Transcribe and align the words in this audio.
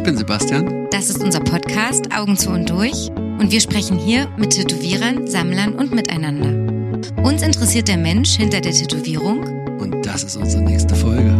Ich 0.00 0.04
bin 0.04 0.16
Sebastian. 0.16 0.88
Das 0.90 1.10
ist 1.10 1.22
unser 1.22 1.40
Podcast 1.40 2.10
Augen 2.16 2.34
zu 2.34 2.48
und 2.48 2.70
durch 2.70 3.10
und 3.38 3.52
wir 3.52 3.60
sprechen 3.60 3.98
hier 3.98 4.30
mit 4.38 4.48
Tätowierern, 4.54 5.26
Sammlern 5.26 5.74
und 5.74 5.92
miteinander. 5.92 7.12
Uns 7.22 7.42
interessiert 7.42 7.86
der 7.86 7.98
Mensch 7.98 8.30
hinter 8.30 8.62
der 8.62 8.72
Tätowierung 8.72 9.40
Und 9.78 10.06
das 10.06 10.24
ist 10.24 10.36
unsere 10.36 10.62
nächste 10.62 10.94
Folge. 10.94 11.30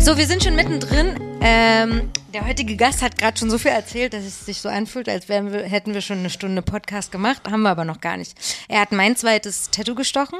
So, 0.00 0.16
wir 0.16 0.26
sind 0.26 0.42
schon 0.42 0.56
mittendrin. 0.56 1.29
Ähm, 1.42 2.10
der 2.34 2.46
heutige 2.46 2.76
Gast 2.76 3.00
hat 3.02 3.16
gerade 3.18 3.38
schon 3.38 3.50
so 3.50 3.56
viel 3.56 3.70
erzählt, 3.70 4.12
dass 4.12 4.24
es 4.24 4.44
sich 4.44 4.58
so 4.58 4.68
anfühlt, 4.68 5.08
als 5.08 5.28
wären 5.28 5.52
wir, 5.52 5.62
hätten 5.62 5.94
wir 5.94 6.02
schon 6.02 6.18
eine 6.18 6.30
Stunde 6.30 6.60
Podcast 6.60 7.10
gemacht. 7.10 7.42
Haben 7.50 7.62
wir 7.62 7.70
aber 7.70 7.84
noch 7.84 8.00
gar 8.00 8.16
nicht. 8.18 8.36
Er 8.68 8.80
hat 8.80 8.92
mein 8.92 9.16
zweites 9.16 9.70
Tattoo 9.70 9.94
gestochen 9.94 10.38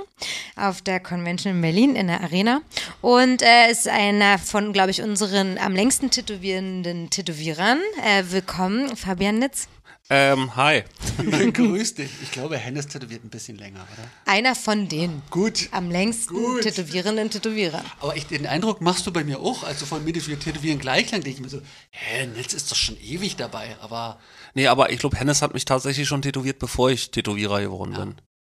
auf 0.56 0.82
der 0.82 1.00
Convention 1.00 1.54
in 1.54 1.62
Berlin 1.62 1.96
in 1.96 2.08
der 2.08 2.20
Arena 2.20 2.60
und 3.00 3.40
er 3.40 3.70
ist 3.70 3.88
einer 3.88 4.38
von, 4.38 4.72
glaube 4.72 4.90
ich, 4.90 5.02
unseren 5.02 5.58
am 5.58 5.74
längsten 5.74 6.10
tätowierenden 6.10 7.08
Tätowierern. 7.08 7.78
Äh, 8.04 8.24
willkommen, 8.30 8.94
Fabian 8.94 9.38
Nitz. 9.38 9.68
Ähm, 10.12 10.56
hi. 10.56 10.82
Grüß 11.52 11.94
dich. 11.94 12.10
Ich 12.20 12.32
glaube, 12.32 12.58
Hennes 12.58 12.88
tätowiert 12.88 13.24
ein 13.24 13.30
bisschen 13.30 13.56
länger, 13.56 13.86
oder? 13.92 14.08
Einer 14.26 14.56
von 14.56 14.88
den 14.88 15.22
Gut. 15.30 15.68
am 15.70 15.88
längsten 15.88 16.34
Gut. 16.34 16.62
tätowierenden 16.62 17.30
Tätowierern. 17.30 17.84
Aber 18.00 18.16
ich, 18.16 18.26
den 18.26 18.44
Eindruck 18.44 18.80
machst 18.80 19.06
du 19.06 19.12
bei 19.12 19.22
mir 19.22 19.38
auch, 19.38 19.62
als 19.62 19.78
du 19.78 19.86
von 19.86 20.04
mir 20.04 20.12
wir 20.14 20.40
tätowieren 20.40 20.80
gleich 20.80 21.12
lang, 21.12 21.22
denke 21.22 21.38
ich 21.38 21.40
mir 21.40 21.48
so, 21.48 21.62
hä, 21.90 22.26
Netz 22.26 22.54
ist 22.54 22.72
doch 22.72 22.76
schon 22.76 23.00
ewig 23.00 23.36
dabei, 23.36 23.76
aber 23.80 24.18
Nee, 24.54 24.66
aber 24.66 24.90
ich 24.90 24.98
glaube, 24.98 25.16
Hennes 25.16 25.42
hat 25.42 25.54
mich 25.54 25.64
tatsächlich 25.64 26.08
schon 26.08 26.22
tätowiert, 26.22 26.58
bevor 26.58 26.90
ich 26.90 27.12
Tätowierer 27.12 27.60
geworden 27.60 27.94
bin. 27.94 28.14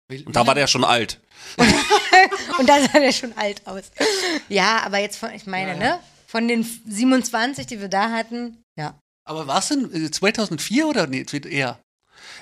wie, 0.09 0.25
Und 0.25 0.35
da 0.35 0.45
war 0.45 0.55
der 0.55 0.67
schon 0.67 0.83
alt. 0.83 1.21
Und 2.59 2.67
da 2.67 2.81
sah 2.81 2.99
der 2.99 3.13
schon 3.13 3.31
alt 3.37 3.65
aus. 3.65 3.83
Ja, 4.49 4.81
aber 4.85 4.97
jetzt 4.97 5.17
von, 5.17 5.31
ich 5.31 5.45
meine, 5.45 5.77
ne? 5.77 5.99
Von 6.27 6.49
den 6.49 6.63
27, 6.63 7.65
die 7.65 7.79
wir 7.79 7.87
da 7.87 8.11
hatten, 8.11 8.61
ja. 8.77 8.99
Aber 9.25 9.47
war 9.47 9.59
es 9.59 9.67
denn 9.67 9.91
äh, 9.93 10.11
2004 10.11 10.87
oder 10.87 11.07
nee, 11.07 11.25
eher? 11.49 11.79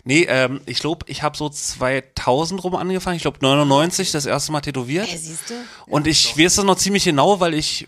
Nee, 0.03 0.25
ähm, 0.29 0.61
ich 0.65 0.79
glaube, 0.79 1.05
ich 1.09 1.23
habe 1.23 1.37
so 1.37 1.49
2000 1.49 2.63
rum 2.63 2.75
angefangen. 2.75 3.15
Ich 3.15 3.21
glaube 3.21 3.39
99 3.41 4.11
das 4.11 4.25
erste 4.25 4.51
Mal 4.51 4.61
tätowiert. 4.61 5.07
Ja, 5.07 5.17
siehst 5.17 5.49
du? 5.49 5.53
Und 5.87 6.07
ich 6.07 6.37
weiß 6.37 6.55
das 6.55 6.65
noch 6.65 6.77
ziemlich 6.77 7.05
genau, 7.05 7.39
weil 7.39 7.53
ich, 7.53 7.87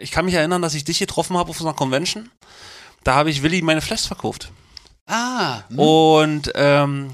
ich 0.00 0.10
kann 0.10 0.24
mich 0.24 0.34
erinnern, 0.34 0.62
dass 0.62 0.74
ich 0.74 0.84
dich 0.84 0.98
getroffen 0.98 1.36
habe 1.36 1.50
auf 1.50 1.58
so 1.58 1.66
einer 1.66 1.76
Convention. 1.76 2.30
Da 3.04 3.14
habe 3.14 3.30
ich 3.30 3.42
Willi 3.42 3.62
meine 3.62 3.80
Flash 3.80 4.06
verkauft. 4.06 4.50
Ah, 5.06 5.62
hm. 5.68 5.78
Und 5.78 6.52
ähm, 6.54 7.10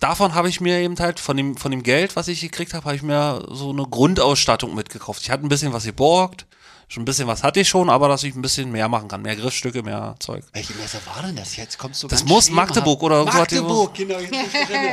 davon 0.00 0.34
habe 0.34 0.48
ich 0.48 0.60
mir 0.60 0.80
eben 0.80 0.98
halt, 0.98 1.20
von 1.20 1.36
dem, 1.36 1.56
von 1.56 1.70
dem 1.70 1.82
Geld, 1.82 2.16
was 2.16 2.28
ich 2.28 2.40
gekriegt 2.40 2.74
habe, 2.74 2.84
habe 2.86 2.96
ich 2.96 3.02
mir 3.02 3.46
so 3.50 3.70
eine 3.70 3.84
Grundausstattung 3.84 4.74
mitgekauft. 4.74 5.22
Ich 5.22 5.30
hatte 5.30 5.46
ein 5.46 5.48
bisschen 5.48 5.72
was 5.72 5.84
geborgt, 5.84 6.46
schon 6.88 7.02
ein 7.02 7.04
bisschen 7.04 7.26
was 7.26 7.42
hatte 7.42 7.58
ich 7.60 7.68
schon, 7.68 7.90
aber 7.90 8.08
dass 8.08 8.22
ich 8.22 8.34
ein 8.36 8.42
bisschen 8.42 8.70
mehr 8.70 8.88
machen 8.88 9.08
kann. 9.08 9.20
Mehr 9.22 9.34
Griffstücke, 9.34 9.82
mehr 9.82 10.14
Zeug. 10.20 10.44
welche 10.52 10.72
Messe 10.74 10.98
war 11.06 11.22
denn 11.22 11.34
das 11.34 11.56
jetzt? 11.56 11.78
Kommst 11.78 12.00
du 12.02 12.06
Das 12.08 12.20
ganz 12.20 12.30
muss. 12.30 12.50
Magdeburg 12.50 13.02
oder 13.02 13.24
so 13.24 13.32
hat 13.32 13.50
die- 13.50 13.56
Magdeburg, 13.56 13.94
genau. 13.94 14.18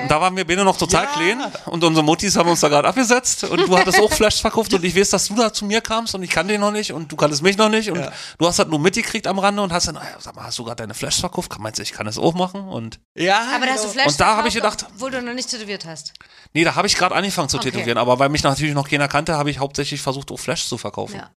da 0.09 0.19
waren 0.21 0.36
wir 0.36 0.45
beide 0.45 0.64
noch 0.64 0.75
total 0.77 1.03
Ja. 1.03 1.09
klein 1.11 1.41
und 1.67 1.83
unsere 1.83 2.03
Muttis 2.03 2.36
haben 2.36 2.49
uns 2.49 2.61
da 2.61 2.67
gerade 2.69 2.88
abgesetzt 2.88 3.44
und 3.44 3.59
du 3.59 3.77
hattest 3.77 3.99
auch 3.99 4.11
Flash 4.11 4.41
verkauft 4.41 4.73
und 4.73 4.83
ich 4.83 4.95
weiß, 4.95 5.11
dass 5.11 5.27
du 5.27 5.36
da 5.36 5.53
zu 5.53 5.66
mir 5.66 5.81
kamst 5.81 6.16
und 6.16 6.23
ich 6.23 6.30
kannte 6.31 6.53
ihn 6.55 6.61
noch 6.61 6.71
nicht 6.71 6.91
und 6.94 7.11
du 7.11 7.16
kanntest 7.16 7.44
mich 7.44 7.58
noch 7.58 7.69
nicht 7.69 7.91
und 7.91 7.99
Ja. 7.99 8.11
du 8.39 8.47
hast 8.47 8.58
das 8.59 8.67
nur 8.67 8.80
mitgekriegt 8.80 9.27
am 9.27 9.38
Rande 9.38 9.61
und 9.61 9.71
hast 9.71 9.88
dann, 9.88 9.97
"Ah, 9.97 10.08
sag 10.19 10.36
mal, 10.36 10.45
hast 10.45 10.58
du 10.58 10.64
gerade 10.64 10.77
deine 10.77 10.94
Flash 10.95 11.19
verkauft? 11.19 11.52
Kann- 11.52 11.61
Meinst 11.61 11.77
du, 11.77 11.83
ich 11.83 11.94
kann 11.94 12.05
das 12.08 12.17
auch 12.17 12.33
machen? 12.33 12.67
Und 12.67 12.99
ja, 13.16 13.39
Aber 13.55 13.66
da 13.67 13.73
hast 13.73 13.83
du 13.83 13.89
genau. 13.89 13.94
Flash 13.94 14.08
Und 14.08 14.19
da 14.19 14.38
hab 14.38 14.45
ich 14.47 14.53
verkauft, 14.53 14.80
gedacht- 14.80 14.91
Obwohl 14.95 15.11
du 15.11 15.21
noch 15.21 15.33
nicht 15.33 15.49
tätowiert 15.49 15.86
hast. 15.86 16.14
nee, 16.53 16.64
da 16.64 16.73
habe 16.75 16.88
ich 16.88 16.95
gerade 16.95 17.14
angefangen 17.16 17.49
zu 17.49 17.58
Okay. 17.58 17.69
tätowieren, 17.71 17.97
aber 17.99 18.17
weil 18.19 18.30
mich 18.30 18.41
natürlich 18.44 18.73
noch 18.73 18.89
keiner 18.89 19.08
kannte, 19.08 19.38
habe 19.38 19.52
ich 19.52 19.59
hauptsächlich 19.59 20.02
versucht, 20.02 20.31
auch 20.31 20.39
Flash 20.39 20.67
zu 20.67 20.77
verkaufen. 20.77 21.17
Ja. 21.17 21.30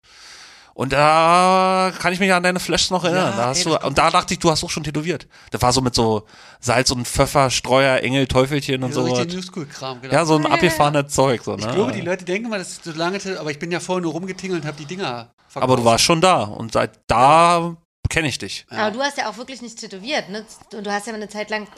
Und 0.74 0.92
da 0.92 1.92
kann 2.00 2.12
ich 2.12 2.18
mich 2.18 2.32
an 2.32 2.42
deine 2.42 2.58
Flash 2.58 2.90
noch 2.90 3.04
erinnern. 3.04 3.30
Ja, 3.30 3.36
da 3.36 3.46
hast 3.46 3.64
ey, 3.64 3.72
du, 3.72 3.86
und 3.86 3.96
da 3.96 4.10
dachte 4.10 4.34
ich, 4.34 4.40
du 4.40 4.50
hast 4.50 4.64
auch 4.64 4.70
schon 4.70 4.82
tätowiert. 4.82 5.28
Das 5.52 5.62
war 5.62 5.72
so 5.72 5.80
mit 5.80 5.94
so 5.94 6.24
Salz 6.58 6.90
und 6.90 7.06
Pfeffer, 7.06 7.48
Streuer, 7.50 8.00
Engel, 8.00 8.26
Teufelchen 8.26 8.82
und 8.82 8.92
so 8.92 9.06
so. 9.06 9.14
richtig 9.14 9.36
Newschool-Kram, 9.36 10.02
genau. 10.02 10.12
Ja, 10.12 10.24
so 10.24 10.36
ein 10.36 10.46
abgefahrenes 10.46 11.14
Zeug. 11.14 11.42
So, 11.44 11.54
ne? 11.54 11.64
ich 11.66 11.72
glaube, 11.72 11.92
die 11.92 12.00
Leute 12.00 12.24
denken 12.24 12.48
mal, 12.48 12.58
das 12.58 12.70
ist 12.70 12.84
so 12.84 12.90
lange, 12.90 13.18
aber 13.38 13.52
ich 13.52 13.58
bin 13.60 13.70
ja 13.70 13.78
vorher 13.78 14.02
nur 14.02 14.12
rumgetingelt 14.12 14.62
und 14.62 14.66
habe 14.66 14.76
die 14.76 14.86
Dinger 14.86 15.30
verkauft. 15.48 15.62
Aber 15.62 15.76
du 15.76 15.84
warst 15.84 16.02
schon 16.02 16.20
da 16.20 16.42
und 16.42 16.72
seit 16.72 16.98
da 17.06 17.76
kenne 18.08 18.28
ich 18.28 18.38
dich. 18.38 18.66
Aber 18.70 18.90
du 18.90 19.00
hast 19.00 19.16
ja 19.16 19.30
auch 19.30 19.36
wirklich 19.36 19.62
nicht 19.62 19.78
tätowiert, 19.78 20.28
ne? 20.28 20.44
Und 20.72 20.84
du 20.86 20.92
hast 20.92 21.06
ja 21.06 21.14
eine 21.14 21.28
Zeit 21.28 21.50
lang 21.50 21.68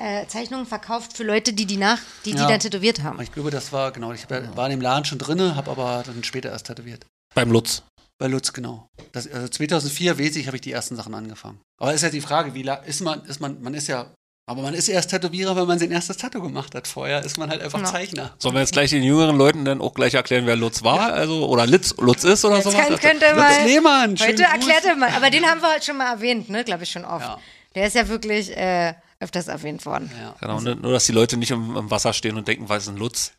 äh, 0.00 0.26
Zeichnungen 0.26 0.66
verkauft 0.66 1.16
für 1.16 1.24
Leute, 1.24 1.52
die 1.52 1.66
die 1.66 1.76
nach, 1.76 1.98
die, 2.24 2.32
die 2.32 2.38
Ja. 2.38 2.48
dann 2.48 2.60
tätowiert 2.60 3.02
haben. 3.02 3.20
Ich 3.22 3.32
glaube, 3.32 3.50
das 3.50 3.72
war, 3.72 3.92
genau, 3.92 4.12
ich 4.12 4.28
war 4.28 4.66
in 4.66 4.70
dem 4.70 4.80
Laden 4.80 5.04
schon 5.04 5.18
drinne, 5.18 5.56
habe 5.56 5.70
aber 5.70 6.02
dann 6.04 6.24
später 6.24 6.50
erst 6.50 6.66
tätowiert. 6.66 7.06
Beim 7.34 7.52
Lutz. 7.52 7.82
Bei 8.20 8.26
Lutz, 8.26 8.52
genau. 8.52 8.86
Das, 9.12 9.26
also 9.32 9.48
2004, 9.48 10.18
weiß 10.18 10.36
ich, 10.36 10.46
habe 10.46 10.58
ich 10.58 10.60
die 10.60 10.72
ersten 10.72 10.94
Sachen 10.94 11.14
angefangen. 11.14 11.58
Aber 11.78 11.94
ist 11.94 12.02
ja 12.02 12.10
die 12.10 12.20
Frage, 12.20 12.52
wie 12.52 12.70
ist 12.84 13.00
man, 13.00 13.24
ist 13.24 13.40
man, 13.40 13.62
man 13.62 13.72
ist 13.72 13.86
ja, 13.88 14.12
aber 14.46 14.60
man 14.60 14.74
ist 14.74 14.88
erst 14.88 15.08
Tätowierer, 15.08 15.56
wenn 15.56 15.66
man 15.66 15.78
sein 15.78 15.90
erstes 15.90 16.18
Tattoo 16.18 16.42
gemacht 16.42 16.74
hat. 16.74 16.86
Vorher 16.86 17.24
ist 17.24 17.38
man 17.38 17.48
halt 17.48 17.62
einfach 17.62 17.78
Ja. 17.78 17.86
Zeichner. 17.86 18.34
Sollen 18.38 18.54
wir 18.56 18.60
jetzt 18.60 18.72
gleich 18.74 18.90
den 18.90 19.02
jüngeren 19.02 19.38
Leuten 19.38 19.64
dann 19.64 19.80
auch 19.80 19.94
gleich 19.94 20.12
erklären, 20.12 20.44
wer 20.44 20.56
Lutz 20.56 20.82
war? 20.82 21.14
Also, 21.14 21.48
oder 21.48 21.66
Litz, 21.66 21.94
Lutz 21.96 22.24
ist 22.24 22.44
oder 22.44 22.56
Jetzt 22.56 22.64
so? 22.64 22.72
kann, 22.72 22.94
könnte 22.98 23.24
Lutz 23.30 23.36
mal. 23.38 23.64
Lehmann, 23.64 24.18
Heute 24.20 24.42
erklärt 24.42 24.84
er 24.84 24.96
mal. 24.96 25.08
Aber 25.16 25.30
den 25.30 25.46
haben 25.46 25.62
wir 25.62 25.72
heute 25.72 25.86
schon 25.86 25.96
mal 25.96 26.12
erwähnt, 26.12 26.50
ne? 26.50 26.62
Glaube 26.62 26.82
ich 26.82 26.90
schon 26.90 27.06
oft. 27.06 27.24
Ja. 27.24 27.38
Der 27.74 27.86
ist 27.86 27.94
ja 27.94 28.06
wirklich 28.06 28.54
äh, 28.54 28.92
öfters 29.18 29.48
erwähnt 29.48 29.86
worden. 29.86 30.10
Ja. 30.20 30.34
Genau, 30.40 30.60
nur, 30.60 30.74
nur, 30.74 30.92
dass 30.92 31.06
die 31.06 31.12
Leute 31.12 31.38
nicht 31.38 31.52
im, 31.52 31.74
im 31.74 31.90
Wasser 31.90 32.12
stehen 32.12 32.36
und 32.36 32.46
denken, 32.46 32.68
was 32.68 32.82
ist 32.82 32.88
ein 32.90 32.98
Lutz? 32.98 33.32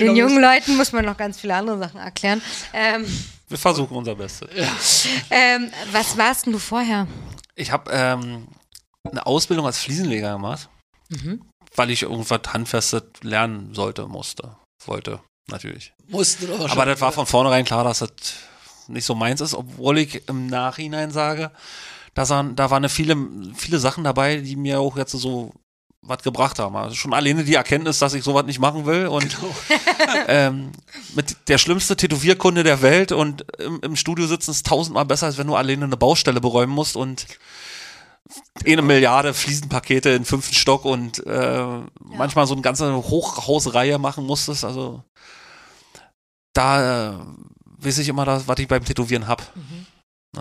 Den 0.00 0.14
Genau, 0.14 0.18
jungen 0.28 0.42
Leuten 0.42 0.76
muss 0.76 0.90
man 0.92 1.04
noch 1.04 1.16
ganz 1.16 1.38
viele 1.38 1.54
andere 1.54 1.78
Sachen 1.78 2.00
erklären. 2.00 2.42
Ähm, 2.72 3.06
Wir 3.48 3.58
versuchen 3.58 3.96
unser 3.96 4.14
Bestes. 4.16 4.48
ähm, 5.30 5.70
was 5.92 6.16
warst 6.18 6.46
denn 6.46 6.52
du 6.52 6.58
vorher? 6.58 7.06
Ich 7.54 7.70
habe 7.70 7.90
ähm, 7.92 8.48
eine 9.04 9.24
Ausbildung 9.26 9.66
als 9.66 9.78
Fliesenleger 9.78 10.32
gemacht, 10.32 10.68
weil 11.76 11.90
ich 11.90 12.02
irgendwas 12.02 12.40
Handfestes 12.52 13.02
lernen 13.22 13.72
sollte, 13.74 14.06
musste, 14.08 14.56
wollte, 14.84 15.20
natürlich. 15.48 15.92
Musste 16.08 16.46
doch 16.46 16.68
Aber 16.70 16.84
das 16.86 17.00
war 17.00 17.12
von 17.12 17.26
vornherein 17.26 17.64
klar, 17.64 17.84
dass 17.84 18.00
das 18.00 18.10
nicht 18.88 19.04
so 19.04 19.14
meins 19.14 19.40
ist, 19.40 19.54
obwohl 19.54 19.98
ich 19.98 20.28
im 20.28 20.46
Nachhinein 20.46 21.10
sage, 21.10 21.52
dass 22.14 22.30
an, 22.30 22.56
da 22.56 22.70
waren 22.70 22.88
viele, 22.88 23.16
viele 23.54 23.78
Sachen 23.78 24.04
dabei, 24.04 24.38
die 24.38 24.56
mir 24.56 24.80
auch 24.80 24.96
jetzt 24.96 25.12
so 25.12 25.52
was 26.06 26.22
gebracht 26.22 26.58
haben. 26.58 26.76
Also 26.76 26.94
schon 26.94 27.14
alleine 27.14 27.44
die 27.44 27.54
Erkenntnis, 27.54 27.98
dass 27.98 28.14
ich 28.14 28.24
sowas 28.24 28.46
nicht 28.46 28.58
machen 28.58 28.86
will 28.86 29.06
und 29.06 29.36
ähm, 30.28 30.72
mit 31.14 31.48
der 31.48 31.58
schlimmste 31.58 31.96
Tätowierkunde 31.96 32.62
der 32.62 32.82
Welt 32.82 33.12
und 33.12 33.44
im, 33.58 33.80
im 33.80 33.96
Studio 33.96 34.26
sitzen 34.26 34.50
ist 34.50 34.66
tausendmal 34.66 35.04
besser, 35.04 35.26
als 35.26 35.38
wenn 35.38 35.46
du 35.46 35.56
alleine 35.56 35.84
eine 35.84 35.96
Baustelle 35.96 36.40
beräumen 36.40 36.72
musst 36.72 36.96
und 36.96 37.26
eine 38.64 38.82
Milliarde 38.82 39.34
Fliesenpakete 39.34 40.10
in 40.10 40.24
fünften 40.24 40.54
Stock 40.54 40.84
und 40.84 41.24
äh, 41.26 41.64
manchmal 42.00 42.46
so 42.46 42.54
eine 42.54 42.62
ganze 42.62 42.94
Hochhausreihe 42.94 43.98
machen 43.98 44.26
musstest. 44.26 44.64
Also 44.64 45.02
da 46.52 47.10
äh, 47.10 47.14
weiß 47.78 47.98
ich 47.98 48.08
immer, 48.08 48.24
das, 48.24 48.48
was 48.48 48.58
ich 48.58 48.68
beim 48.68 48.84
Tätowieren 48.84 49.28
hab. 49.28 49.42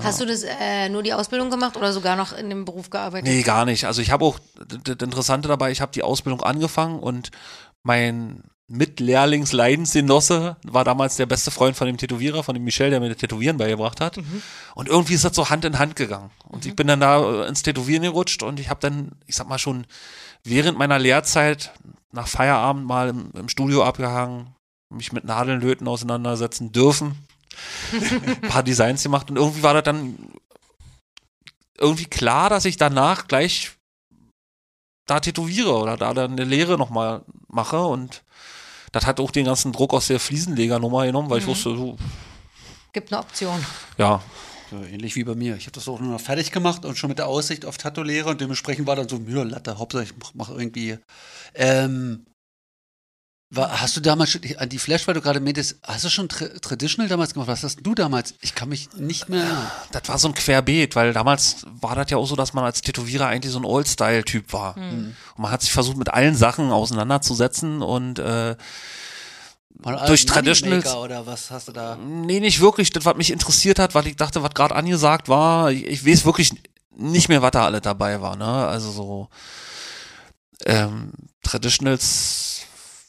Hast 0.03 0.22
du 0.22 0.25
das 0.25 0.44
äh, 0.44 0.89
nur 0.89 1.03
die 1.03 1.13
Ausbildung 1.13 1.50
gemacht 1.50 1.78
oder 1.78 1.94
sogar 1.94 2.16
noch 2.16 2.33
in 2.33 2.50
dem 2.50 2.66
Beruf 2.66 2.89
gearbeitet? 2.89 3.28
Nee, 3.28 3.44
gar 3.44 3.66
nicht. 3.66 3.85
Also 3.85 4.01
ich 4.01 4.11
habe 4.11 4.25
auch, 4.25 4.39
das 4.67 4.97
Interessante 5.01 5.47
dabei, 5.47 5.72
ich 5.72 5.81
habe 5.81 5.91
die 5.91 6.03
Ausbildung 6.03 6.41
angefangen 6.41 7.00
und 7.00 7.31
mein 7.83 8.44
Mitlehrlingsleidensgenosse 8.67 10.57
war 10.63 10.83
damals 10.83 11.17
der 11.17 11.28
beste 11.28 11.51
Freund 11.51 11.78
von 11.78 11.85
dem 11.85 11.97
Tätowierer, 11.97 12.41
von 12.44 12.56
dem 12.56 12.63
Michel, 12.63 12.89
der 12.89 13.00
mir 13.00 13.09
das 13.09 13.17
Tätowieren 13.17 13.57
beigebracht 13.57 14.01
hat. 14.01 14.17
Und 14.73 14.89
irgendwie 14.89 15.13
ist 15.13 15.23
das 15.23 15.35
so 15.35 15.50
Hand 15.50 15.66
in 15.66 15.78
Hand 15.78 15.95
gegangen. 15.95 16.31
Und 16.47 16.66
ich 16.66 16.75
bin 16.75 16.88
dann 16.88 17.00
da 17.00 17.44
äh, 17.44 17.47
ins 17.47 17.62
Tätowieren 17.62 18.03
gerutscht 18.03 18.41
und 18.41 18.59
ich 18.59 18.69
habe 18.69 18.79
dann, 18.79 19.12
ich 19.27 19.35
sag 19.35 19.47
mal 19.47 19.59
schon, 19.59 19.85
während 20.44 20.77
meiner 20.79 20.97
Lehrzeit 20.97 21.72
nach 22.12 22.27
Feierabend 22.27 22.85
mal 22.88 23.09
im, 23.09 23.29
im 23.35 23.50
Studio 23.50 23.83
abgehangen, 23.83 24.56
mich 24.89 25.12
mit 25.12 25.25
Nadelnlöten 25.25 25.88
auseinandersetzen 25.88 26.71
dürfen. 26.71 27.15
Ein 27.94 28.42
paar 28.50 28.63
Designs 28.63 29.04
gemacht 29.04 29.30
und 29.30 29.38
irgendwie 29.38 29.63
war 29.63 29.74
das 29.74 29.84
dann 29.84 30.18
irgendwie 31.78 32.06
klar, 32.06 32.50
dass 32.50 32.66
ich 32.66 32.78
danach 32.78 33.28
gleich 33.28 33.72
da 35.07 35.19
tätowiere 35.19 35.74
oder 35.74 35.98
da 35.98 36.13
dann 36.13 36.31
eine 36.31 36.46
Lehre 36.46 36.78
nochmal 36.78 37.24
mache 37.48 37.86
und 37.86 38.24
das 38.92 39.06
hat 39.06 39.19
auch 39.19 39.31
den 39.31 39.46
ganzen 39.46 39.74
Druck 39.74 39.94
aus 39.94 40.07
der 40.07 40.19
Fliesenlegernummer 40.19 41.06
genommen, 41.06 41.30
weil 41.30 41.40
ich 41.40 41.48
wusste, 41.48 41.75
so, 41.75 41.98
Gibt 42.94 43.12
eine 43.12 43.22
Option. 43.22 43.66
ja, 43.98 44.22
So 44.72 44.78
ähnlich 44.78 45.18
wie 45.18 45.25
bei 45.25 45.36
mir. 45.36 45.57
Ich 45.57 45.63
habe 45.63 45.74
das 45.74 45.88
auch 45.90 46.00
nur 46.00 46.13
noch 46.13 46.22
fertig 46.22 46.52
gemacht 46.52 46.86
und 46.86 46.98
schon 46.98 47.10
mit 47.10 47.19
der 47.19 47.28
Aussicht 47.28 47.66
auf 47.66 47.78
Tattoo-Lehre 47.78 48.30
und 48.30 48.40
dementsprechend 48.40 48.88
war 48.88 48.96
dann 48.96 49.10
so, 49.10 49.19
mir 49.19 49.44
Latte, 49.44 49.78
Hauptsache 49.78 50.04
ich 50.04 50.13
mach, 50.18 50.31
mach 50.34 50.50
irgendwie. 50.50 50.98
Ähm, 51.54 52.25
war, 53.56 53.81
hast 53.81 53.96
du 53.98 54.02
damals 54.02 54.31
schon, 54.31 54.42
an 54.57 54.69
die 54.69 54.80
Flash, 54.80 55.07
weil 55.07 55.13
du 55.13 55.22
gerade 55.22 55.40
meintest, 55.40 55.78
hast 55.84 56.06
du 56.06 56.10
schon 56.10 56.30
tra 56.30 56.48
Traditional 56.62 57.10
damals 57.10 57.34
gemacht? 57.34 57.48
Was 57.48 57.63
hast 57.63 57.80
du 57.81 57.96
damals? 57.96 58.34
Ich 58.42 58.56
kann 58.56 58.69
mich 58.69 58.90
nicht 58.98 59.30
mehr 59.30 59.42
erinnern. 59.42 59.72
das 59.92 60.07
war 60.07 60.18
so 60.18 60.28
ein 60.28 60.34
Querbeet, 60.34 60.96
weil 60.96 61.13
damals 61.13 61.66
war 61.81 61.96
das 61.96 62.10
ja 62.10 62.18
auch 62.18 62.25
so, 62.25 62.36
dass 62.36 62.54
man 62.54 62.63
als 62.63 62.81
Tätowierer 62.81 63.28
eigentlich 63.28 63.52
so 63.52 63.60
ein 63.60 63.66
Old-Style-Typ 63.66 64.54
war. 64.54 64.75
Und 64.78 65.16
man 65.38 65.52
hat 65.52 65.62
sich 65.62 65.72
versucht, 65.72 65.98
mit 65.98 66.13
allen 66.13 66.36
Sachen 66.36 66.72
auseinanderzusetzen 66.72 67.81
und 67.81 68.19
äh, 68.19 68.56
Mal 69.78 69.98
durch 69.98 70.22
als 70.22 70.25
Traditionals. 70.25 70.96
Oder 70.96 71.28
was 71.28 71.52
hast 71.52 71.68
du 71.68 71.72
da? 71.72 71.98
Nee, 71.98 72.40
nicht 72.40 72.62
wirklich. 72.62 72.92
Das, 72.92 73.06
was 73.06 73.16
mich 73.18 73.31
interessiert 73.31 73.78
hat, 73.78 73.94
weil 73.94 74.07
ich 74.07 74.16
dachte, 74.16 74.42
was 74.42 74.54
gerade 74.54 74.75
angesagt 74.75 75.28
war, 75.28 75.72
ich, 75.72 75.86
ich 75.86 76.06
weiß 76.06 76.25
wirklich 76.25 76.52
nicht 76.96 77.30
mehr, 77.30 77.42
was 77.42 77.52
da 77.52 77.66
alle 77.66 77.81
dabei 77.81 78.22
war. 78.22 78.36
Ne? 78.36 78.46
Also 78.46 78.92
so 78.92 79.30
ähm, 80.66 81.12
Traditionals, 81.44 82.55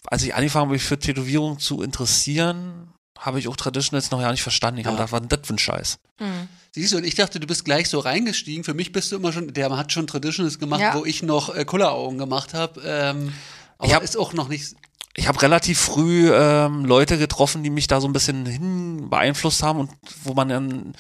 als 0.07 0.23
ich 0.23 0.35
angefangen 0.35 0.67
habe, 0.67 0.73
mich 0.73 0.83
für 0.85 0.99
Tätowierung 0.99 1.59
zu 1.59 1.83
interessieren, 1.83 2.93
habe 3.19 3.39
ich 3.39 3.49
auch 3.49 3.57
Traditionals 3.57 4.11
noch 4.11 4.21
gar 4.21 4.31
nicht 4.33 4.43
verstanden. 4.43 4.81
Ich 4.81 4.87
habe 4.87 4.97
Ja. 4.97 5.05
gedacht, 5.05 5.13
was 5.13 5.23
ist 5.23 5.31
denn 5.31 5.39
das 5.41 5.47
für 5.49 5.55
ein 5.55 5.59
Scheiß? 5.59 5.99
Mhm. 6.21 6.49
Siehst 6.73 6.93
du, 6.93 6.99
und 6.99 7.05
ich 7.05 7.15
dachte, 7.15 7.41
du 7.41 7.47
bist 7.47 7.65
gleich 7.65 7.89
so 7.89 7.99
reingestiegen. 7.99 8.63
Für 8.63 8.75
mich 8.75 8.93
bist 8.93 9.11
du 9.11 9.17
immer 9.17 9.33
schon, 9.33 9.53
der 9.55 9.75
hat 9.77 9.93
schon 9.93 10.07
Traditionals 10.07 10.59
gemacht, 10.59 10.81
Ja. 10.83 10.95
wo 10.95 11.05
ich 11.07 11.23
noch 11.23 11.55
äh, 11.55 11.65
Kulleraugen 11.65 12.19
gemacht 12.19 12.53
habe. 12.53 12.81
Ähm, 12.85 13.33
aber 13.79 13.89
Ich 13.89 13.95
hab- 13.95 14.03
ist 14.03 14.17
auch 14.19 14.33
noch 14.35 14.49
nicht. 14.49 14.75
Ich 15.15 15.29
habe 15.29 15.41
relativ 15.41 15.79
früh 15.81 16.31
ähm, 16.31 16.85
Leute 16.85 17.17
getroffen, 17.17 17.63
die 17.63 17.71
mich 17.71 17.87
da 17.87 18.03
so 18.03 18.07
ein 18.07 18.13
bisschen 18.13 18.45
hin 18.45 19.09
beeinflusst 19.09 19.63
haben 19.63 19.81
und 19.81 19.91
wo 20.25 20.35
man 20.35 20.51
dann 20.51 20.95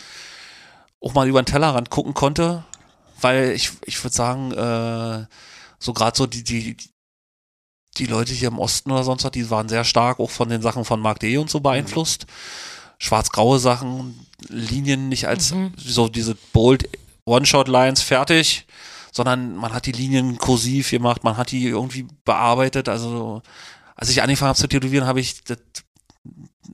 auch 1.02 1.12
mal 1.12 1.28
über 1.28 1.42
den 1.42 1.46
Tellerrand 1.46 1.90
gucken 1.90 2.14
konnte, 2.14 2.64
weil 3.20 3.50
ich, 3.50 3.72
ich 3.84 4.02
würde 4.02 4.14
sagen, 4.16 4.52
äh, 4.52 5.26
so 5.78 5.92
gerade 5.92 6.16
so 6.16 6.26
die, 6.26 6.42
die, 6.42 6.78
die 7.98 8.06
Leute 8.06 8.32
hier 8.32 8.48
im 8.48 8.58
Osten 8.58 8.90
oder 8.90 9.04
sonst 9.04 9.24
was, 9.24 9.30
die 9.30 9.50
waren 9.50 9.68
sehr 9.68 9.84
stark 9.84 10.20
auch 10.20 10.30
von 10.30 10.48
den 10.48 10.62
Sachen 10.62 10.84
von 10.84 11.00
Mark 11.00 11.20
D. 11.20 11.38
und 11.38 11.50
so 11.50 11.60
beeinflusst. 11.60 12.26
Schwarz-graue 12.98 13.58
Sachen, 13.58 14.26
Linien 14.48 15.08
nicht 15.08 15.26
als 15.28 15.52
Mhm. 15.52 15.72
so 15.76 16.08
diese 16.08 16.34
bold 16.52 16.88
One-Shot-Lines 17.24 18.02
fertig, 18.02 18.66
sondern 19.12 19.56
man 19.56 19.72
hat 19.72 19.86
die 19.86 19.92
Linien 19.92 20.38
kursiv 20.38 20.90
gemacht, 20.90 21.24
man 21.24 21.36
hat 21.36 21.50
die 21.50 21.64
irgendwie 21.66 22.06
bearbeitet. 22.24 22.88
Also 22.88 23.42
als 23.96 24.10
ich 24.10 24.22
angefangen 24.22 24.50
habe 24.50 24.58
zu 24.58 24.68
tätowieren, 24.68 25.06
habe 25.06 25.20
ich 25.20 25.42
das 25.44 25.58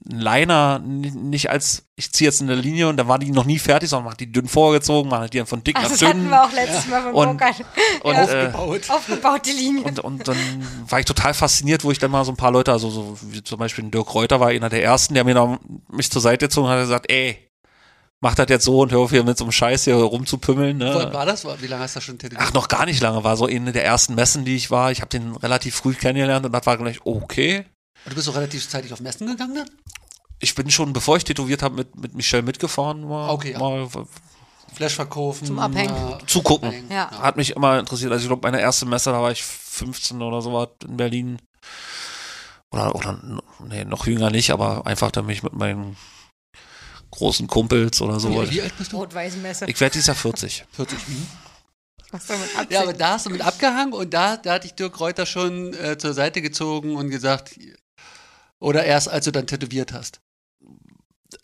Liner 0.05 0.81
nicht 0.81 1.51
als, 1.51 1.85
ich 1.97 2.13
ziehe 2.13 2.29
jetzt 2.29 2.43
eine 2.43 2.55
Linie 2.57 2.89
und 2.89 2.97
da 2.97 3.07
war 3.07 3.19
die 3.19 3.31
noch 3.31 3.45
nie 3.45 3.59
fertig, 3.59 3.89
sondern 3.89 4.05
man 4.07 4.13
hat 4.15 4.21
die 4.21 4.31
dünn 4.33 4.49
vorgezogen, 4.49 5.09
man 5.11 5.21
hat 5.23 5.33
die 5.33 5.39
dann 5.39 5.47
von 5.47 5.63
dick 5.63 5.77
Ach, 5.79 5.83
nach 5.85 5.91
das 5.91 6.03
hatten 6.03 6.21
dünn 6.23 6.31
wir 6.31 6.43
auch 6.45 6.53
letztes 6.53 6.89
Mal 6.89 7.03
beim 7.03 7.15
Und- 7.15 7.29
und, 8.03 8.15
Ja. 8.15 8.25
äh, 8.25 8.47
Aufgebaut. 8.47 8.91
Aufgebaute 8.91 9.51
Linie. 9.53 9.85
und, 9.85 10.01
und 10.01 10.27
dann 10.29 10.37
war 10.89 10.99
ich 11.01 11.07
total 11.07 11.35
fasziniert, 11.35 11.85
wo 11.85 11.91
ich 11.93 11.99
dann 11.99 12.11
mal 12.11 12.25
so 12.25 12.33
ein 12.33 12.37
paar 12.37 12.51
Leute, 12.51 12.73
also 12.73 12.91
so 12.91 13.17
wie 13.23 13.43
zum 13.45 13.59
Beispiel 13.59 13.85
Dirk 13.91 14.13
Reuter 14.15 14.41
war 14.41 14.49
einer 14.49 14.69
der 14.69 14.83
ersten, 14.83 15.15
der 15.15 15.25
mir 15.25 15.35
dann 15.35 15.59
mich 15.91 16.11
zur 16.11 16.21
Seite 16.21 16.47
gezogen 16.47 16.69
hat 16.69 16.77
und 16.79 16.83
gesagt, 16.83 17.11
ey, 17.11 17.49
mach 18.21 18.35
das 18.35 18.47
jetzt 18.49 18.65
so 18.65 18.81
und 18.81 18.93
hör 18.93 19.01
auf 19.01 19.11
hier 19.11 19.25
mit 19.25 19.37
so 19.39 19.45
einem 19.45 19.53
Scheiß 19.53 19.85
hier 19.85 19.95
rumzupümmeln. 19.97 20.81
Wann 20.81 20.89
Ne? 21.09 21.13
war 21.15 21.27
das? 21.27 21.45
Wie 21.61 21.67
lange 21.67 21.83
hast 21.85 21.95
du 21.95 21.99
das 21.99 22.05
schon 22.05 22.19
tätowiert? 22.19 22.43
Ach, 22.45 22.53
noch 22.53 22.69
gar 22.69 22.87
nicht 22.87 23.01
lange, 23.01 23.23
war 23.25 23.37
so 23.37 23.47
eine 23.47 23.73
der 23.73 23.85
ersten 23.85 24.15
Messen, 24.15 24.45
die 24.45 24.57
ich 24.57 24.71
war. 24.71 24.91
Ich 24.93 25.01
habe 25.01 25.09
den 25.11 25.35
relativ 25.37 25.75
früh 25.77 25.95
kennengelernt 25.95 26.47
und 26.47 26.53
das 26.53 26.67
war 26.67 26.77
gleich, 26.77 27.01
okay. 27.05 27.65
Du 28.07 28.15
bist 28.15 28.29
auch 28.29 28.35
relativ 28.35 28.69
zeitig 28.69 28.93
auf 28.93 29.01
Messen 29.01 29.27
gegangen 29.27 29.55
dann? 29.55 29.71
Ich 30.41 30.55
bin 30.55 30.71
schon, 30.71 30.93
bevor 30.93 31.17
ich 31.17 31.25
tätowiert 31.25 31.63
habe, 31.63 31.77
mit, 31.77 31.97
mit 31.97 32.15
Michelle 32.15 32.43
mitgefahren. 32.43 33.07
Mal, 33.07 33.31
Okay, 33.31 33.53
ja. 33.53 33.59
mal 33.59 33.89
Flash 34.75 34.95
verkaufen. 34.95 35.47
Zum 35.47 35.59
Abhängen. 35.59 35.95
äh, 35.95 36.27
zugucken. 36.27 36.69
abhängen. 36.69 36.91
Ja. 36.91 37.11
Hat 37.11 37.37
mich 37.37 37.51
immer 37.55 37.79
interessiert. 37.79 38.11
Also 38.11 38.23
ich 38.23 38.29
glaube, 38.29 38.47
meine 38.49 38.61
erste 38.61 38.87
Messe, 38.87 39.11
da 39.13 39.23
war 39.23 39.31
ich 39.31 39.45
15 39.45 40.21
oder 40.21 40.43
so 40.43 40.53
was 40.53 40.69
in 40.85 40.97
Berlin. 40.97 41.39
Oder, 42.73 42.95
oder 42.95 43.41
nee, 43.69 43.85
noch 43.85 44.07
jünger 44.07 44.31
nicht, 44.31 44.51
aber 44.51 44.87
einfach 44.87 45.11
da 45.11 45.23
mich 45.23 45.43
mit 45.43 45.53
meinen 45.53 45.97
großen 47.11 47.47
Kumpels 47.47 48.01
oder 48.01 48.19
so. 48.19 48.31
Wie, 48.31 48.51
wie 48.51 48.63
alt 48.63 48.77
bist 48.79 48.93
du? 48.93 48.97
Rot-Weiß 48.97 49.37
Messe. 49.37 49.67
Ich 49.69 49.79
werde 49.79 49.93
dieses 49.93 50.07
Jahr 50.07 50.17
40. 50.17 50.65
40. 50.73 50.99
Mhm. 51.09 51.27
Ja, 52.69 52.83
aber 52.83 52.93
da 52.93 53.13
hast 53.13 53.25
du 53.25 53.31
mit 53.31 53.41
abgehangen 53.41 53.95
und 53.95 54.13
da, 54.13 54.37
da 54.37 54.53
hatte 54.53 54.67
ich 54.67 54.75
Dirk 54.75 55.01
Reuter 55.01 55.25
schon 55.25 55.73
äh, 55.73 55.97
zur 55.97 56.13
Seite 56.13 56.43
gezogen 56.43 56.95
und 56.97 57.09
gesagt, 57.09 57.55
oder 58.63 58.85
erst 58.85 59.09
als 59.09 59.25
du 59.25 59.33
dann 59.33 59.47
tätowiert 59.47 59.93
hast. 59.93 60.21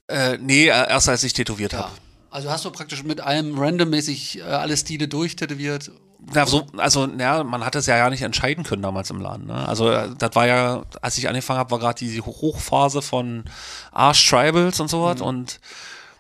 Äh, 0.07 0.39
nee, 0.39 0.67
äh, 0.67 0.69
erst 0.69 1.09
als 1.09 1.25
ich 1.25 1.33
tätowiert 1.33 1.75
habe. 1.75 1.91
Also 2.31 2.51
hast 2.51 2.65
du 2.65 2.71
praktisch 2.71 3.03
mit 3.03 3.21
allem 3.21 3.59
randommäßig 3.59 4.39
äh, 4.39 4.43
alle 4.43 4.77
Stile 4.77 5.09
durchtätowiert. 5.09 5.91
Na, 6.33 6.47
so, 6.47 6.67
also, 6.77 7.07
ja, 7.07 7.43
man 7.43 7.65
hat 7.65 7.75
es 7.75 7.87
ja 7.87 7.97
gar 7.97 8.11
nicht 8.11 8.23
entscheiden 8.23 8.65
können 8.65 8.83
damals 8.83 9.11
im 9.11 9.21
Laden. 9.21 9.47
Ne? 9.47 9.69
Also, 9.69 9.91
äh, 9.91 10.11
das 10.19 10.35
war 10.35 10.47
ja, 10.47 10.85
als 11.01 11.19
ich 11.19 11.29
angefangen 11.29 11.59
habe, 11.59 11.71
war 11.71 11.79
gerade 11.79 11.99
die 11.99 12.21
Hochphase 12.21 13.03
von 13.03 13.45
Arsch 13.93 14.29
Tribals 14.29 14.79
und 14.81 14.89
sowas. 14.89 15.21
Und 15.21 15.61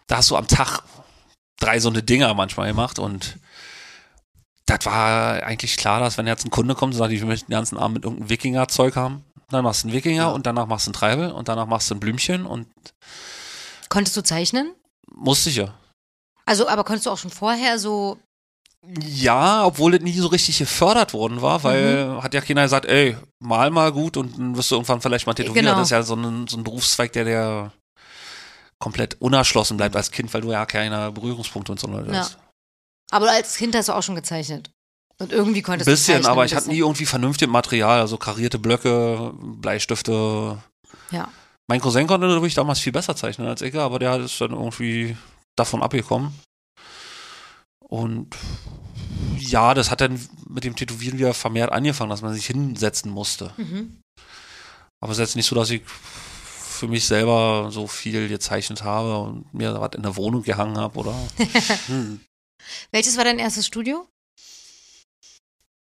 da 0.07 0.19
hast 0.19 0.31
du 0.31 0.37
am 0.37 0.49
Tag 0.49 0.83
drei 1.61 1.79
so 1.79 1.91
eine 1.91 2.03
Dinger 2.03 2.33
manchmal 2.35 2.69
gemacht. 2.69 2.99
Und 2.99 3.39
das 4.67 4.85
war 4.87 5.43
eigentlich 5.43 5.77
klar, 5.77 6.01
dass 6.01 6.19
wenn 6.19 6.27
jetzt 6.27 6.45
ein 6.45 6.51
Kunde 6.51 6.75
kommt 6.75 6.95
und 6.95 6.99
sagt, 6.99 7.13
ich 7.13 7.23
möchte 7.23 7.47
den 7.47 7.53
ganzen 7.53 7.77
Abend 7.77 7.97
mit 7.97 8.05
irgendeinem 8.05 8.31
Wikinger-Zeug 8.31 8.97
haben, 8.97 9.25
dann 9.51 9.65
machst 9.65 9.83
du 9.83 9.89
einen 9.89 9.97
Wikinger 9.97 10.33
und 10.33 10.47
danach 10.47 10.67
machst 10.67 10.87
du 10.87 10.91
ein 10.91 10.95
Treibel 10.95 11.31
und 11.33 11.49
danach 11.49 11.67
machst 11.67 11.91
du 11.91 11.95
ein 11.95 12.01
Blümchen 12.01 12.47
und 12.47 12.69
Konntest 13.89 14.17
du 14.17 14.23
zeichnen? 14.23 14.75
musste 15.11 15.49
ich 15.51 15.57
ja. 15.57 15.75
Also, 16.45 16.69
aber 16.69 16.85
konntest 16.85 17.07
du 17.07 17.11
auch 17.11 17.19
schon 17.19 17.31
vorher 17.31 17.79
so. 17.79 18.19
Ja, 19.01 19.65
obwohl 19.65 19.95
es 19.95 20.03
nie 20.03 20.13
so 20.13 20.29
richtig 20.29 20.59
gefördert 20.59 21.13
worden 21.13 21.43
war, 21.43 21.65
weil 21.65 22.23
hat 22.23 22.33
ja 22.33 22.41
keiner 22.41 22.63
gesagt, 22.63 22.87
ey, 22.87 23.17
mal 23.41 23.71
mal 23.71 23.91
gut 23.93 24.17
und 24.17 24.39
dann 24.39 24.57
wirst 24.57 24.71
du 24.71 24.77
irgendwann 24.77 25.01
vielleicht 25.01 25.27
mal 25.27 25.35
tätowieren. 25.35 25.67
Genau. 25.67 25.77
Das 25.79 25.89
ist 25.89 25.91
ja 25.91 26.03
so 26.03 26.15
ein, 26.15 26.47
so 26.47 26.57
ein 26.57 26.65
Berufszweig, 26.65 27.13
der, 27.13 27.25
der 27.25 27.73
komplett 28.79 29.21
unerschlossen 29.21 29.77
bleibt 29.77 29.97
als 29.97 30.11
Kind, 30.11 30.33
weil 30.33 30.43
du 30.43 30.53
ja 30.53 30.65
keine 30.65 31.11
Berührungspunkte 31.11 31.73
und 31.73 31.81
so 31.81 31.93
weiter 31.93 32.13
Ja. 32.13 32.19
hast. 32.21 32.39
Aber 33.11 33.31
als 33.31 33.57
Kind 33.57 33.75
hast 33.75 33.89
du 33.89 33.95
auch 33.95 34.03
schon 34.03 34.15
gezeichnet. 34.15 34.71
Und 35.21 35.33
irgendwie 35.33 35.63
konntest 35.63 35.89
du 35.89 35.93
bisschen, 35.93 36.27
aber 36.27 36.45
ich 36.45 36.55
hatte 36.55 36.69
nie 36.69 36.79
irgendwie 36.79 37.07
vernünftiges 37.07 37.53
Material, 37.53 38.01
also 38.01 38.19
karierte 38.19 38.59
Blöcke, 38.59 39.35
Bleistifte. 39.41 40.63
Ja. 41.11 41.29
Mein 41.69 41.81
Cousin 41.81 42.07
konnte 42.07 42.29
natürlich 42.29 42.55
damals 42.55 42.79
viel 42.79 42.93
besser 42.93 43.17
zeichnen 43.17 43.49
als 43.49 43.63
ich, 43.63 43.75
aber 43.75 43.99
der 43.99 44.21
ist 44.21 44.41
dann 44.41 44.53
irgendwie 44.53 45.17
davon 45.57 45.83
abgekommen. 45.83 46.33
Und 47.81 48.37
ja, 49.39 49.75
das 49.75 49.91
hat 49.91 50.01
dann 50.01 50.21
mit 50.49 50.65
dem 50.65 50.77
Tätowieren 50.77 51.19
wieder 51.19 51.35
vermehrt 51.35 51.73
angefangen, 51.73 52.11
dass 52.11 52.23
man 52.23 52.35
sich 52.35 52.47
hinsetzen 52.47 53.11
musste. 53.11 53.53
Mhm. 53.57 54.01
Aber 55.01 55.13
es 55.13 55.19
ist 55.19 55.29
jetzt 55.29 55.37
nicht 55.37 55.47
so, 55.47 55.57
dass 55.57 55.71
ich 55.71 55.83
für 55.85 56.87
mich 56.87 57.07
selber 57.07 57.71
so 57.71 57.87
viel 57.87 58.29
gezeichnet 58.29 58.85
habe 58.85 59.19
und 59.19 59.53
mir 59.53 59.81
was 59.81 59.91
in 59.97 60.03
der 60.03 60.17
Wohnung 60.17 60.43
gehangen 60.43 60.79
habe 60.79 60.99
oder. 60.99 61.15
Hm. 61.87 62.21
Welches 62.91 63.17
war 63.17 63.25
dein 63.25 63.39
erstes 63.39 63.67
Studio? 63.67 64.07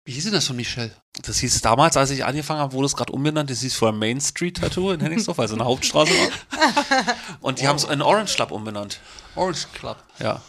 Wie 0.04 0.12
hieß 0.12 0.24
denn 0.24 0.32
das 0.32 0.46
von 0.46 0.56
Michelle? 0.56 0.90
Das 1.22 1.38
hieß 1.38 1.60
damals, 1.60 1.96
als 1.96 2.10
ich 2.10 2.24
angefangen 2.24 2.60
habe, 2.60 2.72
wurde 2.72 2.86
es 2.86 2.96
gerade 2.96 3.12
umbenannt. 3.12 3.50
Das 3.50 3.60
hieß 3.60 3.74
vorher 3.74 3.96
Main 3.96 4.20
Street 4.20 4.56
Tattoo 4.56 4.90
in 4.90 5.00
Hennigsdorf, 5.00 5.38
also 5.38 5.54
eine 5.54 5.64
Hauptstraße 5.64 6.12
war. 6.12 7.14
Und 7.40 7.60
die 7.60 7.68
haben 7.68 7.76
es 7.76 7.84
in 7.84 8.02
Orange 8.02 8.34
Club 8.34 8.50
umbenannt. 8.50 8.98
Orange 9.36 9.68
Club. 9.74 10.02
Ja. 10.18 10.42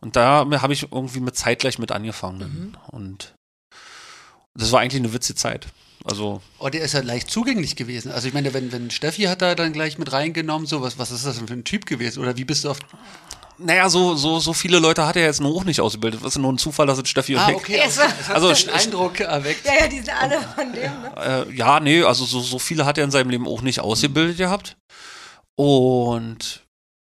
Und 0.00 0.16
da 0.16 0.46
habe 0.50 0.72
ich 0.72 0.90
irgendwie 0.90 1.20
mit 1.20 1.36
zeitgleich 1.36 1.78
mit 1.78 1.92
angefangen. 1.92 2.76
Und 2.86 3.34
das 4.54 4.72
war 4.72 4.80
eigentlich 4.80 5.02
eine 5.02 5.12
witzige 5.12 5.36
Zeit. 5.36 5.66
Also, 6.04 6.40
Oh, 6.58 6.70
der 6.70 6.80
ist 6.80 6.94
ja 6.94 7.00
leicht 7.00 7.30
zugänglich 7.30 7.76
gewesen. 7.76 8.10
Also 8.10 8.26
ich 8.28 8.32
meine, 8.32 8.54
wenn, 8.54 8.72
wenn 8.72 8.90
Steffi 8.90 9.24
hat 9.24 9.42
da 9.42 9.54
dann 9.54 9.74
gleich 9.74 9.98
mit 9.98 10.10
reingenommen, 10.12 10.66
so, 10.66 10.80
was, 10.80 10.98
was 10.98 11.10
ist 11.10 11.26
das 11.26 11.36
denn 11.36 11.48
für 11.48 11.52
ein 11.52 11.64
Typ 11.64 11.84
gewesen? 11.84 12.22
Oder 12.22 12.38
wie 12.38 12.44
bist 12.44 12.64
du 12.64 12.70
auf. 12.70 12.78
Naja, 13.60 13.88
so, 13.88 14.14
so, 14.16 14.38
so 14.40 14.52
viele 14.52 14.78
Leute 14.78 15.06
hat 15.06 15.16
er 15.16 15.24
jetzt 15.24 15.40
nur 15.40 15.54
auch 15.54 15.64
nicht 15.64 15.80
ausgebildet. 15.80 16.20
Das 16.24 16.34
ist 16.34 16.38
nur 16.38 16.52
ein 16.52 16.58
Zufall, 16.58 16.86
dass 16.86 16.98
es 16.98 17.08
Steffi 17.08 17.34
und 17.36 17.40
Ah, 17.42 17.50
okay. 17.50 17.80
Also, 17.80 18.00
war- 18.00 18.06
es 18.20 18.28
hat 18.28 18.34
Also, 18.34 18.48
den 18.48 18.56
st- 18.56 18.70
Eindruck 18.86 19.20
erweckt. 19.20 19.64
Ja, 19.66 19.72
ja, 19.80 19.88
die 19.88 19.96
sind 19.98 20.10
alle 20.20 20.40
von 20.40 20.72
dem, 20.72 21.02
ne? 21.02 21.46
Äh, 21.48 21.54
ja, 21.54 21.78
nee, 21.80 22.02
also 22.02 22.24
so, 22.24 22.40
so 22.40 22.58
viele 22.58 22.84
hat 22.86 22.98
er 22.98 23.04
in 23.04 23.10
seinem 23.10 23.30
Leben 23.30 23.46
auch 23.46 23.62
nicht 23.62 23.80
ausgebildet 23.80 24.38
gehabt. 24.38 24.76
Und 25.56 26.64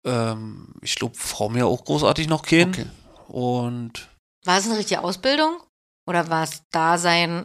ähm, 0.07 0.69
ich 0.83 0.95
glaube, 0.95 1.15
Frau 1.17 1.49
mir 1.49 1.67
auch 1.67 1.85
großartig 1.85 2.29
noch 2.29 2.43
kennen. 2.43 2.73
Okay. 2.73 2.87
Und 3.29 4.09
War 4.45 4.59
es 4.59 4.67
eine 4.67 4.79
richtige 4.79 5.03
Ausbildung? 5.03 5.57
Oder 6.09 6.29
war 6.31 6.45
es 6.45 6.63
Dasein, 6.71 7.45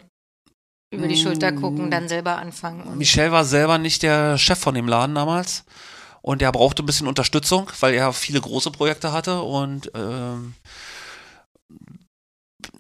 über 0.94 1.08
die 1.08 1.18
Schulter 1.18 1.52
gucken, 1.54 1.88
Mm. 1.88 1.92
dann 1.92 2.08
selber 2.08 2.38
anfangen? 2.38 2.84
Und 2.84 2.98
Michel 3.00 3.32
war 3.32 3.46
selber 3.46 3.78
nicht 3.80 4.04
der 4.04 4.38
Chef 4.38 4.60
von 4.60 4.76
dem 4.76 4.88
Laden 4.88 5.16
damals. 5.16 5.64
Und 6.22 6.42
er 6.42 6.52
brauchte 6.52 6.84
ein 6.84 6.86
bisschen 6.86 7.08
Unterstützung, 7.08 7.72
weil 7.80 7.94
er 7.94 8.14
viele 8.14 8.40
große 8.42 8.72
Projekte 8.72 9.12
hatte. 9.12 9.42
Und 9.42 9.92
ähm, 9.96 10.54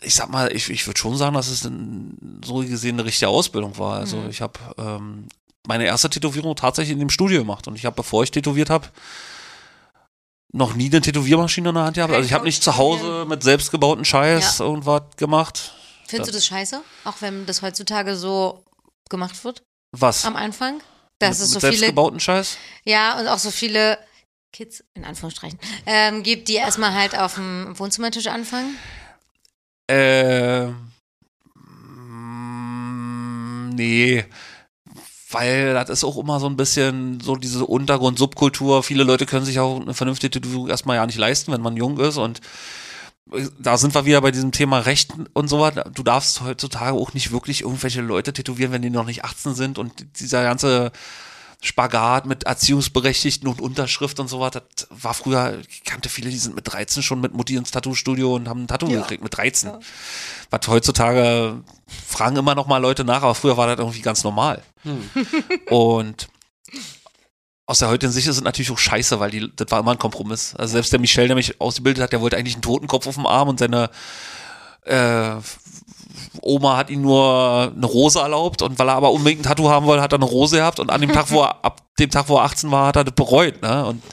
ich 0.01 0.15
sag 0.15 0.29
mal, 0.29 0.55
ich, 0.55 0.69
ich 0.69 0.85
würde 0.87 0.99
schon 0.99 1.17
sagen, 1.17 1.35
dass 1.35 1.47
es 1.47 1.65
ein, 1.65 2.41
so 2.45 2.55
gesehen 2.57 2.95
eine 2.95 3.05
richtige 3.05 3.29
Ausbildung 3.29 3.77
war. 3.77 3.95
Also 3.97 4.17
Mhm. 4.17 4.29
ich 4.29 4.41
habe 4.41 4.59
ähm, 4.77 5.27
meine 5.67 5.85
erste 5.85 6.09
Tätowierung 6.09 6.55
tatsächlich 6.55 6.93
in 6.93 6.99
dem 6.99 7.09
Studio 7.09 7.39
gemacht. 7.39 7.67
Und 7.67 7.75
ich 7.75 7.85
habe, 7.85 7.95
bevor 7.95 8.23
ich 8.23 8.31
tätowiert 8.31 8.69
habe, 8.69 8.87
noch 10.53 10.73
nie 10.75 10.89
eine 10.89 11.01
Tätowiermaschine 11.01 11.69
in 11.69 11.75
der 11.75 11.83
Hand 11.85 11.95
gehabt. 11.95 12.13
Also 12.13 12.25
ich 12.25 12.33
habe 12.33 12.43
nicht 12.45 12.61
zu 12.61 12.77
Hause 12.77 13.25
mit 13.27 13.41
selbstgebauten 13.41 14.03
Scheiß 14.05 14.59
irgendwas 14.59 15.03
gemacht. 15.17 15.73
Findest 16.07 16.29
du 16.29 16.35
das 16.35 16.45
scheiße? 16.45 16.81
Auch 17.05 17.15
wenn 17.21 17.45
das 17.45 17.61
heutzutage 17.61 18.17
so 18.17 18.63
gemacht 19.09 19.43
wird 19.45 19.63
Was? 19.97 20.25
am 20.25 20.35
Anfang? 20.35 20.81
Dass 21.21 21.39
mit, 21.39 21.45
es 21.45 21.51
so 21.51 21.57
mit 21.57 21.65
viele, 21.65 21.77
selbstgebauten 21.77 22.19
Scheiß? 22.19 22.57
ja, 22.83 23.19
und 23.19 23.27
auch 23.27 23.39
so 23.39 23.51
viele 23.51 23.97
Kids, 24.51 24.83
in 24.93 25.05
Anführungsstrichen, 25.05 25.59
ähm, 25.85 26.23
gibt, 26.23 26.49
die 26.49 26.55
erstmal 26.55 26.93
halt 26.93 27.17
auf 27.17 27.35
dem 27.35 27.77
Wohnzimmertisch 27.77 28.27
anfangen. 28.27 28.77
Äh, 29.87 30.67
nee. 33.73 34.25
weil 35.29 35.73
das 35.73 35.89
ist 35.89 36.03
auch 36.03 36.17
immer 36.17 36.39
so 36.39 36.47
ein 36.47 36.57
bisschen 36.57 37.19
so 37.21 37.35
diese 37.35 37.65
Untergrund-Subkultur. 37.65 38.83
Viele 38.83 39.03
Leute 39.03 39.25
können 39.25 39.45
sich 39.45 39.59
auch 39.59 39.79
eine 39.79 39.93
vernünftige 39.93 40.31
Tätowierung 40.31 40.67
erstmal 40.67 40.97
ja 40.97 41.05
nicht 41.05 41.17
leisten, 41.17 41.51
wenn 41.51 41.61
man 41.61 41.77
jung 41.77 41.97
ist 41.99 42.17
und 42.17 42.41
da 43.59 43.77
sind 43.77 43.93
wir 43.93 44.05
wieder 44.05 44.21
bei 44.21 44.31
diesem 44.31 44.51
Thema 44.51 44.79
Rechten 44.79 45.25
und 45.33 45.47
so 45.47 45.59
weiter. 45.59 45.89
Du 45.93 46.03
darfst 46.03 46.41
heutzutage 46.41 46.93
auch 46.93 47.13
nicht 47.13 47.31
wirklich 47.31 47.61
irgendwelche 47.61 48.01
Leute 48.01 48.33
tätowieren, 48.33 48.71
wenn 48.71 48.81
die 48.81 48.89
noch 48.89 49.05
nicht 49.05 49.23
18 49.23 49.53
sind 49.55 49.77
und 49.77 50.19
dieser 50.19 50.43
ganze 50.43 50.91
Spagat 51.63 52.25
mit 52.25 52.43
Erziehungsberechtigten 52.45 53.47
und 53.47 53.61
Unterschrift 53.61 54.19
und 54.19 54.27
so 54.27 54.39
weiter, 54.39 54.63
das 54.75 54.87
war 54.89 55.13
früher, 55.13 55.59
ich 55.69 55.83
kannte 55.83 56.09
viele, 56.09 56.31
die 56.31 56.37
sind 56.39 56.55
mit 56.55 56.71
13 56.73 57.03
schon 57.03 57.21
mit 57.21 57.33
Mutti 57.35 57.55
ins 57.55 57.69
Tattoo-Studio 57.69 58.33
und 58.35 58.49
haben 58.49 58.63
ein 58.63 58.67
Tattoo 58.67 58.87
Ja. 58.89 59.01
gekriegt, 59.01 59.23
mit 59.23 59.37
13. 59.37 59.69
Was 60.49 60.67
heutzutage 60.67 61.61
fragen 62.07 62.35
immer 62.37 62.55
noch 62.55 62.65
mal 62.65 62.79
Leute 62.79 63.03
nach, 63.03 63.21
aber 63.21 63.35
früher 63.35 63.57
war 63.57 63.67
das 63.67 63.77
irgendwie 63.77 64.01
ganz 64.01 64.23
normal. 64.23 64.63
Und 65.69 66.29
aus 67.71 67.79
der 67.79 67.87
heutigen 67.87 68.11
Sicht 68.11 68.27
ist 68.27 68.35
es 68.35 68.43
natürlich 68.43 68.69
auch 68.69 68.77
scheiße, 68.77 69.19
weil 69.19 69.31
die, 69.31 69.49
das 69.55 69.71
war 69.71 69.79
immer 69.79 69.91
ein 69.91 69.97
Kompromiss. 69.97 70.53
Also 70.57 70.73
selbst 70.73 70.91
der 70.91 70.99
Michel, 70.99 71.27
der 71.27 71.35
mich 71.35 71.59
ausgebildet 71.59 72.03
hat, 72.03 72.11
der 72.11 72.21
wollte 72.21 72.37
eigentlich 72.37 72.55
einen 72.55 72.61
Totenkopf 72.61 73.07
auf 73.07 73.15
dem 73.15 73.25
Arm 73.25 73.47
und 73.47 73.59
seine 73.59 73.89
äh, 74.83 75.35
Oma 76.41 76.77
hat 76.77 76.89
ihm 76.89 77.01
nur 77.01 77.71
eine 77.75 77.85
Rose 77.85 78.19
erlaubt 78.19 78.61
und 78.61 78.77
weil 78.77 78.89
er 78.89 78.95
aber 78.95 79.11
unbedingt 79.11 79.41
ein 79.41 79.43
Tattoo 79.43 79.69
haben 79.69 79.85
wollte, 79.85 80.03
hat 80.03 80.11
er 80.11 80.17
eine 80.17 80.25
Rose 80.25 80.57
gehabt 80.57 80.79
und 80.79 80.89
an 80.89 80.99
dem 80.99 81.13
Tag, 81.13 81.31
wo 81.31 81.43
er, 81.43 81.63
ab 81.63 81.81
dem 81.97 82.09
Tag, 82.09 82.27
wo 82.27 82.37
er 82.37 82.43
18 82.43 82.71
war, 82.71 82.87
hat 82.87 82.97
er 82.97 83.03
das 83.05 83.15
bereut, 83.15 83.61
ne? 83.61 83.85
Und 83.85 84.03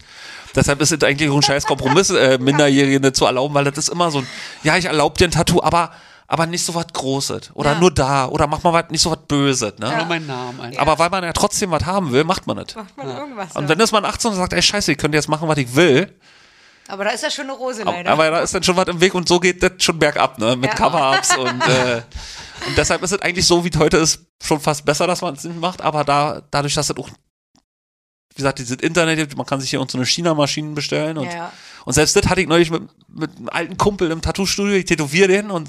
deshalb 0.55 0.81
ist 0.81 0.93
es 0.93 1.03
eigentlich 1.03 1.29
auch 1.29 1.37
ein 1.37 1.43
scheiß 1.43 1.67
Kompromiss, 1.67 2.11
äh, 2.11 2.38
Minderjährigen 2.38 3.12
zu 3.12 3.25
erlauben, 3.25 3.55
weil 3.55 3.65
das 3.65 3.79
ist 3.79 3.88
immer 3.88 4.11
so 4.11 4.19
ein, 4.19 4.27
ja, 4.62 4.77
ich 4.77 4.85
erlaube 4.85 5.19
dir 5.19 5.27
ein 5.27 5.33
Tattoo, 5.33 5.62
aber, 5.62 5.91
aber 6.30 6.47
nicht 6.47 6.64
so 6.64 6.75
was 6.75 6.87
Großes 6.92 7.50
oder 7.54 7.73
Ja. 7.73 7.80
nur 7.80 7.90
da 7.92 8.26
oder 8.26 8.47
mach 8.47 8.62
mal 8.62 8.73
was, 8.73 8.90
nicht 8.90 9.00
so 9.02 9.11
was 9.11 9.18
Böses, 9.26 9.73
ne? 9.78 9.97
Nur 9.97 10.04
meinen 10.04 10.26
Namen 10.26 10.61
ein. 10.61 10.78
Aber 10.78 10.99
weil 10.99 11.08
man 11.11 11.25
ja 11.25 11.32
trotzdem 11.32 11.70
was 11.70 11.85
haben 11.87 12.12
will, 12.12 12.23
macht 12.25 12.47
man 12.47 12.58
das. 12.58 12.75
Macht 12.76 12.97
man 12.97 13.08
irgendwas. 13.08 13.56
Und 13.56 13.62
ja. 13.64 13.68
wenn 13.70 13.78
das 13.78 13.90
mal 13.92 14.04
18 14.04 14.30
und 14.32 14.37
sagt, 14.37 14.52
ey, 14.52 14.62
scheiße, 14.62 14.92
ich 14.92 14.99
könnte 14.99 15.16
jetzt 15.16 15.28
machen, 15.28 15.49
was 15.49 15.58
ich 15.58 15.75
will, 15.75 16.14
aber 16.90 17.04
da 17.04 17.11
ist 17.11 17.23
ja 17.23 17.30
schon 17.30 17.44
eine 17.44 17.52
Rose 17.52 17.82
leider. 17.82 18.11
aber 18.11 18.30
da 18.30 18.40
ist 18.40 18.54
dann 18.54 18.62
schon 18.62 18.75
was 18.76 18.88
im 18.88 18.99
Weg 19.00 19.14
und 19.14 19.28
so 19.28 19.38
geht 19.40 19.62
das 19.62 19.73
schon 19.78 19.99
bergab, 19.99 20.38
ne? 20.38 20.56
Mit 20.56 20.70
Ja. 20.70 20.75
Cover-Ups 20.76 21.37
und, 21.38 21.68
äh, 21.68 22.02
und 22.66 22.78
deshalb 22.78 23.02
ist 23.02 23.12
es 23.12 23.20
eigentlich 23.20 23.47
so, 23.47 23.62
wie 23.64 23.68
es 23.70 23.78
heute 23.78 23.99
ist, 23.99 24.25
schon 24.42 24.58
fast 24.61 24.85
besser, 24.87 25.06
dass 25.06 25.20
man 25.20 25.35
es 25.35 25.44
nicht 25.44 25.58
macht, 25.61 25.82
aber 25.82 26.04
da, 26.04 26.42
dadurch, 26.50 26.75
dass 26.75 26.88
es 26.88 26.97
auch, 26.97 27.08
wie 27.08 28.35
gesagt, 28.37 28.58
dieses 28.58 28.76
Internet 28.76 29.18
gibt, 29.18 29.37
man 29.37 29.44
kann 29.47 29.61
sich 29.61 29.68
hier 29.70 29.80
uns 29.82 29.92
so 29.92 29.99
eine 29.99 30.06
China-Maschinen 30.06 30.75
bestellen 30.75 31.18
und, 31.18 31.26
ja, 31.26 31.32
ja. 31.35 31.52
und 31.85 31.92
selbst 31.92 32.16
das 32.16 32.26
hatte 32.26 32.40
ich 32.40 32.49
neulich 32.49 32.70
mit, 32.70 32.82
mit 33.08 33.37
einem 33.37 33.49
alten 33.50 33.76
Kumpel 33.76 34.11
im 34.11 34.23
Tattoo-Studio, 34.23 34.75
ich 34.76 34.87
tätowiere 34.87 35.28
den 35.28 35.50
und 35.50 35.68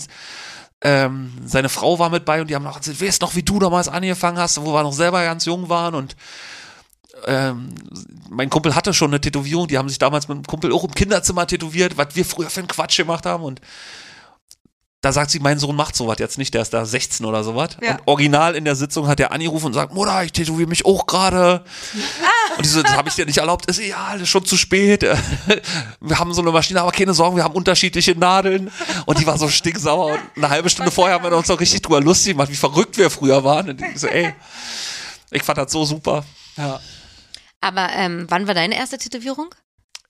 ähm, 0.82 1.34
seine 1.46 1.70
Frau 1.70 2.00
war 2.00 2.10
mit 2.10 2.26
bei 2.26 2.42
und 2.42 2.50
die 2.50 2.56
haben 2.56 2.64
noch 2.64 2.78
erzählt, 2.78 3.02
weißt 3.02 3.22
noch, 3.22 3.36
wie 3.36 3.44
du 3.44 3.60
damals 3.60 3.90
angefangen 3.90 4.38
hast, 4.38 4.64
wo 4.64 4.74
wir 4.74 4.84
noch 4.84 4.94
selber 4.94 5.24
ganz 5.24 5.46
jung 5.46 5.70
waren? 5.70 5.96
Und 5.96 6.16
ähm, 7.26 7.74
mein 8.30 8.50
Kumpel 8.50 8.76
hatte 8.76 8.94
schon 8.94 9.10
eine 9.12 9.20
Tätowierung, 9.20 9.68
die 9.68 9.78
haben 9.78 9.90
sich 9.90 10.00
damals 10.00 10.28
mit 10.28 10.36
einem 10.36 10.46
Kumpel 10.46 10.72
auch 10.72 10.86
im 10.86 10.94
Kinderzimmer 10.94 11.48
tätowiert, 11.48 11.98
was 11.98 12.16
wir 12.16 12.24
früher 12.24 12.50
für 12.50 12.62
einen 12.62 12.70
Quatsch 12.70 12.98
gemacht 12.98 13.26
haben. 13.26 13.44
Und 13.44 13.60
da 15.02 15.14
sagt 15.14 15.32
sie, 15.32 15.40
mein 15.40 15.60
Sohn 15.60 15.78
macht 15.78 15.96
sowas 15.96 16.18
jetzt 16.20 16.38
nicht, 16.38 16.54
der 16.54 16.62
ist 16.62 16.74
da 16.74 16.86
16 16.86 17.26
oder 17.26 17.44
sowas. 17.46 17.78
Ja. 17.82 17.92
Und 17.92 18.02
original 18.06 18.56
in 18.56 18.66
der 18.66 18.76
Sitzung 18.76 19.08
hat 19.08 19.20
er 19.22 19.32
angerufen 19.32 19.68
und 19.68 19.74
sagt, 19.74 19.94
Mutter, 19.94 20.24
ich 20.26 20.34
tätowiere 20.34 20.68
mich 20.68 20.86
auch 20.86 21.06
gerade. 21.06 21.64
Und 22.58 22.66
die 22.66 22.70
so, 22.70 22.82
das 22.82 22.98
habe 22.98 23.08
ich 23.08 23.16
dir 23.16 23.26
nicht 23.26 23.38
erlaubt. 23.38 23.68
Ist 23.68 23.80
egal, 23.80 24.20
ist 24.20 24.28
schon 24.28 24.44
zu 24.44 24.58
spät. 24.58 25.04
Wir 26.02 26.20
haben 26.20 26.34
so 26.34 26.42
eine 26.42 26.52
Maschine, 26.52 26.82
aber 26.82 26.92
keine 26.92 27.14
Sorgen, 27.14 27.38
wir 27.38 27.44
haben 27.44 27.54
unterschiedliche 27.54 28.18
Nadeln. 28.18 28.70
Und 29.06 29.20
die 29.20 29.26
war 29.26 29.38
so 29.38 29.48
stinksauer. 29.48 30.14
Und 30.14 30.20
eine 30.36 30.50
halbe 30.50 30.70
Stunde 30.70 30.92
vorher 30.92 31.16
haben 31.16 31.24
wir 31.24 31.38
uns 31.38 31.48
noch 31.48 31.60
richtig 31.60 31.84
drüber 31.84 32.02
lustig 32.02 32.34
gemacht, 32.34 32.50
wie 32.50 32.56
verrückt 32.56 32.98
wir 32.98 33.10
früher 33.10 33.44
waren. 33.46 33.70
Und 33.70 33.82
ich 33.82 34.00
so, 34.00 34.08
ey, 34.08 34.34
ich 35.32 35.44
fand 35.44 35.58
das 35.58 35.72
so 35.72 35.86
super. 35.86 36.26
Ja. 36.58 36.82
Aber 37.62 37.90
ähm, 37.94 38.26
wann 38.28 38.48
war 38.48 38.56
deine 38.56 38.76
erste 38.76 38.98
Tätowierung? 38.98 39.54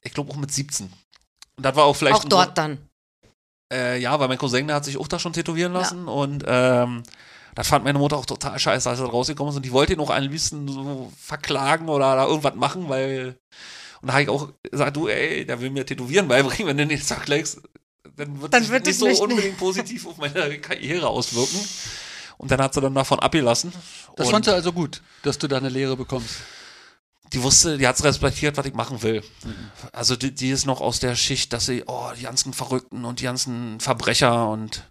Ich 0.01 0.13
glaube 0.13 0.31
auch 0.31 0.37
mit 0.37 0.51
17. 0.51 0.91
Und 1.57 1.63
das 1.63 1.75
war 1.75 1.83
auch 1.83 1.95
vielleicht 1.95 2.15
Auch 2.15 2.23
dort 2.23 2.57
dann. 2.57 2.88
Äh, 3.71 3.99
ja, 3.99 4.19
weil 4.19 4.27
mein 4.27 4.37
Cousin, 4.37 4.67
der 4.67 4.77
hat 4.77 4.85
sich 4.85 4.97
auch 4.97 5.07
da 5.07 5.19
schon 5.19 5.33
tätowieren 5.33 5.73
lassen 5.73 6.07
und 6.07 6.43
ähm, 6.47 7.03
das 7.55 7.67
fand 7.67 7.83
meine 7.83 7.99
Mutter 7.99 8.17
auch 8.17 8.25
total 8.25 8.57
scheiße, 8.57 8.89
als 8.89 8.99
er 8.99 9.05
rausgekommen 9.07 9.51
ist 9.51 9.57
und 9.57 9.65
die 9.65 9.71
wollte 9.71 9.93
ihn 9.93 9.99
auch 9.99 10.09
am 10.09 10.23
liebsten 10.23 10.67
so 10.67 11.11
verklagen 11.19 11.87
oder 11.89 12.15
da 12.15 12.25
irgendwas 12.25 12.55
machen, 12.55 12.89
weil 12.89 13.37
und 14.01 14.07
da 14.07 14.13
habe 14.13 14.23
ich 14.23 14.29
auch 14.29 14.49
gesagt, 14.63 14.95
du 14.95 15.07
ey, 15.07 15.45
der 15.45 15.59
will 15.61 15.69
mir 15.69 15.85
tätowieren 15.85 16.27
beibringen, 16.27 16.67
wenn 16.67 16.77
du 16.77 16.87
den 16.87 16.97
jetzt 16.97 17.07
verklagst, 17.09 17.59
dann 18.15 18.41
wird 18.41 18.53
Dann 18.53 18.63
das 18.63 18.71
wird 18.71 18.85
nicht 18.85 18.93
es 18.93 18.99
so 18.99 19.07
nicht- 19.07 19.21
unbedingt 19.21 19.57
positiv 19.59 20.07
auf 20.07 20.17
meine 20.17 20.57
Karriere 20.59 21.07
auswirken. 21.07 21.59
Und 22.37 22.49
dann 22.49 22.61
hat 22.61 22.73
sie 22.73 22.79
dann 22.79 22.95
davon 22.95 23.19
abgelassen. 23.19 23.73
Das 24.15 24.29
fandst 24.29 24.47
du 24.47 24.53
also 24.53 24.71
gut, 24.71 25.01
dass 25.23 25.37
du 25.37 25.47
da 25.49 25.57
eine 25.57 25.67
Lehre 25.67 25.97
bekommst. 25.97 26.37
Die 27.33 27.43
wusste, 27.43 27.77
die 27.77 27.87
hat's 27.87 28.03
respektiert, 28.03 28.57
was 28.57 28.65
ich 28.65 28.73
machen 28.73 29.01
will. 29.03 29.23
Also 29.91 30.15
die, 30.15 30.33
die 30.33 30.49
ist 30.49 30.65
noch 30.65 30.81
aus 30.81 30.99
der 30.99 31.15
Schicht, 31.15 31.53
dass 31.53 31.65
sie, 31.65 31.83
oh, 31.85 32.09
die 32.17 32.23
ganzen 32.23 32.53
Verrückten 32.53 33.05
und 33.05 33.19
die 33.19 33.25
ganzen 33.25 33.79
Verbrecher 33.79 34.49
und 34.49 34.83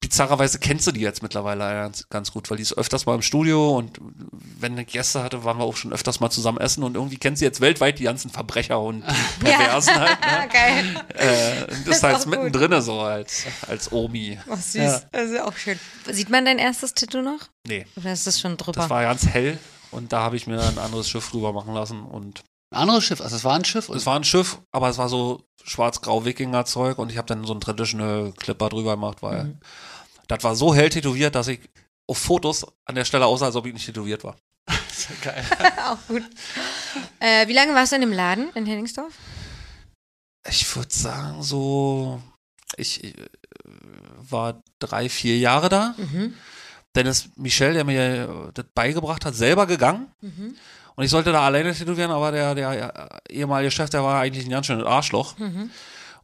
bizarrerweise 0.00 0.58
kennst 0.58 0.86
du 0.86 0.92
die 0.92 1.00
jetzt 1.00 1.22
mittlerweile 1.22 1.64
ganz, 1.64 2.08
ganz 2.08 2.32
gut, 2.32 2.50
weil 2.50 2.56
die 2.56 2.62
ist 2.62 2.76
öfters 2.76 3.06
mal 3.06 3.14
im 3.14 3.22
Studio 3.22 3.76
und 3.76 3.98
wenn 4.32 4.72
eine 4.72 4.84
Gäste 4.84 5.22
hatte, 5.22 5.44
waren 5.44 5.58
wir 5.58 5.64
auch 5.64 5.76
schon 5.76 5.92
öfters 5.92 6.20
mal 6.20 6.30
zusammen 6.30 6.58
essen 6.58 6.82
und 6.82 6.94
irgendwie 6.94 7.18
kennt 7.18 7.38
sie 7.38 7.44
jetzt 7.44 7.60
weltweit 7.60 7.98
die 7.98 8.04
ganzen 8.04 8.30
Verbrecher 8.30 8.80
und 8.80 9.04
Perversen 9.40 9.94
halt. 9.94 10.20
Ne? 10.20 10.48
Geil. 10.52 11.04
Äh, 11.14 11.72
und 11.72 11.86
ist 11.86 11.96
ist 11.96 12.02
halt 12.02 12.26
mittendrin 12.26 12.80
so 12.80 13.00
als, 13.00 13.44
als 13.68 13.92
Omi. 13.92 14.38
Oh, 14.48 14.56
süß. 14.56 14.74
Ja. 14.74 15.02
Das 15.12 15.30
ist 15.30 15.40
auch 15.40 15.56
schön. 15.56 15.78
Sieht 16.10 16.30
man 16.30 16.44
dein 16.44 16.58
erstes 16.58 16.94
Tattoo 16.94 17.22
noch? 17.22 17.40
Nee, 17.66 17.86
Oder 17.96 18.12
ist 18.12 18.26
das 18.26 18.40
schon 18.40 18.56
drüber? 18.56 18.80
das 18.80 18.90
war 18.90 19.02
ganz 19.02 19.26
hell 19.26 19.58
und 19.92 20.12
da 20.12 20.22
habe 20.22 20.36
ich 20.36 20.46
mir 20.46 20.60
ein 20.60 20.78
anderes 20.78 21.08
Schiff 21.08 21.30
drüber 21.30 21.52
machen 21.52 21.74
lassen 21.74 22.02
und 22.02 22.42
Ein 22.70 22.82
anderes 22.82 23.04
Schiff, 23.04 23.20
also 23.20 23.36
es 23.36 23.44
war 23.44 23.54
ein 23.54 23.64
Schiff. 23.64 23.88
Es 23.90 24.06
war 24.06 24.16
ein 24.16 24.24
Schiff, 24.24 24.58
aber 24.72 24.88
es 24.88 24.98
war 24.98 25.08
so 25.08 25.44
schwarz-grau 25.64 26.24
Wikinger-Zeug 26.24 26.98
und 26.98 27.10
ich 27.12 27.18
habe 27.18 27.28
dann 27.28 27.44
so 27.44 27.52
einen 27.52 27.60
Traditional 27.60 28.32
Clipper 28.32 28.68
drüber 28.70 28.92
gemacht, 28.96 29.18
weil 29.22 29.44
Mhm. 29.44 29.60
das 30.28 30.42
war 30.42 30.56
so 30.56 30.74
hell 30.74 30.88
tätowiert, 30.90 31.34
dass 31.34 31.48
ich 31.48 31.60
auf 32.08 32.18
Fotos 32.18 32.66
an 32.86 32.94
der 32.94 33.04
Stelle 33.04 33.26
aussah, 33.26 33.46
als 33.46 33.56
ob 33.56 33.66
ich 33.66 33.72
nicht 33.74 33.86
tätowiert 33.86 34.24
war. 34.24 34.36
geil. 35.22 35.44
auch 35.86 35.98
gut. 36.08 36.22
Äh, 37.20 37.46
wie 37.48 37.52
lange 37.52 37.74
warst 37.74 37.92
du 37.92 37.96
in 37.96 38.02
dem 38.02 38.12
Laden 38.12 38.50
in 38.54 38.66
Henningsdorf? 38.66 39.12
Ich 40.48 40.74
würde 40.74 40.92
sagen, 40.92 41.42
so, 41.42 42.20
ich 42.76 43.04
äh, 43.04 43.14
war 44.30 44.62
drei, 44.80 45.08
vier 45.08 45.38
Jahre 45.38 45.68
da. 45.68 45.94
Mhm. 45.98 46.34
Dann 46.94 47.06
ist 47.06 47.36
Michel, 47.38 47.74
der 47.74 47.84
mir 47.84 48.02
äh, 48.02 48.52
das 48.54 48.66
beigebracht 48.74 49.24
hat, 49.24 49.34
selber 49.34 49.66
gegangen. 49.66 50.08
Mhm. 50.20 50.56
Und 50.94 51.04
ich 51.04 51.10
sollte 51.10 51.32
da 51.32 51.46
alleine 51.46 51.74
tätowieren, 51.74 52.10
aber 52.10 52.32
der, 52.32 52.54
der 52.54 53.20
äh, 53.28 53.32
ehemalige 53.32 53.70
Chef, 53.70 53.90
der 53.90 54.02
war 54.02 54.20
eigentlich 54.20 54.44
ein 54.44 54.50
ganz 54.50 54.66
schönes 54.66 54.86
Arschloch. 54.86 55.38
Mhm. 55.38 55.70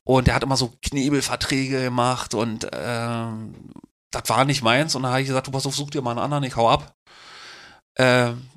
Und 0.05 0.27
der 0.27 0.35
hat 0.35 0.43
immer 0.43 0.57
so 0.57 0.73
Knebelverträge 0.83 1.83
gemacht 1.83 2.35
und 2.35 2.67
ähm, 2.73 3.55
das 4.11 4.23
war 4.29 4.45
nicht 4.45 4.63
meins. 4.63 4.95
Und 4.95 5.03
da 5.03 5.11
habe 5.11 5.21
ich 5.21 5.27
gesagt, 5.27 5.47
du 5.47 5.51
pass 5.51 5.67
auf, 5.67 5.75
such 5.75 5.91
dir 5.91 6.03
mal 6.03 6.13
einen 6.13 6.21
anderen, 6.21 6.45
ich 6.45 6.57
hau 6.57 6.69
ab. 6.69 6.95
Ähm, 7.97 8.49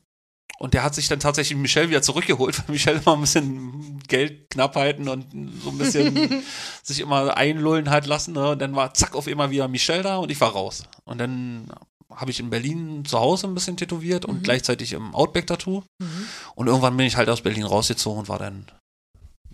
und 0.59 0.75
der 0.75 0.83
hat 0.83 0.93
sich 0.93 1.07
dann 1.07 1.19
tatsächlich 1.19 1.57
Michel 1.57 1.89
wieder 1.89 2.03
zurückgeholt, 2.03 2.57
weil 2.67 2.73
Michel 2.73 3.01
immer 3.03 3.15
ein 3.15 3.21
bisschen 3.21 3.99
Geldknappheiten 4.07 5.09
und 5.09 5.25
so 5.61 5.71
ein 5.71 5.77
bisschen 5.77 6.43
sich 6.83 6.99
immer 6.99 7.35
einlullen 7.35 7.89
hat 7.89 8.05
lassen. 8.05 8.33
Ne? 8.33 8.51
Und 8.51 8.59
dann 8.59 8.75
war 8.75 8.93
zack 8.93 9.15
auf 9.15 9.27
immer 9.27 9.49
wieder 9.49 9.67
Michel 9.67 10.03
da 10.03 10.17
und 10.17 10.29
ich 10.29 10.39
war 10.39 10.51
raus. 10.51 10.83
Und 11.03 11.17
dann 11.17 11.71
habe 12.15 12.31
ich 12.31 12.39
in 12.39 12.49
Berlin 12.49 13.05
zu 13.05 13.19
Hause 13.19 13.47
ein 13.47 13.53
bisschen 13.53 13.77
tätowiert 13.77 14.25
und 14.25 14.37
Mhm. 14.39 14.43
gleichzeitig 14.43 14.93
im 14.93 15.13
Outback-Tattoo. 15.15 15.83
Mhm. 15.99 16.27
Und 16.55 16.67
irgendwann 16.67 16.97
bin 16.97 17.05
ich 17.05 17.17
halt 17.17 17.29
aus 17.29 17.41
Berlin 17.41 17.63
rausgezogen 17.63 18.19
und 18.19 18.29
war 18.29 18.39
dann 18.39 18.65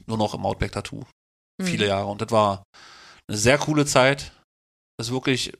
nur 0.06 0.18
noch 0.18 0.34
im 0.34 0.46
Outback-Tattoo 0.46 1.06
viele 1.62 1.86
Mhm. 1.86 1.90
Jahre. 1.90 2.08
Und 2.08 2.22
das 2.22 2.32
war 2.32 2.64
eine 3.28 3.38
sehr 3.38 3.58
coole 3.58 3.86
Zeit. 3.86 4.32
Das 4.98 5.08
ist 5.08 5.14
wirklich, 5.14 5.54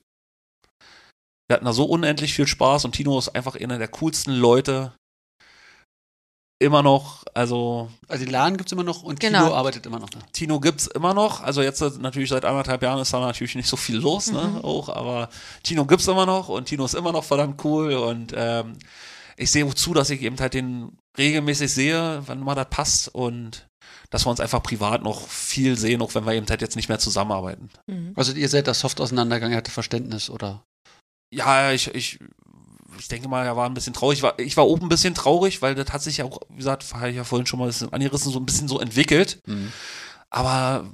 wir 1.48 1.54
hatten 1.54 1.64
da 1.64 1.72
so 1.72 1.84
unendlich 1.84 2.34
viel 2.34 2.46
Spaß 2.46 2.84
und 2.84 2.92
Tino 2.92 3.18
ist 3.18 3.30
einfach 3.30 3.56
einer 3.56 3.78
der 3.78 3.88
coolsten 3.88 4.32
Leute. 4.32 4.92
Immer 6.60 6.82
noch, 6.82 7.22
also 7.34 7.88
Also 8.08 8.24
den 8.24 8.32
Laden 8.32 8.56
gibt 8.56 8.68
es 8.68 8.72
immer 8.72 8.82
noch 8.82 9.04
und 9.04 9.20
Genau. 9.20 9.44
Kino 9.44 9.54
arbeitet 9.54 9.86
immer 9.86 10.00
noch 10.00 10.10
da. 10.10 10.18
Tino 10.32 10.58
gibt's 10.58 10.88
immer 10.88 11.14
noch. 11.14 11.40
Also 11.40 11.62
jetzt 11.62 11.80
natürlich 12.00 12.30
seit 12.30 12.44
anderthalb 12.44 12.82
Jahren 12.82 13.00
ist 13.00 13.12
da 13.12 13.20
natürlich 13.20 13.54
nicht 13.54 13.68
so 13.68 13.76
viel 13.76 13.96
los, 13.96 14.32
ne? 14.32 14.42
Mhm. 14.42 14.64
Auch, 14.64 14.88
aber 14.88 15.28
Tino 15.62 15.86
gibt's 15.86 16.08
immer 16.08 16.26
noch 16.26 16.48
und 16.48 16.64
Tino 16.66 16.84
ist 16.84 16.94
immer 16.94 17.12
noch 17.12 17.22
verdammt 17.22 17.64
cool 17.64 17.92
und 17.94 18.32
ähm, 18.36 18.76
ich 19.36 19.52
sehe 19.52 19.72
zu, 19.72 19.94
dass 19.94 20.10
ich 20.10 20.20
eben 20.22 20.38
halt 20.40 20.54
den 20.54 20.98
regelmäßig 21.16 21.72
sehe, 21.72 22.26
wenn 22.26 22.40
mal 22.40 22.56
das 22.56 22.68
passt 22.70 23.14
und 23.14 23.68
dass 24.10 24.26
wir 24.26 24.30
uns 24.30 24.40
einfach 24.40 24.62
privat 24.62 25.02
noch 25.02 25.28
viel 25.28 25.78
sehen, 25.78 26.02
auch 26.02 26.14
wenn 26.16 26.26
wir 26.26 26.32
eben 26.32 26.48
halt 26.48 26.60
jetzt 26.60 26.74
nicht 26.74 26.88
mehr 26.88 26.98
zusammenarbeiten. 26.98 27.70
Mhm. 27.86 28.14
Also 28.16 28.32
ihr 28.32 28.48
seid 28.48 28.66
da 28.66 28.74
soft 28.74 29.00
auseinandergegangen, 29.00 29.52
ihr 29.52 29.58
hattet 29.58 29.74
Verständnis, 29.74 30.28
oder? 30.28 30.64
Ja, 31.32 31.72
ich, 31.72 31.94
ich, 31.94 32.18
ich 32.98 33.08
denke 33.08 33.28
mal, 33.28 33.44
er 33.44 33.56
war 33.56 33.66
ein 33.68 33.74
bisschen 33.74 33.92
traurig. 33.94 34.18
Ich 34.18 34.22
war, 34.22 34.38
ich 34.38 34.56
war 34.56 34.66
oben 34.66 34.86
ein 34.86 34.88
bisschen 34.88 35.14
traurig, 35.14 35.62
weil 35.62 35.74
das 35.74 35.92
hat 35.92 36.02
sich 36.02 36.18
ja 36.18 36.24
auch, 36.24 36.40
wie 36.50 36.56
gesagt, 36.56 36.84
habe 36.94 37.10
ich 37.10 37.16
ja 37.16 37.24
vorhin 37.24 37.46
schon 37.46 37.58
mal 37.58 37.66
ein 37.66 37.68
bisschen 37.68 37.92
angerissen, 37.92 38.32
so 38.32 38.38
ein 38.38 38.46
bisschen 38.46 38.68
so 38.68 38.80
entwickelt. 38.80 39.40
Aber 40.30 40.86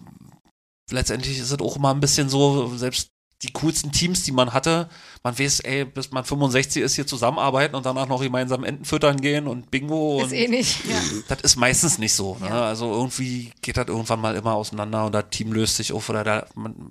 letztendlich 0.91 1.39
ist 1.39 1.51
es 1.51 1.61
auch 1.61 1.77
immer 1.77 1.93
ein 1.93 2.01
bisschen 2.01 2.29
so, 2.29 2.77
selbst 2.77 3.11
die 3.43 3.53
coolsten 3.53 3.93
Teams, 3.93 4.23
die 4.23 4.33
man 4.33 4.53
hatte. 4.53 4.89
Man 5.23 5.39
weiß, 5.39 5.61
ey, 5.61 5.85
bis 5.85 6.11
man 6.11 6.25
65 6.25 6.83
ist, 6.83 6.95
hier 6.95 7.07
zusammenarbeiten 7.07 7.75
und 7.75 7.85
danach 7.85 8.09
noch 8.09 8.23
gemeinsam 8.23 8.65
Enten 8.65 8.85
füttern 8.85 9.21
gehen 9.21 9.47
und 9.47 9.71
Bingo. 9.71 10.19
Ist 10.19 10.27
und 10.27 10.33
eh 10.33 10.49
nicht. 10.49 10.85
Ja. 10.87 11.01
das 11.29 11.43
ist 11.43 11.57
meistens 11.57 11.99
nicht 11.99 12.15
so. 12.15 12.37
Ne? 12.41 12.51
Also 12.51 12.91
irgendwie 12.91 13.53
geht 13.61 13.77
das 13.77 13.89
irgendwann 13.89 14.21
mal 14.21 14.35
immer 14.35 14.55
auseinander 14.55 15.07
und 15.07 15.13
das 15.13 15.27
Team 15.31 15.53
löst 15.53 15.77
sich 15.77 15.93
auf 15.93 16.09
oder 16.09 16.25
da 16.25 16.47
man 16.55 16.91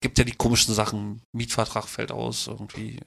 gibt 0.00 0.18
ja 0.18 0.24
die 0.24 0.34
komischen 0.34 0.74
Sachen, 0.74 1.22
Mietvertrag 1.32 1.88
fällt 1.88 2.10
aus, 2.10 2.48
irgendwie 2.48 2.98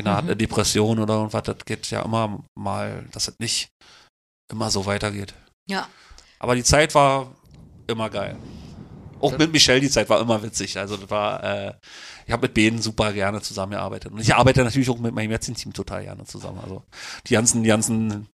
einer 0.00 0.16
hat 0.16 0.24
eine 0.24 0.36
Depression 0.36 0.98
oder 0.98 1.14
irgendwas, 1.14 1.42
das 1.42 1.56
geht 1.64 1.90
ja 1.90 2.02
immer 2.02 2.42
mal, 2.58 3.04
dass 3.12 3.28
es 3.28 3.38
nicht 3.38 3.68
immer 4.50 4.70
so 4.70 4.86
weitergeht. 4.86 5.34
ja. 5.68 5.88
Aber 6.40 6.54
die 6.56 6.64
Zeit 6.64 6.94
war 6.94 7.32
immer 7.86 8.10
geil. 8.10 8.36
Auch 9.20 9.38
mit 9.38 9.50
Michelle, 9.50 9.80
die 9.80 9.88
Zeit 9.88 10.10
war 10.10 10.20
immer 10.20 10.42
witzig. 10.42 10.76
Also 10.78 10.98
das 10.98 11.08
war, 11.08 11.42
äh, 11.42 11.72
ich 12.26 12.32
habe 12.32 12.42
mit 12.42 12.52
Benen 12.52 12.82
super 12.82 13.14
gerne 13.14 13.40
zusammengearbeitet. 13.40 14.12
Und 14.12 14.20
ich 14.20 14.34
arbeite 14.34 14.62
natürlich 14.62 14.90
auch 14.90 14.98
mit 14.98 15.14
meinem 15.14 15.30
jetzigen 15.30 15.56
Team 15.56 15.72
total 15.72 16.02
gerne 16.02 16.24
zusammen. 16.24 16.60
Also 16.62 16.82
die 17.26 17.32
ganzen, 17.32 17.62
die 17.62 17.70
ganzen 17.70 18.28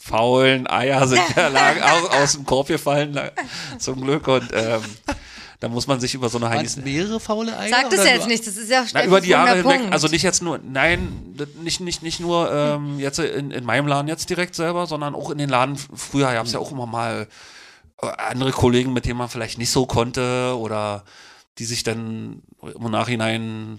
faulen 0.00 0.66
Eier 0.66 1.06
sind 1.06 1.22
ja 1.36 1.48
lang 1.48 1.82
aus, 1.82 2.10
aus 2.10 2.32
dem 2.32 2.46
Korb 2.46 2.68
gefallen, 2.68 3.18
zum 3.78 4.00
Glück. 4.00 4.26
Und 4.28 4.48
ähm, 4.54 4.82
da 5.62 5.68
muss 5.68 5.86
man 5.86 6.00
sich 6.00 6.12
über 6.14 6.28
so 6.28 6.38
eine 6.38 6.48
Heinis 6.48 6.76
mehrere 6.76 7.20
faule 7.20 7.56
Eier? 7.56 7.70
Sag 7.70 7.88
das 7.90 8.04
jetzt 8.04 8.26
nicht, 8.26 8.44
das 8.44 8.56
ist 8.56 8.68
ja 8.68 8.84
na, 8.94 9.04
über 9.04 9.20
die 9.20 9.28
Jahre 9.28 9.58
hinweg, 9.58 9.78
Punkt. 9.78 9.92
also 9.92 10.08
nicht 10.08 10.24
jetzt 10.24 10.42
nur, 10.42 10.58
nein, 10.58 11.36
nicht, 11.62 11.78
nicht, 11.78 12.02
nicht 12.02 12.18
nur 12.18 12.50
ähm, 12.52 12.98
jetzt 12.98 13.20
in, 13.20 13.52
in 13.52 13.64
meinem 13.64 13.86
Laden 13.86 14.08
jetzt 14.08 14.28
direkt 14.28 14.56
selber, 14.56 14.88
sondern 14.88 15.14
auch 15.14 15.30
in 15.30 15.38
den 15.38 15.48
Laden 15.48 15.76
früher 15.76 16.32
gab 16.32 16.46
es 16.46 16.52
ja 16.52 16.58
auch 16.58 16.72
immer 16.72 16.86
mal 16.86 17.28
äh, 18.02 18.06
andere 18.06 18.50
Kollegen, 18.50 18.92
mit 18.92 19.04
denen 19.04 19.18
man 19.18 19.28
vielleicht 19.28 19.56
nicht 19.56 19.70
so 19.70 19.86
konnte 19.86 20.56
oder 20.58 21.04
die 21.58 21.64
sich 21.64 21.84
dann 21.84 22.42
im 22.60 22.90
Nachhinein 22.90 23.78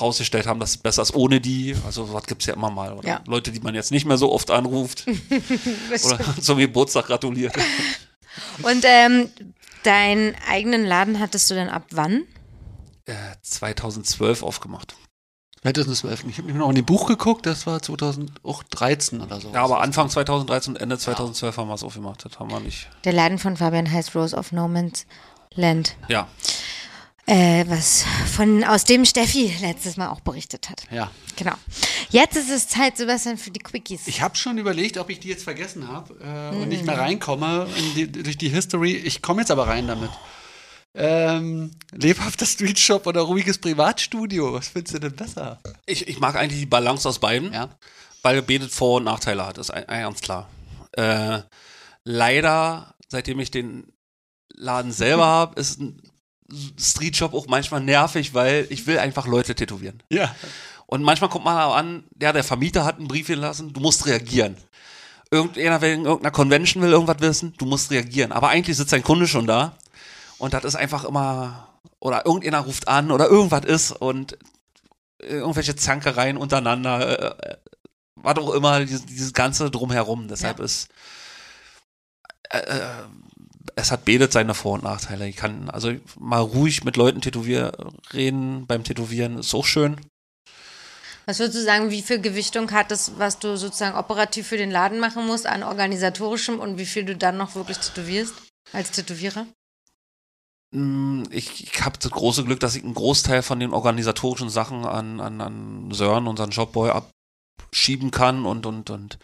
rausgestellt 0.00 0.48
haben, 0.48 0.58
dass 0.58 0.70
es 0.70 0.76
besser 0.78 1.02
ist 1.02 1.14
ohne 1.14 1.40
die. 1.40 1.76
Also 1.86 2.12
was 2.12 2.26
gibt 2.26 2.42
es 2.42 2.46
ja 2.46 2.54
immer 2.54 2.70
mal. 2.70 2.94
Oder 2.94 3.08
Ja. 3.08 3.20
Leute, 3.28 3.52
die 3.52 3.60
man 3.60 3.76
jetzt 3.76 3.92
nicht 3.92 4.06
mehr 4.06 4.18
so 4.18 4.32
oft 4.32 4.50
anruft 4.50 5.06
oder 6.04 6.18
zum 6.42 6.58
Geburtstag 6.58 7.06
gratuliert. 7.06 7.54
Und 8.62 8.84
ähm, 8.84 9.30
deinen 9.86 10.34
eigenen 10.48 10.84
Laden 10.84 11.20
hattest 11.20 11.50
du 11.50 11.54
dann 11.54 11.68
ab 11.68 11.84
wann? 11.90 12.24
Äh, 13.04 13.14
2012 13.42 14.42
aufgemacht. 14.42 14.96
2012. 15.62 16.24
Ich 16.28 16.38
habe 16.38 16.52
noch 16.52 16.68
in 16.68 16.76
dem 16.76 16.84
Buch 16.84 17.06
geguckt, 17.06 17.46
das 17.46 17.66
war 17.66 17.82
2013 17.82 19.20
oder 19.20 19.40
so. 19.40 19.50
Ja, 19.52 19.64
aber 19.64 19.80
Anfang 19.80 20.08
2013 20.08 20.74
und 20.74 20.80
Ende 20.80 20.98
2012 20.98 21.56
haben 21.56 21.68
wir 21.68 21.74
es 21.74 21.82
aufgemacht. 21.82 22.24
Das 22.24 22.38
haben 22.38 22.50
wir 22.50 22.60
nicht. 22.60 22.88
Der 23.04 23.12
Laden 23.12 23.38
von 23.38 23.56
Fabian 23.56 23.90
heißt 23.90 24.14
Rose 24.14 24.36
of 24.36 24.52
No 24.52 24.68
Man's 24.68 25.06
Land. 25.54 25.96
Ja. 26.08 26.28
Äh, 27.28 27.64
was 27.68 28.04
von 28.36 28.62
aus 28.62 28.84
dem 28.84 29.04
Steffi 29.04 29.52
letztes 29.60 29.96
Mal 29.96 30.08
auch 30.10 30.20
berichtet 30.20 30.70
hat. 30.70 30.84
Ja. 30.92 31.10
Genau. 31.34 31.54
Jetzt 32.10 32.36
ist 32.36 32.50
es 32.50 32.68
Zeit, 32.68 32.96
Sebastian, 32.96 33.36
für 33.36 33.50
die 33.50 33.58
Quickies. 33.58 34.06
Ich 34.06 34.22
habe 34.22 34.36
schon 34.36 34.58
überlegt, 34.58 34.96
ob 34.96 35.10
ich 35.10 35.18
die 35.18 35.28
jetzt 35.28 35.42
vergessen 35.42 35.88
habe 35.88 36.14
äh, 36.22 36.56
und 36.56 36.68
nicht 36.68 36.84
mehr 36.86 36.96
reinkomme 36.98 37.66
in 37.76 37.94
die, 37.94 38.12
durch 38.22 38.38
die 38.38 38.48
History. 38.48 38.92
Ich 38.92 39.22
komme 39.22 39.40
jetzt 39.42 39.50
aber 39.50 39.66
rein 39.66 39.88
damit. 39.88 40.10
Ähm, 40.94 41.72
lebhafter 41.92 42.46
Streetshop 42.46 43.06
oder 43.08 43.22
ruhiges 43.22 43.58
Privatstudio? 43.58 44.54
Was 44.54 44.68
findest 44.68 44.94
du 44.94 45.00
denn 45.00 45.16
besser? 45.16 45.58
Ich, 45.84 46.06
ich 46.08 46.20
mag 46.20 46.36
eigentlich 46.36 46.60
die 46.60 46.66
Balance 46.66 47.08
aus 47.08 47.18
beiden, 47.18 47.52
Ja. 47.52 47.70
weil 48.22 48.40
Betet 48.40 48.70
Vor- 48.72 48.98
und 48.98 49.04
Nachteile 49.04 49.44
hat, 49.44 49.58
ist 49.58 49.70
ein, 49.70 49.86
ein, 49.88 50.02
ganz 50.04 50.20
klar. 50.20 50.48
Äh, 50.92 51.40
leider, 52.04 52.94
seitdem 53.08 53.40
ich 53.40 53.50
den 53.50 53.92
Laden 54.54 54.92
selber 54.92 55.26
habe, 55.26 55.60
ist 55.60 55.80
ein 55.80 56.00
Streetshop 56.78 57.34
auch 57.34 57.46
manchmal 57.48 57.80
nervig, 57.80 58.34
weil 58.34 58.66
ich 58.70 58.86
will 58.86 58.98
einfach 58.98 59.26
Leute 59.26 59.54
tätowieren. 59.54 60.02
Ja. 60.10 60.34
Und 60.86 61.02
manchmal 61.02 61.30
kommt 61.30 61.44
man 61.44 61.58
auch 61.60 61.74
an, 61.74 62.04
ja, 62.20 62.32
der 62.32 62.44
Vermieter 62.44 62.84
hat 62.84 62.98
einen 62.98 63.08
Brief 63.08 63.26
gelassen, 63.26 63.72
du 63.72 63.80
musst 63.80 64.06
reagieren. 64.06 64.56
Irgendeiner 65.30 65.80
will 65.80 65.92
in 65.92 66.04
irgendeiner 66.04 66.30
Convention 66.30 66.82
will 66.82 66.92
irgendwas 66.92 67.20
wissen, 67.20 67.52
du 67.58 67.66
musst 67.66 67.90
reagieren. 67.90 68.30
Aber 68.30 68.48
eigentlich 68.48 68.76
sitzt 68.76 68.92
dein 68.92 69.02
Kunde 69.02 69.26
schon 69.26 69.46
da 69.46 69.76
und 70.38 70.54
das 70.54 70.64
ist 70.64 70.76
einfach 70.76 71.04
immer, 71.04 71.68
oder 71.98 72.24
irgendeiner 72.26 72.60
ruft 72.60 72.86
an 72.86 73.10
oder 73.10 73.26
irgendwas 73.26 73.64
ist 73.64 73.90
und 73.90 74.38
irgendwelche 75.18 75.74
Zankereien 75.74 76.36
untereinander, 76.36 77.40
äh, 77.40 77.50
äh, 77.50 77.56
was 78.14 78.36
auch 78.38 78.54
immer, 78.54 78.84
dieses, 78.84 79.06
dieses 79.06 79.32
ganze 79.32 79.70
drumherum. 79.70 80.28
Deshalb 80.28 80.58
Ja. 80.60 80.64
ist, 80.64 80.88
äh, 82.50 82.58
äh, 82.58 82.90
es 83.76 83.92
hat 83.92 84.04
betet 84.04 84.32
seine 84.32 84.54
Vor- 84.54 84.74
und 84.74 84.84
Nachteile. 84.84 85.28
Ich 85.28 85.36
kann 85.36 85.70
also 85.70 85.92
mal 86.18 86.40
ruhig 86.40 86.82
mit 86.84 86.96
Leuten 86.96 87.20
tätowieren, 87.20 87.72
reden 88.12 88.66
beim 88.66 88.82
Tätowieren 88.82 89.38
ist 89.38 89.54
auch 89.54 89.66
schön. 89.66 90.00
Was 91.26 91.40
würdest 91.40 91.58
du 91.58 91.62
sagen, 91.64 91.90
wie 91.90 92.02
viel 92.02 92.20
Gewichtung 92.20 92.70
hat 92.70 92.90
das, 92.90 93.18
was 93.18 93.38
du 93.38 93.56
sozusagen 93.56 93.96
operativ 93.96 94.46
für 94.46 94.56
den 94.56 94.70
Laden 94.70 94.98
machen 94.98 95.26
musst, 95.26 95.46
an 95.46 95.62
organisatorischem 95.62 96.58
und 96.58 96.78
wie 96.78 96.86
viel 96.86 97.04
du 97.04 97.16
dann 97.16 97.36
noch 97.36 97.54
wirklich 97.54 97.78
tätowierst 97.78 98.34
als 98.72 98.92
Tätowierer? 98.92 99.46
Mm, 100.72 101.24
Ich, 101.30 101.64
ich 101.64 101.84
habe 101.84 101.98
das 101.98 102.10
große 102.10 102.44
Glück, 102.44 102.60
dass 102.60 102.76
ich 102.76 102.84
einen 102.84 102.94
Großteil 102.94 103.42
von 103.42 103.60
den 103.60 103.74
organisatorischen 103.74 104.50
Sachen 104.50 104.84
an, 104.86 105.20
an, 105.20 105.40
an 105.40 105.90
Sören, 105.90 106.28
unseren 106.28 106.50
Jobboy, 106.50 106.90
abschieben 107.64 108.10
kann 108.10 108.44
und, 108.46 108.66
und, 108.66 108.90
und 108.90 109.18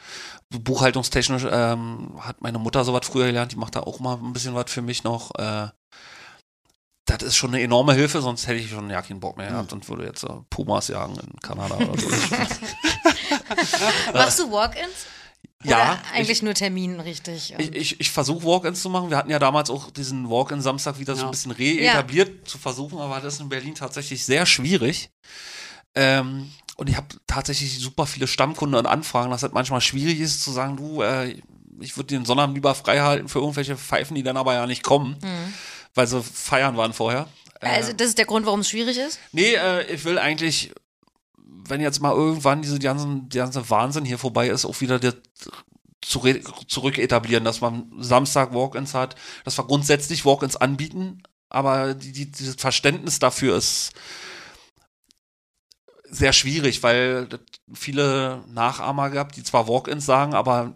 buchhaltungstechnisch 0.51 1.45
ähm, 1.51 2.13
hat 2.21 2.41
meine 2.43 2.59
Mutter 2.59 2.85
sowas 2.85 3.07
früher 3.07 3.27
gelernt, 3.27 3.53
die 3.53 3.57
macht 3.57 3.77
da 3.77 3.81
auch 3.81 4.01
mal 4.01 4.17
ein 4.17 4.33
bisschen 4.33 4.55
was 4.55 4.71
für 4.71 4.83
mich 4.83 5.05
noch. 5.05 5.35
Äh, 5.39 5.69
das 7.07 7.23
ist 7.23 7.37
schon 7.37 7.51
eine 7.55 7.63
enorme 7.63 7.95
Hilfe, 7.95 8.21
sonst 8.23 8.47
hätte 8.47 8.61
ich 8.61 8.71
schon 8.71 8.89
ja 8.89 9.03
keinen 9.03 9.21
Bock 9.21 9.37
mehr 9.37 9.51
gehabt 9.51 9.73
und 9.73 9.89
würde 9.89 10.05
jetzt 10.05 10.25
äh, 10.25 10.29
Pumas 10.51 10.89
jagen 10.89 11.17
in 11.17 11.37
Kanada 11.41 11.77
oder 11.77 12.01
so. 12.01 12.09
Machst 14.13 14.39
du 14.39 14.51
Walk-ins? 14.51 15.07
ja, 15.65 15.77
Oder 15.77 15.99
eigentlich 16.15 16.43
nur 16.43 16.55
Termin, 16.55 17.01
richtig? 17.01 17.55
Ich, 17.59 17.75
ich, 17.75 18.01
ich 18.01 18.11
versuche 18.11 18.45
Walk-ins 18.45 18.83
zu 18.83 18.91
machen. 18.91 19.11
Wir 19.11 19.17
hatten 19.17 19.31
ja 19.31 19.39
damals 19.39 19.71
auch 19.71 19.91
diesen 19.91 20.29
Walk-in-Samstag 20.31 20.99
wieder 20.99 21.15
so 21.15 21.23
Ja. 21.23 21.29
ein 21.29 21.33
bisschen 21.33 21.53
reetabliert 21.53 22.49
zu 22.49 22.59
versuchen, 22.59 22.99
aber 22.99 23.21
das 23.21 23.35
ist 23.35 23.41
in 23.41 23.49
Berlin 23.49 23.75
tatsächlich 23.75 24.25
sehr 24.25 24.47
schwierig. 24.47 25.11
Ähm, 25.95 26.51
und 26.83 26.91
ich 26.91 26.97
habe 26.97 27.07
tatsächlich 27.29 27.79
super 27.79 28.07
viele 28.07 28.27
Stammkunden 28.27 28.77
und 28.77 28.87
Anfragen, 28.87 29.31
dass 29.31 29.43
das 29.43 29.53
manchmal 29.53 29.81
schwierig 29.81 30.19
ist 30.19 30.43
zu 30.43 30.51
sagen, 30.51 30.77
du, 30.77 31.01
äh, 31.03 31.37
ich 31.79 31.97
würde 31.97 32.09
den 32.09 32.25
Sonnabend 32.25 32.57
lieber 32.57 32.75
frei 32.75 32.99
halten 32.99 33.29
für 33.29 33.39
irgendwelche 33.39 33.77
Pfeifen, 33.77 34.17
die 34.17 34.25
dann 34.25 34.37
aber 34.37 34.55
ja 34.55 34.67
nicht 34.67 34.83
kommen, 34.83 35.17
weil 35.95 36.09
sie 36.09 36.21
feiern 36.21 36.77
waren 36.77 36.93
vorher. 36.93 37.29
Äh, 37.61 37.69
also 37.69 37.93
das 37.93 38.09
ist 38.09 38.19
der 38.19 38.25
Grund, 38.25 38.47
warum 38.47 38.61
es 38.61 38.69
schwierig 38.69 38.99
ist? 38.99 39.21
Nee, 39.31 39.55
äh, 39.55 39.95
ich 39.95 40.05
will 40.05 40.19
eigentlich, 40.19 40.73
wenn 41.37 41.81
jetzt 41.81 42.01
mal 42.01 42.13
irgendwann 42.13 42.63
diese 42.63 42.81
ganzen, 42.81 43.29
der 43.29 43.45
ganze 43.45 43.71
Wahnsinn 43.71 44.05
hier 44.05 44.19
vorbei 44.19 44.49
ist, 44.49 44.65
auch 44.65 44.81
wieder 44.81 44.99
der 44.99 45.15
zurück, 46.01 46.43
zurück 46.67 46.99
etablieren, 46.99 47.45
dass 47.45 47.61
man 47.61 47.93
Samstag 48.01 48.53
Walk-ins 48.53 48.93
hat, 48.93 49.15
dass 49.45 49.57
wir 49.57 49.65
grundsätzlich 49.67 50.25
Walk-ins 50.25 50.57
anbieten, 50.57 51.23
aber 51.49 51.95
die, 51.95 52.11
die, 52.11 52.33
dieses 52.33 52.57
Verständnis 52.57 53.21
dafür 53.21 53.57
ist 53.57 53.93
sehr 56.13 56.33
schwierig, 56.33 56.83
weil 56.83 57.29
viele 57.73 58.45
Nachahmer 58.53 59.11
gab, 59.11 59.33
die 59.33 59.43
zwar 59.43 59.67
Walk-ins 59.67 60.05
sagen, 60.05 60.35
aber 60.35 60.75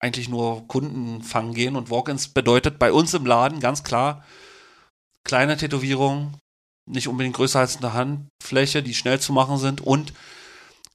eigentlich 0.00 0.28
nur 0.28 0.66
Kunden 0.66 1.22
fangen 1.22 1.52
gehen 1.54 1.76
und 1.76 1.90
Walk-ins 1.90 2.28
bedeutet 2.28 2.78
bei 2.78 2.90
uns 2.90 3.12
im 3.12 3.26
Laden 3.26 3.60
ganz 3.60 3.84
klar 3.84 4.24
kleine 5.24 5.58
Tätowierung, 5.58 6.38
nicht 6.86 7.08
unbedingt 7.08 7.36
größer 7.36 7.60
als 7.60 7.76
eine 7.76 7.92
Handfläche, 7.92 8.82
die 8.82 8.94
schnell 8.94 9.20
zu 9.20 9.34
machen 9.34 9.58
sind 9.58 9.82
und 9.82 10.14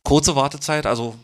kurze 0.04 0.36
Wartezeit, 0.36 0.88
also 0.88 1.16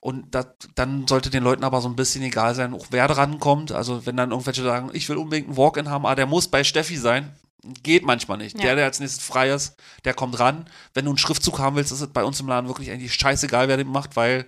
und 0.00 0.34
das, 0.34 0.46
dann 0.76 1.06
sollte 1.08 1.30
den 1.30 1.42
Leuten 1.42 1.64
aber 1.64 1.80
so 1.80 1.88
ein 1.88 1.96
bisschen 1.96 2.22
egal 2.22 2.54
sein, 2.54 2.74
auch 2.74 2.86
wer 2.90 3.08
dran 3.08 3.40
kommt. 3.40 3.72
Also 3.72 4.06
wenn 4.06 4.16
dann 4.16 4.30
irgendwelche 4.30 4.62
sagen, 4.62 4.90
ich 4.92 5.08
will 5.08 5.16
unbedingt 5.16 5.48
einen 5.48 5.56
Walk-in 5.56 5.90
haben, 5.90 6.06
ah, 6.06 6.14
der 6.14 6.26
muss 6.26 6.46
bei 6.46 6.62
Steffi 6.62 6.96
sein, 6.96 7.34
geht 7.82 8.04
manchmal 8.04 8.38
nicht. 8.38 8.56
Ja. 8.56 8.62
Der, 8.62 8.76
der 8.76 8.84
als 8.86 9.00
nächstes 9.00 9.24
frei 9.24 9.50
ist, 9.50 9.74
der 10.04 10.14
kommt 10.14 10.38
ran. 10.38 10.68
Wenn 10.94 11.04
du 11.04 11.10
einen 11.10 11.18
Schriftzug 11.18 11.58
haben 11.58 11.76
willst, 11.76 11.92
ist 11.92 12.00
es 12.00 12.08
bei 12.12 12.24
uns 12.24 12.40
im 12.40 12.48
Laden 12.48 12.68
wirklich 12.68 12.90
eigentlich 12.90 13.14
scheißegal, 13.14 13.68
wer 13.68 13.76
den 13.76 13.88
macht, 13.88 14.16
weil 14.16 14.46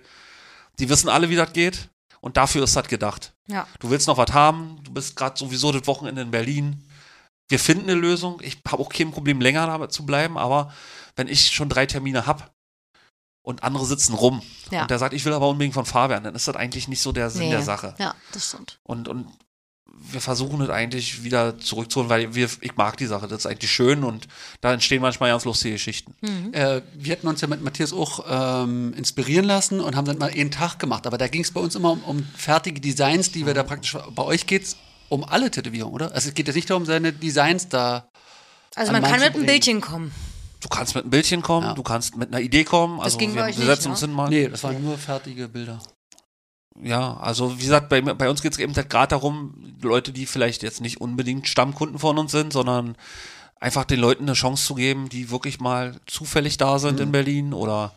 die 0.79 0.89
wissen 0.89 1.09
alle, 1.09 1.29
wie 1.29 1.35
das 1.35 1.53
geht. 1.53 1.89
Und 2.21 2.35
dafür 2.37 2.63
ist 2.63 2.75
das 2.75 2.87
gedacht. 2.87 3.33
Ja. 3.47 3.65
Du 3.79 3.89
willst 3.89 4.07
noch 4.07 4.17
was 4.17 4.33
haben, 4.33 4.79
du 4.83 4.91
bist 4.91 5.15
gerade 5.15 5.37
sowieso 5.39 5.71
das 5.71 5.87
Wochenende 5.87 6.21
in 6.21 6.31
Berlin. 6.31 6.85
Wir 7.47 7.59
finden 7.59 7.89
eine 7.89 7.93
Lösung. 7.99 8.39
Ich 8.41 8.57
habe 8.67 8.81
auch 8.83 8.89
kein 8.89 9.11
Problem, 9.11 9.39
länger 9.41 9.65
da 9.65 9.89
zu 9.89 10.05
bleiben, 10.05 10.37
aber 10.37 10.73
wenn 11.15 11.27
ich 11.27 11.47
schon 11.51 11.69
drei 11.69 11.85
Termine 11.85 12.25
habe 12.27 12.43
und 13.41 13.63
andere 13.63 13.85
sitzen 13.85 14.13
rum 14.13 14.41
Ja. 14.69 14.81
und 14.83 14.91
der 14.91 14.99
sagt, 14.99 15.13
ich 15.13 15.25
will 15.25 15.33
aber 15.33 15.47
unbedingt 15.47 15.73
von 15.73 15.85
Fabian, 15.85 16.23
dann 16.23 16.35
ist 16.35 16.47
das 16.47 16.55
eigentlich 16.55 16.87
nicht 16.87 17.01
so 17.01 17.11
der 17.11 17.29
Sinn 17.29 17.43
Nee. 17.47 17.51
der 17.51 17.63
Sache. 17.63 17.95
Ja, 17.97 18.13
das 18.33 18.49
stimmt. 18.49 18.79
Und, 18.83 19.07
und 19.07 19.27
wir 20.11 20.21
versuchen 20.21 20.61
es 20.61 20.69
eigentlich 20.69 21.23
wieder 21.23 21.57
zurückzuholen, 21.57 22.09
weil 22.09 22.35
wir, 22.35 22.49
ich 22.61 22.75
mag 22.75 22.97
die 22.97 23.05
Sache, 23.05 23.27
das 23.27 23.39
ist 23.39 23.45
eigentlich 23.45 23.71
schön 23.71 24.03
und 24.03 24.27
da 24.61 24.73
entstehen 24.73 25.01
manchmal 25.01 25.31
ganz 25.31 25.45
lustige 25.45 25.73
Geschichten. 25.75 26.15
Äh, 26.53 26.81
wir 26.95 27.11
hatten 27.13 27.27
uns 27.27 27.41
ja 27.41 27.47
mit 27.47 27.61
Matthias 27.61 27.93
auch 27.93 28.25
ähm, 28.29 28.93
inspirieren 28.93 29.45
lassen 29.45 29.79
und 29.79 29.95
haben 29.95 30.05
dann 30.05 30.17
mal 30.17 30.31
einen 30.31 30.51
Tag 30.51 30.79
gemacht. 30.79 31.05
Aber 31.07 31.17
da 31.17 31.27
ging 31.27 31.41
es 31.41 31.51
bei 31.51 31.59
uns 31.61 31.75
immer 31.75 31.91
um, 31.91 32.03
um 32.03 32.23
fertige 32.35 32.79
Designs, 32.81 33.31
die 33.31 33.45
wir 33.45 33.53
da 33.53 33.63
praktisch. 33.63 33.97
Bei 34.15 34.23
euch 34.23 34.47
geht 34.47 34.63
es 34.63 34.77
um 35.09 35.23
alle 35.23 35.49
Tätowierungen, 35.51 35.93
oder? 35.93 36.11
Also 36.13 36.29
es 36.29 36.33
geht 36.35 36.47
jetzt 36.47 36.55
nicht 36.55 36.69
darum, 36.69 36.85
seine 36.85 37.11
Designs 37.13 37.67
da 37.69 38.07
Also 38.75 38.91
an 38.93 39.01
man 39.01 39.11
kann 39.11 39.19
mit 39.21 39.35
einem. 39.35 39.45
Bildchen 39.45 39.81
kommen. 39.81 40.11
Du 40.61 40.67
kannst 40.67 40.93
mit 40.95 41.03
einem 41.05 41.11
Bildchen 41.11 41.41
kommen, 41.41 41.67
Ja. 41.67 41.73
du 41.73 41.83
kannst 41.83 42.17
mit 42.17 42.29
einer 42.33 42.41
Idee 42.41 42.63
kommen. 42.65 42.99
Also 42.99 43.17
ging 43.17 43.31
bei 43.31 43.37
wir, 43.37 43.43
euch 43.45 43.57
wir 43.57 43.65
nicht, 43.65 43.67
setzen 43.75 43.87
ne? 43.87 43.91
uns 43.91 43.99
hin 44.01 44.11
mal. 44.11 44.29
Nee, 44.29 44.49
das 44.49 44.63
waren 44.63 44.83
nur 44.83 44.97
fertige 44.97 45.47
Bilder. 45.47 45.79
Ja, 46.81 47.17
also 47.17 47.57
wie 47.59 47.63
gesagt, 47.63 47.89
bei, 47.89 48.01
bei 48.01 48.29
uns 48.29 48.41
geht 48.41 48.53
es 48.53 48.59
eben 48.59 48.75
halt 48.75 48.89
gerade 48.89 49.09
darum, 49.09 49.53
Leute, 49.81 50.11
die 50.11 50.25
vielleicht 50.25 50.63
jetzt 50.63 50.81
nicht 50.81 51.01
unbedingt 51.01 51.47
Stammkunden 51.47 51.99
von 51.99 52.17
uns 52.17 52.31
sind, 52.31 52.53
sondern 52.53 52.95
einfach 53.59 53.83
den 53.83 53.99
Leuten 53.99 54.23
eine 54.23 54.33
Chance 54.33 54.65
zu 54.65 54.75
geben, 54.75 55.09
die 55.09 55.29
wirklich 55.29 55.59
mal 55.59 55.99
zufällig 56.05 56.57
da 56.57 56.79
sind 56.79 56.95
Mhm. 56.95 57.01
in 57.01 57.11
Berlin 57.11 57.53
oder 57.53 57.93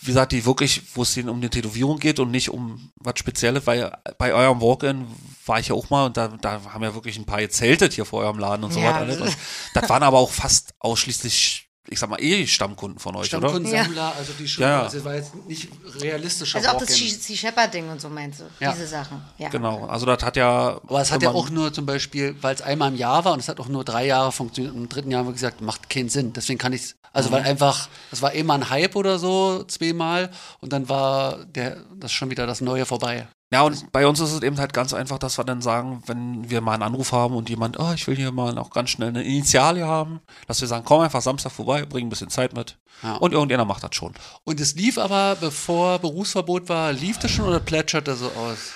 wie 0.00 0.06
gesagt, 0.06 0.32
die 0.32 0.46
wirklich, 0.46 0.82
wo 0.94 1.02
es 1.02 1.12
denen 1.12 1.28
um 1.28 1.42
die 1.42 1.50
Tätowierung 1.50 1.98
geht 1.98 2.20
und 2.20 2.30
nicht 2.30 2.48
um 2.48 2.90
was 2.96 3.18
Spezielles, 3.18 3.66
weil 3.66 3.92
bei 4.16 4.32
eurem 4.32 4.62
Walk-In 4.62 5.06
war 5.44 5.60
ich 5.60 5.68
ja 5.68 5.74
auch 5.74 5.90
mal 5.90 6.06
und 6.06 6.16
da, 6.16 6.28
da 6.28 6.62
haben 6.72 6.82
ja 6.82 6.94
wirklich 6.94 7.18
ein 7.18 7.26
paar 7.26 7.40
gezeltet 7.40 7.92
hier 7.92 8.06
vor 8.06 8.20
eurem 8.22 8.38
Laden 8.38 8.64
und 8.64 8.72
so 8.72 8.80
Ja. 8.80 9.00
Und 9.02 9.36
das 9.74 9.88
waren 9.90 10.02
aber 10.02 10.16
auch 10.18 10.30
fast 10.30 10.72
ausschließlich, 10.78 11.67
ich 11.90 11.98
sag 11.98 12.10
mal, 12.10 12.20
eh 12.22 12.46
Stammkunden 12.46 12.98
von 12.98 13.14
euch, 13.16 13.32
oder? 13.34 13.48
Stammkundensammler, 13.48 14.12
also 14.16 14.32
die 14.38 14.46
schon, 14.48 14.62
Ja, 14.62 14.68
ja. 14.70 14.82
also 14.82 14.98
es 14.98 15.04
war 15.04 15.14
jetzt 15.14 15.34
nicht 15.46 15.68
realistischer 16.00 16.58
Also 16.58 16.70
auch 16.70 16.78
das. 16.78 16.88
Sea 16.96 17.36
Shepherd-Ding 17.36 17.88
und 17.88 18.00
so 18.00 18.08
meinst 18.08 18.40
du? 18.40 18.44
Ja. 18.60 18.72
Diese 18.72 18.86
Sachen. 18.86 19.22
Ja. 19.38 19.48
Genau, 19.48 19.86
also 19.86 20.06
das 20.06 20.22
hat 20.22 20.36
ja. 20.36 20.80
Aber 20.86 21.00
es 21.00 21.10
hat 21.12 21.22
ja 21.22 21.30
auch 21.30 21.50
nur 21.50 21.72
zum 21.72 21.86
Beispiel, 21.86 22.36
weil 22.40 22.54
es 22.54 22.62
einmal 22.62 22.90
im 22.90 22.96
Jahr 22.96 23.24
war 23.24 23.32
und 23.32 23.40
es 23.40 23.48
hat 23.48 23.60
auch 23.60 23.68
nur 23.68 23.84
drei 23.84 24.06
Jahre 24.06 24.32
funktioniert. 24.32 24.74
Und 24.74 24.82
im 24.82 24.88
dritten 24.88 25.10
Jahr 25.10 25.20
haben 25.20 25.28
wir 25.28 25.32
gesagt, 25.32 25.60
macht 25.60 25.88
keinen 25.90 26.08
Sinn. 26.08 26.32
Deswegen 26.32 26.58
kann 26.58 26.72
ich 26.72 26.82
es, 26.82 26.94
also 27.12 27.28
Mhm. 27.30 27.34
weil 27.34 27.42
einfach, 27.44 27.88
das 28.10 28.22
war 28.22 28.32
immer 28.32 28.54
ein 28.54 28.68
Hype 28.70 28.94
oder 28.96 29.18
so, 29.18 29.64
zweimal. 29.64 30.30
Und 30.60 30.72
dann 30.72 30.88
war 30.88 31.44
der, 31.46 31.78
das 31.96 32.12
schon 32.12 32.30
wieder 32.30 32.46
das 32.46 32.60
Neue 32.60 32.86
vorbei. 32.86 33.28
Ja, 33.50 33.62
und 33.62 33.90
bei 33.92 34.06
uns 34.06 34.20
ist 34.20 34.32
es 34.32 34.42
eben 34.42 34.58
halt 34.58 34.74
ganz 34.74 34.92
einfach, 34.92 35.18
dass 35.18 35.38
wir 35.38 35.44
dann 35.44 35.62
sagen, 35.62 36.02
wenn 36.06 36.50
wir 36.50 36.60
mal 36.60 36.74
einen 36.74 36.82
Anruf 36.82 37.12
haben 37.12 37.34
und 37.34 37.48
jemand, 37.48 37.78
oh, 37.80 37.92
ich 37.94 38.06
will 38.06 38.16
hier 38.16 38.30
mal 38.30 38.58
auch 38.58 38.68
ganz 38.70 38.90
schnell 38.90 39.08
eine 39.08 39.22
Initialie 39.24 39.86
haben, 39.86 40.20
dass 40.46 40.60
wir 40.60 40.68
sagen, 40.68 40.84
komm 40.84 41.00
einfach 41.00 41.22
Samstag 41.22 41.52
vorbei, 41.52 41.86
bring 41.86 42.06
ein 42.06 42.10
bisschen 42.10 42.28
Zeit 42.28 42.52
mit. 42.52 42.76
Ja. 43.02 43.14
Und 43.16 43.32
irgendjemand 43.32 43.68
macht 43.68 43.82
das 43.82 43.94
schon. 43.94 44.12
Und 44.44 44.60
es 44.60 44.74
lief 44.74 44.98
aber, 44.98 45.36
bevor 45.36 45.98
Berufsverbot 45.98 46.68
war, 46.68 46.92
lief 46.92 47.18
das 47.18 47.30
schon 47.30 47.46
oder 47.46 47.60
plätscherte 47.60 48.16
so 48.16 48.26
aus? 48.26 48.74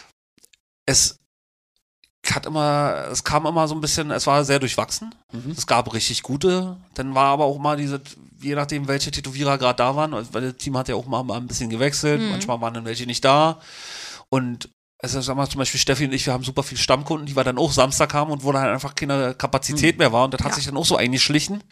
Es 0.87 1.19
hat 2.31 2.47
immer, 2.47 3.09
es 3.11 3.25
kam 3.25 3.45
immer 3.47 3.69
so 3.69 3.75
ein 3.75 3.81
bisschen, 3.83 4.11
es 4.11 4.27
war 4.27 4.45
sehr 4.45 4.59
durchwachsen. 4.59 5.15
Mhm. 5.33 5.51
Es 5.51 5.67
gab 5.67 5.93
richtig 5.93 6.23
gute, 6.23 6.77
dann 6.95 7.15
war 7.15 7.27
aber 7.27 7.45
auch 7.45 7.59
mal 7.59 7.77
diese, 7.77 8.01
je 8.41 8.55
nachdem, 8.55 8.89
welche 8.89 9.11
Tätowierer 9.11 9.59
gerade 9.59 9.77
da 9.77 9.97
waren, 9.97 10.13
weil 10.33 10.43
das 10.43 10.57
Team 10.57 10.79
hat 10.79 10.89
ja 10.89 10.95
auch 10.95 11.07
mal, 11.07 11.23
mal 11.25 11.37
ein 11.37 11.47
bisschen 11.49 11.69
gewechselt, 11.69 12.23
Mhm. 12.23 12.31
manchmal 12.31 12.61
waren 12.61 12.73
dann 12.75 12.85
welche 12.87 13.05
nicht 13.07 13.25
da. 13.25 13.59
Und 14.33 14.71
also 14.99 15.21
sag 15.21 15.37
mal 15.37 15.47
zum 15.47 15.59
Beispiel 15.59 15.79
Steffi 15.81 16.07
und 16.07 16.12
ich, 16.14 16.25
wir 16.25 16.33
haben 16.33 16.42
super 16.45 16.62
viele 16.62 16.81
Stammkunden, 16.81 17.27
die 17.27 17.37
wir 17.37 17.45
dann 17.45 17.59
auch 17.59 17.71
Samstag 17.71 18.14
haben 18.14 18.31
und 18.31 18.45
wo 18.45 18.53
dann 18.53 18.66
einfach 18.66 18.95
keine 18.95 19.35
Kapazität 19.35 19.99
mehr 19.99 20.11
war. 20.12 20.25
Und 20.25 20.33
das 20.33 20.40
hat 20.40 20.53
Ja. 20.53 20.55
sich 20.57 20.64
dann 20.64 20.77
auch 20.79 20.87
so 20.87 20.97
eingeschlichen, 20.97 21.62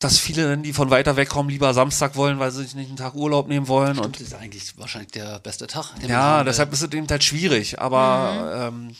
dass 0.00 0.18
viele 0.18 0.48
dann, 0.48 0.64
die 0.64 0.72
von 0.72 0.90
weiter 0.90 1.14
weg 1.14 1.28
kommen, 1.28 1.50
lieber 1.50 1.72
Samstag 1.72 2.16
wollen, 2.16 2.40
weil 2.40 2.50
sie 2.50 2.64
sich 2.64 2.74
nicht 2.74 2.88
einen 2.88 2.96
Tag 2.96 3.14
Urlaub 3.14 3.46
nehmen 3.46 3.68
wollen. 3.68 3.98
Und 3.98 4.06
Und 4.06 4.16
das 4.16 4.22
ist 4.28 4.34
eigentlich 4.34 4.76
wahrscheinlich 4.76 5.12
der 5.12 5.38
beste 5.38 5.68
Tag. 5.68 5.92
ja, 6.04 6.42
deshalb 6.42 6.72
ist 6.72 6.82
es 6.82 6.92
eben 6.92 7.06
halt 7.08 7.22
schwierig. 7.22 7.78
Aber 7.80 8.72
ähm, 8.72 8.96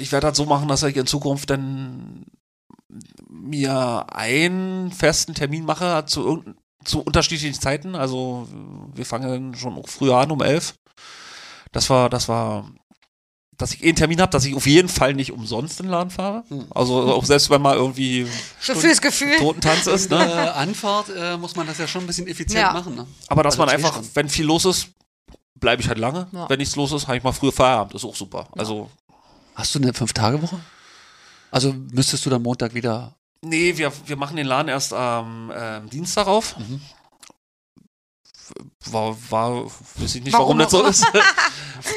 ich 0.00 0.10
werde 0.10 0.26
das 0.28 0.36
so 0.36 0.46
machen, 0.46 0.66
dass 0.66 0.82
ich 0.82 0.96
in 0.96 1.06
Zukunft 1.06 1.50
dann 1.50 2.24
mir 3.28 4.06
einen 4.12 4.90
festen 4.90 5.34
Termin 5.34 5.64
mache 5.64 6.04
zu, 6.06 6.24
irgendein- 6.26 6.56
zu 6.84 7.00
unterschiedlichen 7.02 7.58
Zeiten. 7.60 7.94
Also 7.94 8.48
wir 8.94 9.04
fangen 9.06 9.54
schon 9.54 9.76
auch 9.76 9.88
früher 9.88 10.16
an 10.16 10.30
um 10.30 10.40
elf. 10.42 10.74
Das 11.72 11.88
war, 11.90 12.08
das 12.10 12.28
war, 12.28 12.70
dass 13.56 13.72
ich 13.74 13.82
eh 13.84 13.88
einen 13.88 13.96
Termin 13.96 14.20
habe, 14.20 14.32
dass 14.32 14.44
ich 14.44 14.54
auf 14.56 14.66
jeden 14.66 14.88
Fall 14.88 15.14
nicht 15.14 15.32
umsonst 15.32 15.78
in 15.80 15.86
den 15.86 15.92
Laden 15.92 16.10
fahre. 16.10 16.44
Hm. 16.48 16.66
Also 16.74 17.12
auch 17.12 17.24
selbst 17.24 17.50
wenn 17.50 17.62
mal 17.62 17.76
irgendwie 17.76 18.26
So 18.60 18.74
fürs 18.74 19.00
Gefühl. 19.00 19.36
Totentanz 19.38 19.86
ist, 19.86 20.10
äh, 20.10 20.14
ne? 20.16 20.54
Anfahrt 20.54 21.10
äh, 21.14 21.36
muss 21.36 21.54
man 21.56 21.66
das 21.66 21.78
ja 21.78 21.86
schon 21.86 22.02
ein 22.02 22.06
bisschen 22.06 22.26
effizient 22.26 22.60
Ja. 22.62 22.72
machen. 22.72 22.94
Ne? 22.96 23.06
Aber 23.28 23.42
dass 23.42 23.54
Also 23.54 23.62
man 23.62 23.68
zwei 23.68 23.74
einfach, 23.76 23.92
Stunden. 23.92 24.10
wenn 24.14 24.28
viel 24.28 24.46
los 24.46 24.64
ist, 24.64 24.88
bleibe 25.54 25.82
ich 25.82 25.88
halt 25.88 25.98
lange. 25.98 26.26
Ja. 26.32 26.48
Wenn 26.48 26.58
nichts 26.58 26.74
los 26.76 26.90
ist, 26.92 27.06
habe 27.06 27.18
ich 27.18 27.22
mal 27.22 27.32
früher 27.32 27.52
Feierabend. 27.52 27.94
Ist 27.94 28.04
auch 28.04 28.16
super. 28.16 28.48
Also 28.56 28.90
Hast 29.54 29.74
du 29.74 29.78
eine 29.80 29.92
Fünf-Tage-Woche? 29.92 30.58
Also 31.50 31.74
müsstest 31.92 32.24
du 32.24 32.30
dann 32.30 32.40
Montag 32.42 32.72
wieder. 32.72 33.14
Nee, 33.44 33.76
wir, 33.78 33.92
wir 34.06 34.16
machen 34.16 34.36
den 34.36 34.46
Laden 34.46 34.68
erst 34.68 34.92
am 34.92 35.50
ähm, 35.54 35.88
Dienstag 35.90 36.26
auf. 36.26 36.56
Mhm. 36.58 36.80
War, 38.86 39.16
war, 39.30 39.64
weiß 39.96 40.16
ich 40.16 40.24
nicht, 40.24 40.32
Warum 40.32 40.58
warum, 40.58 40.58
das 40.58 40.70
so 40.72 40.84
ist. 40.84 41.06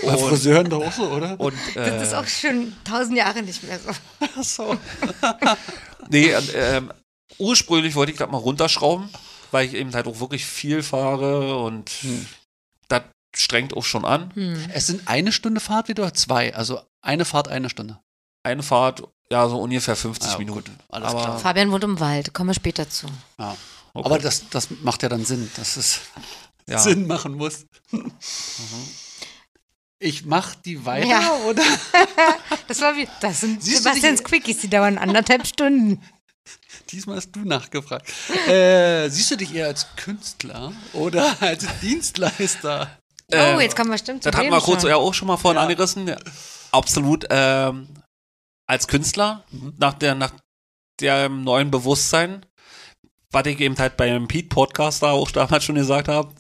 Bei 0.05 0.17
Friseuren 0.17 0.69
doch 0.69 0.85
auch 0.85 0.91
so, 0.91 1.09
oder? 1.09 1.39
und, 1.39 1.55
Das 1.75 2.03
ist 2.03 2.13
äh, 2.13 2.15
auch 2.15 2.27
schon 2.27 2.73
tausend 2.83 3.17
Jahre 3.17 3.41
nicht 3.41 3.63
mehr 3.63 3.79
so. 3.79 4.41
so. 4.43 4.77
nee, 6.09 6.35
und, 6.35 6.51
ähm, 6.53 6.93
ursprünglich 7.39 7.95
wollte 7.95 8.11
ich 8.11 8.19
das 8.19 8.29
mal 8.29 8.37
runterschrauben, 8.37 9.09
weil 9.51 9.65
ich 9.67 9.73
eben 9.73 9.93
halt 9.95 10.07
auch 10.07 10.19
wirklich 10.19 10.45
viel 10.45 10.83
fahre 10.83 11.57
und 11.57 11.89
Hm. 11.89 12.27
das 12.87 13.01
strengt 13.35 13.73
auch 13.75 13.83
schon 13.85 14.05
an. 14.05 14.31
Hm. 14.35 14.69
Es 14.73 14.85
sind 14.85 15.07
eine 15.07 15.31
Stunde 15.31 15.59
Fahrt 15.59 15.87
wieder 15.87 16.03
oder 16.03 16.13
zwei? 16.13 16.53
Also 16.53 16.81
eine 17.01 17.25
Fahrt, 17.25 17.47
eine 17.47 17.69
Stunde. 17.69 17.99
Eine 18.43 18.61
Fahrt, 18.61 19.03
ja, 19.33 19.49
so 19.49 19.57
ungefähr 19.59 19.95
50 19.95 20.31
Ah, 20.33 20.37
Minuten. 20.37 20.71
gut, 20.71 20.85
alles 20.89 21.09
Aber, 21.09 21.21
klar. 21.23 21.39
Fabian 21.39 21.71
wohnt 21.71 21.83
im 21.83 21.99
Wald, 21.99 22.33
kommen 22.33 22.49
wir 22.49 22.53
später 22.53 22.89
zu. 22.89 23.07
Ja. 23.39 23.55
okay. 23.93 24.05
Aber 24.05 24.19
das, 24.19 24.47
das 24.49 24.67
macht 24.83 25.03
ja 25.03 25.09
dann 25.09 25.25
Sinn, 25.25 25.49
dass 25.57 25.75
es 25.77 25.99
ja. 26.67 26.77
Sinn 26.77 27.07
machen 27.07 27.33
muss. 27.33 27.65
Ich 29.99 30.25
mach 30.25 30.55
die 30.55 30.85
weiter, 30.85 31.07
Ja. 31.07 31.31
oder? 31.47 31.63
Das 32.67 32.79
war 32.81 32.95
wie, 32.95 33.07
das 33.21 33.41
sind 33.41 33.61
Siehst 33.63 33.83
Sebastians 33.83 34.19
die- 34.19 34.23
Quickies, 34.23 34.59
die 34.59 34.69
dauern 34.69 34.97
anderthalb 34.97 35.45
Stunden. 35.45 36.01
Diesmal 36.89 37.17
hast 37.17 37.31
du 37.31 37.39
nachgefragt. 37.41 38.07
Äh, 38.47 39.09
siehst 39.09 39.31
du 39.31 39.35
dich 39.37 39.53
eher 39.53 39.67
als 39.67 39.85
Künstler 39.95 40.71
oder 40.93 41.35
als 41.41 41.65
Dienstleister? 41.81 42.89
oh, 43.31 43.35
Äh, 43.35 43.61
jetzt 43.63 43.75
kommen 43.75 43.91
wir 43.91 43.97
stimmt 43.97 44.23
zu 44.23 44.29
Das 44.31 44.39
hatten 44.39 44.49
wir 44.51 44.59
kurz 44.61 44.81
schon. 44.81 44.89
ja 44.89 44.95
auch 44.97 45.13
schon 45.13 45.27
mal 45.27 45.37
vorhin 45.37 45.57
Ja. 45.57 45.63
angerissen. 45.63 46.07
Ja. 46.07 46.17
Absolut 46.71 47.25
ähm, 47.29 47.87
als 48.67 48.87
Künstler, 48.87 49.43
Mhm. 49.51 49.73
nach 49.77 49.93
der, 49.93 50.15
nach 50.15 50.33
dem 50.99 51.43
neuen 51.43 51.71
Bewusstsein, 51.71 52.45
was 53.31 53.45
ich 53.47 53.59
eben 53.59 53.77
halt 53.77 53.97
beim 53.97 54.27
Pete-Podcast 54.27 55.03
da 55.03 55.11
auch 55.11 55.31
damals 55.31 55.63
schon 55.63 55.75
gesagt 55.75 56.07
habe. 56.07 56.33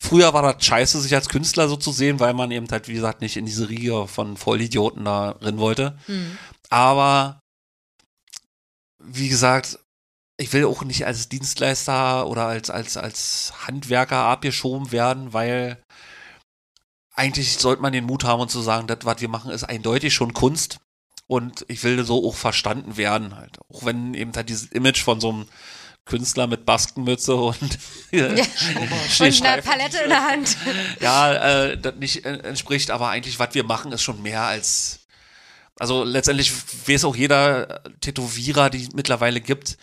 Früher 0.00 0.34
war 0.34 0.42
das 0.42 0.64
scheiße, 0.64 1.00
sich 1.00 1.14
als 1.14 1.28
Künstler 1.28 1.68
so 1.68 1.76
zu 1.76 1.92
sehen, 1.92 2.20
weil 2.20 2.34
man 2.34 2.50
eben 2.50 2.68
halt, 2.70 2.88
wie 2.88 2.94
gesagt, 2.94 3.20
nicht 3.20 3.36
in 3.36 3.46
diese 3.46 3.68
Riege 3.68 4.06
von 4.08 4.36
Vollidioten 4.36 5.04
da 5.04 5.34
drin 5.34 5.58
wollte. 5.58 5.98
Hm. 6.06 6.36
Aber 6.70 7.40
wie 9.02 9.28
gesagt, 9.28 9.78
ich 10.36 10.52
will 10.52 10.64
auch 10.64 10.82
nicht 10.82 11.06
als 11.06 11.28
Dienstleister 11.28 12.26
oder 12.26 12.46
als, 12.46 12.70
als, 12.70 12.96
als 12.96 13.52
Handwerker 13.66 14.16
abgeschoben 14.16 14.90
werden, 14.92 15.32
weil 15.32 15.82
eigentlich 17.14 17.56
sollte 17.58 17.82
man 17.82 17.92
den 17.92 18.04
Mut 18.04 18.24
haben 18.24 18.40
und 18.40 18.50
zu 18.50 18.60
sagen, 18.60 18.86
das, 18.88 18.98
was 19.04 19.20
wir 19.20 19.28
machen, 19.28 19.52
ist 19.52 19.64
eindeutig 19.64 20.12
schon 20.12 20.32
Kunst. 20.34 20.78
Und 21.26 21.64
ich 21.68 21.82
will 21.84 22.04
so 22.04 22.28
auch 22.28 22.34
verstanden 22.36 22.96
werden 22.96 23.34
halt. 23.36 23.58
Auch 23.72 23.84
wenn 23.84 24.12
eben 24.14 24.32
halt 24.34 24.48
dieses 24.50 24.66
Image 24.72 25.02
von 25.02 25.20
so 25.20 25.30
einem 25.30 25.46
Künstler 26.04 26.46
mit 26.46 26.66
Baskenmütze 26.66 27.34
und 27.34 27.78
Ja. 28.10 28.26
Und 28.28 28.38
eine 28.38 28.90
Schneestreifen- 29.08 29.62
Palette 29.62 29.98
in 29.98 30.10
der 30.10 30.22
Hand. 30.30 30.56
ja, 31.00 31.34
äh, 31.64 31.78
das 31.78 31.94
nicht 31.94 32.24
entspricht, 32.26 32.90
aber 32.90 33.08
eigentlich, 33.08 33.38
was 33.38 33.54
wir 33.54 33.64
machen, 33.64 33.90
ist 33.92 34.02
schon 34.02 34.20
mehr 34.22 34.42
als. 34.42 35.00
Also 35.78 36.04
letztendlich 36.04 36.52
weiß 36.86 37.04
auch 37.04 37.16
jeder 37.16 37.82
Tätowierer, 38.00 38.70
die 38.70 38.82
es 38.84 38.92
mittlerweile 38.92 39.40
gibt, 39.40 39.76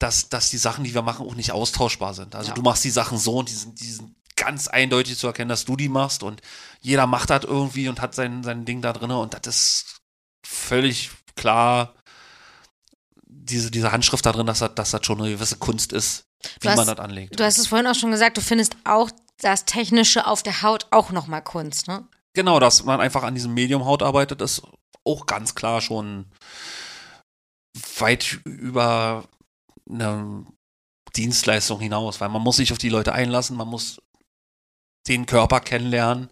dass, 0.00 0.28
dass 0.30 0.50
die 0.50 0.58
Sachen, 0.58 0.82
die 0.82 0.94
wir 0.94 1.02
machen, 1.02 1.24
auch 1.26 1.34
nicht 1.36 1.52
austauschbar 1.52 2.14
sind. 2.14 2.34
Also 2.34 2.48
Ja. 2.48 2.54
du 2.54 2.62
machst 2.62 2.82
die 2.82 2.90
Sachen 2.90 3.18
so 3.18 3.36
und 3.36 3.48
die 3.48 3.54
sind, 3.54 3.78
die 3.78 3.92
sind 3.92 4.14
ganz 4.34 4.66
eindeutig 4.66 5.16
zu 5.18 5.28
erkennen, 5.28 5.50
dass 5.50 5.64
du 5.64 5.76
die 5.76 5.88
machst 5.90 6.22
und 6.24 6.40
jeder 6.80 7.06
macht 7.06 7.30
das 7.30 7.44
irgendwie 7.44 7.88
und 7.88 8.00
hat 8.00 8.14
sein, 8.16 8.42
sein 8.42 8.64
Ding 8.64 8.80
da 8.82 8.92
drin 8.92 9.12
und 9.12 9.34
das 9.34 9.54
ist 9.56 9.91
völlig 10.44 11.10
klar, 11.36 11.94
diese, 13.26 13.70
diese 13.70 13.92
Handschrift 13.92 14.24
da 14.26 14.32
drin, 14.32 14.46
dass 14.46 14.60
das, 14.60 14.74
dass 14.74 14.90
das 14.90 15.04
schon 15.06 15.20
eine 15.20 15.30
gewisse 15.30 15.56
Kunst 15.56 15.92
ist, 15.92 16.24
wie 16.60 16.68
hast- 16.68 16.76
man 16.76 16.86
das 16.86 16.98
anlegt. 16.98 17.38
Du 17.38 17.44
hast 17.44 17.58
es 17.58 17.66
vorhin 17.66 17.86
auch 17.86 17.94
schon 17.94 18.10
gesagt, 18.10 18.36
du 18.36 18.40
findest 18.40 18.76
auch 18.84 19.10
das 19.40 19.64
Technische 19.64 20.26
auf 20.26 20.42
der 20.42 20.62
Haut 20.62 20.86
auch 20.90 21.10
nochmal 21.10 21.42
Kunst, 21.42 21.88
ne? 21.88 22.06
Genau, 22.34 22.60
dass 22.60 22.84
man 22.84 23.00
einfach 23.00 23.24
an 23.24 23.34
diesem 23.34 23.52
Medium 23.54 23.84
Haut 23.84 24.02
arbeitet, 24.02 24.40
ist 24.40 24.62
auch 25.04 25.26
ganz 25.26 25.54
klar 25.54 25.80
schon 25.80 26.26
weit 27.98 28.40
über 28.44 29.24
eine 29.90 30.46
Dienstleistung 31.16 31.80
hinaus, 31.80 32.20
weil 32.20 32.28
man 32.28 32.42
muss 32.42 32.56
sich 32.56 32.72
auf 32.72 32.78
die 32.78 32.88
Leute 32.88 33.12
einlassen, 33.12 33.56
man 33.56 33.68
muss 33.68 34.00
den 35.08 35.26
Körper 35.26 35.60
kennenlernen. 35.60 36.28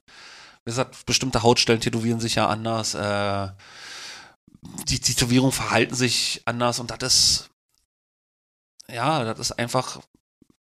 Wie 0.64 0.70
gesagt, 0.70 1.04
bestimmte 1.06 1.42
Hautstellen 1.42 1.80
tätowieren 1.80 2.20
sich 2.20 2.36
ja 2.36 2.46
anders, 2.48 2.94
äh, 2.94 3.48
die 4.62 4.98
Tätowierungen 4.98 5.52
verhalten 5.52 5.94
sich 5.94 6.42
anders 6.44 6.80
und 6.80 6.90
das 6.90 6.98
ist, 7.02 7.50
ja, 8.92 9.24
das 9.24 9.38
ist 9.38 9.52
einfach, 9.52 10.00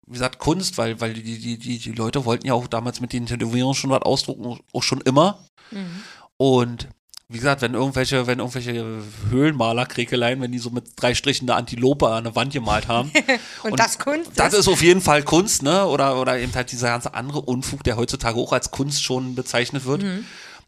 wie 0.05 0.13
gesagt, 0.13 0.39
Kunst, 0.39 0.77
weil, 0.77 0.99
weil 1.01 1.13
die, 1.13 1.23
die, 1.23 1.57
die, 1.57 1.79
die 1.79 1.91
Leute 1.91 2.25
wollten 2.25 2.47
ja 2.47 2.53
auch 2.53 2.67
damals 2.67 3.01
mit 3.01 3.13
den 3.13 3.25
Tätowierungen 3.25 3.75
schon 3.75 3.89
was 3.89 4.01
ausdrucken, 4.01 4.59
auch 4.73 4.83
schon 4.83 5.01
immer. 5.01 5.43
Mhm. 5.71 6.03
Und 6.37 6.87
wie 7.29 7.37
gesagt, 7.39 7.61
wenn 7.61 7.73
irgendwelche, 7.73 8.25
wenn 8.25 8.39
irgendwelche 8.39 9.03
Höhlenmaler-Krekeleien, 9.29 10.39
wenn 10.39 10.51
die 10.53 10.59
so 10.59 10.69
mit 10.69 10.91
drei 10.95 11.13
Strichen 11.13 11.49
eine 11.49 11.57
Antilope 11.57 12.07
an 12.07 12.23
der 12.23 12.35
Wand 12.35 12.53
gemalt 12.53 12.87
haben. 12.87 13.11
Und, 13.63 13.77
das 13.77 13.99
Kunst 13.99 14.31
Das 14.35 14.53
ist? 14.53 14.69
auf 14.69 14.81
jeden 14.81 15.01
Fall 15.01 15.23
Kunst, 15.23 15.61
ne? 15.61 15.85
Oder, 15.87 16.21
oder 16.21 16.39
eben 16.39 16.55
halt 16.55 16.71
dieser 16.71 16.87
ganze 16.87 17.13
andere 17.13 17.41
Unfug, 17.41 17.83
der 17.83 17.97
heutzutage 17.97 18.39
auch 18.39 18.53
als 18.53 18.71
Kunst 18.71 19.03
schon 19.03 19.35
bezeichnet 19.35 19.83
wird. 19.83 20.05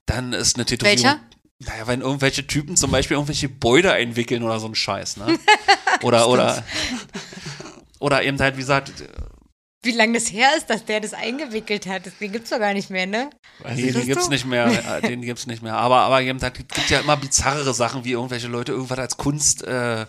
Dann 0.06 0.34
ist 0.34 0.58
eine 0.58 0.65
Tätowierung. 0.65 1.00
Mhm. 1.00 1.04
Welcher? 1.04 1.20
Naja, 1.62 1.88
wenn 1.88 2.02
irgendwelche 2.02 2.48
Typen 2.48 2.78
zum 2.78 2.91
Beispiel 2.91 3.15
irgendwelche 3.15 3.50
Beude 3.50 3.93
entwickeln 3.93 4.43
oder 4.43 4.60
so 4.60 4.67
ein 4.67 4.76
Scheiß, 4.76 5.17
ne? 5.17 5.38
Oder, 6.02 6.30
oder, 6.30 6.63
oder 8.00 8.24
eben 8.24 8.39
halt, 8.39 8.56
wie 8.56 8.62
gesagt, 8.62 8.93
Wie 9.84 9.91
lange 9.91 10.13
das 10.13 10.32
her 10.32 10.48
ist, 10.56 10.69
dass 10.69 10.86
der 10.86 11.02
das 11.02 11.13
eingewickelt 11.13 11.88
hat. 11.88 12.04
Den 12.22 12.32
gibt's 12.32 12.52
doch 12.52 12.60
gar 12.60 12.74
nicht 12.74 12.89
mehr, 12.89 13.06
ne? 13.06 13.30
Nee, 13.76 13.91
den 13.91 14.06
gibt's 14.06 14.26
du? 14.26 14.30
nicht 14.32 14.45
mehr, 14.45 14.67
äh, 14.67 15.02
den 15.08 15.22
gibt's 15.22 15.45
nicht 15.45 15.62
mehr. 15.62 15.76
Aber, 15.76 15.98
aber 16.02 16.22
eben, 16.22 16.39
da 16.39 16.50
gibt 16.50 16.89
ja 16.89 17.02
immer 17.02 17.17
bizarrere 17.17 17.74
Sachen, 17.74 18.06
wie 18.06 18.12
irgendwelche 18.13 18.48
Leute 18.48 18.72
irgendwas 18.72 18.98
als 19.00 19.17
Kunst 19.17 19.63
äh, 19.63 20.06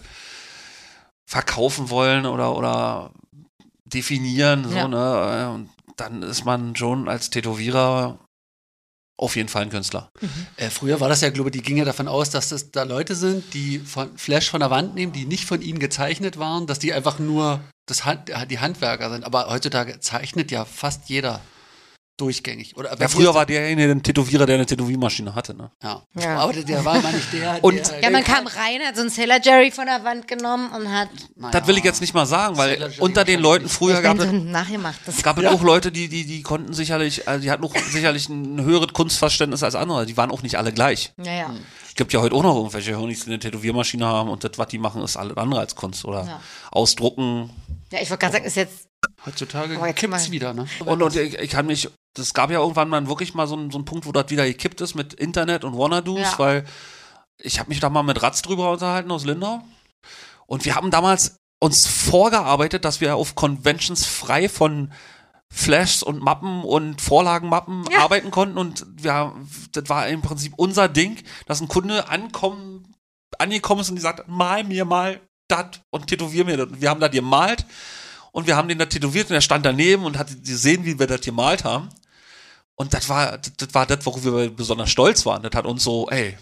verkaufen 1.27 1.91
wollen 1.91 2.25
oder, 2.27 2.57
oder 2.57 3.11
definieren, 3.85 4.69
so, 4.69 4.77
Ja. 4.77 4.87
ne? 4.89 5.43
äh, 5.51 5.55
Und 5.55 5.71
dann 5.97 6.23
ist 6.23 6.45
man 6.45 6.77
schon 6.77 7.09
als 7.09 7.31
Tätowierer 7.31 8.19
auf 9.21 9.37
jeden 9.37 9.49
Fall 9.49 9.63
ein 9.63 9.71
Künstler. 9.71 10.11
Äh, 10.57 10.71
früher 10.71 10.99
war 10.99 11.09
das 11.09 11.21
ja, 11.21 11.29
glaube 11.29 11.51
ich, 11.51 11.53
die 11.53 11.63
ging 11.63 11.77
ja 11.77 11.85
davon 11.85 12.09
aus, 12.09 12.31
dass 12.31 12.49
das 12.49 12.71
da 12.71 12.85
Leute 12.85 13.15
sind, 13.15 13.53
die 13.53 13.79
von 13.79 14.17
Flash 14.17 14.51
von 14.51 14.61
der 14.61 14.71
Wand 14.71 14.95
nehmen, 14.95 15.13
die 15.13 15.27
nicht 15.27 15.45
von 15.45 15.61
ihnen 15.61 15.79
gezeichnet 15.79 16.39
waren, 16.39 16.67
dass 16.67 16.79
die 16.79 16.95
einfach 16.95 17.19
nur 17.19 17.61
das 17.87 18.07
Hand, 18.07 18.31
die 18.51 18.59
Handwerker 18.61 19.11
sind. 19.11 19.25
Aber 19.25 19.49
heutzutage 19.51 20.01
zeichnet 20.01 20.51
ja 20.51 20.65
fast 20.65 21.11
jeder 21.11 21.41
durchgängig. 22.21 22.77
Oder 22.77 22.97
Ja, 22.99 23.09
früher 23.09 23.35
war 23.35 23.47
derjenige 23.47 23.91
ein 23.91 24.03
Tätowierer, 24.03 24.47
der 24.47 24.57
eine 24.57 24.67
Tätowiermaschine 24.67 25.35
hatte, 25.35 25.55
ne? 25.55 25.71
Ja. 25.83 26.03
Ja. 26.19 26.39
Aber 26.39 26.53
der, 26.53 26.65
der 26.65 26.85
war 26.85 26.97
immer 26.97 27.13
nicht 27.13 27.33
der. 27.33 27.63
Und- 27.63 27.77
der, 27.91 28.03
Ja, 28.03 28.11
man 28.11 28.23
kam 28.25 28.47
rein, 28.47 28.81
hat 28.87 28.95
so 28.97 29.01
einen 29.03 29.11
Sailor 29.11 29.39
Jerry 29.43 29.71
von 29.71 29.87
der 29.87 30.05
Wand 30.05 30.29
genommen 30.29 30.71
und 30.73 30.91
hat 30.91 31.09
Naja. 31.37 31.51
Das 31.59 31.67
will 31.69 31.79
ich 31.79 31.85
jetzt 31.85 32.01
nicht 32.01 32.15
mal 32.15 32.27
sagen, 32.27 32.57
weil 32.57 32.93
unter 32.99 33.25
den 33.25 33.41
Leuten 33.41 33.65
nicht. 33.65 33.75
früher 33.75 34.03
gab 34.03 34.19
so 34.19 34.25
es 34.25 34.29
ein 34.31 34.51
nachgemachtes. 34.51 35.23
gab 35.23 35.39
es 35.39 35.47
auch 35.47 35.63
Leute, 35.63 35.91
die, 35.93 36.09
die, 36.09 36.25
die 36.27 36.43
konnten 36.43 36.73
sicherlich, 36.75 37.27
also 37.29 37.43
die 37.43 37.51
hatten 37.51 37.65
auch 37.65 37.75
sicherlich 37.91 38.29
ein 38.29 38.63
höheres 38.63 38.93
Kunstverständnis 38.93 39.63
als 39.63 39.75
andere. 39.75 40.07
Die 40.07 40.17
waren 40.17 40.31
auch 40.31 40.43
nicht 40.43 40.57
alle 40.59 40.73
gleich. 40.73 41.13
Ja, 41.23 41.33
ja. 41.33 41.55
Es 41.89 41.95
gibt 41.97 42.13
ja 42.13 42.21
heute 42.21 42.35
auch 42.37 42.43
noch 42.43 42.57
irgendwelche 42.57 42.97
Hirnis, 42.97 43.25
die 43.25 43.31
eine 43.31 43.39
Tätowiermaschine 43.39 44.07
haben 44.07 44.29
und 44.31 44.45
das, 44.45 44.53
was 44.57 44.69
die 44.69 44.79
machen, 44.79 45.03
ist 45.03 45.17
alles 45.17 45.37
andere 45.37 45.61
als 45.61 45.75
Kunst. 45.75 46.05
Oder 46.05 46.25
Ja. 46.25 46.41
ausdrucken. 46.71 47.51
Ja, 47.93 48.01
ich 48.01 48.09
wollte 48.11 48.21
gerade 48.21 48.33
sagen, 48.35 48.45
ist 48.45 48.57
jetzt 48.57 48.87
Heutzutage 49.27 49.75
jetzt 49.75 49.97
kippt's 49.97 50.27
mal- 50.27 50.33
wieder, 50.33 50.55
ne? 50.55 50.67
Und, 50.85 51.03
und 51.03 51.17
ich, 51.17 51.35
ich 51.39 51.51
kann 51.51 51.67
mich, 51.67 51.89
das 52.15 52.35
gab 52.35 52.51
ja 52.51 52.59
irgendwann 52.61 52.89
mal 52.89 53.07
wirklich 53.09 53.35
mal 53.35 53.47
so, 53.47 53.55
einen- 53.57 53.71
so 53.71 53.79
einen 53.79 53.85
Punkt, 53.85 54.07
wo 54.07 54.13
das 54.13 54.31
wieder 54.31 54.45
gekippt 54.47 54.81
ist 54.81 54.95
mit 54.95 55.15
Internet 55.15 55.65
und 55.65 55.77
Wannadoos, 55.79 56.19
Ja. 56.33 56.39
weil 56.39 56.65
ich 57.43 57.59
habe 57.59 57.69
mich 57.69 57.81
da 57.81 57.89
mal 57.89 58.03
mit 58.03 58.23
Ratz 58.23 58.43
drüber 58.43 58.73
unterhalten 58.73 59.11
aus 59.11 59.25
Lindau. 59.25 59.63
Und 60.47 60.65
wir 60.65 60.75
haben 60.75 60.91
damals 60.91 61.37
uns 61.63 61.87
vorgearbeitet, 61.87 62.85
dass 62.85 63.01
wir 63.01 63.17
auf 63.17 63.35
Conventions 63.35 64.07
frei 64.07 64.49
von 64.49 64.93
Flashs 65.53 66.03
und 66.03 66.23
Mappen 66.23 66.63
und 66.63 67.01
Vorlagenmappen 67.01 67.85
Ja. 67.91 68.01
arbeiten 68.01 68.31
konnten. 68.31 68.57
Und 68.59 68.87
wir, 68.91 69.35
das 69.73 69.89
war 69.89 70.09
im 70.09 70.23
Prinzip 70.23 70.53
unser 70.57 70.89
Ding, 70.89 71.19
dass 71.47 71.61
ein 71.61 71.69
Kunde 71.69 72.09
ankommen, 72.09 72.95
angekommen 73.39 73.81
ist 73.81 73.91
und 73.91 73.97
die 73.97 74.03
sagt, 74.03 74.29
mal 74.29 74.65
mir 74.65 74.85
mal 74.85 75.21
das 75.49 75.67
und 75.91 76.07
tätowier 76.07 76.45
mir 76.45 76.57
das. 76.57 76.69
Und 76.69 76.81
Wir 76.81 76.91
haben 76.91 77.01
das 77.01 77.11
gemalt 77.11 77.65
und 78.33 78.47
wir 78.47 78.57
haben 78.57 78.69
den 78.69 78.79
da 78.79 78.87
tätowiert 78.87 79.29
und 79.31 79.35
er 79.35 79.41
stand 79.41 79.67
daneben 79.67 80.05
und 80.05 80.19
hat 80.19 80.29
gesehen, 80.45 80.85
wie 80.85 80.99
wir 80.99 81.07
das 81.07 81.21
gemalt 81.21 81.65
haben. 81.65 81.89
Und 82.77 82.95
das 82.95 83.09
war, 83.09 83.39
das, 83.39 83.75
war 83.75 83.87
das, 83.87 84.07
worauf 84.07 84.25
wir 84.25 84.51
besonders 84.51 84.91
stolz 84.91 85.27
waren. 85.27 85.43
Das 85.43 85.53
hat 85.55 85.67
uns 85.67 85.85
so, 85.85 86.09
ey, 86.09 86.39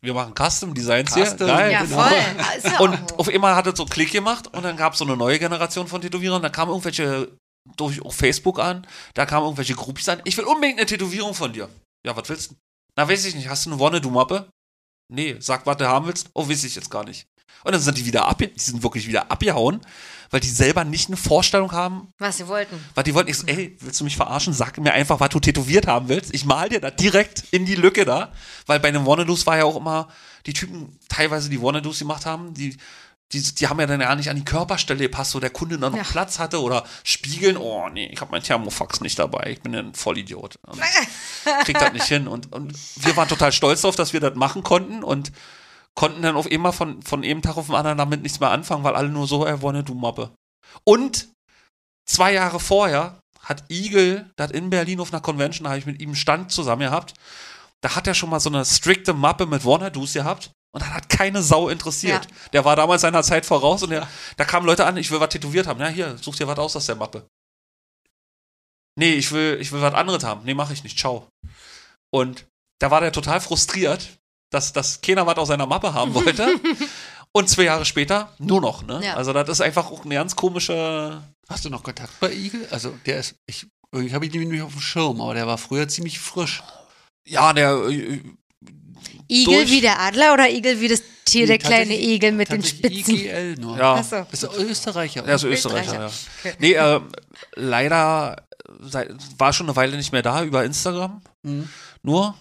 wir 0.00 0.14
machen 0.14 0.34
Custom 0.34 0.74
Designs 0.74 1.10
Custom, 1.10 1.46
hier. 1.46 1.56
Geil. 1.56 1.72
ja 1.72 1.82
genau. 1.82 2.02
voll. 2.02 2.86
Und 2.86 3.18
auf 3.18 3.28
einmal 3.28 3.56
hat 3.56 3.66
es 3.66 3.76
so 3.76 3.86
Klick 3.86 4.12
gemacht 4.12 4.46
und 4.48 4.62
dann 4.62 4.76
gab 4.76 4.92
es 4.92 4.98
so 4.98 5.04
eine 5.04 5.16
neue 5.16 5.38
Generation 5.38 5.88
von 5.88 6.00
Tätowierern. 6.00 6.42
Da 6.42 6.50
kamen 6.50 6.70
irgendwelche 6.70 7.30
durch 7.76 8.00
Facebook 8.10 8.60
an, 8.60 8.86
da 9.14 9.24
kamen 9.24 9.46
irgendwelche 9.46 9.74
Groupies 9.74 10.08
an. 10.08 10.20
Ich 10.24 10.36
will 10.36 10.44
unbedingt 10.44 10.78
eine 10.78 10.86
Tätowierung 10.86 11.34
von 11.34 11.52
dir. 11.52 11.68
Ja, 12.06 12.14
was 12.14 12.28
willst 12.28 12.50
du? 12.50 12.56
Na, 12.96 13.08
weiß 13.08 13.24
ich 13.24 13.34
nicht. 13.34 13.48
Hast 13.48 13.66
du 13.66 13.70
eine 13.70 13.78
Wonne-Du-Mappe? 13.78 14.48
Nee, 15.12 15.36
sag, 15.40 15.66
was 15.66 15.78
du 15.78 15.88
haben 15.88 16.06
willst. 16.06 16.28
Oh, 16.34 16.48
weiß 16.48 16.64
ich 16.64 16.74
jetzt 16.74 16.90
gar 16.90 17.04
nicht. 17.04 17.26
Und 17.64 17.72
dann 17.72 17.80
sind 17.80 17.96
die 17.96 18.04
wieder 18.06 18.26
ab, 18.28 18.38
die 18.38 18.50
sind 18.60 18.82
wirklich 18.82 19.08
wieder 19.08 19.30
abgehauen, 19.30 19.80
weil 20.30 20.40
die 20.40 20.48
selber 20.50 20.84
nicht 20.84 21.08
eine 21.08 21.16
Vorstellung 21.16 21.72
haben, 21.72 22.08
was 22.18 22.36
sie 22.36 22.46
wollten. 22.48 22.78
weil 22.94 23.04
die 23.04 23.14
wollten 23.14 23.28
nicht 23.28 23.38
so, 23.38 23.46
ey, 23.46 23.76
willst 23.80 24.00
du 24.00 24.04
mich 24.04 24.16
verarschen? 24.16 24.52
Sag 24.52 24.76
mir 24.78 24.92
einfach, 24.92 25.20
was 25.20 25.30
du 25.30 25.40
tätowiert 25.40 25.86
haben 25.86 26.08
willst. 26.08 26.34
Ich 26.34 26.44
mal 26.44 26.68
dir 26.68 26.80
da 26.80 26.90
direkt 26.90 27.44
in 27.52 27.64
die 27.64 27.74
Lücke 27.76 28.04
da. 28.04 28.32
Weil 28.66 28.80
bei 28.80 28.90
den 28.90 29.06
Wannadoos 29.06 29.46
war 29.46 29.56
ja 29.56 29.64
auch 29.64 29.76
immer, 29.76 30.08
die 30.46 30.52
Typen, 30.52 30.98
teilweise 31.08 31.48
die 31.48 31.62
Wannadoos 31.62 32.00
gemacht 32.00 32.26
haben, 32.26 32.52
die, 32.52 32.76
die, 33.32 33.42
die 33.42 33.66
haben 33.68 33.80
ja 33.80 33.86
dann 33.86 34.00
ja 34.00 34.14
nicht 34.14 34.28
an 34.28 34.36
die 34.36 34.44
Körperstelle 34.44 35.00
gepasst, 35.00 35.34
wo 35.34 35.40
der 35.40 35.50
Kunde 35.50 35.78
dann 35.78 35.92
noch 35.92 35.98
Ja. 35.98 36.04
Platz 36.04 36.38
hatte 36.38 36.60
oder 36.60 36.84
spiegeln. 37.04 37.56
Oh, 37.56 37.88
nee, 37.88 38.10
ich 38.12 38.20
habe 38.20 38.30
mein 38.30 38.42
Thermofax 38.42 39.00
nicht 39.00 39.18
dabei. 39.18 39.50
Ich 39.52 39.62
bin 39.62 39.74
ein 39.74 39.94
Vollidiot. 39.94 40.58
Und 40.66 40.80
krieg 41.64 41.78
das 41.78 41.92
nicht 41.94 42.04
hin. 42.06 42.28
Und, 42.28 42.52
und 42.52 42.74
wir 42.96 43.16
waren 43.16 43.28
total 43.28 43.52
stolz 43.52 43.80
darauf, 43.80 43.96
dass 43.96 44.12
wir 44.12 44.20
das 44.20 44.34
machen 44.34 44.62
konnten 44.62 45.02
und 45.02 45.32
konnten 45.94 46.22
dann 46.22 46.36
auf 46.36 46.50
einmal 46.50 46.72
von, 46.72 47.02
von 47.02 47.22
einem 47.24 47.42
Tag 47.42 47.56
auf 47.56 47.66
den 47.66 47.74
anderen 47.74 47.98
damit 47.98 48.22
nichts 48.22 48.40
mehr 48.40 48.50
anfangen, 48.50 48.84
weil 48.84 48.96
alle 48.96 49.08
nur 49.08 49.26
so, 49.26 49.44
er 49.44 49.62
wollte 49.62 49.84
du 49.84 49.94
Mappe. 49.94 50.34
Und 50.84 51.28
zwei 52.06 52.32
Jahre 52.32 52.60
vorher 52.60 53.20
hat 53.40 53.64
Eagle, 53.68 54.30
das 54.36 54.50
in 54.50 54.70
Berlin 54.70 55.00
auf 55.00 55.12
einer 55.12 55.20
Convention, 55.20 55.64
da 55.64 55.70
habe 55.70 55.78
ich 55.78 55.86
mit 55.86 56.00
ihm 56.00 56.10
einen 56.10 56.16
Stand 56.16 56.50
zusammen 56.50 56.82
gehabt, 56.82 57.14
da 57.82 57.94
hat 57.94 58.06
er 58.06 58.14
schon 58.14 58.30
mal 58.30 58.40
so 58.40 58.48
eine 58.48 58.64
strikte 58.64 59.12
Mappe 59.12 59.46
mit 59.46 59.64
Wannadoos 59.64 60.14
gehabt 60.14 60.50
und 60.74 60.82
das 60.82 60.90
hat 60.90 61.08
keine 61.08 61.42
Sau 61.42 61.68
interessiert. 61.68 62.24
Ja. 62.24 62.36
Der 62.54 62.64
war 62.64 62.76
damals 62.76 63.02
seiner 63.02 63.22
Zeit 63.22 63.46
voraus 63.46 63.82
und 63.82 63.90
der, 63.90 64.08
da 64.36 64.44
kamen 64.44 64.66
Leute 64.66 64.86
an, 64.86 64.96
ich 64.96 65.10
will 65.10 65.20
was 65.20 65.28
tätowiert 65.28 65.66
haben. 65.66 65.80
Ja, 65.80 65.88
hier, 65.88 66.16
such 66.18 66.36
dir 66.36 66.48
was 66.48 66.58
aus 66.58 66.76
aus 66.76 66.86
der 66.86 66.96
Mappe. 66.96 67.28
Nee, 68.96 69.14
ich 69.14 69.30
will, 69.32 69.58
ich 69.60 69.70
will 69.70 69.82
was 69.82 69.94
anderes 69.94 70.24
haben. 70.24 70.44
Nee, 70.44 70.54
mache 70.54 70.72
ich 70.72 70.82
nicht. 70.82 70.98
Ciao. 70.98 71.28
Und 72.10 72.46
da 72.80 72.90
war 72.90 73.00
der 73.00 73.12
total 73.12 73.40
frustriert, 73.40 74.18
dass, 74.54 74.72
dass 74.72 75.00
keiner 75.00 75.26
was 75.26 75.36
aus 75.36 75.48
seiner 75.48 75.66
Mappe 75.66 75.92
haben 75.92 76.14
wollte. 76.14 76.48
Und 77.32 77.48
zwei 77.48 77.64
Jahre 77.64 77.84
später 77.84 78.32
nur 78.38 78.60
noch, 78.60 78.86
ne? 78.86 79.00
Ja. 79.04 79.14
Also 79.14 79.32
das 79.32 79.48
ist 79.48 79.60
einfach 79.60 79.90
auch 79.90 80.04
eine 80.04 80.14
ganz 80.14 80.36
komische. 80.36 81.20
Hast 81.48 81.64
du 81.64 81.70
noch 81.70 81.82
Kontakt 81.82 82.18
bei 82.20 82.32
Igel? 82.32 82.66
Also 82.70 82.94
der 83.06 83.18
ist, 83.18 83.34
ich, 83.46 83.66
irgendwie 83.90 84.14
habe 84.14 84.24
ich 84.26 84.34
ihn 84.34 84.48
nicht 84.48 84.62
auf 84.62 84.70
dem 84.72 84.80
Schirm, 84.80 85.20
aber 85.20 85.34
der 85.34 85.46
war 85.46 85.58
früher 85.58 85.88
ziemlich 85.88 86.18
frisch. 86.20 86.62
Ja, 87.26 87.52
der. 87.52 87.72
äh, 87.88 88.20
Igel 89.28 89.54
Durch- 89.54 89.70
wie 89.70 89.80
der 89.80 90.00
Adler 90.00 90.32
oder 90.34 90.48
Igel 90.50 90.80
wie 90.80 90.88
das 90.88 91.02
Tier, 91.24 91.46
der 91.46 91.58
kleine 91.58 91.98
Igel 91.98 92.32
mit 92.32 92.50
den 92.52 92.62
Spitzen? 92.62 93.14
IGL 93.16 93.54
nur. 93.56 93.78
Ja, 93.78 93.94
Achso. 93.94 94.26
Ist 94.30 94.42
er 94.44 94.58
Österreicher. 94.58 95.24
er 95.26 95.34
ist 95.36 95.44
Österreicher, 95.44 95.94
ja. 95.94 96.06
Österreicher. 96.06 96.56
Nee, 96.60 96.74
äh, 96.74 97.00
leider 97.56 98.36
sei, 98.80 99.08
war 99.38 99.52
schon 99.52 99.66
eine 99.66 99.74
Weile 99.76 99.96
nicht 99.96 100.12
mehr 100.12 100.22
da 100.22 100.44
über 100.44 100.64
Instagram. 100.64 101.22
Mhm. 101.42 101.68
Nur. 102.02 102.34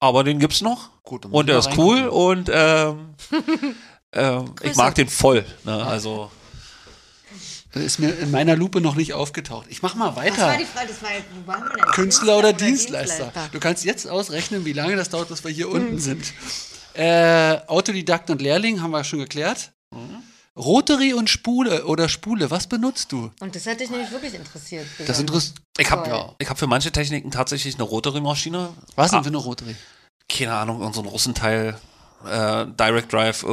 Aber 0.00 0.24
den 0.24 0.38
gibt's 0.38 0.60
noch. 0.60 0.90
Gut, 1.02 1.26
Und 1.26 1.48
er 1.48 1.54
mal 1.54 1.68
ist 1.68 1.78
cool 1.78 2.06
und 2.06 2.50
ähm, 2.52 3.14
ähm, 4.12 4.54
ich 4.62 4.76
mag 4.76 4.94
den 4.94 5.08
voll. 5.08 5.44
Ne? 5.64 5.84
Also. 5.84 6.30
Das 7.72 7.82
ist 7.82 7.98
mir 7.98 8.10
in 8.18 8.30
meiner 8.30 8.56
Lupe 8.56 8.80
noch 8.80 8.94
nicht 8.94 9.12
aufgetaucht. 9.12 9.66
Ich 9.68 9.82
mach 9.82 9.94
mal 9.94 10.08
Was 10.08 10.16
war 10.16 10.24
weiter. 10.24 10.56
die 10.58 10.64
Frage? 10.64 10.88
Das 10.88 11.02
war 11.02 11.10
wo 11.34 11.46
waren 11.46 11.64
wir 11.64 11.74
denn? 11.74 11.84
Künstler 11.92 12.38
oder 12.38 12.52
Dienstleister? 12.52 13.30
Du 13.52 13.60
kannst 13.60 13.84
jetzt 13.84 14.08
ausrechnen, 14.08 14.64
wie 14.64 14.72
lange 14.72 14.96
das 14.96 15.10
dauert, 15.10 15.28
bis 15.28 15.44
wir 15.44 15.50
hier 15.50 15.68
unten 15.68 15.98
sind. 15.98 16.32
Äh, 16.94 17.58
Autodidakt 17.66 18.30
und 18.30 18.40
Lehrling 18.40 18.80
haben 18.80 18.90
wir 18.90 19.04
schon 19.04 19.18
geklärt. 19.18 19.72
Rotary 20.58 21.14
und 21.14 21.30
Spule 21.30 21.86
oder 21.86 22.08
Spule, 22.08 22.50
was 22.50 22.66
benutzt 22.66 23.12
du? 23.12 23.30
Und 23.40 23.54
das 23.54 23.64
hat 23.66 23.78
dich 23.80 23.90
nämlich 23.90 24.10
wirklich 24.10 24.34
interessiert. 24.34 24.86
Das 25.06 25.20
interessiert. 25.20 25.56
Ich 25.78 25.90
habe 25.90 26.34
ich 26.38 26.50
hab 26.50 26.58
für 26.58 26.66
manche 26.66 26.90
Techniken 26.90 27.30
tatsächlich 27.30 27.74
eine 27.76 27.84
Rotary-Maschine. 27.84 28.70
Was 28.96 29.10
denn 29.12 29.20
Ah. 29.20 29.22
für 29.22 29.28
eine 29.28 29.36
Rotary? 29.38 29.76
Keine 30.28 30.54
Ahnung, 30.54 30.78
irgendein 30.80 30.94
so 30.94 31.00
ein 31.02 31.12
Russenteil. 31.12 31.78
Äh, 32.26 32.66
Direct 32.76 33.12
Drive, 33.12 33.46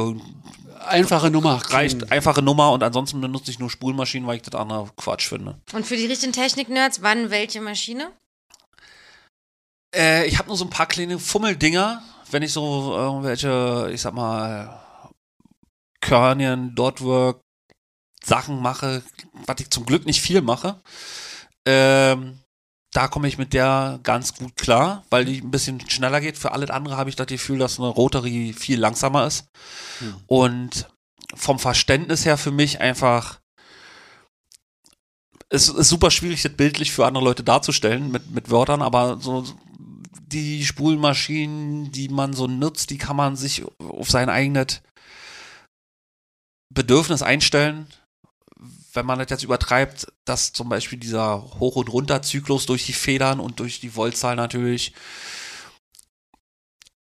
Einfache 0.88 1.30
Nummer. 1.30 1.62
reicht 1.70 2.10
einfache 2.10 2.42
Nummer 2.42 2.72
und 2.72 2.82
ansonsten 2.82 3.20
benutze 3.20 3.50
ich 3.52 3.58
nur 3.60 3.70
Spulmaschinen, 3.70 4.26
weil 4.26 4.36
ich 4.36 4.42
das 4.42 4.54
andere 4.60 4.90
Quatsch 4.96 5.28
finde. 5.28 5.56
Und 5.72 5.86
für 5.86 5.96
die 5.96 6.06
richtigen 6.06 6.32
Technik-Nerds, 6.32 7.00
wann 7.02 7.30
welche 7.30 7.60
Maschine? 7.60 8.10
Äh, 9.94 10.26
ich 10.26 10.38
habe 10.38 10.48
nur 10.48 10.56
so 10.56 10.64
ein 10.64 10.70
paar 10.70 10.86
kleine 10.86 11.18
Fummeldinger, 11.18 12.02
wenn 12.30 12.42
ich 12.42 12.52
so 12.52 12.92
irgendwelche, 12.96 13.90
ich 13.92 14.00
sag 14.00 14.14
mal, 14.14 14.80
Körnien, 16.06 16.74
Dotwork, 16.76 17.40
Sachen 18.22 18.62
mache, 18.62 19.02
was 19.46 19.60
ich 19.60 19.70
zum 19.70 19.84
Glück 19.86 20.06
nicht 20.06 20.20
viel 20.20 20.40
mache. 20.40 20.80
Ähm, 21.66 22.38
da 22.92 23.08
komme 23.08 23.26
ich 23.26 23.38
mit 23.38 23.52
der 23.52 23.98
ganz 24.04 24.34
gut 24.34 24.56
klar, 24.56 25.04
weil 25.10 25.24
die 25.24 25.40
ein 25.40 25.50
bisschen 25.50 25.80
schneller 25.90 26.20
geht. 26.20 26.38
Für 26.38 26.52
alles 26.52 26.70
andere 26.70 26.96
habe 26.96 27.10
ich 27.10 27.16
das 27.16 27.26
Gefühl, 27.26 27.58
dass 27.58 27.78
eine 27.78 27.88
Rotary 27.88 28.54
viel 28.56 28.78
langsamer 28.78 29.26
ist. 29.26 29.48
Hm. 29.98 30.14
Und 30.26 30.88
vom 31.34 31.58
Verständnis 31.58 32.24
her 32.24 32.38
für 32.38 32.52
mich 32.52 32.80
einfach 32.80 33.40
es 35.48 35.68
ist 35.68 35.88
super 35.88 36.10
schwierig, 36.10 36.42
das 36.42 36.52
bildlich 36.52 36.92
für 36.92 37.06
andere 37.06 37.24
Leute 37.24 37.44
darzustellen 37.44 38.10
mit, 38.10 38.30
mit 38.32 38.50
Wörtern, 38.50 38.82
aber 38.82 39.18
so 39.20 39.44
die 40.20 40.64
Spulmaschinen, 40.64 41.92
die 41.92 42.08
man 42.08 42.32
so 42.32 42.48
nutzt, 42.48 42.90
die 42.90 42.98
kann 42.98 43.14
man 43.14 43.36
sich 43.36 43.64
auf 43.78 44.10
sein 44.10 44.28
eigenes 44.28 44.82
Bedürfnis 46.72 47.22
einstellen. 47.22 47.86
Wenn 48.92 49.06
man 49.06 49.18
das 49.18 49.28
jetzt 49.30 49.44
übertreibt, 49.44 50.06
dass 50.24 50.52
zum 50.52 50.68
Beispiel 50.68 50.98
dieser 50.98 51.42
Hoch- 51.60 51.76
und 51.76 51.88
Runterzyklus 51.92 52.66
durch 52.66 52.86
die 52.86 52.94
Federn 52.94 53.40
und 53.40 53.60
durch 53.60 53.80
die 53.80 53.94
Voltzahl 53.94 54.36
natürlich 54.36 54.94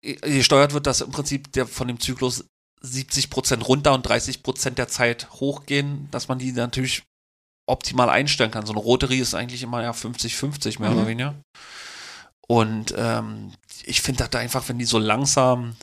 gesteuert 0.02 0.74
wird, 0.74 0.86
dass 0.86 1.00
im 1.00 1.10
Prinzip 1.10 1.52
der 1.52 1.66
von 1.66 1.88
dem 1.88 1.98
Zyklus 1.98 2.44
70% 2.82 3.62
runter 3.64 3.92
und 3.94 4.06
30% 4.06 4.70
der 4.70 4.88
Zeit 4.88 5.30
hochgehen, 5.32 6.08
dass 6.10 6.28
man 6.28 6.38
die 6.38 6.52
natürlich 6.52 7.02
optimal 7.66 8.08
einstellen 8.08 8.50
kann. 8.50 8.64
So 8.66 8.72
eine 8.72 8.80
Rotary 8.80 9.18
ist 9.18 9.34
eigentlich 9.34 9.62
immer 9.62 9.82
ja 9.82 9.92
50-50 9.92 10.80
mehr 10.80 10.90
Mhm. 10.90 10.96
oder 10.96 11.06
weniger. 11.06 11.34
Und 12.46 12.94
ähm, 12.96 13.52
ich 13.84 14.00
finde 14.00 14.18
das 14.20 14.30
da 14.30 14.38
einfach, 14.38 14.68
wenn 14.68 14.78
die 14.78 14.84
so 14.86 14.98
langsam 14.98 15.76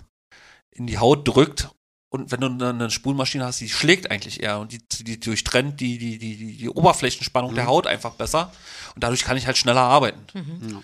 in 0.72 0.88
die 0.88 0.98
Haut 0.98 1.28
drückt 1.28 1.70
und 2.16 2.32
wenn 2.32 2.42
du 2.42 2.48
eine, 2.48 2.90
Spulmaschine 2.90 3.46
hast, 3.46 3.60
die 3.60 3.70
schlägt 3.70 4.10
eigentlich 4.10 4.42
eher 4.42 4.60
und 4.60 4.72
die, 4.72 4.82
die 5.04 5.20
durchtrennt 5.20 5.80
die, 5.80 5.98
die, 5.98 6.18
die, 6.18 6.58
die, 6.58 6.70
Oberflächenspannung 6.70 7.54
der 7.54 7.68
Haut 7.68 7.86
einfach 7.86 8.14
besser 8.14 8.52
und 8.96 9.04
dadurch 9.04 9.24
kann 9.24 9.38
ich 9.38 9.46
halt 9.46 9.58
schneller 9.58 9.82
arbeiten. 9.82 10.26
Ja. 10.34 10.82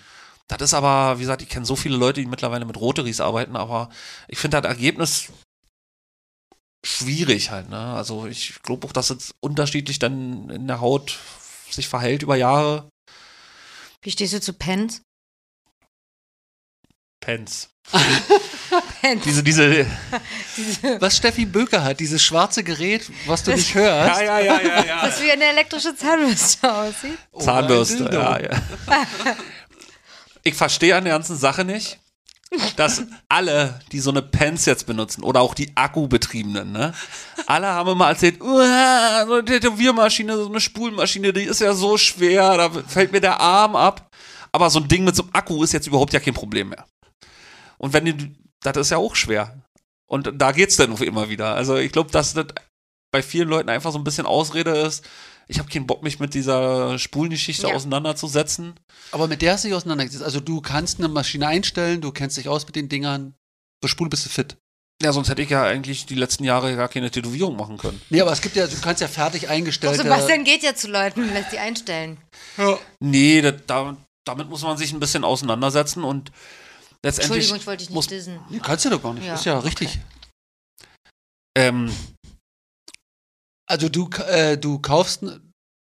Das 0.48 0.60
ist 0.60 0.74
aber, 0.74 1.18
wie 1.18 1.22
gesagt, 1.22 1.42
ich 1.42 1.48
kenne 1.48 1.64
so 1.64 1.76
viele 1.76 1.96
Leute, 1.96 2.20
die 2.20 2.26
mittlerweile 2.26 2.64
mit 2.64 2.76
Rotaries 2.76 3.20
arbeiten, 3.20 3.56
aber 3.56 3.88
ich 4.28 4.38
finde 4.38 4.60
das 4.60 4.70
Ergebnis 4.70 5.28
schwierig 6.84 7.50
halt, 7.50 7.70
ne? 7.70 7.78
Also 7.78 8.26
ich 8.26 8.60
glaube 8.62 8.86
auch, 8.86 8.92
dass 8.92 9.10
es 9.10 9.34
unterschiedlich 9.40 9.98
dann 9.98 10.50
in 10.50 10.66
der 10.66 10.80
Haut 10.80 11.18
sich 11.70 11.88
verhält 11.88 12.22
über 12.22 12.36
Jahre. 12.36 12.88
Wie 14.02 14.10
stehst 14.10 14.34
du 14.34 14.40
zu 14.40 14.52
Pens? 14.52 15.02
Pens. 17.20 17.70
Pens. 19.02 19.24
Diese, 19.24 19.42
diese. 20.56 21.00
Was 21.00 21.16
Steffi 21.16 21.44
Böker 21.44 21.82
hat, 21.82 21.98
dieses 22.00 22.22
schwarze 22.22 22.62
Gerät, 22.62 23.10
was 23.26 23.42
du 23.42 23.50
nicht 23.50 23.74
hörst. 23.74 24.20
ja, 24.20 24.38
ja, 24.38 24.60
ja, 24.60 24.84
ja. 24.84 24.98
Was 25.02 25.20
wie 25.20 25.30
eine 25.32 25.44
elektrische 25.44 25.94
Zahnbürste 25.94 26.72
aussieht. 26.72 27.18
Zahnbürste, 27.38 27.96
Dildo. 27.96 28.20
ja, 28.20 28.40
ja. 28.40 28.50
Ich 30.44 30.54
verstehe 30.54 30.96
an 30.96 31.04
der 31.04 31.12
ganzen 31.12 31.36
Sache 31.36 31.64
nicht, 31.64 32.00
dass 32.74 33.04
alle, 33.28 33.80
die 33.92 34.00
so 34.00 34.10
eine 34.10 34.22
Pens 34.22 34.64
jetzt 34.66 34.86
benutzen 34.86 35.22
oder 35.22 35.40
auch 35.40 35.54
die 35.54 35.70
Akkubetriebenen, 35.76 36.72
ne? 36.72 36.92
Alle 37.46 37.68
haben 37.68 37.90
immer 37.90 38.08
erzählt, 38.08 38.40
"Uah, 38.40 39.24
so 39.26 39.34
eine 39.34 39.44
Tätowiermaschine, 39.44 40.36
so 40.36 40.48
eine 40.48 40.60
Spulmaschine, 40.60 41.32
die 41.32 41.42
ist 41.44 41.60
ja 41.60 41.72
so 41.74 41.96
schwer, 41.96 42.56
da 42.56 42.70
fällt 42.88 43.12
mir 43.12 43.20
der 43.20 43.38
Arm 43.40 43.76
ab. 43.76 44.10
Aber 44.50 44.68
so 44.68 44.80
ein 44.80 44.88
Ding 44.88 45.04
mit 45.04 45.14
so 45.16 45.22
einem 45.22 45.32
Akku 45.32 45.62
ist 45.62 45.72
jetzt 45.72 45.86
überhaupt 45.86 46.12
ja 46.12 46.20
kein 46.20 46.34
Problem 46.34 46.70
mehr. 46.70 46.84
Und 47.78 47.92
wenn 47.92 48.04
die, 48.04 48.34
das 48.62 48.76
ist 48.76 48.90
ja 48.90 48.98
auch 48.98 49.16
schwer. 49.16 49.62
Und 50.06 50.30
da 50.34 50.52
geht's 50.52 50.76
dann 50.76 50.94
immer 50.98 51.28
wieder. 51.28 51.54
Also 51.54 51.76
ich 51.76 51.92
glaube, 51.92 52.10
dass 52.10 52.34
das 52.34 52.46
bei 53.10 53.22
vielen 53.22 53.48
Leuten 53.48 53.68
einfach 53.68 53.92
so 53.92 53.98
ein 53.98 54.04
bisschen 54.04 54.26
Ausrede 54.26 54.70
ist. 54.76 55.04
Ich 55.48 55.58
habe 55.58 55.68
keinen 55.68 55.86
Bock, 55.86 56.02
mich 56.02 56.20
mit 56.20 56.34
dieser 56.34 56.98
Spulengeschichte 56.98 57.68
Ja. 57.68 57.74
auseinanderzusetzen. 57.74 58.74
Aber 59.10 59.26
mit 59.26 59.42
der 59.42 59.54
hast 59.54 59.64
du 59.64 59.68
dich 59.68 59.76
auseinandergesetzt. 59.76 60.24
Also 60.24 60.40
du 60.40 60.60
kannst 60.60 60.98
eine 60.98 61.08
Maschine 61.08 61.46
einstellen, 61.46 62.00
du 62.00 62.12
kennst 62.12 62.36
dich 62.36 62.48
aus 62.48 62.66
mit 62.66 62.76
den 62.76 62.88
Dingern. 62.88 63.34
Bei 63.80 63.88
Spule 63.88 64.08
bist 64.10 64.24
du 64.24 64.30
fit. 64.30 64.56
Ja, 65.02 65.12
sonst 65.12 65.28
hätte 65.28 65.42
ich 65.42 65.50
ja 65.50 65.64
eigentlich 65.64 66.06
die 66.06 66.14
letzten 66.14 66.44
Jahre 66.44 66.76
gar 66.76 66.88
keine 66.88 67.10
Tätowierung 67.10 67.56
machen 67.56 67.76
können. 67.76 68.00
Nee, 68.08 68.20
aber 68.20 68.32
es 68.32 68.40
gibt 68.40 68.54
ja, 68.54 68.66
du 68.68 68.76
kannst 68.80 69.00
ja 69.00 69.08
fertig 69.08 69.42
Doch, 69.42 69.50
eingestellte. 69.50 70.02
Sebastian 70.02 70.44
geht 70.44 70.62
ja 70.62 70.74
zu 70.76 70.88
Leuten 70.88 71.22
und 71.24 71.32
lässt 71.34 71.52
die 71.52 71.58
einstellen. 71.58 72.18
Ja. 72.56 72.78
Nee, 73.00 73.42
da, 73.66 73.96
damit 74.24 74.48
muss 74.48 74.62
man 74.62 74.76
sich 74.76 74.92
ein 74.92 75.00
bisschen 75.00 75.24
auseinandersetzen 75.24 76.04
und 76.04 76.30
letztendlich 77.04 77.50
Entschuldigung, 77.50 77.56
ich 77.56 77.66
wollte 77.66 77.78
dich 77.80 77.88
nicht 77.90 77.94
muss, 77.94 78.06
dissen. 78.06 78.38
Nee, 78.50 78.60
kannst 78.62 78.84
du 78.84 78.90
doch 78.90 79.02
gar 79.02 79.14
nicht. 79.14 79.26
Ja, 79.26 79.34
ist 79.34 79.44
ja 79.44 79.58
okay. 79.58 79.66
richtig. 79.68 79.98
ähm, 81.56 81.92
Also 83.68 83.88
du, 83.88 84.08
äh, 84.28 84.56
du 84.58 84.78
kaufst, 84.78 85.24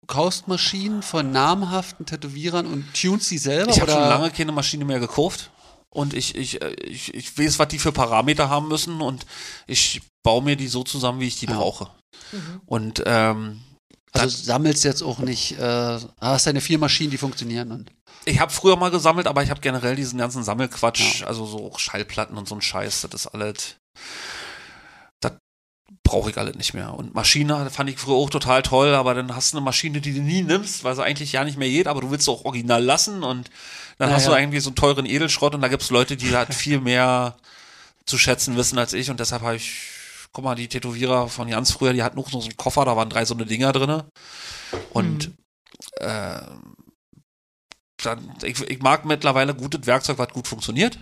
kaufst 0.07 0.47
Maschinen 0.47 1.01
von 1.01 1.31
namhaften 1.31 2.05
Tätowierern 2.05 2.65
und 2.67 2.85
tunst 2.93 3.27
sie 3.29 3.37
selber? 3.37 3.71
ich 3.71 3.81
habe 3.81 3.91
schon 3.91 4.01
lange 4.01 4.31
keine 4.31 4.51
Maschine 4.51 4.85
mehr 4.85 4.99
gekauft 4.99 5.51
und 5.89 6.13
ich, 6.13 6.35
ich, 6.35 6.61
äh, 6.61 6.73
ich, 6.83 7.13
ich 7.13 7.37
weiß, 7.37 7.57
was 7.59 7.67
die 7.69 7.79
für 7.79 7.91
Parameter 7.91 8.49
haben 8.49 8.67
müssen 8.67 9.01
und 9.01 9.25
ich 9.67 10.01
baue 10.23 10.43
mir 10.43 10.55
die 10.55 10.67
so 10.67 10.83
zusammen, 10.83 11.19
wie 11.19 11.27
ich 11.27 11.39
die 11.39 11.47
Ja. 11.47 11.57
brauche. 11.57 11.89
Mhm. 12.31 12.61
Und 12.65 13.03
ähm, 13.05 13.61
Also 14.11 14.43
sammelst 14.43 14.83
jetzt 14.83 15.01
auch 15.01 15.19
nicht, 15.19 15.53
äh, 15.57 15.99
hast 16.19 16.45
deine 16.47 16.61
vier 16.61 16.77
Maschinen, 16.79 17.11
die 17.11 17.17
funktionieren. 17.17 17.71
Und 17.71 17.91
ich 18.25 18.39
habe 18.39 18.51
früher 18.51 18.75
mal 18.75 18.91
gesammelt, 18.91 19.27
aber 19.27 19.43
ich 19.43 19.49
habe 19.49 19.61
generell 19.61 19.95
diesen 19.95 20.19
ganzen 20.19 20.43
Sammelquatsch, 20.43 21.21
Ja. 21.21 21.27
also 21.27 21.45
so 21.45 21.73
Schallplatten 21.77 22.37
und 22.37 22.47
so 22.47 22.55
ein 22.55 22.61
Scheiß, 22.61 23.01
das 23.01 23.13
ist 23.13 23.27
alles, 23.27 23.75
das 25.21 25.33
brauche 26.03 26.29
ich 26.29 26.37
alles 26.37 26.55
nicht 26.55 26.73
mehr. 26.73 26.93
Und 26.93 27.13
Maschine 27.15 27.69
fand 27.69 27.89
ich 27.89 27.97
früher 27.97 28.15
auch 28.15 28.29
total 28.29 28.61
toll, 28.61 28.93
aber 28.93 29.13
dann 29.13 29.35
hast 29.35 29.53
du 29.53 29.57
eine 29.57 29.63
Maschine, 29.65 30.01
die 30.01 30.13
du 30.13 30.21
nie 30.21 30.41
nimmst, 30.41 30.83
weil 30.83 30.95
sie 30.95 31.03
eigentlich 31.03 31.31
ja 31.31 31.43
nicht 31.43 31.57
mehr 31.57 31.69
geht, 31.69 31.87
aber 31.87 32.01
du 32.01 32.11
willst 32.11 32.25
sie 32.25 32.31
auch 32.31 32.45
original 32.45 32.83
lassen 32.83 33.23
und 33.23 33.49
dann 33.97 34.09
Ja, 34.09 34.15
hast 34.15 34.27
du 34.27 34.31
irgendwie 34.31 34.59
so 34.59 34.69
einen 34.69 34.75
teuren 34.75 35.05
Edelschrott 35.05 35.55
und 35.55 35.61
da 35.61 35.67
gibt 35.67 35.83
es 35.83 35.89
Leute, 35.89 36.15
die 36.17 36.35
halt 36.35 36.53
viel 36.53 36.79
mehr 36.79 37.35
zu 38.05 38.17
schätzen 38.17 38.55
wissen 38.57 38.77
als 38.79 38.93
ich 38.93 39.09
und 39.09 39.19
deshalb 39.19 39.41
habe 39.43 39.55
ich, 39.55 39.81
guck 40.31 40.43
mal, 40.43 40.55
die 40.55 40.67
Tätowierer 40.67 41.27
von 41.29 41.49
ganz 41.49 41.71
früher, 41.71 41.93
die 41.93 42.01
hatten 42.03 42.17
auch 42.19 42.31
noch 42.31 42.41
so 42.41 42.47
einen 42.47 42.57
Koffer, 42.57 42.85
da 42.85 42.95
waren 42.95 43.09
drei 43.09 43.25
so 43.25 43.33
eine 43.35 43.45
Dinger 43.45 43.71
drinne 43.71 44.05
und 44.91 45.31
äh, 45.97 46.39
dann, 48.03 48.33
ich, 48.43 48.61
ich 48.61 48.81
mag 48.81 49.05
mittlerweile 49.05 49.53
gutes 49.53 49.85
Werkzeug, 49.85 50.17
was 50.17 50.29
gut 50.29 50.47
funktioniert. 50.47 50.99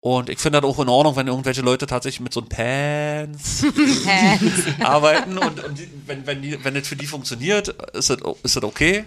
Und 0.00 0.28
ich 0.28 0.38
finde 0.38 0.60
das 0.60 0.70
auch 0.70 0.78
in 0.78 0.88
Ordnung, 0.88 1.16
wenn 1.16 1.26
irgendwelche 1.26 1.62
Leute 1.62 1.86
tatsächlich 1.86 2.20
mit 2.20 2.32
so 2.32 2.40
einem 2.40 2.48
Pants 2.48 3.66
Pens. 4.04 4.80
arbeiten 4.80 5.36
und, 5.36 5.64
und 5.64 5.78
die, 5.78 5.88
wenn, 6.06 6.26
wenn, 6.26 6.42
die, 6.42 6.62
wenn 6.64 6.74
das 6.74 6.86
für 6.86 6.94
die 6.94 7.06
funktioniert, 7.06 7.68
ist 7.92 8.10
das, 8.10 8.18
ist 8.42 8.56
das 8.56 8.62
okay. 8.62 9.04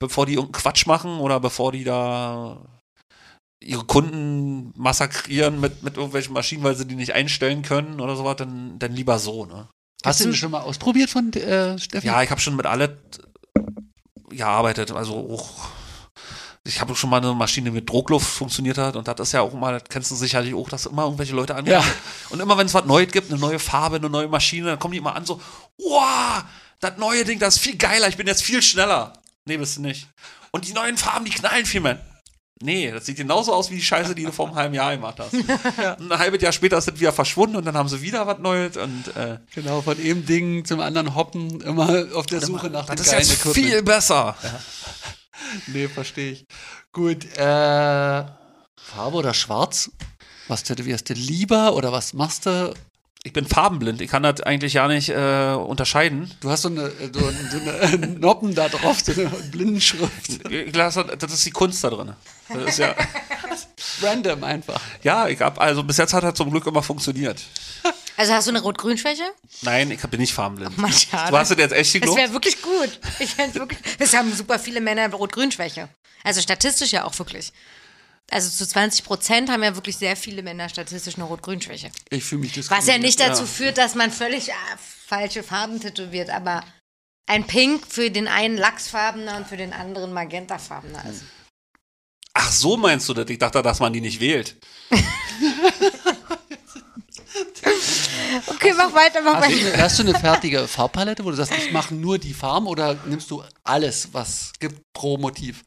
Bevor 0.00 0.26
die 0.26 0.34
irgendeinen 0.34 0.60
Quatsch 0.60 0.86
machen 0.86 1.20
oder 1.20 1.38
bevor 1.38 1.70
die 1.70 1.84
da 1.84 2.58
ihre 3.62 3.84
Kunden 3.84 4.72
massakrieren 4.76 5.60
mit, 5.60 5.84
mit 5.84 5.96
irgendwelchen 5.96 6.34
Maschinen, 6.34 6.64
weil 6.64 6.74
sie 6.74 6.86
die 6.86 6.96
nicht 6.96 7.12
einstellen 7.12 7.62
können 7.62 8.00
oder 8.00 8.16
sowas, 8.16 8.36
dann, 8.36 8.80
dann 8.80 8.92
lieber 8.92 9.20
so, 9.20 9.46
ne? 9.46 9.68
hast 10.04 10.20
du 10.20 10.24
den 10.24 10.34
schon 10.34 10.50
mal 10.50 10.62
ausprobiert 10.62 11.10
von 11.10 11.32
äh, 11.34 11.78
Steffi? 11.78 12.06
Ja, 12.06 12.22
ich 12.22 12.30
habe 12.30 12.40
schon 12.40 12.56
mit 12.56 12.66
alle 12.66 12.98
gearbeitet, 14.30 14.90
also 14.90 15.14
auch 15.14 15.68
ich 16.64 16.80
habe 16.80 16.94
schon 16.94 17.10
mal 17.10 17.16
eine 17.16 17.34
Maschine 17.34 17.70
mit 17.70 17.88
Druckluft 17.88 18.26
funktioniert 18.26 18.78
hat 18.78 18.94
und 18.96 19.08
das 19.08 19.18
ist 19.20 19.32
ja 19.32 19.40
auch 19.40 19.52
mal, 19.52 19.72
das 19.78 19.84
kennst 19.88 20.10
du 20.10 20.14
sicherlich 20.14 20.54
auch, 20.54 20.68
dass 20.68 20.86
immer 20.86 21.04
irgendwelche 21.04 21.34
Leute 21.34 21.54
ankommen. 21.54 21.72
Ja. 21.72 21.84
Und 22.30 22.40
immer 22.40 22.56
wenn 22.56 22.66
es 22.66 22.74
was 22.74 22.84
Neues 22.84 23.10
gibt, 23.10 23.30
eine 23.30 23.40
neue 23.40 23.58
Farbe, 23.58 23.96
eine 23.96 24.08
neue 24.08 24.28
Maschine, 24.28 24.66
dann 24.68 24.78
kommen 24.78 24.92
die 24.92 24.98
immer 24.98 25.16
an 25.16 25.26
so, 25.26 25.40
wow, 25.78 26.44
das 26.80 26.96
neue 26.98 27.24
Ding, 27.24 27.38
das 27.38 27.56
ist 27.56 27.62
viel 27.62 27.76
geiler, 27.76 28.08
ich 28.08 28.16
bin 28.16 28.26
jetzt 28.26 28.42
viel 28.42 28.62
schneller. 28.62 29.12
Nee, 29.44 29.56
bist 29.56 29.76
du 29.76 29.82
nicht. 29.82 30.06
Und 30.52 30.68
die 30.68 30.72
neuen 30.72 30.96
Farben, 30.96 31.24
die 31.24 31.32
knallen 31.32 31.66
viel 31.66 31.80
mehr. 31.80 32.00
Nee, 32.64 32.92
das 32.92 33.06
sieht 33.06 33.16
genauso 33.16 33.52
aus 33.52 33.72
wie 33.72 33.74
die 33.74 33.82
Scheiße, 33.82 34.14
die 34.14 34.22
du 34.22 34.30
vor 34.30 34.46
einem 34.46 34.54
halben 34.54 34.74
Jahr 34.74 34.94
gemacht 34.94 35.18
hast. 35.18 35.34
Und 35.98 36.12
ein 36.12 36.18
halbes 36.18 36.40
Jahr 36.42 36.52
später 36.52 36.78
ist 36.78 36.86
das 36.86 37.00
wieder 37.00 37.12
verschwunden 37.12 37.56
und 37.56 37.64
dann 37.64 37.76
haben 37.76 37.88
sie 37.88 38.00
wieder 38.02 38.24
was 38.28 38.38
Neues 38.38 38.76
und 38.76 39.16
äh, 39.16 39.38
Genau, 39.52 39.82
von 39.82 39.98
einem 39.98 40.24
Ding 40.24 40.64
zum 40.64 40.78
anderen 40.78 41.16
hoppen, 41.16 41.60
immer 41.62 42.04
auf 42.14 42.26
der 42.26 42.40
Suche 42.40 42.70
nach 42.70 42.86
das 42.86 42.94
dem 42.94 43.02
ist 43.04 43.10
geilen 43.10 43.22
jetzt 43.22 43.32
Equipment. 43.40 43.56
viel 43.66 43.82
besser. 43.82 44.36
Nee, 45.66 45.88
verstehe 45.88 46.32
ich. 46.32 46.46
Gut, 46.92 47.24
äh, 47.36 48.24
Farbe 48.76 49.16
oder 49.16 49.34
Schwarz? 49.34 49.90
Was 50.48 50.62
tätowierst 50.64 51.08
du 51.08 51.14
lieber 51.14 51.74
oder 51.74 51.92
was 51.92 52.12
machst 52.12 52.46
du? 52.46 52.74
Ich 53.24 53.32
bin 53.32 53.46
farbenblind. 53.46 54.00
Ich 54.00 54.10
kann 54.10 54.24
das 54.24 54.40
eigentlich 54.40 54.72
ja 54.72 54.88
nicht 54.88 55.08
äh, 55.08 55.54
unterscheiden. 55.54 56.28
Du 56.40 56.50
hast 56.50 56.62
so 56.62 56.68
eine, 56.68 56.86
äh, 56.86 57.10
so, 57.12 57.20
so 57.20 57.70
eine 57.70 58.06
Noppen 58.18 58.54
da 58.54 58.68
drauf, 58.68 59.00
so 59.00 59.12
eine 59.12 59.28
Blindenschrift. 59.28 60.50
Ich 60.50 60.74
lasse, 60.74 61.04
das 61.04 61.32
ist 61.32 61.46
die 61.46 61.52
Kunst 61.52 61.84
da 61.84 61.90
drin. 61.90 62.14
Das 62.52 62.64
ist 62.64 62.78
ja, 62.78 62.94
Random 64.02 64.42
einfach. 64.42 64.80
ja, 65.04 65.28
ich 65.28 65.40
hab, 65.40 65.60
also 65.60 65.84
bis 65.84 65.98
jetzt 65.98 66.12
hat 66.12 66.24
er 66.24 66.34
zum 66.34 66.50
Glück 66.50 66.66
immer 66.66 66.82
funktioniert. 66.82 67.40
Also 68.16 68.32
hast 68.34 68.46
du 68.46 68.50
eine 68.50 68.60
Rot-Grün-Schwäche? 68.60 69.24
Nein, 69.62 69.90
ich 69.90 70.00
bin 70.02 70.20
nicht 70.20 70.34
farbenblind. 70.34 70.76
Mann, 70.78 70.92
schade. 70.92 71.30
Du 71.30 71.36
hast 71.38 71.50
es 71.50 71.58
jetzt 71.58 71.72
echt 71.72 71.88
Das 71.94 72.00
geglaubt? 72.00 72.18
wäre 72.18 72.32
wirklich 72.32 72.60
gut. 72.62 73.00
Ich 73.18 73.36
wirklich. 73.38 73.78
Es 73.98 74.14
haben 74.14 74.32
super 74.34 74.58
viele 74.58 74.80
Männer 74.80 75.10
Rot-Grün-Schwäche. 75.10 75.88
Also 76.24 76.40
statistisch 76.40 76.92
ja 76.92 77.04
auch 77.04 77.18
wirklich. 77.18 77.52
Also 78.30 78.50
zu 78.50 78.66
20 78.66 79.04
Prozent 79.04 79.50
haben 79.50 79.62
ja 79.62 79.74
wirklich 79.74 79.96
sehr 79.96 80.16
viele 80.16 80.42
Männer 80.42 80.68
statistisch 80.68 81.16
eine 81.16 81.24
Rot-Grün-Schwäche. 81.24 81.90
Ich 82.10 82.24
fühle 82.24 82.42
mich 82.42 82.56
Was 82.56 82.68
ja 82.68 82.76
diskriminiert. 82.78 83.02
nicht 83.02 83.20
dazu 83.20 83.46
führt, 83.46 83.78
dass 83.78 83.94
man 83.94 84.10
völlig 84.10 84.52
ah, 84.52 84.78
falsche 85.06 85.42
Farben 85.42 85.80
tätowiert, 85.80 86.30
aber 86.30 86.64
ein 87.26 87.46
Pink 87.46 87.86
für 87.86 88.10
den 88.10 88.28
einen 88.28 88.56
lachsfarbener 88.56 89.36
und 89.36 89.46
für 89.48 89.56
den 89.56 89.72
anderen 89.72 90.12
magentafarbener 90.12 91.04
ist. 91.10 91.22
Ach, 92.34 92.50
so 92.50 92.76
meinst 92.76 93.08
du 93.08 93.14
das? 93.14 93.28
Ich 93.28 93.38
dachte, 93.38 93.62
dass 93.62 93.80
man 93.80 93.92
die 93.92 94.00
nicht 94.00 94.20
wählt. 94.20 94.56
Okay, 98.46 98.72
mach 98.76 98.92
weiter, 98.94 99.20
mach 99.22 99.34
Hast 99.34 99.50
du, 99.50 99.56
weiter. 99.56 99.72
eine, 99.74 99.82
hast 99.82 99.98
du 99.98 100.02
eine 100.04 100.18
fertige 100.18 100.66
Farbpalette, 100.66 101.24
wo 101.24 101.30
du 101.30 101.36
sagst, 101.36 101.52
ich 101.58 101.70
mache 101.72 101.94
nur 101.94 102.18
die 102.18 102.32
Farben 102.34 102.66
oder 102.66 102.94
nimmst 103.06 103.30
du 103.30 103.42
alles, 103.62 104.08
was 104.12 104.28
es 104.28 104.52
gibt 104.58 104.80
pro 104.92 105.18
Motiv? 105.18 105.62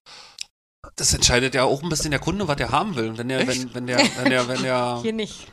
das 0.97 1.13
entscheidet 1.13 1.55
ja 1.55 1.63
auch 1.63 1.83
ein 1.83 1.89
bisschen 1.89 2.11
der 2.11 2.19
Kunde, 2.19 2.47
was 2.47 2.57
er 2.59 2.69
haben 2.71 2.95
will. 2.95 3.17
Wenn 3.17 3.27
der, 3.27 3.45
wenn, 3.47 3.73
wenn 3.73 3.87
der, 3.87 3.97
wenn 4.17 4.29
der, 4.29 4.47
wenn 4.47 4.61
der, 4.63 4.99
Hier 5.01 5.13
nicht. 5.13 5.47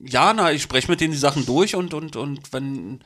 ja, 0.00 0.32
na, 0.32 0.52
ich 0.52 0.62
spreche 0.62 0.90
mit 0.90 1.00
denen 1.00 1.12
die 1.12 1.18
Sachen 1.18 1.46
durch 1.46 1.74
und, 1.76 1.94
und, 1.94 2.16
und 2.16 2.52
wenn 2.52 3.04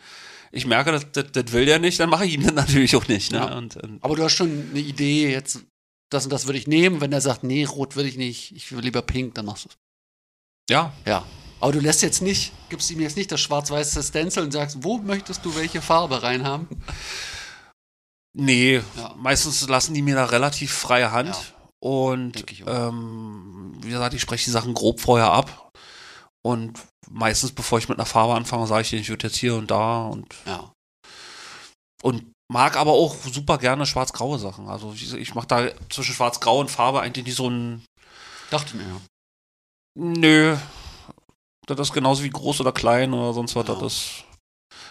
ich 0.50 0.66
merke, 0.66 0.92
das, 0.92 1.06
das, 1.12 1.26
das 1.32 1.52
will 1.52 1.66
der 1.66 1.78
nicht, 1.78 2.00
dann 2.00 2.08
mache 2.08 2.24
ich 2.24 2.34
ihm 2.34 2.42
das 2.44 2.54
natürlich 2.54 2.96
auch 2.96 3.06
nicht. 3.08 3.32
Ne? 3.32 3.38
Ja. 3.38 3.56
Und, 3.58 3.76
und, 3.76 4.02
Aber 4.02 4.16
du 4.16 4.22
hast 4.24 4.34
schon 4.34 4.68
eine 4.70 4.80
Idee, 4.80 5.30
jetzt 5.30 5.60
das 6.10 6.24
und 6.24 6.32
das 6.32 6.46
würde 6.46 6.58
ich 6.58 6.66
nehmen. 6.66 7.00
Wenn 7.00 7.12
er 7.12 7.20
sagt, 7.20 7.44
nee, 7.44 7.64
rot 7.64 7.96
will 7.96 8.06
ich 8.06 8.16
nicht, 8.16 8.56
ich 8.56 8.72
will 8.72 8.80
lieber 8.80 9.02
pink, 9.02 9.34
dann 9.34 9.44
machst 9.46 9.64
du 9.66 9.68
es. 9.68 9.76
ja, 10.70 10.92
Ja. 11.06 11.24
Aber 11.60 11.72
du 11.72 11.80
lässt 11.80 12.02
jetzt 12.02 12.22
nicht, 12.22 12.52
gibst 12.68 12.90
ihm 12.90 13.00
jetzt 13.00 13.16
nicht 13.16 13.32
das 13.32 13.40
schwarz-weiße 13.40 14.02
Stencil 14.02 14.44
und 14.44 14.52
sagst, 14.52 14.78
wo 14.84 14.98
möchtest 14.98 15.44
du 15.44 15.54
welche 15.56 15.82
Farbe 15.82 16.22
reinhaben? 16.22 16.68
nee, 18.36 18.80
Ja. 18.96 19.14
meistens 19.16 19.66
lassen 19.68 19.94
die 19.94 20.02
mir 20.02 20.14
da 20.14 20.26
relativ 20.26 20.72
freie 20.72 21.10
Hand. 21.10 21.30
Ja. 21.30 21.40
Und 21.80 22.44
ähm, 22.66 23.72
wie 23.82 23.90
gesagt, 23.90 24.14
ich 24.14 24.20
spreche 24.20 24.44
die 24.44 24.50
Sachen 24.50 24.74
grob 24.74 25.00
vorher 25.00 25.30
ab. 25.32 25.70
Und 26.44 26.78
meistens, 27.10 27.52
bevor 27.52 27.78
ich 27.78 27.88
mit 27.88 27.98
einer 27.98 28.06
Farbe 28.06 28.34
anfange, 28.34 28.66
sage 28.66 28.82
ich, 28.82 28.92
ich 28.92 29.08
würde 29.08 29.26
jetzt 29.26 29.36
hier 29.36 29.54
und 29.56 29.70
da 29.70 30.06
und 30.06 30.34
Ja. 30.46 30.72
und 32.02 32.24
mag 32.50 32.76
aber 32.76 32.92
auch 32.92 33.16
super 33.30 33.58
gerne 33.58 33.84
schwarz-graue 33.86 34.38
Sachen. 34.38 34.68
Also 34.68 34.92
ich, 34.92 35.12
ich 35.12 35.34
mache 35.34 35.46
da 35.48 35.68
zwischen 35.90 36.14
schwarz-grau 36.14 36.60
und 36.60 36.70
Farbe 36.70 37.00
eigentlich 37.00 37.26
nicht 37.26 37.36
so 37.36 37.48
ein 37.50 37.84
Dachte 38.50 38.76
mir, 38.76 38.84
ja. 38.84 39.00
Nö. 39.96 40.56
Das 41.76 41.88
ist 41.88 41.92
genauso 41.92 42.22
wie 42.22 42.30
groß 42.30 42.60
oder 42.60 42.72
klein 42.72 43.12
oder 43.12 43.32
sonst 43.32 43.54
was. 43.54 43.68
Ja. 43.68 43.74
Das 43.74 43.82
ist, 43.82 44.24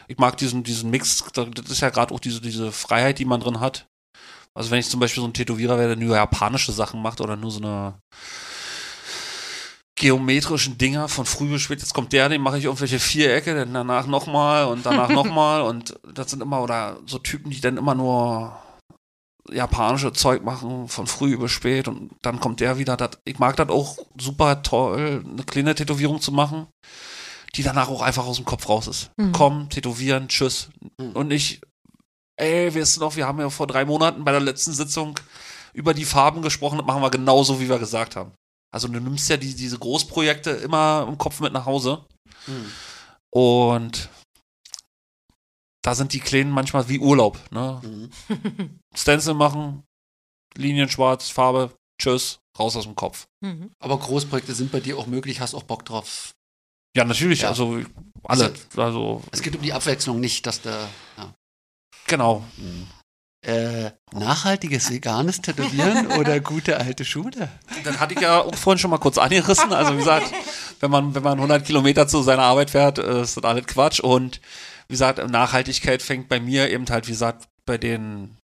ich 0.07 0.17
mag 0.17 0.37
diesen, 0.37 0.63
diesen 0.63 0.89
Mix, 0.89 1.23
das 1.33 1.47
ist 1.69 1.81
ja 1.81 1.89
gerade 1.89 2.13
auch 2.13 2.19
diese, 2.19 2.39
diese 2.39 2.71
Freiheit, 2.71 3.19
die 3.19 3.25
man 3.25 3.39
drin 3.39 3.59
hat. 3.59 3.87
Also 4.53 4.71
wenn 4.71 4.79
ich 4.79 4.89
zum 4.89 4.99
Beispiel 4.99 5.21
so 5.21 5.27
ein 5.27 5.33
Tätowierer 5.33 5.77
wäre, 5.77 5.95
der 5.95 6.05
nur 6.05 6.15
japanische 6.15 6.71
Sachen 6.71 7.01
macht 7.01 7.21
oder 7.21 7.35
nur 7.35 7.51
so 7.51 7.59
eine 7.59 7.99
geometrischen 9.95 10.77
Dinger 10.77 11.07
von 11.07 11.25
früh 11.25 11.49
bis 11.49 11.63
spät, 11.63 11.79
jetzt 11.79 11.93
kommt 11.93 12.13
der, 12.13 12.29
den 12.29 12.41
mache 12.41 12.57
ich 12.57 12.65
irgendwelche 12.65 12.99
Vierecke, 12.99 13.55
dann 13.55 13.73
danach 13.73 14.05
nochmal 14.05 14.65
und 14.65 14.85
danach 14.85 15.09
nochmal 15.09 15.61
und 15.69 15.99
das 16.13 16.31
sind 16.31 16.41
immer, 16.41 16.61
oder 16.61 16.99
so 17.05 17.17
Typen, 17.17 17.51
die 17.51 17.61
dann 17.61 17.77
immer 17.77 17.95
nur 17.95 18.57
japanische 19.51 20.13
Zeug 20.13 20.43
machen, 20.43 20.87
von 20.87 21.07
früh 21.07 21.37
bis 21.37 21.51
spät 21.51 21.87
und 21.87 22.11
dann 22.21 22.39
kommt 22.39 22.59
der 22.59 22.77
wieder. 22.77 22.97
Dat, 22.97 23.19
ich 23.25 23.39
mag 23.39 23.55
das 23.55 23.69
auch 23.69 23.97
super 24.19 24.61
toll, 24.63 25.23
eine 25.25 25.43
kleine 25.43 25.75
Tätowierung 25.75 26.21
zu 26.21 26.31
machen, 26.31 26.67
die 27.55 27.63
danach 27.63 27.89
auch 27.89 28.01
einfach 28.01 28.25
aus 28.25 28.37
dem 28.37 28.45
Kopf 28.45 28.67
raus 28.69 28.87
ist. 28.87 29.11
Mhm. 29.17 29.31
Komm, 29.31 29.69
tätowieren, 29.69 30.27
tschüss. 30.27 30.69
Mhm. 30.99 31.11
Und 31.11 31.27
nicht, 31.27 31.61
ey, 32.37 32.73
weißt 32.73 32.97
du 32.97 33.01
noch, 33.01 33.15
wir 33.15 33.25
haben 33.27 33.39
ja 33.39 33.49
vor 33.49 33.67
drei 33.67 33.85
Monaten 33.85 34.23
bei 34.23 34.31
der 34.31 34.41
letzten 34.41 34.73
Sitzung 34.73 35.19
über 35.73 35.93
die 35.93 36.05
Farben 36.05 36.41
gesprochen, 36.41 36.77
das 36.77 36.87
machen 36.87 37.01
wir 37.01 37.11
genauso, 37.11 37.59
wie 37.59 37.69
wir 37.69 37.79
gesagt 37.79 38.15
haben. 38.15 38.31
Also 38.73 38.87
du 38.87 38.99
nimmst 38.99 39.29
ja 39.29 39.37
die, 39.37 39.55
diese 39.55 39.79
Großprojekte 39.79 40.51
immer 40.51 41.05
im 41.07 41.17
Kopf 41.17 41.39
mit 41.39 41.53
nach 41.53 41.65
Hause 41.65 42.05
Hm. 42.45 42.71
und 43.31 44.09
da 45.87 45.95
sind 45.95 46.11
die 46.11 46.19
Kleinen 46.19 46.51
manchmal 46.51 46.89
wie 46.89 46.99
Urlaub. 46.99 47.39
Ne? 47.49 47.79
Mhm. 47.81 48.79
Stencil 48.93 49.35
machen, 49.35 49.83
Linien 50.57 50.89
schwarz, 50.89 51.29
Farbe, 51.29 51.71
tschüss, 51.97 52.39
raus 52.59 52.75
aus 52.75 52.83
dem 52.83 52.95
Kopf. 52.97 53.27
Mhm. 53.39 53.71
Aber 53.79 53.97
Großprojekte 53.97 54.53
sind 54.53 54.69
bei 54.69 54.81
dir 54.81 54.97
auch 54.97 55.07
möglich, 55.07 55.39
hast 55.39 55.53
auch 55.55 55.63
Bock 55.63 55.85
drauf. 55.85 56.33
Ja, 56.93 57.05
natürlich, 57.05 57.43
Ja. 57.43 57.47
also 57.49 57.79
alle. 58.25 58.53
Also, 58.75 59.21
Es 59.31 59.41
geht 59.41 59.55
um 59.55 59.61
die 59.61 59.71
Abwechslung, 59.71 60.19
nicht, 60.19 60.45
dass 60.45 60.59
der. 60.61 60.89
Ja. 61.17 61.33
genau. 62.05 62.43
Äh, 63.45 63.91
nachhaltiges 64.11 64.89
veganes 64.91 65.39
Tätowieren 65.41 66.07
oder 66.19 66.41
gute 66.41 66.81
alte 66.81 67.05
Schule? 67.05 67.47
Das 67.85 67.97
hatte 68.01 68.13
ich 68.15 68.19
ja 68.19 68.41
auch 68.41 68.55
vorhin 68.55 68.77
schon 68.77 68.91
mal 68.91 68.97
kurz 68.97 69.17
angerissen. 69.17 69.71
Also 69.71 69.93
wie 69.93 69.99
gesagt, 69.99 70.33
wenn 70.81 70.91
man, 70.91 71.15
wenn 71.15 71.23
man 71.23 71.37
100 71.37 71.63
Kilometer 71.63 72.09
zu 72.09 72.23
seiner 72.23 72.43
Arbeit 72.43 72.71
fährt, 72.71 72.97
äh, 72.97 73.21
ist 73.21 73.37
das 73.37 73.43
alles 73.45 73.65
Quatsch. 73.67 74.01
Und 74.01 74.41
wie 74.87 74.93
gesagt, 74.93 75.19
Nachhaltigkeit 75.29 76.01
fängt 76.01 76.29
bei 76.29 76.39
mir 76.39 76.69
eben 76.69 76.87
halt, 76.89 77.07
wie 77.07 77.11
gesagt, 77.11 77.47
bei 77.65 77.77
den 77.77 78.37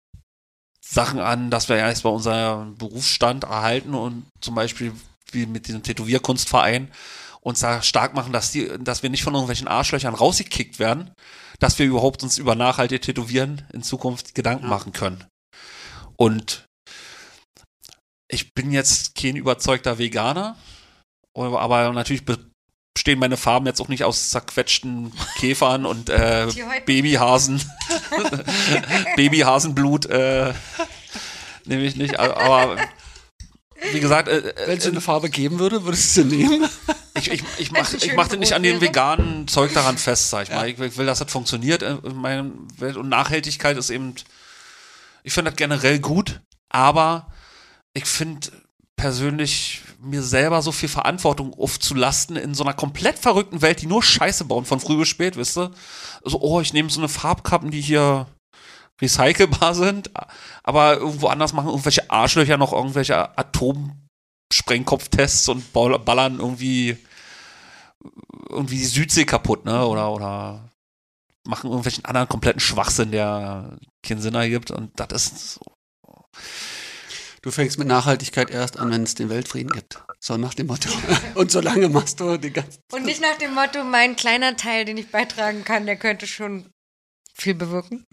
Sachen 0.84 1.20
an, 1.20 1.52
dass 1.52 1.70
wir 1.70 1.78
erstmal 1.78 2.14
unseren 2.14 2.76
Berufsstand 2.76 3.44
erhalten 3.44 3.94
und 3.94 4.26
zum 4.42 4.56
Beispiel 4.56 4.94
wie 5.32 5.46
mit 5.46 5.68
diesem 5.68 5.84
Tätowierkunstverein 5.84 6.92
uns 7.42 7.60
da 7.60 7.82
stark 7.82 8.14
machen, 8.14 8.34
dass 8.34 8.52
die, 8.52 8.68
dass 8.80 9.04
wir 9.04 9.10
nicht 9.10 9.24
von 9.24 9.34
irgendwelchen 9.34 9.68
Arschlöchern 9.68 10.14
rausgekickt 10.14 10.80
werden, 10.80 11.12
dass 11.60 11.80
wir 11.80 11.86
überhaupt 11.86 12.24
uns 12.24 12.38
über 12.38 12.56
nachhaltige 12.56 13.02
Tätowieren 13.02 13.68
in 13.74 13.84
Zukunft 13.84 14.36
Gedanken 14.36 14.66
Ja. 14.66 14.70
machen 14.70 14.94
können. 14.94 15.26
Und 16.18 16.66
ich 18.28 18.54
bin 18.54 18.72
jetzt 18.72 19.16
kein 19.16 19.36
überzeugter 19.36 19.98
Veganer, 19.98 20.56
aber 21.36 21.92
natürlich 21.94 22.26
bestehen 22.94 23.20
meine 23.20 23.38
Farben 23.38 23.66
jetzt 23.66 23.82
auch 23.82 23.88
nicht 23.88 24.04
aus 24.04 24.30
zerquetschten 24.32 25.14
Käfern 25.38 25.86
und 25.86 26.10
äh, 26.10 26.48
Babyhasen, 26.86 27.62
Babyhasenblut, 29.16 30.08
äh, 30.08 30.54
nehme 31.66 31.84
ich 31.84 31.96
nicht, 31.96 32.20
aber 32.20 32.78
wie 33.92 34.00
gesagt, 34.00 34.28
äh, 34.28 34.54
Wenn 34.68 34.78
es 34.78 34.86
äh, 34.86 34.89
eine 34.89 35.02
Farbe 35.02 35.30
geben 35.30 35.60
würde, 35.60 35.84
würdest 35.84 36.16
du 36.16 36.22
sie 36.22 36.38
nehmen? 36.38 36.70
ich, 37.16 37.32
ich, 37.32 37.44
ich 37.58 37.72
mache 37.72 37.98
ich 37.98 38.16
mach 38.16 38.28
das 38.28 38.38
nicht 38.38 38.54
an 38.54 38.64
dem 38.64 38.80
wäre. 38.80 38.89
veganen 38.89 39.48
Zeug 39.48 39.74
daran 39.74 39.98
fest, 39.98 40.30
sag 40.30 40.44
ich 40.44 40.50
mal. 40.54 40.68
Ich, 40.70 40.80
ich 40.80 40.98
will, 40.98 41.06
dass 41.06 41.20
das 41.20 41.32
funktioniert 41.32 41.82
in 41.82 42.16
meiner 42.16 42.52
Welt. 42.78 42.96
Und 42.98 43.10
Nachhaltigkeit 43.10 43.78
ist 43.78 43.89
eben, 43.89 44.16
ich 45.24 45.34
finde 45.34 45.52
das 45.52 45.58
generell 45.58 46.00
gut, 46.00 46.42
aber 46.70 47.32
ich 47.94 48.06
finde 48.06 48.50
persönlich 48.96 49.82
mir 50.02 50.24
selber 50.24 50.62
so 50.62 50.72
viel 50.72 50.89
Verantwortung 50.89 51.54
aufzulasten 51.54 52.36
in 52.36 52.56
so 52.56 52.64
einer 52.64 52.74
komplett 52.74 53.20
verrückten 53.20 53.62
Welt, 53.62 53.82
die 53.82 53.88
nur 53.88 54.02
Scheiße 54.02 54.45
bauen 54.45 54.66
von 54.66 54.80
früh 54.80 54.97
bis 54.97 55.08
spät, 55.08 55.38
wisst 55.38 55.58
ihr? 55.58 55.72
Also, 56.24 56.39
oh, 56.41 56.62
ich 56.62 56.74
nehme 56.74 56.89
so 56.89 56.99
eine 56.99 57.10
Farbkappen, 57.10 57.70
die 57.72 57.82
hier 57.82 58.28
recycelbar 59.02 59.76
sind, 59.76 60.12
aber 60.64 60.97
irgendwo 60.97 61.28
anders 61.28 61.54
machen 61.54 61.70
irgendwelche 61.70 62.10
Arschlöcher 62.10 62.58
noch 62.58 62.74
irgendwelche 62.74 63.38
Atomsprengkopftests 63.38 65.49
und 65.49 65.72
ball- 65.74 65.99
ballern 65.99 66.39
irgendwie 66.39 66.97
irgendwie 68.49 68.78
die 68.78 68.86
Südsee 68.86 69.26
kaputt, 69.26 69.66
ne? 69.66 69.86
Oder 69.86 70.12
oder 70.12 70.70
machen 71.47 71.70
irgendwelchen 71.70 72.06
anderen 72.06 72.30
kompletten 72.30 72.60
Schwachsinn, 72.60 73.12
der 73.12 73.78
keinen 74.06 74.22
Sinn 74.22 74.36
ergibt 74.36 74.72
und 74.72 74.91
das 74.99 75.12
ist 75.14 75.56
so. 75.56 75.62
Du 77.42 77.50
fängst 77.50 77.80
mit 77.80 77.88
Nachhaltigkeit 77.88 78.52
erst 78.52 78.78
an, 78.78 78.92
wenn 78.92 79.02
es 79.04 79.16
den 79.16 79.30
Weltfrieden 79.30 79.72
gibt. 79.72 80.00
So 80.20 80.38
nach 80.38 80.54
dem 80.54 80.68
Motto. 80.68 80.89
Und 81.36 81.52
solange 81.52 81.89
machst 81.89 82.20
du 82.20 82.38
den 82.38 82.54
ganzen. 82.54 82.80
Und 82.92 83.06
nicht 83.06 83.22
nach 83.22 83.38
dem 83.38 83.56
Motto, 83.56 83.84
mein 83.84 84.16
kleiner 84.16 84.56
Teil, 84.56 84.86
den 84.86 84.98
ich 84.98 85.10
beitragen 85.10 85.64
kann, 85.64 85.88
der 85.88 85.96
könnte 85.96 86.28
schon 86.28 86.70
viel 87.34 87.56
bewirken. 87.56 88.06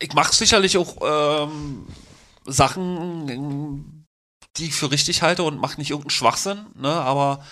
ich 0.00 0.12
mache 0.14 0.34
sicherlich 0.34 0.76
auch 0.76 0.96
ähm, 1.46 1.86
Sachen, 2.46 4.06
die 4.56 4.66
ich 4.66 4.74
für 4.74 4.90
richtig 4.90 5.22
halte 5.22 5.44
und 5.44 5.60
mache 5.60 5.78
nicht 5.78 5.90
irgendeinen 5.90 6.10
Schwachsinn, 6.10 6.66
ne? 6.74 6.90
Aber 6.90 7.44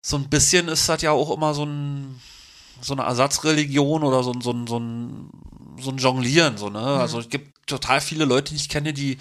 so 0.00 0.16
ein 0.16 0.30
bisschen 0.30 0.68
ist 0.68 0.88
das 0.88 1.02
ja 1.02 1.10
auch 1.10 1.30
immer 1.30 1.52
so 1.52 1.64
ein 1.64 2.20
so 2.80 2.94
eine 2.94 3.02
Ersatzreligion 3.02 4.04
oder 4.04 4.22
so 4.22 4.32
ein 4.32 4.40
so 4.40 4.52
ein 4.52 4.66
so 4.66 4.78
ein, 4.78 5.30
so 5.80 5.90
ein 5.90 5.98
Jonglieren, 5.98 6.56
so 6.56 6.70
ne? 6.70 6.80
Also 6.80 7.18
es 7.18 7.28
gibt 7.28 7.66
total 7.66 8.00
viele 8.00 8.24
Leute, 8.24 8.50
die 8.50 8.56
ich 8.56 8.68
kenne, 8.68 8.92
die 8.92 9.18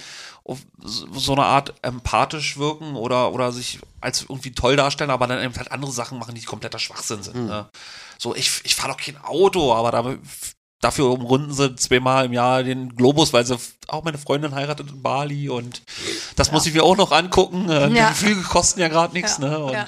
so 0.83 1.33
eine 1.33 1.43
Art 1.43 1.73
empathisch 1.81 2.57
wirken 2.57 2.95
oder 2.95 3.33
oder 3.33 3.51
sich 3.51 3.79
als 3.99 4.21
irgendwie 4.29 4.51
toll 4.51 4.75
darstellen, 4.77 5.09
aber 5.09 5.27
dann 5.27 5.43
eben 5.43 5.55
halt 5.55 5.71
andere 5.71 5.91
Sachen 5.91 6.17
machen, 6.19 6.35
die 6.35 6.41
kompletter 6.43 6.79
Schwachsinn 6.79 7.23
sind. 7.23 7.47
Ne? 7.47 7.65
So 8.17 8.33
ich 8.35 8.61
ich 8.63 8.75
fahre 8.75 8.93
doch 8.93 8.97
kein 8.97 9.17
Auto, 9.23 9.73
aber 9.73 9.91
da 9.91 10.15
dafür 10.79 11.09
umrunden 11.09 11.53
sie 11.53 11.75
zweimal 11.75 12.25
im 12.25 12.33
Jahr 12.33 12.63
den 12.63 12.95
Globus, 12.95 13.33
weil 13.33 13.45
sie 13.45 13.57
auch 13.87 14.03
meine 14.03 14.17
Freundin 14.17 14.53
heiratet 14.53 14.89
in 14.89 15.01
Bali 15.01 15.49
und 15.49 15.81
das 16.35 16.51
muss 16.51 16.65
ich 16.65 16.73
mir 16.73 16.83
auch 16.83 16.95
noch 16.97 17.11
angucken. 17.11 17.69
Äh, 17.69 17.89
Ja. 17.89 18.09
Die 18.09 18.15
Flüge 18.15 18.41
kosten 18.43 18.79
ja 18.79 18.87
gerade 18.87 19.13
nichts, 19.13 19.39
Ja, 19.39 19.49
ne? 19.49 19.59
Und, 19.59 19.73
ja. 19.73 19.87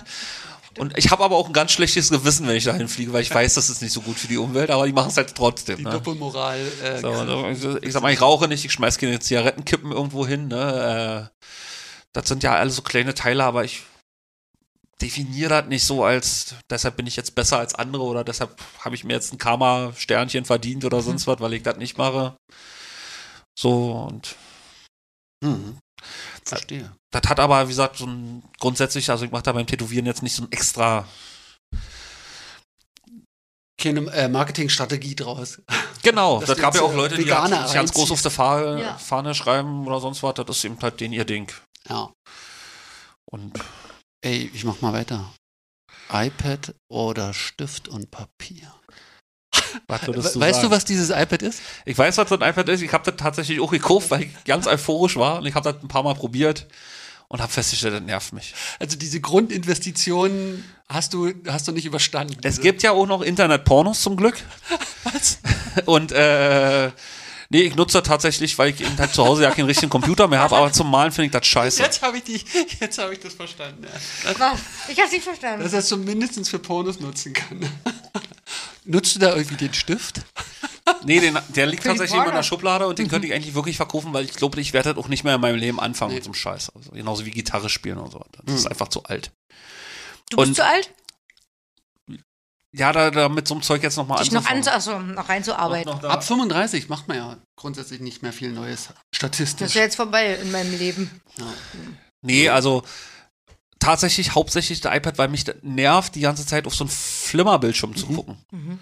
Und 0.77 0.97
ich 0.97 1.11
habe 1.11 1.23
aber 1.23 1.35
auch 1.35 1.47
ein 1.47 1.53
ganz 1.53 1.71
schlechtes 1.71 2.09
Gewissen, 2.09 2.47
wenn 2.47 2.55
ich 2.55 2.65
dahin 2.65 2.87
fliege, 2.87 3.11
weil 3.11 3.21
ich 3.21 3.33
weiß, 3.33 3.55
das 3.55 3.69
ist 3.69 3.81
nicht 3.81 3.91
so 3.91 4.01
gut 4.01 4.17
für 4.17 4.27
die 4.27 4.37
Umwelt, 4.37 4.69
aber 4.69 4.85
die 4.85 4.93
machen 4.93 5.09
es 5.09 5.17
halt 5.17 5.33
trotzdem. 5.35 5.77
Die 5.77 5.83
Ne? 5.83 5.91
Doppelmoral. 5.91 6.59
Äh, 6.83 6.99
So, 6.99 7.09
also 7.09 7.81
ich 7.81 7.91
sag 7.93 8.01
mal, 8.03 8.13
ich 8.13 8.21
rauche 8.21 8.47
nicht, 8.47 8.63
ich 8.65 8.71
schmeiß 8.71 8.97
keine 8.97 9.19
Zigarettenkippen 9.19 9.91
irgendwo 9.91 10.27
hin. 10.27 10.47
Ne? 10.47 11.29
Äh, 11.31 11.45
das 12.13 12.27
sind 12.27 12.43
ja 12.43 12.55
alle 12.55 12.69
so 12.69 12.81
kleine 12.81 13.13
Teile, 13.13 13.43
aber 13.43 13.63
ich 13.63 13.83
definiere 15.01 15.49
das 15.49 15.65
nicht 15.67 15.85
so 15.85 16.03
als, 16.03 16.55
deshalb 16.69 16.97
bin 16.97 17.07
ich 17.07 17.15
jetzt 17.15 17.35
besser 17.35 17.57
als 17.57 17.75
andere 17.75 18.03
oder 18.03 18.23
deshalb 18.23 18.55
habe 18.79 18.95
ich 18.95 19.03
mir 19.03 19.13
jetzt 19.13 19.33
ein 19.33 19.37
Karma-Sternchen 19.37 20.45
verdient 20.45 20.83
oder 20.85 21.01
sonst 21.01 21.25
was, 21.25 21.39
weil 21.39 21.53
ich 21.53 21.63
das 21.63 21.77
nicht 21.77 21.97
mache. 21.97 22.35
So, 23.57 24.07
und 24.09 24.35
hm. 25.43 25.77
Verstehe. 26.45 26.91
das 27.11 27.21
hat 27.29 27.39
aber, 27.39 27.65
wie 27.65 27.69
gesagt, 27.71 27.97
so 27.97 28.05
ein 28.05 28.43
grundsätzlich, 28.59 29.09
also 29.09 29.25
ich 29.25 29.31
mache 29.31 29.43
da 29.43 29.51
beim 29.51 29.67
Tätowieren 29.67 30.05
jetzt 30.05 30.23
nicht 30.23 30.35
so 30.35 30.43
ein 30.43 30.51
extra 30.51 31.07
keine 33.79 34.01
äh, 34.11 34.27
Marketingstrategie 34.27 35.15
draus. 35.15 35.61
Genau, 36.03 36.39
das 36.41 36.49
du 36.55 36.61
gab 36.61 36.75
ja 36.75 36.81
auch 36.81 36.91
äh, 36.91 36.97
Leute, 36.97 37.15
die 37.15 37.25
das 37.25 37.73
ganz 37.73 37.93
groß 37.93 38.11
auf 38.11 38.21
der 38.21 38.31
Fahne, 38.31 38.81
Ja. 38.81 38.97
Fahne 38.97 39.33
schreiben 39.33 39.87
oder 39.87 39.99
sonst 39.99 40.21
was. 40.21 40.33
Das 40.33 40.57
ist 40.57 40.65
eben 40.65 40.77
halt 40.81 40.99
den 40.99 41.13
ihr 41.13 41.25
Ding. 41.25 41.51
Ja. 41.87 42.11
Und 43.31 43.57
Ey, 44.21 44.51
ich 44.53 44.65
mach 44.65 44.81
mal 44.81 44.91
weiter. 44.91 45.33
iPad 46.11 46.75
oder 46.91 47.33
Stift 47.33 47.87
und 47.87 48.11
Papier. 48.11 48.73
Du 50.05 50.17
weißt 50.17 50.33
sagen? 50.33 50.61
du, 50.61 50.71
was 50.71 50.85
dieses 50.85 51.09
iPad 51.09 51.41
ist? 51.41 51.61
Ich 51.85 51.97
weiß, 51.97 52.17
was 52.17 52.29
das 52.29 52.39
iPad 52.41 52.69
ist. 52.69 52.81
Ich 52.81 52.93
habe 52.93 53.03
das 53.09 53.15
tatsächlich 53.17 53.59
auch 53.59 53.71
gekauft, 53.71 54.11
weil 54.11 54.23
ich 54.23 54.43
ganz 54.45 54.67
euphorisch 54.67 55.15
war 55.17 55.39
und 55.39 55.45
ich 55.45 55.55
habe 55.55 55.71
das 55.71 55.81
ein 55.81 55.87
paar 55.87 56.03
Mal 56.03 56.15
probiert 56.15 56.67
und 57.27 57.41
habe 57.41 57.51
festgestellt, 57.51 57.93
das 57.95 58.01
nervt 58.01 58.33
mich. 58.33 58.53
Also 58.79 58.97
diese 58.97 59.21
Grundinvestitionen 59.21 60.63
hast 60.87 61.13
du, 61.13 61.31
hast 61.47 61.67
du 61.67 61.71
nicht 61.71 61.85
überstanden. 61.85 62.37
Es 62.43 62.59
gibt 62.61 62.81
ja 62.83 62.91
auch 62.91 63.05
noch 63.05 63.21
Internet-Pornos 63.21 64.01
zum 64.01 64.15
Glück. 64.17 64.35
Was? 65.03 65.37
Und 65.85 66.11
äh, 66.11 66.87
nee, 67.49 67.61
ich 67.61 67.75
nutze 67.75 67.99
das 67.99 68.07
tatsächlich, 68.07 68.57
weil 68.57 68.71
ich 68.71 68.81
eben 68.81 68.97
halt 68.97 69.13
zu 69.13 69.23
Hause 69.23 69.43
ja 69.43 69.51
keinen 69.51 69.65
richtigen 69.65 69.89
Computer 69.91 70.27
mehr 70.27 70.39
habe, 70.39 70.55
aber 70.57 70.71
zum 70.71 70.89
Malen 70.89 71.11
finde 71.11 71.27
ich 71.27 71.31
das 71.31 71.45
scheiße. 71.45 71.83
Jetzt 71.83 72.01
habe 72.01 72.17
ich, 72.17 72.23
die- 72.23 72.43
jetzt 72.79 72.97
hab 72.97 73.11
ich 73.11 73.19
das 73.19 73.33
verstanden. 73.33 73.83
Ja. 73.83 74.39
Was? 74.39 74.59
Ich 74.87 74.99
hab's 74.99 75.11
nicht 75.11 75.23
verstanden. 75.23 75.63
Dass 75.63 75.73
er 75.73 75.79
es 75.79 75.87
zumindest 75.87 76.49
für 76.49 76.59
Pornos 76.59 76.99
nutzen 76.99 77.33
kann. 77.33 77.59
Nutzt 78.89 79.15
du 79.15 79.19
da 79.19 79.35
irgendwie 79.35 79.55
den 79.57 79.73
Stift? 79.73 80.21
Nee, 81.05 81.19
den, 81.19 81.37
der 81.49 81.67
liegt 81.67 81.83
tatsächlich 81.83 82.19
in 82.19 82.25
meiner. 82.25 82.41
Schublade 82.41 82.87
und 82.87 82.97
den 82.97 83.07
könnte 83.09 83.27
ich 83.27 83.33
eigentlich 83.33 83.53
wirklich 83.53 83.77
verkaufen, 83.77 84.11
weil 84.11 84.25
ich 84.25 84.33
glaube, 84.33 84.59
ich 84.59 84.73
werde 84.73 84.93
das 84.95 85.03
auch 85.03 85.07
nicht 85.07 85.23
mehr 85.23 85.35
in 85.35 85.41
meinem 85.41 85.55
Leben 85.57 85.79
anfangen 85.79 86.09
Nee. 86.09 86.15
mit 86.15 86.23
so 86.23 86.29
einem 86.29 86.33
Scheiß. 86.33 86.71
Also, 86.75 86.91
genauso 86.91 87.25
wie 87.25 87.31
Gitarre 87.31 87.69
spielen 87.69 87.99
und 87.99 88.11
so. 88.11 88.25
Das 88.43 88.55
ist 88.55 88.65
einfach 88.65 88.87
zu 88.87 89.03
alt. 89.03 89.31
du 90.31 90.37
bist 90.37 90.47
und- 90.49 90.55
zu 90.55 90.65
alt, 90.65 90.91
Ja, 92.75 92.91
da, 92.91 93.11
da 93.11 93.29
mit 93.29 93.47
so 93.47 93.53
einem 93.53 93.61
Zeug 93.63 93.83
jetzt 93.83 93.97
nochmal 93.97 94.19
dich 94.23 94.31
noch, 94.31 94.45
anzufangen. 94.49 94.67
anzu 94.67 94.91
achso, 94.91 94.99
noch 95.13 95.29
reinzuarbeiten. 95.29 95.91
Noch 95.91 96.01
da- 96.01 96.09
Ab 96.09 96.23
35 96.23 96.89
macht 96.89 97.07
man 97.07 97.17
ja 97.17 97.37
grundsätzlich 97.55 97.99
nicht 97.99 98.23
mehr 98.23 98.33
viel 98.33 98.51
Neues 98.51 98.87
Das 98.87 98.95
statistisch. 99.11 99.67
ist 99.67 99.73
ja 99.75 99.81
jetzt 99.83 99.95
vorbei 99.95 100.35
in 100.35 100.51
meinem 100.51 100.75
Leben. 100.77 101.21
Nee, 102.23 102.49
also 102.49 102.83
tatsächlich 103.79 104.35
hauptsächlich 104.35 104.81
der 104.81 104.95
iPad, 104.95 105.17
weil 105.17 105.29
mich 105.29 105.45
nervt, 105.61 106.15
die 106.15 106.21
ganze 106.21 106.45
Zeit 106.45 106.67
auf 106.67 106.75
so 106.75 106.83
einen 106.83 106.91
Flimmerbildschirm 106.91 107.95
zu 107.95 108.07
gucken. 108.07 108.37
Mhm. 108.51 108.79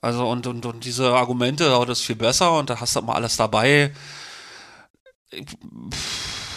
Also 0.00 0.28
und, 0.28 0.46
und, 0.46 0.66
und 0.66 0.84
diese 0.84 1.14
Argumente, 1.14 1.76
oh, 1.78 1.84
das 1.84 2.00
ist 2.00 2.06
viel 2.06 2.16
besser 2.16 2.58
und 2.58 2.68
da 2.68 2.78
hast 2.78 2.94
du 2.94 3.00
mal 3.00 3.14
alles 3.14 3.36
dabei. 3.36 3.90
Ich, 5.30 5.46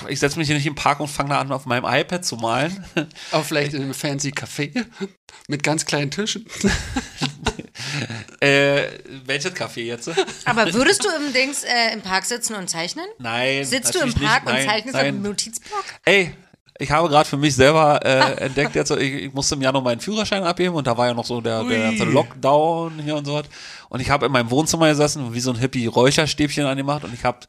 ich 0.09 0.19
setze 0.19 0.37
mich 0.37 0.47
hier 0.47 0.55
nicht 0.57 0.67
im 0.67 0.75
Park 0.75 0.99
und 0.99 1.07
fange 1.07 1.29
da 1.29 1.39
an, 1.39 1.51
auf 1.51 1.65
meinem 1.65 1.85
iPad 1.85 2.25
zu 2.25 2.35
malen. 2.35 2.85
Aber 3.31 3.43
vielleicht 3.45 3.73
in 3.73 3.83
einem 3.83 3.93
fancy 3.93 4.29
Café 4.31 4.85
mit 5.47 5.63
ganz 5.63 5.85
kleinen 5.85 6.11
Tischen. 6.11 6.45
äh, 8.41 8.83
welches 9.25 9.53
Café 9.53 9.81
jetzt? 9.83 10.11
Aber 10.43 10.73
würdest 10.73 11.05
du 11.05 11.09
im 11.09 11.31
Dings 11.31 11.63
äh, 11.63 11.93
im 11.93 12.01
Park 12.01 12.25
sitzen 12.25 12.55
und 12.55 12.69
zeichnen? 12.69 13.05
Nein. 13.17 13.63
Sitzt 13.63 13.95
du 13.95 13.99
im 13.99 14.13
Park 14.13 14.43
nicht. 14.43 14.51
und 14.51 14.59
Nein, 14.59 14.67
zeichnest 14.67 14.95
auf 14.95 15.03
nein. 15.03 15.21
Notizblock? 15.21 15.85
Ey, 16.03 16.35
ich 16.79 16.91
habe 16.91 17.09
gerade 17.09 17.27
für 17.27 17.37
mich 17.37 17.55
selber 17.55 17.99
äh, 18.05 18.37
entdeckt, 18.45 18.75
jetzt, 18.75 18.91
ich, 18.91 19.13
ich 19.13 19.33
musste 19.33 19.55
im 19.55 19.61
Januar 19.61 19.83
meinen 19.83 19.99
Führerschein 19.99 20.43
abgeben 20.43 20.75
und 20.75 20.87
da 20.87 20.97
war 20.97 21.07
ja 21.07 21.13
noch 21.13 21.25
so 21.25 21.41
der, 21.41 21.63
der 21.63 21.79
ganze 21.83 22.03
Lockdown 22.05 22.99
hier 22.99 23.15
und 23.15 23.25
so 23.25 23.33
was. 23.33 23.45
Und 23.89 23.99
ich 23.99 24.09
habe 24.09 24.25
in 24.27 24.31
meinem 24.31 24.51
Wohnzimmer 24.51 24.89
gesessen 24.89 25.23
und 25.25 25.33
wie 25.33 25.39
so 25.39 25.51
ein 25.51 25.57
Hippie 25.57 25.87
Räucherstäbchen 25.87 26.65
angemacht 26.65 27.03
und 27.03 27.13
ich 27.13 27.23
habe 27.23 27.39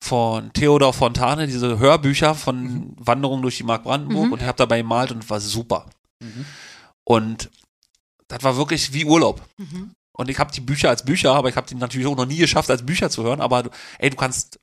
von 0.00 0.52
Theodor 0.52 0.92
Fontane 0.92 1.46
diese 1.46 1.78
Hörbücher 1.78 2.34
von 2.34 2.94
Wanderung 2.98 3.42
durch 3.42 3.56
die 3.56 3.62
Mark 3.64 3.84
Brandenburg 3.84 4.26
und 4.32 4.40
ich 4.42 4.46
habe 4.46 4.58
dabei 4.58 4.78
gemalt 4.78 5.12
und 5.12 5.28
war 5.30 5.40
super. 5.40 5.86
Und 7.04 7.50
das 8.28 8.42
war 8.42 8.56
wirklich 8.56 8.92
wie 8.92 9.04
Urlaub. 9.04 9.42
Und 10.12 10.30
ich 10.30 10.38
habe 10.38 10.52
die 10.52 10.60
Bücher 10.60 10.90
als 10.90 11.04
Bücher, 11.04 11.34
aber 11.34 11.48
ich 11.48 11.56
habe 11.56 11.66
die 11.66 11.74
natürlich 11.74 12.06
auch 12.06 12.16
noch 12.16 12.26
nie 12.26 12.36
geschafft, 12.36 12.70
als 12.70 12.84
Bücher 12.84 13.10
zu 13.10 13.22
hören. 13.24 13.40
Aber 13.40 13.64
ey, 13.98 14.10
du 14.10 14.16
kannst 14.16 14.58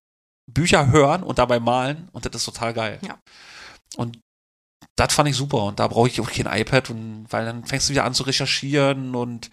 Bücher 0.47 0.87
hören 0.91 1.23
und 1.23 1.39
dabei 1.39 1.59
malen 1.59 2.07
und 2.13 2.25
das 2.25 2.35
ist 2.35 2.45
total 2.45 2.73
geil. 2.73 2.99
Ja. 3.05 3.17
Und 3.97 4.19
das 4.95 5.13
fand 5.13 5.29
ich 5.29 5.35
super 5.35 5.63
und 5.63 5.79
da 5.79 5.87
brauche 5.87 6.07
ich 6.07 6.19
auch 6.21 6.29
kein 6.29 6.47
iPad 6.47 6.89
und 6.89 7.25
weil 7.29 7.45
dann 7.45 7.65
fängst 7.65 7.89
du 7.89 7.91
wieder 7.91 8.03
an 8.03 8.13
zu 8.13 8.23
recherchieren 8.23 9.15
und 9.15 9.49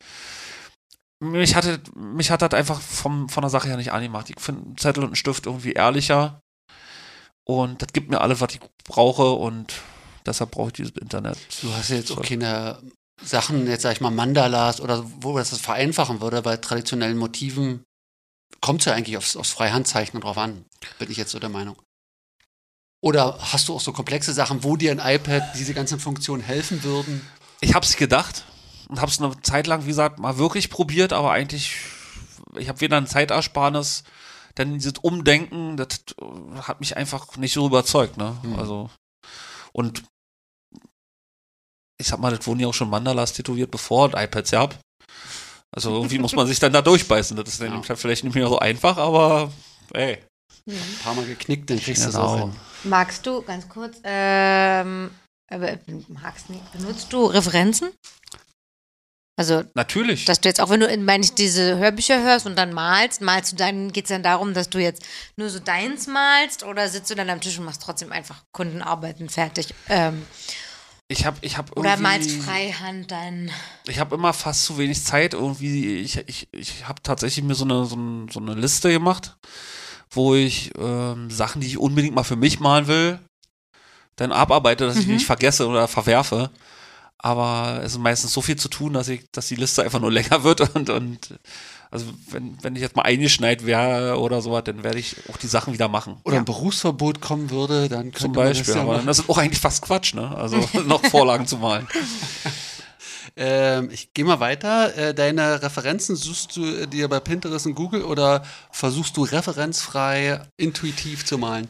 mich 1.21 1.55
hatte 1.55 1.81
mich 1.97 2.31
hat 2.31 2.43
das 2.43 2.55
einfach 2.55 2.81
vom, 2.81 3.29
von 3.29 3.43
der 3.43 3.51
Sache 3.51 3.69
her 3.69 3.77
nicht 3.77 3.93
angemacht. 3.93 4.31
Ich 4.31 4.41
finde 4.41 4.63
einen 4.63 4.79
Zettel 4.79 5.03
und 5.03 5.11
einen 5.11 5.17
Stift 5.17 5.47
irgendwie 5.47 5.73
ehrlicher 5.73 6.41
und 7.45 7.83
das 7.83 7.93
gibt 7.93 8.11
mir 8.11 8.21
alles, 8.21 8.41
was 8.41 8.55
ich 8.55 8.61
brauche 8.85 9.31
und 9.31 9.75
deshalb 10.27 10.51
brauche 10.51 10.69
ich 10.69 10.75
dieses 10.75 10.93
Internet. 10.93 11.39
Du 11.63 11.73
hast 11.73 11.91
ja 11.91 11.97
jetzt 11.97 12.13
auch 12.13 12.23
keine 12.23 12.79
Sachen, 13.23 13.67
jetzt 13.67 13.83
sag 13.83 13.93
ich 13.93 14.01
mal 14.01 14.11
Mandalas 14.11 14.81
oder 14.81 15.05
wo 15.21 15.37
das 15.37 15.51
das 15.51 15.61
vereinfachen 15.61 16.21
würde, 16.21 16.43
bei 16.43 16.57
traditionellen 16.57 17.17
Motiven 17.17 17.83
kommt 18.61 18.81
es 18.81 18.87
ja 18.87 18.95
eigentlich 18.95 19.17
aufs, 19.17 19.37
aufs 19.37 19.51
Freihandzeichnen 19.51 20.23
drauf 20.23 20.39
an, 20.39 20.65
bin 20.99 21.11
ich 21.11 21.17
jetzt 21.17 21.33
so 21.33 21.39
der 21.39 21.49
Meinung. 21.49 21.77
Oder 23.01 23.39
hast 23.41 23.69
du 23.69 23.75
auch 23.75 23.81
so 23.81 23.93
komplexe 23.93 24.33
Sachen, 24.33 24.65
wo 24.65 24.77
dir 24.77 24.91
ein 24.91 24.99
iPad 25.15 25.43
diese 25.57 25.75
ganzen 25.75 26.01
Funktionen 26.01 26.43
helfen 26.43 26.83
würden? 26.83 27.27
Ich 27.61 27.75
hab's 27.75 27.97
gedacht 27.97 28.45
und 28.89 29.01
hab's 29.01 29.21
eine 29.21 29.41
Zeit 29.43 29.67
lang, 29.67 29.85
wie 29.85 29.89
gesagt, 29.89 30.19
mal 30.19 30.39
wirklich 30.39 30.71
probiert, 30.71 31.13
aber 31.13 31.31
eigentlich, 31.31 31.77
ich 32.57 32.69
habe 32.69 32.81
weder 32.81 32.97
ein 32.97 33.07
Zeitersparnis, 33.07 34.03
denn 34.57 34.75
dieses 34.75 34.95
Umdenken, 35.01 35.77
das 35.77 36.01
hat 36.63 36.81
mich 36.81 36.97
einfach 36.97 37.37
nicht 37.37 37.53
so 37.53 37.67
überzeugt, 37.67 38.17
ne? 38.17 38.37
Hm. 38.43 38.59
Also, 38.59 38.91
und 39.73 40.03
ich 42.01 42.09
sag 42.09 42.19
mal, 42.21 42.35
das 42.37 42.47
wurden 42.47 42.61
ja 42.61 42.69
auch 42.69 42.75
schon 42.75 42.91
Mandalas 42.91 43.33
tätowiert, 43.33 43.71
bevor 43.71 44.09
es 44.13 44.21
iPads 44.25 44.51
gab. 44.53 44.79
Also 45.71 45.95
irgendwie 45.95 46.19
muss 46.19 46.35
man 46.35 46.47
sich 46.49 46.59
dann 46.59 46.73
da 46.73 46.83
durchbeißen. 46.83 47.37
Das 47.37 47.49
ist 47.49 47.61
Ja. 47.61 47.83
vielleicht 47.97 48.25
nicht 48.25 48.35
mehr 48.35 48.49
so 48.49 48.59
einfach, 48.59 48.97
aber 48.97 49.53
ey. 49.93 50.23
Ein 50.69 50.99
paar 51.03 51.15
Mal 51.15 51.25
geknickt, 51.27 51.71
dann 51.71 51.81
kriegst 51.81 52.05
du 52.05 52.09
es 52.09 52.15
auch 52.15 52.35
Genau. 52.35 52.47
hin. 52.49 52.57
Magst 52.85 53.27
du, 53.27 53.43
ganz 53.43 53.69
kurz, 53.69 53.97
ähm, 54.05 55.11
magst 56.09 56.51
nicht, 56.51 56.73
benutzt 56.73 57.13
du 57.13 57.25
Referenzen? 57.27 57.91
Also, 59.39 59.63
Natürlich. 59.75 60.25
dass 60.25 60.41
du 60.41 60.49
jetzt 60.49 60.61
auch, 60.61 60.69
wenn 60.69 60.81
du 60.81 60.87
in, 60.89 61.05
meine 61.05 61.23
ich, 61.25 61.33
diese 61.33 61.79
Hörbücher 61.79 62.21
hörst 62.23 62.45
und 62.47 62.57
dann 62.57 62.73
malst, 62.73 63.21
malst 63.21 63.53
du 63.53 63.57
dann, 63.57 63.93
geht 63.93 64.07
es 64.07 64.09
dann 64.09 64.25
darum, 64.25 64.53
dass 64.53 64.69
du 64.69 64.79
jetzt 64.81 65.05
nur 65.37 65.49
so 65.49 65.61
deins 65.61 66.09
malst 66.09 66.65
oder 66.65 66.89
sitzt 66.89 67.09
du 67.11 67.15
dann 67.15 67.31
am 67.31 67.41
Tisch 67.41 67.57
und 67.57 67.65
machst 67.65 67.83
trotzdem 67.83 68.11
einfach 68.11 68.43
Kundenarbeiten 68.53 69.29
fertig? 69.29 69.73
Ähm, 69.89 70.27
ich 71.07 71.25
habe 71.25 71.39
ich 71.43 71.57
hab 71.57 71.77
oder 71.77 71.97
malst 71.97 72.33
Freihand 72.33 73.13
dann? 73.13 73.51
ich 73.87 74.01
habe 74.01 74.17
immer 74.17 74.33
fast 74.33 74.65
zu 74.65 74.77
wenig 74.77 75.05
Zeit 75.05 75.35
irgendwie. 75.35 75.99
Ich, 75.99 76.17
ich, 76.27 76.49
ich 76.53 76.89
habe 76.89 77.01
tatsächlich 77.03 77.45
mir 77.45 77.55
so 77.55 77.65
eine, 77.65 77.85
so, 77.87 77.95
ein, 77.95 78.29
so 78.29 78.41
eine 78.41 78.55
Liste 78.55 78.91
gemacht, 78.91 79.37
wo 80.11 80.35
ich 80.35 80.71
ähm, 80.79 81.31
Sachen, 81.31 81.61
die 81.61 81.67
ich 81.67 81.79
unbedingt 81.79 82.15
mal 82.15 82.23
für 82.25 82.37
mich 82.37 82.61
malen 82.61 82.87
will, 82.87 83.19
dann 84.17 84.33
abarbeite, 84.33 84.87
dass 84.87 84.97
ich 84.97 85.03
die 85.05 85.09
Mhm. 85.11 85.15
nicht 85.17 85.27
vergesse 85.27 85.67
oder 85.69 85.87
verwerfe. 85.89 86.51
Aber 87.21 87.81
es 87.83 87.93
ist 87.93 87.99
meistens 87.99 88.33
so 88.33 88.41
viel 88.43 88.57
zu 88.57 88.69
tun, 88.69 88.93
dass 88.93 89.09
ich, 89.09 89.25
dass 89.33 89.49
die 89.49 89.57
Liste 89.57 89.83
einfach 89.83 90.01
nur 90.01 90.13
länger 90.19 90.45
wird 90.45 90.61
und, 90.75 90.89
und 90.91 91.35
also 91.91 92.07
wenn, 92.31 92.57
wenn 92.63 92.77
ich 92.77 92.83
jetzt 92.83 92.97
mal 92.97 93.03
eingeschneit 93.03 93.65
wäre 93.67 94.19
oder 94.21 94.41
sowas, 94.43 94.63
dann 94.65 94.85
werde 94.85 94.99
ich 94.99 95.17
auch 95.33 95.37
die 95.37 95.47
Sachen 95.47 95.73
wieder 95.73 95.89
machen. 95.89 96.19
Oder 96.25 96.37
ein 96.37 96.45
Berufsverbot 96.45 97.21
kommen 97.21 97.51
würde, 97.51 97.89
dann 97.89 98.03
könnte 98.13 98.19
Zum 98.21 98.33
man 98.33 98.45
Beispiel. 98.45 98.67
das 98.67 98.75
ja 98.77 98.83
aber 98.83 98.95
machen. 98.97 99.07
das 99.07 99.19
ist 99.21 99.29
auch 99.31 99.39
eigentlich 99.39 99.59
fast 99.61 99.83
Quatsch, 99.83 100.15
ne? 100.15 100.37
Also 100.37 100.59
noch 100.87 101.05
Vorlagen 101.07 101.47
zu 101.47 101.57
malen. 101.57 101.89
Ähm, 103.41 103.91
ich 103.93 104.13
gehe 104.15 104.25
mal 104.25 104.41
weiter. 104.41 104.97
Äh, 104.97 105.15
deine 105.15 105.63
Referenzen 105.63 106.17
suchst 106.17 106.57
du 106.57 106.65
äh, 106.65 106.87
dir 106.89 107.09
bei 107.09 107.21
Pinterest 107.21 107.67
und 107.67 107.77
Google 107.77 108.03
oder 108.03 108.45
versuchst 108.73 109.17
du 109.17 109.23
referenzfrei 109.23 110.43
intuitiv 110.57 111.25
zu 111.25 111.39
malen? 111.39 111.69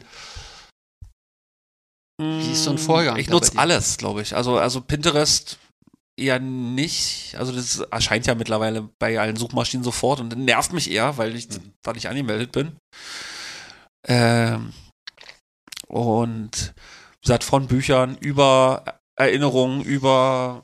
Wie 2.19 2.51
ist 2.51 2.63
so 2.63 2.71
ein 2.71 2.79
Vorgang 2.79 3.17
Ich 3.17 3.27
da 3.27 3.33
nutze 3.33 3.57
alles, 3.57 3.97
glaube 3.97 4.23
ich. 4.23 4.35
Also, 4.35 4.57
also 4.57 4.81
Pinterest 4.81 5.59
eher 6.19 6.39
nicht. 6.39 7.35
Also 7.37 7.51
das 7.51 7.79
erscheint 7.79 8.25
ja 8.25 8.35
mittlerweile 8.35 8.89
bei 8.99 9.19
allen 9.19 9.37
Suchmaschinen 9.37 9.83
sofort 9.83 10.19
und 10.19 10.31
das 10.31 10.39
nervt 10.39 10.73
mich 10.73 10.89
eher, 10.91 11.17
weil 11.17 11.35
ich, 11.35 11.49
Mhm. 11.49 11.73
weil 11.83 11.97
ich 11.97 12.09
angemeldet 12.09 12.51
bin. 12.51 12.75
Ähm, 14.07 14.73
und 15.87 16.73
wie 17.21 17.21
gesagt, 17.21 17.43
von 17.43 17.67
Büchern 17.67 18.17
über 18.17 18.99
Erinnerungen, 19.15 19.81
über 19.81 20.63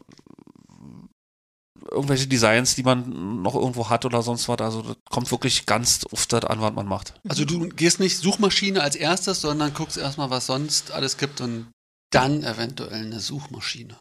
irgendwelche 1.96 2.28
Designs, 2.28 2.76
die 2.76 2.84
man 2.84 3.42
noch 3.42 3.56
irgendwo 3.56 3.90
hat 3.90 4.06
oder 4.06 4.22
sonst 4.22 4.48
was. 4.48 4.60
Also 4.60 4.82
das 4.82 4.98
kommt 5.10 5.32
wirklich 5.32 5.66
ganz 5.66 6.06
oft 6.12 6.32
das 6.32 6.46
an, 6.46 6.62
was 6.62 6.74
man 6.74 6.86
macht. 6.86 7.14
Also 7.28 7.46
du 7.46 7.70
gehst 7.70 8.00
nicht 8.00 8.18
Suchmaschine 8.18 8.82
als 8.82 8.96
erstes, 8.96 9.42
sondern 9.42 9.74
guckst 9.74 9.98
erstmal, 9.98 10.30
was 10.30 10.46
sonst 10.46 10.92
alles 10.92 11.18
gibt 11.18 11.42
und 11.42 11.68
dann 12.12 12.44
eventuell 12.44 13.06
eine 13.06 13.20
Suchmaschine. 13.20 13.98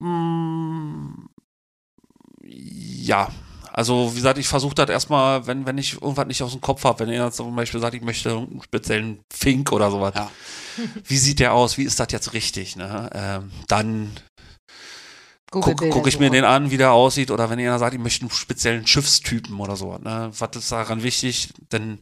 Mm, 0.00 1.26
Ja, 2.46 3.30
also 3.72 4.12
wie 4.12 4.16
gesagt, 4.16 4.38
ich 4.38 4.46
versuche 4.46 4.74
das 4.74 4.88
erstmal, 4.88 5.46
wenn, 5.46 5.66
wenn 5.66 5.78
ich 5.78 5.94
irgendwas 5.94 6.26
nicht 6.26 6.42
aus 6.42 6.52
dem 6.52 6.60
Kopf 6.60 6.84
habe, 6.84 7.00
wenn 7.00 7.12
jetzt 7.12 7.36
zum 7.36 7.54
Beispiel 7.56 7.80
sagt, 7.80 7.94
ich 7.94 8.02
möchte 8.02 8.30
einen 8.30 8.62
speziellen 8.62 9.20
Fink 9.32 9.72
oder 9.72 9.90
sowas. 9.90 10.12
Ja. 10.14 10.30
Wie 11.04 11.16
sieht 11.18 11.40
der 11.40 11.52
aus? 11.54 11.76
Wie 11.78 11.82
ist 11.84 11.98
das 11.98 12.08
jetzt 12.12 12.32
richtig? 12.34 12.76
Ne? 12.76 13.10
Ähm, 13.12 13.50
dann 13.66 14.12
guck, 15.54 15.64
Google-Bilder 15.64 15.94
guck 15.94 16.06
ich 16.06 16.18
mir 16.18 16.30
den 16.30 16.44
an, 16.44 16.70
wie 16.70 16.76
der 16.76 16.92
aussieht. 16.92 17.30
Oder 17.30 17.50
wenn 17.50 17.58
einer 17.58 17.78
sagt, 17.78 17.94
ich 17.94 18.00
möchte 18.00 18.22
einen 18.22 18.30
speziellen 18.30 18.86
Schiffstypen 18.86 19.58
oder 19.60 19.76
so. 19.76 19.96
Ne? 19.98 20.30
Was 20.38 20.56
ist 20.56 20.72
daran 20.72 21.02
wichtig? 21.02 21.50
Dann, 21.70 22.00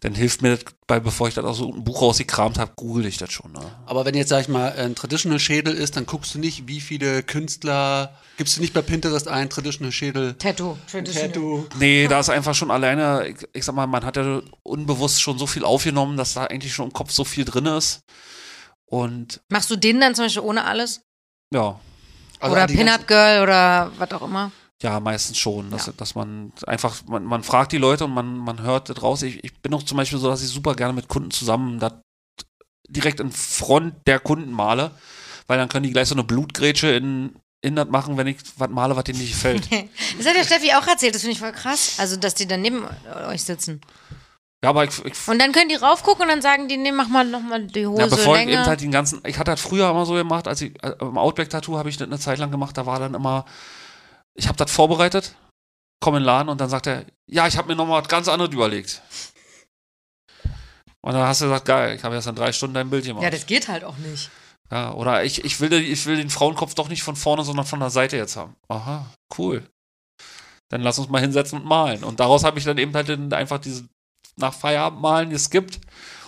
dann 0.00 0.14
hilft 0.14 0.42
mir 0.42 0.56
das 0.56 0.64
bei, 0.86 0.98
bevor 0.98 1.28
ich 1.28 1.34
das 1.34 1.44
aus 1.44 1.58
so 1.58 1.72
einem 1.72 1.84
Buch 1.84 2.00
rausgekramt 2.02 2.58
habe, 2.58 2.72
google 2.76 3.06
ich 3.06 3.18
das 3.18 3.32
schon. 3.32 3.52
Ne? 3.52 3.60
Aber 3.86 4.04
wenn 4.04 4.14
jetzt, 4.14 4.30
sag 4.30 4.40
ich 4.40 4.48
mal, 4.48 4.72
ein 4.72 4.94
Traditional 4.94 5.38
Schädel 5.38 5.74
ist, 5.74 5.96
dann 5.96 6.06
guckst 6.06 6.34
du 6.34 6.38
nicht, 6.38 6.66
wie 6.68 6.80
viele 6.80 7.22
Künstler, 7.22 8.16
gibst 8.36 8.56
du 8.56 8.60
nicht 8.60 8.72
bei 8.72 8.82
Pinterest 8.82 9.28
ein 9.28 9.50
Traditional 9.50 9.92
Schädel? 9.92 10.34
Tattoo. 10.34 10.76
Traditional. 10.90 11.28
Tattoo. 11.28 11.66
Nee, 11.78 12.08
da 12.08 12.20
ist 12.20 12.30
einfach 12.30 12.54
schon 12.54 12.70
alleine, 12.70 13.28
ich, 13.28 13.36
ich 13.52 13.64
sag 13.64 13.74
mal, 13.74 13.86
man 13.86 14.04
hat 14.04 14.16
ja 14.16 14.40
unbewusst 14.62 15.20
schon 15.20 15.38
so 15.38 15.46
viel 15.46 15.64
aufgenommen, 15.64 16.16
dass 16.16 16.34
da 16.34 16.44
eigentlich 16.44 16.72
schon 16.74 16.86
im 16.86 16.92
Kopf 16.92 17.10
so 17.10 17.24
viel 17.24 17.44
drin 17.44 17.66
ist. 17.66 18.00
Und 18.86 19.40
Machst 19.50 19.70
du 19.70 19.76
den 19.76 20.00
dann 20.00 20.14
zum 20.14 20.24
Beispiel 20.24 20.42
ohne 20.42 20.64
alles? 20.64 21.02
ja, 21.52 21.78
Also 22.40 22.52
oder 22.56 22.66
die 22.66 22.74
ganzen- 22.74 22.86
Pin-Up 22.86 23.06
Girl 23.08 23.42
oder 23.42 23.92
was 23.98 24.10
auch 24.12 24.22
immer? 24.22 24.50
Ja, 24.82 24.98
meistens 24.98 25.36
schon, 25.38 25.70
dass, 25.70 25.86
Ja. 25.86 25.92
dass 25.96 26.14
man 26.14 26.52
einfach, 26.66 26.96
man, 27.06 27.24
man 27.24 27.42
fragt 27.42 27.72
die 27.72 27.78
Leute 27.78 28.06
und 28.06 28.14
man, 28.14 28.36
man 28.38 28.62
hört 28.62 28.88
das 28.88 29.02
raus. 29.02 29.22
Ich, 29.22 29.44
ich 29.44 29.60
bin 29.60 29.74
auch 29.74 29.82
zum 29.82 29.98
Beispiel 29.98 30.18
so, 30.18 30.28
dass 30.28 30.42
ich 30.42 30.48
super 30.48 30.74
gerne 30.74 30.94
mit 30.94 31.06
Kunden 31.08 31.30
zusammen 31.30 31.78
das 31.78 31.92
direkt 32.88 33.20
in 33.20 33.30
Front 33.30 33.94
der 34.06 34.18
Kunden 34.20 34.50
male, 34.52 34.90
weil 35.46 35.58
dann 35.58 35.68
können 35.68 35.84
die 35.84 35.92
gleich 35.92 36.08
so 36.08 36.14
eine 36.14 36.24
Blutgrätsche 36.24 36.88
in, 36.88 37.36
in 37.60 37.76
das 37.76 37.88
machen, 37.88 38.16
wenn 38.16 38.26
ich 38.26 38.38
was 38.56 38.70
male, 38.70 38.96
was 38.96 39.04
denen 39.04 39.18
nicht 39.20 39.32
gefällt. 39.32 39.68
Das 40.18 40.26
hat 40.26 40.34
ja 40.36 40.44
Steffi 40.44 40.72
auch 40.72 40.86
erzählt, 40.86 41.14
das 41.14 41.20
finde 41.22 41.34
ich 41.34 41.38
voll 41.40 41.52
krass. 41.52 41.96
Also, 41.98 42.16
dass 42.16 42.34
die 42.34 42.46
dann 42.48 42.62
neben 42.62 42.84
euch 43.28 43.44
sitzen. 43.44 43.80
Ja, 44.62 44.70
aber 44.70 44.84
ich, 44.84 45.04
ich 45.04 45.28
Und 45.28 45.38
dann 45.38 45.52
können 45.52 45.68
die 45.70 45.74
raufgucken 45.76 46.22
und 46.24 46.28
dann 46.28 46.42
sagen 46.42 46.68
die, 46.68 46.76
nee, 46.76 46.92
mach 46.92 47.08
mal 47.08 47.24
nochmal 47.24 47.66
die 47.66 47.86
Hose 47.86 48.00
ja, 48.02 48.06
bevor 48.08 48.36
ich 48.36 48.42
eben 48.42 48.50
länger. 48.50 48.66
halt 48.66 48.80
den 48.80 48.90
ganzen, 48.92 49.20
ich 49.26 49.38
hatte 49.38 49.50
das 49.52 49.60
früher 49.60 49.88
immer 49.90 50.04
so 50.06 50.14
gemacht, 50.14 50.46
als 50.48 50.60
ich 50.60 50.82
äh, 50.82 50.94
im 51.00 51.16
Outback-Tattoo 51.16 51.78
habe 51.78 51.88
ich 51.88 51.96
das 51.96 52.06
eine 52.08 52.18
Zeit 52.18 52.38
lang 52.38 52.50
gemacht, 52.50 52.76
da 52.76 52.84
war 52.86 52.98
dann 52.98 53.14
immer, 53.14 53.44
ich 54.34 54.46
habe 54.48 54.56
das 54.58 54.70
vorbereitet, 54.70 55.34
komme 56.02 56.18
in 56.18 56.22
den 56.22 56.26
Laden 56.26 56.48
und 56.48 56.60
dann 56.60 56.68
sagt 56.70 56.86
er, 56.86 57.04
ja, 57.26 57.46
ich 57.46 57.56
habe 57.56 57.68
mir 57.68 57.76
nochmal 57.76 58.02
was 58.02 58.08
ganz 58.08 58.28
anderes 58.28 58.52
überlegt. 58.52 59.02
Und 61.02 61.14
dann 61.14 61.22
hast 61.26 61.40
du 61.40 61.46
gesagt, 61.46 61.64
geil, 61.64 61.96
ich 61.96 62.04
habe 62.04 62.14
erst 62.14 62.26
in 62.28 62.34
drei 62.34 62.52
Stunden 62.52 62.74
dein 62.74 62.90
Bild 62.90 63.04
gemacht. 63.06 63.22
ja, 63.24 63.30
das 63.30 63.46
geht 63.46 63.68
halt 63.68 63.84
auch 63.84 63.96
nicht. 63.96 64.30
Ja, 64.70 64.92
oder 64.92 65.24
ich, 65.24 65.44
ich, 65.44 65.58
will, 65.60 65.68
den- 65.70 65.82
ich 65.90 66.04
will 66.06 66.16
den 66.16 66.30
Frauenkopf 66.30 66.74
doch 66.74 66.88
nicht 66.88 67.02
von 67.02 67.16
vorne, 67.16 67.42
sondern 67.42 67.64
von 67.66 67.80
der 67.80 67.90
Seite 67.90 68.16
jetzt 68.16 68.36
haben. 68.36 68.54
Aha, 68.68 69.06
cool. 69.38 69.66
Dann 70.68 70.82
lass 70.82 70.98
uns 70.98 71.08
mal 71.08 71.20
hinsetzen 71.20 71.58
und 71.60 71.64
malen. 71.66 72.04
Und 72.04 72.20
daraus 72.20 72.44
habe 72.44 72.58
ich 72.58 72.64
dann 72.64 72.78
eben 72.78 72.94
halt 72.94 73.08
dann 73.08 73.32
einfach 73.32 73.58
diese 73.58 73.88
nach 74.36 74.54
Feierabend 74.54 75.00
malen 75.00 75.30
geskippt 75.30 75.80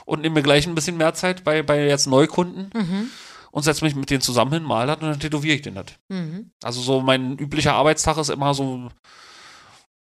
und 0.04 0.20
nehme 0.22 0.34
mir 0.36 0.42
gleich 0.42 0.66
ein 0.66 0.74
bisschen 0.74 0.96
mehr 0.96 1.14
Zeit 1.14 1.44
bei, 1.44 1.62
bei 1.62 1.86
jetzt 1.86 2.06
Neukunden 2.06 2.70
Mhm. 2.74 3.10
und 3.50 3.62
setze 3.62 3.84
mich 3.84 3.94
mit 3.94 4.10
denen 4.10 4.20
zusammen 4.20 4.52
hin, 4.52 4.62
mal 4.62 4.86
das 4.86 4.96
und 4.96 5.02
dann 5.08 5.20
tätowiere 5.20 5.56
ich 5.56 5.62
den 5.62 5.74
das. 5.76 5.86
Mhm. 6.08 6.50
Also 6.62 6.80
so 6.80 7.00
mein 7.00 7.38
üblicher 7.38 7.74
Arbeitstag 7.74 8.18
ist 8.18 8.28
immer 8.30 8.54
so, 8.54 8.90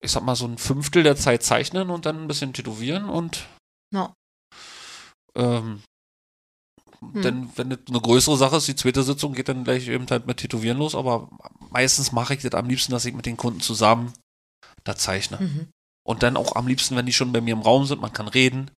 ich 0.00 0.10
sag 0.10 0.22
mal, 0.24 0.34
so 0.36 0.46
ein 0.46 0.56
Fünftel 0.58 1.02
der 1.02 1.16
Zeit 1.16 1.42
zeichnen 1.42 1.90
und 1.90 2.06
dann 2.06 2.22
ein 2.22 2.28
bisschen 2.28 2.52
tätowieren 2.52 3.08
und 3.08 3.46
Ja. 3.92 4.14
ähm, 5.36 5.82
Hm. 7.00 7.22
dann, 7.22 7.50
wenn 7.56 7.70
das 7.70 7.78
eine 7.88 8.00
größere 8.00 8.36
Sache 8.36 8.56
ist, 8.56 8.68
die 8.68 8.76
zweite 8.76 9.02
Sitzung 9.02 9.32
geht 9.32 9.48
dann 9.48 9.64
gleich 9.64 9.88
eben 9.88 10.06
halt 10.10 10.26
mit 10.26 10.36
Tätowieren 10.38 10.76
los, 10.78 10.94
aber 10.94 11.30
meistens 11.70 12.12
mache 12.12 12.34
ich 12.34 12.42
das 12.42 12.52
am 12.52 12.68
liebsten, 12.68 12.92
dass 12.92 13.06
ich 13.06 13.14
mit 13.14 13.24
den 13.24 13.38
Kunden 13.38 13.60
zusammen 13.60 14.12
da 14.84 14.94
zeichne. 14.96 15.38
Mhm. 15.40 15.68
Und 16.06 16.22
dann 16.22 16.36
auch 16.36 16.56
am 16.56 16.66
liebsten, 16.66 16.96
wenn 16.96 17.06
die 17.06 17.12
schon 17.12 17.32
bei 17.32 17.40
mir 17.40 17.52
im 17.52 17.62
Raum 17.62 17.86
sind, 17.86 18.00
man 18.00 18.12
kann 18.12 18.28
reden. 18.28 18.70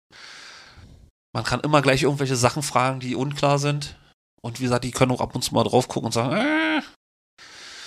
Man 1.33 1.45
kann 1.45 1.61
immer 1.61 1.83
gleich 1.83 2.03
irgendwelche 2.03 2.37
Sachen 2.37 2.63
fragen, 2.63 3.01
die 3.01 3.15
unklar 3.15 3.59
sind. 3.59 3.97
Und 4.43 4.59
wie 4.59 4.65
gesagt, 4.65 4.85
die 4.85 4.91
können 4.91 5.13
auch 5.13 5.21
ab 5.21 5.35
und 5.35 5.43
zu 5.43 5.55
mal 5.55 5.65
drauf 5.65 5.89
gucken 5.89 6.07
und 6.07 6.13
sagen, 6.13 6.37
äh. 6.37 6.83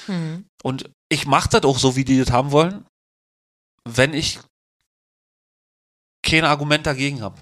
Mhm. 0.08 0.46
Und 0.64 0.90
ich 1.10 1.26
mache 1.26 1.50
das 1.50 1.64
auch 1.64 1.78
so, 1.80 1.96
wie 1.96 2.06
die 2.06 2.20
das 2.20 2.32
haben 2.32 2.52
wollen, 2.52 2.86
wenn 3.88 4.14
ich 4.14 4.40
kein 6.24 6.46
Argument 6.46 6.86
dagegen 6.86 7.22
habe. 7.22 7.42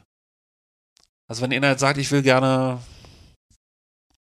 Also 1.28 1.42
wenn 1.42 1.54
einer 1.54 1.70
jetzt 1.70 1.82
sagt, 1.82 1.98
ich 1.98 2.12
will 2.12 2.24
gerne 2.24 2.82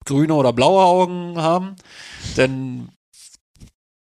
grüne 0.05 0.33
oder 0.33 0.53
blaue 0.53 0.83
Augen 0.83 1.41
haben, 1.41 1.75
dann 2.35 2.91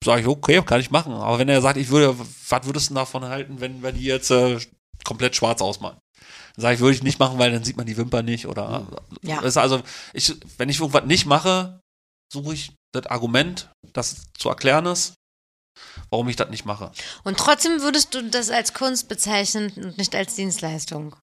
sage 0.04 0.22
ich, 0.22 0.26
okay, 0.26 0.62
kann 0.62 0.80
ich 0.80 0.90
machen. 0.90 1.12
Aber 1.12 1.38
wenn 1.38 1.48
er 1.48 1.60
sagt, 1.60 1.76
ich 1.76 1.90
würde, 1.90 2.18
was 2.18 2.66
würdest 2.66 2.90
du 2.90 2.94
davon 2.94 3.24
halten, 3.24 3.60
wenn 3.60 3.82
wir 3.82 3.92
die 3.92 4.04
jetzt 4.04 4.30
äh, 4.30 4.58
komplett 5.04 5.36
schwarz 5.36 5.60
ausmalen? 5.60 5.98
Dann 6.56 6.62
sage 6.62 6.74
ich, 6.74 6.80
würde 6.80 6.94
ich 6.94 7.02
nicht 7.02 7.18
machen, 7.18 7.38
weil 7.38 7.52
dann 7.52 7.64
sieht 7.64 7.76
man 7.76 7.86
die 7.86 7.96
Wimpern 7.96 8.24
nicht 8.24 8.46
oder 8.46 8.86
Ja. 9.22 9.36
Das 9.36 9.46
ist 9.46 9.56
also, 9.56 9.82
ich, 10.12 10.34
wenn 10.58 10.68
ich 10.68 10.80
irgendwas 10.80 11.04
nicht 11.04 11.26
mache, 11.26 11.80
suche 12.32 12.54
ich 12.54 12.72
das 12.92 13.06
Argument, 13.06 13.70
das 13.92 14.26
zu 14.38 14.48
erklären 14.48 14.86
ist, 14.86 15.14
warum 16.10 16.28
ich 16.28 16.36
das 16.36 16.50
nicht 16.50 16.64
mache. 16.64 16.92
Und 17.24 17.38
trotzdem 17.38 17.80
würdest 17.82 18.14
du 18.14 18.22
das 18.28 18.50
als 18.50 18.74
Kunst 18.74 19.08
bezeichnen 19.08 19.72
und 19.76 19.98
nicht 19.98 20.14
als 20.14 20.34
Dienstleistung. 20.34 21.16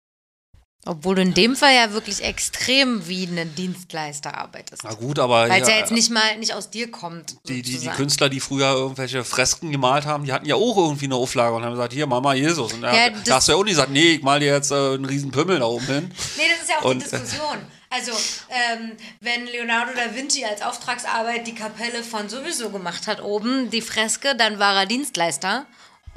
Obwohl 0.86 1.16
du 1.16 1.22
in 1.22 1.34
dem 1.34 1.56
Fall 1.58 1.74
ja 1.76 1.92
wirklich 1.92 2.24
extrem 2.24 3.08
wie 3.10 3.26
ein 3.26 3.54
Dienstleister 3.56 4.38
arbeitest. 4.38 4.84
Na 4.86 4.94
gut, 4.94 5.20
aber 5.20 5.50
Weil 5.50 5.62
es 5.62 5.68
ja, 5.68 5.74
ja, 5.76 5.80
jetzt 5.82 5.92
nicht 5.92 6.10
mal 6.12 6.38
nicht 6.38 6.54
aus 6.54 6.70
dir 6.70 6.90
kommt. 6.90 7.36
die, 7.50 7.62
die, 7.62 7.78
die. 7.78 7.88
Künstler, 7.90 8.30
die 8.30 8.40
früher 8.40 8.72
irgendwelche 8.72 9.26
Fresken 9.26 9.72
gemalt 9.74 10.06
haben, 10.06 10.24
die 10.24 10.32
hatten 10.32 10.46
ja 10.46 10.56
auch 10.56 10.78
irgendwie 10.78 11.06
eine 11.06 11.16
Auflage 11.16 11.56
und 11.56 11.64
haben 11.66 11.72
gesagt, 11.74 11.92
hier, 11.92 12.08
Mama 12.08 12.34
Jesus. 12.36 12.72
Und 12.72 12.84
Ja, 12.84 13.10
das- 13.10 13.24
da 13.24 13.36
hast 13.36 13.48
du 13.50 13.52
ja 13.52 13.58
auch 13.58 13.64
nicht 13.64 13.74
gesagt, 13.74 13.92
nee, 13.92 14.14
ich 14.14 14.22
mal 14.24 14.40
dir 14.40 14.54
jetzt 14.54 14.72
äh, 14.72 14.76
einen 14.76 15.04
riesen 15.04 15.32
Pümmel 15.32 15.60
da 15.60 15.66
oben 15.66 15.86
hin. 15.86 16.12
Nee, 16.38 16.44
das 16.54 16.62
ist 16.62 16.70
ja 16.70 16.78
auch 16.80 16.86
Und- 16.86 17.00
die 17.06 17.10
Diskussion. 17.10 17.58
Also, 17.90 18.12
ähm, 18.50 18.92
wenn 19.22 19.46
Leonardo 19.46 19.92
da 19.96 20.14
Vinci 20.14 20.44
als 20.46 20.62
Auftragsarbeit 20.62 21.48
die 21.48 21.56
Kapelle 21.56 22.04
von 22.04 22.28
sowieso 22.28 22.70
gemacht 22.70 23.08
hat 23.08 23.22
oben, 23.22 23.70
die 23.70 23.82
Freske, 23.82 24.36
dann 24.36 24.60
war 24.60 24.76
er 24.76 24.86
Dienstleister. 24.86 25.66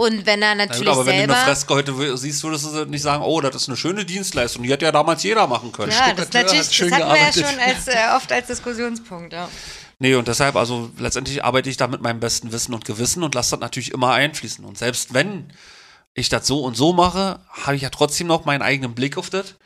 Und 0.01 0.25
wenn 0.25 0.41
er 0.41 0.55
Na 0.55 0.65
gut, 0.65 0.71
natürlich 0.71 0.93
aber 0.95 1.05
wenn 1.05 1.29
du 1.29 1.35
eine 1.35 1.45
Freske 1.45 1.75
heute 1.75 2.17
siehst, 2.17 2.43
würdest 2.43 2.65
du 2.65 2.87
nicht 2.87 3.03
sagen, 3.03 3.23
oh, 3.23 3.39
das 3.43 3.55
ist 3.55 3.69
eine 3.69 3.77
schöne 3.77 4.07
Dienstleistung. 4.07 4.63
Die 4.63 4.71
hätte 4.71 4.87
ja 4.87 4.93
damals 4.93 5.23
jeder 5.23 5.47
machen 5.47 5.73
können. 5.73 5.93
ja, 5.93 6.15
das, 6.15 6.33
natürlich, 6.33 6.69
hat 6.69 6.75
schön 6.75 6.89
das 6.89 7.01
hatten 7.01 7.13
wir 7.13 7.21
ja 7.21 7.31
gearbeitet. 7.31 7.47
schon 7.47 7.61
als, 7.61 7.89
äh, 7.89 8.17
oft 8.17 8.33
als 8.33 8.47
Diskussionspunkt. 8.47 9.35
Ja. 9.35 9.47
Nee, 9.99 10.15
und 10.15 10.27
deshalb, 10.27 10.57
also 10.57 10.89
letztendlich 10.97 11.45
arbeite 11.45 11.69
ich 11.69 11.77
da 11.77 11.87
mit 11.87 12.01
meinem 12.01 12.19
besten 12.19 12.51
Wissen 12.51 12.73
und 12.73 12.87
Gewissen 12.87 13.23
und 13.23 13.35
lasse 13.35 13.51
das 13.51 13.61
natürlich 13.61 13.93
immer 13.93 14.15
einfließen. 14.15 14.65
Und 14.65 14.79
selbst 14.79 15.13
wenn 15.13 15.53
ich 16.15 16.31
das 16.31 16.47
so 16.47 16.65
und 16.65 16.79
so 16.79 16.95
mache, 16.95 17.41
habe 17.51 17.77
ich 17.77 17.83
ja 17.83 17.91
trotzdem 17.91 18.27
noch 18.27 18.47
meinen 18.47 18.63
eigenen 18.63 18.95
Blick 18.95 19.19
auf 19.19 19.29
das. 19.29 19.57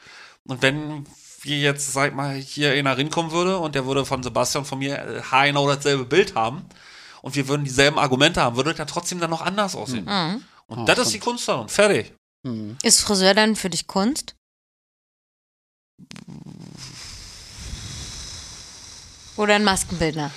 Und 0.48 0.62
wenn 0.62 1.06
wir 1.42 1.60
jetzt, 1.60 1.92
sag 1.92 2.08
ich 2.08 2.14
mal, 2.16 2.34
hier 2.34 2.72
einer 2.72 2.96
rinkommen 2.96 3.30
würde 3.30 3.58
und 3.58 3.76
der 3.76 3.86
würde 3.86 4.04
von 4.04 4.24
Sebastian 4.24 4.64
von 4.64 4.80
mir 4.80 4.98
äh, 4.98 5.22
haargenau 5.22 5.68
dasselbe 5.68 6.04
Bild 6.04 6.34
haben 6.34 6.64
und 7.24 7.34
wir 7.36 7.48
würden 7.48 7.64
dieselben 7.64 7.98
Argumente 7.98 8.42
haben, 8.42 8.56
würde 8.56 8.70
das 8.70 8.78
ja 8.78 8.84
trotzdem 8.84 9.18
dann 9.18 9.30
noch 9.30 9.40
anders 9.40 9.74
aussehen. 9.74 10.04
Mhm. 10.04 10.44
Und 10.66 10.78
Oh, 10.80 10.84
das 10.84 10.98
ist 10.98 11.08
stimmt. 11.08 11.14
die 11.24 11.26
Kunst 11.30 11.48
daran. 11.48 11.68
Fertig. 11.70 12.12
Mhm. 12.46 12.76
Ist 12.82 13.00
Friseur 13.00 13.32
dann 13.32 13.56
für 13.56 13.70
dich 13.70 13.86
Kunst? 13.86 14.34
Oder 19.36 19.54
ein 19.54 19.64
Maskenbildner? 19.64 20.30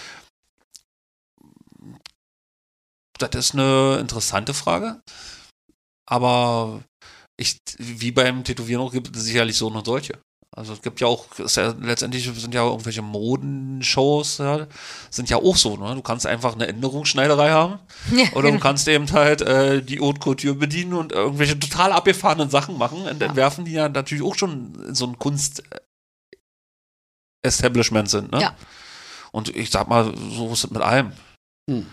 Das 3.19 3.35
ist 3.35 3.53
eine 3.53 3.97
interessante 3.99 4.53
Frage. 4.53 5.01
Aber 6.05 6.83
ich, 7.35 7.57
wie 7.77 8.11
beim 8.11 8.43
Tätowieren 8.43 8.81
auch, 8.81 8.91
gibt 8.91 9.15
es 9.15 9.23
sicherlich 9.23 9.57
so 9.57 9.67
und 9.67 9.85
solche. 9.85 10.19
Also 10.57 10.73
es 10.73 10.81
gibt 10.81 10.99
ja 11.01 11.07
auch, 11.07 11.27
ist 11.37 11.55
ja, 11.57 11.75
letztendlich 11.79 12.23
sind 12.25 12.53
ja 12.55 12.65
irgendwelche 12.65 13.03
Modenshows, 13.03 14.39
ja, 14.39 14.65
sind 15.11 15.29
ja 15.29 15.37
auch 15.37 15.55
so, 15.55 15.77
ne? 15.77 15.93
Du 15.93 16.01
kannst 16.01 16.25
einfach 16.25 16.55
eine 16.55 16.65
Änderungsschneiderei 16.67 17.51
haben 17.51 17.77
Ja, 18.11 18.23
oder 18.31 18.47
du 18.47 18.53
genau. 18.53 18.63
kannst 18.63 18.87
eben 18.87 19.11
halt 19.11 19.41
äh, 19.41 19.83
die 19.83 19.99
Haute 19.99 20.19
Couture 20.19 20.55
bedienen 20.55 20.93
und 20.95 21.11
irgendwelche 21.11 21.59
total 21.59 21.91
abgefahrenen 21.91 22.49
Sachen 22.49 22.75
machen 22.77 23.05
und 23.05 23.21
Ja. 23.21 23.27
entwerfen, 23.27 23.65
die 23.65 23.73
ja 23.73 23.87
natürlich 23.87 24.23
auch 24.23 24.33
schon 24.33 24.73
in 24.87 24.95
so 24.95 25.05
ein 25.05 25.19
Kunst-Establishment 25.19 28.09
sind, 28.09 28.31
ne? 28.31 28.41
Ja. 28.41 28.55
Und 29.31 29.55
ich 29.55 29.69
sag 29.69 29.87
mal, 29.87 30.11
so 30.31 30.51
ist 30.53 30.63
es 30.63 30.71
mit 30.71 30.81
allem. 30.81 31.11
Hm. 31.69 31.85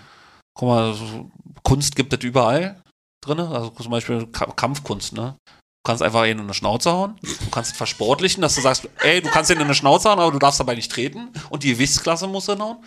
Guck 0.56 0.68
mal, 0.68 0.94
so 0.94 1.30
Kunst 1.64 1.96
gibt 1.96 2.14
es 2.14 2.24
überall 2.24 2.80
drin. 3.22 3.40
Also 3.40 3.68
zum 3.70 3.90
Beispiel 3.90 4.26
Ka- 4.28 4.52
Kampfkunst, 4.52 5.12
ne? 5.12 5.36
Du 5.84 5.90
kannst 5.90 6.02
einfach 6.02 6.24
ihn 6.24 6.38
in 6.38 6.40
eine 6.40 6.54
Schnauze 6.54 6.90
hauen. 6.90 7.18
Du 7.20 7.50
kannst 7.50 7.72
es 7.72 7.76
versportlichen, 7.76 8.40
dass 8.40 8.54
du 8.54 8.62
sagst, 8.62 8.88
ey, 9.02 9.20
du 9.20 9.28
kannst 9.28 9.50
ihn 9.50 9.58
in 9.58 9.64
eine 9.64 9.74
Schnauze 9.74 10.08
hauen, 10.08 10.18
aber 10.18 10.32
du 10.32 10.38
darfst 10.38 10.58
dabei 10.58 10.76
nicht 10.76 10.90
treten. 10.90 11.30
Und 11.50 11.62
die 11.62 11.72
Gewichtsklasse 11.72 12.26
muss 12.26 12.48
er 12.48 12.58
hauen. 12.58 12.78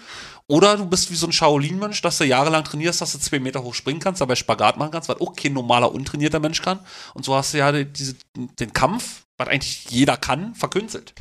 Oder 0.47 0.77
du 0.77 0.85
bist 0.87 1.11
wie 1.11 1.15
so 1.15 1.27
ein 1.27 1.31
Shaolin-Mensch, 1.31 2.01
dass 2.01 2.17
du 2.17 2.23
jahrelang 2.23 2.63
trainierst, 2.63 2.99
dass 3.01 3.11
du 3.11 3.19
zwei 3.19 3.37
Meter 3.37 3.61
hoch 3.61 3.75
springen 3.75 3.99
kannst, 3.99 4.19
dabei 4.19 4.33
Spagat 4.33 4.77
machen 4.77 4.89
kannst, 4.89 5.09
was 5.09 5.21
auch 5.21 5.35
kein 5.35 5.53
normaler, 5.53 5.93
untrainierter 5.93 6.39
Mensch 6.39 6.63
kann. 6.63 6.79
Und 7.13 7.23
so 7.23 7.35
hast 7.35 7.53
du 7.53 7.59
ja 7.59 7.71
die, 7.71 7.85
diese, 7.85 8.15
den 8.35 8.73
Kampf, 8.73 9.25
was 9.37 9.47
eigentlich 9.47 9.85
jeder 9.91 10.17
kann, 10.17 10.55
verkünstelt. 10.55 11.13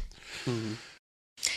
Mhm. 0.46 0.78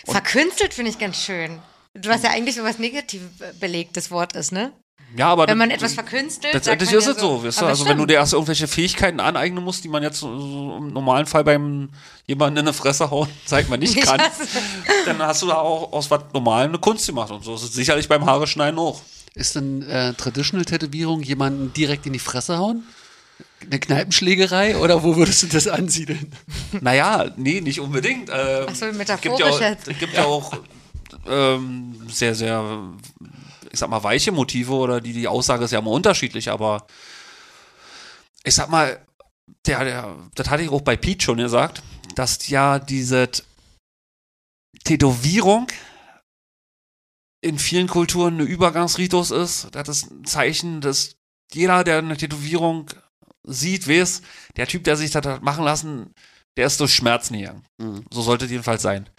Verkünstelt 0.04 0.74
finde 0.74 0.92
ich 0.92 1.00
ganz 1.00 1.16
schön. 1.24 1.60
Was 1.94 2.24
ja 2.24 2.32
eigentlich 2.32 2.56
so 2.56 2.64
was 2.66 2.78
negativ 2.78 3.22
belegtes 3.62 4.12
Wort 4.12 4.34
ist, 4.34 4.52
ne? 4.52 4.74
Ja, 5.18 5.30
aber 5.30 5.48
Wenn 5.48 5.58
man 5.58 5.70
das- 5.70 5.78
etwas 5.78 5.94
verkünstelt, 5.94 6.54
Letztendlich 6.54 6.92
ist 6.92 7.06
man 7.08 7.16
es 7.16 7.22
ja 7.22 7.28
so, 7.28 7.44
weißt 7.44 7.62
du? 7.62 7.66
Also 7.66 7.86
wenn 7.88 7.98
du 7.98 8.06
dir 8.06 8.16
erst 8.16 8.34
irgendwelche 8.34 8.68
Fähigkeiten 8.68 9.20
aneignen 9.20 9.64
musst, 9.64 9.84
die 9.84 9.88
man 9.90 10.04
jetzt 10.04 10.20
so, 10.20 10.78
im 10.78 10.94
normalen 10.94 11.26
Fall 11.26 11.44
beim 11.44 11.90
jemanden 12.28 12.60
in 12.60 12.66
die 12.68 12.74
Fresse 12.74 13.10
hauen, 13.10 13.28
zeigt 13.46 13.70
man 13.70 13.80
nicht 13.80 13.96
Ich 13.98 14.04
kann, 14.04 14.22
dann 15.06 15.20
hast 15.20 15.42
du 15.42 15.48
da 15.48 15.56
auch 15.56 15.92
aus 15.94 16.12
was 16.12 16.22
Normalem 16.34 16.72
eine 16.72 16.80
Kunst 16.80 17.08
gemacht 17.08 17.32
und 17.32 17.44
so 17.44 17.56
ist 17.56 17.64
es 17.64 17.74
sicherlich 17.74 18.08
beim 18.08 18.26
Haare 18.26 18.46
schneiden 18.46 18.80
auch. 18.80 19.02
Ist 19.36 19.56
denn 19.56 19.82
äh, 19.84 20.14
Traditional-Tätowierung 20.14 21.22
jemanden 21.22 21.74
direkt 21.74 22.06
in 22.06 22.14
die 22.14 22.20
Fresse 22.20 22.58
hauen? 22.58 22.84
Eine 23.66 23.80
Kneipenschlägerei 23.80 24.78
oder 24.78 25.04
wo 25.04 25.16
würdest 25.16 25.44
du 25.44 25.48
das 25.48 25.68
ansiedeln? 25.68 26.32
Naja, 26.82 27.32
nee, 27.36 27.62
nicht 27.62 27.80
unbedingt. 27.80 28.30
Äh, 28.30 28.66
Ach 28.70 28.76
so, 28.76 28.86
gibt 28.86 28.94
ja 28.94 28.98
metaphorisch 28.98 29.42
auch, 29.44 30.00
gibt 30.00 30.14
ja 30.14 30.26
auch 30.26 30.54
ähm, 31.28 31.96
sehr, 32.10 32.36
sehr, 32.36 32.64
ich 33.72 33.80
sag 33.80 33.90
mal, 33.90 34.04
weiche 34.04 34.32
Motive 34.32 34.74
oder 34.74 35.02
die, 35.02 35.14
die 35.14 35.28
Aussage 35.28 35.66
ist 35.66 35.72
ja 35.72 35.80
immer 35.80 35.92
unterschiedlich, 35.92 36.50
aber 36.50 36.88
ich 38.44 38.56
sag 38.56 38.70
mal, 38.70 39.06
der, 39.66 39.84
der, 39.84 40.16
das 40.36 40.50
hatte 40.50 40.64
ich 40.64 40.70
auch 40.70 40.82
bei 40.82 40.96
Pete 40.96 41.24
schon 41.24 41.38
gesagt, 41.38 41.82
dass 42.16 42.48
ja 42.50 42.80
diese 42.80 43.30
Tätowierung 44.84 45.68
in 47.42 47.58
vielen 47.58 47.88
Kulturen 47.88 48.36
eine 48.36 48.44
Übergangsritus 48.44 49.32
ist. 49.32 49.70
Das 49.72 49.88
ist 49.88 50.12
ein 50.12 50.26
Zeichen, 50.26 50.82
dass 50.82 51.16
jeder, 51.54 51.84
der 51.84 52.00
eine 52.00 52.18
Tätowierung 52.18 52.90
sieht, 53.44 53.88
weiß, 53.88 54.22
der 54.58 54.68
Typ, 54.68 54.84
der 54.84 54.98
sich 54.98 55.12
das 55.12 55.26
hat 55.26 55.42
machen 55.42 55.64
lassen, 55.64 56.14
der 56.58 56.68
ist 56.68 56.80
durch 56.80 56.94
Schmerzen 56.94 57.38
gegangen. 57.38 57.66
Mhm. 57.78 58.06
So 58.12 58.22
sollte 58.22 58.46
es 58.46 58.52
jedenfalls 58.52 58.82
sein. 58.82 59.10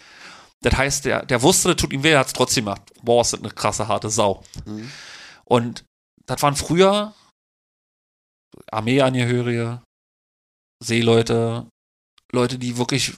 Das 0.63 0.77
heißt, 0.77 1.05
der, 1.07 1.25
der 1.25 1.43
wusste, 1.43 1.69
das 1.69 1.77
tut 1.77 1.93
ihm 1.93 2.03
weh, 2.03 2.11
er 2.11 2.21
hat 2.21 2.27
es 2.27 2.33
trotzdem 2.33 2.67
gemacht. 2.67 2.83
Boah, 3.03 3.23
ist 3.23 3.33
das 3.33 3.41
eine 3.41 3.51
krasse, 3.51 3.89
harte 3.89 4.11
Sau. 4.11 4.43
Mhm. 4.67 4.91
Und 5.45 5.85
das 6.27 6.43
waren 6.43 6.57
früher 6.57 7.15
Armeeangehörige, 8.71 9.83
Seeleute, 10.83 11.67
Leute, 12.33 12.59
die 12.59 12.77
wirklich 12.77 13.17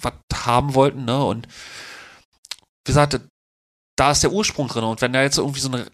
was 0.00 0.14
haben 0.34 0.74
wollten, 0.74 1.04
ne? 1.04 1.24
Und 1.24 1.46
wie 1.46 2.92
gesagt, 2.92 3.20
da 3.96 4.10
ist 4.10 4.22
der 4.22 4.32
Ursprung 4.32 4.68
drin. 4.68 4.84
Und 4.84 5.00
wenn 5.00 5.12
da 5.12 5.22
jetzt 5.22 5.38
irgendwie 5.38 5.60
so 5.60 5.68
eine 5.68 5.90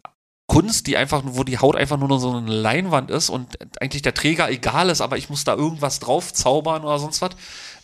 Kunst, 0.51 0.87
die 0.87 0.97
einfach, 0.97 1.23
wo 1.25 1.45
die 1.45 1.59
Haut 1.59 1.77
einfach 1.77 1.99
nur 1.99 2.19
so 2.19 2.35
eine 2.35 2.51
Leinwand 2.51 3.11
ist 3.11 3.29
und 3.29 3.59
eigentlich 3.83 4.03
der 4.03 4.15
Träger 4.15 4.49
egal 4.51 4.89
ist, 4.89 5.03
aber 5.03 5.19
ich 5.19 5.29
muss 5.29 5.45
da 5.45 5.55
irgendwas 5.55 5.99
drauf 6.01 6.33
zaubern 6.33 6.85
oder 6.85 6.99
sonst 6.99 7.21
was, 7.21 7.33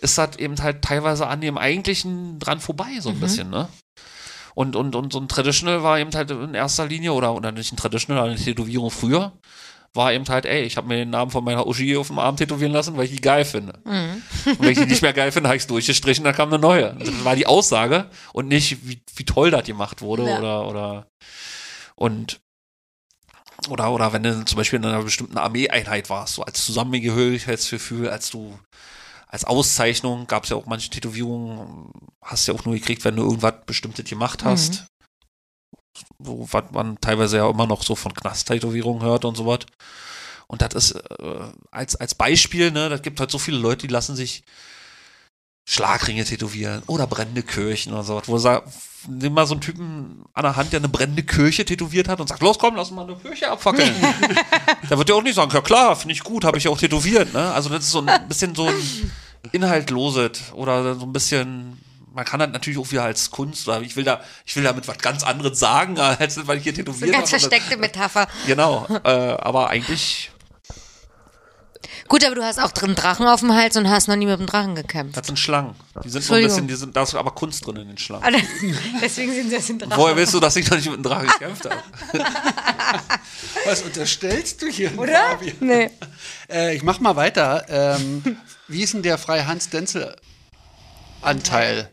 ist 0.05 0.19
das 0.19 0.37
eben 0.37 0.61
halt 0.63 0.83
teilweise 0.83 1.27
an 1.27 1.41
dem 1.41 1.59
eigentlichen 1.59 2.39
dran 2.39 2.61
vorbei, 2.61 2.87
so 3.01 3.09
ein 3.11 3.17
Mhm. 3.17 3.21
bisschen, 3.21 3.51
ne? 3.51 3.69
Und, 4.55 4.77
und, 4.77 4.95
und 4.95 5.13
so 5.13 5.19
ein 5.19 5.27
Traditional 5.27 5.83
war 5.83 5.99
eben 5.99 6.15
halt 6.15 6.31
in 6.31 6.55
erster 6.55 6.87
Linie, 6.87 7.13
oder, 7.13 7.35
oder 7.35 7.51
nicht 7.51 7.73
ein 7.73 7.77
Traditional, 7.77 8.21
aber 8.23 8.31
eine 8.31 8.39
Tätowierung 8.39 8.91
früher, 8.93 9.33
war 9.95 10.13
eben 10.13 10.27
halt, 10.29 10.45
ey, 10.47 10.63
ich 10.63 10.77
habe 10.77 10.87
mir 10.89 10.97
den 10.97 11.11
Namen 11.11 11.31
von 11.31 11.43
meiner 11.45 11.67
Uschi 11.67 11.97
auf 11.97 12.09
dem 12.09 12.19
Arm 12.19 12.37
tätowieren 12.37 12.73
lassen, 12.73 12.97
weil 12.97 13.05
ich 13.07 13.11
die 13.13 13.21
geil 13.21 13.45
finde. 13.45 13.81
Mhm. 13.85 14.23
Und 14.47 14.61
wenn 14.61 14.71
ich 14.71 14.79
die 14.79 14.87
nicht 14.87 15.03
mehr 15.03 15.13
geil 15.13 15.33
finde, 15.33 15.49
habe 15.49 15.57
ich 15.57 15.63
es 15.63 15.67
durchgestrichen, 15.69 16.25
dann 16.25 16.35
kam 16.35 16.49
eine 16.49 16.59
neue. 16.61 16.95
Das 16.99 17.25
war 17.25 17.35
die 17.37 17.47
Aussage 17.47 18.11
und 18.33 18.49
nicht, 18.49 18.87
wie, 18.89 19.01
wie 19.17 19.25
toll 19.25 19.51
das 19.51 19.65
gemacht 19.65 20.03
wurde 20.03 20.29
Ja. 20.29 20.39
oder, 20.39 20.69
oder, 20.69 21.07
und, 21.97 22.41
oder, 23.71 23.91
oder 23.93 24.13
wenn 24.13 24.23
du 24.25 24.45
zum 24.45 24.57
Beispiel 24.57 24.79
in 24.79 24.85
einer 24.85 25.03
bestimmten 25.03 25.39
Armeeeinheit 25.39 26.11
warst, 26.11 26.35
so 26.35 26.43
als 26.43 26.65
Zusammengehörigkeitsgefühl, 26.65 28.09
als 28.11 28.31
du, 28.31 28.59
als 29.35 29.45
Auszeichnung, 29.45 30.29
gab 30.29 30.45
es 30.45 30.51
ja 30.51 30.57
auch 30.57 30.67
manche 30.67 30.91
Tätowierungen, 30.91 31.91
hast 32.23 32.47
du 32.47 32.53
ja 32.53 32.59
auch 32.59 32.65
nur 32.65 32.75
gekriegt, 32.75 33.05
wenn 33.05 33.17
du 33.17 33.25
irgendwas 33.25 33.55
Bestimmtes 33.67 34.05
gemacht 34.09 34.45
hast. 34.45 34.85
So, 36.23 36.47
was 36.53 36.65
man 36.71 37.01
teilweise 37.01 37.39
ja 37.39 37.51
immer 37.51 37.67
noch 37.67 37.83
so 37.83 37.97
von 37.97 38.15
Knast-Tätowierungen 38.15 39.03
hört 39.03 39.25
und 39.25 39.37
sowas. 39.37 39.61
Und 40.47 40.63
das 40.63 40.75
ist 40.75 40.93
äh, 40.93 41.41
als, 41.73 41.97
als 41.97 42.15
Beispiel, 42.15 42.71
ne, 42.71 42.89
das 42.89 43.03
gibt 43.03 43.19
halt 43.19 43.31
so 43.33 43.39
viele 43.39 43.59
Leute, 43.59 43.87
die 43.89 43.93
lassen 43.93 44.15
sich 44.15 44.45
Schlagringe 45.69 46.25
tätowieren 46.25 46.83
oder 46.87 47.07
brennende 47.07 47.43
Kirchen 47.43 47.93
oder 47.95 48.05
sowas, 48.05 48.29
wo 48.29 48.37
sa- 48.39 48.63
nimm 49.09 49.33
mal 49.33 49.47
so 49.47 49.55
einen 49.55 49.63
Typen 49.63 50.23
an 50.35 50.43
der 50.43 50.57
Hand, 50.57 50.73
der 50.73 50.81
eine 50.81 50.89
brennende 50.91 51.23
Kirche 51.23 51.65
tätowiert 51.65 52.07
hat 52.07 52.21
und 52.21 52.29
sagt, 52.29 52.43
los 52.43 52.59
komm, 52.59 52.77
lass 52.77 52.91
mal 52.91 53.03
eine 53.05 53.17
Kirche 53.17 53.51
abfackeln. 53.51 53.95
da 54.89 54.99
wird 54.99 55.09
der 55.09 55.17
auch 55.17 55.23
nicht 55.23 55.35
sagen, 55.35 55.51
ja 55.55 55.63
klar, 55.63 55.97
finde 55.97 56.13
ich 56.13 56.23
gut, 56.23 56.45
habe 56.45 56.59
ich 56.59 56.69
auch 56.69 56.79
tätowiert, 56.79 57.33
ne? 57.33 57.53
Also 57.53 57.71
das 57.71 57.85
ist 57.85 57.93
so 57.93 58.03
ein 58.05 58.29
bisschen 58.29 58.55
so 58.55 58.67
ein 58.67 59.11
inhaltloses 59.53 60.53
oder 60.55 60.95
so 60.95 61.03
ein 61.07 61.13
bisschen 61.13 61.81
man 62.15 62.25
kann 62.25 62.39
das 62.39 62.51
natürlich 62.51 62.79
auch 62.79 62.91
wieder 62.93 63.03
als 63.03 63.31
Kunst 63.33 63.67
oder 63.69 63.81
ich 63.83 63.97
will 63.97 64.05
da 64.05 64.21
ich 64.47 64.55
will 64.57 64.63
damit 64.63 64.87
was 64.87 64.99
ganz 64.99 65.23
anderes 65.25 65.59
sagen 65.59 65.99
als 65.99 66.37
das, 66.37 66.47
weil 66.47 66.59
ich 66.59 66.65
hier 66.65 66.75
So 66.75 66.81
eine 66.83 66.85
tätowiert 66.93 67.13
ganz 67.13 67.33
habe. 67.33 67.41
versteckte 67.41 67.77
Metapher. 67.77 68.29
Genau, 68.47 68.87
äh, 69.05 69.09
aber 69.09 69.69
eigentlich 69.71 70.31
Gut, 72.07 72.25
aber 72.25 72.35
du 72.35 72.45
hast 72.45 72.61
auch 72.61 72.71
drin 72.71 72.95
Drachen 72.95 73.27
auf 73.27 73.41
dem 73.41 73.55
Hals 73.55 73.77
und 73.77 73.89
hast 73.89 74.09
noch 74.09 74.17
nie 74.17 74.27
mit 74.27 74.39
dem 74.39 74.47
Drachen 74.47 74.75
gekämpft. 74.75 75.17
das 75.17 75.27
sind 75.27 75.39
Schlangen. 75.39 75.75
Die 76.05 76.11
sind 76.11 76.23
so 76.23 76.35
ein 76.35 76.43
bisschen, 76.43 76.69
die 76.69 76.75
sind, 76.75 76.95
da 76.95 77.03
ist 77.03 77.15
aber 77.15 77.31
Kunst 77.31 77.67
drin 77.67 77.77
in 77.77 77.89
den 77.89 77.99
Schlangen. 77.99 78.25
Aber 78.25 78.37
Deswegen 79.03 79.33
sind 79.33 79.49
sie 79.49 79.57
jetzt 79.57 79.71
ein 79.71 79.79
Drachen. 79.79 79.97
Woher 79.97 80.15
willst 80.15 80.35
du, 80.35 80.41
dass 80.41 80.55
ich 80.57 80.69
noch 80.69 80.77
nicht 80.77 80.87
mit 80.87 80.95
einem 80.97 81.03
Drachen 81.03 81.27
gekämpft 81.27 81.65
habe? 81.65 81.83
Was 83.65 83.83
unterstellst 83.83 84.61
du 84.61 84.67
hier? 84.67 84.97
Oder? 84.99 85.31
Fabian? 85.31 85.57
Nee. 85.61 85.91
Äh, 86.51 86.77
ich 86.77 86.83
mach 86.83 87.01
mal 87.01 87.17
weiter. 87.17 87.65
Ähm, 87.69 88.37
wie 88.69 88.83
ist 88.83 88.95
denn 88.95 89.03
der 89.03 89.19
Freihand-Stencil-Anteil? 89.19 91.93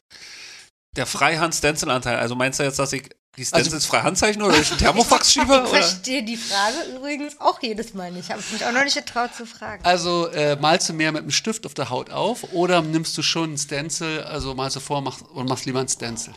Der 0.96 1.06
Freihand-Stencil-Anteil. 1.06 2.18
Also 2.18 2.36
meinst 2.36 2.60
du 2.60 2.64
jetzt, 2.64 2.80
dass 2.80 2.94
ich 2.94 3.10
die 3.38 3.46
Stencils 3.46 3.86
Freihand 3.86 4.18
zeichne 4.18 4.44
oder 4.44 4.56
durch 4.56 4.72
einen 4.72 4.80
Thermofax 4.80 5.32
schiebe? 5.32 5.46
Ich 5.46 5.50
Oder? 5.50 5.68
verstehe 5.68 6.24
die 6.24 6.36
Frage 6.36 6.76
übrigens 6.96 7.40
auch 7.40 7.62
jedes 7.62 7.94
Mal 7.94 8.12
nicht. 8.12 8.30
Habe 8.30 8.42
ich 8.42 8.52
mich 8.52 8.66
auch 8.66 8.74
noch 8.74 8.84
nicht 8.84 8.98
getraut 8.98 9.34
zu 9.34 9.46
fragen. 9.46 9.86
Also 9.86 10.28
äh, 10.28 10.58
malst 10.58 10.90
du 10.90 10.94
mehr 10.94 11.14
mit 11.14 11.22
einem 11.22 11.32
Stift 11.32 11.66
auf 11.66 11.74
der 11.74 11.90
Haut 11.90 12.10
auf 12.10 12.52
oder 12.52 12.82
nimmst 12.82 13.18
du 13.18 13.22
schon 13.22 13.52
einen 13.52 13.58
Stencil, 13.58 14.24
also 14.24 14.54
malst 14.54 14.76
du 14.76 14.82
vor 14.82 15.02
mach, 15.02 15.22
und 15.22 15.48
machst 15.48 15.66
lieber 15.66 15.80
einen 15.80 15.88
Stencil? 15.88 16.34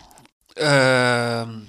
Ähm, 0.56 1.66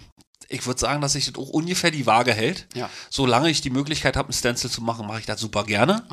ich 0.47 0.67
würde 0.67 0.79
sagen, 0.79 1.01
dass 1.01 1.13
sich 1.13 1.25
das 1.25 1.33
auch 1.35 1.49
ungefähr 1.49 1.89
die 1.89 2.05
Waage 2.05 2.33
hält. 2.33 2.67
Ja. 2.75 2.87
Solange 3.09 3.49
ich 3.49 3.61
die 3.61 3.71
Möglichkeit 3.71 4.15
habe, 4.15 4.27
einen 4.27 4.33
Stencil 4.33 4.69
zu 4.69 4.81
machen, 4.81 5.07
mache 5.07 5.21
ich 5.21 5.25
das 5.25 5.39
super 5.39 5.63
gerne. 5.63 6.03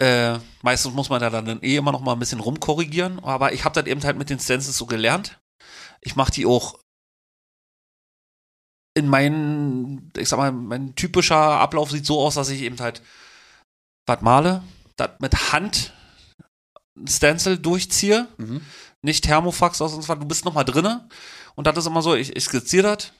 Äh, 0.00 0.38
meistens 0.62 0.94
muss 0.94 1.10
man 1.10 1.20
da 1.20 1.28
dann 1.28 1.62
eh 1.62 1.76
immer 1.76 1.92
noch 1.92 2.00
mal 2.00 2.14
ein 2.14 2.18
bisschen 2.18 2.40
rumkorrigieren, 2.40 3.18
aber 3.22 3.52
ich 3.52 3.64
habe 3.64 3.74
das 3.74 3.86
eben 3.90 4.02
halt 4.02 4.16
mit 4.16 4.30
den 4.30 4.40
Stencils 4.40 4.76
so 4.76 4.86
gelernt. 4.86 5.38
Ich 6.00 6.16
mache 6.16 6.32
die 6.32 6.46
auch 6.46 6.78
in 8.94 9.08
meinen, 9.08 10.10
ich 10.16 10.28
sag 10.28 10.38
mal, 10.38 10.52
mein 10.52 10.94
typischer 10.94 11.36
Ablauf 11.36 11.90
sieht 11.90 12.06
so 12.06 12.20
aus, 12.20 12.34
dass 12.34 12.48
ich 12.48 12.62
eben 12.62 12.80
halt 12.80 13.02
was 14.06 14.20
male, 14.22 14.62
das 14.96 15.10
mit 15.20 15.52
Hand 15.52 15.92
Stencil 17.06 17.58
durchziehe, 17.58 18.26
Mhm. 18.38 18.62
nicht 19.02 19.24
Thermofax 19.24 19.80
oder 19.80 19.90
sonst 19.90 20.08
was, 20.08 20.18
du 20.18 20.26
bist 20.26 20.44
noch 20.44 20.54
mal 20.54 20.64
drinne 20.64 21.08
und 21.54 21.66
das 21.66 21.76
ist 21.76 21.86
immer 21.86 22.02
so, 22.02 22.14
ich, 22.14 22.34
ich 22.34 22.44
skizziere 22.44 22.96
das, 22.96 23.12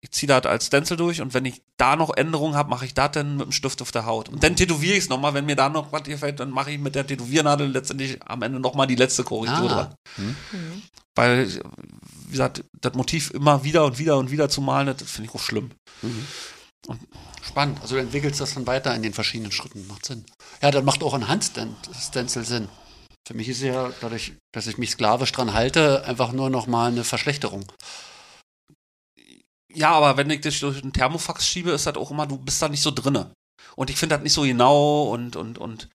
ich 0.00 0.12
ziehe 0.12 0.28
das 0.28 0.44
als 0.46 0.66
Stencil 0.66 0.96
durch 0.96 1.20
und 1.20 1.34
wenn 1.34 1.44
ich 1.44 1.60
da 1.76 1.96
noch 1.96 2.16
Änderungen 2.16 2.54
habe, 2.54 2.70
mache 2.70 2.84
ich 2.84 2.94
das 2.94 3.10
dann 3.12 3.36
mit 3.36 3.46
dem 3.46 3.52
Stift 3.52 3.82
auf 3.82 3.90
der 3.90 4.06
Haut. 4.06 4.28
Und 4.28 4.42
dann 4.44 4.54
tätowiere 4.56 4.94
ich 4.96 5.04
es 5.04 5.08
nochmal, 5.08 5.34
wenn 5.34 5.46
mir 5.46 5.56
da 5.56 5.68
noch 5.68 5.90
was 5.92 6.04
gefällt, 6.04 6.38
dann 6.40 6.50
mache 6.50 6.70
ich 6.70 6.78
mit 6.78 6.94
der 6.94 7.06
Tätowiernadel 7.06 7.68
letztendlich 7.68 8.18
am 8.24 8.42
Ende 8.42 8.60
nochmal 8.60 8.86
die 8.86 8.94
letzte 8.94 9.24
Korrektur 9.24 9.70
Ah. 9.70 9.74
dran. 9.74 9.94
Mhm. 10.16 10.82
Weil, 11.16 11.48
wie 12.26 12.30
gesagt, 12.30 12.62
das 12.80 12.94
Motiv 12.94 13.32
immer 13.32 13.64
wieder 13.64 13.84
und 13.84 13.98
wieder 13.98 14.18
und 14.18 14.30
wieder 14.30 14.48
zu 14.48 14.60
malen, 14.60 14.86
das 14.96 15.10
finde 15.10 15.30
ich 15.30 15.34
auch 15.34 15.42
schlimm. 15.42 15.72
Spannend. 17.42 17.80
Also 17.82 17.96
du 17.96 18.00
entwickelst 18.00 18.40
das 18.40 18.54
dann 18.54 18.66
weiter 18.66 18.94
in 18.94 19.02
den 19.02 19.12
verschiedenen 19.14 19.50
Schritten. 19.52 19.86
Macht 19.88 20.06
Sinn. 20.06 20.24
Ja, 20.62 20.70
dann 20.70 20.84
macht 20.84 21.02
auch 21.02 21.14
ein 21.14 21.26
Handstencil 21.28 22.44
Sinn. 22.44 22.68
Für 23.26 23.34
mich 23.34 23.48
ist 23.48 23.62
ja 23.62 23.90
dadurch, 24.00 24.32
dass 24.52 24.66
ich 24.68 24.78
mich 24.78 24.92
sklavisch 24.92 25.32
dran 25.32 25.52
halte, 25.52 26.04
einfach 26.06 26.32
nur 26.32 26.50
noch 26.50 26.66
mal 26.66 26.90
eine 26.90 27.04
Verschlechterung. 27.04 27.64
Ja, 29.72 29.90
aber 29.92 30.16
wenn 30.16 30.30
ich 30.30 30.40
dich 30.40 30.60
durch 30.60 30.82
einen 30.82 30.92
Thermofax 30.92 31.46
schiebe, 31.46 31.70
ist 31.70 31.86
das 31.86 31.96
auch 31.96 32.10
immer, 32.10 32.26
du 32.26 32.38
bist 32.38 32.60
da 32.62 32.68
nicht 32.68 32.82
so 32.82 32.90
drinne. 32.90 33.32
Und 33.76 33.90
ich 33.90 33.96
finde 33.96 34.16
das 34.16 34.22
nicht 34.22 34.32
so 34.32 34.42
genau 34.42 35.10
und, 35.12 35.36
und, 35.36 35.58
und 35.58 35.88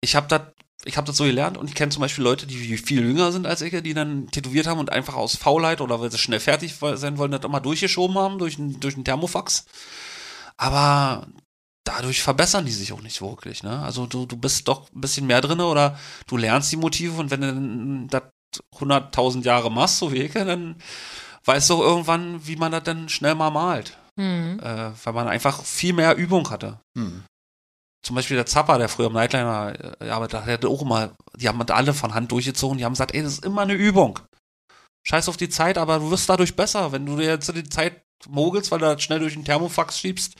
ich 0.00 0.14
habe 0.16 0.28
das 0.28 0.42
ich 0.86 0.96
habe 0.96 1.06
das 1.06 1.16
so 1.16 1.24
gelernt 1.24 1.58
und 1.58 1.68
ich 1.68 1.74
kenne 1.74 1.90
zum 1.90 2.00
Beispiel 2.00 2.22
Leute, 2.22 2.46
die 2.46 2.78
viel 2.78 3.02
jünger 3.02 3.32
sind 3.32 3.44
als 3.44 3.60
ich, 3.60 3.82
die 3.82 3.94
dann 3.94 4.28
tätowiert 4.28 4.68
haben 4.68 4.78
und 4.78 4.92
einfach 4.92 5.14
aus 5.14 5.34
Faulheit 5.34 5.80
oder 5.80 6.00
weil 6.00 6.12
sie 6.12 6.18
schnell 6.18 6.38
fertig 6.38 6.76
sein 6.76 7.18
wollen, 7.18 7.32
das 7.32 7.44
immer 7.44 7.60
durchgeschoben 7.60 8.16
haben 8.16 8.38
durch 8.38 8.56
einen, 8.58 8.78
durch 8.78 8.94
einen 8.94 9.04
Thermofax. 9.04 9.64
Aber 10.56 11.26
dadurch 11.82 12.22
verbessern 12.22 12.66
die 12.66 12.72
sich 12.72 12.92
auch 12.92 13.02
nicht 13.02 13.20
wirklich. 13.20 13.64
Ne? 13.64 13.80
Also 13.80 14.06
du, 14.06 14.26
du 14.26 14.36
bist 14.36 14.68
doch 14.68 14.88
ein 14.94 15.00
bisschen 15.00 15.26
mehr 15.26 15.40
drin 15.40 15.60
oder 15.60 15.98
du 16.28 16.36
lernst 16.36 16.70
die 16.70 16.76
Motive 16.76 17.18
und 17.20 17.32
wenn 17.32 17.40
du 17.40 18.06
das 18.08 18.22
100.000 18.78 19.42
Jahre 19.44 19.72
machst, 19.72 19.98
so 19.98 20.12
wie 20.12 20.22
ich, 20.22 20.32
dann 20.32 20.76
weißt 21.46 21.70
du 21.70 21.74
auch 21.74 21.80
irgendwann, 21.80 22.46
wie 22.46 22.56
man 22.56 22.72
das 22.72 22.84
dann 22.84 23.08
schnell 23.08 23.34
mal 23.34 23.50
malt. 23.50 23.96
Mhm. 24.16 24.60
Äh, 24.62 24.90
weil 25.04 25.12
man 25.12 25.28
einfach 25.28 25.62
viel 25.62 25.92
mehr 25.92 26.16
Übung 26.16 26.48
hatte. 26.50 26.80
Hm. 26.96 27.24
Zum 28.02 28.16
Beispiel 28.16 28.36
der 28.36 28.46
Zappa, 28.46 28.78
der 28.78 28.88
früher 28.88 29.08
im 29.08 29.12
Nightliner 29.12 29.74
äh, 30.00 30.04
gearbeitet 30.04 30.40
hat, 30.40 30.46
der 30.46 30.54
hatte 30.54 30.68
auch 30.68 30.80
immer, 30.82 31.10
die 31.36 31.48
haben 31.48 31.60
alle 31.60 31.92
von 31.92 32.14
Hand 32.14 32.30
durchgezogen, 32.32 32.78
die 32.78 32.84
haben 32.84 32.92
gesagt, 32.92 33.14
ey, 33.14 33.22
das 33.22 33.34
ist 33.34 33.44
immer 33.44 33.62
eine 33.62 33.74
Übung. 33.74 34.18
Scheiß 35.06 35.28
auf 35.28 35.36
die 35.36 35.48
Zeit, 35.48 35.76
aber 35.76 35.98
du 35.98 36.10
wirst 36.10 36.28
dadurch 36.28 36.56
besser. 36.56 36.92
Wenn 36.92 37.04
du 37.04 37.16
dir 37.16 37.26
jetzt 37.26 37.54
die 37.54 37.68
Zeit 37.68 38.00
mogelst, 38.28 38.70
weil 38.70 38.78
du 38.78 38.86
das 38.86 39.02
schnell 39.02 39.18
durch 39.20 39.34
den 39.34 39.44
Thermofax 39.44 39.98
schiebst, 40.00 40.34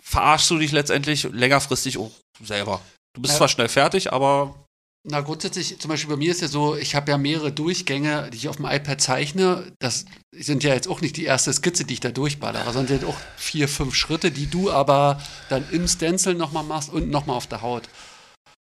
verarschst 0.00 0.50
du 0.50 0.58
dich 0.58 0.72
letztendlich 0.72 1.24
längerfristig 1.24 1.98
auch 1.98 2.10
selber. 2.42 2.80
Du 3.14 3.20
bist 3.22 3.34
Ja. 3.34 3.38
zwar 3.38 3.48
schnell 3.48 3.68
fertig, 3.68 4.12
aber 4.12 4.54
Na, 5.02 5.22
grundsätzlich, 5.22 5.78
zum 5.80 5.88
Beispiel 5.88 6.10
bei 6.10 6.18
mir 6.18 6.30
ist 6.30 6.42
ja 6.42 6.48
so, 6.48 6.76
ich 6.76 6.94
habe 6.94 7.10
ja 7.10 7.16
mehrere 7.16 7.50
Durchgänge, 7.50 8.28
die 8.30 8.36
ich 8.36 8.48
auf 8.48 8.56
dem 8.56 8.66
iPad 8.66 9.00
zeichne. 9.00 9.72
Das 9.78 10.04
sind 10.30 10.62
ja 10.62 10.74
jetzt 10.74 10.88
auch 10.88 11.00
nicht 11.00 11.16
die 11.16 11.24
erste 11.24 11.52
Skizze, 11.54 11.84
die 11.86 11.94
ich 11.94 12.00
da 12.00 12.10
durchballere, 12.10 12.70
sondern 12.72 12.98
sind 13.00 13.04
auch 13.08 13.18
vier, 13.36 13.66
fünf 13.66 13.94
Schritte, 13.94 14.30
die 14.30 14.46
du 14.46 14.70
aber 14.70 15.22
dann 15.48 15.66
im 15.70 15.88
Stencil 15.88 16.34
nochmal 16.34 16.64
machst 16.64 16.90
und 16.90 17.08
nochmal 17.08 17.36
auf 17.36 17.46
der 17.46 17.62
Haut. 17.62 17.88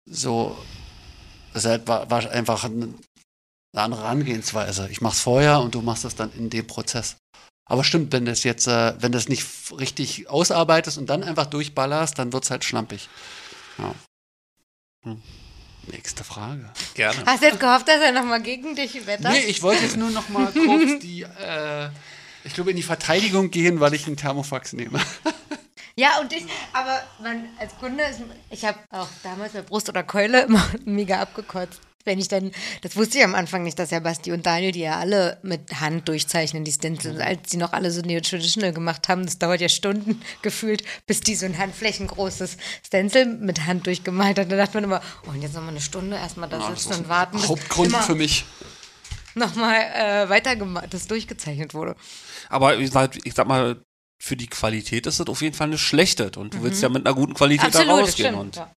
So, 0.09 0.57
das 1.53 1.65
war, 1.65 2.09
war 2.09 2.29
einfach 2.31 2.63
ein- 2.63 2.97
eine 3.75 3.83
andere 3.83 4.03
Herangehensweise. 4.03 4.87
Ich 4.89 5.01
mach's 5.01 5.19
vorher 5.19 5.59
und 5.59 5.75
du 5.75 5.81
machst 5.81 6.05
das 6.05 6.15
dann 6.15 6.31
in 6.33 6.49
dem 6.49 6.67
Prozess. 6.67 7.17
Aber 7.69 7.83
stimmt, 7.83 8.13
wenn 8.13 8.25
das 8.25 8.43
jetzt, 8.43 8.67
äh, 8.67 8.93
wenn 9.01 9.11
das 9.11 9.27
nicht 9.27 9.45
richtig 9.77 10.29
ausarbeitest 10.29 10.97
und 10.97 11.07
dann 11.09 11.23
einfach 11.23 11.47
durchballerst, 11.47 12.17
dann 12.17 12.31
wird's 12.31 12.49
halt 12.51 12.63
schlampig. 12.63 13.09
Ja. 13.77 13.95
Hm. 15.05 15.21
Nächste 15.87 16.23
Frage. 16.23 16.69
gerne. 16.93 17.23
Hast 17.25 17.41
du 17.43 17.47
jetzt 17.47 17.59
gehofft, 17.59 17.87
dass 17.87 18.01
er 18.01 18.11
nochmal 18.11 18.41
gegen 18.41 18.75
dich 18.75 19.05
wettert? 19.05 19.31
Nee, 19.33 19.45
ich 19.47 19.61
wollte 19.61 19.83
jetzt 19.83 19.97
nur 19.97 20.09
noch 20.11 20.29
mal 20.29 20.51
kurz 20.53 20.99
die, 21.01 21.23
äh, 21.23 21.89
ich 22.45 22.53
glaube, 22.53 22.71
in 22.71 22.77
die 22.77 22.83
Verteidigung 22.83 23.51
gehen, 23.51 23.79
weil 23.79 23.93
ich 23.93 24.07
einen 24.07 24.17
Thermofax 24.17 24.73
nehme. 24.73 24.99
Ja, 25.95 26.19
und 26.21 26.33
ich, 26.33 26.43
aber 26.73 27.03
man, 27.21 27.49
als 27.59 27.77
Kunde, 27.77 28.03
ist, 28.03 28.19
ich 28.49 28.65
habe 28.65 28.79
auch 28.89 29.07
damals 29.21 29.53
bei 29.53 29.61
Brust 29.61 29.89
oder 29.89 30.01
Keule 30.01 30.41
immer 30.41 30.65
mega 30.85 31.21
abgekotzt. 31.21 31.81
Wenn 32.05 32.19
ich 32.19 32.27
dann, 32.27 32.51
das 32.81 32.95
wusste 32.97 33.17
ich 33.17 33.23
am 33.23 33.33
Anfang 33.35 33.63
nicht, 33.63 33.79
dass 33.79 33.91
ja 33.91 33.99
Basti 34.01 34.31
und 34.33 34.45
Daniel, 34.45 34.71
die 34.73 34.81
ja 34.81 34.99
alle 34.99 35.37
mit 35.41 35.79
Hand 35.79 36.07
durchzeichnen, 36.09 36.63
die 36.65 36.71
Stencils, 36.71 37.19
als 37.19 37.49
die 37.49 37.57
noch 37.57 37.71
alle 37.73 37.91
so 37.91 38.01
Neo-Traditional 38.01 38.73
gemacht 38.73 39.07
haben, 39.07 39.25
das 39.25 39.39
dauert 39.39 39.61
ja 39.61 39.69
Stunden 39.69 40.21
gefühlt, 40.41 40.83
bis 41.07 41.21
die 41.21 41.35
so 41.35 41.45
ein 41.45 41.57
handflächengroßes 41.57 42.57
Stencil 42.85 43.25
mit 43.25 43.65
Hand 43.65 43.85
durchgemalt 43.87 44.37
hat. 44.37 44.51
Da 44.51 44.57
dachte 44.57 44.73
man 44.75 44.83
immer, 44.83 45.01
oh, 45.27 45.29
und 45.31 45.41
jetzt 45.41 45.53
nochmal 45.53 45.69
eine 45.71 45.81
Stunde 45.81 46.17
erstmal 46.17 46.49
da 46.49 46.69
sitzen 46.75 46.93
und 46.93 47.09
warten, 47.09 47.47
Hauptgrund 47.47 47.95
für 47.95 48.15
mich. 48.15 48.45
nochmal 49.35 49.79
äh, 49.95 50.29
weitergemacht, 50.29 50.93
das 50.93 51.07
durchgezeichnet 51.07 51.73
wurde. 51.73 51.95
Aber 52.49 52.77
wie 52.79 52.83
gesagt, 52.83 53.19
ich 53.23 53.33
sag 53.33 53.47
mal, 53.47 53.81
für 54.21 54.37
die 54.37 54.47
Qualität 54.47 55.05
ist 55.05 55.19
das 55.19 55.27
auf 55.27 55.41
jeden 55.41 55.55
Fall 55.55 55.67
eine 55.67 55.77
schlechte. 55.77 56.31
Und 56.37 56.53
du 56.53 56.63
willst 56.63 56.81
ja 56.81 56.87
mit 56.89 57.05
einer 57.05 57.13
guten 57.15 57.33
Qualität 57.33 57.73
da 57.75 57.83
Mhm. 57.83 57.89
Absolut, 57.89 58.01
das 58.01 58.09
rausgehen. 58.09 58.27
stimmt. 58.29 58.39
Und 58.39 58.55
Ja. 58.55 58.71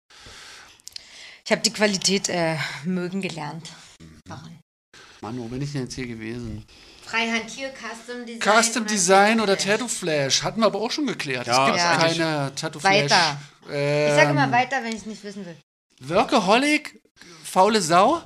Ich 1.45 1.51
habe 1.51 1.61
die 1.61 1.71
Qualität 1.73 2.27
äh, 2.29 2.57
mögen 2.85 3.21
gelernt. 3.21 3.71
Mann, 5.21 5.37
wo 5.39 5.45
bin 5.47 5.61
ich 5.61 5.71
denn 5.71 5.83
jetzt 5.83 5.93
hier 5.95 6.07
gewesen? 6.07 6.65
Freihand 7.05 7.49
hier, 7.49 7.69
Custom 7.71 8.25
Design. 8.25 8.41
Custom 8.63 8.85
Design 8.87 9.39
oder 9.39 9.57
Tattoo 9.57 9.87
Flash 9.87 10.41
hatten 10.43 10.59
wir 10.61 10.65
aber 10.67 10.81
auch 10.81 10.89
schon 10.91 11.05
geklärt. 11.05 11.45
Ja, 11.47 11.67
es 11.69 11.71
gibt 11.73 11.85
eigentlich- 11.85 12.17
keine 12.17 12.55
Tattoo 12.55 12.79
Flash. 12.79 12.93
Weiter. 13.11 13.39
Ähm, 13.71 14.09
Ich 14.09 14.15
sage 14.15 14.29
immer 14.31 14.51
weiter, 14.51 14.77
wenn 14.83 14.89
ich 14.89 14.95
es 15.01 15.05
nicht 15.05 15.23
wissen 15.23 15.45
will. 15.45 15.55
Workaholic, 16.01 16.99
faule 17.43 17.81
Sau? 17.81 18.23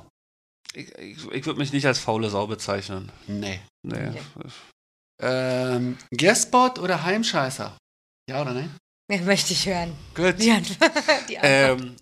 ich, 0.74 0.88
ich, 0.98 1.24
ich 1.30 1.46
würde 1.46 1.58
mich 1.58 1.72
nicht 1.72 1.86
als 1.86 1.98
faule 1.98 2.30
Sau 2.30 2.46
bezeichnen. 2.46 3.12
Nee. 3.26 3.60
Nee. 3.82 4.12
Ähm, 5.22 5.98
Guestbot 6.16 6.78
oder 6.78 7.02
Heimscheißer? 7.04 7.76
Ja 8.30 8.40
oder 8.42 8.54
nein? 8.54 8.74
Ja, 9.10 9.18
möchte 9.22 9.52
ich 9.52 9.66
hören. 9.66 9.92
Gut. 10.14 10.40
Die, 10.40 10.50
Ant 10.50 10.68
die 11.28 11.38
Antwort. 11.38 11.42
Ähm, 11.42 11.96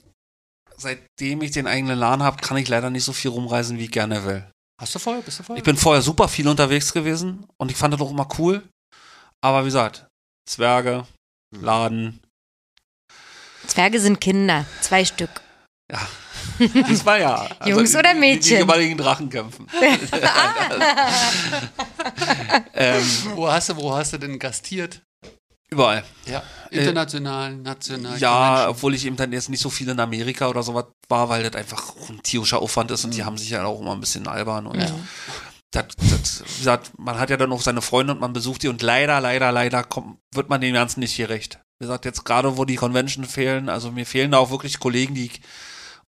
seitdem 0.79 1.43
ich 1.43 1.51
den 1.51 1.66
eigenen 1.66 1.99
Laden 1.99 2.22
habe, 2.22 2.37
kann 2.41 2.57
ich 2.57 2.68
leider 2.68 2.91
nicht 2.91 3.05
so 3.05 3.12
viel 3.12 3.31
rumreisen, 3.31 3.79
wie 3.79 3.85
ich 3.85 3.91
gerne 3.91 4.24
will. 4.24 4.49
Hast 4.81 4.95
du 4.95 4.99
vorher? 4.99 5.22
Bist 5.22 5.39
du 5.41 5.43
vorher? 5.43 5.59
Ich 5.59 5.64
bin 5.64 5.76
vorher 5.76 6.03
super 6.03 6.29
viel 6.29 6.47
unterwegs 6.49 6.93
gewesen 6.93 7.47
und 7.61 7.70
ich 7.70 7.76
fand 7.76 7.93
das 7.95 8.01
auch 8.01 8.11
immer 8.11 8.29
cool. 8.39 8.62
Aber 9.45 9.62
wie 9.62 9.66
gesagt, 9.68 10.07
Zwerge, 10.49 11.07
Hm. 11.55 11.62
Laden, 11.64 12.20
Zwerge 13.66 14.01
sind 14.01 14.20
Kinder. 14.20 14.64
Zwei 14.81 15.05
Stück. 15.05 15.31
ja. 15.91 15.99
Diesmal 16.59 17.20
ja. 17.20 17.35
Also 17.61 17.70
Jungs 17.70 17.95
oder 17.95 18.09
die- 18.11 18.14
Die, 18.14 18.20
Mädchen? 18.20 18.43
die 18.43 18.55
jeweiligen 18.62 18.97
Drachen 18.99 19.29
kämpfen. 19.31 19.66
ähm, 22.74 23.05
wo, 23.35 23.49
hast 23.51 23.68
du, 23.68 23.76
wo 23.76 23.95
hast 23.95 24.12
du 24.12 24.18
denn 24.18 24.39
gastiert? 24.39 25.01
Überall. 25.71 26.05
Ja. 26.27 26.43
International, 26.71 27.55
national. 27.57 28.19
Ja, 28.19 28.51
Menschen. 28.57 28.69
obwohl 28.71 28.95
ich 28.95 29.05
eben 29.07 29.16
dann 29.16 29.33
jetzt 29.33 29.49
nicht 29.49 29.61
so 29.61 29.71
viel 29.71 29.89
in 29.89 30.01
Amerika 30.01 30.49
oder 30.49 30.62
sowas 30.62 30.87
war, 31.09 31.29
weil 31.29 31.43
das 31.43 31.55
einfach 31.55 31.95
ein 32.09 32.23
tierischer 32.23 32.61
Aufwand 32.61 32.91
ist 32.91 33.05
und 33.05 33.14
die 33.14 33.25
haben 33.25 33.39
sich 33.39 33.51
ja 33.51 33.64
auch 33.64 33.81
immer 33.81 33.93
ein 33.93 34.01
bisschen 34.01 34.27
albern 34.27 34.66
und 34.66 34.79
Ja. 34.81 34.87
das, 35.71 35.87
das, 35.97 36.43
wie 36.47 36.59
gesagt, 36.59 36.93
man 36.99 37.19
hat 37.19 37.31
ja 37.31 37.37
dann 37.37 37.53
auch 37.53 37.62
seine 37.62 37.83
Freunde 37.83 38.12
und 38.14 38.21
man 38.21 38.33
besucht 38.33 38.62
die 38.62 38.69
und 38.69 38.83
leider, 38.83 39.21
leider, 39.21 39.51
leider 39.53 39.83
kommt, 39.85 40.19
wird 40.35 40.49
man 40.49 40.61
dem 40.61 40.75
Ganzen 40.75 41.01
nicht 41.01 41.16
gerecht. 41.16 41.59
Wie 41.79 41.85
gesagt, 41.87 42.05
jetzt 42.05 42.25
gerade 42.25 42.57
wo 42.57 42.64
die 42.64 42.77
Convention 42.77 43.25
fehlen, 43.25 43.69
also 43.69 43.91
mir 43.93 44.05
fehlen 44.07 44.33
da 44.33 44.39
auch 44.39 44.51
wirklich 44.51 44.79
Kollegen, 44.81 45.14
die 45.14 45.27
ich 45.27 45.41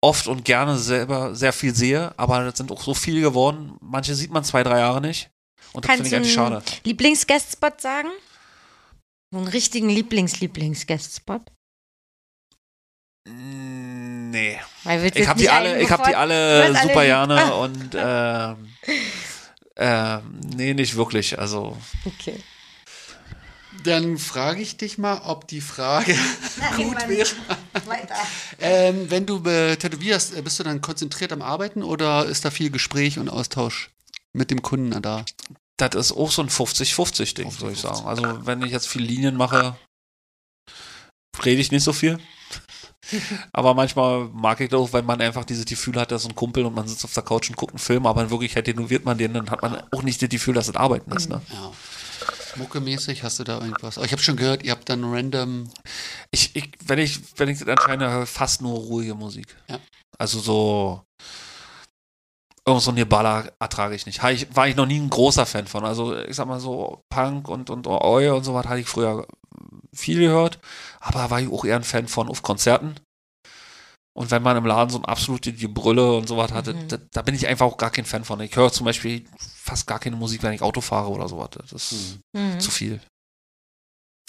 oft 0.02 0.28
und 0.28 0.46
gerne 0.46 0.78
selber 0.78 1.36
sehr 1.36 1.52
viel 1.54 1.74
sehe, 1.76 2.14
aber 2.18 2.44
das 2.46 2.58
sind 2.58 2.72
auch 2.72 2.82
so 2.82 2.94
viele 2.94 3.22
geworden. 3.22 3.78
Manche 3.82 4.16
sieht 4.16 4.32
man 4.32 4.44
zwei, 4.44 4.64
drei 4.64 4.80
Jahre 4.80 5.02
nicht. 5.02 5.30
Und 5.74 5.86
das 5.86 5.92
finde 5.96 6.08
ich 6.08 6.16
eigentlich 6.16 6.34
schade. 6.34 6.62
Lieblingsguestspot 6.84 7.82
sagen? 7.82 8.10
So 9.32 9.40
einen 9.40 9.48
richtigen 9.48 9.90
Lieblings-Lieblings-Guestspot? 9.90 11.42
Nee. 13.28 14.58
Ich 15.16 15.28
habe 15.28 15.40
die 15.40 15.50
alle, 15.50 15.82
ich 15.82 15.92
habe 15.92 16.04
die 16.08 16.16
alle 16.16 16.74
super 16.82 17.04
gerne 17.04 17.54
und 17.56 17.94
ähm, 17.94 18.74
ähm, 19.76 20.40
nee, 20.56 20.74
nicht 20.74 20.96
wirklich. 20.96 21.38
Also 21.38 21.78
Okay. 22.06 22.42
Dann 23.84 24.18
frage 24.18 24.62
ich 24.62 24.78
dich 24.78 24.98
mal, 24.98 25.22
ob 25.26 25.48
die 25.48 25.62
Frage 25.62 26.14
gut 26.78 27.08
wäre. 27.08 27.28
Weiter. 27.86 28.16
Ähm, 28.60 29.10
wenn 29.12 29.26
du 29.26 29.44
äh, 29.46 29.76
tätowierst, 29.76 30.36
äh, 30.36 30.42
bist 30.42 30.60
du 30.60 30.64
dann 30.64 30.82
konzentriert 30.82 31.32
am 31.32 31.42
Arbeiten 31.42 31.84
oder 31.84 32.26
ist 32.26 32.44
da 32.46 32.50
viel 32.50 32.72
Gespräch 32.72 33.20
und 33.20 33.30
Austausch 33.30 33.92
mit 34.34 34.52
dem 34.52 34.62
Kunden 34.62 35.00
da? 35.02 35.26
Das 35.78 35.96
ist 35.96 36.12
auch 36.12 36.32
so 36.32 36.42
ein 36.42 36.50
50-50-Ding, 36.50 37.52
soll 37.52 37.74
ich 37.74 37.80
sagen. 37.80 38.06
Also 38.06 38.46
wenn 38.46 38.62
ich 38.64 38.72
jetzt 38.72 38.88
viel 38.88 39.04
Linien 39.04 39.36
mache, 39.36 39.78
rede 41.44 41.62
ich 41.62 41.72
nicht 41.72 41.84
so 41.84 41.94
viel. 41.94 42.20
Aber 43.54 43.74
manchmal 43.74 44.28
mag 44.34 44.60
ich 44.60 44.70
das 44.70 44.80
auch, 44.80 44.94
wenn 44.94 45.06
man 45.06 45.22
einfach 45.22 45.46
dieses 45.46 45.66
Gefühl 45.66 46.00
hat, 46.00 46.12
dass 46.12 46.26
ein 46.26 46.36
Kumpel 46.36 46.66
und 46.66 46.76
man 46.76 46.88
sitzt 46.88 47.06
auf 47.06 47.14
der 47.14 47.24
Couch 47.24 47.50
und 47.50 47.56
guckt 47.56 47.74
einen 47.74 47.80
Film, 47.80 48.06
aber 48.06 48.24
in 48.24 48.32
Wirklichkeit 48.32 48.68
renoviert 48.68 49.06
man 49.06 49.18
den, 49.18 49.34
dann 49.34 49.50
hat 49.50 49.62
man 49.62 49.82
auch 49.92 50.02
nicht 50.02 50.22
das 50.22 50.30
Gefühl, 50.30 50.56
dass 50.56 50.68
es 50.68 50.76
Arbeiten 50.76 51.12
ist. 51.12 51.30
Ne? 51.30 51.42
Ja. 51.54 51.72
Muckemäßig 52.56 53.24
hast 53.24 53.40
du 53.40 53.44
da 53.44 53.60
irgendwas? 53.62 53.98
Aber 53.98 54.06
ich 54.06 54.12
habe 54.12 54.22
schon 54.22 54.36
gehört, 54.36 54.64
ihr 54.64 54.72
habt 54.72 54.90
dann 54.90 55.04
random. 55.04 55.70
Ich, 56.32 56.56
ich, 56.56 56.72
wenn 56.86 57.00
ich, 57.00 57.20
wenn 57.38 57.50
ich 57.50 57.60
das 57.60 57.78
ich 57.88 58.30
fast 58.30 58.62
nur 58.62 58.78
ruhige 58.78 59.14
Musik. 59.14 59.56
Ja. 59.70 59.80
Also 60.18 60.40
so 60.40 61.04
irgend 62.68 62.84
so 62.84 62.92
ein 62.92 63.10
Baller 63.10 63.52
ertrage 63.60 63.96
ich 63.96 64.06
nicht. 64.06 64.22
Ich, 64.24 64.56
war 64.56 64.68
ich 64.68 64.76
noch 64.76 64.86
nie 64.86 65.00
ein 65.00 65.10
großer 65.10 65.46
Fan 65.46 65.68
von. 65.68 65.86
Also 65.86 66.16
ich 66.18 66.36
sag 66.36 66.48
mal 66.48 66.60
so 66.60 67.02
Punk 67.10 67.48
und, 67.48 67.70
und 67.70 67.88
Oi 67.88 68.30
und 68.30 68.44
so 68.44 68.54
was 68.54 68.68
hatte 68.68 68.82
ich 68.82 68.88
früher 68.88 69.26
viel 69.94 70.20
gehört, 70.20 70.60
aber 71.00 71.30
war 71.32 71.42
ich 71.42 71.50
auch 71.52 71.66
eher 71.66 71.78
ein 71.78 71.84
Fan 71.84 72.08
von 72.08 72.28
auf 72.30 72.44
Konzerten. 72.44 72.96
Und 74.16 74.32
wenn 74.32 74.42
man 74.42 74.58
im 74.58 74.66
Laden 74.66 74.90
so 74.90 74.98
ein 74.98 75.06
absolute 75.06 75.54
Gebrülle 75.54 76.16
und 76.18 76.28
sowas 76.28 76.52
hatte, 76.52 76.74
Mhm. 76.74 76.88
da, 76.88 76.98
da 76.98 77.22
bin 77.22 77.36
ich 77.36 77.48
einfach 77.48 77.68
auch 77.68 77.78
gar 77.78 77.92
kein 77.92 78.06
Fan 78.06 78.26
von. 78.26 78.40
Ich 78.42 78.56
höre 78.56 78.72
zum 78.72 78.86
Beispiel 78.86 79.26
fast 79.38 79.86
gar 79.88 80.00
keine 80.00 80.16
Musik, 80.16 80.42
wenn 80.44 80.54
ich 80.54 80.62
Auto 80.64 80.82
fahre 80.82 81.10
oder 81.10 81.28
sowas. 81.30 81.50
Das 81.52 81.72
ist 81.72 82.20
Mhm. 82.34 82.60
zu 82.60 82.72
viel. 82.72 83.00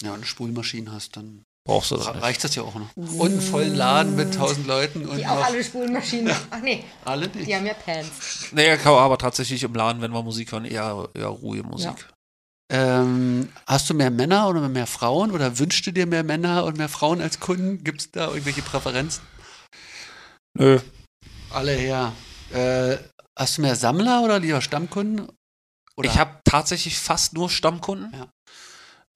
Ja, 0.03 0.13
eine 0.13 0.25
Spulmaschine 0.25 0.91
hast, 0.91 1.17
dann 1.17 1.43
Brauchst 1.69 1.91
du 1.91 1.97
das 1.97 2.07
nicht. 2.07 2.23
reicht 2.23 2.43
das 2.43 2.55
ja 2.55 2.63
auch 2.63 2.73
noch. 2.73 2.95
Und 2.95 3.31
einen 3.31 3.41
vollen 3.41 3.75
Laden 3.75 4.15
mit 4.15 4.33
tausend 4.33 4.65
Leuten 4.65 5.05
und 5.05 5.17
Die 5.17 5.27
auch 5.27 5.35
noch 5.35 5.45
alle 5.45 5.63
Spulmaschinen. 5.63 6.33
Ach 6.49 6.61
nee, 6.61 6.83
alle 7.05 7.27
nicht. 7.27 7.47
die 7.47 7.55
haben 7.55 7.65
ja 7.67 7.75
Pants. 7.75 8.47
Höre 8.51 8.99
aber 8.99 9.19
tatsächlich 9.19 9.61
im 9.61 9.73
Laden, 9.75 10.01
wenn 10.01 10.11
wir 10.11 10.23
Musik 10.23 10.51
hören, 10.51 10.65
eher, 10.65 11.09
eher 11.13 11.27
ruhige 11.27 11.63
Musik. 11.63 12.09
Ähm, 12.71 13.49
hast 13.67 13.87
du 13.89 13.93
mehr 13.93 14.09
Männer 14.09 14.47
oder 14.49 14.67
mehr 14.67 14.87
Frauen 14.87 15.31
oder 15.31 15.59
wünschst 15.59 15.85
du 15.85 15.91
dir 15.91 16.07
mehr 16.07 16.23
Männer 16.23 16.65
und 16.65 16.77
mehr 16.77 16.89
Frauen 16.89 17.21
als 17.21 17.39
Kunden? 17.39 17.83
Gibt 17.83 18.01
es 18.01 18.11
da 18.11 18.29
irgendwelche 18.29 18.63
Präferenzen? 18.63 19.23
Nö. 20.57 20.79
Alle 21.51 21.73
her. 21.73 22.13
Äh, 22.51 22.97
hast 23.37 23.57
du 23.57 23.61
mehr 23.61 23.75
Sammler 23.75 24.23
oder 24.23 24.39
lieber 24.39 24.61
Stammkunden? 24.61 25.27
Oder 25.95 26.09
Ich 26.09 26.17
habe 26.17 26.39
tatsächlich 26.45 26.97
fast 26.97 27.33
nur 27.33 27.49
Stammkunden 27.49 28.11
Ja. 28.13 28.27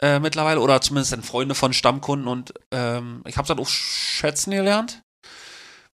Äh, 0.04 0.20
mittlerweile 0.20 0.60
oder 0.60 0.82
zumindest 0.82 1.14
dann 1.14 1.24
Freunde 1.24 1.56
von 1.56 1.72
Stammkunden 1.72 2.28
und 2.28 2.54
ähm, 2.72 3.24
ich 3.26 3.38
habe 3.38 3.44
es 3.44 3.48
dann 3.48 3.60
auch 3.60 3.70
schätzen 3.70 4.52
gelernt, 4.52 5.02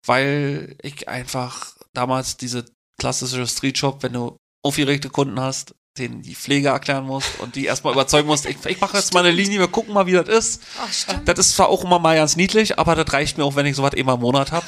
weil 0.03 0.75
ich 0.81 1.07
einfach 1.07 1.75
damals 1.93 2.35
diese 2.35 2.65
klassische 2.99 3.45
Street 3.45 3.77
Shop, 3.77 4.01
wenn 4.01 4.13
du 4.13 4.35
aufgeregte 4.65 5.11
Kunden 5.11 5.39
hast, 5.39 5.75
denen 5.99 6.23
die 6.23 6.33
Pflege 6.33 6.69
erklären 6.69 7.05
musst 7.05 7.39
und 7.39 7.55
die 7.55 7.65
erstmal 7.65 7.93
überzeugen 7.93 8.27
musst, 8.27 8.47
ich, 8.47 8.57
ich 8.65 8.81
mache 8.81 8.97
jetzt 8.97 9.13
mal 9.13 9.19
eine 9.19 9.31
Linie, 9.31 9.59
wir 9.59 9.67
gucken 9.67 9.93
mal, 9.93 10.07
wie 10.07 10.13
das 10.13 10.27
ist. 10.27 10.63
Ach. 10.81 11.21
Das 11.25 11.37
ist 11.37 11.55
zwar 11.55 11.69
auch 11.69 11.83
immer 11.83 11.99
mal 11.99 12.15
ganz 12.15 12.35
niedlich, 12.35 12.79
aber 12.79 12.95
das 12.95 13.13
reicht 13.13 13.37
mir 13.37 13.43
auch, 13.43 13.55
wenn 13.55 13.67
ich 13.67 13.75
sowas 13.75 13.93
immer 13.93 14.15
im 14.15 14.21
Monat 14.21 14.51
habe. 14.51 14.65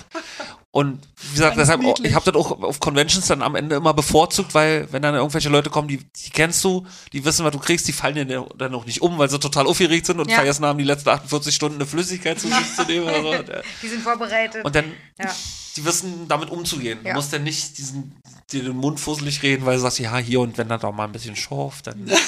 Und 0.73 1.05
wie 1.21 1.33
gesagt, 1.35 1.57
Ganz 1.57 1.67
deshalb, 1.67 1.81
auch- 1.81 1.85
niedlich. 1.87 2.11
ich 2.11 2.15
habe 2.15 2.31
das 2.31 2.35
auch 2.41 2.61
auf 2.63 2.79
Conventions 2.79 3.27
dann 3.27 3.41
am 3.41 3.55
Ende 3.55 3.75
immer 3.75 3.93
bevorzugt, 3.93 4.53
weil 4.53 4.87
wenn 4.93 5.01
dann 5.01 5.15
irgendwelche 5.15 5.49
Leute 5.49 5.69
kommen, 5.69 5.89
die, 5.89 5.97
die 5.97 6.29
kennst 6.29 6.63
du, 6.63 6.87
die 7.11 7.25
wissen, 7.25 7.43
was 7.43 7.51
du 7.51 7.59
kriegst, 7.59 7.89
die 7.89 7.91
fallen 7.91 8.15
dir 8.15 8.45
dann 8.57 8.73
auch 8.73 8.85
nicht 8.85 9.01
um, 9.01 9.17
weil 9.17 9.29
sie 9.29 9.37
total 9.37 9.67
aufgeregt 9.67 10.05
sind 10.05 10.21
und 10.21 10.29
Ja. 10.29 10.35
vergessen 10.37 10.63
haben, 10.65 10.77
die 10.79 10.85
letzten 10.85 11.09
48 11.09 11.53
Stunden 11.53 11.75
eine 11.75 11.85
Flüssigkeit 11.85 12.39
zu 12.39 12.47
sich 12.47 12.73
zu 12.75 12.83
nehmen 12.83 13.03
oder 13.03 13.21
so. 13.21 13.43
Die 13.83 13.87
sind 13.89 14.01
vorbereitet. 14.01 14.63
Und 14.63 14.73
dann, 14.73 14.85
ja. 15.19 15.29
die 15.75 15.83
wissen 15.83 16.29
damit 16.29 16.49
umzugehen. 16.49 16.99
Ja. 17.03 17.09
Du 17.11 17.15
musst 17.17 17.33
dann 17.33 17.43
nicht 17.43 17.77
diesen, 17.77 18.15
dir 18.53 18.63
den 18.63 18.77
Mund 18.77 18.97
fusselig 19.01 19.43
reden, 19.43 19.65
weil 19.65 19.75
du 19.75 19.81
sagst, 19.81 19.99
ja, 19.99 20.15
hier 20.19 20.39
und 20.39 20.57
wenn 20.57 20.69
da 20.69 20.77
doch 20.77 20.93
mal 20.93 21.03
ein 21.03 21.11
bisschen 21.11 21.35
schorf, 21.35 21.81
dann. 21.81 22.09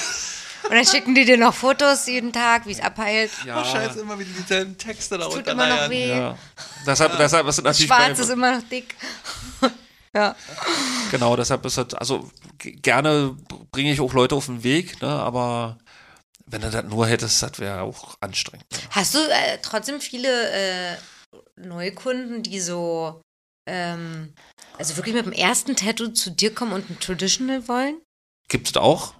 Und 0.64 0.70
dann 0.74 0.86
schicken 0.86 1.14
die 1.14 1.24
dir 1.24 1.36
noch 1.36 1.54
Fotos 1.54 2.06
jeden 2.06 2.32
Tag, 2.32 2.66
wie 2.66 2.72
es 2.72 2.80
abheilt. 2.80 3.30
Ja, 3.44 3.60
Oh, 3.60 3.64
scheiße, 3.64 4.00
immer 4.00 4.18
wieder 4.18 4.30
dieselben 4.30 4.76
Texte 4.78 5.18
da 5.18 5.28
Tut 5.28 5.46
immer 5.46 5.66
noch 5.66 5.90
weh. 5.90 6.08
ja. 6.08 6.38
Deshalb, 6.86 7.16
deshalb 7.18 7.46
ist 7.46 7.58
es 7.58 7.64
natürlich 7.64 7.86
Schwarz 7.86 8.18
ist 8.18 8.30
immer 8.30 8.56
noch 8.56 8.68
dick. 8.68 8.94
ja. 10.14 10.34
Genau, 11.10 11.36
deshalb 11.36 11.64
ist 11.66 11.76
das, 11.78 11.94
also 11.94 12.30
gerne 12.58 13.36
bringe 13.72 13.92
ich 13.92 14.00
auch 14.00 14.12
Leute 14.14 14.34
auf 14.34 14.46
den 14.46 14.62
Weg, 14.64 15.00
ne, 15.02 15.08
aber 15.08 15.78
wenn 16.46 16.60
du 16.62 16.70
das 16.70 16.84
nur 16.84 17.06
hättest, 17.06 17.42
das 17.42 17.58
wäre 17.58 17.82
auch 17.82 18.16
anstrengend. 18.20 18.64
Ne? 18.72 18.78
Hast 18.90 19.14
du 19.14 19.18
äh, 19.18 19.58
trotzdem 19.62 20.00
viele 20.00 20.50
äh, 20.50 20.96
Neukunden, 21.56 22.42
die 22.42 22.60
so, 22.60 23.20
ähm, 23.68 24.32
also 24.78 24.96
wirklich 24.96 25.14
mit 25.14 25.26
dem 25.26 25.32
ersten 25.32 25.76
Tattoo 25.76 26.08
zu 26.08 26.30
dir 26.30 26.54
kommen 26.54 26.72
und 26.72 26.88
ein 26.90 27.00
Traditional 27.00 27.66
wollen? 27.68 28.00
Gibt 28.48 28.68
es 28.68 28.76
auch. 28.76 29.14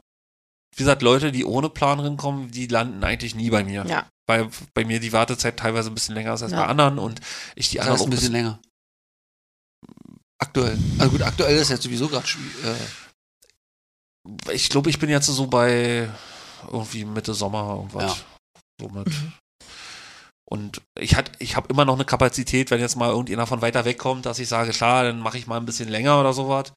Wie 0.74 0.82
gesagt, 0.82 1.02
Leute, 1.02 1.30
die 1.32 1.44
ohne 1.44 1.68
Plan 1.68 2.00
reinkommen, 2.00 2.50
die 2.50 2.66
landen 2.66 3.02
eigentlich 3.04 3.34
nie 3.34 3.50
bei 3.50 3.62
mir. 3.64 3.84
Ja. 3.86 4.06
Weil 4.26 4.48
bei 4.74 4.84
mir 4.84 5.00
die 5.00 5.12
Wartezeit 5.12 5.56
teilweise 5.58 5.90
ein 5.90 5.94
bisschen 5.94 6.14
länger 6.14 6.34
ist 6.34 6.42
als 6.42 6.52
Ja. 6.52 6.62
bei 6.62 6.66
anderen 6.66 6.98
und 6.98 7.20
ich 7.54 7.70
die 7.70 7.76
Das 7.76 7.86
anderen 7.86 7.96
ist 7.96 8.02
auch 8.02 8.06
ein 8.06 8.10
bisschen 8.10 8.32
länger. 8.32 8.58
Aktuell. 10.38 10.78
Also 10.98 11.10
gut, 11.12 11.22
aktuell 11.22 11.56
ist 11.56 11.70
jetzt 11.70 11.82
sowieso 11.82 12.08
gerade 12.08 12.26
äh, 12.64 12.74
ich 14.52 14.68
glaube, 14.70 14.90
ich 14.90 14.98
bin 14.98 15.10
jetzt 15.10 15.26
so 15.26 15.46
bei 15.46 16.08
irgendwie 16.66 17.04
Mitte 17.04 17.34
Sommer 17.34 17.74
irgendwas. 17.76 18.18
Ja. 18.18 18.24
Somit. 18.80 19.08
Und 20.46 20.80
ich, 20.98 21.14
hat- 21.16 21.32
ich 21.38 21.56
habe 21.56 21.68
immer 21.68 21.84
noch 21.84 21.94
eine 21.94 22.04
Kapazität, 22.04 22.70
wenn 22.70 22.80
jetzt 22.80 22.96
mal 22.96 23.10
irgendjemand 23.10 23.48
von 23.48 23.62
weiter 23.62 23.84
weg 23.84 23.98
kommt, 23.98 24.26
dass 24.26 24.38
ich 24.38 24.48
sage, 24.48 24.70
klar, 24.72 25.04
dann 25.04 25.20
mache 25.20 25.38
ich 25.38 25.46
mal 25.46 25.56
ein 25.58 25.66
bisschen 25.66 25.88
länger 25.88 26.20
oder 26.20 26.32
sowas. 26.32 26.72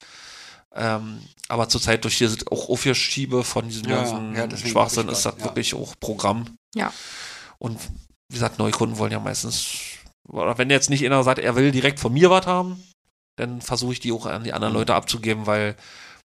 Ähm, 0.74 1.22
aber 1.48 1.68
zurzeit 1.68 2.04
durch 2.04 2.18
diese 2.18 2.36
auch 2.50 2.68
Aufschiebe 2.68 3.42
von 3.42 3.68
diesem 3.68 3.88
Ja, 3.88 4.02
ganzen 4.02 4.34
ja, 4.34 4.56
Schwachsinn 4.56 5.08
ist 5.08 5.24
das 5.24 5.34
ja. 5.38 5.44
wirklich 5.44 5.74
auch 5.74 5.94
Programm. 5.98 6.56
Ja. 6.74 6.92
Und 7.58 7.80
wie 8.28 8.34
gesagt, 8.34 8.58
Neukunden 8.58 8.98
wollen 8.98 9.12
ja 9.12 9.20
meistens, 9.20 9.66
oder 10.28 10.58
wenn 10.58 10.68
jetzt 10.70 10.90
nicht 10.90 11.04
einer 11.04 11.22
sagt, 11.24 11.38
er 11.38 11.56
will 11.56 11.72
direkt 11.72 11.98
von 12.00 12.12
mir 12.12 12.28
was 12.30 12.46
haben, 12.46 12.82
dann 13.36 13.62
versuche 13.62 13.94
ich 13.94 14.00
die 14.00 14.12
auch 14.12 14.26
an 14.26 14.44
die 14.44 14.52
anderen 14.52 14.74
Mhm. 14.74 14.80
Leute 14.80 14.94
abzugeben, 14.94 15.46
weil 15.46 15.74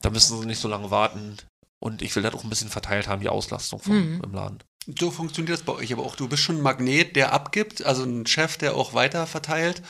da 0.03 0.11
müssen 0.11 0.39
sie 0.41 0.47
nicht 0.47 0.61
so 0.61 0.69
lange 0.69 0.91
warten. 0.91 1.37
Und 1.81 2.03
ich 2.03 2.15
will 2.15 2.23
das 2.23 2.35
auch 2.35 2.45
ein 2.45 2.51
bisschen 2.51 2.71
verteilt 2.71 3.09
haben, 3.09 3.21
die 3.21 3.29
Auslastung 3.29 3.81
vom, 3.81 3.97
Mhm. 4.17 4.21
im 4.25 4.33
Laden. 4.33 4.59
so 4.99 5.11
funktioniert 5.11 5.59
das 5.59 5.65
bei 5.65 5.73
euch 5.75 5.93
aber 5.93 6.03
auch. 6.05 6.17
Du 6.17 6.29
bist 6.29 6.43
schon 6.43 6.57
ein 6.59 6.63
Magnet, 6.63 7.15
der 7.17 7.33
abgibt, 7.33 7.85
also 7.85 8.05
ein 8.05 8.27
Chef, 8.27 8.57
der 8.57 8.75
auch 8.77 8.95
weiter 8.95 9.27
verteilt. 9.27 9.83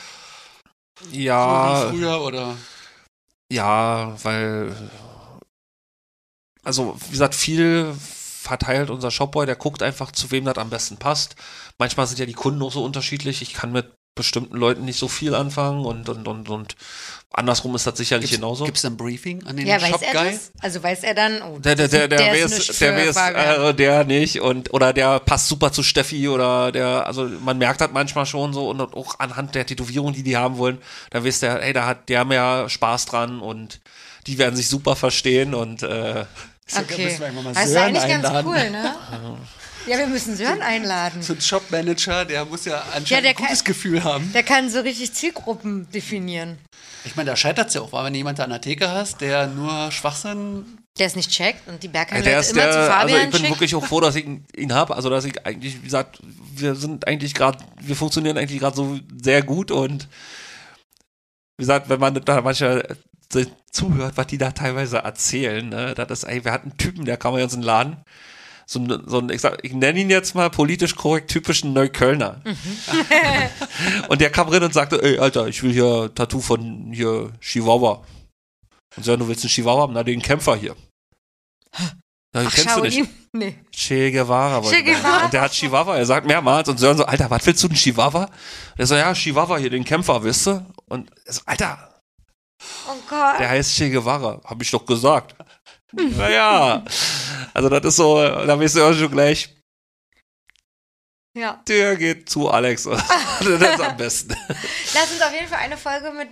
Ja, 1.11 1.81
So 1.87 1.93
wie 1.93 1.97
früher 1.97 2.21
oder. 2.21 2.57
Ja, 3.51 4.15
weil, 4.23 4.75
also 6.63 6.97
wie 7.07 7.11
gesagt, 7.11 7.35
viel 7.35 7.93
verteilt 7.99 8.89
unser 8.89 9.11
Shopboy, 9.11 9.45
der 9.45 9.55
guckt 9.55 9.83
einfach, 9.83 10.11
zu 10.11 10.31
wem 10.31 10.45
das 10.45 10.57
am 10.57 10.69
besten 10.69 10.97
passt. 10.97 11.35
Manchmal 11.77 12.07
sind 12.07 12.19
ja 12.19 12.25
die 12.25 12.33
Kunden 12.33 12.61
auch 12.61 12.71
so 12.71 12.83
unterschiedlich. 12.83 13.41
Ich 13.41 13.53
kann 13.53 13.71
mit 13.71 13.98
bestimmten 14.19 14.55
Leuten 14.55 14.85
nicht 14.85 14.99
so 14.99 15.07
viel 15.07 15.33
anfangen 15.33 15.83
und, 15.85 16.07
und, 16.09 16.27
und, 16.27 16.47
und 16.49 16.75
andersrum 17.33 17.75
ist 17.75 17.87
das 17.87 17.97
sicherlich 17.97 18.31
genauso. 18.31 18.65
Gibt 18.65 18.77
es 18.77 18.85
ein 18.85 18.97
Briefing 18.97 19.45
an 19.47 19.57
den 19.57 19.65
Ja, 19.67 19.81
weiß 19.81 20.01
er 20.01 20.11
Shop-Guy? 20.13 20.31
das? 20.31 20.51
Also 20.61 20.83
weiß 20.83 21.03
er 21.03 21.13
dann, 21.15 21.41
oh, 21.41 21.59
Der, 21.59 21.75
der, 21.75 21.87
der, 21.87 22.07
der, 22.07 22.33
ist 22.33 22.79
der, 22.81 22.93
für 22.93 23.07
weiß, 23.07 23.15
Fabian. 23.17 23.61
äh, 23.69 23.73
der 23.73 24.03
nicht 24.03 24.41
und 24.41 24.73
oder 24.73 24.93
der 24.93 25.19
passt 25.19 25.47
super 25.47 25.71
zu 25.71 25.81
Steffi 25.83 26.27
oder 26.29 26.71
der, 26.71 27.07
also 27.07 27.23
man 27.23 27.57
merkt 27.57 27.81
das 27.81 27.89
manchmal 27.91 28.25
schon 28.25 28.53
so 28.53 28.69
und 28.69 28.81
auch 28.81 29.19
anhand 29.19 29.55
der 29.55 29.65
Tätowierung, 29.65 30.13
die 30.13 30.23
die 30.23 30.37
haben 30.37 30.57
wollen, 30.57 30.77
da 31.11 31.23
weiß 31.23 31.39
der, 31.39 31.61
ey, 31.63 31.73
da 31.73 31.85
hat 31.85 32.09
der 32.09 32.25
mehr 32.25 32.67
Spaß 32.69 33.05
dran 33.07 33.39
und 33.41 33.79
die 34.27 34.37
werden 34.37 34.55
sich 34.55 34.67
super 34.67 34.95
verstehen 34.95 35.53
und 35.55 35.81
äh, 35.83 36.25
Okay. 36.77 37.03
müssen 37.05 37.21
wir 37.21 37.31
mal 37.41 37.51
Das 37.53 37.65
ist 37.65 37.71
Sören 37.71 37.85
eigentlich 37.95 38.07
ganz 38.07 38.25
einladen. 38.25 38.47
cool, 38.47 38.69
ne? 38.69 38.95
Ja, 39.89 39.97
wir 39.97 40.07
müssen 40.07 40.35
Sören 40.35 40.61
einladen. 40.61 41.21
So 41.23 41.33
ein 41.33 41.41
Shop-Manager, 41.41 42.23
der 42.25 42.45
muss 42.45 42.65
ja 42.65 42.77
anscheinend 42.93 43.09
Ja, 43.09 43.21
der 43.21 43.29
ein 43.31 43.35
gutes 43.35 43.63
kann- 43.63 43.73
Gefühl 43.73 44.03
haben. 44.03 44.31
Der 44.33 44.43
kann 44.43 44.69
so 44.69 44.81
richtig 44.81 45.13
Zielgruppen 45.13 45.89
definieren. 45.91 46.59
Ich 47.05 47.15
meine, 47.15 47.31
da 47.31 47.35
scheitert 47.35 47.69
es 47.69 47.73
ja 47.73 47.81
auch, 47.81 47.91
weil 47.91 48.05
wenn 48.05 48.13
du 48.13 48.17
jemanden 48.17 48.41
an 48.41 48.49
der 48.51 48.61
Theke 48.61 48.89
hast, 48.89 49.19
der 49.21 49.47
nur 49.47 49.91
Schwachsinn. 49.91 50.77
Der 50.99 51.07
es 51.07 51.15
nicht 51.15 51.31
checkt 51.31 51.67
und 51.67 51.81
die 51.81 51.87
Bergheim 51.87 52.19
Leute 52.23 52.29
ist 52.37 52.51
immer 52.51 52.61
der, 52.63 52.71
zu 52.71 52.77
also 52.79 52.91
Fabian 52.91 53.19
ich 53.21 53.29
bin 53.31 53.39
schickt. 53.39 53.49
wirklich 53.51 53.75
auch 53.75 53.85
froh, 53.85 54.01
dass 54.01 54.15
ich 54.15 54.25
ihn- 54.25 54.45
ihn 54.55 54.73
habe, 54.73 54.95
also 54.95 55.09
dass 55.09 55.23
ich 55.25 55.45
eigentlich, 55.45 55.77
wie 55.77 55.85
gesagt, 55.85 56.19
wir 56.51 56.75
sind 56.75 57.07
eigentlich 57.07 57.33
gerade, 57.33 57.57
wir 57.81 57.95
funktionieren 57.95 58.37
eigentlich 58.37 58.59
gerade 58.59 58.75
so 58.75 58.99
sehr 59.23 59.41
gut 59.43 59.71
und 59.71 60.07
wie 61.57 61.63
gesagt, 61.63 61.89
wenn 61.89 61.99
man 61.99 62.13
da 62.13 62.41
manchmal 62.41 62.97
zuhört, 63.71 64.17
was 64.17 64.27
die 64.27 64.37
da 64.37 64.51
teilweise 64.51 64.97
erzählen, 64.99 65.67
ne, 65.69 65.93
das 65.95 66.09
ist, 66.11 66.23
ey, 66.25 66.43
wir 66.43 66.51
hatten 66.51 66.69
einen 66.71 66.77
Typen, 66.77 67.05
der 67.05 67.17
kam 67.17 67.33
bei 67.33 67.43
uns 67.43 67.53
in 67.53 67.61
den 67.61 67.65
Laden, 67.65 67.97
so 68.69 68.79
ein, 68.79 69.03
so 69.07 69.17
ein 69.17 69.29
ich, 69.31 69.41
sag, 69.41 69.57
ich 69.63 69.73
nenne 69.73 69.99
ihn 69.99 70.11
jetzt 70.11 70.35
mal 70.35 70.51
politisch 70.51 70.95
korrekt 70.95 71.31
typischen 71.31 71.73
Neuköllner. 71.73 72.41
und 74.09 74.21
der 74.21 74.29
kam 74.29 74.47
rein 74.49 74.61
und 74.61 74.75
sagte, 74.75 75.01
ey, 75.01 75.17
Alter, 75.17 75.47
ich 75.47 75.63
will 75.63 75.73
hier 75.73 76.13
Tattoo 76.13 76.39
von 76.39 76.91
hier 76.93 77.31
Chihuahua. 77.41 78.05
Und 78.95 79.03
so, 79.03 79.17
du 79.17 79.27
willst 79.27 79.43
einen 79.43 79.49
Chihuahua 79.49 79.81
haben? 79.81 79.93
Na, 79.93 80.03
den 80.03 80.21
Kämpfer 80.21 80.55
hier. 80.55 80.75
Ja, 82.35 82.43
Ach, 82.45 82.53
kennst 82.53 82.77
du 82.77 82.81
nicht. 82.81 82.93
Shaolin? 82.93 83.09
Nee. 83.33 83.55
Che 83.71 84.11
Guevara. 84.11 84.61
Che. 84.61 84.83
Guevara. 84.83 85.25
Und 85.25 85.33
der 85.33 85.41
hat 85.41 85.51
Chihuahua, 85.51 85.97
er 85.97 86.05
sagt 86.05 86.27
mehrmals 86.27 86.69
und 86.69 86.77
Sören 86.77 86.97
so, 86.97 87.05
Alter, 87.05 87.27
was 87.31 87.43
willst 87.47 87.63
du 87.63 87.69
denn 87.69 87.77
Chihuahua? 87.77 88.29
Der 88.77 88.85
so, 88.85 88.93
ja, 88.93 89.11
Chihuahua 89.13 89.57
hier, 89.57 89.71
den 89.71 89.83
Kämpfer, 89.83 90.23
wisst 90.23 90.45
du? 90.45 90.63
Und 90.87 91.09
er 91.25 91.33
so, 91.33 91.41
Alter, 91.47 92.01
Oh 92.87 92.93
Gott. 93.09 93.39
der 93.39 93.49
heißt 93.49 93.75
Che 93.75 93.89
Guevara, 93.89 94.41
hab 94.43 94.61
ich 94.61 94.69
doch 94.69 94.85
gesagt. 94.85 95.33
Naja, 95.91 96.83
also 97.53 97.69
das 97.69 97.85
ist 97.85 97.95
so, 97.95 98.21
da 98.21 98.59
weißt 98.59 98.75
du 98.75 98.83
auch 98.83 98.93
schon 98.93 99.11
gleich, 99.11 99.49
Ja. 101.35 101.61
der 101.67 101.95
geht 101.95 102.29
zu 102.29 102.49
Alex. 102.49 102.83
das 103.39 103.47
ist 103.47 103.81
am 103.81 103.97
besten. 103.97 104.35
Lass 104.93 105.11
uns 105.11 105.21
auf 105.21 105.33
jeden 105.33 105.47
Fall 105.47 105.59
eine 105.59 105.77
Folge 105.77 106.11
mit. 106.11 106.29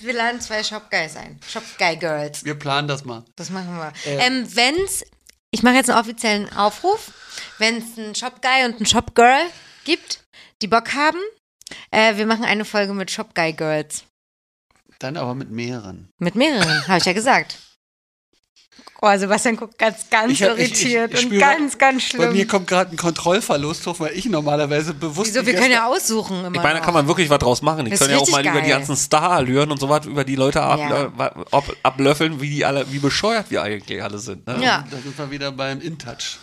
Wir 0.00 0.12
laden 0.14 0.40
zwei 0.40 0.62
Shop 0.64 0.90
Guys 0.90 1.16
ein. 1.16 1.38
Shop 1.48 1.62
Guy 1.78 1.96
Girls. 1.96 2.44
Wir 2.44 2.54
planen 2.58 2.88
das 2.88 3.04
mal. 3.04 3.24
Das 3.36 3.50
machen 3.50 3.76
wir. 3.76 3.92
Äh. 4.06 4.26
Ähm, 4.26 4.46
wenn's. 4.54 5.04
Ich 5.50 5.62
mache 5.62 5.74
jetzt 5.76 5.88
einen 5.88 6.00
offiziellen 6.00 6.52
Aufruf. 6.56 7.12
Wenn 7.58 7.76
es 7.76 7.96
einen 7.96 8.14
Shop 8.14 8.42
Guy 8.42 8.64
und 8.64 8.76
einen 8.76 8.86
Shop 8.86 9.14
Girl 9.14 9.40
gibt, 9.84 10.24
die 10.62 10.66
Bock 10.66 10.94
haben, 10.94 11.18
äh, 11.92 12.16
wir 12.16 12.26
machen 12.26 12.44
eine 12.44 12.64
Folge 12.64 12.92
mit 12.92 13.10
Shop 13.12 13.34
Guy 13.36 13.52
Girls. 13.52 14.04
Dann 14.98 15.16
aber 15.16 15.34
mit 15.34 15.50
mehreren. 15.50 16.10
Mit 16.18 16.34
mehreren, 16.34 16.88
habe 16.88 16.98
ich 16.98 17.04
ja 17.04 17.12
gesagt. 17.12 17.56
Oh, 19.06 19.18
Sebastian 19.18 19.56
guckt 19.56 19.78
ganz, 19.78 20.08
ganz 20.08 20.32
Ich 20.32 20.40
ich- 20.40 20.46
irritiert 20.46 21.12
ich- 21.12 21.20
ich 21.26 21.32
und 21.32 21.38
ganz, 21.38 21.76
ganz 21.76 22.12
Bei 22.12 22.26
mir 22.28 22.32
schlimm. 22.36 22.48
kommt 22.48 22.66
gerade 22.68 22.90
ein 22.92 22.96
Kontrollverlust 22.96 23.86
hoch, 23.86 23.96
weil 24.00 24.12
ich 24.14 24.24
normalerweise 24.26 24.94
bewusst. 24.94 25.34
Wieso? 25.34 25.44
Wir 25.44 25.54
können 25.54 25.72
ja 25.72 25.86
aussuchen 25.86 26.38
immer. 26.44 26.56
Ich 26.56 26.62
meine, 26.62 26.78
da 26.78 26.84
kann 26.84 26.94
man 26.94 27.06
wirklich 27.06 27.28
was 27.28 27.38
draus 27.38 27.60
machen. 27.60 27.80
Können 27.80 27.92
ist 27.92 28.00
ja 28.00 28.06
auch 28.16 28.28
mal 28.30 28.38
richtig 28.38 28.50
über 28.52 28.60
die 28.62 28.68
geil. 28.70 28.78
ganzen 28.78 28.96
Star-Allüren 28.96 29.70
und 29.70 29.78
so 29.78 29.88
was, 29.90 30.06
über 30.06 30.24
die 30.24 30.36
Leute 30.36 30.62
ab, 30.62 30.78
Ja. 30.78 31.12
ab, 31.18 31.46
ab, 31.50 31.64
ablöffeln, 31.82 32.40
wie 32.40 32.48
die 32.48 32.64
alle, 32.64 32.90
wie 32.90 32.98
bescheuert 32.98 33.50
wir 33.50 33.62
eigentlich 33.62 34.02
alle 34.02 34.18
sind. 34.18 34.46
Ne? 34.46 34.56
Ja. 34.62 34.84
Da 34.90 34.96
sind 34.96 35.18
wir 35.18 35.30
wieder 35.30 35.52
beim 35.52 35.80
InTouch. 35.82 36.38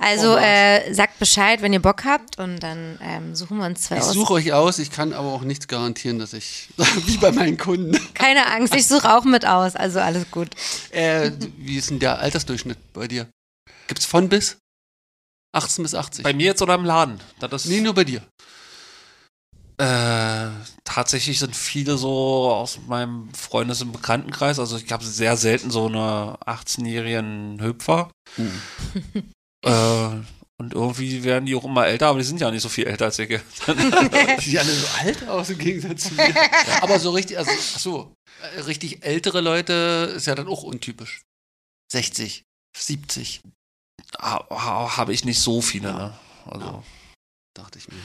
Also 0.00 0.36
äh, 0.36 0.94
sagt 0.94 1.18
Bescheid, 1.18 1.60
wenn 1.60 1.74
ihr 1.74 1.82
Bock 1.82 2.04
habt 2.04 2.38
und 2.38 2.58
dann 2.60 2.98
ähm, 3.02 3.34
suchen 3.34 3.58
wir 3.58 3.66
uns 3.66 3.82
zwei 3.82 3.96
Ich 3.98 4.02
aus. 4.02 4.14
suche 4.14 4.32
euch 4.32 4.52
aus, 4.52 4.78
ich 4.78 4.90
kann 4.90 5.12
aber 5.12 5.28
auch 5.28 5.42
nichts 5.42 5.68
garantieren, 5.68 6.18
dass 6.18 6.32
ich, 6.32 6.68
wie 7.06 7.18
bei 7.18 7.30
meinen 7.32 7.58
Kunden. 7.58 7.98
Keine 8.14 8.46
Angst, 8.46 8.74
ich 8.74 8.86
suche 8.86 9.14
auch 9.14 9.24
mit 9.24 9.44
aus, 9.44 9.76
also 9.76 10.00
alles 10.00 10.30
gut. 10.30 10.48
Äh, 10.90 11.32
wie 11.58 11.76
ist 11.76 11.90
denn 11.90 11.98
der 11.98 12.18
Altersdurchschnitt 12.18 12.78
bei 12.94 13.08
dir? 13.08 13.28
Gibt's 13.88 14.06
von 14.06 14.28
bis? 14.30 14.56
18 15.52 15.82
bis 15.82 15.94
80? 15.94 16.22
Bei 16.24 16.32
mir 16.32 16.46
jetzt 16.46 16.62
oder 16.62 16.76
im 16.76 16.84
Laden? 16.84 17.20
Das 17.38 17.66
nee, 17.66 17.80
nur 17.80 17.94
bei 17.94 18.04
dir. 18.04 18.22
Äh, 19.76 20.50
tatsächlich 20.84 21.38
sind 21.38 21.56
viele 21.56 21.96
so 21.98 22.52
aus 22.52 22.78
meinem 22.86 23.32
Freundes- 23.34 23.82
und 23.82 23.92
Bekanntenkreis. 23.92 24.58
Also 24.58 24.76
ich 24.76 24.90
habe 24.92 25.04
sehr 25.04 25.36
selten 25.36 25.70
so 25.70 25.86
eine 25.86 26.38
18-jährigen 26.46 27.60
Hüpfer. 27.62 28.10
Hm. 28.36 28.62
Äh, 29.64 30.20
und 30.60 30.74
irgendwie 30.74 31.24
werden 31.24 31.46
die 31.46 31.54
auch 31.54 31.64
immer 31.64 31.86
älter, 31.86 32.08
aber 32.08 32.18
die 32.18 32.24
sind 32.24 32.38
ja 32.38 32.50
nicht 32.50 32.60
so 32.60 32.68
viel 32.68 32.86
älter 32.86 33.06
als 33.06 33.18
ich. 33.18 33.28
Die 33.68 34.50
sehen 34.50 34.58
alle 34.58 34.74
so 34.74 34.86
alt 34.98 35.28
aus 35.28 35.48
im 35.48 35.56
Gegensatz 35.56 36.08
zu 36.08 36.14
mir. 36.14 36.34
Aber 36.82 36.98
so 36.98 37.12
richtig, 37.12 37.38
also, 37.38 37.50
ach 37.50 37.78
so, 37.78 38.14
äh, 38.42 38.60
richtig 38.60 39.02
ältere 39.02 39.40
Leute 39.40 40.12
ist 40.14 40.26
ja 40.26 40.34
dann 40.34 40.48
auch 40.48 40.62
untypisch. 40.62 41.22
60, 41.90 42.44
70, 42.76 43.40
ha, 44.18 44.46
ha, 44.50 44.98
habe 44.98 45.14
ich 45.14 45.24
nicht 45.24 45.40
so 45.40 45.62
viele, 45.62 45.94
ne? 45.94 46.18
Also. 46.44 46.84
dachte 47.54 47.78
ich 47.78 47.88
mir. 47.88 47.96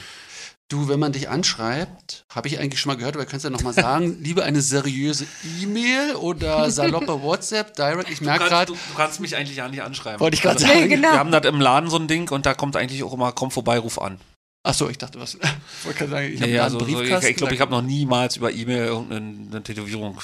Du, 0.68 0.88
wenn 0.88 0.98
man 0.98 1.12
dich 1.12 1.28
anschreibt, 1.28 2.24
habe 2.34 2.48
ich 2.48 2.58
eigentlich 2.58 2.80
schon 2.80 2.90
mal 2.90 2.96
gehört, 2.96 3.14
aber 3.14 3.24
kannst 3.24 3.44
du 3.44 3.48
ja 3.48 3.52
nochmal 3.52 3.72
sagen, 3.72 4.18
lieber 4.22 4.42
eine 4.42 4.60
seriöse 4.60 5.24
E-Mail 5.62 6.16
oder 6.16 6.68
saloppe 6.72 7.22
WhatsApp, 7.22 7.76
Direct. 7.76 8.10
Ich 8.10 8.18
Du 8.18 8.24
merke 8.24 8.40
kannst, 8.40 8.50
gerade, 8.52 8.72
du, 8.72 8.74
du 8.74 8.94
kannst 8.96 9.20
mich 9.20 9.36
eigentlich 9.36 9.58
ja 9.58 9.68
nicht 9.68 9.82
anschreiben. 9.82 10.18
wollte 10.18 10.34
ich 10.34 10.42
gerade 10.42 10.56
Also, 10.56 10.66
sagen. 10.66 10.80
Nee, 10.80 10.88
genau. 10.88 11.12
Wir 11.12 11.18
haben 11.20 11.30
das 11.30 11.44
im 11.44 11.60
Laden 11.60 11.88
so 11.88 11.98
ein 11.98 12.08
Ding 12.08 12.28
und 12.32 12.46
da 12.46 12.54
kommt 12.54 12.74
eigentlich 12.74 13.04
auch 13.04 13.12
immer, 13.12 13.30
komm 13.30 13.52
vorbei, 13.52 13.78
ruf 13.78 14.00
an. 14.00 14.18
Achso, 14.64 14.88
ich 14.88 14.98
dachte, 14.98 15.20
was. 15.20 15.34
Ich 15.78 15.84
wollte 15.84 15.98
gerade 15.98 16.10
sagen, 16.10 16.26
ich 16.32 16.40
habe 16.40 16.50
Nee, 16.50 16.56
da 16.56 16.64
also, 16.64 16.78
einen 16.78 16.86
so, 16.86 16.92
ich 16.92 16.98
Briefkasten. 17.00 17.30
ich 17.30 17.36
glaube, 17.36 17.54
ich 17.54 17.60
habe 17.60 17.70
noch 17.70 17.82
niemals 17.82 18.36
über 18.36 18.50
E-Mail 18.50 18.86
irgendeine 18.86 19.46
eine 19.52 19.62
Tätowierung 19.62 20.18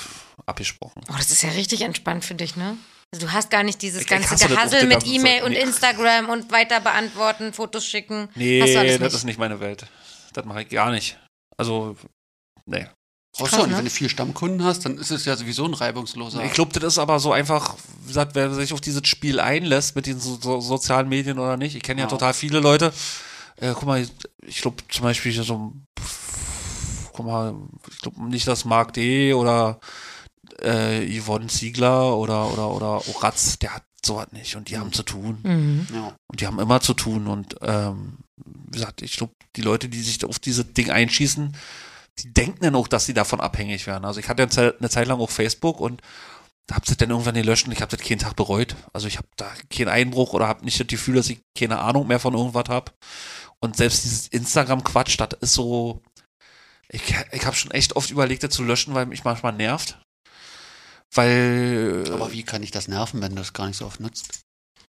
abgesprochen. 0.47 1.03
Oh, 1.09 1.14
das 1.16 1.30
ist 1.30 1.43
ja 1.43 1.51
richtig 1.51 1.82
entspannt 1.82 2.24
für 2.24 2.34
dich, 2.34 2.57
ne? 2.57 2.76
Also 3.14 3.26
du 3.26 3.32
hast 3.32 3.51
gar 3.51 3.62
nicht 3.62 3.80
dieses 3.82 4.01
Ich- 4.03 4.07
ganze 4.09 4.34
Gehassel 4.49 4.86
mit 4.88 5.07
E-Mail 5.07 5.45
und 5.45 5.53
nee. 5.53 5.61
Instagram 5.61 6.28
und 6.30 6.51
weiter 6.51 6.80
beantworten, 6.80 7.53
Fotos 7.53 7.84
schicken. 7.86 8.28
Nee, 8.34 8.61
hast 8.62 8.74
du 8.74 8.78
alles 8.80 8.93
das 8.95 9.01
nicht. 9.03 9.14
ist 9.14 9.24
nicht 9.24 9.38
meine 9.38 9.61
Welt. 9.61 9.84
Das 10.33 10.45
mache 10.45 10.62
ich 10.62 10.68
gar 10.68 10.91
nicht. 10.91 11.18
Also, 11.57 11.97
nee. 12.66 12.87
Brauchst 13.37 13.55
du 13.55 13.59
nicht. 13.59 13.68
ne? 13.70 13.76
Wenn 13.78 13.85
du 13.87 13.91
vier 13.91 14.09
Stammkunden 14.11 14.62
hast, 14.64 14.85
dann 14.85 14.99
ist 14.99 15.11
es 15.11 15.24
ja 15.24 15.37
sowieso 15.37 15.64
ein 15.64 15.72
reibungsloser. 15.74 16.45
Ich 16.45 16.53
glaube, 16.53 16.72
das 16.78 16.85
ist 16.95 16.99
aber 16.99 17.18
so 17.18 17.33
einfach, 17.33 17.76
wie 18.03 18.09
gesagt, 18.09 18.35
wer 18.35 18.53
sich 18.53 18.72
auf 18.74 18.80
dieses 18.83 19.07
Spiel 19.09 19.41
einlässt 19.41 19.97
mit 19.97 20.07
den 20.07 20.20
so, 20.20 20.37
so, 20.41 20.61
sozialen 20.61 21.09
Medien 21.09 21.39
oder 21.39 21.57
nicht. 21.57 21.74
Ich 21.74 21.83
kenne 21.83 22.01
ja 22.03 22.07
Ja. 22.07 22.11
total 22.11 22.35
viele 22.35 22.61
Leute. 22.61 22.93
Äh, 23.57 23.72
guck 23.74 23.85
mal, 23.85 24.07
ich 24.47 24.61
glaube 24.61 24.83
zum 24.89 25.05
Beispiel 25.05 25.33
hier 25.33 25.45
so, 25.45 25.72
guck 27.12 27.26
mal, 27.26 27.55
ich 27.91 27.99
glaube 28.01 28.22
nicht, 28.28 28.47
dass 28.49 28.64
Marc 28.64 28.93
D. 28.95 29.33
oder 29.35 29.80
äh, 30.61 31.18
Yvonne 31.20 31.47
Ziegler 31.47 32.16
oder, 32.16 32.53
oder, 32.53 32.70
oder 32.70 33.09
Oratz, 33.09 33.59
der 33.59 33.74
hat 33.76 33.85
sowas 34.05 34.28
nicht 34.33 34.57
und 34.57 34.68
die 34.68 34.78
haben 34.78 34.93
zu 34.93 35.05
tun. 35.05 35.39
Mhm. 35.43 35.87
ja. 35.95 36.14
Und 36.26 36.41
die 36.41 36.47
haben 36.47 36.59
immer 36.59 36.80
zu 36.80 36.93
tun. 36.95 37.28
Und 37.28 37.57
ähm, 37.62 38.18
wie 38.37 38.70
gesagt, 38.72 39.03
ich 39.03 39.16
glaube, 39.16 39.35
die 39.57 39.62
Leute, 39.62 39.89
die 39.89 40.01
sich 40.01 40.24
auf 40.24 40.39
dieses 40.39 40.72
Ding 40.72 40.91
einschießen, 40.91 41.57
die 42.18 42.33
denken 42.33 42.61
dann 42.61 42.74
auch, 42.74 42.89
dass 42.89 43.07
sie 43.07 43.14
davon 43.14 43.41
abhängig 43.41 43.87
werden. 43.87 44.05
Also 44.05 44.20
ich 44.20 44.28
hatte 44.28 44.43
eine 44.43 44.91
Zeit, 44.91 45.07
lang 45.07 45.20
auch 45.20 45.30
Facebook 45.30 45.80
und 45.80 46.03
da 46.66 46.76
hab 46.76 46.85
das 46.85 46.97
dann 46.97 47.11
irgendwann 47.11 47.35
gelöscht 47.35 47.66
und 47.66 47.72
ich 47.72 47.80
habe 47.80 47.95
das 47.95 48.07
keinen 48.07 48.18
Tag 48.18 48.37
bereut. 48.37 48.76
Also 48.93 49.09
ich 49.09 49.16
habe 49.18 49.28
da 49.37 49.51
keinen 49.70 49.89
Einbruch 49.89 50.33
oder 50.33 50.47
habe 50.47 50.64
nicht 50.64 50.78
das 50.78 50.87
Gefühl, 50.87 51.16
dass 51.16 51.30
ich 51.30 51.41
keine 51.57 51.78
Ahnung 51.78 52.07
mehr 52.07 52.20
von 52.20 52.35
irgendwas 52.35 52.68
habe. 52.68 52.93
Und 53.61 53.76
selbst 53.76 54.05
dieses 54.05 54.28
Instagram-Quatsch, 54.28 55.18
das 55.18 55.39
ist 55.41 55.55
so, 55.55 56.03
ich, 56.89 57.03
ich 57.33 57.47
habe 57.47 57.57
schon 57.57 57.70
echt 57.72 57.97
oft 57.97 58.11
überlegt, 58.11 58.43
das 58.43 58.55
zu 58.55 58.62
löschen, 58.62 58.95
weil 58.95 59.07
mich 59.07 59.24
manchmal 59.24 59.53
nervt. 59.53 59.99
Weil 61.14 62.05
Aber 62.11 62.33
wie 62.33 62.43
kann 62.43 62.62
ich 62.62 62.70
das 62.70 62.89
nerven, 62.89 63.20
wenn 63.20 63.30
du 63.30 63.43
das 63.43 63.53
gar 63.53 63.66
nicht 63.66 63.76
so 63.76 63.87
oft 63.87 64.01
nutzt? 64.01 64.41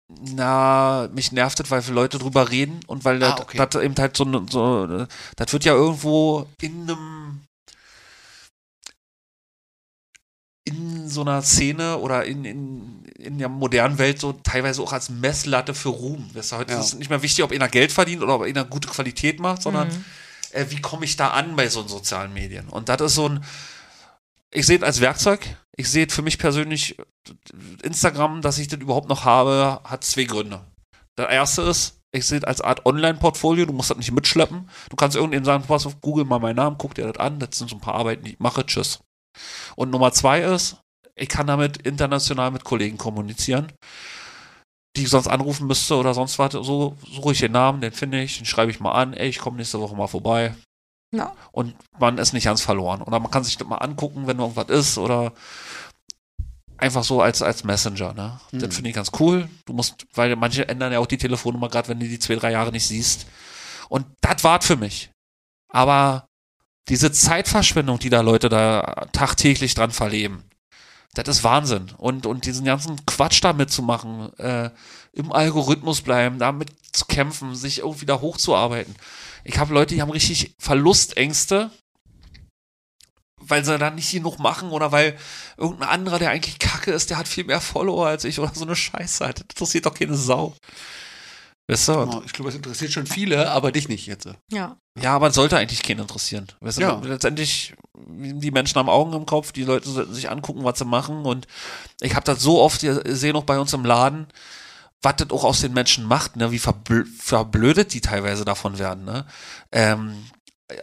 Na, 0.08 1.08
mich 1.12 1.32
nervt 1.32 1.58
das, 1.58 1.70
weil 1.70 1.82
viele 1.82 1.96
Leute 1.96 2.18
drüber 2.18 2.50
reden 2.50 2.80
und 2.86 3.04
weil 3.04 3.22
Ah, 3.22 3.32
das, 3.32 3.40
okay. 3.40 3.56
das 3.66 3.82
eben 3.82 3.94
halt 3.96 4.16
so, 4.16 4.24
ne- 4.24 4.46
so, 4.48 4.84
äh, 4.84 5.06
das 5.36 5.52
wird 5.52 5.64
ja 5.64 5.74
irgendwo 5.74 6.46
in 6.60 6.82
einem, 6.82 7.40
in 10.64 11.08
so 11.08 11.20
einer 11.22 11.42
Szene 11.42 11.98
oder 11.98 12.24
in, 12.24 12.44
in, 12.44 13.04
in 13.18 13.38
der 13.38 13.48
modernen 13.48 13.98
Welt 13.98 14.20
so 14.20 14.32
teilweise 14.32 14.82
auch 14.82 14.92
als 14.92 15.10
Messlatte 15.10 15.74
für 15.74 15.90
Ruhm. 15.90 16.28
Weißt 16.34 16.52
du, 16.52 16.56
heute 16.56 16.72
Ja. 16.72 16.80
ist 16.80 16.86
es 16.86 16.94
nicht 16.94 17.10
mehr 17.10 17.22
wichtig, 17.22 17.44
ob 17.44 17.52
einer 17.52 17.68
Geld 17.68 17.92
verdient 17.92 18.22
oder 18.22 18.34
ob 18.36 18.42
einer 18.42 18.64
gute 18.64 18.88
Qualität 18.88 19.38
macht, 19.38 19.62
sondern 19.62 19.88
Mhm. 19.88 20.04
äh, 20.52 20.66
wie 20.70 20.80
komme 20.80 21.04
ich 21.04 21.16
da 21.16 21.30
an 21.30 21.54
bei 21.56 21.68
so 21.68 21.86
sozialen 21.86 22.32
Medien? 22.32 22.68
Und 22.68 22.88
das 22.88 23.00
ist 23.00 23.14
so 23.14 23.28
ein, 23.28 23.44
ich 24.52 24.66
sehe 24.66 24.78
es 24.78 24.82
als 24.82 25.00
Werkzeug. 25.00 25.56
Ich 25.78 25.90
sehe 25.90 26.08
für 26.08 26.22
mich 26.22 26.38
persönlich, 26.38 26.96
Instagram, 27.82 28.40
dass 28.40 28.58
ich 28.58 28.68
das 28.68 28.80
überhaupt 28.80 29.08
noch 29.08 29.24
habe, 29.24 29.80
hat 29.84 30.04
zwei 30.04 30.24
Gründe. 30.24 30.64
Der 31.18 31.28
erste 31.28 31.62
ist, 31.62 32.00
ich 32.12 32.26
sehe 32.26 32.38
es 32.38 32.44
als 32.44 32.60
Art 32.60 32.86
Online-Portfolio, 32.86 33.66
du 33.66 33.72
musst 33.72 33.90
das 33.90 33.98
nicht 33.98 34.12
mitschleppen. 34.12 34.70
Du 34.88 34.96
kannst 34.96 35.16
irgendjemandem 35.16 35.44
sagen, 35.44 35.64
pass 35.66 35.86
auf, 35.86 36.00
google 36.00 36.24
mal 36.24 36.38
meinen 36.38 36.56
Namen, 36.56 36.78
guck 36.78 36.94
dir 36.94 37.06
das 37.06 37.18
an, 37.18 37.38
das 37.38 37.58
sind 37.58 37.68
so 37.68 37.76
ein 37.76 37.80
paar 37.80 37.94
Arbeiten, 37.94 38.24
die 38.24 38.32
ich 38.32 38.40
mache, 38.40 38.64
tschüss. 38.64 39.00
Und 39.76 39.90
Nummer 39.90 40.12
zwei 40.12 40.40
ist, 40.40 40.78
ich 41.14 41.28
kann 41.28 41.46
damit 41.46 41.78
international 41.78 42.50
mit 42.50 42.64
Kollegen 42.64 42.96
kommunizieren, 42.96 43.72
die 44.96 45.02
ich 45.02 45.10
sonst 45.10 45.28
anrufen 45.28 45.66
müsste 45.66 45.96
oder 45.96 46.14
sonst 46.14 46.38
was. 46.38 46.52
So 46.52 46.96
suche 47.06 47.32
ich 47.32 47.40
den 47.40 47.52
Namen, 47.52 47.80
den 47.80 47.92
finde 47.92 48.22
ich, 48.22 48.38
den 48.38 48.46
schreibe 48.46 48.70
ich 48.70 48.80
mal 48.80 48.92
an, 48.92 49.12
ey, 49.12 49.28
ich 49.28 49.38
komme 49.38 49.58
nächste 49.58 49.80
Woche 49.80 49.96
mal 49.96 50.06
vorbei. 50.06 50.54
Ja. 51.12 51.32
Und 51.52 51.74
man 51.98 52.18
ist 52.18 52.32
nicht 52.32 52.44
ganz 52.44 52.60
verloren. 52.60 53.02
Oder 53.02 53.20
man 53.20 53.30
kann 53.30 53.44
sich 53.44 53.56
das 53.56 53.66
mal 53.66 53.76
angucken, 53.76 54.26
wenn 54.26 54.38
irgendwas 54.38 54.68
ist 54.68 54.98
oder 54.98 55.32
einfach 56.78 57.04
so 57.04 57.22
als, 57.22 57.42
als 57.42 57.64
Messenger, 57.64 58.12
ne? 58.12 58.40
Mhm. 58.52 58.58
Das 58.58 58.74
finde 58.74 58.90
ich 58.90 58.96
ganz 58.96 59.10
cool. 59.18 59.48
Du 59.64 59.72
musst, 59.72 60.06
weil 60.14 60.34
manche 60.36 60.68
ändern 60.68 60.92
ja 60.92 60.98
auch 60.98 61.06
die 61.06 61.18
Telefonnummer, 61.18 61.68
gerade 61.68 61.88
wenn 61.88 62.00
du 62.00 62.06
die 62.06 62.18
zwei, 62.18 62.36
drei 62.36 62.52
Jahre 62.52 62.72
nicht 62.72 62.86
siehst. 62.86 63.26
Und 63.88 64.06
das 64.20 64.44
war's 64.44 64.66
für 64.66 64.76
mich. 64.76 65.10
Aber 65.68 66.28
diese 66.88 67.10
Zeitverschwendung, 67.10 67.98
die 67.98 68.10
da 68.10 68.20
Leute 68.20 68.48
da 68.48 69.06
tagtäglich 69.12 69.74
dran 69.74 69.90
verleben, 69.90 70.44
das 71.14 71.28
ist 71.28 71.44
Wahnsinn. 71.44 71.92
Und, 71.96 72.26
und 72.26 72.44
diesen 72.44 72.66
ganzen 72.66 73.04
Quatsch 73.06 73.42
da 73.42 73.52
mitzumachen, 73.52 74.38
äh, 74.38 74.70
im 75.12 75.32
Algorithmus 75.32 76.02
bleiben, 76.02 76.38
damit 76.38 76.70
zu 76.92 77.06
kämpfen, 77.06 77.54
sich 77.54 77.78
irgendwie 77.78 78.06
da 78.06 78.20
hochzuarbeiten. 78.20 78.94
Ich 79.48 79.58
habe 79.58 79.72
Leute, 79.72 79.94
die 79.94 80.02
haben 80.02 80.10
richtig 80.10 80.54
Verlustängste, 80.58 81.70
weil 83.40 83.64
sie 83.64 83.78
dann 83.78 83.94
nicht 83.94 84.10
genug 84.10 84.38
machen 84.38 84.70
oder 84.70 84.90
weil 84.90 85.16
irgendein 85.56 85.88
anderer, 85.88 86.18
der 86.18 86.30
eigentlich 86.30 86.58
kacke 86.58 86.90
ist, 86.90 87.10
der 87.10 87.18
hat 87.18 87.28
viel 87.28 87.44
mehr 87.44 87.60
Follower 87.60 88.06
als 88.08 88.24
ich 88.24 88.40
oder 88.40 88.52
so 88.54 88.64
eine 88.64 88.74
Scheiße. 88.74 89.24
Das 89.24 89.42
interessiert 89.42 89.86
doch 89.86 89.94
keine 89.94 90.16
Sau. 90.16 90.54
Weißt 91.68 91.88
du? 91.88 91.92
Und 92.00 92.14
Oh, 92.14 92.22
ich 92.24 92.32
glaube, 92.32 92.48
es 92.50 92.56
interessiert 92.56 92.92
schon 92.92 93.06
viele, 93.06 93.50
aber 93.50 93.72
dich 93.72 93.88
nicht 93.88 94.06
jetzt. 94.06 94.28
Ja. 94.50 94.76
Ja, 95.00 95.14
aber 95.14 95.28
es 95.28 95.34
sollte 95.34 95.56
eigentlich 95.56 95.82
keinen 95.82 96.00
interessieren. 96.00 96.46
Weißt 96.60 96.78
du, 96.78 96.82
Ja. 96.82 97.00
letztendlich, 97.04 97.74
die 97.96 98.50
Menschen 98.50 98.76
haben 98.78 98.88
Augen 98.88 99.12
im 99.12 99.26
Kopf, 99.26 99.52
die 99.52 99.64
Leute 99.64 99.88
sollten 99.88 100.14
sich 100.14 100.30
angucken, 100.30 100.64
was 100.64 100.78
sie 100.78 100.84
machen. 100.84 101.24
Und 101.24 101.46
ich 102.00 102.14
habe 102.14 102.24
das 102.24 102.40
so 102.40 102.60
oft 102.60 102.80
gesehen, 102.80 103.36
auch 103.36 103.44
bei 103.44 103.58
uns 103.58 103.72
im 103.72 103.84
Laden, 103.84 104.26
was 105.06 105.16
das 105.16 105.30
auch 105.30 105.44
aus 105.44 105.60
den 105.60 105.72
Menschen 105.72 106.04
macht, 106.04 106.34
ne? 106.34 106.50
wie 106.50 106.58
verbl 106.58 107.06
verblödet 107.06 107.94
die 107.94 108.00
teilweise 108.00 108.44
davon 108.44 108.76
werden. 108.80 109.04
Ne? 109.04 109.24
Ähm, 109.70 110.24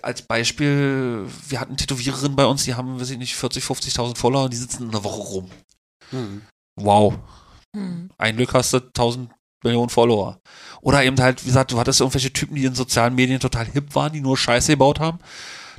als 0.01 0.21
Beispiel, 0.21 1.27
wir 1.49 1.59
hatten 1.59 1.75
Tätowiererinnen 1.75 2.37
bei 2.37 2.45
uns, 2.45 2.63
die 2.63 2.73
haben, 2.73 3.01
weiß 3.01 3.09
ich 3.09 3.17
nicht, 3.17 3.35
40, 3.35 3.65
50.000 3.65 4.17
Follower 4.17 4.45
und 4.45 4.53
die 4.53 4.57
sitzen 4.57 4.87
eine 4.89 5.03
Woche 5.03 5.19
rum. 5.19 5.51
Mhm. 6.11 6.41
Wow. 6.77 7.15
Mhm. 7.73 8.11
Ein 8.17 8.37
Glück 8.37 8.53
hast 8.53 8.71
du 8.71 8.77
1000 8.77 9.29
Millionen 9.61 9.89
Follower. 9.89 10.39
Oder 10.79 11.03
eben 11.03 11.19
halt, 11.19 11.43
wie 11.43 11.47
gesagt, 11.47 11.73
du 11.73 11.79
hattest 11.79 11.99
irgendwelche 11.99 12.31
Typen, 12.31 12.55
die 12.55 12.63
in 12.63 12.75
sozialen 12.75 13.15
Medien 13.15 13.41
total 13.41 13.65
hip 13.65 13.93
waren, 13.93 14.13
die 14.13 14.21
nur 14.21 14.37
Scheiße 14.37 14.71
gebaut 14.71 15.01
haben. 15.01 15.19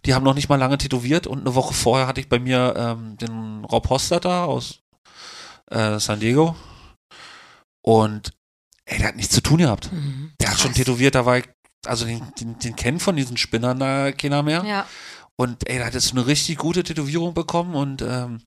Die 0.05 0.13
haben 0.13 0.25
noch 0.25 0.35
nicht 0.35 0.51
mal 0.51 0.57
lange 0.57 0.77
tätowiert 0.77 1.27
und 1.27 1.41
eine 1.41 1.55
Woche 1.55 1.73
vorher 1.73 2.07
hatte 2.07 2.21
ich 2.21 2.29
bei 2.29 2.39
mir 2.39 2.75
ähm, 2.77 3.17
den 3.17 3.65
Rob 3.65 3.89
Hostetter 3.89 4.45
aus 4.45 4.81
äh, 5.71 5.99
San 5.99 6.21
Diego. 6.21 6.55
Und 7.85 8.33
ey, 8.87 8.99
der 8.99 9.09
hat 9.09 9.17
nichts 9.17 9.35
zu 9.35 9.43
tun 9.43 9.59
gehabt. 9.59 9.93
Mhm. 9.93 10.33
Der 10.41 10.51
hat 10.51 10.59
schon 10.59 10.73
tätowiert, 10.73 11.15
da 11.15 11.27
war 11.27 11.39
ich, 11.39 11.45
also 11.85 12.07
den, 12.07 12.23
den, 12.41 12.59
den 12.59 12.77
kennen 12.77 12.99
von 12.99 13.15
diesen 13.15 13.37
Spinnern 13.37 13.79
da 13.79 14.11
keiner 14.13 14.43
mehr. 14.43 14.65
Ja. 14.65 14.87
Und 15.37 15.69
ey, 15.69 15.79
da 15.79 15.87
hat 15.87 15.95
jetzt 15.95 16.13
eine 16.13 16.27
richtig 16.27 16.59
gute 16.59 16.83
Tätowierung 16.83 17.35
bekommen 17.35 17.75
und 17.75 18.03
ähm, 18.03 18.41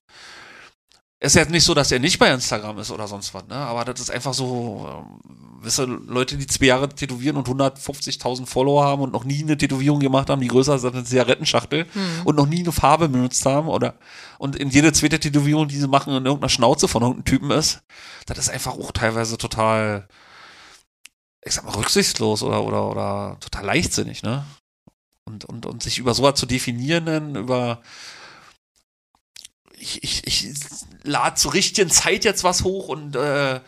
ist 1.20 1.34
jetzt 1.34 1.50
nicht 1.50 1.64
so, 1.64 1.74
dass 1.74 1.90
er 1.90 1.98
nicht 1.98 2.18
bei 2.18 2.30
Instagram 2.32 2.78
ist 2.78 2.90
oder 2.92 3.08
sonst 3.08 3.34
was, 3.34 3.46
ne? 3.48 3.56
Aber 3.56 3.84
das 3.84 3.98
ist 3.98 4.10
einfach 4.10 4.34
so, 4.34 4.86
ähm, 4.88 5.20
wisst 5.60 5.80
ihr, 5.80 5.86
Leute, 5.86 6.36
die 6.36 6.46
zwei 6.46 6.66
Jahre 6.66 6.88
tätowieren 6.88 7.36
und 7.36 7.48
150.000 7.48 8.46
Follower 8.46 8.84
haben 8.84 9.02
und 9.02 9.12
noch 9.12 9.24
nie 9.24 9.42
eine 9.42 9.56
Tätowierung 9.58 9.98
gemacht 9.98 10.30
haben, 10.30 10.40
die 10.40 10.46
größer 10.46 10.76
ist 10.76 10.84
als 10.84 10.94
eine 10.94 11.02
Zigarettenschachtel 11.04 11.86
Mhm. 11.92 12.22
und 12.24 12.36
noch 12.36 12.46
nie 12.46 12.60
eine 12.60 12.70
Farbe 12.70 13.08
benutzt 13.08 13.44
haben 13.46 13.66
oder 13.66 13.94
und 14.38 14.54
in 14.54 14.70
jede 14.70 14.92
zweite 14.92 15.18
Tätowierung, 15.18 15.66
die 15.66 15.78
sie 15.78 15.88
machen, 15.88 16.10
in 16.14 16.24
irgendeiner 16.24 16.48
Schnauze 16.50 16.86
von 16.86 17.02
irgendeinem 17.02 17.24
Typen 17.24 17.50
ist, 17.50 17.80
das 18.26 18.38
ist 18.38 18.50
einfach 18.50 18.74
auch 18.74 18.92
teilweise 18.92 19.36
total, 19.38 20.06
ich 21.44 21.54
sag 21.54 21.64
mal, 21.64 21.74
rücksichtslos 21.74 22.44
oder, 22.44 22.62
oder, 22.62 22.88
oder 22.88 23.36
total 23.40 23.64
leichtsinnig, 23.64 24.22
ne? 24.22 24.44
Und, 25.24 25.44
und, 25.46 25.66
und 25.66 25.82
sich 25.82 25.98
über 25.98 26.14
sowas 26.14 26.34
zu 26.38 26.46
definieren, 26.46 27.34
über 27.34 27.82
ich, 29.80 30.02
ich, 30.02 30.26
ich 30.26 30.54
lade 31.04 31.36
zur 31.36 31.54
richtigen 31.54 31.90
Zeit 31.90 32.24
jetzt 32.24 32.44
was 32.44 32.64
hoch 32.64 32.88
und 32.88 33.16
äh, 33.16 33.60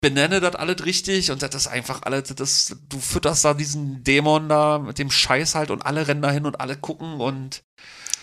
benenne 0.00 0.40
das 0.40 0.56
alles 0.56 0.84
richtig 0.84 1.30
und 1.30 1.42
das 1.42 1.54
ist 1.54 1.68
einfach 1.68 2.02
alles, 2.02 2.24
das, 2.34 2.76
du 2.88 2.98
fütterst 2.98 3.44
da 3.44 3.54
diesen 3.54 4.02
Dämon 4.02 4.48
da 4.48 4.78
mit 4.78 4.98
dem 4.98 5.10
Scheiß 5.10 5.54
halt 5.54 5.70
und 5.70 5.86
alle 5.86 6.08
rennen 6.08 6.22
da 6.22 6.30
hin 6.30 6.44
und 6.46 6.60
alle 6.60 6.76
gucken 6.76 7.20
und 7.20 7.62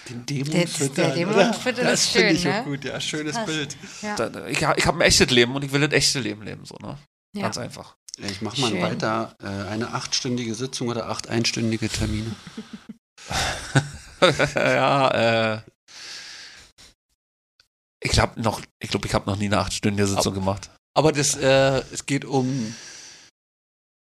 Den 0.10 0.26
Dämon 0.26 0.52
Der- 0.52 0.68
füttern, 0.68 0.96
der 0.96 1.16
Dämon 1.16 1.54
füttern 1.54 1.86
Das 1.86 2.02
ist 2.02 2.12
schön, 2.12 2.36
ich 2.36 2.44
ne? 2.44 2.60
auch 2.60 2.66
gut, 2.66 2.84
ja. 2.84 3.00
Schönes 3.00 3.36
Krass. 3.36 3.46
Bild. 3.46 3.78
Ja. 4.02 4.16
da, 4.16 4.48
ich, 4.48 4.58
ich 4.58 4.86
habe 4.86 4.98
ein 4.98 5.02
echtes 5.02 5.30
Leben 5.30 5.56
und 5.56 5.64
ich 5.64 5.72
will 5.72 5.82
das 5.82 5.94
echte 5.94 6.20
Leben 6.20 6.44
leben, 6.44 6.66
so, 6.66 6.76
ne? 6.82 6.98
Ja. 7.36 7.44
Ganz 7.44 7.58
einfach. 7.58 7.96
Ich 8.18 8.42
mache 8.42 8.60
mal 8.60 8.72
Schön. 8.72 8.82
weiter. 8.82 9.36
Äh, 9.42 9.48
eine 9.70 9.94
achtstündige 9.94 10.54
Sitzung 10.56 10.90
oder 10.90 11.08
acht 11.08 11.30
einstündige 11.30 11.88
Termine. 11.88 12.36
ja, 14.56 15.54
äh. 15.56 15.62
Ich 18.02 18.12
glaube 18.12 18.42
noch, 18.42 18.62
ich 18.82 18.90
glaube, 18.90 19.08
ich 19.08 19.14
habe 19.14 19.30
noch 19.30 19.36
nie 19.38 19.46
eine 19.48 19.58
achtstündige 19.60 20.08
Sitzung 20.08 20.34
gemacht. 20.34 20.70
Aber 20.98 21.12
das, 21.12 21.36
äh, 21.36 21.80
es 21.92 22.06
geht 22.06 22.26
um 22.26 22.74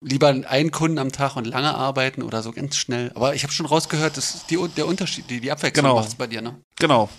lieber 0.01 0.27
einen 0.29 0.71
Kunden 0.71 0.97
am 0.99 1.11
Tag 1.11 1.35
und 1.35 1.45
lange 1.45 1.73
arbeiten 1.75 2.23
oder 2.23 2.41
so 2.41 2.51
ganz 2.53 2.77
schnell. 2.77 3.11
Aber 3.15 3.35
ich 3.35 3.43
habe 3.43 3.51
schon 3.51 3.65
rausgehört, 3.65 4.15
dass 4.15 4.45
die, 4.47 4.57
der 4.77 4.87
Unterschied, 4.87 5.29
die, 5.29 5.41
die 5.41 5.51
Abwechslung 5.51 5.83
Genau. 5.83 5.99
macht's 5.99 6.15
bei 6.15 6.27
dir, 6.27 6.41
ne? 6.41 6.61
Genau. 6.77 7.09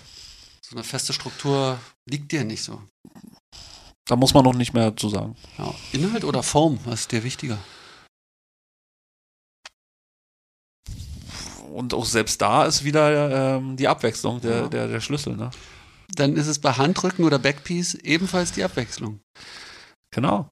So 0.65 0.75
eine 0.75 0.83
feste 0.83 1.13
Struktur 1.13 1.79
liegt 2.09 2.31
dir 2.31 2.43
nicht 2.43 2.63
so. 2.63 2.81
Da 4.05 4.15
muss 4.15 4.33
man 4.33 4.43
noch 4.43 4.53
nicht 4.55 4.73
mehr 4.73 4.95
zu 4.97 5.09
sagen. 5.09 5.35
Ja. 5.59 5.73
Inhalt 5.91 6.23
oder 6.23 6.41
Form, 6.41 6.79
was 6.85 7.01
ist 7.01 7.11
dir 7.11 7.23
wichtiger? 7.23 7.59
Und 11.71 11.93
auch 11.93 12.05
selbst 12.05 12.41
da 12.41 12.65
ist 12.65 12.83
wieder 12.83 13.55
ähm, 13.57 13.77
die 13.77 13.87
Abwechslung 13.87 14.41
der, 14.41 14.61
Ja. 14.63 14.67
der, 14.67 14.87
der 14.87 14.99
Schlüssel, 15.01 15.35
ne? 15.37 15.51
Dann 16.15 16.35
ist 16.35 16.47
es 16.47 16.59
bei 16.59 16.73
Handrücken 16.73 17.23
oder 17.25 17.39
Backpiece 17.39 17.95
ebenfalls 17.95 18.51
die 18.51 18.63
Abwechslung. 18.63 19.21
Genau. 20.13 20.49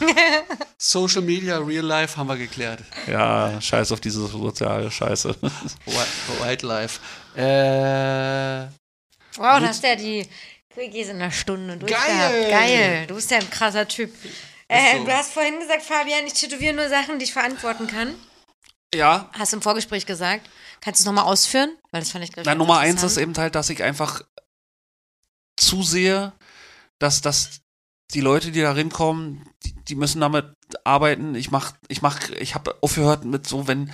Social 0.78 1.22
Media, 1.22 1.58
Real 1.58 1.84
Life 1.84 2.16
haben 2.16 2.26
wir 2.28 2.36
geklärt. 2.36 2.80
Ja, 3.06 3.60
scheiß 3.60 3.92
auf 3.92 4.00
diese 4.00 4.26
soziale 4.26 4.90
Scheiße. 4.90 5.36
Wi- 5.40 6.44
Wildlife. 6.44 7.00
Äh, 7.36 8.66
Wow, 9.36 9.60
du 9.60 9.66
hast 9.68 9.82
ja 9.82 9.94
die 9.96 10.28
Quickies 10.74 11.08
in 11.08 11.16
einer 11.16 11.30
Stunde 11.30 11.76
durchgehabt. 11.78 12.08
Geil. 12.08 12.50
Geil. 12.50 13.06
Du 13.06 13.14
bist 13.14 13.30
ja 13.30 13.38
ein 13.38 13.48
krasser 13.48 13.88
Typ. 13.88 14.12
Äh, 14.68 14.98
so. 14.98 15.04
Du 15.04 15.12
hast 15.12 15.32
vorhin 15.32 15.58
gesagt, 15.58 15.82
Fabian, 15.82 16.26
ich 16.26 16.34
tätowiere 16.34 16.74
nur 16.74 16.88
Sachen, 16.88 17.18
die 17.18 17.24
ich 17.24 17.32
verantworten 17.32 17.86
kann. 17.86 18.14
ja. 18.94 19.30
Hast 19.32 19.52
du 19.52 19.56
im 19.56 19.62
Vorgespräch 19.62 20.04
gesagt. 20.04 20.48
Kannst 20.82 21.00
du 21.00 21.02
es 21.02 21.06
nochmal 21.06 21.24
ausführen? 21.24 21.70
Weil 21.92 22.00
das 22.02 22.10
fand 22.10 22.24
ich, 22.24 22.30
Na, 22.44 22.54
Nummer 22.54 22.78
eins 22.78 23.02
ist 23.02 23.16
eben 23.16 23.34
halt, 23.38 23.54
dass 23.54 23.70
ich 23.70 23.82
einfach 23.82 24.20
zusehe, 25.66 26.32
dass, 26.98 27.20
dass 27.20 27.60
die 28.14 28.20
Leute, 28.20 28.50
die 28.50 28.60
da 28.60 28.74
hinkommen, 28.74 29.44
die, 29.64 29.74
die 29.88 29.94
müssen 29.94 30.20
damit 30.20 30.46
arbeiten. 30.84 31.34
Ich 31.34 31.50
mach, 31.50 31.72
ich 31.88 32.02
mach, 32.02 32.30
ich 32.30 32.54
habe 32.54 32.76
aufgehört 32.82 33.24
mit 33.24 33.46
so, 33.46 33.66
wenn 33.66 33.90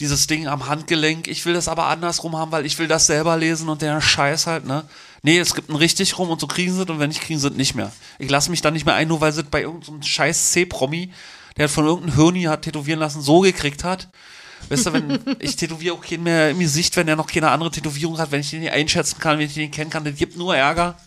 dieses 0.00 0.26
Ding 0.28 0.46
am 0.46 0.68
Handgelenk, 0.68 1.26
ich 1.26 1.44
will 1.44 1.54
das 1.54 1.66
aber 1.66 1.86
andersrum 1.86 2.36
haben, 2.36 2.52
weil 2.52 2.66
ich 2.66 2.78
will 2.78 2.86
das 2.86 3.06
selber 3.06 3.36
lesen 3.36 3.68
und 3.68 3.82
der 3.82 4.00
Scheiß 4.00 4.46
halt, 4.46 4.64
ne? 4.64 4.84
Nee, 5.22 5.38
es 5.38 5.54
gibt 5.54 5.70
ein 5.70 5.76
richtig 5.76 6.18
rum 6.18 6.30
und 6.30 6.40
so 6.40 6.46
kriegen 6.46 6.72
sie 6.72 6.82
es 6.82 6.88
und 6.88 7.00
wenn 7.00 7.08
nicht, 7.08 7.22
kriegen 7.22 7.40
sie 7.40 7.48
es 7.48 7.54
nicht 7.54 7.74
mehr. 7.74 7.90
Ich 8.20 8.30
lasse 8.30 8.50
mich 8.50 8.62
dann 8.62 8.74
nicht 8.74 8.86
mehr 8.86 8.94
ein, 8.94 9.08
nur 9.08 9.20
weil 9.20 9.32
sie 9.32 9.42
bei 9.42 9.62
irgendeinem 9.62 10.02
scheiß 10.02 10.52
C-Promi, 10.52 11.12
der 11.56 11.68
von 11.68 11.84
irgendeinem 11.84 12.14
Hirni 12.14 12.42
hat 12.44 12.62
tätowieren 12.62 13.00
lassen, 13.00 13.20
so 13.20 13.40
gekriegt 13.40 13.82
hat. 13.82 14.08
Weißt 14.68 14.86
du, 14.86 14.92
wenn 14.92 15.20
ich 15.40 15.56
tätowiere 15.56 15.94
auch 15.94 16.00
keinen 16.00 16.24
mehr 16.24 16.50
im 16.50 16.58
Gesicht, 16.58 16.96
wenn 16.96 17.08
er 17.08 17.16
noch 17.16 17.26
keine 17.26 17.50
andere 17.50 17.70
Tätowierung 17.70 18.18
hat, 18.18 18.30
wenn 18.30 18.40
ich 18.40 18.50
den 18.50 18.60
nicht 18.60 18.72
einschätzen 18.72 19.18
kann, 19.18 19.38
wenn 19.38 19.46
ich 19.46 19.54
den 19.54 19.64
nicht 19.64 19.74
kennen 19.74 19.90
kann, 19.90 20.04
das 20.04 20.16
gibt 20.16 20.36
nur 20.36 20.56
Ärger. 20.56 20.98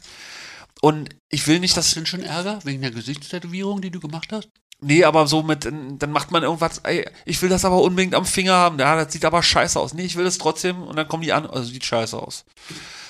Und 0.82 1.10
ich 1.30 1.46
will 1.48 1.60
nicht, 1.60 1.78
das 1.78 1.86
dass 1.86 1.94
sind 1.94 2.08
schon 2.08 2.24
Ärger 2.24 2.60
wegen 2.64 2.82
der 2.82 2.92
Gesichtstätowierung, 2.92 3.82
die 3.82 3.92
du 3.92 4.00
gemacht 4.00 4.30
hast? 4.32 4.50
Nee, 4.84 5.04
aber 5.04 5.28
so 5.28 5.44
mit, 5.44 5.66
dann 5.66 6.12
macht 6.12 6.32
man 6.32 6.42
irgendwas, 6.42 6.80
ey, 6.80 7.08
ich 7.26 7.40
will 7.44 7.50
das 7.50 7.66
aber 7.66 7.84
unbedingt 7.84 8.16
am 8.16 8.26
Finger 8.26 8.54
haben, 8.54 8.80
ja, 8.80 8.96
das 8.96 9.14
sieht 9.14 9.26
aber 9.26 9.44
scheiße 9.44 9.80
aus. 9.80 9.94
Nee, 9.94 10.06
ich 10.06 10.16
will 10.16 10.26
das 10.26 10.40
trotzdem 10.40 10.82
und 10.82 10.96
dann 10.96 11.08
kommen 11.08 11.22
die 11.22 11.34
an, 11.34 11.46
also 11.46 11.72
sieht 11.72 11.86
scheiße 11.86 12.18
aus. 12.18 12.46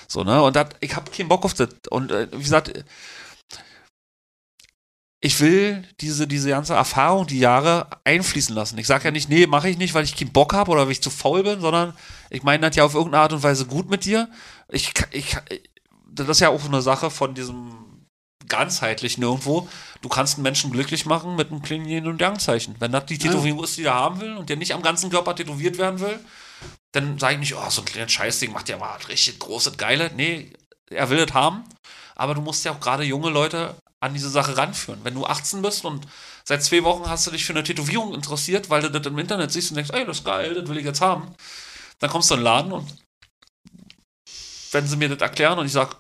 So, 0.10 0.26
ne, 0.26 0.44
und 0.44 0.58
dat, 0.58 0.76
ich 0.82 0.94
hab 0.98 1.14
keinen 1.14 1.30
Bock 1.30 1.46
auf 1.46 1.54
das. 1.54 1.70
Und 1.90 2.12
äh, 2.12 2.28
wie 2.34 2.44
gesagt, 2.44 2.74
ich 5.24 5.40
will 5.40 5.88
diese, 6.02 6.28
diese 6.28 6.50
ganze 6.50 6.74
Erfahrung, 6.74 7.28
die 7.28 7.40
Jahre 7.40 7.88
einfließen 8.04 8.56
lassen. 8.56 8.80
Ich 8.80 8.88
sage 8.88 9.06
ja 9.06 9.12
nicht, 9.12 9.30
nee, 9.30 9.46
mache 9.46 9.70
ich 9.70 9.78
nicht, 9.78 9.94
weil 9.94 10.04
ich 10.04 10.16
keinen 10.16 10.34
Bock 10.34 10.54
habe 10.54 10.72
oder 10.72 10.86
weil 10.86 10.92
ich 10.92 11.04
zu 11.04 11.12
faul 11.12 11.44
bin, 11.44 11.62
sondern 11.62 11.94
ich 12.32 12.42
meine 12.42 12.68
das 12.68 12.76
ja 12.76 12.84
auf 12.84 12.96
irgendeine 12.96 13.22
Art 13.22 13.34
und 13.34 13.44
Weise 13.44 13.68
gut 13.68 13.88
mit 13.88 14.04
dir. 14.06 14.30
Ich, 14.70 14.92
ich, 15.12 15.38
das 16.10 16.28
ist 16.28 16.42
ja 16.42 16.50
auch 16.50 16.66
eine 16.66 16.82
Sache 16.82 17.12
von 17.12 17.36
diesem 17.36 17.72
ganzheitlichen 18.48 19.24
irgendwo. 19.24 19.70
Du 20.02 20.10
kannst 20.10 20.36
einen 20.36 20.44
Menschen 20.44 20.72
glücklich 20.72 21.06
machen 21.06 21.36
mit 21.36 21.52
einem 21.52 21.62
kleinen 21.62 21.86
Yin- 21.86 22.08
und 22.08 22.20
Yang-Zeichen. 22.20 22.76
Wenn 22.80 22.92
das 22.92 23.06
die 23.06 23.20
Tätowierung 23.20 23.64
ist, 23.64 23.78
die 23.78 23.84
er 23.84 23.94
haben 23.94 24.20
will 24.20 24.34
und 24.36 24.50
der 24.50 24.58
nicht 24.58 24.74
am 24.74 24.82
ganzen 24.82 25.12
Körper 25.12 25.36
tätowiert 25.36 25.78
werden 25.78 26.00
will, 26.00 26.20
dann 26.94 27.20
sage 27.20 27.36
ich 27.36 27.40
nicht, 27.40 27.56
oh, 27.56 27.70
so 27.70 27.84
ein 27.84 27.86
kleines 27.86 28.12
Scheißding 28.12 28.52
macht 28.52 28.70
ja 28.70 28.78
mal 28.78 28.98
richtig 29.08 29.38
großes, 29.38 29.78
geile. 29.78 30.10
Nee, 30.16 30.52
er 30.90 31.10
will 31.12 31.24
das 31.24 31.34
haben, 31.36 31.64
aber 32.16 32.34
du 32.34 32.42
musst 32.42 32.66
ja 32.66 32.72
auch 32.72 32.80
gerade 32.80 33.04
junge 33.04 33.30
Leute 33.30 33.76
an 34.02 34.14
diese 34.14 34.30
Sache 34.30 34.58
ranführen. 34.58 35.00
Wenn 35.04 35.14
du 35.14 35.26
18 35.26 35.62
bist 35.62 35.86
und 35.86 36.08
seit 36.44 36.64
zwei 36.64 36.84
Wochen 36.84 37.10
hast 37.10 37.28
du 37.28 37.32
dich 37.32 37.46
für 37.46 37.54
eine 37.54 37.64
Tätowierung 37.64 38.14
interessiert, 38.14 38.70
weil 38.70 38.82
du 38.82 38.90
das 38.92 39.06
im 39.06 39.18
Internet 39.18 39.52
siehst 39.52 39.72
und 39.72 39.76
denkst, 39.76 39.92
ey, 39.94 40.06
das 40.06 40.20
ist 40.20 40.26
geil, 40.26 40.56
das 40.56 40.68
will 40.68 40.78
ich 40.78 40.86
jetzt 40.86 41.02
haben, 41.02 41.34
dann 42.00 42.10
kommst 42.10 42.30
du 42.30 42.34
in 42.34 42.40
den 42.40 42.46
Laden 42.46 42.72
und 42.72 42.96
wenn 44.72 44.88
sie 44.88 44.98
mir 44.98 45.10
das 45.10 45.22
erklären 45.22 45.60
und 45.60 45.66
ich 45.66 45.72
sage, 45.72 45.98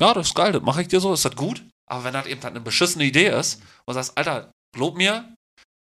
ja, 0.00 0.14
das 0.14 0.28
ist 0.28 0.34
geil, 0.34 0.52
das 0.52 0.62
mache 0.62 0.82
ich 0.82 0.88
dir 0.88 1.00
so, 1.00 1.12
ist 1.12 1.24
das 1.24 1.36
gut? 1.36 1.64
Aber 1.86 2.04
wenn 2.04 2.14
das 2.14 2.26
eben 2.26 2.40
dann 2.40 2.52
eine 2.52 2.60
beschissene 2.60 3.04
Idee 3.04 3.28
ist 3.28 3.62
und 3.84 3.94
sagst, 3.94 4.16
Alter, 4.16 4.50
glaub 4.74 4.96
mir, 4.96 5.34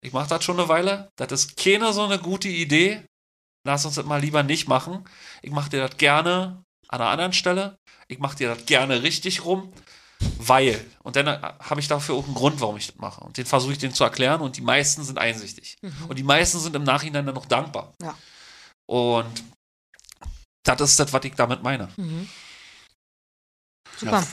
ich 0.04 0.12
mache 0.12 0.28
das 0.28 0.44
schon 0.44 0.58
eine 0.58 0.68
Weile, 0.68 1.10
das 1.16 1.32
ist 1.32 1.56
keine 1.56 1.92
so 1.92 2.04
eine 2.04 2.18
gute 2.18 2.48
Idee, 2.48 3.04
lass 3.64 3.84
uns 3.84 3.94
das 3.94 4.04
mal 4.04 4.20
lieber 4.20 4.42
nicht 4.42 4.68
machen. 4.68 5.08
Ich 5.42 5.52
mache 5.52 5.70
dir 5.70 5.86
das 5.86 5.96
gerne 5.96 6.64
an 6.88 7.00
einer 7.00 7.10
anderen 7.10 7.32
Stelle, 7.32 7.76
ich 8.08 8.18
mache 8.18 8.36
dir 8.36 8.48
das 8.48 8.66
gerne 8.66 9.02
richtig 9.02 9.44
rum, 9.44 9.72
weil. 10.38 10.84
Und 11.02 11.16
dann 11.16 11.26
äh, 11.26 11.38
habe 11.60 11.80
ich 11.80 11.88
dafür 11.88 12.14
auch 12.14 12.24
einen 12.24 12.34
Grund, 12.34 12.60
warum 12.60 12.76
ich 12.76 12.88
das 12.88 12.96
mache. 12.96 13.22
Und 13.22 13.36
den 13.36 13.46
versuche 13.46 13.72
ich 13.72 13.78
denen 13.78 13.94
zu 13.94 14.04
erklären 14.04 14.40
und 14.40 14.56
die 14.56 14.62
meisten 14.62 15.04
sind 15.04 15.18
einsichtig. 15.18 15.76
Und 16.08 16.18
die 16.18 16.22
meisten 16.22 16.58
sind 16.58 16.74
im 16.76 16.84
Nachhinein 16.84 17.26
dann 17.26 17.34
noch 17.34 17.46
dankbar. 17.46 17.94
Ja. 18.02 18.16
Und 18.86 19.44
das 20.64 20.80
ist 20.80 21.00
das, 21.00 21.12
was 21.12 21.24
ich 21.24 21.34
damit 21.34 21.62
meine. 21.62 21.88
Mhm. 21.96 22.28
Super. 23.98 24.20
Ja, 24.20 24.26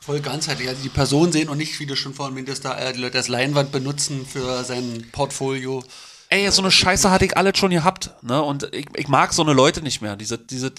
voll 0.00 0.20
ganzheitlich. 0.20 0.68
Also 0.68 0.82
die 0.82 0.88
Person 0.88 1.32
sehen 1.32 1.48
und 1.48 1.58
nicht, 1.58 1.78
wie 1.80 1.86
du 1.86 1.96
schon 1.96 2.14
vorhin 2.14 2.34
meintest, 2.34 2.64
da 2.64 2.78
äh, 2.78 2.92
die 2.92 3.00
Leute 3.00 3.18
das 3.18 3.28
Leinwand 3.28 3.72
benutzen 3.72 4.26
für 4.26 4.64
sein 4.64 5.08
Portfolio. 5.12 5.82
Ey, 6.28 6.50
so 6.50 6.62
eine 6.62 6.70
Scheiße 6.70 7.10
hatte 7.10 7.24
ich 7.24 7.36
alles 7.36 7.58
schon 7.58 7.72
gehabt, 7.72 8.10
ne? 8.22 8.40
Und 8.40 8.72
ich, 8.72 8.86
ich 8.94 9.08
mag 9.08 9.32
so 9.32 9.42
eine 9.42 9.52
Leute 9.52 9.82
nicht 9.82 10.00
mehr. 10.00 10.16
Diese, 10.16 10.38
diese 10.38 10.72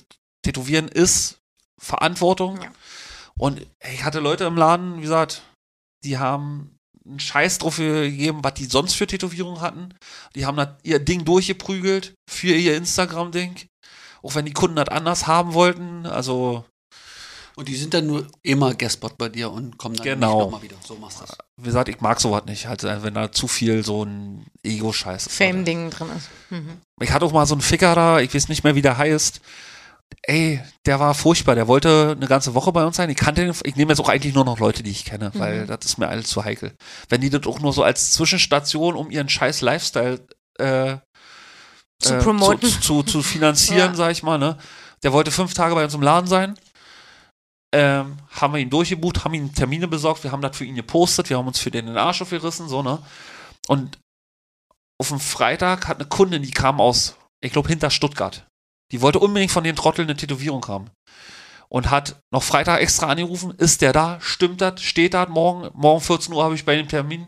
Tätowieren 0.43 0.87
ist 0.87 1.39
Verantwortung. 1.77 2.61
Ja. 2.61 2.71
Und 3.41 3.65
ich 3.91 4.03
hatte 4.03 4.19
Leute 4.19 4.43
im 4.43 4.55
Laden, 4.55 4.97
wie 4.97 5.01
gesagt, 5.01 5.41
die 6.03 6.19
haben 6.19 6.77
einen 7.03 7.19
Scheiß 7.19 7.57
drauf 7.57 7.77
gegeben, 7.77 8.43
was 8.43 8.53
die 8.53 8.65
sonst 8.65 8.93
für 8.93 9.07
Tätowierungen 9.07 9.61
hatten. 9.61 9.95
Die 10.35 10.45
haben 10.45 10.57
das, 10.57 10.69
ihr 10.83 10.99
Ding 10.99 11.25
durchgeprügelt 11.25 12.13
für 12.29 12.53
ihr 12.53 12.77
Instagram-Ding. 12.77 13.55
Auch 14.21 14.35
wenn 14.35 14.45
die 14.45 14.53
Kunden 14.53 14.75
das 14.75 14.89
anders 14.89 15.25
haben 15.25 15.55
wollten. 15.55 16.05
Also, 16.05 16.65
Und 17.55 17.67
die 17.67 17.75
sind 17.75 17.95
dann 17.95 18.05
nur 18.05 18.27
immer 18.43 18.75
Guestbot 18.75 19.17
bei 19.17 19.29
dir 19.29 19.49
und 19.51 19.75
kommen 19.79 19.95
dann 19.95 20.05
Genau. 20.05 20.35
nicht 20.35 20.43
nochmal 20.45 20.61
wieder. 20.61 20.75
So 20.85 20.95
machst 20.97 21.21
du 21.21 21.25
das. 21.25 21.37
wie 21.57 21.63
gesagt, 21.63 21.89
ich 21.89 21.99
mag 21.99 22.21
sowas 22.21 22.45
nicht. 22.45 22.67
Halt, 22.67 22.83
wenn 22.83 23.15
da 23.15 23.31
zu 23.31 23.47
viel 23.47 23.83
so 23.83 24.05
ein 24.05 24.45
Ego-Scheiß 24.61 25.25
ist. 25.25 25.35
Fame-Ding 25.35 25.89
drin 25.89 26.09
ist. 26.15 26.29
Mhm. 26.51 26.77
Ich 27.01 27.11
hatte 27.11 27.25
auch 27.25 27.31
mal 27.33 27.47
so 27.47 27.55
einen 27.55 27.61
Ficker 27.61 27.95
da, 27.95 28.19
ich 28.19 28.31
weiß 28.35 28.49
nicht 28.49 28.63
mehr, 28.63 28.75
wie 28.75 28.83
der 28.83 28.99
heißt. 28.99 29.41
Ey, 30.23 30.61
der 30.85 30.99
war 30.99 31.13
furchtbar. 31.13 31.55
Der 31.55 31.67
wollte 31.67 32.13
eine 32.15 32.27
ganze 32.27 32.53
Woche 32.53 32.71
bei 32.71 32.85
uns 32.85 32.97
sein. 32.97 33.09
Ich 33.09 33.17
kannte 33.17 33.41
den, 33.45 33.55
ich 33.63 33.75
nehme 33.75 33.91
jetzt 33.91 33.99
auch 33.99 34.09
eigentlich 34.09 34.33
nur 34.35 34.45
noch 34.45 34.59
Leute, 34.59 34.83
die 34.83 34.91
ich 34.91 35.05
kenne, 35.05 35.31
weil 35.35 35.65
das 35.65 35.85
ist 35.85 35.97
mir 35.97 36.07
alles 36.09 36.27
zu 36.27 36.43
heikel. 36.43 36.73
Wenn 37.09 37.21
die 37.21 37.29
das 37.29 37.45
auch 37.47 37.59
nur 37.59 37.73
so 37.73 37.83
als 37.83 38.11
Zwischenstation, 38.13 38.95
um 38.95 39.09
ihren 39.09 39.29
scheiß 39.29 39.61
Lifestyle 39.61 40.25
äh, 40.59 40.97
Zu 41.99 42.15
äh, 42.15 42.19
promoten. 42.23 42.69
zu, 42.69 42.79
zu, 42.79 43.03
zu 43.03 43.21
finanzieren, 43.23 43.89
Ja. 43.91 43.95
sag 43.95 44.11
ich 44.11 44.21
mal, 44.23 44.37
ne? 44.37 44.57
Der 45.03 45.13
wollte 45.13 45.31
fünf 45.31 45.53
Tage 45.53 45.73
bei 45.73 45.83
uns 45.83 45.93
im 45.95 46.01
Laden 46.03 46.27
sein. 46.27 46.57
Ähm, 47.73 48.17
haben 48.29 48.53
wir 48.53 48.59
ihn 48.59 48.69
durchgebucht, 48.69 49.23
haben 49.23 49.33
ihm 49.33 49.53
Termine 49.55 49.87
besorgt, 49.87 50.23
wir 50.23 50.31
haben 50.33 50.41
das 50.41 50.57
für 50.57 50.65
ihn 50.65 50.75
gepostet, 50.75 51.29
wir 51.29 51.37
haben 51.37 51.47
uns 51.47 51.57
für 51.57 51.71
den 51.71 51.85
den 51.85 51.97
Arsch 51.97 52.21
aufgerissen, 52.21 52.67
so, 52.67 52.83
ne? 52.83 52.99
Und 53.67 53.97
auf 54.99 55.07
dem 55.07 55.21
Freitag 55.21 55.87
hat 55.87 55.97
eine 55.99 56.07
Kundin, 56.09 56.43
die 56.43 56.51
kam 56.51 56.81
aus, 56.81 57.15
ich 57.41 57.53
glaube, 57.53 57.69
hinter 57.69 57.89
Stuttgart. 57.89 58.45
Die 58.91 59.01
wollte 59.01 59.19
unbedingt 59.19 59.51
von 59.51 59.63
den 59.63 59.75
Trotteln 59.75 60.07
eine 60.07 60.17
Tätowierung 60.17 60.67
haben. 60.67 60.89
Und 61.69 61.89
hat 61.89 62.21
noch 62.31 62.43
Freitag 62.43 62.81
extra 62.81 63.07
angerufen, 63.07 63.51
ist 63.51 63.81
der 63.81 63.93
da? 63.93 64.19
Stimmt 64.19 64.59
das? 64.59 64.81
Steht 64.81 65.13
das 65.13 65.29
morgen? 65.29 65.69
Morgen 65.73 66.01
14 66.01 66.33
Uhr 66.33 66.43
habe 66.43 66.55
ich 66.55 66.65
bei 66.65 66.75
dem 66.75 66.89
Termin. 66.89 67.27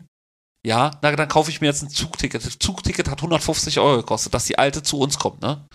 Ja, 0.65 0.91
na 1.01 1.11
dann 1.15 1.27
kaufe 1.27 1.49
ich 1.49 1.61
mir 1.61 1.67
jetzt 1.67 1.81
ein 1.81 1.89
Zugticket. 1.89 2.45
Das 2.45 2.59
Zugticket 2.59 3.09
hat 3.09 3.19
150 3.19 3.79
Euro 3.79 3.97
gekostet, 3.97 4.33
dass 4.33 4.45
die 4.45 4.57
Alte 4.57 4.83
zu 4.83 4.99
uns 4.99 5.17
kommt, 5.17 5.41
ne? 5.41 5.65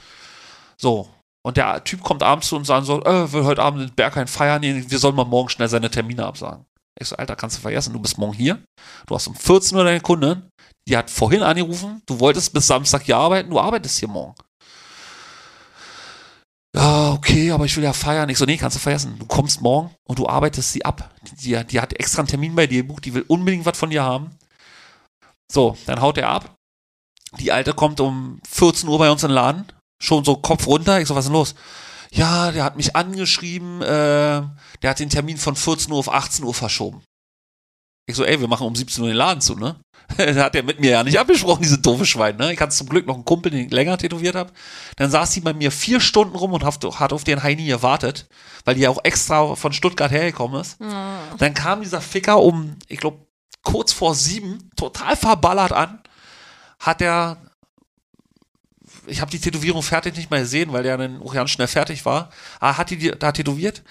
So. 0.76 1.08
Und 1.42 1.56
der 1.56 1.82
Typ 1.84 2.02
kommt 2.02 2.22
abends 2.22 2.48
zu 2.48 2.56
uns 2.56 2.68
und 2.68 2.84
sagt 2.84 3.06
äh, 3.06 3.32
will 3.32 3.44
heute 3.44 3.62
Abend 3.62 3.82
in 3.82 3.94
Berghain 3.94 4.26
feiern, 4.26 4.60
nee, 4.60 4.84
wir 4.86 4.98
sollen 4.98 5.14
mal 5.14 5.24
morgen 5.24 5.48
schnell 5.48 5.68
seine 5.68 5.90
Termine 5.90 6.26
absagen. 6.26 6.64
Ich 7.00 7.08
so, 7.08 7.16
Alter, 7.16 7.36
kannst 7.36 7.56
du 7.56 7.62
vergessen, 7.62 7.92
du 7.92 8.00
bist 8.00 8.18
morgen 8.18 8.34
hier, 8.34 8.62
du 9.06 9.14
hast 9.14 9.28
um 9.28 9.34
14 9.34 9.76
Uhr 9.78 9.84
deine 9.84 10.00
Kundin, 10.00 10.50
die 10.88 10.96
hat 10.96 11.10
vorhin 11.10 11.42
angerufen, 11.42 12.02
du 12.06 12.18
wolltest 12.18 12.52
bis 12.52 12.66
Samstag 12.66 13.02
hier 13.04 13.16
arbeiten, 13.16 13.50
du 13.50 13.60
arbeitest 13.60 13.98
hier 13.98 14.08
morgen. 14.08 14.34
Ja, 16.78 17.10
okay, 17.10 17.50
aber 17.50 17.64
ich 17.64 17.76
will 17.76 17.82
ja 17.82 17.92
feiern. 17.92 18.28
Ich 18.28 18.38
so, 18.38 18.44
nee, 18.44 18.56
kannst 18.56 18.76
du 18.76 18.80
vergessen. 18.80 19.18
Du 19.18 19.26
kommst 19.26 19.60
morgen 19.60 19.90
und 20.06 20.20
du 20.20 20.28
arbeitest 20.28 20.72
sie 20.72 20.84
ab. 20.84 21.12
Die, 21.42 21.60
die 21.64 21.80
hat 21.80 21.92
extra 21.94 22.20
einen 22.20 22.28
Termin 22.28 22.54
bei 22.54 22.68
dir 22.68 22.82
gebucht, 22.82 23.04
die 23.04 23.14
will 23.14 23.24
unbedingt 23.26 23.66
was 23.66 23.76
von 23.76 23.90
dir 23.90 24.04
haben. 24.04 24.30
So, 25.50 25.76
dann 25.86 26.00
haut 26.00 26.18
er 26.18 26.28
ab. 26.28 26.54
Die 27.40 27.50
Alte 27.50 27.74
kommt 27.74 27.98
um 27.98 28.40
14 28.48 28.88
Uhr 28.88 28.96
bei 28.96 29.10
uns 29.10 29.24
in 29.24 29.30
den 29.30 29.34
Laden, 29.34 29.64
schon 30.00 30.24
so 30.24 30.36
Kopf 30.36 30.68
runter. 30.68 31.00
Ich 31.00 31.08
so, 31.08 31.16
was 31.16 31.24
ist 31.24 31.30
denn 31.30 31.34
los? 31.36 31.56
Ja, 32.12 32.52
der 32.52 32.62
hat 32.62 32.76
mich 32.76 32.94
angeschrieben, 32.94 33.82
äh, 33.82 34.42
der 34.82 34.90
hat 34.90 35.00
den 35.00 35.10
Termin 35.10 35.36
von 35.36 35.56
14 35.56 35.92
Uhr 35.92 35.98
auf 35.98 36.12
18 36.12 36.44
Uhr 36.44 36.54
verschoben. 36.54 37.02
Ich 38.06 38.14
so, 38.14 38.24
ey, 38.24 38.38
wir 38.40 38.46
machen 38.48 38.68
um 38.68 38.76
17 38.76 39.02
Uhr 39.02 39.08
den 39.08 39.16
Laden 39.16 39.40
zu, 39.40 39.56
ne? 39.56 39.80
hat 40.18 40.54
er 40.54 40.62
mit 40.62 40.80
mir 40.80 40.90
ja 40.90 41.04
nicht 41.04 41.18
abgesprochen, 41.18 41.62
diese 41.62 41.78
doofe 41.78 42.06
Schwein. 42.06 42.36
Ne? 42.36 42.52
Ich 42.52 42.60
hatte 42.60 42.74
zum 42.74 42.88
Glück 42.88 43.06
noch 43.06 43.14
einen 43.14 43.24
Kumpel, 43.24 43.50
den 43.50 43.66
ich 43.66 43.72
länger 43.72 43.98
tätowiert 43.98 44.34
habe. 44.34 44.52
Dann 44.96 45.10
saß 45.10 45.32
sie 45.32 45.40
bei 45.40 45.52
mir 45.52 45.70
vier 45.70 46.00
Stunden 46.00 46.36
rum 46.36 46.52
und 46.52 46.64
hat, 46.64 46.82
hat 46.98 47.12
auf 47.12 47.24
den 47.24 47.42
Heini 47.42 47.66
gewartet, 47.66 48.26
weil 48.64 48.74
die 48.74 48.82
ja 48.82 48.90
auch 48.90 49.04
extra 49.04 49.54
von 49.54 49.72
Stuttgart 49.72 50.10
hergekommen 50.10 50.60
ist. 50.60 50.78
Dann 51.38 51.54
kam 51.54 51.82
dieser 51.82 52.00
Ficker 52.00 52.40
um, 52.40 52.76
ich 52.88 52.98
glaube, 52.98 53.18
kurz 53.62 53.92
vor 53.92 54.14
sieben, 54.14 54.70
total 54.76 55.16
verballert 55.16 55.72
an. 55.72 56.00
Hat 56.80 57.02
er, 57.02 57.36
ich 59.06 59.20
habe 59.20 59.30
die 59.30 59.40
Tätowierung 59.40 59.82
fertig 59.82 60.16
nicht 60.16 60.30
mehr 60.30 60.40
gesehen, 60.40 60.72
weil 60.72 60.82
der 60.82 60.96
dann 60.96 61.20
auch 61.22 61.34
ganz 61.34 61.50
schnell 61.50 61.66
fertig 61.66 62.04
war. 62.04 62.30
Aber 62.60 62.78
hat 62.78 62.90
die 62.90 62.96
die 62.96 63.10
da 63.10 63.32
tätowiert? 63.32 63.82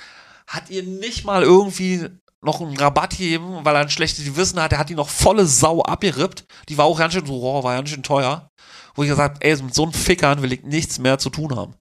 Hat 0.47 0.69
ihr 0.69 0.83
nicht 0.83 1.25
mal 1.25 1.43
irgendwie 1.43 2.09
noch 2.47 2.61
einen 2.61 2.77
Rabatt 2.77 3.11
gegeben, 3.11 3.59
weil 3.63 3.75
er 3.75 3.81
ein 3.81 3.89
schlechtes 3.89 4.25
Gewissen 4.25 4.59
hat. 4.59 4.73
Er 4.73 4.79
hat 4.79 4.89
die 4.89 4.95
noch 4.95 5.09
volle 5.09 5.45
Sau 5.45 5.83
abgerippt. 5.83 6.45
Die 6.69 6.77
war 6.77 6.85
auch 6.85 6.97
ganz 6.97 7.13
schön 7.13 7.25
so, 7.25 7.43
oh, 7.43 7.63
war 7.63 7.75
ganz 7.75 7.89
schön 7.89 8.03
teuer. 8.03 8.49
Wo 8.95 9.03
ich 9.03 9.09
gesagt 9.09 9.43
ey, 9.43 9.55
mit 9.61 9.75
so 9.75 9.83
einem 9.83 9.93
Fickern 9.93 10.41
will 10.41 10.51
ich 10.51 10.63
nichts 10.63 10.97
mehr 10.97 11.19
zu 11.19 11.29
tun 11.29 11.55
haben. 11.55 11.75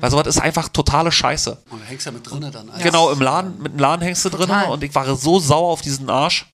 Weil 0.00 0.10
sowas 0.10 0.26
ist 0.26 0.40
einfach 0.40 0.68
totale 0.68 1.12
Scheiße. 1.12 1.62
Und 1.70 1.80
da 1.80 1.86
hängst 1.86 2.06
du 2.06 2.10
ja 2.10 2.14
mit 2.14 2.28
drinnen 2.28 2.50
dann. 2.50 2.72
Genau, 2.82 3.12
im 3.12 3.20
Laden, 3.20 3.62
mit 3.62 3.72
dem 3.72 3.78
Laden 3.78 4.02
hängst 4.02 4.24
du 4.24 4.28
drin 4.28 4.50
und 4.50 4.82
ich 4.82 4.92
war 4.94 5.14
so 5.14 5.38
sauer 5.38 5.70
auf 5.70 5.82
diesen 5.82 6.10
Arsch. 6.10 6.46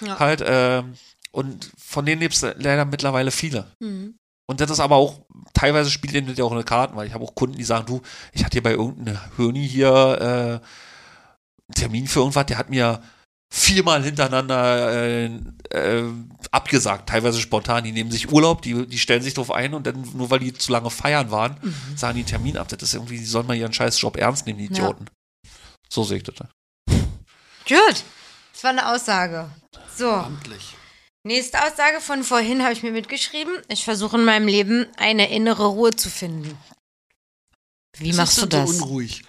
Ja. 0.00 0.18
Halt, 0.18 0.42
ähm, 0.46 0.94
und 1.30 1.70
von 1.76 2.06
denen 2.06 2.22
lebst 2.22 2.42
du 2.42 2.54
leider 2.58 2.86
mittlerweile 2.86 3.30
viele. 3.30 3.66
Mhm. 3.80 4.14
Und 4.46 4.60
das 4.62 4.70
ist 4.70 4.80
aber 4.80 4.96
auch, 4.96 5.20
teilweise 5.52 5.90
spielt 5.90 6.14
denen 6.14 6.28
das 6.28 6.38
ja 6.38 6.44
auch 6.44 6.52
eine 6.52 6.64
Karten, 6.64 6.96
weil 6.96 7.06
ich 7.06 7.12
habe 7.12 7.22
auch 7.22 7.34
Kunden, 7.34 7.58
die 7.58 7.64
sagen, 7.64 7.84
du, 7.84 8.00
ich 8.32 8.44
hatte 8.44 8.54
hier 8.54 8.62
bei 8.62 8.72
irgendeiner 8.72 9.20
Höni 9.36 9.68
hier 9.68 10.60
äh, 10.62 10.66
Termin 11.72 12.06
für 12.08 12.20
irgendwas, 12.20 12.46
der 12.46 12.58
hat 12.58 12.70
mir 12.70 13.02
viermal 13.52 14.02
hintereinander 14.04 14.92
äh, 14.92 15.24
äh, 15.70 16.04
abgesagt, 16.52 17.08
teilweise 17.08 17.40
spontan. 17.40 17.82
Die 17.84 17.92
nehmen 17.92 18.10
sich 18.10 18.30
Urlaub, 18.30 18.62
die, 18.62 18.86
die 18.86 18.98
stellen 18.98 19.22
sich 19.22 19.34
drauf 19.34 19.50
ein 19.50 19.74
und 19.74 19.86
dann, 19.86 20.08
nur 20.14 20.30
weil 20.30 20.38
die 20.38 20.52
zu 20.52 20.70
lange 20.70 20.90
feiern 20.90 21.30
waren, 21.30 21.56
sagen 21.96 22.16
die 22.16 22.24
Termin 22.24 22.56
ab. 22.56 22.68
Das 22.68 22.82
ist 22.82 22.94
irgendwie, 22.94 23.18
die 23.18 23.24
sollen 23.24 23.46
mal 23.46 23.56
ihren 23.56 23.72
scheiß 23.72 24.00
Job 24.00 24.16
ernst 24.16 24.46
nehmen, 24.46 24.58
die 24.58 24.66
Ja. 24.66 24.70
Idioten. 24.70 25.06
So 25.88 26.04
sehe 26.04 26.18
ich 26.18 26.22
das. 26.22 26.36
Gut. 27.66 28.04
Das 28.52 28.62
war 28.64 28.70
eine 28.70 28.92
Aussage. 28.94 29.50
So, 29.96 30.10
Amtlich. 30.10 30.76
nächste 31.24 31.58
Aussage 31.64 32.00
von 32.00 32.22
vorhin 32.22 32.62
habe 32.62 32.72
ich 32.72 32.82
mir 32.82 32.92
mitgeschrieben. 32.92 33.52
Ich 33.68 33.84
versuche 33.84 34.16
in 34.16 34.24
meinem 34.24 34.46
Leben 34.46 34.86
eine 34.96 35.30
innere 35.30 35.66
Ruhe 35.66 35.90
zu 35.90 36.08
finden. 36.08 36.56
Wie 37.98 38.10
Was 38.10 38.16
machst 38.16 38.38
ist 38.38 38.42
du 38.44 38.46
das? 38.46 38.70
So 38.78 38.84
unruhig 38.84 39.22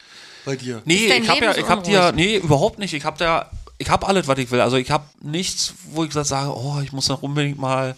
bei 0.45 0.55
dir. 0.55 0.81
Nee, 0.85 1.07
dein 1.07 1.23
ich 1.23 1.29
habe 1.29 1.45
ja, 1.45 1.57
ich 1.57 1.67
habe 1.67 1.81
dir, 1.81 1.99
unruhig? 1.99 2.15
nee, 2.15 2.37
überhaupt 2.37 2.79
nicht. 2.79 2.93
Ich 2.93 3.05
habe 3.05 3.17
da, 3.17 3.51
ich 3.77 3.89
habe 3.89 4.07
alles, 4.07 4.27
was 4.27 4.37
ich 4.39 4.51
will. 4.51 4.61
Also 4.61 4.77
ich 4.77 4.91
habe 4.91 5.05
nichts, 5.21 5.73
wo 5.91 6.03
ich 6.03 6.09
gesagt 6.09 6.27
sage, 6.27 6.55
oh, 6.55 6.79
ich 6.83 6.91
muss 6.91 7.09
noch 7.09 7.21
unbedingt 7.21 7.59
mal 7.59 7.95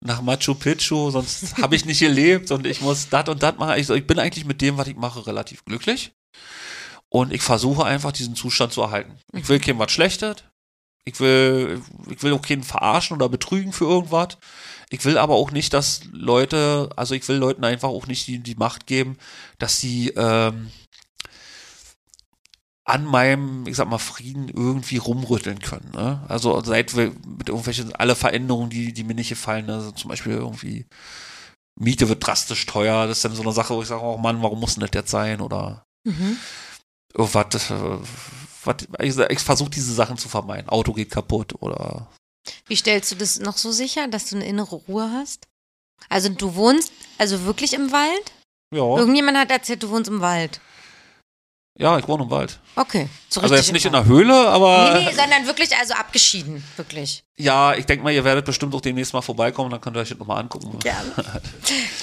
nach 0.00 0.22
Machu 0.22 0.54
Picchu, 0.54 1.10
sonst 1.10 1.56
habe 1.62 1.74
ich 1.76 1.84
nicht 1.84 2.00
gelebt 2.00 2.50
und 2.50 2.66
ich 2.66 2.80
muss 2.80 3.08
das 3.08 3.28
und 3.28 3.42
das 3.42 3.56
machen. 3.56 3.78
Ich, 3.78 3.88
ich 3.90 4.06
bin 4.06 4.18
eigentlich 4.18 4.44
mit 4.44 4.60
dem, 4.60 4.76
was 4.76 4.88
ich 4.88 4.96
mache, 4.96 5.26
relativ 5.26 5.64
glücklich. 5.64 6.12
Und 7.10 7.32
ich 7.32 7.42
versuche 7.42 7.84
einfach 7.84 8.12
diesen 8.12 8.36
Zustand 8.36 8.72
zu 8.72 8.82
erhalten. 8.82 9.18
Ich 9.32 9.48
will 9.48 9.60
keinem 9.60 9.78
was 9.78 9.90
Schlechtes. 9.90 10.36
Ich 11.04 11.18
will, 11.20 11.80
ich 12.10 12.22
will 12.22 12.34
auch 12.34 12.42
keinen 12.42 12.62
verarschen 12.62 13.16
oder 13.16 13.30
betrügen 13.30 13.72
für 13.72 13.86
irgendwas. 13.86 14.36
Ich 14.90 15.04
will 15.04 15.16
aber 15.16 15.34
auch 15.34 15.50
nicht, 15.50 15.72
dass 15.72 16.02
Leute, 16.12 16.90
also 16.96 17.14
ich 17.14 17.26
will 17.28 17.36
Leuten 17.36 17.64
einfach 17.64 17.88
auch 17.88 18.06
nicht 18.06 18.26
die, 18.26 18.38
die 18.38 18.54
Macht 18.56 18.86
geben, 18.86 19.16
dass 19.58 19.80
sie 19.80 20.10
ähm, 20.16 20.70
an 22.88 23.04
meinem, 23.04 23.66
ich 23.66 23.76
sag 23.76 23.88
mal, 23.88 23.98
Frieden 23.98 24.48
irgendwie 24.48 24.96
rumrütteln 24.96 25.60
können. 25.60 25.90
Ne? 25.92 26.24
Also 26.28 26.60
seit 26.64 26.96
wir 26.96 27.12
mit 27.26 27.48
irgendwelchen, 27.48 27.94
alle 27.94 28.14
Veränderungen, 28.14 28.70
die, 28.70 28.92
die 28.92 29.04
mir 29.04 29.14
nicht 29.14 29.28
gefallen, 29.28 29.66
ne? 29.66 29.74
also 29.74 29.90
zum 29.92 30.08
Beispiel 30.08 30.32
irgendwie 30.32 30.86
Miete 31.78 32.08
wird 32.08 32.26
drastisch 32.26 32.66
teuer, 32.66 33.06
das 33.06 33.18
ist 33.18 33.24
dann 33.24 33.34
so 33.34 33.42
eine 33.42 33.52
Sache, 33.52 33.74
wo 33.74 33.82
ich 33.82 33.88
sage, 33.88 34.02
oh 34.02 34.16
Mann, 34.16 34.42
warum 34.42 34.58
muss 34.58 34.74
denn 34.74 34.80
das 34.80 34.90
jetzt 34.94 35.10
sein? 35.10 35.40
Oder 35.40 35.84
Mhm. 36.04 36.38
irgendwas, 37.14 37.70
äh, 37.70 37.98
was, 38.64 38.76
ich, 39.00 39.16
ich 39.18 39.38
versuche 39.40 39.70
diese 39.70 39.92
Sachen 39.92 40.16
zu 40.16 40.28
vermeiden. 40.28 40.68
Auto 40.68 40.92
geht 40.92 41.10
kaputt 41.10 41.54
oder 41.60 42.08
Wie 42.66 42.76
stellst 42.76 43.12
du 43.12 43.16
das 43.16 43.38
noch 43.38 43.58
so 43.58 43.70
sicher, 43.70 44.08
dass 44.08 44.30
du 44.30 44.36
eine 44.36 44.46
innere 44.46 44.76
Ruhe 44.76 45.10
hast? 45.12 45.46
Also 46.08 46.28
du 46.30 46.54
wohnst 46.54 46.92
also 47.18 47.44
wirklich 47.44 47.74
im 47.74 47.92
Wald? 47.92 48.32
ja, 48.74 48.80
Irgendjemand 48.96 49.36
hat 49.36 49.50
erzählt, 49.50 49.82
du 49.82 49.90
wohnst 49.90 50.08
im 50.08 50.20
Wald. 50.20 50.60
Ja, 51.78 51.98
ich 51.98 52.06
wohne 52.08 52.24
im 52.24 52.30
Wald. 52.30 52.58
Okay. 52.76 53.08
So 53.28 53.40
Also 53.40 53.54
jetzt 53.54 53.72
nicht 53.72 53.86
in 53.86 53.92
der 53.92 54.04
Höhle, 54.04 54.34
aber 54.48 54.94
Nee, 54.98 55.06
nee, 55.06 55.12
sondern 55.14 55.46
wirklich 55.46 55.74
also 55.76 55.94
abgeschieden, 55.94 56.62
wirklich. 56.76 57.22
ja, 57.38 57.74
ich 57.74 57.86
denke 57.86 58.04
mal, 58.04 58.12
ihr 58.12 58.24
werdet 58.24 58.44
bestimmt 58.44 58.74
auch 58.74 58.80
demnächst 58.80 59.12
mal 59.14 59.22
vorbeikommen, 59.22 59.70
dann 59.70 59.80
könnt 59.80 59.96
ihr 59.96 60.00
euch 60.00 60.08
das 60.10 60.18
nochmal 60.18 60.40
angucken. 60.40 60.78
Gerne. 60.80 61.12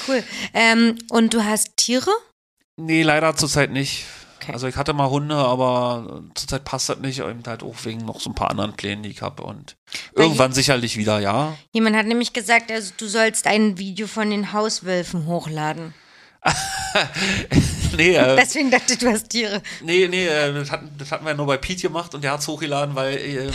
Cool. 0.07 0.23
Ähm, 0.53 0.97
und 1.09 1.33
du 1.33 1.43
hast 1.43 1.75
Tiere? 1.77 2.11
Nee, 2.77 3.03
leider 3.03 3.35
zurzeit 3.35 3.71
nicht. 3.71 4.05
Okay. 4.41 4.53
Also 4.53 4.67
ich 4.67 4.75
hatte 4.75 4.93
mal 4.93 5.09
Hunde, 5.09 5.35
aber 5.35 6.21
zurzeit 6.35 6.63
passt 6.65 6.89
das 6.89 6.99
nicht, 6.99 7.19
eben 7.19 7.41
halt 7.47 7.63
auch 7.63 7.73
wegen 7.83 8.05
noch 8.05 8.19
so 8.19 8.29
ein 8.29 8.35
paar 8.35 8.51
anderen 8.51 8.73
Plänen, 8.75 9.01
die 9.01 9.09
ich 9.09 9.21
habe 9.21 9.43
und 9.43 9.75
Weil 10.13 10.25
irgendwann 10.25 10.51
sicherlich 10.53 10.97
wieder, 10.97 11.19
ja. 11.19 11.57
Jemand 11.71 11.95
hat 11.95 12.05
nämlich 12.05 12.33
gesagt, 12.33 12.71
also 12.71 12.93
du 12.97 13.07
sollst 13.07 13.47
ein 13.47 13.77
Video 13.79 14.05
von 14.07 14.29
den 14.29 14.53
Hauswölfen 14.53 15.25
hochladen. 15.25 15.93
nee, 17.97 18.15
äh, 18.15 18.35
Deswegen 18.35 18.71
dachte 18.71 18.93
ich, 18.93 18.99
du 18.99 19.07
hast 19.09 19.29
Tiere. 19.29 19.61
nee, 19.83 20.07
nee, 20.07 20.25
äh, 20.27 20.53
das 20.53 20.71
hatten, 20.71 20.89
das 20.97 21.11
hatten 21.11 21.25
wir 21.25 21.31
ja 21.31 21.37
nur 21.37 21.45
bei 21.47 21.57
Pete 21.57 21.83
gemacht 21.83 22.13
und 22.15 22.23
der 22.23 22.31
hat 22.31 22.39
es 22.41 22.47
hochgeladen, 22.47 22.95
weil 22.95 23.17
ähm, 23.17 23.51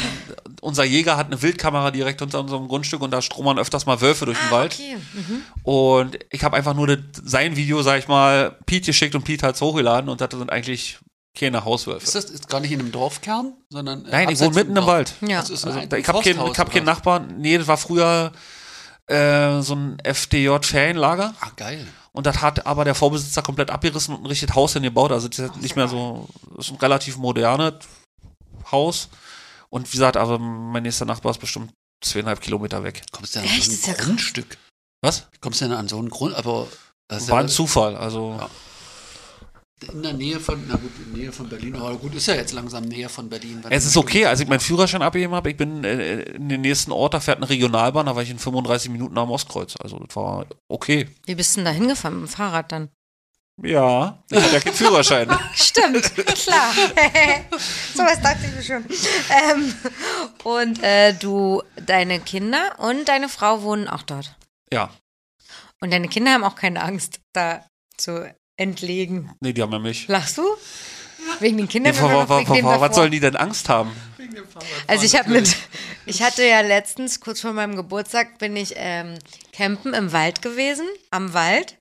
unser 0.61 0.85
Jäger 0.85 1.17
hat 1.17 1.27
eine 1.27 1.41
Wildkamera 1.41 1.91
direkt 1.91 2.23
unter 2.23 2.41
unserem 2.41 2.69
Grundstück 2.69 3.01
und 3.03 3.11
da 3.11 3.23
stromern 3.23 3.59
öfters 3.59 3.87
mal 3.87 4.01
Wölfe 4.01 4.27
durch 4.27 4.39
den 4.39 4.51
Wald. 4.51 4.73
Ah, 4.79 4.83
Okay. 4.83 4.97
Mhm. 5.15 5.43
Und 5.63 6.19
ich 6.31 6.43
habe 6.45 6.57
einfach 6.57 6.75
nur 6.75 6.87
das, 6.87 6.99
sein 7.25 7.57
Video, 7.57 7.83
sag 7.83 7.99
ich 7.99 8.09
mal, 8.09 8.57
Pete 8.67 8.87
geschickt 8.87 9.15
und 9.15 9.25
Pete 9.25 9.47
hat 9.47 9.55
es 9.57 9.61
hochgeladen 9.61 10.09
und 10.11 10.21
das 10.21 10.29
sind 10.31 10.51
eigentlich 10.51 10.99
keine 11.39 11.65
Hauswölfe. 11.65 12.03
Ist 12.05 12.15
das 12.17 12.25
ist 12.25 12.49
gar 12.49 12.61
nicht 12.61 12.73
in 12.73 12.81
einem 12.81 12.91
Dorfkern, 12.93 13.53
sondern. 13.69 14.05
äh, 14.07 14.11
Nein, 14.11 14.29
ich 14.31 14.41
wohne 14.41 14.55
mitten 14.55 14.77
im? 14.77 14.87
Wald. 14.87 15.15
Ja. 15.21 15.41
Das 15.41 15.51
ist 15.51 15.65
Also, 15.65 15.79
ich 15.79 16.09
habe 16.09 16.23
keinen, 16.23 16.41
hab 16.41 16.71
keinen 16.73 16.83
oder? 16.83 16.93
Nachbarn. 16.93 17.35
Nee, 17.39 17.57
das 17.57 17.69
war 17.69 17.77
früher 17.77 18.33
äh, 19.07 19.61
so 19.63 19.75
ein 19.77 19.99
FDJ-Ferienlager. 20.03 21.35
Ah, 21.41 21.51
geil. 21.57 21.87
Und 22.13 22.27
das 22.27 22.41
hat 22.41 22.67
aber 22.67 22.85
der 22.85 22.95
Vorbesitzer 22.95 23.43
komplett 23.43 23.71
abgerissen 23.71 24.15
und 24.15 24.23
ein 24.23 24.27
richtiges 24.27 24.55
Haus 24.55 24.73
hingebaut. 24.73 25.13
Also 25.13 25.29
das 25.29 25.39
ist 25.39 25.57
nicht 25.57 25.77
mehr 25.77 25.89
so, 25.89 26.29
das 26.57 26.67
ist 26.67 26.73
ein 26.73 26.79
relativ 26.79 27.17
modernes 27.17 27.75
Haus. 28.71 29.09
Und 29.69 29.87
wie 29.89 29.97
gesagt, 29.97 30.17
also 30.17 30.39
mein 30.39 30.83
nächster 30.83 31.05
Nachbar 31.05 31.31
ist 31.31 31.39
bestimmt 31.41 31.73
zweieinhalb 32.03 32.41
Kilometer 32.41 32.83
weg. 32.83 33.03
Kommst 33.13 33.35
du 33.37 33.41
denn 33.41 33.49
Echt? 33.49 33.63
an 33.63 33.67
so 33.67 33.73
Ist 33.73 33.87
ja 33.87 33.93
ein 33.93 33.97
krass. 33.97 34.07
Grundstück? 34.07 34.59
Was? 35.03 35.29
Kommst 35.41 35.61
du 35.61 35.67
denn 35.67 35.77
an 35.77 35.89
so 35.89 35.99
einen 35.99 36.11
Grund? 36.11 36.35
Aber 36.35 36.67
War 37.09 37.19
ja 37.21 37.35
ein 37.37 37.49
Zufall. 37.49 37.97
Also 37.97 38.37
Ja. 38.39 38.51
In 39.89 40.03
der 40.03 40.13
Nähe 40.13 40.39
von, 40.39 40.63
na 40.69 40.77
gut, 40.77 40.91
in 40.99 41.13
der 41.13 41.23
Nähe 41.23 41.33
von 41.33 41.49
Berlin. 41.49 41.77
Aber 41.77 41.97
gut, 41.97 42.15
ist 42.15 42.27
ja 42.27 42.35
jetzt 42.35 42.53
langsam 42.53 42.85
näher 42.85 43.09
von 43.09 43.29
Berlin. 43.29 43.63
es 43.71 43.87
ist 43.87 43.97
okay, 43.97 44.27
als 44.27 44.41
ich 44.41 44.49
meinen 44.49 44.61
Führerschein 44.61 45.03
abgegeben 45.03 45.35
habe, 45.35 45.51
ich 45.51 45.57
bin 45.57 45.85
äh, 45.85 46.23
in 46.23 46.49
den 46.49 46.61
nächsten 46.61 46.93
Ort, 46.93 47.15
da 47.15 47.21
fährt 47.21 47.39
eine 47.39 47.49
Regionalbahn, 47.49 48.07
da 48.07 48.15
war 48.15 48.23
ich 48.23 48.31
in 48.31 48.39
35 48.39 48.91
Minuten 48.91 49.17
am 49.17 49.31
Ostkreuz. 49.31 49.77
Also 49.81 49.99
das 49.99 50.15
war 50.15 50.47
okay. 50.69 51.09
Wie 51.27 51.35
bist 51.35 51.53
du 51.53 51.61
denn 51.61 51.65
da 51.67 51.71
hingefahren 51.71 52.21
mit 52.21 52.31
dem 52.31 52.33
Fahrrad 52.33 52.73
dann? 52.73 52.91
Ja, 53.63 54.23
ich 54.31 54.39
hatte 54.39 54.55
ja 54.55 54.61
keinen 54.61 54.75
Führerschein. 54.75 55.29
Stimmt, 55.55 56.15
klar. 56.15 56.73
so 57.95 58.03
was 58.03 58.21
dachte 58.23 58.47
ich 58.47 58.55
mir 58.55 58.63
schon. 58.63 58.85
Ähm, 59.31 59.75
und 60.45 60.83
äh, 60.83 61.13
du, 61.15 61.63
deine 61.77 62.21
Kinder 62.21 62.77
und 62.79 63.09
deine 63.09 63.29
Frau 63.29 63.63
wohnen 63.63 63.87
auch 63.87 64.03
dort. 64.03 64.35
Ja, 64.73 64.91
Und 65.81 65.93
deine 65.93 66.09
Kinder 66.09 66.33
haben 66.33 66.45
auch 66.45 66.55
keine 66.55 66.83
Angst, 66.83 67.21
da 67.33 67.65
zu 67.97 68.33
entlegen. 68.61 69.31
nee, 69.41 69.53
die 69.53 69.63
haben 69.63 69.73
ja 69.73 69.79
mich. 69.79 70.07
Lachst 70.09 70.39
du? 70.39 70.43
Wegen 71.41 71.57
den 71.57 71.69
Kindern? 71.69 71.95
Nee, 71.95 72.01
oder 72.01 72.09
vor, 72.09 72.21
noch 72.21 72.29
vor, 72.29 72.39
wegen 72.39 72.47
vor, 72.47 72.57
dem 72.57 72.65
vor, 72.65 72.81
was 72.81 72.95
sollen 72.95 73.11
die 73.11 73.21
denn 73.21 73.37
Angst 73.37 73.69
haben? 73.69 73.91
Also 74.87 75.05
ich 75.05 75.17
habe 75.19 75.31
mit, 75.31 75.57
ich 76.07 76.23
hatte 76.23 76.45
ja 76.45 76.61
letztens, 76.61 77.21
kurz 77.21 77.41
vor 77.41 77.53
meinem 77.53 77.77
Geburtstag, 77.77 78.39
bin 78.39 78.57
ich 78.57 78.75
ähm, 78.77 79.15
campen 79.53 79.95
im 79.95 80.13
Wald 80.13 80.43
gewesen, 80.43 80.87
am 81.11 81.33
Wald. 81.33 81.77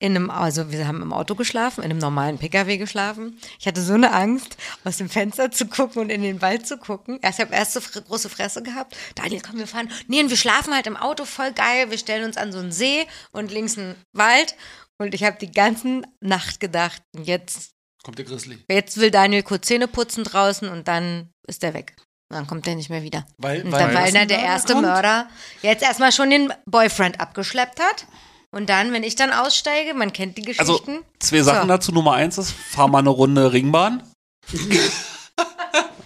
In 0.00 0.14
einem, 0.14 0.30
also 0.30 0.70
wir 0.70 0.86
haben 0.86 1.02
im 1.02 1.12
Auto 1.12 1.34
geschlafen, 1.34 1.82
in 1.82 1.90
einem 1.90 1.98
normalen 1.98 2.38
Pkw 2.38 2.76
geschlafen. 2.76 3.36
Ich 3.58 3.66
hatte 3.66 3.82
so 3.82 3.94
eine 3.94 4.12
Angst, 4.12 4.56
aus 4.84 4.98
dem 4.98 5.08
Fenster 5.08 5.50
zu 5.50 5.66
gucken 5.66 6.02
und 6.02 6.10
in 6.10 6.22
den 6.22 6.40
Wald 6.40 6.68
zu 6.68 6.78
gucken. 6.78 7.18
Erst, 7.20 7.40
ich 7.40 7.46
habe 7.46 7.56
erst 7.56 7.72
so 7.72 7.80
fr 7.80 8.02
große 8.02 8.28
Fresse 8.28 8.62
gehabt. 8.62 8.96
Daniel, 9.16 9.42
komm, 9.44 9.58
wir 9.58 9.66
fahren. 9.66 9.90
Nee, 10.06 10.20
und 10.20 10.30
wir 10.30 10.36
schlafen 10.36 10.72
halt 10.72 10.86
im 10.86 10.96
Auto, 10.96 11.24
voll 11.24 11.50
geil. 11.50 11.90
Wir 11.90 11.98
stellen 11.98 12.24
uns 12.24 12.36
an 12.36 12.52
so 12.52 12.60
einen 12.60 12.70
See 12.70 13.08
und 13.32 13.50
links 13.50 13.76
einen 13.76 13.96
Wald. 14.12 14.54
Und 14.98 15.14
ich 15.14 15.22
habe 15.24 15.36
die 15.40 15.50
ganze 15.52 16.02
Nacht 16.20 16.60
gedacht, 16.60 17.02
jetzt 17.16 17.70
Kommt 18.04 18.18
der 18.18 18.24
Grizzly. 18.26 18.58
Jetzt 18.70 18.96
will 18.98 19.10
Daniel 19.10 19.42
kurz 19.42 19.66
Zähne 19.66 19.88
putzen 19.88 20.24
draußen 20.24 20.68
und 20.68 20.86
dann 20.88 21.30
ist 21.46 21.62
er 21.64 21.74
weg. 21.74 21.96
Dann 22.30 22.46
kommt 22.46 22.66
er 22.68 22.74
nicht 22.76 22.90
mehr 22.90 23.02
wieder. 23.02 23.26
Weil, 23.38 23.62
Und 23.64 23.70
dann, 23.72 23.92
weil 23.94 24.14
er 24.14 24.26
der 24.26 24.38
erste 24.40 24.74
kommt? 24.74 24.86
Mörder 24.86 25.28
jetzt 25.62 25.82
erstmal 25.82 26.12
schon 26.12 26.30
den 26.30 26.52
Boyfriend 26.66 27.20
abgeschleppt 27.20 27.80
hat. 27.80 28.06
Und 28.50 28.68
dann, 28.70 28.92
wenn 28.92 29.02
ich 29.02 29.14
dann 29.16 29.32
aussteige, 29.32 29.94
man 29.94 30.12
kennt 30.12 30.38
die 30.38 30.58
Also, 30.58 30.78
Geschichten. 30.78 31.04
zwei 31.18 31.42
Sachen 31.42 31.62
So. 31.62 31.68
dazu. 31.68 31.92
Nummer 31.92 32.14
eins 32.14 32.38
ist, 32.38 32.52
fahr 32.52 32.88
mal 32.88 32.98
eine 32.98 33.10
Runde 33.10 33.52
Ringbahn. 33.52 34.02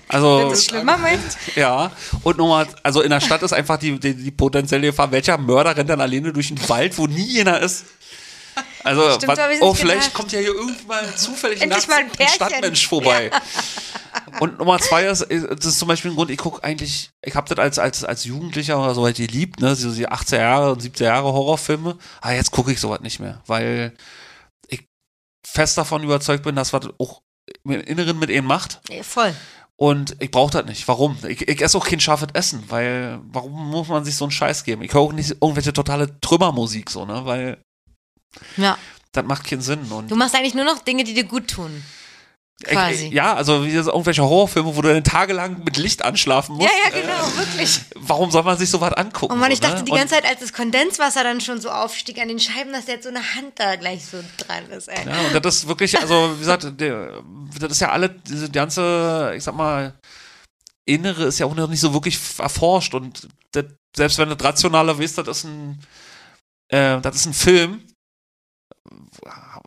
Also, 0.09 0.41
Wenn 0.41 0.47
du 0.49 0.53
es 0.53 0.65
schlimmer 0.67 0.99
meinst. 0.99 1.39
ja. 1.57 1.91
Und 2.23 2.37
nochmal, 2.37 2.67
also 2.83 3.01
in 3.01 3.09
der 3.09 3.21
Stadt 3.23 3.43
ist 3.43 3.55
einfach 3.55 3.79
die, 3.79 3.99
die, 3.99 4.15
die 4.15 4.31
potenzielle 4.31 4.89
Gefahr, 4.89 5.11
welcher 5.11 5.39
Mörder 5.39 5.75
rennt 5.75 5.89
dann 5.89 6.03
alleine 6.03 6.35
durch 6.35 6.49
den 6.49 6.69
Wald, 6.69 6.99
wo 6.99 7.07
nie 7.07 7.25
jener 7.25 7.61
ist. 7.61 7.87
Also, 8.85 9.11
Stimmt, 9.13 9.29
was, 9.37 9.39
oh, 9.61 9.75
vielleicht 9.75 10.01
gedacht. 10.01 10.15
kommt 10.15 10.33
ja 10.33 10.41
hier 10.41 10.55
irgendwann 10.55 11.17
zufällig 11.17 11.65
nachts 11.67 11.87
mal 11.89 11.99
ein 11.99 12.11
ein. 12.19 12.29
Stadtmensch 12.29 12.87
vorbei. 12.89 13.31
Und 14.41 14.59
Nummer 14.59 14.79
zwei 14.79 15.05
ist, 15.07 15.27
das 15.31 15.65
ist 15.67 15.79
zum 15.79 15.89
Beispiel 15.89 16.11
ein 16.11 16.15
Grund, 16.17 16.31
ich 16.31 16.39
gucke 16.39 16.63
eigentlich, 16.65 17.11
ich 17.25 17.35
habe 17.35 17.49
das 17.49 17.59
als, 17.59 17.79
als, 17.79 18.05
als 18.05 18.25
Jugendlicher 18.25 18.79
oder 18.83 18.95
so 18.95 19.05
halt 19.05 19.17
geliebt, 19.17 19.61
ne, 19.61 19.75
so 19.75 19.93
die 19.93 20.09
80er 20.09 20.37
Jahre 20.39 20.73
und 20.73 20.83
70er 20.83 21.05
Jahre 21.05 21.33
Horrorfilme, 21.33 21.97
aber 22.21 22.33
jetzt 22.35 22.51
gucke 22.51 22.73
ich 22.73 22.81
sowas 22.81 23.01
nicht 23.01 23.21
mehr, 23.21 23.41
weil 23.47 23.95
ich 24.69 24.85
fest 25.47 25.79
davon 25.79 26.03
überzeugt 26.03 26.43
bin, 26.45 26.57
dass 26.57 26.73
was 26.73 26.89
auch 26.99 27.23
im 27.65 27.73
Inneren 27.73 28.19
mit 28.19 28.31
ihnen 28.31 28.47
macht 28.47 28.81
Ja, 28.91 29.03
voll. 29.03 29.35
und 29.77 30.17
ich 30.21 30.31
brauche 30.31 30.51
das 30.53 30.67
nicht. 30.67 30.87
Warum? 30.89 31.17
Ich, 31.29 31.47
ich 31.49 31.61
esse 31.63 31.77
auch 31.79 31.87
kein 31.87 32.01
scharfes 32.01 32.29
Essen, 32.35 32.65
weil 32.69 33.19
warum 33.25 33.71
muss 33.71 33.89
man 33.89 34.05
sich 34.05 34.17
so 34.17 34.25
einen 34.25 34.31
Scheiß 34.33 34.65
geben? 34.65 34.83
Ich 34.83 34.93
höre 34.93 35.01
auch 35.03 35.13
nicht 35.13 35.31
irgendwelche 35.41 35.73
totale 35.73 36.21
Trümmermusik 36.21 36.91
so, 36.91 37.05
ne, 37.07 37.25
weil 37.25 37.63
Ja. 38.57 38.79
das 39.13 39.25
macht 39.25 39.45
keinen 39.45 39.63
Sinn 39.63 39.81
und 39.91 40.11
Du 40.11 40.17
machst 40.17 40.35
eigentlich 40.35 40.55
nur 40.55 40.65
noch 40.65 40.79
Dinge, 40.81 41.05
die 41.05 41.15
dir 41.15 41.25
gut 41.25 41.49
tun. 41.49 41.83
Quasi. 42.65 43.07
Ich, 43.07 43.13
ja, 43.13 43.35
also 43.35 43.65
wie 43.65 43.71
irgendwelche 43.71 44.23
Horrorfilme, 44.23 44.77
wo 44.77 44.83
du 44.83 44.93
dann 44.93 45.03
tagelang 45.03 45.65
mit 45.65 45.77
Licht 45.77 46.05
anschlafen 46.05 46.57
musst. 46.57 46.69
ja, 46.71 46.79
ja, 46.85 47.01
genau, 47.01 47.37
wirklich. 47.37 47.81
Warum 47.97 48.31
soll 48.31 48.43
man 48.45 48.57
sich 48.57 48.71
so 48.71 48.81
was 48.81 48.93
angucken? 48.93 49.33
Und 49.33 49.41
man, 49.41 49.51
so, 49.51 49.55
ich 49.55 49.61
dachte 49.61 49.79
ne? 49.79 49.85
die 49.85 49.93
ganze 49.93 50.15
Zeit, 50.15 50.25
als 50.25 50.41
das 50.41 50.53
Kondenswasser 50.53 51.25
dann 51.25 51.41
schon 51.41 51.61
so 51.61 51.71
aufstieg 51.71 52.21
an 52.21 52.29
den 52.29 52.39
Scheiben, 52.39 52.73
dass 52.73 52.87
jetzt 52.87 53.05
so 53.05 53.09
eine 53.09 53.35
Hand 53.35 53.53
da 53.57 53.77
gleich 53.77 54.05
so 54.05 54.19
dran 54.39 54.71
ist, 54.71 54.89
ey. 54.89 55.07
Ja, 55.07 55.21
und 55.21 55.45
das 55.45 55.57
ist 55.57 55.69
wirklich, 55.69 55.99
also 55.99 56.35
wie 56.37 56.41
gesagt, 56.41 56.81
der, 56.81 57.23
das 57.59 57.73
ist 57.73 57.81
ja 57.81 57.91
alle, 57.91 58.11
diese 58.11 58.51
ganze, 58.51 59.33
ich 59.37 59.43
sag 59.43 59.57
mal, 59.57 59.95
Innere 60.85 61.25
ist 61.25 61.39
ja 61.39 61.47
auch 61.47 61.55
noch 61.55 61.69
nicht 61.69 61.81
so 61.81 61.93
wirklich 61.93 62.19
erforscht 62.39 62.95
und 62.95 63.29
das, 63.53 63.65
selbst 63.97 64.19
wenn 64.19 64.29
das 64.29 64.43
rationaler 64.43 64.99
wisst, 64.99 65.19
das 65.19 65.29
ist 65.29 65.45
ein, 65.45 65.81
äh, 66.69 67.01
das 67.01 67.17
ist 67.17 67.27
ein 67.27 67.35
Film, 67.35 67.83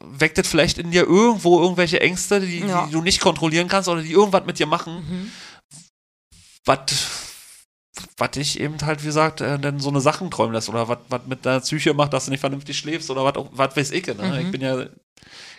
weckt 0.10 0.38
das 0.38 0.48
vielleicht 0.48 0.78
in 0.78 0.92
dir 0.92 1.04
irgendwo 1.04 1.60
irgendwelche 1.62 2.00
Ängste, 2.02 2.40
die, 2.42 2.60
Ja. 2.60 2.86
die 2.86 2.92
du 2.92 3.02
nicht 3.02 3.20
kontrollieren 3.22 3.68
kannst 3.68 3.90
oder 3.90 4.02
die 4.02 4.12
irgendwas 4.12 4.46
mit 4.46 4.60
dir 4.60 4.68
machen, 4.68 4.96
Mhm. 5.10 5.32
was 6.66 6.80
was 8.18 8.32
dich 8.32 8.60
eben 8.60 8.78
halt, 8.82 9.02
wie 9.04 9.08
gesagt, 9.08 9.40
äh, 9.40 9.58
dann 9.58 9.80
so 9.80 9.88
eine 9.90 10.02
Sachen 10.02 10.30
träumen 10.30 10.54
lässt 10.54 10.68
oder 10.68 10.88
was 10.90 10.98
mit 11.28 11.46
deiner 11.46 11.62
Psyche 11.62 11.94
macht, 11.94 12.12
dass 12.12 12.26
du 12.26 12.32
nicht 12.32 12.42
vernünftig 12.42 12.78
schläfst 12.78 13.10
oder 13.10 13.24
was 13.52 13.76
weiß 13.78 13.92
ich. 13.92 14.06
Ne? 14.08 14.14
Mhm. 14.16 14.46
Ich 14.46 14.52
bin 14.52 14.60
ja 14.62 14.86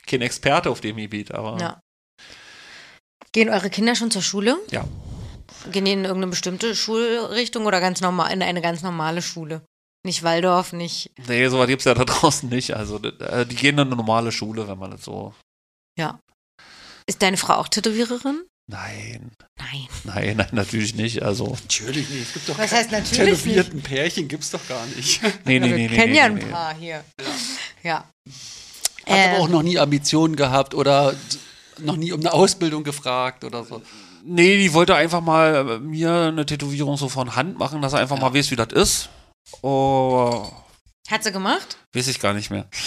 kein 0.06 0.20
Experte 0.20 0.68
auf 0.70 0.80
dem 0.82 0.96
Gebiet, 0.96 1.32
aber 1.32 1.58
Ja. 1.58 1.80
Gehen 3.32 3.48
eure 3.50 3.70
Kinder 3.70 3.94
schon 3.94 4.10
zur 4.10 4.22
Schule? 4.22 4.56
Ja. 4.70 4.84
Gehen 5.72 5.84
die 5.86 5.92
in 5.92 6.04
irgendeine 6.04 6.28
bestimmte 6.30 6.74
Schulrichtung 6.76 7.64
oder 7.66 7.80
ganz 7.80 8.00
normal 8.00 8.32
in 8.32 8.42
eine 8.42 8.60
ganz 8.62 8.82
normale 8.82 9.22
Schule? 9.22 9.62
Nicht 10.06 10.22
Waldorf, 10.22 10.72
nicht. 10.72 11.10
nee, 11.26 11.48
sowas 11.48 11.66
gibt's 11.66 11.84
ja 11.84 11.92
da 11.92 12.04
draußen 12.06 12.48
nicht. 12.48 12.76
Also 12.76 13.00
äh, 13.02 13.44
die 13.44 13.56
gehen 13.56 13.74
in 13.74 13.80
eine 13.88 13.96
normale 13.96 14.30
Schule, 14.30 14.68
wenn 14.68 14.78
man 14.78 14.92
das 14.92 15.04
so. 15.04 15.34
Ist 17.08 17.22
deine 17.22 17.36
Frau 17.36 17.54
auch 17.54 17.66
Tätowiererin? 17.68 18.42
Nein, 18.68 19.32
Nein. 19.58 19.86
nein, 20.04 20.36
nein, 20.36 20.48
natürlich 20.52 20.94
nicht. 20.94 21.22
Also 21.22 21.56
Natürlich 21.62 22.08
nicht. 22.10 22.22
Es 22.22 22.32
gibt 22.34 22.48
doch 22.48 22.58
Was 22.58 22.72
heißt 22.72 22.90
natürlich 22.92 23.40
tätowierten 23.42 23.80
Pärchen, 23.82 24.26
gibt's 24.28 24.50
doch 24.50 24.66
gar 24.68 24.84
nicht. 24.96 25.20
nee, 25.44 25.58
nee, 25.60 25.68
wir 25.70 25.76
nee, 25.76 25.88
nee, 25.88 25.96
kennen 25.96 26.12
nee, 26.12 26.18
ja 26.18 26.24
ein 26.24 26.34
nee, 26.34 26.44
nee. 26.44 26.50
paar 26.50 26.74
hier. 26.74 27.04
Ja. 27.82 27.94
Hat 27.98 28.08
aber 29.06 29.16
Äh, 29.16 29.38
auch 29.38 29.48
noch 29.48 29.62
nie 29.62 29.78
Ambitionen 29.78 30.34
gehabt 30.36 30.74
oder 30.74 31.14
noch 31.78 31.96
nie 31.96 32.12
um 32.12 32.20
eine 32.20 32.32
Ausbildung 32.32 32.82
gefragt 32.84 33.44
oder 33.44 33.64
so. 33.64 33.82
Nee, 34.24 34.56
die 34.58 34.72
wollte 34.72 34.94
einfach 34.96 35.20
mal 35.20 35.68
äh, 35.68 35.78
mir 35.78 36.12
eine 36.28 36.44
Tätowierung 36.46 36.96
so 36.96 37.08
von 37.08 37.36
Hand 37.36 37.58
machen, 37.58 37.82
dass 37.82 37.92
er 37.92 38.00
einfach 38.00 38.18
mal 38.20 38.34
weiß, 38.34 38.50
wie 38.52 38.56
das 38.56 38.72
ist. 38.72 39.08
Oh, 39.62 40.50
hat 41.08 41.24
sie 41.24 41.32
gemacht? 41.32 41.78
weiß 41.94 42.08
ich 42.08 42.20
gar 42.20 42.34
nicht 42.34 42.50
mehr. 42.50 42.68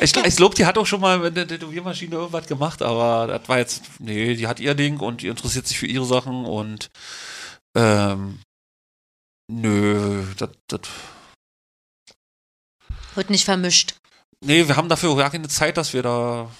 Ich, 0.00 0.16
ich 0.16 0.36
glaube, 0.36 0.56
die 0.56 0.66
hat 0.66 0.76
auch 0.76 0.86
schon 0.86 1.00
mal 1.00 1.18
mit 1.18 1.36
der 1.36 1.46
Tätowiermaschine 1.46 2.16
irgendwas 2.16 2.46
gemacht, 2.46 2.82
aber 2.82 3.28
das 3.28 3.48
war 3.48 3.58
jetzt, 3.58 3.82
nee, 4.00 4.34
die 4.34 4.48
hat 4.48 4.58
ihr 4.58 4.74
Ding 4.74 4.98
und 4.98 5.22
die 5.22 5.28
interessiert 5.28 5.68
sich 5.68 5.78
für 5.78 5.86
ihre 5.86 6.04
Sachen 6.04 6.44
und 6.44 6.90
ähm, 7.76 8.40
nö, 9.48 10.24
das, 10.36 10.50
das, 10.66 10.80
Wird 13.14 13.30
nicht 13.30 13.44
vermischt. 13.44 13.94
nee, 14.40 14.66
wir 14.66 14.76
haben 14.76 14.88
dafür 14.88 15.10
auch 15.10 15.16
gar 15.16 15.30
keine 15.30 15.48
Zeit, 15.48 15.76
dass 15.76 15.92
wir 15.92 16.02
da, 16.02 16.50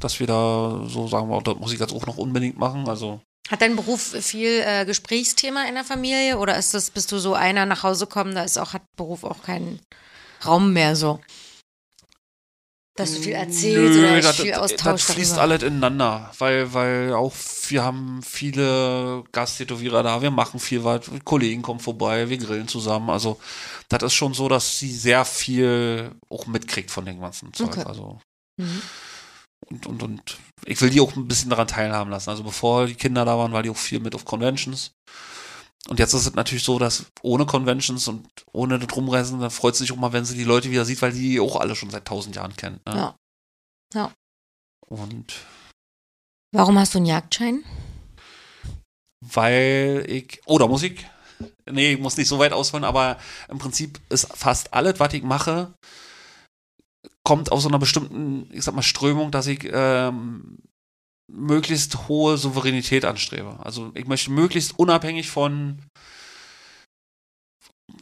dass 0.00 0.18
wir 0.18 0.26
da 0.26 0.84
so 0.88 1.06
sagen 1.06 1.28
wir, 1.28 1.40
das 1.42 1.56
muss 1.56 1.72
ich 1.72 1.78
jetzt 1.78 1.92
auch 1.92 2.06
noch 2.06 2.18
unbedingt 2.18 2.58
machen, 2.58 2.88
also 2.88 3.20
Hat 3.50 3.60
dein 3.60 3.76
Beruf 3.76 4.00
viel 4.20 4.60
äh, 4.64 4.84
Gesprächsthema 4.84 5.64
in 5.68 5.74
der 5.74 5.84
Familie 5.84 6.38
oder 6.38 6.56
ist 6.58 6.74
das, 6.74 6.90
bist 6.90 7.12
du 7.12 7.18
so 7.18 7.34
einer 7.34 7.64
nach 7.66 7.82
Hause 7.84 8.06
kommen, 8.06 8.34
da 8.34 8.42
ist 8.42 8.58
auch, 8.58 8.72
hat 8.72 8.82
Beruf 8.96 9.22
auch 9.24 9.42
keinen 9.42 9.80
Raum 10.44 10.72
mehr 10.72 10.96
so? 10.96 11.20
Dass 12.96 13.12
du 13.14 13.20
viel 13.20 13.32
erzählst 13.34 13.98
oder 13.98 14.20
das, 14.22 14.36
viel 14.36 14.50
das, 14.52 14.58
Austausch 14.60 15.04
das 15.06 15.14
fließt 15.14 15.32
darüber. 15.32 15.42
alles 15.42 15.62
ineinander, 15.62 16.32
weil, 16.38 16.72
weil 16.72 17.12
auch 17.12 17.34
wir 17.68 17.84
haben 17.84 18.22
viele 18.22 19.22
Gasttätowierer 19.32 20.02
da, 20.02 20.22
wir 20.22 20.30
machen 20.30 20.58
viel 20.58 20.82
was, 20.82 21.02
Kollegen 21.24 21.60
kommen 21.60 21.78
vorbei, 21.78 22.30
wir 22.30 22.38
grillen 22.38 22.68
zusammen, 22.68 23.10
also 23.10 23.38
das 23.90 24.02
ist 24.02 24.14
schon 24.14 24.32
so, 24.32 24.48
dass 24.48 24.78
sie 24.78 24.90
sehr 24.90 25.26
viel 25.26 26.10
auch 26.30 26.46
mitkriegt 26.46 26.90
von 26.90 27.04
dem 27.04 27.20
ganzen 27.20 27.52
Zeug, 27.52 27.68
Okay. 27.68 27.84
also 27.84 28.18
Mhm. 28.58 28.80
Und, 29.70 29.86
und, 29.86 30.02
und 30.02 30.38
ich 30.64 30.80
will 30.80 30.90
die 30.90 31.00
auch 31.00 31.14
ein 31.16 31.28
bisschen 31.28 31.50
daran 31.50 31.68
teilhaben 31.68 32.10
lassen, 32.10 32.30
also 32.30 32.42
bevor 32.42 32.86
die 32.86 32.94
Kinder 32.94 33.24
da 33.24 33.36
waren, 33.36 33.52
war 33.52 33.62
die 33.62 33.70
auch 33.70 33.76
viel 33.76 34.00
mit 34.00 34.14
auf 34.14 34.24
Conventions 34.24 34.92
und 35.88 35.98
jetzt 35.98 36.14
ist 36.14 36.26
es 36.26 36.34
natürlich 36.34 36.64
so, 36.64 36.78
dass 36.78 37.06
ohne 37.22 37.46
Conventions 37.46 38.08
und 38.08 38.26
ohne 38.52 38.78
das 38.78 38.94
Rumreisen, 38.96 39.40
dann 39.40 39.50
freut 39.50 39.76
sie 39.76 39.84
sich 39.84 39.92
auch 39.92 39.96
mal, 39.96 40.12
wenn 40.12 40.24
sie 40.24 40.36
die 40.36 40.44
Leute 40.44 40.70
wieder 40.70 40.84
sieht, 40.84 41.00
weil 41.02 41.12
die 41.12 41.38
auch 41.38 41.56
alle 41.56 41.76
schon 41.76 41.90
seit 41.90 42.06
tausend 42.06 42.34
Jahren 42.34 42.56
kennt. 42.56 42.84
Ne? 42.86 42.96
Ja. 42.96 43.16
Ja. 43.94 44.12
Und 44.88 45.34
Warum 46.52 46.78
hast 46.78 46.94
du 46.94 46.98
einen 46.98 47.06
Jagdschein? 47.06 47.64
weil 49.34 50.04
ich, 50.08 50.40
oh, 50.46 50.58
da 50.58 50.66
muss 50.66 50.82
ich, 50.82 51.06
nee, 51.70 51.94
ich 51.94 52.00
muss 52.00 52.16
nicht 52.16 52.28
so 52.28 52.38
weit 52.38 52.52
ausholen, 52.52 52.84
aber 52.84 53.18
im 53.48 53.58
Prinzip 53.58 54.00
ist 54.08 54.28
fast 54.36 54.72
alles, 54.74 55.00
was 55.00 55.14
ich 55.14 55.22
mache, 55.22 55.72
kommt 57.26 57.50
aus 57.50 57.64
so 57.64 57.68
einer 57.68 57.80
bestimmten, 57.80 58.48
ich 58.52 58.62
sag 58.62 58.76
mal, 58.76 58.82
Strömung, 58.82 59.32
dass 59.32 59.48
ich 59.48 59.68
ähm, 59.72 60.58
möglichst 61.28 62.06
hohe 62.06 62.38
Souveränität 62.38 63.04
anstrebe. 63.04 63.58
Also 63.64 63.90
ich 63.94 64.06
möchte 64.06 64.30
möglichst 64.30 64.78
unabhängig 64.78 65.28
von 65.28 65.82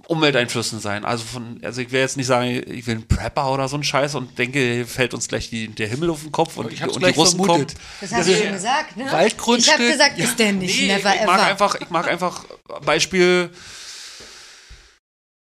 Umwelteinflüssen 0.08 0.78
sein. 0.78 1.06
Also 1.06 1.24
von, 1.24 1.58
also 1.64 1.80
ich 1.80 1.90
will 1.90 2.00
jetzt 2.00 2.18
nicht 2.18 2.26
sagen, 2.26 2.48
ich 2.50 2.86
will 2.86 2.96
einen 2.96 3.08
Prepper 3.08 3.50
oder 3.50 3.66
so 3.66 3.76
einen 3.76 3.84
Scheiß 3.84 4.14
und 4.14 4.38
denke, 4.38 4.84
fällt 4.84 5.14
uns 5.14 5.26
gleich 5.26 5.48
die, 5.48 5.68
der 5.68 5.88
Himmel 5.88 6.10
auf 6.10 6.20
den 6.22 6.30
Kopf 6.30 6.58
und, 6.58 6.70
Ich 6.70 6.82
hab's 6.82 6.94
und 6.94 7.02
die 7.06 7.10
Russen 7.12 7.42
vermutet. 7.42 7.74
kommen. 7.78 7.86
Das 8.02 8.12
hast 8.12 8.28
du 8.28 8.36
schon 8.36 8.52
gesagt, 8.52 8.96
ne? 8.98 9.10
Waldgrundstück. 9.10 9.74
Ich 9.74 9.80
habe 9.80 9.90
gesagt, 9.90 10.18
ist 10.18 10.38
der 10.38 10.52
nicht. 10.52 10.78
Nee, 10.78 10.88
Never 10.88 11.14
ich, 11.14 11.20
ever. 11.22 11.32
mag 11.32 11.42
einfach, 11.42 11.74
ich 11.76 11.88
mag 11.88 12.08
einfach 12.08 12.44
Beispiel. 12.84 13.50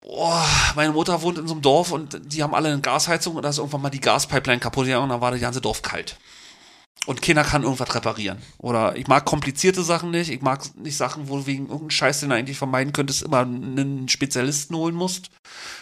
Boah, 0.08 0.48
meine 0.76 0.94
Mutter 0.94 1.22
wohnt 1.22 1.38
in 1.38 1.48
so 1.48 1.54
einem 1.54 1.62
Dorf 1.62 1.92
und 1.92 2.18
die 2.32 2.42
haben 2.42 2.56
alle 2.56 2.70
eine 2.70 2.80
Gasheizung 2.80 3.36
und 3.36 3.44
da 3.44 3.50
ist 3.50 3.58
irgendwann 3.58 3.82
mal 3.82 3.90
die 3.90 4.00
Gaspipeline 4.00 4.62
kaputt 4.62 4.86
gegangen 4.86 5.04
und 5.04 5.10
dann 5.10 5.20
war 5.20 5.32
das 5.32 5.42
ganze 5.42 5.60
Dorf 5.60 5.82
kalt. 5.82 6.18
Und 7.08 7.22
keiner 7.22 7.44
kann 7.44 7.64
irgendwas 7.64 7.94
reparieren. 7.94 8.42
Oder 8.58 8.96
ich 8.96 9.08
mag 9.08 9.26
komplizierte 9.26 9.84
Sachen 9.84 10.12
nicht. 10.12 10.30
Ich 10.30 10.42
mag 10.42 10.64
nicht 10.78 10.96
Sachen, 10.96 11.28
wo 11.28 11.38
du 11.38 11.46
wegen 11.46 11.66
irgendeinem 11.66 11.90
Scheiß, 11.90 12.22
den 12.22 12.30
du 12.30 12.36
eigentlich 12.36 12.58
vermeiden 12.58 12.94
könntest, 12.94 13.22
immer 13.22 13.40
einen 13.40 14.08
Spezialisten 14.08 14.76
holen 14.78 14.96
musst. 14.96 15.30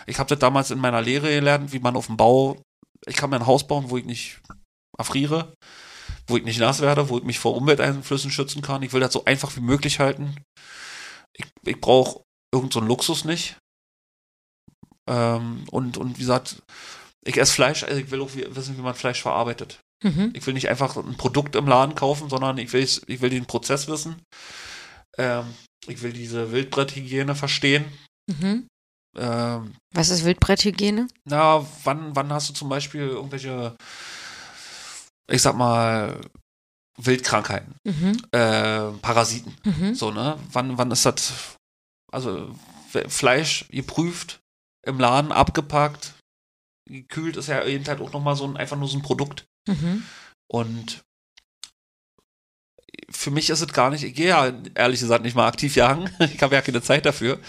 Ich 0.08 0.18
habe 0.18 0.30
das 0.30 0.40
damals 0.40 0.72
in 0.72 0.80
meiner 0.80 1.04
Lehre 1.04 1.30
gelernt, 1.30 1.72
wie 1.72 1.80
man 1.80 1.96
auf 1.96 2.08
dem 2.08 2.18
Bau, 2.18 2.58
ich 3.06 3.16
kann 3.16 3.30
mir 3.30 3.36
ein 3.36 3.46
Haus 3.46 3.68
bauen, 3.68 3.90
wo 3.90 3.98
ich 3.98 4.06
nicht 4.06 4.40
erfriere, 4.98 5.54
wo 6.26 6.38
ich 6.38 6.44
nicht 6.44 6.60
nass 6.60 6.82
werde, 6.82 7.10
wo 7.10 7.20
ich 7.20 7.24
mich 7.24 7.38
vor 7.38 7.56
Umwelteinflüssen 7.56 8.32
schützen 8.32 8.64
kann. 8.64 8.82
Ich 8.82 8.94
will 8.94 9.02
das 9.02 9.14
so 9.14 9.26
einfach 9.26 9.56
wie 9.56 9.62
möglich 9.62 10.00
halten. 10.00 10.36
Ich, 11.34 11.46
ich 11.64 11.80
brauche 11.80 12.24
irgend 12.52 12.74
so 12.74 12.80
Luxus 12.80 13.24
nicht. 13.24 13.58
Ähm, 15.08 15.66
und, 15.72 15.98
und 15.98 16.16
wie 16.16 16.22
gesagt, 16.22 16.62
ich 17.26 17.38
esse 17.38 17.54
Fleisch, 17.54 17.84
also 17.84 17.98
ich 18.00 18.12
will 18.12 18.22
auch 18.22 18.32
wissen, 18.34 18.78
wie 18.78 18.82
man 18.82 18.96
Fleisch 18.96 19.22
verarbeitet. 19.22 19.80
Mhm. 20.04 20.32
Ich 20.34 20.46
will 20.46 20.54
nicht 20.54 20.70
einfach 20.70 20.96
ein 20.98 21.18
Produkt 21.18 21.56
im 21.56 21.68
Laden 21.68 21.96
kaufen, 21.96 22.30
sondern 22.30 22.58
ich 22.58 22.72
will, 22.74 22.84
ich 23.08 23.22
will 23.22 23.30
den 23.30 23.46
Prozess 23.46 23.88
wissen. 23.88 24.22
Ähm, 25.18 25.46
ich 25.88 26.02
will 26.02 26.14
diese 26.14 26.52
Wildbretthygiene 26.52 27.36
verstehen. 27.36 27.86
Mhm. 28.28 28.68
Ähm, 29.18 29.76
Was 29.94 30.10
ist 30.10 30.26
Wildbretthygiene? 30.26 31.08
na, 31.26 31.66
wann, 31.84 32.16
wann 32.16 32.34
hast 32.34 32.50
du 32.50 32.54
zum 32.54 32.68
Beispiel 32.70 33.02
irgendwelche, 33.02 33.76
ich 35.32 35.42
sag 35.42 35.56
mal, 35.56 36.20
Wildkrankheiten, 36.98 37.76
Mhm. 37.86 38.18
äh, 38.32 38.92
Parasiten, 39.02 39.56
Mhm. 39.66 39.96
so, 39.96 40.12
ne? 40.12 40.38
Wann, 40.52 40.78
wann 40.78 40.92
ist 40.92 41.06
das, 41.06 41.34
also 42.12 42.54
Fleisch 43.08 43.66
geprüft, 43.70 44.40
im 44.86 45.00
Laden 45.00 45.32
abgepackt, 45.32 46.14
gekühlt 46.88 47.38
ist 47.38 47.48
ja 47.48 47.64
eben 47.64 47.86
halt 47.88 48.02
auch 48.02 48.14
nochmal 48.14 48.36
so 48.36 48.46
ein, 48.46 48.58
einfach 48.58 48.78
nur 48.78 48.88
so 48.88 48.98
ein 48.98 49.02
Produkt. 49.04 49.46
Mhm. 49.68 50.04
Und 50.48 51.04
für 53.10 53.32
mich 53.32 53.50
ist 53.50 53.62
es 53.62 53.74
gar 53.74 53.90
nicht, 53.90 54.04
ich 54.04 54.14
gehe 54.14 54.30
ja 54.30 54.54
ehrlich 54.76 55.00
gesagt 55.00 55.24
nicht 55.24 55.36
mal 55.36 55.48
aktiv 55.48 55.76
jagen. 55.76 56.10
Ich 56.20 56.42
habe 56.42 56.56
ja 56.56 56.62
keine 56.62 56.82
Zeit 56.82 57.06
dafür. 57.06 57.40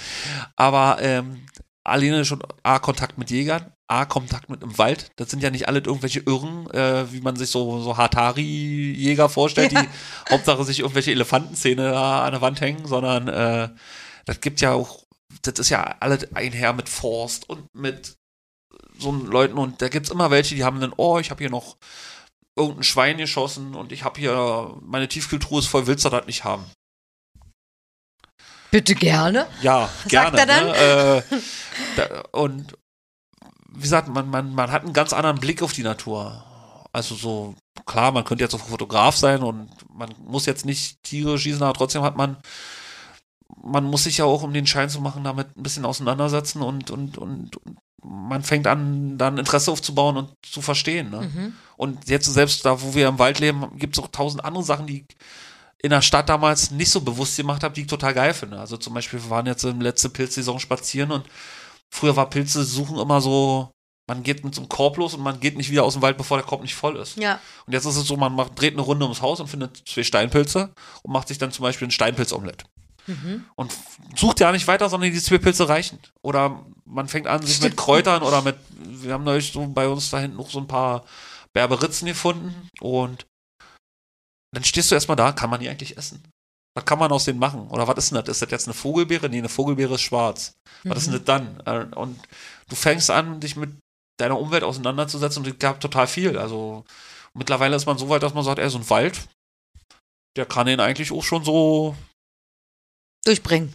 Aber 0.57 0.99
ähm, 1.01 1.47
alleine 1.85 2.25
schon 2.25 2.43
A, 2.63 2.79
Kontakt 2.79 3.19
mit 3.19 3.31
Jägern, 3.31 3.73
A, 3.87 4.05
Kontakt 4.07 4.51
mit 4.51 4.63
im 4.63 4.77
Wald. 4.79 5.13
Das 5.17 5.31
sind 5.31 5.43
ja 5.43 5.51
nicht 5.51 5.69
alle 5.69 5.79
irgendwelche 5.79 6.21
Irren, 6.21 6.69
äh, 6.71 7.11
wie 7.13 7.21
man 7.21 7.37
sich 7.37 7.51
so, 7.51 7.81
so 7.81 7.97
Hatari-Jäger 7.97 9.29
vorstellt, 9.29 9.73
Ja. 9.73 9.83
die 9.83 9.89
Hauptsache 10.31 10.65
sich 10.65 10.81
irgendwelche 10.81 11.13
Elefantenzähne 11.13 11.91
da 11.91 12.25
an 12.25 12.33
der 12.33 12.41
Wand 12.41 12.61
hängen, 12.61 12.87
sondern 12.87 13.29
äh, 13.29 13.69
das 14.25 14.41
gibt 14.41 14.61
ja 14.61 14.73
auch, 14.73 15.06
das 15.43 15.59
ist 15.59 15.71
ja 15.71 15.97
alles 16.01 16.35
einher 16.35 16.73
mit 16.73 16.89
Forst 16.89 17.49
und 17.49 17.67
mit 17.75 18.17
so 18.99 19.13
Leuten 19.13 19.59
und 19.59 19.83
da 19.83 19.89
gibt's 19.89 20.11
immer 20.11 20.31
welche, 20.31 20.55
die 20.55 20.65
haben 20.65 20.81
dann, 20.81 20.95
oh, 20.97 21.19
ich 21.19 21.31
habe 21.31 21.39
hier 21.39 21.51
noch 21.51 21.77
irgendein 22.57 22.85
Schwein 22.85 23.19
geschossen 23.19 23.75
und 23.75 23.93
ich 23.93 24.05
habe 24.05 24.19
hier, 24.19 24.75
meine 24.83 25.09
Tiefkühltruhe 25.09 25.61
ist 25.61 25.67
voll, 25.67 25.87
willst 25.87 26.05
du 26.05 26.09
das 26.09 26.27
nicht 26.27 26.45
haben? 26.45 26.65
Bitte 28.71 28.95
gerne. 28.95 29.47
Ja, 29.63 29.91
gerne. 30.09 30.37
sagt 30.37 30.39
er 30.39 30.47
dann? 30.47 30.67
Ne? 30.67 30.77
Äh, 30.77 31.23
da, 31.97 32.23
und 32.33 32.77
wie 33.69 33.83
gesagt, 33.83 34.09
man, 34.09 34.29
man, 34.29 34.55
man 34.55 34.73
hat 34.73 34.85
einen 34.85 34.93
ganz 34.93 35.13
anderen 35.13 35.39
Blick 35.39 35.63
auf 35.63 35.73
die 35.73 35.83
Natur. 35.83 36.43
Also 36.93 37.15
so, 37.15 37.55
klar, 37.85 38.11
man 38.11 38.25
könnte 38.25 38.43
jetzt 38.43 38.55
auch 38.55 38.61
Fotograf 38.61 39.17
sein 39.17 39.43
und 39.43 39.71
man 39.93 40.15
muss 40.19 40.47
jetzt 40.47 40.65
nicht 40.65 41.03
Tiere 41.03 41.39
schießen, 41.39 41.63
aber 41.63 41.75
trotzdem 41.75 42.03
hat 42.03 42.17
man, 42.17 42.39
man 43.63 43.85
muss 43.85 44.05
sich 44.05 44.19
ja 44.19 44.25
auch, 44.25 44.43
um 44.43 44.53
den 44.53 44.67
Schein 44.67 44.89
zu 44.89 45.01
machen, 45.01 45.25
damit 45.25 45.57
ein 45.57 45.63
bisschen 45.63 45.85
auseinandersetzen 45.85 46.63
und, 46.63 46.91
und, 46.91 47.19
und, 47.19 47.57
und 47.57 47.79
man 48.03 48.43
fängt 48.43 48.67
an, 48.67 49.19
dann 49.19 49.39
Interesse 49.39 49.73
aufzubauen 49.73 50.17
und 50.17 50.33
zu 50.43 50.63
verstehen. 50.63 51.11
Ne? 51.11 51.23
Mhm. 51.23 51.55
Und 51.77 52.09
jetzt 52.09 52.27
selbst 52.27 52.65
da, 52.65 52.81
wo 52.81 52.95
wir 52.95 53.09
im 53.09 53.19
Wald 53.19 53.41
leben, 53.41 53.77
gibt 53.79 53.97
es 53.97 54.03
auch 54.03 54.09
tausend 54.09 54.45
andere 54.45 54.63
Sachen, 54.63 54.87
die 54.87 54.99
ich 54.99 55.17
in 55.83 55.91
der 55.91 56.03
Stadt 56.03 56.29
damals 56.29 56.71
nicht 56.71 56.91
so 56.91 57.01
bewusst 57.01 57.37
gemacht 57.37 57.63
habe, 57.63 57.75
die 57.75 57.83
ich 57.83 57.87
total 57.87 58.15
geil 58.15 58.35
finde. 58.35 58.59
Also 58.59 58.77
zum 58.77 58.95
Beispiel, 58.95 59.23
wir 59.23 59.31
waren 59.31 59.47
jetzt 59.47 59.65
in 59.65 59.81
letzte 59.81 60.09
Pilzsaison 60.09 60.59
spazieren 60.59 61.11
und 61.11 61.25
früher 61.91 62.17
war 62.17 62.31
Pilze 62.31 62.65
suchen 62.65 62.99
immer 62.99 63.21
so, 63.21 63.71
man 64.09 64.23
geht 64.23 64.45
mit 64.45 64.55
so 64.55 64.61
einem 64.61 64.69
Korb 64.69 64.97
los 64.99 65.15
und 65.15 65.23
man 65.23 65.41
geht 65.41 65.57
nicht 65.57 65.71
wieder 65.71 65.85
aus 65.85 65.95
dem 65.95 66.03
Wald, 66.03 66.17
bevor 66.17 66.37
der 66.37 66.47
Korb 66.47 66.63
nicht 66.63 66.75
voll 66.75 66.97
ist. 66.97 67.17
Ja. 67.19 67.41
Und 67.67 67.73
jetzt 67.73 67.87
ist 67.87 67.97
es 67.97 68.07
so, 68.07 68.17
man 68.17 68.35
macht, 68.35 68.59
dreht 68.59 68.75
eine 68.75 68.83
Runde 68.83 69.05
ums 69.05 69.21
Haus 69.21 69.41
und 69.41 69.49
findet 69.49 69.83
zwei 69.87 70.05
Steinpilze 70.05 70.73
und 71.03 71.13
macht 71.13 71.29
sich 71.29 71.39
dann 71.39 71.51
zum 71.51 71.65
Beispiel 71.65 71.89
ein 71.89 71.93
Steinpilzomelett. 71.93 72.65
Mhm. 73.07 73.45
Und 73.55 73.73
sucht 74.17 74.41
ja 74.41 74.53
nicht 74.53 74.67
weiter, 74.67 74.89
sondern 74.89 75.13
die 75.13 75.21
zwei 75.21 75.39
Pilze 75.39 75.69
reichen. 75.69 75.99
Oder 76.23 76.65
man 76.85 77.09
fängt 77.09 77.27
an, 77.27 77.43
sich 77.43 77.61
mit 77.61 77.77
Kräutern 77.77 78.23
oder 78.23 78.43
mit, 78.43 78.57
wir 78.71 79.13
haben 79.13 79.25
neulich 79.25 79.53
so 79.53 79.67
bei 79.67 79.89
uns 79.89 80.11
da 80.11 80.19
hinten 80.19 80.37
noch 80.37 80.51
so 80.51 80.59
ein 80.59 80.67
paar 80.67 81.05
Berberitzen 81.53 82.07
gefunden 82.07 82.69
und 82.81 83.27
dann 84.55 84.65
stehst 84.65 84.91
du 84.91 84.95
erstmal 84.95 85.17
da, 85.17 85.33
kann 85.33 85.51
man 85.51 85.61
die 85.61 85.69
eigentlich 85.69 85.97
essen? 85.97 86.23
Was 86.75 86.85
kann 86.85 86.99
man 86.99 87.11
aus 87.11 87.25
denen 87.25 87.39
machen? 87.39 87.69
Oder 87.69 87.89
was 87.89 87.97
ist 87.97 88.11
denn 88.11 88.23
das? 88.23 88.29
Ist 88.29 88.43
das 88.43 88.51
jetzt 88.51 88.67
eine 88.67 88.75
Vogelbeere? 88.75 89.29
Nee, 89.29 89.39
eine 89.39 89.49
Vogelbeere 89.49 89.95
ist 89.95 90.03
schwarz. 90.03 90.55
Was 90.85 90.99
ist 90.99 91.07
denn 91.07 91.15
das 91.15 91.25
dann? 91.25 91.61
Äh, 91.65 91.95
Und 91.95 92.21
du 92.69 92.77
fängst 92.77 93.11
an, 93.11 93.41
dich 93.41 93.57
mit 93.57 93.71
deiner 94.19 94.39
Umwelt 94.39 94.63
auseinanderzusetzen 94.63 95.43
und 95.43 95.51
es 95.51 95.59
gab 95.59 95.81
total 95.81 96.07
viel. 96.07 96.39
Also 96.39 96.85
mittlerweile 97.35 97.77
ist 97.77 97.87
man 97.87 97.99
so 97.99 98.09
weit, 98.09 98.23
dass 98.23 98.35
man 98.35 98.45
sagt, 98.45 98.59
ey, 98.59 98.69
so 98.69 98.79
ein 98.79 98.91
Wald, 98.91 99.27
der 100.37 100.47
kann 100.47 100.67
den 100.67 100.81
eigentlich 100.81 101.13
auch 101.13 101.25
schon 101.25 101.45
so 101.45 101.97
Durchbringen. 103.27 103.73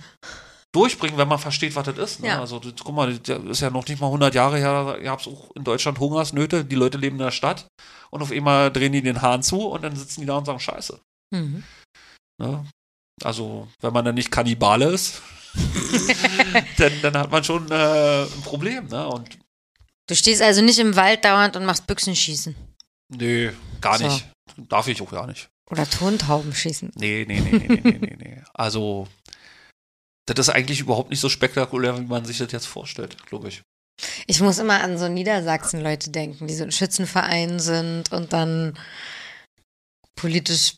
durchbringen, 0.73 1.17
wenn 1.17 1.27
man 1.27 1.37
versteht, 1.39 1.75
was 1.75 1.85
das 1.85 1.97
ist. 1.97 2.19
Ne? 2.21 2.29
Ja. 2.29 2.39
Also 2.39 2.59
das, 2.59 2.73
guck 2.83 2.95
mal, 2.95 3.13
das 3.17 3.43
ist 3.43 3.59
ja 3.61 3.69
noch 3.69 3.85
nicht 3.87 3.99
mal 3.99 4.07
100 4.07 4.33
Jahre 4.33 4.57
her, 4.57 4.85
da 4.85 4.97
gab 4.99 5.19
es 5.19 5.27
auch 5.27 5.51
in 5.55 5.63
Deutschland 5.63 5.99
Hungersnöte, 5.99 6.63
die 6.65 6.75
Leute 6.75 6.97
leben 6.97 7.17
in 7.17 7.23
der 7.25 7.31
Stadt 7.31 7.67
und 8.09 8.21
auf 8.21 8.31
einmal 8.31 8.71
drehen 8.71 8.93
die 8.93 9.01
den 9.01 9.21
Hahn 9.21 9.43
zu 9.43 9.67
und 9.67 9.81
dann 9.83 9.95
sitzen 9.95 10.21
die 10.21 10.27
da 10.27 10.37
und 10.37 10.45
sagen, 10.45 10.59
scheiße. 10.59 10.99
Mhm. 11.31 11.63
Ne? 12.41 12.65
Also 13.23 13.67
wenn 13.81 13.91
man 13.93 14.05
dann 14.05 14.15
nicht 14.15 14.31
Kannibale 14.31 14.85
ist, 14.85 15.21
dann, 16.77 16.93
dann 17.01 17.17
hat 17.17 17.31
man 17.31 17.43
schon 17.43 17.69
äh, 17.69 18.23
ein 18.23 18.41
Problem. 18.43 18.87
Ne? 18.87 19.05
Und 19.07 19.37
Du 20.07 20.15
stehst 20.15 20.41
also 20.41 20.61
nicht 20.61 20.79
im 20.79 20.95
Wald 20.95 21.23
dauernd 21.25 21.55
und 21.55 21.65
machst 21.65 21.87
Büchsenschießen. 21.87 22.55
nee, 23.15 23.51
gar 23.81 23.97
So. 23.97 24.05
nicht. 24.05 24.27
Darf 24.69 24.87
ich 24.87 25.01
auch 25.01 25.11
gar 25.11 25.27
nicht. 25.27 25.49
Oder 25.69 25.89
Tontauben 25.89 26.53
schießen. 26.53 26.91
Nee, 26.95 27.25
nee, 27.27 27.39
nee, 27.39 27.51
nee, 27.51 27.67
nee, 27.67 27.81
nee, 27.83 27.97
nee, 28.01 28.15
nee. 28.19 28.43
Also 28.53 29.07
das 30.25 30.39
ist 30.39 30.49
eigentlich 30.49 30.79
überhaupt 30.79 31.09
nicht 31.09 31.19
so 31.19 31.29
spektakulär, 31.29 31.97
wie 31.99 32.05
man 32.05 32.25
sich 32.25 32.37
das 32.37 32.51
jetzt 32.51 32.67
vorstellt, 32.67 33.25
glaube 33.25 33.49
ich. 33.49 33.61
Ich 34.27 34.41
muss 34.41 34.57
immer 34.57 34.81
an 34.81 34.97
so 34.97 35.07
Niedersachsen-Leute 35.07 36.09
denken, 36.11 36.47
die 36.47 36.55
so 36.55 36.63
in 36.63 36.71
Schützenvereinen 36.71 37.59
sind 37.59 38.11
und 38.11 38.33
dann 38.33 38.77
politisch 40.15 40.75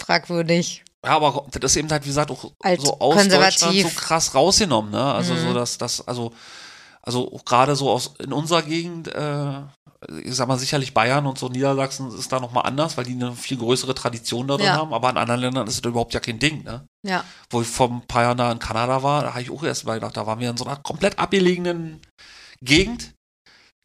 fragwürdig. 0.00 0.84
Ja, 1.04 1.16
aber 1.16 1.46
das 1.52 1.72
ist 1.72 1.76
eben 1.76 1.90
halt, 1.90 2.04
wie 2.04 2.08
gesagt, 2.08 2.30
auch 2.30 2.52
Als 2.62 2.82
so 2.84 2.98
aus. 3.00 3.26
Deutschland 3.28 3.80
so 3.80 3.88
krass 3.88 4.34
rausgenommen, 4.34 4.92
ne? 4.92 5.12
Also 5.12 5.34
Mhm. 5.34 5.38
so, 5.48 5.54
dass 5.54 5.78
das, 5.78 6.06
also, 6.06 6.32
also 7.02 7.40
gerade 7.44 7.74
so 7.74 7.90
aus 7.90 8.14
in 8.20 8.32
unserer 8.32 8.62
Gegend, 8.62 9.08
äh, 9.08 9.62
ich 10.24 10.34
sag 10.34 10.48
mal 10.48 10.58
sicherlich 10.58 10.94
Bayern 10.94 11.26
und 11.26 11.38
so 11.38 11.48
Niedersachsen 11.48 12.08
ist 12.16 12.32
da 12.32 12.40
nochmal 12.40 12.64
anders, 12.66 12.96
weil 12.96 13.04
die 13.04 13.12
eine 13.12 13.32
viel 13.34 13.56
größere 13.56 13.94
Tradition 13.94 14.48
da 14.48 14.56
drin 14.56 14.66
Ja. 14.66 14.76
haben, 14.76 14.92
aber 14.92 15.10
in 15.10 15.16
anderen 15.16 15.40
Ländern 15.40 15.66
ist 15.66 15.84
das 15.84 15.88
überhaupt 15.90 16.14
ja 16.14 16.20
kein 16.20 16.38
Ding, 16.38 16.62
ne? 16.64 16.86
Ja. 17.06 17.24
Wo 17.50 17.62
ich 17.62 17.68
vor 17.68 17.88
ein 17.90 18.02
paar 18.06 18.22
Jahren 18.22 18.38
da 18.38 18.50
in 18.52 18.58
Kanada 18.58 19.02
war, 19.02 19.22
da 19.22 19.30
habe 19.30 19.42
ich 19.42 19.50
auch 19.50 19.62
erst 19.62 19.84
mal 19.84 19.94
gedacht, 19.94 20.16
da 20.16 20.26
waren 20.26 20.40
wir 20.40 20.50
in 20.50 20.56
so 20.56 20.64
einer 20.64 20.76
komplett 20.76 21.18
abgelegenen 21.18 22.00
Gegend, 22.62 23.12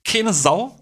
keine 0.06 0.34
Sau. 0.34 0.81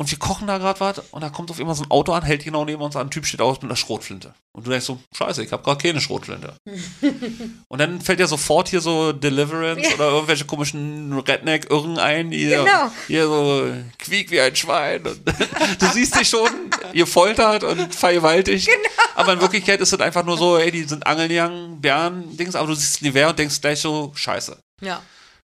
Und 0.00 0.10
wir 0.10 0.18
kochen 0.18 0.46
da 0.46 0.56
gerade 0.56 0.80
was 0.80 0.98
und 1.10 1.20
da 1.20 1.28
kommt 1.28 1.50
auf 1.50 1.60
einmal 1.60 1.74
so 1.74 1.82
ein 1.82 1.90
Auto 1.90 2.12
an, 2.14 2.22
hält 2.22 2.42
genau 2.42 2.64
neben 2.64 2.80
uns 2.80 2.96
an, 2.96 3.08
ein 3.08 3.10
Typ 3.10 3.26
steht 3.26 3.42
aus 3.42 3.56
mit 3.60 3.64
einer 3.64 3.76
Schrotflinte. 3.76 4.32
Und 4.52 4.66
du 4.66 4.70
denkst 4.70 4.86
so, 4.86 4.98
scheiße, 5.14 5.44
ich 5.44 5.52
habe 5.52 5.62
gerade 5.62 5.76
keine 5.82 6.00
Schrotflinte. 6.00 6.54
und 7.68 7.78
dann 7.78 8.00
fällt 8.00 8.18
ja 8.18 8.26
sofort 8.26 8.70
hier 8.70 8.80
so 8.80 9.12
Deliverance 9.12 9.86
Ja. 9.86 9.94
oder 9.96 10.04
irgendwelche 10.12 10.46
komischen 10.46 11.12
Redneck-Irren 11.12 11.98
ein, 11.98 12.30
die 12.30 12.46
Genau. 12.48 12.90
hier 13.08 13.26
so 13.26 13.70
quiek 13.98 14.30
wie 14.30 14.40
ein 14.40 14.56
Schwein. 14.56 15.06
Und 15.06 15.20
du 15.80 15.86
siehst 15.92 16.18
dich 16.18 16.30
schon 16.30 16.48
gefoltert 16.94 17.62
und 17.62 17.94
vergewaltigt. 17.94 18.68
Genau. 18.68 18.88
Aber 19.16 19.34
in 19.34 19.42
Wirklichkeit 19.42 19.82
ist 19.82 19.92
es 19.92 20.00
einfach 20.00 20.24
nur 20.24 20.38
so, 20.38 20.56
ey, 20.56 20.70
die 20.70 20.84
sind 20.84 21.06
angeln 21.06 21.28
gegangen, 21.28 21.78
Bären, 21.82 22.38
Dings, 22.38 22.54
aber 22.54 22.68
du 22.68 22.74
siehst 22.74 23.02
Wehr 23.12 23.28
und 23.28 23.38
denkst 23.38 23.60
gleich 23.60 23.80
so, 23.82 24.12
scheiße. 24.14 24.56
Ja. 24.80 25.02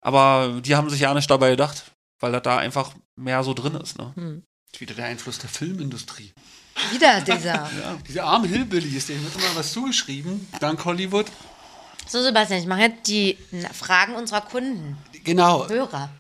Aber 0.00 0.60
die 0.60 0.74
haben 0.74 0.90
sich 0.90 0.98
ja 0.98 1.14
nicht 1.14 1.30
dabei 1.30 1.50
gedacht, 1.50 1.92
weil 2.18 2.32
das 2.32 2.42
da 2.42 2.58
einfach 2.58 2.90
mehr 3.16 3.42
so 3.44 3.54
drin 3.54 3.74
ist. 3.76 3.98
Ne? 3.98 4.12
Hm. 4.14 4.42
Wieder 4.78 4.94
der 4.94 5.06
Einfluss 5.06 5.38
der 5.38 5.50
Filmindustrie. 5.50 6.32
Wieder 6.92 7.20
dieser. 7.20 7.70
Diese 8.08 8.24
armen 8.24 8.48
Hillbillies, 8.48 9.06
denen 9.06 9.22
wird 9.24 9.34
immer 9.36 9.54
was 9.56 9.72
zugeschrieben, 9.72 10.48
dank 10.60 10.84
Hollywood. 10.84 11.26
So, 12.08 12.22
Sebastian, 12.22 12.60
ich 12.60 12.66
mache 12.66 12.80
jetzt 12.80 13.06
die 13.08 13.36
Fragen 13.72 14.14
unserer 14.14 14.40
Kunden, 14.40 14.96
Genau. 15.24 15.68
Hörer. 15.68 16.10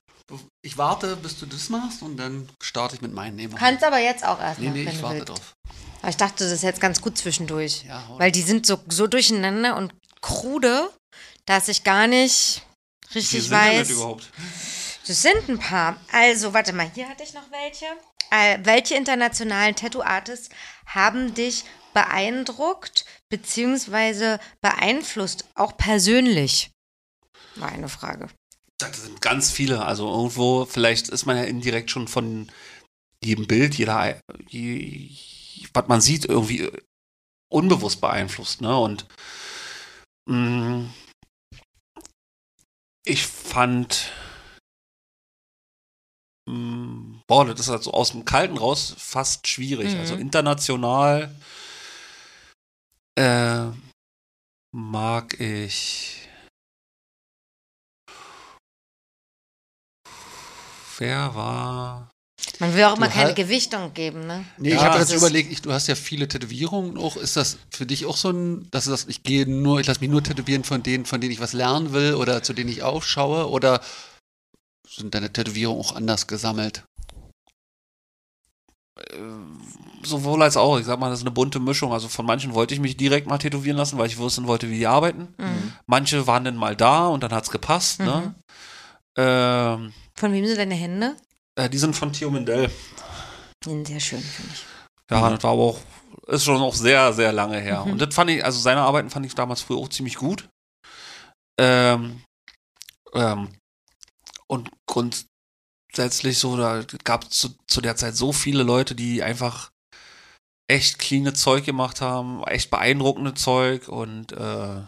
Ich 0.62 0.78
warte, 0.78 1.16
bis 1.16 1.38
du 1.38 1.46
das 1.46 1.68
machst 1.70 2.02
und 2.02 2.16
dann 2.16 2.48
starte 2.62 2.94
ich 2.96 3.02
mit 3.02 3.12
meinen 3.12 3.36
Nehmen. 3.36 3.54
Kannst 3.54 3.82
aber 3.84 3.98
jetzt 3.98 4.24
auch 4.24 4.40
erst 4.40 4.60
Nee, 4.60 4.68
noch, 4.68 4.74
nee, 4.74 4.88
ich 4.90 5.02
warte 5.02 5.16
willst. 5.16 5.28
drauf. 5.30 5.54
Aber 6.00 6.10
ich 6.10 6.16
dachte, 6.16 6.44
das 6.44 6.52
ist 6.52 6.62
jetzt 6.62 6.80
ganz 6.80 7.00
gut 7.00 7.18
zwischendurch. 7.18 7.84
Ja, 7.86 8.02
Weil 8.18 8.30
die 8.32 8.42
sind 8.42 8.64
so, 8.66 8.78
so 8.88 9.06
durcheinander 9.06 9.76
und 9.76 9.92
krude, 10.20 10.88
dass 11.46 11.68
ich 11.68 11.84
gar 11.84 12.06
nicht 12.06 12.62
richtig 13.14 13.42
sind 13.42 13.50
denn 13.52 13.58
weiß. 13.58 13.88
das 13.88 13.90
überhaupt? 13.90 14.30
Das 15.06 15.22
sind 15.22 15.48
ein 15.48 15.58
paar. 15.58 15.96
Also, 16.12 16.54
warte 16.54 16.72
mal, 16.72 16.90
hier 16.94 17.08
hatte 17.08 17.24
ich 17.24 17.34
noch 17.34 17.50
welche. 17.50 17.86
Äh, 18.30 18.58
welche 18.62 18.94
internationalen 18.94 19.74
Tattoo-Artists 19.74 20.48
haben 20.86 21.34
dich 21.34 21.64
beeindruckt 21.92 23.04
beziehungsweise 23.28 24.40
beeinflusst, 24.60 25.44
auch 25.54 25.76
persönlich? 25.76 26.70
War 27.56 27.68
eine 27.70 27.88
Frage. 27.88 28.28
Das 28.78 29.02
sind 29.02 29.20
ganz 29.20 29.50
viele. 29.50 29.84
Also 29.84 30.10
irgendwo, 30.10 30.64
vielleicht 30.64 31.08
ist 31.08 31.26
man 31.26 31.36
ja 31.36 31.44
indirekt 31.44 31.90
schon 31.90 32.08
von 32.08 32.50
jedem 33.22 33.46
Bild, 33.46 33.74
jeder, 33.74 34.18
je, 34.48 35.10
was 35.74 35.88
man 35.88 36.00
sieht, 36.00 36.24
irgendwie 36.24 36.70
unbewusst 37.50 38.00
beeinflusst. 38.00 38.60
Ne? 38.60 38.76
Und 38.76 39.06
mh, 40.26 40.86
ich 43.04 43.26
fand, 43.26 44.12
boah, 46.46 47.46
das 47.46 47.60
ist 47.60 47.68
halt 47.68 47.82
so 47.82 47.92
aus 47.92 48.10
dem 48.12 48.24
Kalten 48.24 48.58
raus 48.58 48.94
fast 48.98 49.46
schwierig. 49.46 49.94
Mhm. 49.94 50.00
Also 50.00 50.14
international 50.16 51.34
äh, 53.18 53.66
mag 54.72 55.38
ich. 55.40 56.28
Wer 60.98 61.34
war. 61.34 62.10
Man 62.58 62.74
will 62.74 62.84
auch 62.84 62.96
mal 62.96 63.08
keine 63.08 63.26
halt- 63.26 63.36
Gewichtung 63.36 63.92
geben, 63.94 64.26
ne? 64.26 64.44
Nee, 64.58 64.68
ich 64.70 64.74
Ja, 64.74 64.84
habe 64.84 64.98
das 64.98 65.10
jetzt 65.10 65.18
überlegt, 65.18 65.50
ich, 65.50 65.62
du 65.62 65.72
hast 65.72 65.88
ja 65.88 65.94
viele 65.94 66.28
Tätowierungen 66.28 66.96
auch. 66.98 67.16
Ist 67.16 67.36
das 67.36 67.58
für 67.70 67.86
dich 67.86 68.06
auch 68.06 68.16
so 68.16 68.30
ein, 68.30 68.68
dass 68.70 68.84
du 68.84 68.90
sagst, 68.90 69.08
ich 69.08 69.22
gehe 69.22 69.48
nur, 69.48 69.80
ich 69.80 69.86
lasse 69.86 70.00
mich 70.00 70.10
nur 70.10 70.22
tätowieren 70.22 70.64
von 70.64 70.82
denen, 70.82 71.04
von 71.04 71.20
denen 71.20 71.32
ich 71.32 71.40
was 71.40 71.52
lernen 71.52 71.92
will 71.92 72.14
oder 72.14 72.42
zu 72.42 72.52
denen 72.52 72.70
ich 72.70 72.82
aufschaue? 72.82 73.48
Oder 73.48 73.80
sind 74.94 75.14
deine 75.14 75.32
Tätowierungen 75.32 75.80
auch 75.80 75.94
anders 75.94 76.26
gesammelt? 76.26 76.84
sowohl 80.02 80.42
als 80.42 80.56
auch. 80.56 80.78
Ich 80.78 80.86
sag 80.86 80.98
mal, 80.98 81.10
das 81.10 81.20
ist 81.20 81.24
eine 81.24 81.30
bunte 81.30 81.60
Mischung. 81.60 81.92
Also 81.92 82.08
von 82.08 82.26
manchen 82.26 82.54
wollte 82.54 82.74
ich 82.74 82.80
mich 82.80 82.96
direkt 82.96 83.26
mal 83.26 83.38
tätowieren 83.38 83.76
lassen, 83.76 83.98
weil 83.98 84.06
ich 84.06 84.18
wissen 84.18 84.46
wollte, 84.46 84.68
wie 84.70 84.78
die 84.78 84.86
arbeiten. 84.86 85.34
Mhm. 85.38 85.72
Manche 85.86 86.26
waren 86.26 86.44
dann 86.44 86.56
mal 86.56 86.76
da 86.76 87.08
und 87.08 87.22
dann 87.22 87.32
hat's 87.32 87.50
gepasst. 87.50 88.00
Ne? 88.00 88.34
Ähm, 89.16 89.92
Von 90.14 90.32
wem 90.32 90.46
sind 90.46 90.58
deine 90.58 90.74
Hände? 90.74 91.16
äh, 91.56 91.68
die 91.68 91.78
sind 91.78 91.94
von 91.94 92.12
Theo 92.12 92.30
Mendel. 92.30 92.70
Die 93.64 93.68
sind 93.68 93.86
sehr 93.86 94.00
schön, 94.00 94.20
finde 94.20 94.52
ich. 94.52 94.64
Ja, 95.10 95.28
das 95.28 95.42
war 95.42 95.52
aber 95.52 95.62
auch, 95.62 95.78
ist 96.28 96.44
schon 96.44 96.60
auch 96.62 96.74
sehr, 96.74 97.12
sehr 97.12 97.32
lange 97.32 97.60
her. 97.60 97.84
Mhm. 97.84 97.92
Und 97.92 98.00
das 98.00 98.14
fand 98.14 98.30
ich, 98.30 98.44
also 98.44 98.58
seine 98.58 98.80
Arbeiten 98.80 99.10
fand 99.10 99.26
ich 99.26 99.34
damals 99.34 99.60
früher 99.60 99.78
auch 99.78 99.88
ziemlich 99.88 100.16
gut. 100.16 100.48
Ähm, 101.60 102.22
ähm, 103.12 103.48
und 104.52 104.70
grundsätzlich 104.86 106.38
so, 106.38 106.58
da 106.58 106.84
gab 107.04 107.24
es 107.24 107.30
zu, 107.30 107.56
zu 107.66 107.80
der 107.80 107.96
Zeit 107.96 108.14
so 108.14 108.32
viele 108.32 108.62
Leute, 108.62 108.94
die 108.94 109.22
einfach 109.22 109.72
echt 110.70 110.98
cleane 110.98 111.32
Zeug 111.32 111.64
gemacht 111.64 112.02
haben, 112.02 112.44
echt 112.44 112.70
beeindruckende 112.70 113.32
Zeug 113.32 113.88
und 113.88 114.32
äh, 114.32 114.82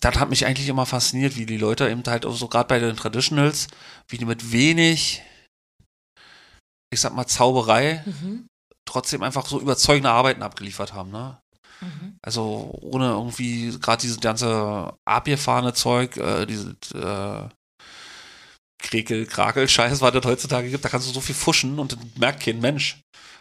das 0.00 0.16
hat 0.16 0.28
mich 0.28 0.44
eigentlich 0.44 0.68
immer 0.68 0.84
fasziniert, 0.84 1.36
wie 1.36 1.46
die 1.46 1.56
Leute 1.56 1.88
eben 1.88 2.02
halt 2.06 2.26
auch 2.26 2.36
so 2.36 2.48
gerade 2.48 2.68
bei 2.68 2.78
den 2.78 2.96
Traditionals, 2.96 3.68
wie 4.08 4.18
die 4.18 4.26
mit 4.26 4.52
wenig, 4.52 5.22
ich 6.92 7.00
sag 7.00 7.14
mal, 7.14 7.26
Zauberei 7.26 8.04
Mhm. 8.04 8.46
trotzdem 8.84 9.22
einfach 9.22 9.46
so 9.46 9.58
überzeugende 9.58 10.10
Arbeiten 10.10 10.42
abgeliefert 10.42 10.92
haben, 10.92 11.10
ne? 11.10 11.40
Mhm. 11.80 12.18
Also 12.22 12.70
ohne 12.80 13.10
irgendwie 13.10 13.76
gerade 13.80 14.00
dieses 14.00 14.20
ganze 14.20 14.94
abgefahrene 15.04 15.74
Zeug, 15.74 16.16
äh, 16.16 16.46
diese 16.46 16.76
äh, 16.94 17.48
Krekel, 18.78 19.26
Krakel, 19.26 19.68
Scheiß, 19.68 20.00
was 20.00 20.12
das 20.12 20.24
heutzutage 20.24 20.70
gibt, 20.70 20.84
da 20.84 20.88
kannst 20.88 21.08
du 21.08 21.12
so 21.12 21.20
viel 21.20 21.34
fuschen 21.34 21.78
und 21.78 21.92
das 21.92 21.98
merkt 22.16 22.42
kein 22.42 22.60
Mensch. 22.60 23.00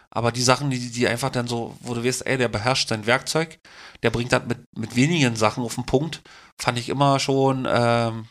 Aber 0.10 0.32
die 0.32 0.41
Sachen, 0.41 0.70
die, 0.70 0.91
die 0.91 1.07
einfach 1.07 1.30
dann 1.30 1.48
so, 1.48 1.78
wo 1.82 1.94
du 1.94 2.03
weißt, 2.03 2.26
ey, 2.26 2.38
der 2.38 2.48
beherrscht 2.48 2.88
sein 2.88 3.06
Werkzeug, 3.06 3.57
der 4.02 4.12
bringt 4.12 4.32
das 4.32 4.45
mit, 4.45 4.60
mit 4.78 4.95
wenigen 4.95 5.36
Sachen 5.36 5.64
auf 5.64 5.76
den 5.76 5.86
Punkt, 5.86 6.22
fand 6.62 6.80
ich 6.80 6.90
immer 6.90 7.20
schon, 7.20 7.68
ähm, 7.70 8.28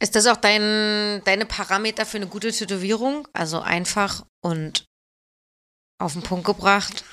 Ist 0.00 0.16
das 0.16 0.26
auch 0.26 0.38
dein, 0.38 1.22
deine 1.24 1.44
Parameter 1.44 2.06
für 2.06 2.16
eine 2.16 2.26
gute 2.26 2.52
Tätowierung? 2.52 3.28
Also 3.34 3.60
einfach 3.60 4.24
und 4.42 4.86
auf 6.00 6.14
den 6.14 6.22
Punkt 6.22 6.46
gebracht 6.46 7.04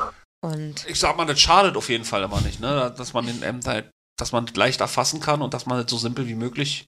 und 0.44 0.86
ich 0.88 1.00
sag 1.00 1.18
mal, 1.18 1.26
das 1.26 1.40
schadet 1.40 1.76
auf 1.78 1.90
jeden 1.90 2.06
Fall 2.06 2.24
immer 2.24 2.42
nicht, 2.42 2.60
ne? 2.60 2.94
Dass 2.98 3.14
man 3.14 3.26
den 3.26 3.44
Amt 3.44 3.68
halt, 3.68 3.90
dass 4.20 4.32
man 4.32 4.46
leicht 4.48 4.82
erfassen 4.82 5.20
kann 5.20 5.42
und 5.42 5.54
dass 5.54 5.66
man 5.66 5.82
das 5.82 5.90
so 5.92 5.98
simpel 5.98 6.28
wie 6.28 6.36
möglich 6.36 6.86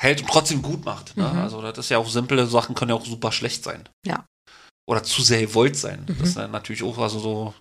hält 0.00 0.20
und 0.20 0.28
trotzdem 0.28 0.60
gut 0.62 0.84
macht. 0.84 1.16
Ne? 1.16 1.26
Mhm. 1.26 1.38
Also 1.38 1.62
das 1.62 1.78
ist 1.78 1.88
ja 1.88 1.98
auch 1.98 2.08
simple 2.08 2.46
Sachen 2.46 2.74
können 2.74 2.90
ja 2.90 2.94
auch 2.96 3.06
super 3.06 3.32
schlecht 3.32 3.64
sein. 3.64 3.88
Ja. 4.06 4.26
Oder 4.88 5.02
zu 5.02 5.22
sehr 5.22 5.40
gewollt 5.40 5.76
sein. 5.76 6.04
Mhm. 6.08 6.18
Das 6.18 6.28
ist 6.30 6.36
natürlich 6.36 6.82
auch, 6.82 6.98
also 6.98 7.18
so, 7.18 7.54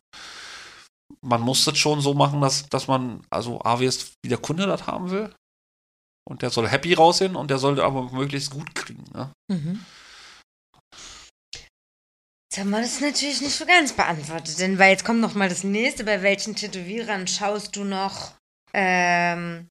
man 1.21 1.41
muss 1.41 1.63
das 1.65 1.77
schon 1.77 2.01
so 2.01 2.13
machen, 2.13 2.41
dass, 2.41 2.67
dass 2.67 2.87
man, 2.87 3.25
also 3.29 3.61
A, 3.61 3.79
wie 3.79 3.85
es- 3.85 4.13
wie 4.23 4.29
der 4.29 4.37
Kunde 4.37 4.65
das 4.67 4.85
haben 4.87 5.09
will. 5.11 5.33
Und 6.27 6.41
der 6.41 6.49
soll 6.49 6.67
happy 6.67 6.93
rausgehen 6.93 7.35
und 7.35 7.49
der 7.51 7.59
soll 7.59 7.79
aber 7.79 8.11
möglichst 8.11 8.49
gut 8.51 8.73
kriegen. 8.75 9.03
Ne? 9.13 9.31
Mhm. 9.51 9.85
Jetzt 12.55 12.63
haben 12.63 12.69
wir 12.69 12.79
das 12.79 13.01
natürlich 13.01 13.41
nicht 13.41 13.53
so 13.53 13.65
ganz 13.65 13.91
beantwortet, 13.91 14.57
denn 14.61 14.79
weil 14.79 14.91
jetzt 14.91 15.03
kommt 15.03 15.19
noch 15.19 15.35
mal 15.35 15.49
das 15.49 15.65
nächste. 15.65 16.05
Bei 16.05 16.21
welchen 16.21 16.55
Tätowierern 16.55 17.27
schaust 17.27 17.75
du 17.75 17.83
noch? 17.83 18.31
Ähm, 18.73 19.67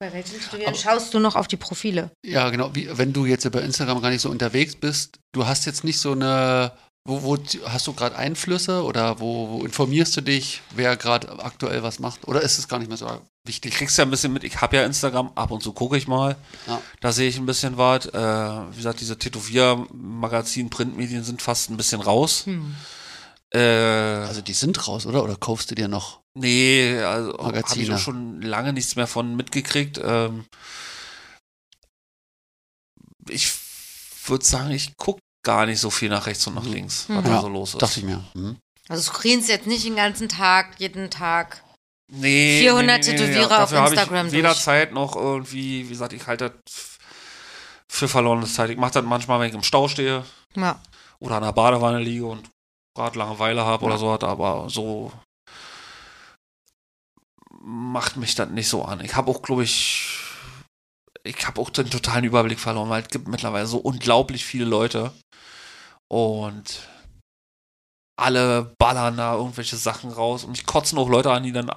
bei 0.00 0.12
welchen 0.12 0.40
Tätowierern 0.40 0.74
schaust 0.74 1.14
du 1.14 1.20
noch 1.20 1.36
auf 1.36 1.46
die 1.46 1.56
Profile? 1.56 2.10
Ja, 2.26 2.50
genau. 2.50 2.74
Wie, 2.74 2.88
wenn 2.98 3.12
du 3.12 3.24
jetzt 3.24 3.48
bei 3.52 3.60
Instagram 3.60 4.02
gar 4.02 4.10
nicht 4.10 4.22
so 4.22 4.30
unterwegs 4.30 4.74
bist, 4.74 5.20
du 5.30 5.46
hast 5.46 5.64
jetzt 5.64 5.84
nicht 5.84 6.00
so 6.00 6.10
eine. 6.10 6.72
Wo, 7.06 7.22
wo 7.22 7.38
hast 7.66 7.86
du 7.86 7.92
gerade 7.92 8.16
Einflüsse 8.16 8.82
oder 8.82 9.20
wo, 9.20 9.50
wo 9.50 9.64
informierst 9.64 10.16
du 10.16 10.22
dich, 10.22 10.60
wer 10.74 10.96
gerade 10.96 11.38
aktuell 11.44 11.84
was 11.84 12.00
macht? 12.00 12.26
Oder 12.26 12.42
ist 12.42 12.58
es 12.58 12.66
gar 12.66 12.80
nicht 12.80 12.88
mehr 12.88 12.96
so 12.96 13.06
Du 13.44 13.48
wichtig? 13.48 13.74
kriegst 13.74 13.98
ja 13.98 14.04
ein 14.04 14.10
bisschen 14.10 14.32
mit, 14.32 14.44
ich 14.44 14.60
habe 14.60 14.76
ja 14.76 14.84
Instagram, 14.84 15.32
ab 15.34 15.50
und 15.50 15.62
zu 15.62 15.72
gucke 15.72 15.96
ich 15.96 16.06
mal. 16.06 16.36
Ja. 16.68 16.80
Da 17.00 17.10
sehe 17.10 17.28
ich 17.28 17.38
ein 17.38 17.46
bisschen 17.46 17.76
was. 17.76 18.06
Äh, 18.06 18.12
wie 18.72 18.76
gesagt, 18.76 19.00
diese 19.00 19.18
Tätowier-Magazin, 19.18 20.70
Printmedien 20.70 21.24
sind 21.24 21.42
fast 21.42 21.68
ein 21.70 21.76
bisschen 21.76 22.00
raus. 22.00 22.46
Hm. 22.46 22.76
Äh, 23.52 23.58
Also 23.58 24.42
die 24.42 24.52
sind 24.52 24.86
raus, 24.86 25.06
oder? 25.06 25.24
Oder 25.24 25.36
kaufst 25.36 25.70
du 25.70 25.74
dir 25.74 25.88
noch? 25.88 26.20
nee, 26.34 26.96
also 27.00 27.36
habe 27.38 27.62
ich 27.76 27.92
auch 27.92 27.98
schon 27.98 28.40
lange 28.40 28.72
nichts 28.72 28.96
mehr 28.96 29.06
von 29.06 29.34
mitgekriegt. 29.36 30.00
Ähm, 30.02 30.46
ich 33.28 33.52
würde 34.26 34.42
sagen, 34.44 34.70
ich 34.70 34.96
gucke 34.96 35.20
gar 35.44 35.66
nicht 35.66 35.80
so 35.80 35.90
viel 35.90 36.08
nach 36.08 36.26
rechts 36.26 36.46
und 36.46 36.54
nach 36.54 36.62
Mhm. 36.64 36.72
links, 36.72 37.08
Mhm. 37.08 37.16
was 37.16 37.24
da 37.24 37.30
Ja, 37.30 37.40
so 37.42 37.48
los 37.48 37.74
ist. 37.74 37.82
Dachte 37.82 37.98
ich 38.00 38.06
mir. 38.06 38.24
Hm. 38.34 38.56
Also 38.88 39.10
du 39.10 39.14
screenst 39.16 39.48
jetzt 39.48 39.66
nicht 39.66 39.84
den 39.84 39.96
ganzen 39.96 40.28
Tag, 40.28 40.76
jeden 40.78 41.10
Tag. 41.10 41.62
Nee, 42.14 42.60
400 42.60 43.02
Tätowierer 43.04 43.62
auf 43.62 43.70
dafür 43.70 43.78
habe 43.80 43.94
Instagram 43.94 44.26
ich 44.26 44.32
weder 44.32 44.50
durch. 44.50 44.60
Zeit 44.60 44.92
noch 44.92 45.16
irgendwie, 45.16 45.84
wie 45.86 45.88
gesagt, 45.88 46.12
ich 46.12 46.26
halte 46.26 46.50
das 46.64 46.98
für 47.88 48.06
verlorene 48.08 48.46
Zeit. 48.46 48.68
Ich 48.70 48.76
mache 48.76 48.92
das 48.92 49.04
manchmal, 49.04 49.40
wenn 49.40 49.48
ich 49.48 49.54
im 49.54 49.62
Stau 49.62 49.88
stehe 49.88 50.24
Ja. 50.54 50.78
oder 51.20 51.36
an 51.36 51.42
der 51.42 51.52
Badewanne 51.52 52.00
liege 52.00 52.26
und 52.26 52.50
gerade 52.94 53.18
Langeweile 53.18 53.64
habe 53.64 53.84
oder 53.86 53.96
so, 53.96 54.10
aber 54.10 54.68
so 54.68 55.10
macht 57.60 58.16
mich 58.16 58.34
das 58.34 58.50
nicht 58.50 58.68
so 58.68 58.84
an. 58.84 59.00
Ich 59.00 59.14
habe 59.14 59.30
auch, 59.30 59.40
glaube 59.40 59.64
ich, 59.64 60.18
ich 61.24 61.46
habe 61.46 61.60
auch 61.60 61.70
den 61.70 61.88
totalen 61.90 62.24
Überblick 62.24 62.58
verloren, 62.60 62.90
weil 62.90 63.02
es 63.02 63.08
gibt 63.08 63.28
mittlerweile 63.28 63.66
so 63.66 63.78
unglaublich 63.78 64.44
viele 64.44 64.64
Leute 64.66 65.12
und 66.10 66.88
alle 68.20 68.74
ballern 68.78 69.16
da 69.16 69.34
irgendwelche 69.36 69.76
Sachen 69.76 70.10
raus 70.10 70.44
und 70.44 70.50
mich 70.50 70.66
kotzen 70.66 70.98
auch 70.98 71.08
Leute 71.08 71.32
an, 71.32 71.42
die 71.44 71.52
dann 71.52 71.70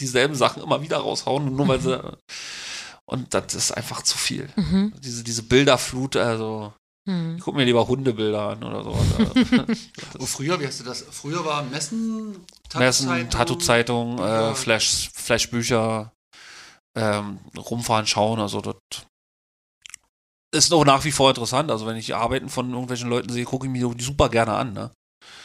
dieselben 0.00 0.34
Sachen 0.34 0.62
immer 0.62 0.82
wieder 0.82 0.98
raushauen, 0.98 1.54
nur 1.54 1.68
weil 1.68 1.80
sie 1.80 2.00
und 3.06 3.32
das 3.34 3.54
ist 3.54 3.72
einfach 3.72 4.02
zu 4.02 4.16
viel. 4.18 4.48
Mhm. 4.56 4.92
Diese, 5.02 5.24
diese 5.24 5.42
Bilderflut, 5.42 6.16
also 6.16 6.72
Mhm. 7.08 7.36
ich 7.38 7.42
gucke 7.42 7.56
mir 7.56 7.64
lieber 7.64 7.88
Hundebilder 7.88 8.50
an 8.50 8.62
oder 8.62 8.84
so. 8.84 8.90
Und 10.18 10.26
früher, 10.26 10.60
wie 10.60 10.66
hast 10.66 10.80
du 10.80 10.84
das? 10.84 11.06
Früher 11.10 11.42
war 11.42 11.62
Messen, 11.62 12.44
Messen, 12.74 13.30
Tattoo-Zeitung, 13.30 14.18
äh, 14.18 14.54
Flash, 14.54 15.10
Flashbücher, 15.14 16.12
ähm, 16.94 17.38
rumfahren, 17.56 18.06
schauen, 18.06 18.40
also 18.40 18.60
das 18.60 18.76
ist 20.54 20.70
noch 20.70 20.84
nach 20.84 21.04
wie 21.04 21.12
vor 21.12 21.30
interessant. 21.30 21.70
Also 21.70 21.86
wenn 21.86 21.96
ich 21.96 22.14
Arbeiten 22.14 22.50
von 22.50 22.70
irgendwelchen 22.70 23.08
Leuten 23.08 23.32
sehe, 23.32 23.44
gucke 23.44 23.66
ich 23.66 23.72
mir 23.72 23.88
die 23.94 24.04
super 24.04 24.28
gerne 24.28 24.52
an. 24.52 24.74
Ne? 24.74 24.90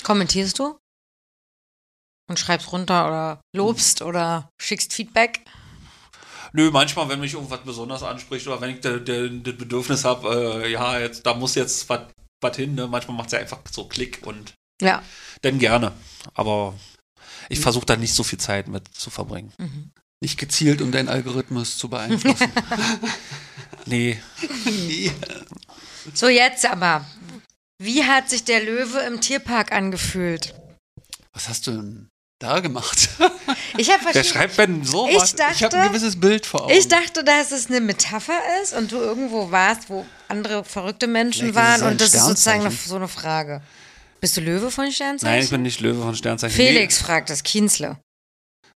Kommentierst 0.04 0.60
du? 0.60 0.78
Und 2.30 2.40
schreibst 2.40 2.72
runter 2.72 3.08
oder 3.08 3.42
lobst 3.56 4.02
oder 4.02 4.50
schickst 4.62 4.94
Feedback? 4.94 5.42
Nö, 6.54 6.70
manchmal, 6.72 7.10
wenn 7.10 7.20
mich 7.20 7.34
irgendwas 7.34 7.62
besonders 7.62 8.04
anspricht 8.04 8.48
oder 8.48 8.62
wenn 8.62 8.70
ich 8.76 8.82
das 8.82 8.94
Bedürfnis 9.58 10.06
habe, 10.06 10.64
äh, 10.64 10.72
ja, 10.72 11.00
jetzt, 11.00 11.26
da 11.26 11.34
muss 11.34 11.56
jetzt 11.56 11.90
was 11.90 12.56
hin, 12.56 12.76
ne? 12.76 12.88
manchmal 12.88 13.18
macht 13.18 13.28
es 13.28 13.34
ja 13.34 13.40
einfach 13.40 13.60
so 13.72 13.86
Klick 13.88 14.26
und 14.26 14.54
Ja. 14.82 15.02
dann 15.42 15.60
gerne. 15.60 15.94
Aber 16.34 16.76
ich 17.50 17.60
versuche 17.60 17.86
da 17.86 17.96
nicht 17.96 18.14
so 18.14 18.24
viel 18.24 18.40
Zeit 18.40 18.68
mit 18.68 18.88
zu 18.90 19.10
verbringen. 19.10 19.52
Mhm. 19.58 19.92
Nicht 20.22 20.38
gezielt, 20.40 20.82
um 20.82 20.92
deinen 20.92 21.10
Algorithmus 21.10 21.78
zu 21.78 21.90
beeinflussen. 21.90 22.52
Nee, 23.86 24.22
nee. 24.66 25.12
So, 26.14 26.30
jetzt 26.30 26.66
aber. 26.66 27.06
Wie 27.82 28.04
hat 28.06 28.30
sich 28.30 28.44
der 28.46 28.64
Löwe 28.64 29.00
im 29.00 29.20
Tierpark 29.20 29.72
angefühlt? 29.74 30.54
Was 31.34 31.50
hast 31.50 31.68
du 31.68 31.72
denn 31.72 32.10
da 32.44 32.60
gemacht? 32.60 33.10
Ich 33.76 33.92
habe 33.92 34.04
wer 34.12 34.24
schreibt 34.24 34.56
denn 34.60 34.84
so 34.84 35.08
Ich 35.08 35.18
dachte, 35.34 35.54
Ich 35.56 35.64
habe 35.64 35.78
ein 35.78 35.88
gewisses 35.88 36.20
Bild 36.20 36.46
vor 36.46 36.66
Augen. 36.66 36.74
ich 36.74 36.88
dachte, 36.88 37.24
dass 37.24 37.52
es 37.52 37.68
eine 37.68 37.82
Metapher 37.82 38.38
ist 38.62 38.74
und 38.76 38.92
du 38.92 38.98
irgendwo 38.98 39.50
warst, 39.50 39.90
wo 39.90 40.06
andere 40.28 40.64
verrückte 40.64 41.08
Menschen 41.08 41.52
Vielleicht 41.54 41.56
waren 41.82 41.92
und 41.92 42.00
das 42.00 42.14
ist 42.14 42.24
sozusagen 42.24 42.70
so 42.70 42.96
eine 42.98 43.08
Frage. 43.08 43.62
Bist 44.22 44.38
du 44.38 44.42
Löwe 44.42 44.70
von 44.70 44.92
Sternzeichen? 44.92 45.34
Nein, 45.34 45.44
ich 45.44 45.50
bin 45.50 45.64
nicht 45.64 45.80
Löwe 45.82 46.04
von 46.04 46.16
Sternzeichen. 46.16 46.56
Felix 46.56 47.00
fragt 47.00 47.32
das, 47.32 47.42
Kienzle. 47.42 47.98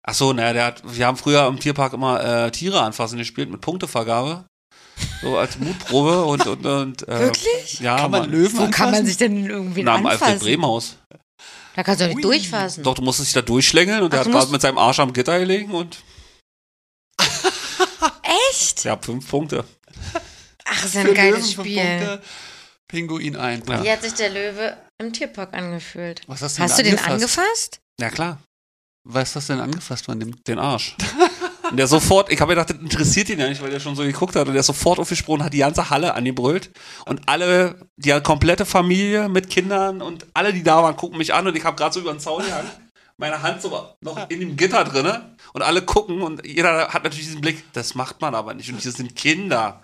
Ach 0.06 0.14
so, 0.14 0.32
naja, 0.32 0.52
der 0.52 0.64
hat, 0.66 0.82
wir 0.84 1.06
haben 1.06 1.16
früher 1.16 1.46
im 1.48 1.58
Tierpark 1.58 1.92
immer 1.92 2.22
äh, 2.46 2.50
Tiere 2.52 2.80
anfassen 2.80 3.18
gespielt 3.18 3.50
mit 3.50 3.60
Punktevergabe. 3.60 4.44
So 5.22 5.36
als 5.36 5.58
Mutprobe 5.58 6.24
und, 6.24 6.46
und, 6.46 6.64
und 6.64 7.08
äh, 7.08 7.18
Wirklich? 7.18 7.80
Ja, 7.80 7.96
Kann 7.96 8.10
man. 8.12 8.30
Löwen 8.30 8.56
Wo 8.58 8.68
kann 8.70 8.86
man 8.86 8.86
anfassen? 8.88 9.06
sich 9.06 9.16
denn 9.16 9.44
irgendwie 9.44 9.82
Na, 9.82 9.94
am 9.96 10.06
Alfred 10.06 10.22
anfassen? 10.28 10.44
Bremhaus. 10.46 10.96
Da 11.74 11.82
kannst 11.82 12.00
du 12.00 12.04
doch 12.04 12.14
nicht 12.14 12.24
Ui. 12.24 12.38
durchfassen. 12.38 12.82
Doch, 12.84 12.94
du 12.94 13.02
musstest 13.02 13.28
dich 13.30 13.34
da 13.34 13.42
durchschlängeln 13.42 14.02
und 14.02 14.12
der 14.12 14.20
Ach, 14.20 14.24
hat 14.26 14.32
du 14.32 14.36
gerade 14.38 14.52
mit 14.52 14.60
seinem 14.62 14.78
Arsch 14.78 14.98
am 15.00 15.12
Gitter 15.12 15.38
gelegen 15.38 15.72
und 15.72 15.98
Echt? 18.50 18.84
ja, 18.84 18.96
fünf 18.96 19.28
Punkte. 19.28 19.64
Ach, 20.64 20.84
ist 20.84 20.94
ja 20.94 21.02
Für 21.02 21.08
ein 21.08 21.14
geiles 21.14 21.40
Löwen 21.40 21.54
fünf 21.54 21.66
Spiel. 21.66 21.82
Punkte, 21.98 22.22
Pinguin 22.88 23.36
ein. 23.36 23.62
Ja. 23.68 23.82
Wie 23.82 23.90
hat 23.90 24.02
sich 24.02 24.14
der 24.14 24.30
Löwe 24.30 24.76
im 24.98 25.12
Tierpark 25.12 25.52
angefühlt? 25.54 26.22
Was 26.26 26.42
hast 26.42 26.58
du 26.58 26.62
Hast 26.62 26.78
du 26.78 26.82
denn 26.82 26.96
den 26.96 27.04
angefasst? 27.04 27.40
angefasst? 27.42 27.80
Ja, 28.00 28.10
klar, 28.10 28.38
Was 29.04 29.34
hast 29.36 29.48
du 29.48 29.54
denn 29.54 29.62
angefasst 29.62 30.04
von 30.06 30.18
dem? 30.20 30.42
den 30.44 30.58
Arsch. 30.58 30.96
Und 31.74 31.78
der 31.78 31.88
sofort, 31.88 32.30
ich 32.30 32.40
habe 32.40 32.54
gedacht, 32.54 32.70
das 32.70 32.78
interessiert 32.78 33.28
ihn 33.30 33.40
ja 33.40 33.48
nicht, 33.48 33.60
weil 33.60 33.68
der 33.68 33.80
schon 33.80 33.96
so 33.96 34.04
geguckt 34.04 34.36
hat. 34.36 34.46
Und 34.46 34.52
der 34.52 34.60
ist 34.60 34.66
sofort 34.66 35.00
aufgesprungen, 35.00 35.44
hat 35.44 35.52
die 35.52 35.58
ganze 35.58 35.90
Halle 35.90 36.14
angebrüllt. 36.14 36.70
Und 37.04 37.28
alle, 37.28 37.88
die 37.96 38.12
komplette 38.20 38.64
Familie 38.64 39.28
mit 39.28 39.50
Kindern 39.50 40.00
und 40.00 40.24
alle, 40.34 40.52
die 40.52 40.62
da 40.62 40.84
waren, 40.84 40.94
gucken 40.94 41.18
mich 41.18 41.34
an. 41.34 41.48
Und 41.48 41.56
ich 41.56 41.64
habe 41.64 41.76
gerade 41.76 41.92
so 41.92 41.98
über 41.98 42.12
den 42.12 42.20
Zaun 42.20 42.46
gehangen, 42.46 42.70
meine 43.16 43.42
Hand 43.42 43.60
so 43.60 43.96
noch 44.02 44.30
in 44.30 44.38
dem 44.38 44.56
Gitter 44.56 44.84
drinne. 44.84 45.34
Und 45.52 45.62
alle 45.62 45.82
gucken 45.82 46.22
und 46.22 46.46
jeder 46.46 46.90
hat 46.90 47.02
natürlich 47.02 47.26
diesen 47.26 47.40
Blick, 47.40 47.64
das 47.72 47.96
macht 47.96 48.20
man 48.20 48.36
aber 48.36 48.54
nicht. 48.54 48.70
Und 48.70 48.80
hier 48.80 48.92
sind 48.92 49.16
Kinder. 49.16 49.82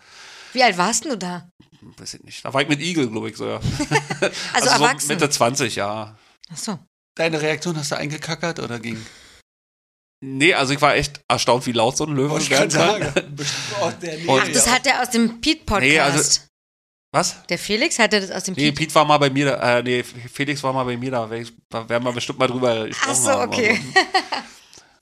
Wie 0.52 0.62
alt 0.62 0.78
warst 0.78 1.06
du 1.06 1.18
da? 1.18 1.50
Weiß 1.96 2.14
ich 2.14 2.22
nicht. 2.22 2.44
Da 2.44 2.54
war 2.54 2.62
ich 2.62 2.68
mit 2.68 2.80
Igel, 2.80 3.10
glaube 3.10 3.30
ich, 3.30 3.36
so, 3.36 3.48
ja. 3.48 3.58
Also, 4.52 4.68
so 4.68 4.74
erwachsen. 4.74 5.08
Mitte 5.08 5.28
20, 5.28 5.74
ja. 5.74 6.16
Achso. 6.52 6.78
Deine 7.16 7.42
Reaktion, 7.42 7.76
hast 7.76 7.90
du 7.90 7.96
eingekackert 7.96 8.60
oder 8.60 8.78
ging? 8.78 9.04
Nee, 10.22 10.52
also 10.55 10.74
ich 10.74 10.82
war 10.82 10.94
echt 10.97 11.20
erstaunt, 11.28 11.66
wie 11.66 11.72
laut 11.72 11.97
so 11.97 12.05
ein 12.05 12.14
Löwe 12.14 12.38
ich 12.38 12.51
gerade 12.51 12.68
kann. 12.68 13.12
Ach, 14.28 14.48
das 14.52 14.70
hat 14.70 14.86
er 14.86 15.02
aus 15.02 15.10
dem 15.10 15.40
Pete-Podcast. 15.40 15.82
Nee, 15.90 15.98
also- 15.98 16.40
Was? 17.12 17.36
der 17.48 17.59
Felix 17.59 17.98
hatte 17.98 18.20
das 18.20 18.30
aus 18.30 18.44
dem 18.44 18.55
Nee, 18.55 18.66
Pete. 18.70 18.74
Pete 18.84 18.94
war 18.97 19.05
mal 19.06 19.18
bei 19.18 19.30
mir, 19.30 19.47
da- 19.56 19.78
äh, 19.78 19.82
nee, 19.82 20.02
Felix 20.02 20.62
war 20.62 20.72
mal 20.74 20.84
bei 20.84 20.97
mir, 20.97 21.10
da, 21.10 21.30
ich- 21.32 21.52
da 21.70 21.88
werden 21.88 22.05
wir 22.05 22.12
bestimmt 22.12 22.38
mal 22.38 22.48
drüber 22.48 22.86
gesprochen 22.86 23.10
Ach 23.12 23.16
so, 23.16 23.30
haben. 23.30 23.52
okay. 23.52 23.80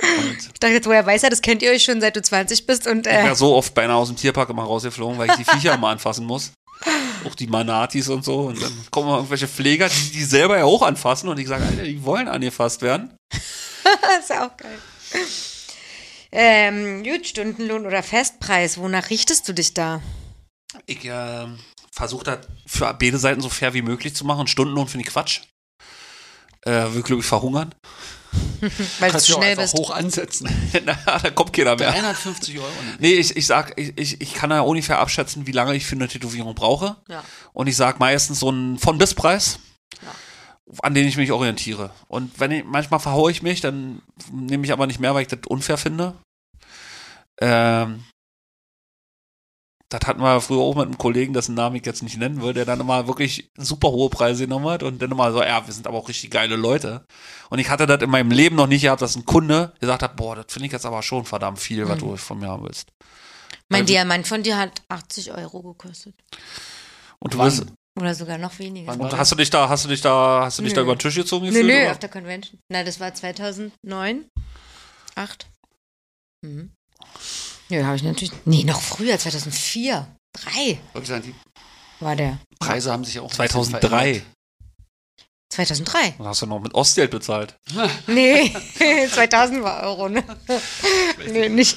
Also, 0.00 0.18
und 0.28 0.36
Ich 0.38 0.60
dachte 0.60 0.74
jetzt, 0.74 0.86
woher 0.86 1.04
weiß 1.04 1.24
er, 1.24 1.30
das 1.30 1.42
kennt 1.42 1.62
ihr 1.62 1.72
euch 1.72 1.82
schon, 1.82 2.00
seit 2.00 2.14
du 2.14 2.22
20 2.22 2.64
bist 2.66 2.86
und 2.86 3.06
ich 3.08 3.12
äh, 3.12 3.24
wäre 3.24 3.34
so 3.34 3.56
oft 3.56 3.74
beinahe 3.74 3.96
aus 3.96 4.08
dem 4.08 4.16
Tierpark 4.16 4.48
immer 4.50 4.62
rausgeflogen, 4.62 5.18
weil 5.18 5.30
ich 5.30 5.36
die 5.36 5.44
Viecher 5.44 5.76
mal 5.76 5.90
anfassen 5.92 6.24
muss. 6.24 6.52
Auch 7.28 7.34
die 7.34 7.48
Manatis 7.48 8.08
und 8.08 8.24
so. 8.24 8.42
Und 8.42 8.62
dann 8.62 8.72
kommen 8.92 9.08
mal 9.08 9.16
irgendwelche 9.16 9.48
Pfleger, 9.48 9.88
die 9.88 10.10
die 10.12 10.22
selber 10.22 10.56
ja 10.58 10.64
auch 10.64 10.82
anfassen. 10.82 11.28
Und 11.28 11.38
ich 11.40 11.48
sage, 11.48 11.64
Alter, 11.64 11.82
die 11.82 12.04
wollen 12.04 12.28
angefasst 12.28 12.80
werden. 12.82 13.12
das 13.32 14.20
ist 14.20 14.30
ja 14.30 14.46
auch 14.46 14.56
geil. 14.56 14.78
Ähm, 16.30 17.02
gut, 17.04 17.26
Stundenlohn 17.26 17.86
oder 17.86 18.02
Festpreis, 18.02 18.78
wonach 18.78 19.10
richtest 19.10 19.48
du 19.48 19.54
dich 19.54 19.72
da? 19.74 20.02
Ich 20.86 21.04
äh, 21.04 21.46
versuche 21.90 22.24
das 22.24 22.38
für 22.66 22.92
beide 22.94 23.18
Seiten 23.18 23.40
so 23.40 23.48
fair 23.48 23.72
wie 23.74 23.82
möglich 23.82 24.14
zu 24.14 24.24
machen. 24.24 24.46
Stundenlohn 24.46 24.88
finde 24.88 25.06
ich 25.06 25.12
Quatsch. 25.12 25.40
Äh, 26.62 26.92
will, 26.92 27.02
glaube 27.02 27.20
ich, 27.20 27.26
verhungern. 27.26 27.74
Weil 28.60 29.08
du 29.08 29.12
Kannst 29.12 29.28
du 29.28 29.32
schnell 29.34 29.52
einfach 29.52 29.62
bist. 29.62 29.74
hoch 29.74 29.90
ansetzen. 29.90 30.50
Na, 30.84 30.98
da 31.18 31.30
kommt 31.30 31.54
keiner 31.54 31.76
mehr. 31.76 31.92
350 31.92 32.58
Euro. 32.58 32.68
ne? 32.68 32.96
Nee, 32.98 33.14
ich, 33.14 33.34
ich 33.34 33.46
sag, 33.46 33.72
ich, 33.78 33.96
ich, 33.96 34.20
ich 34.20 34.34
kann 34.34 34.50
ja 34.50 34.60
ungefähr 34.60 34.98
abschätzen, 34.98 35.46
wie 35.46 35.52
lange 35.52 35.74
ich 35.74 35.86
für 35.86 35.94
eine 35.94 36.08
Tätowierung 36.08 36.54
brauche. 36.54 36.96
Ja. 37.08 37.24
Und 37.54 37.68
ich 37.68 37.76
sag 37.76 38.00
meistens 38.00 38.40
so 38.40 38.48
einen 38.50 38.78
von 38.78 38.98
bis 38.98 39.14
Preis, 39.14 39.60
an 40.82 40.94
den 40.94 41.06
ich 41.08 41.16
mich 41.16 41.32
orientiere. 41.32 41.90
Und 42.08 42.38
wenn 42.40 42.50
ich, 42.50 42.64
manchmal 42.64 43.00
verhaue 43.00 43.30
ich 43.30 43.42
mich, 43.42 43.60
dann 43.60 44.02
nehme 44.32 44.64
ich 44.64 44.72
aber 44.72 44.86
nicht 44.86 45.00
mehr, 45.00 45.14
weil 45.14 45.22
ich 45.22 45.28
das 45.28 45.40
unfair 45.48 45.78
finde. 45.78 46.14
Ähm, 47.40 48.04
das 49.90 50.00
hatten 50.06 50.20
wir 50.20 50.40
früher 50.42 50.58
auch 50.60 50.74
mit 50.74 50.84
einem 50.84 50.98
Kollegen, 50.98 51.32
dessen 51.32 51.54
Namen 51.54 51.76
ich 51.76 51.86
jetzt 51.86 52.02
nicht 52.02 52.18
nennen 52.18 52.42
will, 52.42 52.52
der 52.52 52.66
dann 52.66 52.80
immer 52.80 53.06
wirklich 53.06 53.48
super 53.56 53.88
hohe 53.88 54.10
Preise 54.10 54.44
genommen 54.44 54.68
hat 54.68 54.82
und 54.82 55.00
dann 55.00 55.10
immer 55.10 55.32
so, 55.32 55.42
ja, 55.42 55.66
wir 55.66 55.72
sind 55.72 55.86
aber 55.86 55.96
auch 55.96 56.08
richtig 56.10 56.30
geile 56.30 56.56
Leute. 56.56 57.06
Und 57.48 57.58
ich 57.58 57.70
hatte 57.70 57.86
das 57.86 58.02
in 58.02 58.10
meinem 58.10 58.30
Leben 58.30 58.56
noch 58.56 58.66
nicht 58.66 58.82
gehabt, 58.82 59.00
dass 59.00 59.16
ein 59.16 59.24
Kunde 59.24 59.72
gesagt 59.80 60.02
hat, 60.02 60.16
boah, 60.16 60.36
das 60.36 60.46
finde 60.50 60.66
ich 60.66 60.72
jetzt 60.72 60.84
aber 60.84 61.02
schon 61.02 61.24
verdammt 61.24 61.58
viel, 61.58 61.88
was 61.88 61.96
Mhm. 61.96 62.00
du 62.00 62.16
von 62.16 62.38
mir 62.38 62.48
haben 62.48 62.64
willst. 62.64 62.90
Mein 63.70 63.80
Weil- 63.80 63.86
Diamant 63.86 64.26
von 64.26 64.42
dir 64.42 64.58
hat 64.58 64.82
80 64.88 65.32
Euro 65.32 65.62
gekostet. 65.62 66.14
Und 67.18 67.32
du 67.32 67.38
Wann? 67.38 67.46
bist, 67.46 67.66
Oder 68.00 68.14
sogar 68.14 68.38
noch 68.38 68.58
weniger. 68.58 68.92
Und 68.92 69.16
hast 69.16 69.32
du 69.32 69.36
dich 69.36 69.50
da, 69.50 69.68
hast 69.68 69.84
du 69.84 69.88
dich 69.88 70.00
da, 70.00 70.42
hast 70.44 70.58
du 70.58 70.62
dich 70.62 70.72
da 70.72 70.80
Nö. 70.80 70.84
über 70.86 70.94
den 70.96 71.00
Tisch 71.00 71.16
gezogen 71.16 71.46
Nö, 71.46 71.50
gefühlt? 71.52 71.66
nö, 71.66 71.82
oder? 71.82 71.90
auf 71.92 71.98
der 71.98 72.08
Convention. 72.08 72.60
Na, 72.70 72.84
das 72.84 73.00
war 73.00 73.12
2009? 73.14 74.24
8? 75.16 75.46
Mhm. 76.46 76.70
Ja, 77.68 77.84
habe 77.86 77.96
ich 77.96 78.02
natürlich. 78.02 78.32
Nee, 78.44 78.64
noch 78.64 78.80
früher, 78.80 79.18
2004. 79.18 80.06
3 80.32 80.78
Wollte 80.92 81.08
sagen, 81.08 81.22
die 81.24 81.34
war 82.04 82.14
der. 82.14 82.38
Preise 82.60 82.92
haben 82.92 83.04
sich 83.04 83.14
ja 83.14 83.22
auch 83.22 83.32
ein 83.32 83.36
bisschen 83.36 83.64
2003. 83.64 84.22
2003. 85.50 86.10
Dann 86.18 86.26
hast 86.28 86.42
du 86.42 86.46
noch 86.46 86.60
mit 86.60 86.74
Ostgeld 86.74 87.10
bezahlt. 87.10 87.56
Nee, 88.06 88.54
2000 89.12 89.62
war 89.62 89.82
Euro, 89.82 90.08
ne? 90.08 90.22
nee, 91.26 91.48
nicht 91.48 91.76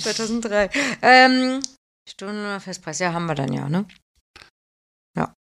2003. 0.00 0.70
Ähm, 1.02 1.62
Stunden 2.08 2.40
oder 2.40 2.58
Festpreis, 2.60 2.98
ja, 2.98 3.12
haben 3.12 3.26
wir 3.26 3.34
dann 3.34 3.52
ja, 3.52 3.68
ne? 3.68 3.86
Ja. 5.16 5.32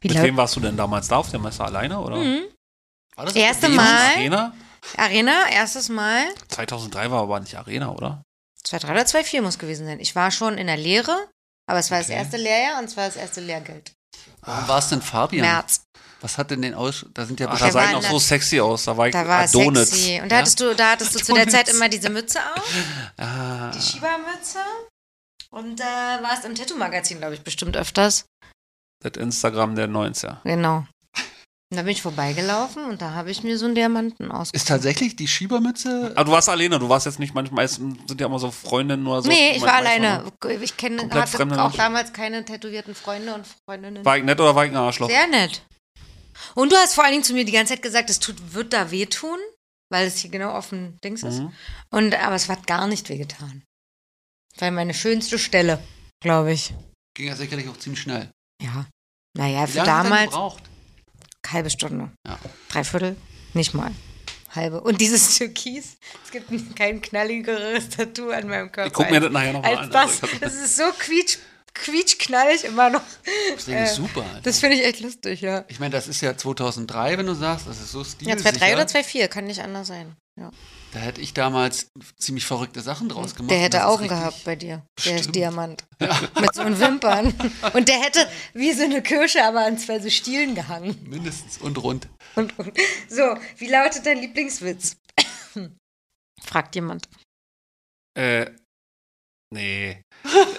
Wie 0.00 0.08
Mit 0.08 0.22
wem 0.22 0.36
warst 0.36 0.54
du 0.56 0.60
denn 0.60 0.76
damals 0.76 1.08
da 1.08 1.16
auf 1.16 1.30
der 1.30 1.40
Messe 1.40 1.64
alleine 1.64 1.98
oder? 2.00 2.16
Mhm. 2.16 2.42
War 3.16 3.24
das 3.26 3.34
Erste? 3.34 3.68
Mal. 3.68 4.14
Arena? 4.14 4.54
Arena, 4.96 5.48
erstes 5.50 5.88
Mal. 5.88 6.24
2003 6.48 7.10
war 7.10 7.22
aber 7.22 7.40
nicht 7.40 7.56
Arena, 7.56 7.90
oder? 7.90 8.22
2,3 8.64 8.90
oder 8.92 9.02
2,4 9.02 9.42
muss 9.42 9.58
gewesen 9.58 9.86
sein. 9.86 9.98
Ich 10.00 10.14
war 10.14 10.30
schon 10.30 10.56
in 10.56 10.66
der 10.68 10.76
Lehre, 10.76 11.28
aber 11.66 11.80
es 11.80 11.90
war 11.90 11.98
das 11.98 12.08
Okay. 12.08 12.16
erste 12.18 12.36
Lehrjahr 12.36 12.78
und 12.78 12.84
es 12.84 12.96
war 12.96 13.06
das 13.06 13.16
erste 13.16 13.40
Lehrgeld. 13.40 13.92
Warum 14.42 14.68
war 14.68 14.78
es 14.78 14.88
denn 14.88 15.02
Fabian? 15.02 15.44
März. 15.46 15.82
Was 16.20 16.36
hat 16.38 16.50
denn 16.50 16.62
den 16.62 16.74
Aus... 16.74 17.06
Da 17.14 17.24
sind 17.26 17.38
ja 17.38 17.48
Ach, 17.48 17.58
da 17.58 17.70
sah 17.70 17.84
ich 17.86 17.92
noch 17.92 18.02
so 18.02 18.18
sexy 18.18 18.60
aus. 18.60 18.84
Da 18.84 18.96
war 18.96 19.06
ich 19.06 19.12
Da 19.12 19.26
war 19.26 19.40
Adonis. 19.40 19.90
sexy. 19.90 20.20
Und 20.20 20.30
da 20.30 20.36
Ja? 20.36 20.40
hattest 20.42 20.60
du, 20.60 20.74
da 20.74 20.90
hattest 20.92 21.14
du 21.14 21.18
zu 21.20 21.32
der. 21.34 21.48
Zeit 21.48 21.68
immer 21.68 21.88
diese 21.88 22.10
Mütze 22.10 22.40
auf, 22.56 22.72
Ah, 23.18 23.70
die 23.70 23.80
Schiebermütze. 23.80 24.58
Und 25.50 25.78
da 25.80 26.18
warst 26.22 26.44
im 26.44 26.54
Tattoo-Magazin, 26.54 27.18
glaube 27.18 27.34
ich, 27.34 27.42
bestimmt 27.42 27.76
öfters. 27.76 28.24
Das 29.00 29.12
Instagram 29.16 29.74
der 29.74 29.88
90er. 29.88 30.38
Genau. 30.44 30.84
Und 31.70 31.76
da 31.76 31.82
bin 31.82 31.92
ich 31.92 32.00
vorbeigelaufen 32.00 32.84
und 32.86 33.02
da 33.02 33.12
habe 33.12 33.30
ich 33.30 33.42
mir 33.42 33.58
so 33.58 33.66
einen 33.66 33.74
Diamanten 33.74 34.30
ausgesucht. 34.30 34.54
Ist 34.54 34.68
tatsächlich 34.68 35.16
die 35.16 35.28
Schiebermütze... 35.28 36.12
Aber 36.14 36.24
du 36.24 36.32
warst 36.32 36.48
alleine, 36.48 36.78
du 36.78 36.88
warst 36.88 37.04
jetzt 37.04 37.18
nicht, 37.18 37.34
manchmal 37.34 37.64
meistens 37.64 37.98
sind 38.08 38.18
ja 38.18 38.26
immer 38.26 38.38
so 38.38 38.50
Freundinnen 38.50 39.06
oder 39.06 39.20
so. 39.20 39.28
nee, 39.28 39.54
ich 39.54 39.60
war 39.60 39.74
alleine. 39.74 40.24
ne? 40.42 40.54
Ich 40.62 40.78
kenne, 40.78 41.02
hatte 41.10 41.42
auch 41.42 41.44
Menschen. 41.44 41.76
damals 41.76 42.14
keine 42.14 42.42
tätowierten 42.42 42.94
Freunde 42.94 43.34
und 43.34 43.46
Freundinnen. 43.66 44.02
War 44.02 44.16
ich 44.16 44.24
nett 44.24 44.40
oder 44.40 44.56
war 44.56 44.64
ich 44.64 44.70
ein 44.70 44.78
Arschloch? 44.78 45.10
Sehr 45.10 45.26
nett. 45.26 45.62
Und 46.54 46.72
du 46.72 46.76
hast 46.76 46.94
vor 46.94 47.04
allen 47.04 47.12
Dingen 47.12 47.24
zu 47.24 47.34
mir 47.34 47.44
die 47.44 47.52
ganze 47.52 47.74
Zeit 47.74 47.82
gesagt, 47.82 48.08
es 48.08 48.18
tut, 48.18 48.54
wird 48.54 48.72
da 48.72 48.90
wehtun, 48.90 49.38
weil 49.90 50.06
es 50.06 50.16
hier 50.16 50.30
genau 50.30 50.54
offen 50.54 50.98
Dings 51.04 51.22
ist. 51.22 51.40
Mhm. 51.40 51.52
Und, 51.90 52.14
aber 52.14 52.36
es 52.36 52.48
hat 52.48 52.66
gar 52.66 52.86
nicht 52.86 53.10
wehgetan. 53.10 53.62
War 54.56 54.70
meine 54.70 54.94
schönste 54.94 55.38
Stelle, 55.38 55.78
glaube 56.22 56.52
ich. 56.52 56.72
Ging 57.14 57.26
ja 57.26 57.36
sicherlich 57.36 57.68
auch 57.68 57.76
ziemlich 57.76 58.00
schnell. 58.00 58.30
Ja. 58.60 58.86
Naja, 59.36 59.66
für 59.66 59.82
damals 59.82 60.30
gebraucht? 60.30 60.62
halbe 61.46 61.70
Stunde. 61.70 62.10
Ja. 62.26 62.38
Dreiviertel, 62.70 63.16
nicht 63.54 63.72
mal. 63.74 63.92
Halbe. 64.54 64.80
Und 64.80 65.00
dieses 65.00 65.34
Türkis, 65.38 65.96
es 66.24 66.30
gibt 66.30 66.76
kein 66.76 67.00
knalligeres 67.00 67.88
Tattoo 67.90 68.30
an 68.30 68.48
meinem 68.48 68.70
Körper. 68.72 68.88
Ich 68.88 68.92
guck 68.92 69.10
mir 69.10 69.20
das 69.20 69.30
nachher 69.32 69.52
nochmal 69.52 69.76
an. 69.78 69.90
das. 69.90 70.22
Also 70.22 70.26
ich 70.34 70.40
Das 70.40 70.54
ist 70.54 70.76
so 70.76 70.84
quietsch, 70.98 71.38
quietschknallig 71.74 72.64
immer 72.64 72.90
noch. 72.90 73.02
Das 73.54 73.68
Äh, 73.68 73.84
ist 73.84 73.94
super. 73.94 74.22
Alter. 74.22 74.40
Das 74.42 74.58
finde 74.58 74.76
ich 74.76 74.84
echt 74.84 75.00
lustig, 75.00 75.40
ja. 75.42 75.64
Ich 75.68 75.78
meine, 75.80 75.92
das 75.92 76.08
ist 76.08 76.20
ja 76.20 76.36
2003, 76.36 77.18
wenn 77.18 77.26
du 77.26 77.34
sagst, 77.34 77.66
das 77.66 77.78
ist 77.80 77.92
so 77.92 78.00
Ja, 78.02 78.04
stilsicher. 78.38 78.50
2,3 78.50 78.72
oder 78.74 78.84
2,4, 78.86 79.28
kann 79.28 79.44
nicht 79.44 79.60
anders 79.62 79.86
sein. 79.88 80.16
Ja. 80.38 80.50
Da 80.92 81.00
hätte 81.00 81.20
ich 81.20 81.34
damals 81.34 81.90
ziemlich 82.16 82.46
verrückte 82.46 82.80
Sachen 82.80 83.08
draus 83.10 83.34
gemacht. 83.34 83.50
Der 83.50 83.58
hätte 83.58 83.86
Augen 83.86 84.08
gehabt 84.08 84.44
bei 84.44 84.56
dir. 84.56 84.82
Der 85.04 85.16
ist 85.16 85.20
Stimmt. 85.20 85.36
Diamant. 85.36 85.84
Mit 86.40 86.54
so 86.54 86.62
einen 86.62 86.80
Wimpern. 86.80 87.34
Und 87.74 87.88
der 87.88 88.00
hätte 88.00 88.26
wie 88.54 88.72
so 88.72 88.84
eine 88.84 89.02
Kirsche, 89.02 89.44
aber 89.44 89.66
an 89.66 89.76
zwei 89.76 90.00
so 90.00 90.08
Stielen 90.08 90.54
gehangen. 90.54 90.96
Mindestens 91.06 91.58
und 91.58 91.82
rund. 91.82 92.08
Und, 92.36 92.58
und. 92.58 92.72
So, 93.08 93.36
wie 93.58 93.68
lautet 93.68 94.06
dein 94.06 94.18
Lieblingswitz? 94.18 94.96
Fragt 96.42 96.74
jemand. 96.74 97.08
Äh, 98.14 98.46
nee. 99.50 100.02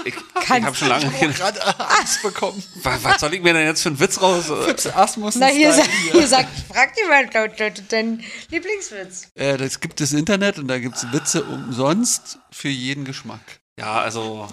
Ich, 0.06 0.16
ich 0.44 0.50
habe 0.50 0.76
schon 0.76 0.88
lange. 0.88 1.10
Gerade 1.10 1.80
Angst 1.90 2.22
bekommen. 2.22 2.64
was, 2.84 3.04
was 3.04 3.22
soll 3.22 3.34
ich 3.34 3.42
mir 3.42 3.54
denn 3.54 3.66
jetzt 3.66 3.82
für 3.82 3.90
einen 3.90 4.00
Witz 4.00 4.22
raus? 4.22 4.46
Fips 4.66 4.88
Asmussen 4.88 5.40
Na, 5.40 5.48
hier, 5.48 5.72
Style 5.72 5.86
sa 5.86 6.12
hier 6.12 6.28
sagt, 6.28 6.50
fragt 6.72 6.98
jemand 6.98 7.34
laut, 7.34 7.60
lautet 7.60 7.92
dein 7.92 8.24
Lieblingswitz. 8.50 9.32
Äh, 9.36 9.58
das 9.58 9.80
gibt 9.80 10.00
das 10.00 10.14
Internet 10.14 10.60
und 10.60 10.68
da 10.68 10.80
gibt 10.80 10.96
es 10.96 11.12
Witze 11.12 11.44
umsonst 11.44 12.40
für 12.52 12.70
jeden 12.70 13.06
Geschmack. 13.06 13.60
Ja, 13.80 14.02
also, 14.02 14.48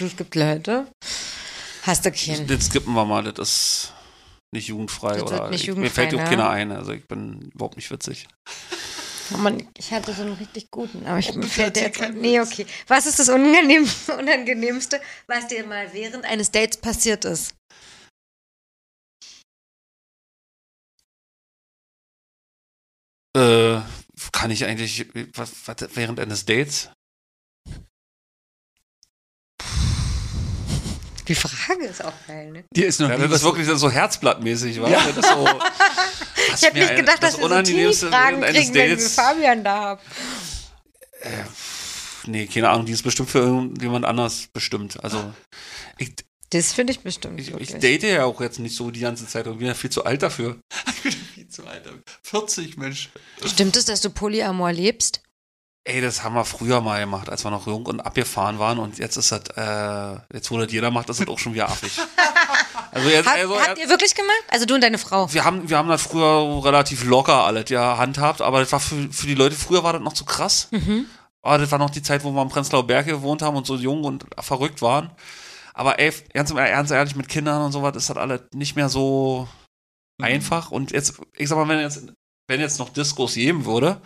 Es 0.00 0.16
gibt 0.16 0.34
Leute. 0.34 0.86
Hast 1.82 2.04
du 2.04 2.12
keinen? 2.12 2.46
das 2.46 2.66
skippen 2.66 2.94
wir 2.94 3.04
mal. 3.04 3.24
Das 3.24 3.48
ist 3.48 3.92
nicht 4.52 4.68
jugendfrei. 4.68 5.14
Das 5.14 5.22
oder 5.22 5.50
nicht 5.50 5.62
ich, 5.62 5.68
mir 5.68 5.74
jugendfrei, 5.74 6.02
fällt 6.02 6.14
auch 6.14 6.24
ne? 6.24 6.24
keiner 6.24 6.50
ein. 6.50 6.72
Also, 6.72 6.92
ich 6.92 7.06
bin 7.06 7.50
überhaupt 7.54 7.76
nicht 7.76 7.90
witzig. 7.90 8.26
Oh 9.34 9.38
Mann, 9.38 9.68
ich 9.78 9.92
hatte 9.92 10.12
so 10.12 10.22
einen 10.22 10.34
richtig 10.34 10.70
guten, 10.70 11.06
aber 11.06 11.18
ich 11.18 11.34
mir 11.34 11.40
bitte 11.40 11.48
fällt 11.48 11.76
der 11.76 11.84
jetzt. 11.84 12.14
Nee, 12.14 12.40
okay. 12.40 12.66
Was 12.88 13.06
ist 13.06 13.18
das 13.18 13.28
Unangenehm 13.28 13.88
Unangenehmste, 14.18 15.00
was 15.26 15.46
dir 15.48 15.64
mal 15.64 15.92
während 15.92 16.24
eines 16.24 16.50
Dates 16.50 16.76
passiert 16.76 17.24
ist? 17.24 17.54
Äh, 23.36 23.80
kann 24.32 24.50
ich 24.50 24.64
eigentlich, 24.64 25.06
was, 25.34 25.52
was, 25.66 25.76
während 25.94 26.20
eines 26.20 26.44
Dates? 26.44 26.90
Die 31.32 31.40
Frage 31.40 31.86
ist 31.86 32.04
auch 32.04 32.12
geil, 32.26 32.50
ne? 32.50 32.64
Dir 32.76 32.86
ist 32.88 33.00
noch 33.00 33.08
Ja, 33.08 33.16
nie 33.16 33.22
das 33.26 33.38
ist 33.38 33.44
wirklich 33.44 33.66
so 33.66 33.90
herzblattmäßig, 33.90 34.82
wa? 34.82 34.88
Ja. 34.90 35.00
Das 35.16 35.26
so, 35.26 35.48
Ich 36.56 36.62
hätte 36.62 36.78
nicht 36.78 36.96
gedacht, 36.96 37.22
dass 37.22 37.38
wir 37.38 37.48
so 37.48 37.62
Teenie-Fragen 37.62 38.42
kriegen, 38.42 38.74
wenn 38.74 38.90
wir 38.90 38.98
Fabian 38.98 39.64
da 39.64 39.80
haben. 39.80 40.00
nee, 42.26 42.46
keine 42.46 42.68
Ahnung, 42.68 42.84
die 42.84 42.92
ist 42.92 43.02
bestimmt 43.02 43.30
für 43.30 43.38
irgendjemand 43.38 44.04
anders 44.04 44.48
bestimmt. 44.52 45.02
Also 45.02 45.32
ich, 45.96 46.12
Das 46.50 46.74
finde 46.74 46.92
ich 46.92 47.00
bestimmt. 47.00 47.40
ich, 47.40 47.50
ich 47.58 47.74
date 47.78 48.02
ja 48.02 48.24
auch 48.26 48.38
jetzt 48.42 48.58
nicht 48.58 48.76
so 48.76 48.90
die 48.90 49.00
ganze 49.00 49.26
Zeit 49.26 49.46
und 49.46 49.56
bin 49.56 49.68
ja 49.68 49.74
viel 49.74 49.88
zu 49.90 50.04
alt 50.04 50.22
dafür. 50.22 50.58
Ich 50.96 51.02
bin 51.02 51.12
viel 51.12 51.48
zu 51.48 51.66
alt. 51.66 51.82
40, 52.24 52.76
Mensch. 52.76 53.08
Stimmt 53.44 53.76
es, 53.76 53.86
dass 53.86 54.02
du 54.02 54.10
Polyamor 54.10 54.70
lebst? 54.72 55.22
Ey, 55.84 56.00
das 56.00 56.22
haben 56.22 56.36
wir 56.36 56.44
früher 56.44 56.80
mal 56.80 57.00
gemacht, 57.00 57.28
als 57.28 57.44
wir 57.44 57.50
noch 57.50 57.66
jung 57.66 57.86
und 57.86 58.00
abgefahren 58.00 58.60
waren 58.60 58.78
und 58.78 58.98
jetzt 58.98 59.16
ist 59.16 59.32
das, 59.32 59.42
äh, 59.56 60.20
jetzt 60.32 60.48
wo 60.50 60.58
das 60.58 60.70
jeder 60.70 60.92
macht, 60.92 61.08
ist 61.10 61.20
das 61.20 61.26
auch 61.26 61.38
schon 61.38 61.54
wieder 61.54 61.68
affig. 61.68 61.98
Also 62.94 63.08
jetzt, 63.08 63.26
Hat, 63.26 63.38
also, 63.38 63.58
habt 63.58 63.78
ihr 63.78 63.88
wirklich 63.88 64.14
gemacht? 64.14 64.44
Also 64.48 64.66
du 64.66 64.74
und 64.74 64.82
deine 64.82 64.98
Frau? 64.98 65.32
wir 65.32 65.44
haben, 65.44 65.66
wir 65.66 65.78
haben 65.78 65.88
das 65.88 66.02
früher 66.02 66.62
relativ 66.62 67.04
locker 67.04 67.46
alles 67.46 67.70
ja 67.70 67.96
handhabt, 67.96 68.42
aber 68.42 68.60
das 68.60 68.70
war 68.70 68.80
für, 68.80 69.10
für 69.10 69.26
die 69.26 69.34
Leute, 69.34 69.56
früher 69.56 69.82
war 69.82 69.94
das 69.94 70.02
noch 70.02 70.12
zu 70.12 70.26
krass. 70.26 70.68
Mhm. 70.72 71.06
Aber 71.40 71.56
das 71.56 71.70
war 71.70 71.78
noch 71.78 71.88
die 71.88 72.02
Zeit, 72.02 72.22
wo 72.22 72.32
wir 72.32 72.42
am 72.42 72.50
Prenzlauer 72.50 72.86
Berg 72.86 73.06
gewohnt 73.06 73.40
haben 73.40 73.56
und 73.56 73.66
so 73.66 73.76
jung 73.76 74.04
und 74.04 74.26
verrückt 74.40 74.82
waren. 74.82 75.10
Aber 75.72 75.98
ey, 75.98 76.12
ganz, 76.34 76.54
ganz 76.54 76.90
ehrlich, 76.90 77.16
mit 77.16 77.30
Kindern 77.30 77.62
und 77.62 77.72
sowas 77.72 77.96
ist 77.96 78.10
das 78.10 78.16
alles 78.18 78.42
nicht 78.52 78.76
mehr 78.76 78.90
so 78.90 79.48
einfach. 80.20 80.70
Und 80.70 80.92
jetzt, 80.92 81.14
ich 81.36 81.48
sag 81.48 81.56
mal, 81.56 81.68
wenn 81.68 81.80
jetzt, 81.80 82.06
wenn 82.46 82.60
jetzt 82.60 82.78
noch 82.78 82.90
Diskos 82.90 83.34
geben 83.34 83.64
würde 83.64 84.02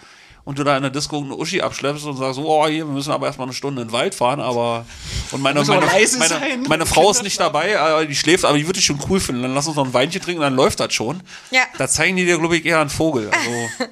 und 0.47 0.61
du 0.61 0.65
da 0.65 0.77
in 0.77 0.83
der 0.85 0.93
Disco 0.93 1.19
eine 1.19 1.37
Uschi 1.37 1.61
abschleppst 1.61 2.05
und 2.05 2.17
sagst, 2.17 2.39
oh, 2.39 2.67
hier, 2.69 2.87
wir 2.87 2.95
müssen 2.95 3.11
aber 3.11 3.27
erstmal 3.27 3.49
eine 3.49 3.53
Stunde 3.53 3.83
in 3.83 3.89
den 3.89 3.93
Wald 3.93 4.15
fahren, 4.15 4.39
aber 4.39 4.87
und 5.33 5.43
meine, 5.43 5.65
meine, 5.65 5.87
meine, 6.19 6.69
meine 6.69 6.87
Frau 6.87 7.11
ist 7.11 7.25
nicht 7.25 7.41
dabei, 7.41 7.73
äh, 7.73 8.07
die 8.07 8.15
schläft, 8.15 8.45
aber 8.45 8.57
die 8.57 8.65
würde 8.65 8.79
ich 8.79 8.85
schon 8.85 9.01
cool 9.11 9.19
finden. 9.19 9.43
Dann 9.43 9.55
lass 9.55 9.67
uns 9.67 9.75
noch 9.75 9.85
ein 9.85 9.93
Weinchen 9.93 10.23
trinken, 10.23 10.43
dann 10.43 10.55
läuft 10.55 10.79
das 10.79 10.95
schon. 10.95 11.21
Ja. 11.51 11.63
Da 11.79 11.89
zeigen 11.89 12.15
die 12.15 12.25
dir, 12.25 12.39
glaube 12.39 12.57
ich, 12.57 12.65
eher 12.65 12.81
einen 12.81 12.91
Vogel. 12.91 13.31
Also, 13.47 13.87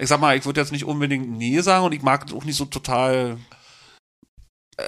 ich 0.00 0.08
sag 0.08 0.20
mal, 0.20 0.36
ich 0.36 0.44
würde 0.44 0.60
jetzt 0.60 0.70
nicht 0.70 0.84
unbedingt 0.84 1.28
Nähe 1.28 1.60
sagen 1.64 1.84
und 1.84 1.92
ich 1.92 2.02
mag 2.02 2.32
auch 2.32 2.44
nicht 2.44 2.56
so 2.56 2.66
total 2.66 3.36
äh, 4.76 4.82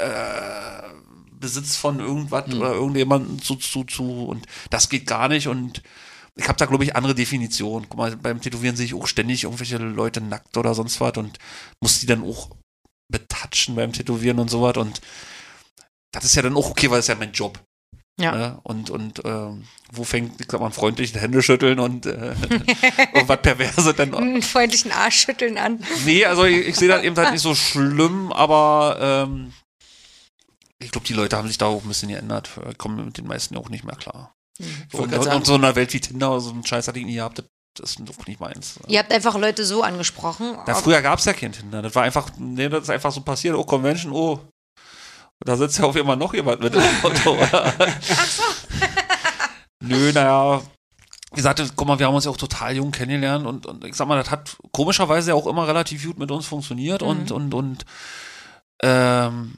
Besitz 1.33 1.75
von 1.75 1.99
irgendwas 1.99 2.47
oder 2.55 2.75
irgendjemandem 2.75 3.43
zu, 3.43 3.57
zu, 3.57 3.83
zu 3.83 4.27
und 4.27 4.47
das 4.71 4.89
geht 4.89 5.09
gar 5.09 5.27
nicht 5.27 5.49
und 5.49 5.83
ich 6.41 6.49
habe 6.49 6.59
da, 6.59 6.67
glaube 6.67 6.85
ich, 6.85 6.97
andere 6.97 7.15
Definitionen. 7.15 7.87
Guck 7.89 7.99
mal, 7.99 8.17
beim 8.17 8.41
Tätowieren 8.41 8.75
sehe 8.75 8.87
ich 8.87 8.95
auch 8.95 9.07
ständig 9.07 9.45
irgendwelche 9.45 9.77
Leute 9.77 10.21
nackt 10.21 10.57
oder 10.57 10.75
sonst 10.75 11.01
was 11.01 11.17
und 11.19 11.39
muss 11.81 12.01
die 12.01 12.07
dann 12.07 12.25
auch 12.25 12.51
betatschen 13.13 13.75
beim 13.75 13.93
Tätowieren 13.93 14.39
und 14.39 14.49
sowas 14.51 14.77
und 14.77 15.01
das 16.13 16.25
ist 16.25 16.35
ja 16.35 16.43
dann 16.43 16.57
auch 16.57 16.71
okay, 16.71 16.91
weil 16.91 17.01
es 17.01 17.07
ja 17.07 17.15
mein 17.15 17.33
Job. 17.33 17.61
Ja. 18.19 18.35
Ne? 18.35 18.61
Und, 18.63 18.91
und 18.91 19.23
ähm, 19.25 19.65
wo 19.93 20.05
fängt, 20.05 20.41
ich 20.41 20.47
sag 20.51 20.61
mal, 20.61 20.71
freundlich 20.71 21.15
Hände 21.15 21.43
schütteln 21.43 21.79
und 21.79 22.07
äh, 22.07 22.35
irgendwas 23.15 23.43
Perverse 23.43 23.95
dann 23.95 24.15
Einen 24.15 24.43
freundlichen 24.43 24.93
Arschschütteln 24.93 25.57
an. 25.57 25.85
Nee, 26.05 26.25
also 26.25 26.45
ich, 26.45 26.69
ich 26.69 26.77
sehe 26.77 26.89
das 26.89 27.03
eben 27.03 27.17
halt 27.17 27.33
nicht 27.33 27.43
so 27.43 27.55
schlimm, 27.55 28.33
aber 28.33 29.27
ähm, 29.29 29.53
ich 30.79 30.91
glaube, 30.91 31.07
die 31.07 31.15
Leute 31.15 31.37
haben 31.37 31.49
sich 31.49 31.59
da 31.59 31.67
auch 31.67 31.83
ein 31.83 31.89
bisschen 31.89 32.09
geändert. 32.09 32.51
Ich 32.71 32.79
komme 32.79 33.05
mit 33.05 33.19
den 33.19 33.27
meisten 33.27 33.55
ja 33.55 33.61
auch 33.61 33.69
nicht 33.69 33.85
mehr 33.85 33.97
klar. 33.97 34.35
Und, 34.93 35.13
und, 35.13 35.27
und 35.27 35.47
so 35.47 35.55
in 35.55 35.65
einer 35.65 35.77
Welt 35.77 35.93
wie 35.93 36.01
Tinder, 36.01 36.41
so 36.41 36.51
einen 36.51 36.65
Scheiß 36.65 36.89
hatte 36.89 36.99
ich 36.99 37.07
nie 37.07 37.15
gehabt, 37.15 37.43
das, 37.77 37.91
ist 37.91 38.01
doch 38.01 38.27
nicht 38.27 38.41
meins. 38.41 38.79
Ihr 38.89 38.99
habt 38.99 39.13
einfach 39.13 39.37
Leute 39.39 39.65
so 39.65 39.83
angesprochen. 39.83 40.57
Ja, 40.67 40.75
früher 40.75 41.01
gab 41.03 41.19
es 41.19 41.25
ja 41.25 41.33
kein 41.33 41.53
Tinder. 41.53 41.83
Das 41.83 41.95
war 41.95 42.03
einfach, 42.03 42.31
nee, 42.39 42.69
das 42.69 42.85
ist 42.85 42.91
einfach 42.91 43.13
so 43.13 43.21
passiert. 43.21 43.55
Oh, 43.55 43.65
Convention, 43.65 44.13
oh. 44.13 44.41
Da 45.43 45.57
sitzt 45.57 45.79
ja 45.79 45.85
auf 45.85 45.97
immer 45.97 46.17
noch 46.17 46.35
jemand 46.35 46.61
mit 46.61 46.75
im 46.75 46.83
Auto. 47.03 47.39
Ach 47.41 48.27
so. 48.27 48.43
Nö, 49.81 50.13
naja. 50.13 50.61
Wie 51.33 51.37
gesagt, 51.37 51.63
guck 51.77 51.87
mal, 51.87 51.99
wir 51.99 52.07
haben 52.07 52.15
uns 52.15 52.25
ja 52.25 52.31
auch 52.31 52.37
total 52.37 52.75
jung 52.75 52.91
kennengelernt 52.91 53.47
und, 53.47 53.65
und 53.65 53.85
ich 53.85 53.95
sag 53.95 54.09
mal, 54.09 54.19
das 54.19 54.31
hat 54.31 54.57
komischerweise 54.73 55.31
ja 55.31 55.37
auch 55.37 55.47
immer 55.47 55.67
relativ 55.67 56.05
gut 56.05 56.19
mit 56.19 56.31
uns 56.31 56.47
funktioniert 56.47 57.03
und, 57.03 57.31
und, 57.31 57.55
und, 57.55 57.85
ähm, 58.83 59.55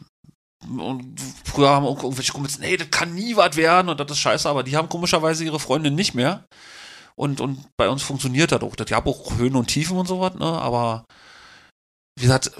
und 0.68 1.20
früher 1.44 1.70
haben 1.70 1.86
auch 1.86 2.02
irgendwelche 2.02 2.32
Kumpels, 2.32 2.58
nee, 2.58 2.76
das 2.76 2.90
kann 2.90 3.14
nie 3.14 3.36
was 3.36 3.56
werden 3.56 3.88
und 3.88 3.98
das 4.00 4.10
ist 4.10 4.18
scheiße, 4.18 4.48
aber 4.48 4.62
die 4.62 4.76
haben 4.76 4.88
komischerweise 4.88 5.44
ihre 5.44 5.60
Freundin 5.60 5.94
nicht 5.94 6.14
mehr. 6.14 6.44
Und, 7.14 7.40
und 7.40 7.64
bei 7.76 7.88
uns 7.88 8.02
funktioniert 8.02 8.52
das 8.52 8.62
auch. 8.62 8.74
Das 8.74 8.86
gab 8.86 9.06
auch 9.06 9.36
Höhen 9.36 9.54
und 9.56 9.66
Tiefen 9.66 9.96
und 9.98 10.06
sowas, 10.08 10.34
ne? 10.34 10.46
Aber 10.46 11.04
wie 12.18 12.22
gesagt, 12.22 12.50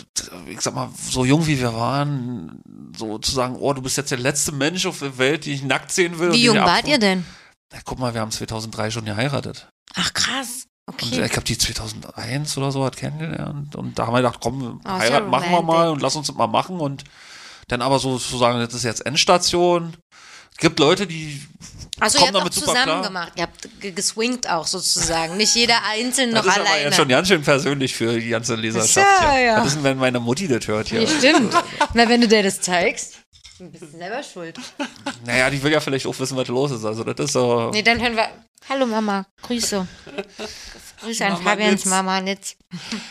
ich 0.47 0.61
sag 0.61 0.75
mal, 0.75 0.91
so 0.97 1.25
jung 1.25 1.47
wie 1.47 1.59
wir 1.59 1.75
waren, 1.75 2.61
so 2.97 3.19
zu 3.19 3.33
sagen, 3.33 3.57
oh, 3.59 3.73
du 3.73 3.83
bist 3.83 3.97
jetzt 3.97 4.11
der 4.11 4.19
letzte 4.19 4.53
Mensch 4.53 4.87
auf 4.87 4.99
der 4.99 5.19
Welt, 5.19 5.47
den 5.47 5.55
ich 5.55 5.63
nackt 5.63 5.91
sehen 5.93 6.19
will. 6.19 6.29
und 6.29 6.35
Wie 6.35 6.45
jung 6.45 6.57
wart 6.57 6.87
ihr 6.89 6.99
denn? 6.99 7.25
Na, 7.73 7.79
guck 7.85 7.99
mal, 7.99 8.13
wir 8.15 8.21
haben 8.21 8.31
2003 8.31 8.91
schon 8.91 9.05
geheiratet. 9.05 9.69
Ach 9.95 10.13
krass. 10.13 10.67
Und 10.87 10.95
Okay. 11.03 11.25
ich 11.25 11.33
habe 11.37 11.45
die 11.45 11.57
2001 11.57 12.59
oder 12.59 12.73
so 12.73 12.85
hat 12.85 12.97
kennengelernt. 12.97 13.77
Und 13.77 13.99
da 13.99 14.07
haben 14.07 14.15
wir 14.15 14.19
gedacht, 14.19 14.41
komm, 14.43 14.81
Oh, 14.85 14.89
sehr 14.89 14.99
heiraten 14.99 15.31
machen 15.31 15.51
wir 15.51 15.63
mal 15.63 15.89
und 15.91 16.03
lass 16.03 16.17
uns 16.17 16.27
das 16.27 16.37
mal 16.37 16.47
machen. 16.49 16.81
Und 16.81 17.05
dann 17.69 17.83
aber 17.83 17.99
so 17.99 18.19
zu 18.19 18.37
sagen, 18.39 18.59
das 18.61 18.75
ist 18.75 18.85
jetzt 18.85 19.05
Endstation. 19.07 19.97
Es 20.51 20.59
gibt 20.59 20.79
Leute, 20.79 21.07
die 21.07 21.41
Also 21.99 22.19
ihr 22.19 22.27
kommen 22.27 22.29
habt 22.29 22.37
auch 22.37 22.41
damit 22.41 22.55
super 22.55 22.67
zusammen 22.67 22.85
klar. 22.85 23.03
gemacht. 23.03 23.33
Ihr 23.37 23.43
habt 23.45 23.81
ge- 23.81 23.93
geswingt 23.93 24.49
auch 24.51 24.67
sozusagen. 24.67 25.37
Nicht 25.37 25.55
jeder 25.55 25.79
einzeln 25.91 26.33
Das 26.33 26.45
noch 26.45 26.53
ist 26.53 26.59
aber 26.61 26.69
alleine. 26.69 26.85
jetzt 26.87 26.97
schon 26.97 27.09
ganz 27.09 27.29
schön 27.29 27.43
persönlich 27.43 27.95
für 27.95 28.19
die 28.21 28.29
ganze 28.29 28.55
Leserschaft. 28.57 29.23
Ja, 29.23 29.33
hier. 29.33 29.41
ja. 29.43 29.57
Was 29.59 29.69
ist 29.69 29.77
denn, 29.77 29.85
wenn 29.85 29.99
meine 29.99 30.21
Mutti 30.21 30.47
das 30.49 30.67
hört 30.69 30.89
hier? 30.89 31.03
Ja, 31.03 31.09
stimmt. 31.09 31.55
Na, 31.95 32.09
wenn 32.09 32.21
du 32.21 32.29
dir 32.29 32.43
das 32.43 32.61
zeigst, 32.61 33.15
dann 33.59 33.71
bist 33.73 33.83
du 33.85 33.89
selber 33.99 34.23
schuld. 34.23 34.59
Naja, 35.25 35.49
die 35.51 35.63
will 35.63 35.73
ja 35.73 35.81
vielleicht 35.81 36.07
auch 36.07 36.19
wissen, 36.19 36.37
was 36.37 36.49
los 36.49 36.71
ist. 36.73 36.85
Also 36.85 37.03
das 37.05 37.19
ist 37.27 37.33
so. 37.33 37.71
Nee, 37.73 37.83
dann 37.83 38.01
hören 38.01 38.17
wir. 38.17 38.29
Hallo 38.69 38.87
Mama, 38.87 39.27
Grüße. 39.43 39.87
Grüße 41.03 41.25
an 41.27 41.33
Mama 41.35 41.51
Fabians 41.51 41.73
Nitz. 41.73 41.85
Mama 41.87 42.21
Nitz. 42.21 42.57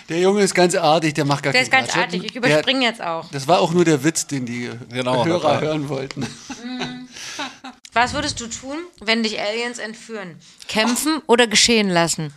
Der 0.10 0.20
Junge 0.20 0.42
ist 0.42 0.54
ganz 0.56 0.76
artig, 0.76 1.14
der 1.14 1.26
macht 1.26 1.44
gar 1.44 1.52
Der 1.54 1.62
keinen 1.62 1.68
ist 1.68 1.72
ganz 1.72 1.88
Quatsch. 1.90 1.98
artig. 2.04 2.24
Ich 2.26 2.32
Der- 2.34 2.42
überspringe 2.42 2.86
jetzt 2.86 3.02
auch. 3.02 3.30
Das 3.32 3.48
war 3.48 3.60
auch 3.60 3.72
nur 3.72 3.86
der 3.86 4.04
Witz, 4.04 4.28
den 4.28 4.46
die 4.46 4.70
Genau, 4.90 5.26
Hörer 5.26 5.62
hören 5.62 5.90
wollten. 5.90 6.26
Was 7.94 8.14
würdest 8.14 8.40
du 8.40 8.48
tun, 8.48 8.78
wenn 9.02 9.22
dich 9.24 9.40
Aliens 9.42 9.78
entführen? 9.78 10.40
Kämpfen 10.68 11.22
oder 11.28 11.48
geschehen 11.48 11.90
lassen? 11.90 12.34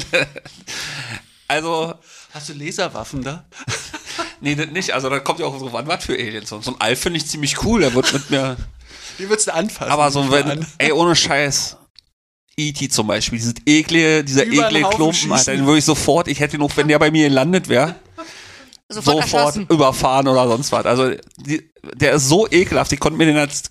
Also, 1.49 1.95
Hast 2.33 2.49
du 2.49 2.53
Laserwaffen 2.53 3.25
da? 3.25 3.45
nee, 4.41 4.55
das 4.55 4.69
nicht. 4.69 4.93
Also, 4.93 5.11
da 5.11 5.19
kommt 5.19 5.41
ja 5.41 5.47
auch 5.47 5.59
so, 5.59 5.73
wann 5.73 5.89
was 5.89 6.05
für 6.05 6.13
Aliens. 6.13 6.53
Und 6.53 6.63
so 6.65 6.71
ein 6.73 6.81
Alf 6.81 7.01
finde 7.01 7.17
ich 7.19 7.27
ziemlich 7.27 7.65
cool. 7.65 7.81
Der 7.81 7.93
wird 7.93 8.13
mit 8.13 8.31
mir. 8.31 8.57
Wie 9.19 9.29
würdest 9.29 9.49
du 9.49 9.55
anfassen? 9.55 9.91
Aber 9.91 10.11
so, 10.13 10.31
wenn. 10.31 10.49
an. 10.49 10.67
Ey, 10.79 10.93
ohne 10.93 11.17
Scheiß. 11.17 11.77
E.T. 12.69 12.89
zum 12.89 13.07
Beispiel, 13.07 13.39
dieses 13.39 13.55
eklige, 13.67 14.25
dieser 14.25 14.45
Über 14.45 14.69
Klumpen, 14.91 15.33
Alter, 15.33 15.53
den 15.53 15.67
würde 15.67 15.79
ich 15.79 15.85
sofort, 15.85 16.29
ich 16.29 16.41
hätte 16.41 16.57
ihn 16.57 16.63
auch, 16.63 16.77
wenn 16.77 16.89
der 16.89 16.99
bei 16.99 17.11
mir 17.11 17.29
gelandet 17.29 17.69
wäre, 17.69 17.97
Sofort, 18.93 19.23
sofort 19.29 19.57
überfahren 19.71 20.27
oder 20.27 20.49
sonst 20.49 20.73
was. 20.73 20.85
Also, 20.85 21.13
die, 21.37 21.71
der 21.95 22.15
ist 22.15 22.29
so 22.29 22.49
ekelhaft, 22.51 22.93
ich 22.93 22.99
konnte 22.99 23.19
mir 23.19 23.27
den 23.27 23.37
als 23.37 23.63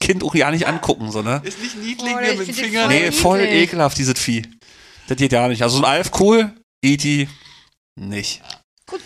Kind 0.00 0.24
auch 0.24 0.34
ja 0.34 0.50
nicht 0.50 0.66
angucken, 0.66 1.10
so, 1.12 1.20
ne? 1.20 1.42
Ist 1.44 1.58
nicht 1.60 1.76
niedlich, 1.76 2.10
Oh, 2.14 2.20
mit 2.20 2.38
dem 2.38 2.46
den 2.46 2.54
Finger. 2.54 2.84
voll 2.84 2.88
Nee, 2.88 3.12
voll 3.12 3.40
niedlich. 3.42 3.62
ekelhaft, 3.64 3.98
dieses 3.98 4.18
Vieh. 4.18 4.46
Das 5.08 5.18
geht 5.18 5.32
ja 5.32 5.46
nicht. 5.48 5.62
Also, 5.62 5.76
so 5.76 5.82
ein 5.84 5.90
Alf 5.90 6.10
cool, 6.20 6.52
E.T. 6.82 7.28
nicht. 7.96 8.40
Gut. 8.86 9.00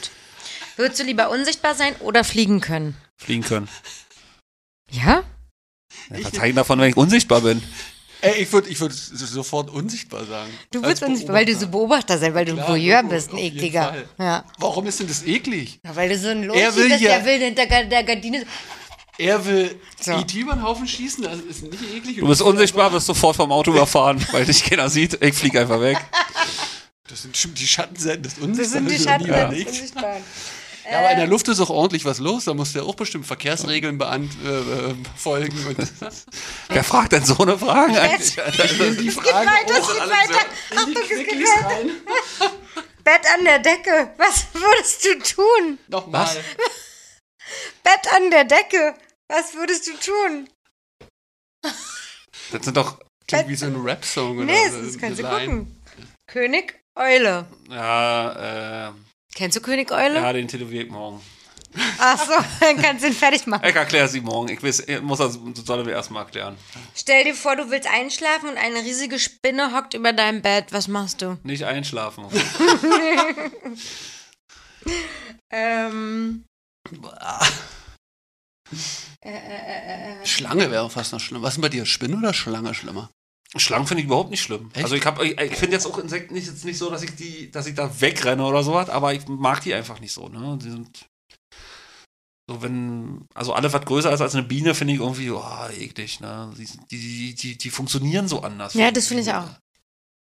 Würdest 0.77 1.01
du 1.01 1.05
lieber 1.05 1.31
unsichtbar 1.31 1.75
sein 1.75 1.97
oder 2.01 2.23
fliegen 2.23 2.61
können? 2.61 2.97
Fliegen 3.21 3.43
können. 3.43 3.69
Ja? 4.91 5.25
Ja, 6.11 6.17
was 6.25 6.41
hängt 6.41 6.57
davon, 6.57 6.79
wenn 6.79 6.91
ich 6.91 6.97
unsichtbar 6.97 7.41
bin? 7.41 7.61
Ey, 8.25 8.43
ich 8.43 8.53
würde 8.53 8.69
ich 8.69 8.81
würd 8.81 8.93
sofort 8.93 9.71
unsichtbar 9.71 10.25
sagen. 10.25 10.51
Du 10.71 10.83
würdest 10.83 11.03
unsichtbar, 11.03 11.37
weil 11.37 11.45
du 11.47 11.55
so 11.57 11.69
Beobachter 11.69 12.19
sein, 12.19 12.35
weil 12.35 12.45
du 12.45 12.55
Klar, 12.55 12.67
ein 12.67 12.73
Voyeur 12.73 13.03
bist, 13.03 13.33
ein 13.33 13.39
ekliger. 13.39 13.95
Ja. 14.19 14.45
Warum 14.59 14.87
ist 14.87 15.01
denn 15.01 15.09
das 15.09 15.23
eklig? 15.25 15.81
ja. 15.85 15.95
Weil 15.95 16.09
du 16.09 16.19
so 16.19 16.29
ein 16.29 16.43
Er 16.43 16.47
Loki 16.49 16.77
will 16.77 16.89
bist, 16.89 17.01
ja- 17.03 17.19
der 17.19 17.25
will 17.27 17.39
hinter 17.39 17.67
der 17.67 18.03
Gardine. 18.05 18.45
Er 19.17 19.45
will 19.47 19.77
So. 20.01 20.11
E.T. 20.13 20.39
über 20.39 20.55
den 20.55 20.63
Haufen 20.65 20.89
schießen, 20.89 21.23
das 21.23 21.39
ist 21.39 21.63
nicht 21.63 21.83
eklig. 21.95 22.17
Du 22.17 22.27
bist 22.27 22.43
unsichtbar, 22.43 22.93
wirst 22.93 23.07
sofort 23.07 23.37
vom 23.37 23.53
Auto 23.53 23.71
überfahren, 23.71 24.25
weil 24.33 24.45
dich 24.45 24.65
keiner 24.65 24.89
sieht. 24.91 25.23
Ich 25.23 25.35
fliege 25.35 25.61
einfach 25.61 25.81
weg. 25.81 25.99
Das 27.09 27.23
sind 27.23 27.37
die 27.61 27.67
Schattenseiten 27.67 28.23
des 28.25 28.35
Das 28.35 28.43
Unsichtbaren. 28.43 28.89
sind 28.89 28.91
die 28.91 28.93
das 28.95 29.01
ist 29.01 29.07
noch 29.07 29.19
nie 29.19 29.27
Schatten 29.27 29.45
überlegt. 29.47 29.69
des 29.71 29.77
Unsichtbaren. 29.77 30.23
Ja, 30.90 30.98
aber 30.98 31.11
in 31.12 31.19
der 31.19 31.27
Luft 31.27 31.48
ist 31.48 31.61
auch 31.61 31.70
ordentlich 31.70 32.05
was 32.05 32.19
los. 32.19 32.44
Da 32.44 32.55
musst 32.55 32.74
du 32.74 32.81
ja 32.81 32.85
auch 32.85 32.94
bestimmt 32.94 33.27
Verkehrsregeln 33.27 33.97
beant 33.98 34.31
äh, 34.44 34.48
äh, 34.90 34.94
folgen. 35.16 35.66
Und 35.66 35.78
Wer 36.69 36.85
fragt 36.85 37.12
denn 37.12 37.24
so 37.24 37.39
eine 37.39 37.59
Frage 37.59 38.01
eigentlich? 38.01 38.35
die 38.35 39.11
Frage 39.11 39.47
weiter, 39.47 39.74
auch 39.82 39.89
es 39.90 39.94
geht 39.94 40.11
weiter. 40.11 40.35
sehr 40.35 40.73
in 40.73 40.78
Achtung, 40.78 40.94
die 40.94 41.12
es 41.15 41.27
geht 41.28 41.48
weiter. 41.48 41.66
rein. 41.69 41.90
Bett 43.05 43.20
an 43.39 43.44
der 43.44 43.59
Decke. 43.61 44.15
Was 44.19 44.47
würdest 44.55 45.05
du 45.05 45.19
tun? 45.35 45.78
Nochmal. 45.89 46.24
Was? 46.27 46.36
Bett 47.82 48.15
an 48.15 48.31
der 48.31 48.44
Decke. 48.44 48.94
Was 49.28 49.55
würdest 49.55 49.86
du 49.86 49.93
tun? 49.93 50.48
Das 52.52 52.62
sind 52.65 52.77
doch, 52.77 52.98
Klingt 53.27 53.48
wie 53.48 53.55
so 53.56 53.66
ein 53.66 53.77
Rap-Song. 53.77 54.36
oder 54.39 54.47
Nee, 54.47 54.69
so, 54.70 54.82
das 54.82 54.97
du 54.98 55.06
eine 55.06 55.15
Line. 55.39 55.47
gucken. 55.47 55.82
König 56.27 56.81
Eule. 56.97 57.47
ja, 57.70 58.89
äh, 58.89 58.93
Kennst 59.35 59.56
du 59.56 59.61
König 59.61 59.90
Eule? 59.90 60.15
ja, 60.16 60.32
den 60.32 60.48
tätowiere 60.48 60.85
ich 60.85 60.90
morgen. 60.90 61.20
Ach 61.98 62.19
so, 62.19 62.32
dann 62.61 62.81
kannst 62.81 63.02
du 63.02 63.09
ihn 63.09 63.15
fertig 63.15 63.47
machen. 63.47 63.65
Ich 63.66 63.74
erkläre 63.74 64.06
sie 64.09 64.20
morgen. 64.20 64.48
Ich 64.48 64.62
weiß, 64.62 64.81
ich 64.86 65.02
muss 65.02 65.19
das, 65.19 65.39
das 65.43 65.65
soll 65.65 65.85
mir 65.85 65.90
erstmal 65.90 66.24
erklären. 66.24 66.56
Stell 66.94 67.24
dir 67.24 67.35
vor, 67.35 67.56
du 67.56 67.70
willst 67.70 67.89
einschlafen 67.89 68.48
und 68.48 68.56
eine 68.56 68.77
riesige 68.77 69.19
Spinne 69.19 69.74
hockt 69.74 69.94
über 69.94 70.12
deinem 70.12 70.40
Bett. 70.40 70.66
Was 70.70 70.86
machst 70.86 71.20
du? 71.23 71.36
Nicht 71.43 71.65
einschlafen. 71.65 72.27
Ähm. 75.51 76.44
Äh, 79.20 79.31
äh, 79.31 80.23
äh. 80.23 80.27
Schlange 80.27 80.70
wäre 80.70 80.90
fast 80.90 81.12
noch 81.12 81.20
schlimmer. 81.20 81.43
Was 81.43 81.51
ist 81.51 81.56
denn 81.56 81.62
bei 81.62 81.69
dir? 81.69 81.86
Spinne 81.86 82.16
oder 82.16 82.35
Schlange 82.35 82.74
schlimmer? 82.74 83.11
Schlangen 83.57 83.87
finde 83.87 84.03
ich 84.03 84.07
überhaupt 84.07 84.31
nicht 84.31 84.43
schlimm. 84.43 84.71
Echt? 84.75 84.85
Also 84.85 84.97
ich 84.97 85.07
habe, 85.07 85.25
ich, 85.27 85.39
ich 85.41 85.57
finde 85.57 85.77
jetzt 85.77 85.87
auch 85.87 85.99
Insekten 85.99 86.35
nicht, 86.35 86.47
jetzt 86.47 86.65
nicht 86.65 86.79
so, 86.79 86.91
dass 86.91 87.03
ich 87.03 87.15
die, 87.15 87.51
dass 87.51 87.67
ich 87.67 87.75
da 87.75 88.01
wegrenne 88.01 88.45
oder 88.45 88.63
sowas, 88.63 88.89
aber 88.89 89.15
ich 89.15 89.27
mag 89.29 89.61
die 89.63 89.75
einfach 89.75 90.01
nicht 90.01 90.13
so. 90.13 90.29
Ne? 90.29 90.59
Die 90.63 90.71
sind 90.71 91.07
so 92.49 92.61
wenn, 92.61 93.27
also 93.35 93.55
alles 93.55 93.73
was 93.73 93.85
größer 93.85 94.13
ist 94.13 94.21
als 94.21 94.35
eine 94.35 94.43
Biene, 94.43 94.75
finde 94.75 94.95
ich 94.95 95.01
irgendwie, 95.01 95.31
oh, 95.31 95.67
eklig. 95.79 96.21
Ne? 96.21 96.53
Die, 96.59 96.67
die, 96.91 97.35
die, 97.35 97.57
die, 97.59 97.71
funktionieren 97.71 98.29
so 98.29 98.41
anders. 98.43 98.75
Ja, 98.75 98.91
das 98.91 99.07
finde 99.07 99.23
ich 99.23 99.33
auch. 99.33 99.49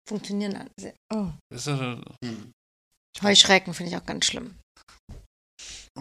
Funktionieren. 0.07 0.55
alle 0.55 0.69
sehr- 0.79 0.93
Oh. 1.13 1.27
Ist, 1.53 1.67
äh, 1.67 1.97
Hm. 2.23 2.51
Heuschrecken 3.23 3.73
finde 3.73 3.91
ich 3.91 3.97
auch 3.97 4.05
ganz 4.05 4.25
schlimm. 4.25 4.55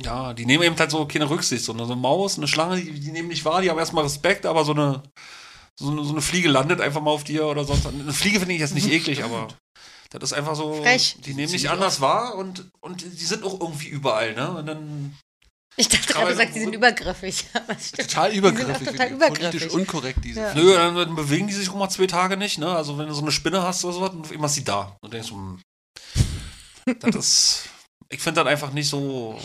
Ja, 0.01 0.33
die 0.33 0.47
nehmen 0.47 0.63
eben 0.63 0.79
halt 0.79 0.91
so 0.91 1.07
keine 1.07 1.29
Rücksicht. 1.29 1.65
So 1.65 1.73
eine, 1.73 1.85
so 1.85 1.93
eine 1.93 2.01
Maus, 2.01 2.37
eine 2.39 2.47
Schlange, 2.47 2.81
die, 2.81 3.01
die 3.01 3.13
nehmen 3.13 3.29
nicht 3.29 3.45
wahr, 3.45 3.61
die 3.63 3.71
haben 3.71 3.79
erstmal 3.79 4.05
Respekt, 4.05 4.47
aber 4.47 4.65
so 4.65 4.73
eine, 4.73 5.03
so 5.81 5.91
eine, 5.91 6.05
so 6.05 6.11
eine 6.11 6.21
Fliege 6.21 6.49
landet 6.49 6.81
einfach 6.81 7.01
mal 7.01 7.11
auf 7.11 7.25
dir 7.25 7.47
oder 7.47 7.65
sonst. 7.65 7.87
Eine 7.87 8.13
Fliege 8.13 8.39
finde 8.39 8.55
ich 8.55 8.61
jetzt 8.61 8.75
nicht 8.75 8.89
eklig, 8.93 9.25
aber 9.25 9.49
das 10.11 10.33
ist 10.33 10.33
einfach 10.33 10.55
so. 10.55 10.75
Frech. 10.75 11.17
Die 11.25 11.35
nehmen 11.35 11.51
nicht 11.51 11.63
Sie 11.63 11.69
anders 11.69 12.01
wahr 12.01 12.35
und, 12.35 12.71
und 12.81 13.03
die 13.03 13.25
sind 13.25 13.45
auch 13.45 13.61
irgendwie 13.61 13.89
überall, 13.89 14.35
ne? 14.35 14.51
Und 14.51 14.67
dann. 14.67 15.17
Ich 15.77 15.89
dachte 15.89 16.13
gerade, 16.13 16.33
du 16.33 16.37
sagst, 16.37 16.55
die 16.57 16.61
sind 16.61 16.75
übergriffig. 16.75 17.47
Total 17.97 18.33
übergriffig. 18.35 18.89
total 18.89 18.99
wirklich. 18.99 19.13
übergriffig. 19.13 19.51
Politisch 19.51 19.71
unkorrekt, 19.71 20.25
diese. 20.25 20.41
Ja. 20.41 20.55
Nö, 20.55 20.75
dann, 20.75 20.97
dann 20.97 21.17
bewegen 21.17 21.47
die 21.47 21.55
sich 21.55 21.71
auch 21.71 21.77
mal 21.77 21.89
zwei 21.89 22.07
Tage 22.07 22.37
nicht, 22.37 22.59
ne? 22.59 22.69
Also 22.69 22.99
wenn 22.99 23.07
du 23.07 23.15
so 23.15 23.23
eine 23.23 23.33
Spinne 23.33 23.63
hast 23.63 23.85
oder 23.85 23.95
sowas, 23.95 24.11
dann 24.11 24.31
immer 24.35 24.47
ist 24.47 24.55
sie 24.55 24.65
da. 24.65 24.97
Und 25.01 25.15
denkst 25.15 25.29
du, 25.31 25.37
hm, 25.37 25.63
das 27.01 27.15
ist. 27.17 27.69
Ich 28.13 28.21
finde 28.21 28.43
das 28.43 28.51
einfach 28.51 28.73
nicht 28.73 28.89
so 28.89 29.41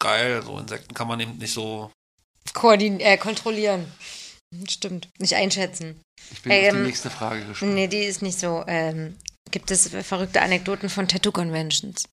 geil. 0.00 0.42
So 0.44 0.58
Insekten 0.58 0.92
kann 0.92 1.06
man 1.06 1.20
eben 1.20 1.38
nicht 1.38 1.52
so. 1.52 1.92
Koordin 2.52 2.98
äh, 2.98 3.16
kontrollieren. 3.16 3.86
Stimmt. 4.68 5.08
Nicht 5.18 5.34
einschätzen. 5.34 6.00
Ich 6.32 6.42
bin 6.42 6.52
auf 6.52 6.58
Ähm, 6.58 6.76
die 6.76 6.82
nächste 6.82 7.10
Frage 7.10 7.44
gespannt. 7.44 7.74
Nee, 7.74 7.86
die 7.88 8.04
ist 8.04 8.22
nicht 8.22 8.38
so. 8.38 8.64
Ähm, 8.66 9.16
gibt 9.50 9.70
es 9.70 9.88
verrückte 9.88 10.42
Anekdoten 10.42 10.88
von 10.88 11.06
Tattoo-Conventions? 11.08 12.04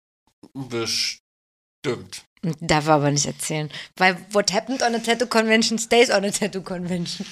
Bestimmt. 0.54 2.24
Darf 2.60 2.88
er 2.88 2.94
aber 2.96 3.12
nicht 3.12 3.26
erzählen. 3.26 3.72
Weil 3.96 4.18
what 4.32 4.54
happened 4.54 4.84
on 4.84 4.94
a 4.94 5.00
Tattoo 5.00 5.26
Convention 5.26 5.80
stays 5.80 6.10
on 6.12 6.24
a 6.24 6.30
Tattoo 6.30 6.62
Convention. 6.62 7.26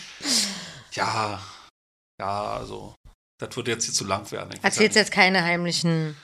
Ja, 0.94 1.42
ja, 2.20 2.54
also, 2.56 2.96
das 3.40 3.56
wird 3.56 3.68
jetzt 3.68 3.86
hier 3.86 3.94
zu 3.94 4.06
lang 4.06 4.30
werden. 4.32 4.58
Erzählst 4.64 4.96
jetzt 4.96 5.12
keine 5.12 5.44
heimlichen. 5.44 6.18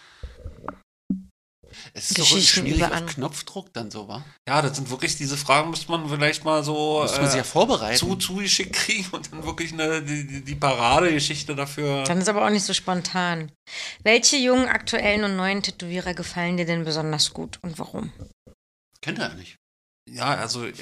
Es 1.93 2.11
ist 2.11 2.19
doch 2.19 2.25
schwierig 2.25 2.83
auf 2.83 3.05
Knopfdruck 3.07 3.73
dann 3.73 3.91
so, 3.91 4.07
wa? 4.07 4.23
Ja, 4.47 4.61
das 4.61 4.75
sind 4.77 4.89
wirklich 4.89 5.15
diese 5.17 5.37
Fragen, 5.37 5.69
müsste 5.69 5.91
man 5.91 6.07
vielleicht 6.09 6.43
mal 6.43 6.63
so 6.63 7.01
Muss 7.01 7.17
man 7.17 7.27
sich 7.27 7.35
ja 7.35 7.41
äh, 7.41 7.45
vorbereiten. 7.45 7.97
zu, 7.97 8.15
zugeschickt 8.15 8.73
kriegen 8.73 9.07
und 9.11 9.31
dann 9.31 9.45
wirklich 9.45 9.73
eine, 9.73 10.01
die, 10.01 10.25
die, 10.27 10.41
die 10.43 10.55
Paradegeschichte 10.55 11.55
dafür. 11.55 12.03
Dann 12.03 12.19
ist 12.19 12.29
aber 12.29 12.45
auch 12.45 12.49
nicht 12.49 12.65
so 12.65 12.73
spontan. 12.73 13.51
Welche 14.03 14.37
jungen, 14.37 14.67
aktuellen 14.67 15.23
und 15.23 15.35
neuen 15.35 15.61
Tätowierer 15.61 16.13
gefallen 16.13 16.57
dir 16.57 16.65
denn 16.65 16.83
besonders 16.83 17.33
gut 17.33 17.59
und 17.61 17.77
warum? 17.79 18.11
Kennt 19.01 19.19
er 19.19 19.29
ja 19.29 19.35
nicht. 19.35 19.55
Ja, 20.09 20.35
also, 20.35 20.65
äh, 20.65 20.73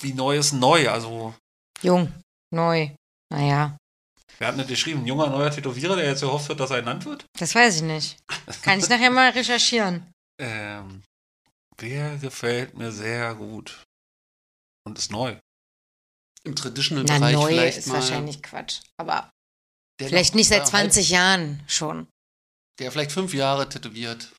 wie 0.00 0.14
neu 0.14 0.36
ist 0.38 0.52
neu? 0.52 0.88
Also, 0.90 1.34
Jung, 1.82 2.12
neu. 2.50 2.90
Naja, 3.30 3.76
wer 4.42 4.48
hat 4.48 4.56
nicht 4.56 4.68
geschrieben? 4.68 5.02
Ein 5.02 5.06
junger, 5.06 5.28
neuer 5.28 5.52
Tätowierer, 5.52 5.94
der 5.94 6.06
jetzt 6.06 6.20
gehofft 6.20 6.48
wird, 6.48 6.58
dass 6.58 6.70
er 6.72 6.78
ernannt 6.78 7.04
wird? 7.04 7.26
das 7.38 7.54
weiß 7.54 7.76
ich 7.76 7.82
nicht. 7.82 8.18
Kann 8.62 8.80
ich 8.80 8.88
nachher 8.88 9.10
mal 9.10 9.30
recherchieren. 9.30 10.12
Ähm, 10.40 11.04
wer 11.78 12.18
gefällt 12.18 12.76
mir 12.76 12.90
sehr 12.90 13.36
gut 13.36 13.84
und 14.84 14.98
ist 14.98 15.12
neu? 15.12 15.38
Im 16.42 16.54
Na, 16.54 16.54
Traditional-Bereich 16.56 17.34
neu 17.34 17.46
vielleicht 17.46 17.78
ist 17.78 17.86
mal. 17.86 17.94
wahrscheinlich 17.94 18.42
Quatsch. 18.42 18.80
Aber 18.96 19.30
der 20.00 20.08
vielleicht 20.08 20.32
noch- 20.32 20.38
nicht 20.38 20.48
seit 20.48 20.62
ja, 20.62 20.64
20 20.64 21.10
Jahren 21.10 21.62
schon. 21.68 22.08
Der 22.80 22.90
vielleicht 22.90 23.12
fünf 23.12 23.34
Jahre 23.34 23.68
tätowiert. 23.68 24.32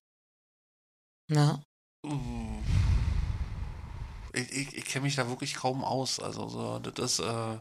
Uh. 2.06 2.62
Ich, 4.34 4.52
ich, 4.52 4.78
ich 4.80 4.86
kenne 4.86 5.04
mich 5.04 5.16
da 5.16 5.30
wirklich 5.30 5.54
kaum 5.56 5.86
aus. 5.86 6.20
Also, 6.20 6.50
so, 6.50 6.80
das 6.80 7.20
ist, 7.20 7.20
äh, 7.20 7.60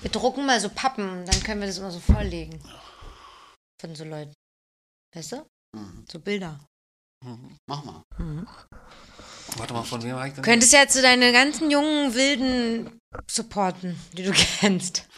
Wir 0.00 0.10
drucken 0.10 0.46
mal 0.46 0.60
so 0.60 0.68
Pappen, 0.68 1.24
dann 1.24 1.42
können 1.42 1.60
wir 1.60 1.66
das 1.66 1.78
immer 1.78 1.90
so 1.90 2.00
vorlegen. 2.00 2.60
Von 3.80 3.94
so 3.94 4.04
Leuten. 4.04 4.32
Weißt 5.14 5.32
du? 5.32 5.46
Mhm. 5.76 6.04
So 6.10 6.20
Bilder. 6.20 6.60
hm, 7.24 7.56
Mach 7.68 7.84
mal. 7.84 8.02
Mhm. 8.18 8.46
warte 9.56 9.72
mal, 9.72 9.82
von 9.84 10.02
wem 10.02 10.16
habe 10.16 10.28
ich 10.28 10.34
denn? 10.34 10.44
Könntest 10.44 10.72
ja 10.72 10.86
zu 10.88 11.02
deine 11.02 11.32
ganzen 11.32 11.70
jungen 11.70 12.14
Wilden 12.14 12.98
supporten, 13.30 13.98
die 14.12 14.24
du 14.24 14.32
kennst. 14.60 15.08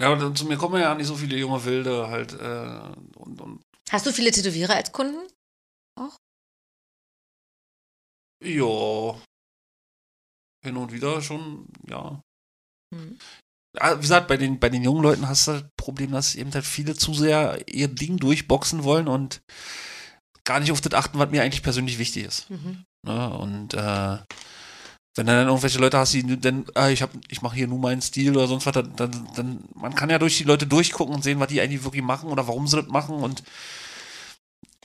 Ja, 0.00 0.12
aber 0.12 0.34
zu 0.34 0.44
mir 0.46 0.56
kommen 0.56 0.80
ja 0.80 0.94
nicht 0.94 1.06
so 1.06 1.16
viele 1.16 1.36
junge 1.36 1.64
Wilde 1.64 2.08
halt. 2.08 2.32
Äh, 2.32 3.18
und, 3.18 3.40
und 3.40 3.62
Hast 3.90 4.06
du 4.06 4.12
viele 4.12 4.30
Tätowierer 4.30 4.74
als 4.74 4.92
Kunden? 4.92 5.26
ja, 8.40 9.20
hin 10.64 10.76
und 10.76 10.92
wieder 10.92 11.20
schon, 11.20 11.66
ja. 11.88 12.20
Mhm. 12.94 13.18
Ja, 13.76 13.96
Wie 13.96 14.00
gesagt, 14.00 14.28
bei 14.28 14.36
den, 14.36 14.58
bei 14.58 14.68
den 14.68 14.82
jungen 14.82 15.02
Leuten 15.02 15.28
hast 15.28 15.46
du 15.46 15.52
das 15.52 15.64
Problem, 15.76 16.12
dass 16.12 16.34
eben 16.34 16.52
halt 16.52 16.64
viele 16.64 16.94
zu 16.94 17.12
sehr 17.14 17.58
ihr 17.68 17.88
Ding 17.88 18.16
durchboxen 18.16 18.84
wollen 18.84 19.08
und 19.08 19.42
gar 20.44 20.60
nicht 20.60 20.72
auf 20.72 20.80
das 20.80 20.94
achten, 20.94 21.18
was 21.18 21.30
mir 21.30 21.42
eigentlich 21.42 21.62
persönlich 21.62 21.98
wichtig 21.98 22.24
ist. 22.24 22.48
Mhm. 22.50 22.84
Ne? 23.06 23.30
Und 23.30 23.74
äh, 23.74 24.18
wenn 25.16 25.26
du 25.26 25.32
dann 25.32 25.48
irgendwelche 25.48 25.78
Leute 25.78 25.98
hast, 25.98 26.14
die 26.14 26.40
dann, 26.40 26.64
ah, 26.74 26.88
ich 26.88 27.02
hab, 27.02 27.10
ich 27.28 27.42
mache 27.42 27.56
hier 27.56 27.66
nur 27.66 27.78
meinen 27.78 28.00
Stil 28.00 28.36
oder 28.36 28.46
sonst 28.46 28.64
was, 28.66 28.72
dann, 28.72 28.94
dann, 28.96 29.28
dann, 29.34 29.64
man 29.74 29.94
kann 29.94 30.10
ja 30.10 30.18
durch 30.18 30.38
die 30.38 30.44
Leute 30.44 30.66
durchgucken 30.66 31.14
und 31.14 31.22
sehen, 31.22 31.40
was 31.40 31.48
die 31.48 31.60
eigentlich 31.60 31.84
wirklich 31.84 32.02
machen 32.02 32.30
oder 32.30 32.46
warum 32.46 32.66
sie 32.66 32.80
das 32.80 32.86
machen 32.86 33.16
und 33.16 33.42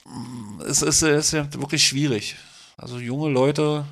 mm, 0.04 0.60
es 0.62 0.82
ist, 0.82 1.02
es 1.02 1.26
ist 1.26 1.32
ja 1.32 1.52
wirklich 1.54 1.86
schwierig. 1.86 2.36
Also 2.76 2.98
junge 2.98 3.30
Leute, 3.30 3.86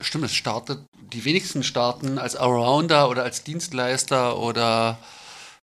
Stimmt, 0.00 0.24
es 0.24 0.34
startet, 0.34 0.84
die 1.12 1.24
wenigsten 1.24 1.62
starten 1.62 2.18
als 2.18 2.36
Allrounder 2.36 3.08
oder 3.08 3.22
als 3.22 3.44
Dienstleister 3.44 4.38
oder 4.38 4.98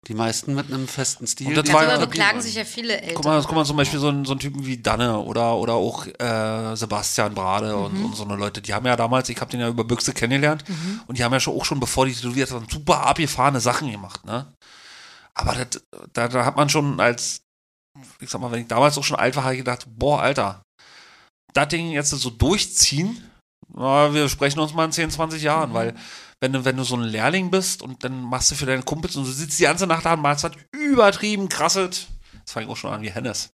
die 0.07 0.13
meisten 0.13 0.55
mit 0.55 0.67
einem 0.67 0.87
festen 0.87 1.27
Stil. 1.27 1.47
Und 1.47 1.55
das 1.57 1.73
war 1.73 1.83
etablieren 1.83 2.09
beklagen 2.09 2.41
sich 2.41 2.55
ja 2.55 2.63
viele 2.63 3.01
Eltern. 3.01 3.15
guck 3.15 3.25
mal, 3.25 3.41
guck 3.41 3.55
mal 3.55 3.65
zum 3.65 3.75
Beispiel 3.77 3.99
so 3.99 4.07
einen, 4.07 4.23
so 4.23 4.31
einen 4.31 4.39
Typen 4.39 4.65
wie 4.65 4.77
Danne 4.77 5.19
oder, 5.19 5.57
oder 5.57 5.73
auch 5.73 6.07
äh, 6.07 6.75
Sebastian 6.75 7.33
Brade 7.35 7.75
und, 7.75 8.05
und 8.05 8.15
so 8.15 8.23
eine 8.23 8.35
Leute, 8.35 8.61
die 8.61 8.73
haben 8.73 8.85
ja 8.85 8.95
damals, 8.95 9.27
ich 9.29 9.39
habe 9.41 9.51
den 9.51 9.59
ja 9.59 9.67
über 9.67 9.83
Büchse 9.83 10.13
kennengelernt 10.13 10.63
und 11.07 11.17
die 11.17 11.23
haben 11.23 11.33
ja 11.33 11.39
schon 11.39 11.55
auch 11.55 11.65
schon, 11.65 11.79
bevor 11.79 12.05
die 12.05 12.13
tätowiert 12.13 12.51
waren, 12.51 12.67
super 12.69 13.05
abgefahrene 13.05 13.59
Sachen 13.59 13.91
gemacht, 13.91 14.25
ne? 14.25 14.53
Aber 15.33 15.53
das, 15.53 15.81
da, 16.13 16.27
da 16.27 16.45
hat 16.45 16.55
man 16.55 16.69
schon 16.69 16.99
als, 16.99 17.41
ich 18.19 18.29
sag 18.29 18.41
mal, 18.41 18.51
wenn 18.51 18.61
ich 18.61 18.67
damals 18.67 18.97
auch 18.97 19.03
schon 19.03 19.19
alt 19.19 19.35
war, 19.35 19.43
habe 19.43 19.55
ich 19.55 19.59
gedacht, 19.59 19.85
boah, 19.87 20.21
Alter, 20.21 20.63
das 21.53 21.67
Ding 21.69 21.91
jetzt 21.91 22.09
so 22.09 22.29
durchziehen, 22.29 23.23
na, 23.73 24.13
wir 24.13 24.29
sprechen 24.29 24.59
uns 24.59 24.73
mal 24.73 24.85
in 24.85 24.91
10, 24.91 25.11
20 25.11 25.41
Jahren, 25.41 25.73
weil 25.73 25.93
wenn 26.39 26.53
du, 26.53 26.65
wenn 26.65 26.77
du 26.77 26.83
so 26.83 26.95
ein 26.95 27.03
Lehrling 27.03 27.51
bist 27.51 27.81
und 27.81 28.03
dann 28.03 28.23
machst 28.23 28.51
du 28.51 28.55
für 28.55 28.65
deine 28.65 28.83
Kumpels 28.83 29.15
und 29.15 29.25
du 29.25 29.31
sitzt 29.31 29.59
die 29.59 29.63
ganze 29.63 29.87
Nacht 29.87 30.05
da 30.05 30.13
und 30.13 30.21
malst 30.21 30.43
das 30.43 30.51
übertrieben 30.71 31.49
krasset, 31.49 32.07
das 32.45 32.53
fange 32.53 32.65
ich 32.65 32.71
auch 32.71 32.77
schon 32.77 32.93
an 32.93 33.01
wie 33.01 33.11
Hennes. 33.11 33.51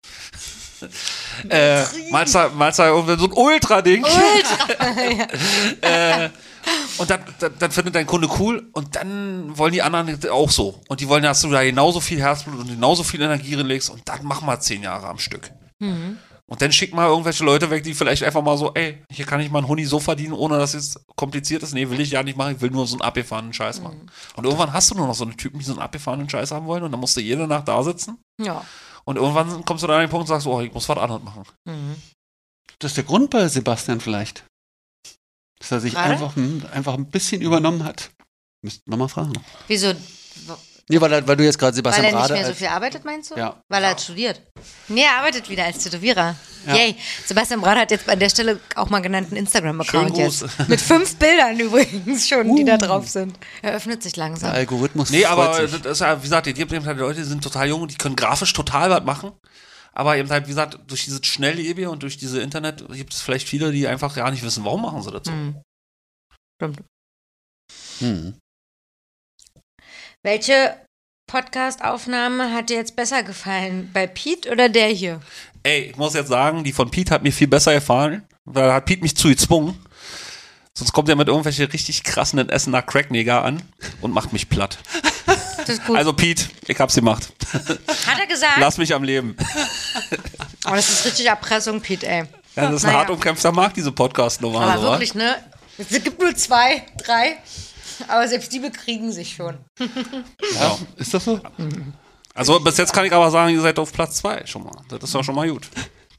äh, 1.50 1.84
malst 2.12 2.36
da, 2.36 2.50
malst 2.50 2.80
da 2.80 2.90
so 3.18 3.26
ein 3.26 3.32
Ultra-Ding. 3.32 4.06
äh, 5.82 6.30
und 6.98 7.10
dann, 7.10 7.22
dann, 7.40 7.54
dann 7.60 7.72
findet 7.72 7.96
dein 7.96 8.06
Kunde 8.06 8.30
cool 8.40 8.70
und 8.74 8.96
dann 8.96 9.58
wollen 9.58 9.74
die 9.74 9.82
anderen 9.82 10.18
auch 10.30 10.50
so. 10.50 10.82
Und 10.88 11.00
die 11.00 11.10
wollen, 11.10 11.24
dass 11.24 11.42
du 11.42 11.50
da 11.50 11.64
genauso 11.64 12.00
viel 12.00 12.20
Herzblut 12.20 12.60
und 12.60 12.68
genauso 12.68 13.04
viel 13.04 13.22
Energie 13.22 13.56
reinlegst 13.56 13.90
und 13.90 14.08
dann 14.08 14.20
mach 14.24 14.42
mal 14.42 14.60
zehn 14.60 14.84
Jahre 14.84 15.08
am 15.08 15.18
Stück. 15.18 15.52
Und 16.48 16.62
dann 16.62 16.72
schick 16.72 16.94
mal 16.94 17.08
irgendwelche 17.08 17.44
Leute 17.44 17.72
weg, 17.72 17.84
die 17.84 17.96
vielleicht 17.96 18.24
einfach 18.24 18.44
mal 18.44 18.58
so, 18.58 18.74
ey, 18.76 19.04
hier 19.12 19.26
kann 19.26 19.40
ich 19.40 19.50
mal 19.50 19.60
einen 19.60 19.68
Huni 19.68 19.84
so 19.86 20.00
verdienen, 20.00 20.34
ohne 20.34 20.60
dass 20.60 20.76
es 20.76 21.04
kompliziert 21.16 21.64
ist. 21.64 21.74
Nee, 21.74 21.90
will 21.90 22.00
ich 22.00 22.12
ja 22.12 22.22
nicht 22.22 22.38
machen, 22.38 22.56
ich 22.56 22.62
will 22.62 22.70
nur 22.70 22.86
so 22.86 22.96
einen 22.96 23.02
abgefahrenen 23.02 23.52
Scheiß 23.52 23.82
machen. 23.82 24.12
Und 24.36 24.44
irgendwann 24.44 24.72
hast 24.72 24.92
du 24.92 24.96
nur 24.96 25.08
noch 25.08 25.16
so 25.16 25.26
eine 25.26 25.36
Typen, 25.36 25.58
die 25.58 25.66
so 25.66 25.72
einen 25.72 25.82
abgefahrenen 25.82 26.30
Scheiß 26.30 26.52
haben 26.52 26.68
wollen 26.68 26.84
und 26.84 26.92
dann 26.92 27.00
musst 27.00 27.18
du 27.18 27.22
jede 27.22 27.48
Nacht 27.48 27.68
da 27.68 27.82
sitzen. 27.82 28.20
Ja. 28.40 28.64
Und 29.06 29.16
irgendwann 29.18 29.66
kommst 29.66 29.84
du 29.84 29.88
dann 29.88 29.98
an 29.98 30.04
den 30.04 30.10
Punkt 30.10 30.24
und 30.24 30.28
sagst, 30.28 30.46
oh, 30.46 30.62
ich 30.62 30.72
muss 30.72 30.88
was 30.88 30.98
anderes 30.98 31.24
machen. 31.24 31.44
Mhm. 31.66 31.96
Das 32.78 32.92
ist 32.92 32.98
der 32.98 33.04
Grund 33.06 33.32
bei 33.32 33.48
Sebastian 33.48 34.00
vielleicht. 34.00 34.46
Dass 35.60 35.72
er 35.72 35.80
sich 35.80 35.98
einfach, 35.98 36.36
hm, 36.36 36.64
einfach 36.72 36.94
ein 36.94 37.10
bisschen 37.10 37.42
übernommen 37.42 37.84
hat. 37.84 38.12
Müssten 38.62 38.92
wir 38.92 38.98
mal 38.98 39.08
fragen. 39.08 39.34
Wieso? 39.68 39.94
Nee, 40.88 41.02
weil, 41.02 41.12
er- 41.14 41.28
weil 41.28 41.36
du 41.36 41.44
jetzt 41.44 41.58
gerade 41.58 41.72
Weil 41.72 41.78
Sebastian 41.78 42.06
er 42.06 42.12
nicht 42.12 42.20
Brade 42.22 42.34
mehr 42.34 42.46
so 42.46 42.54
viel 42.54 42.68
arbeitet, 42.68 43.06
meinst 43.06 43.32
du? 43.32 43.36
Ja. 43.36 43.60
Weil 43.70 43.84
er 43.84 43.90
hat 43.92 44.02
studiert. 44.02 44.40
Nee, 44.88 45.02
er 45.02 45.18
arbeitet 45.18 45.50
wieder 45.50 45.64
als 45.66 45.80
Tätowierer. 45.80 46.36
Ja. 46.68 46.76
Yay. 46.76 46.96
Sebastian 47.26 47.62
Brad 47.62 47.78
hat 47.78 47.92
jetzt 47.92 48.08
an 48.08 48.20
der 48.20 48.30
Stelle 48.30 48.60
auch 48.76 48.90
mal 48.92 49.00
genannt 49.00 49.28
einen 49.30 49.38
Instagram-Account 49.38 50.16
jetzt. 50.18 50.46
Mit 50.70 50.80
fünf 50.80 51.16
Bildern 51.16 51.60
übrigens 51.60 52.28
schon, 52.28 52.56
die 52.56 52.62
Uh. 52.62 52.66
da 52.66 52.78
drauf 52.78 53.10
sind. 53.10 53.36
Er 53.64 53.74
öffnet 53.74 54.04
sich 54.04 54.14
der 54.14 54.26
langsam. 54.26 54.52
Algorithmus 54.52 55.10
Nee, 55.10 55.26
aber 55.26 55.56
freut 55.56 55.70
sich. 55.72 55.82
das 55.82 55.92
ist 55.94 56.00
ja, 56.02 56.18
wie 56.20 56.22
gesagt, 56.24 56.46
die 56.46 56.54
halt 56.86 56.98
Leute, 57.00 57.20
die 57.22 57.26
sind 57.28 57.44
total 57.44 57.68
jung, 57.68 57.88
die 57.88 57.96
können 57.96 58.16
grafisch 58.16 58.54
total 58.54 58.90
was 58.92 59.04
machen. 59.04 59.32
Aber 59.92 60.18
eben 60.18 60.30
halt, 60.30 60.46
wie 60.46 60.50
gesagt, 60.50 60.78
durch 60.88 61.06
dieses 61.06 61.26
Schnelllebige 61.26 61.90
und 61.90 62.04
durch 62.04 62.18
diese 62.18 62.42
Internet 62.42 62.86
gibt 62.92 63.14
es 63.14 63.22
vielleicht 63.22 63.48
viele, 63.48 63.72
die 63.72 63.88
einfach 63.88 64.14
gar 64.16 64.30
nicht 64.30 64.44
wissen, 64.44 64.66
warum 64.66 64.82
machen 64.84 65.02
sie 65.02 65.10
das 65.10 65.22
so. 65.26 65.32
Hm. 65.32 65.62
Stimmt. 66.62 66.80
Hm. 68.00 68.36
Welche 70.26 70.76
Podcast-Aufnahme 71.28 72.52
hat 72.52 72.72
dir 72.72 72.78
jetzt 72.78 72.96
besser 72.96 73.22
gefallen? 73.22 73.92
Bei 73.94 74.08
Pete 74.08 74.50
oder 74.50 74.70
der 74.70 74.88
hier? 74.88 75.20
Ey, 75.62 75.92
ich 75.92 75.98
muss 75.98 76.16
jetzt 76.16 76.30
sagen, 76.30 76.64
die 76.64 76.74
von 76.74 76.90
Pete 76.90 77.14
hat 77.14 77.22
mir 77.22 77.32
viel 77.32 77.46
besser 77.46 77.76
gefallen, 77.76 78.24
weil 78.44 78.68
da 78.70 78.74
hat 78.74 78.86
Pete 78.86 79.04
mich 79.04 79.16
zu 79.16 79.28
gezwungen. 79.28 79.80
Sonst 80.74 80.94
kommt 80.94 81.10
er 81.10 81.16
mit 81.16 81.28
irgendwelche 81.28 81.72
richtig 81.72 82.04
krassen 82.04 82.40
Essener 82.50 82.82
Crackneger 82.82 83.44
an 83.46 83.62
und 84.02 84.16
macht 84.16 84.34
mich 84.34 84.50
platt. 84.50 84.80
Also 85.94 86.12
Pete, 86.14 86.46
ich 86.66 86.80
hab's 86.80 86.96
gemacht. 86.96 87.32
hat 88.08 88.20
er 88.20 88.26
gesagt? 88.26 88.58
Lass 88.60 88.80
mich 88.80 88.96
am 88.96 89.04
Leben. 89.04 89.38
oh, 90.66 90.72
das 90.72 90.90
ist 90.90 91.06
richtig 91.06 91.28
Erpressung, 91.28 91.82
Pete, 91.82 92.08
ey. 92.08 92.24
Ja, 92.56 92.64
das 92.64 92.78
ist 92.78 92.86
ein 92.86 92.88
Naja. 92.94 93.00
hart 93.02 93.12
umkämpfter 93.12 93.52
Markt, 93.52 93.78
diese 93.78 93.92
Podcast-Nummer. 93.92 94.62
Aber 94.62 94.82
wirklich, 94.82 95.14
ne? 95.14 95.36
Es 95.78 95.90
gibt 95.90 96.20
nur 96.20 96.36
zwei, 96.36 96.84
drei. 96.98 97.38
Aber 98.08 98.28
selbst 98.28 98.52
die 98.54 98.60
bekriegen 98.60 99.12
sich 99.12 99.36
schon. 99.36 99.58
Ja. 100.54 100.78
Ist 100.98 101.14
das 101.14 101.26
so? 101.26 101.40
Also 102.34 102.60
bis 102.60 102.78
jetzt 102.78 102.94
kann 102.94 103.06
ich 103.06 103.12
aber 103.14 103.32
sagen, 103.32 103.54
ihr 103.54 103.62
seid 103.62 103.80
auf 103.80 103.92
Platz 103.94 104.18
zwei 104.18 104.46
schon 104.46 104.64
mal. 104.64 104.84
Das 104.90 105.04
ist 105.04 105.16
doch 105.16 105.24
schon 105.24 105.36
mal 105.36 105.50
gut. 105.50 105.68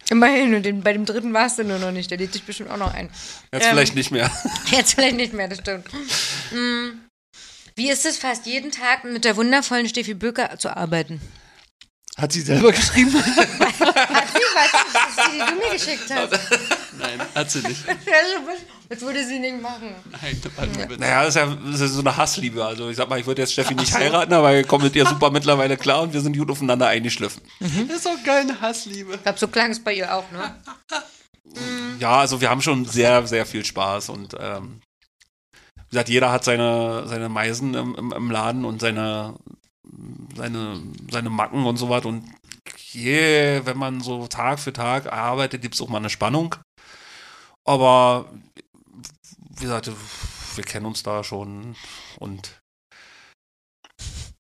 Immerhin, 0.09 0.55
und 0.55 0.62
den, 0.62 0.82
bei 0.82 0.93
dem 0.93 1.05
dritten 1.05 1.32
warst 1.32 1.59
du 1.59 1.65
nur 1.65 1.78
noch 1.78 1.90
nicht. 1.90 2.11
Der 2.11 2.19
lädt 2.19 2.32
sich 2.32 2.44
bestimmt 2.44 2.70
auch 2.70 2.77
noch 2.77 2.94
ein. 2.94 3.11
Jetzt 3.53 3.65
Ähm. 3.65 3.70
vielleicht 3.70 3.94
nicht 3.94 4.11
mehr. 4.11 4.31
Jetzt 4.70 4.94
vielleicht 4.94 5.16
nicht 5.16 5.32
mehr, 5.32 5.48
das 5.48 5.59
stimmt. 5.59 5.86
Hm. 6.51 7.01
Wie 7.74 7.90
ist 7.90 8.07
es, 8.07 8.16
fast 8.16 8.47
jeden 8.47 8.70
Tag 8.70 9.05
mit 9.05 9.24
der 9.24 9.36
wundervollen 9.36 9.89
Steffi 9.89 10.15
Böker 10.15 10.59
zu 10.59 10.74
arbeiten? 10.74 11.20
Hat 12.16 12.32
sie 12.32 12.40
selber 12.40 12.73
geschrieben? 12.73 13.12
Hat 13.24 14.28
sie, 14.32 14.40
das 14.93 15.09
ist 15.11 15.19
die, 15.19 15.32
die 15.32 15.39
du 15.39 15.55
mir 15.57 15.73
geschickt 15.73 16.11
hast. 16.11 16.32
Nein, 17.07 17.27
hat 17.35 17.51
sie 17.51 17.61
nicht. 17.61 17.85
Das 18.89 19.01
würde 19.01 19.27
sie 19.27 19.41
nicht 19.41 19.61
machen. 19.61 19.97
Nein, 20.12 20.41
warte 20.55 20.78
mal 20.78 20.87
bitte. 20.87 21.01
Naja, 21.01 21.24
das 21.24 21.35
ist 21.35 21.41
ja, 21.41 21.57
das 21.73 21.81
ist 21.81 21.95
so 21.95 22.01
eine 22.03 22.16
Hassliebe. 22.16 22.65
Also 22.65 22.89
ich 22.89 22.97
sag 22.97 23.09
mal, 23.09 23.19
ich 23.19 23.27
würde 23.27 23.43
jetzt 23.43 23.53
Steffi 23.53 23.74
nicht 23.74 23.93
heiraten, 23.93 24.33
aber 24.33 24.53
wir 24.53 24.62
kommen 24.62 24.85
mit 24.85 24.95
ihr 24.95 25.05
super 25.05 25.31
mittlerweile 25.31 25.77
klar 25.77 26.03
und 26.03 26.12
wir 26.12 26.20
sind 26.20 26.37
gut 26.37 26.49
aufeinander 26.51 26.87
eingeschliffen. 26.87 27.43
Das 27.59 27.97
ist 27.97 28.07
doch 28.07 28.23
keine 28.24 28.61
Hassliebe. 28.61 29.15
Ich 29.15 29.23
glaube, 29.24 29.41
so 29.41 29.49
klang 29.49 29.73
es 29.73 29.83
bei 29.83 29.95
ihr 29.95 30.15
auch, 30.15 30.31
ne? 30.31 30.55
Ja, 31.99 32.19
also 32.19 32.41
wir 32.41 32.51
haben 32.51 32.61
schon 32.61 32.85
sehr, 32.85 33.27
sehr 33.27 33.47
viel 33.47 33.65
Spaß 33.65 34.11
und 34.11 34.37
ähm, 34.39 34.83
wie 35.77 35.91
gesagt, 35.91 36.09
jeder 36.09 36.31
hat 36.31 36.45
seine, 36.45 37.05
seine 37.07 37.28
Meisen 37.28 37.74
im, 37.74 37.95
im, 37.95 38.12
im 38.12 38.31
Laden 38.31 38.65
und 38.65 38.81
seine, 38.81 39.35
seine, 40.37 40.83
seine 41.11 41.31
Macken 41.31 41.65
und 41.65 41.77
so 41.78 41.89
was 41.89 42.05
und 42.05 42.24
je, 42.97 43.62
wenn 43.65 43.78
man 43.78 44.01
so 44.01 44.27
Tag 44.27 44.59
für 44.59 44.73
Tag 44.73 45.12
arbeitet, 45.12 45.62
gibt 45.62 45.74
es 45.74 45.81
auch 45.81 45.89
mal 45.89 45.99
eine 45.99 46.11
Spannung. 46.11 46.57
Aber 47.66 48.26
wie 49.56 49.64
gesagt, 49.64 49.90
wir 50.55 50.64
kennen 50.64 50.86
uns 50.86 51.02
da 51.02 51.24
schon 51.24 51.74
und 52.18 52.60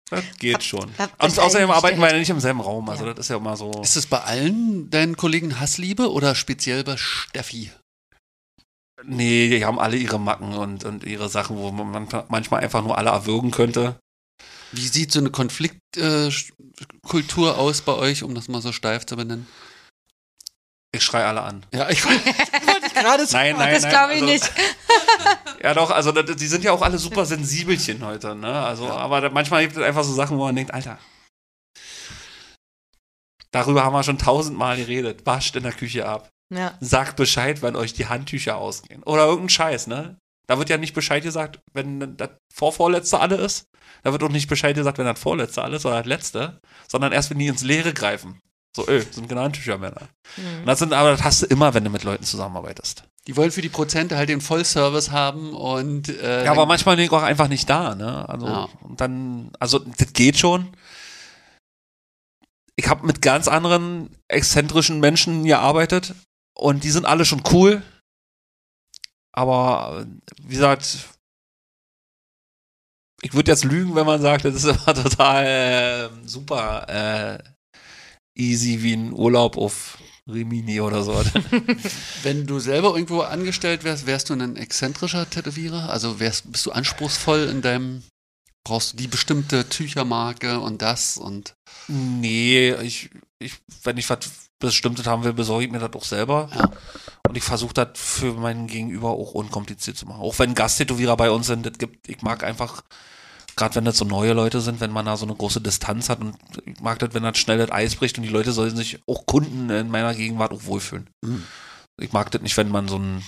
das 0.08 0.24
geht 0.38 0.54
Hab- 0.54 0.62
schon. 0.62 0.98
hab 0.98 1.18
das 1.18 1.36
Und 1.36 1.42
außerdem 1.44 1.68
arbeiten 1.70 1.98
wir 2.00 2.10
ja 2.12 2.18
nicht 2.18 2.30
im 2.30 2.38
selben 2.38 2.60
Raum, 2.60 2.88
also 2.88 3.06
Ja. 3.06 3.12
das 3.14 3.26
ist 3.26 3.30
ja 3.30 3.36
immer 3.38 3.56
so. 3.56 3.72
Ist 3.82 3.96
es 3.96 4.06
bei 4.06 4.20
allen 4.20 4.88
deinen 4.90 5.16
Kollegen 5.16 5.58
Hassliebe 5.58 6.12
oder 6.12 6.36
speziell 6.36 6.84
bei 6.84 6.96
Steffi? 6.96 7.72
Nee, 9.04 9.48
die 9.50 9.64
haben 9.64 9.78
alle 9.80 9.96
ihre 9.96 10.18
Macken 10.20 10.54
und, 10.54 10.84
und 10.84 11.02
ihre 11.04 11.28
Sachen, 11.28 11.56
wo 11.58 11.70
man 11.72 11.90
manchmal- 11.90 12.24
manchmal 12.28 12.62
einfach 12.62 12.82
nur 12.82 12.96
alle 12.96 13.10
erwürgen 13.10 13.50
könnte. 13.50 13.98
Wie 14.72 14.86
sieht 14.86 15.10
so 15.12 15.18
eine 15.18 15.30
Konfliktkultur 15.30 17.58
aus 17.58 17.80
bei 17.82 17.92
euch, 17.94 18.22
um 18.22 18.34
das 18.34 18.48
mal 18.48 18.62
so 18.62 18.72
steif 18.72 19.04
zu 19.06 19.16
benennen? 19.16 19.46
Ich 20.96 21.04
schreie 21.04 21.26
alle 21.26 21.42
an. 21.42 21.64
Ja, 21.72 21.90
ich 21.90 22.04
wollte 22.04 22.22
gerade 22.94 23.26
sagen. 23.26 23.50
Nein, 23.50 23.66
nein, 23.66 23.74
das 23.74 23.82
nein. 23.82 23.92
glaube 23.92 24.14
ich 24.14 24.22
also, 24.22 24.32
nicht. 24.32 24.52
Ja, 25.62 25.74
doch, 25.74 25.90
also 25.90 26.12
die 26.12 26.46
sind 26.46 26.62
ja 26.64 26.72
auch 26.72 26.82
alle 26.82 26.98
super 26.98 27.24
sensibelchen 27.24 28.04
heute, 28.04 28.36
ne? 28.36 28.52
Also, 28.52 28.88
aber 28.88 29.20
da, 29.20 29.30
manchmal 29.30 29.62
gibt 29.62 29.76
es 29.76 29.82
einfach 29.82 30.04
so 30.04 30.12
Sachen, 30.12 30.38
wo 30.38 30.44
man 30.44 30.54
denkt, 30.54 30.72
Alter, 30.72 30.98
darüber 33.50 33.82
haben 33.82 33.94
wir 33.94 34.02
schon 34.04 34.18
tausendmal 34.18 34.76
geredet. 34.76 35.26
Wascht 35.26 35.56
in 35.56 35.64
der 35.64 35.72
Küche 35.72 36.06
ab. 36.06 36.28
Ja. 36.54 36.74
Sagt 36.80 37.16
Bescheid, 37.16 37.62
wenn 37.62 37.74
euch 37.74 37.94
die 37.94 38.06
Handtücher 38.06 38.58
ausgehen. 38.58 39.02
Oder 39.02 39.24
irgendein 39.24 39.48
Scheiß, 39.48 39.86
ne? 39.88 40.18
Da 40.46 40.58
wird 40.58 40.68
ja 40.68 40.76
nicht 40.76 40.94
Bescheid 40.94 41.22
gesagt, 41.22 41.58
wenn 41.72 42.16
das 42.16 42.30
Vorvorletzte 42.54 43.18
alle 43.18 43.36
ist. 43.36 43.64
Da 44.04 44.12
wird 44.12 44.22
auch 44.22 44.28
nicht 44.28 44.48
Bescheid 44.48 44.76
gesagt, 44.76 44.98
wenn 44.98 45.06
das 45.06 45.18
Vorletzte 45.18 45.62
alles 45.62 45.84
oder 45.84 45.98
das 45.98 46.06
Letzte, 46.06 46.60
sondern 46.86 47.12
erst, 47.12 47.30
wenn 47.30 47.38
die 47.38 47.48
ins 47.48 47.64
Leere 47.64 47.92
greifen. 47.92 48.40
So, 48.76 48.86
öh, 48.88 49.02
sind 49.10 49.26
genau 49.26 49.40
Handtüchermänner. 49.40 50.02
Mhm. 50.36 50.60
Und 50.60 50.66
das 50.66 50.78
sind, 50.80 50.92
aber 50.92 51.12
das 51.12 51.24
hast 51.24 51.40
du 51.40 51.46
immer, 51.46 51.72
wenn 51.72 51.82
du 51.82 51.88
mit 51.88 52.04
Leuten 52.04 52.24
zusammenarbeitest. 52.24 53.04
Die 53.26 53.34
wollen 53.34 53.50
für 53.50 53.62
die 53.62 53.70
Prozente 53.70 54.18
halt 54.18 54.28
den 54.28 54.42
Vollservice 54.42 55.10
haben 55.10 55.54
und 55.54 56.10
äh, 56.10 56.44
Ja, 56.44 56.50
aber 56.52 56.66
manchmal 56.66 56.96
bin 56.96 57.06
ich 57.06 57.10
auch 57.10 57.22
einfach 57.22 57.48
nicht 57.48 57.70
da, 57.70 57.94
ne? 57.94 58.28
Also, 58.28 58.46
Ja. 58.46 58.68
und 58.82 59.00
dann, 59.00 59.50
also, 59.58 59.78
das 59.78 60.12
geht 60.12 60.36
schon. 60.36 60.76
Ich 62.76 62.86
habe 62.88 63.06
mit 63.06 63.22
ganz 63.22 63.48
anderen 63.48 64.14
exzentrischen 64.28 65.00
Menschen 65.00 65.44
gearbeitet 65.44 66.14
und 66.54 66.84
die 66.84 66.90
sind 66.90 67.06
alle 67.06 67.24
schon 67.24 67.42
cool. 67.50 67.82
Aber, 69.32 70.06
wie 70.42 70.54
gesagt, 70.54 70.98
ich 73.22 73.32
würde 73.32 73.50
jetzt 73.50 73.64
lügen, 73.64 73.94
wenn 73.94 74.04
man 74.04 74.20
sagt, 74.20 74.44
das 74.44 74.54
ist 74.54 74.64
immer 74.64 74.94
total 75.02 75.46
äh, 75.46 76.28
super 76.28 77.38
äh, 77.38 77.55
easy 78.36 78.82
wie 78.82 78.94
ein 78.94 79.12
Urlaub 79.12 79.56
auf 79.56 79.98
Rimini 80.28 80.80
oder 80.80 81.02
so. 81.02 81.14
wenn 82.22 82.46
du 82.46 82.58
selber 82.58 82.94
irgendwo 82.94 83.20
angestellt 83.20 83.84
wärst, 83.84 84.06
wärst 84.06 84.30
du 84.30 84.34
ein 84.34 84.56
exzentrischer 84.56 85.28
Tätowierer? 85.28 85.90
Also 85.90 86.18
wärst, 86.20 86.50
bist 86.50 86.66
du 86.66 86.72
anspruchsvoll 86.72 87.48
in 87.50 87.62
deinem, 87.62 88.02
brauchst 88.64 88.92
du 88.92 88.96
die 88.96 89.06
bestimmte 89.06 89.68
Tüchermarke 89.68 90.60
und 90.60 90.82
das 90.82 91.16
und 91.16 91.54
Nee, 91.88 92.74
ich, 92.82 93.10
ich, 93.38 93.54
wenn 93.84 93.96
ich 93.96 94.10
was 94.10 94.18
Bestimmtes 94.58 95.06
haben 95.06 95.22
will, 95.22 95.32
besorge 95.32 95.66
ich 95.66 95.70
mir 95.70 95.78
das 95.78 95.92
auch 95.92 96.04
selber. 96.04 96.48
Ja. 96.54 96.70
Und 97.28 97.36
ich 97.36 97.44
versuche 97.44 97.74
das 97.74 97.88
für 97.94 98.32
meinen 98.34 98.66
Gegenüber 98.66 99.10
auch 99.10 99.34
unkompliziert 99.34 99.96
zu 99.96 100.06
machen. 100.06 100.22
Auch 100.22 100.38
wenn 100.38 100.54
Gasttätowierer 100.54 101.16
bei 101.16 101.30
uns 101.30 101.46
sind, 101.46 101.66
das 101.66 101.78
gibt, 101.78 102.08
ich 102.08 102.22
mag 102.22 102.42
einfach, 102.42 102.82
gerade 103.56 103.74
wenn 103.74 103.84
das 103.84 103.96
so 103.96 104.04
neue 104.04 104.34
Leute 104.34 104.60
sind, 104.60 104.80
wenn 104.80 104.90
man 104.90 105.06
da 105.06 105.16
so 105.16 105.26
eine 105.26 105.34
große 105.34 105.60
Distanz 105.60 106.08
hat 106.08 106.20
und 106.20 106.36
ich 106.64 106.80
mag 106.80 106.98
das, 106.98 107.14
wenn 107.14 107.22
das 107.22 107.38
schnell 107.38 107.58
das 107.58 107.72
Eis 107.72 107.96
bricht 107.96 108.18
und 108.18 108.24
die 108.24 108.30
Leute 108.30 108.52
sollen 108.52 108.76
sich, 108.76 109.00
auch 109.06 109.24
Kunden 109.26 109.70
in 109.70 109.90
meiner 109.90 110.14
Gegenwart 110.14 110.52
auch 110.52 110.64
wohlfühlen. 110.64 111.08
Mhm. 111.24 111.46
Ich 112.00 112.12
mag 112.12 112.30
das 112.30 112.42
nicht, 112.42 112.56
wenn 112.56 112.68
man 112.68 112.88
so 112.88 112.98
ein 112.98 113.24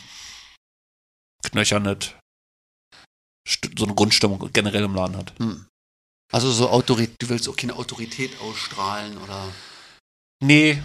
knöchernet, 1.43 2.19
so 3.77 3.85
eine 3.85 3.95
Grundstimmung 3.95 4.51
generell 4.53 4.85
im 4.85 4.95
Laden 4.95 5.17
hat. 5.17 5.33
hm. 5.39 5.67
Also 6.31 6.53
so 6.53 6.69
Autorität, 6.69 7.17
du 7.23 7.31
willst 7.31 7.49
auch 7.49 7.57
keine 7.57 7.75
Autorität 7.75 8.39
ausstrahlen 8.43 9.17
oder 9.17 9.49
Nee, 10.45 10.83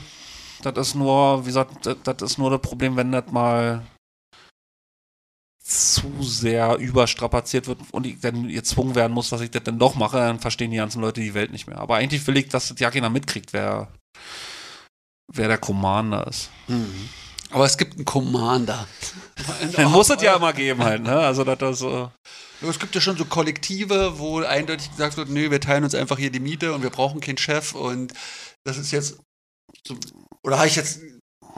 das 0.61 0.87
ist 0.87 0.95
nur, 0.95 1.43
wie 1.43 1.47
gesagt, 1.47 1.85
das, 1.85 1.97
das 2.03 2.21
ist 2.21 2.37
nur 2.37 2.49
das 2.49 2.61
Problem, 2.61 2.95
wenn 2.95 3.11
das 3.11 3.29
mal 3.31 3.85
zu 5.63 6.21
sehr 6.21 6.77
überstrapaziert 6.77 7.67
wird 7.67 7.79
und 7.91 8.05
ich 8.05 8.19
dann 8.19 8.49
gezwungen 8.49 8.95
werden 8.95 9.13
muss, 9.13 9.29
dass 9.29 9.39
ich 9.39 9.49
das 9.49 9.63
dann 9.63 9.79
doch 9.79 9.95
mache, 9.95 10.17
dann 10.17 10.39
verstehen 10.39 10.71
die 10.71 10.77
ganzen 10.77 11.01
Leute 11.01 11.21
die 11.21 11.33
Welt 11.33 11.53
nicht 11.53 11.67
mehr. 11.67 11.77
Aber 11.77 11.95
eigentlich 11.95 12.27
will 12.27 12.37
ich, 12.37 12.49
dass 12.49 12.67
das 12.67 12.79
ja 12.79 12.91
keiner 12.91 13.09
mitkriegt, 13.09 13.53
wer, 13.53 13.87
wer 15.31 15.47
der 15.47 15.57
Commander 15.57 16.27
ist. 16.27 16.49
Mhm. 16.67 17.09
Aber 17.51 17.65
es 17.65 17.77
gibt 17.77 17.95
einen 17.95 18.05
Commander. 18.05 18.87
Dann 19.75 19.91
muss 19.91 20.09
es 20.09 20.21
ja 20.21 20.35
immer 20.35 20.53
geben 20.53 20.83
halt, 20.83 21.03
ne? 21.03 21.19
Also 21.19 21.43
das 21.43 21.61
ist 21.61 21.79
so. 21.79 22.11
Aber 22.61 22.69
Es 22.69 22.79
gibt 22.79 22.95
ja 22.95 23.01
schon 23.01 23.15
so 23.15 23.25
Kollektive, 23.25 24.17
wo 24.17 24.39
eindeutig 24.39 24.89
gesagt 24.91 25.17
wird, 25.17 25.29
nö, 25.29 25.51
wir 25.51 25.61
teilen 25.61 25.83
uns 25.83 25.93
einfach 25.93 26.17
hier 26.17 26.31
die 26.31 26.39
Miete 26.39 26.73
und 26.73 26.81
wir 26.81 26.89
brauchen 26.89 27.21
keinen 27.21 27.37
Chef 27.37 27.73
und 27.73 28.13
das 28.63 28.77
ist 28.77 28.91
jetzt 28.91 29.17
so, 29.85 29.95
oder 30.43 30.57
habe 30.57 30.67
ich 30.67 30.75
jetzt 30.75 31.01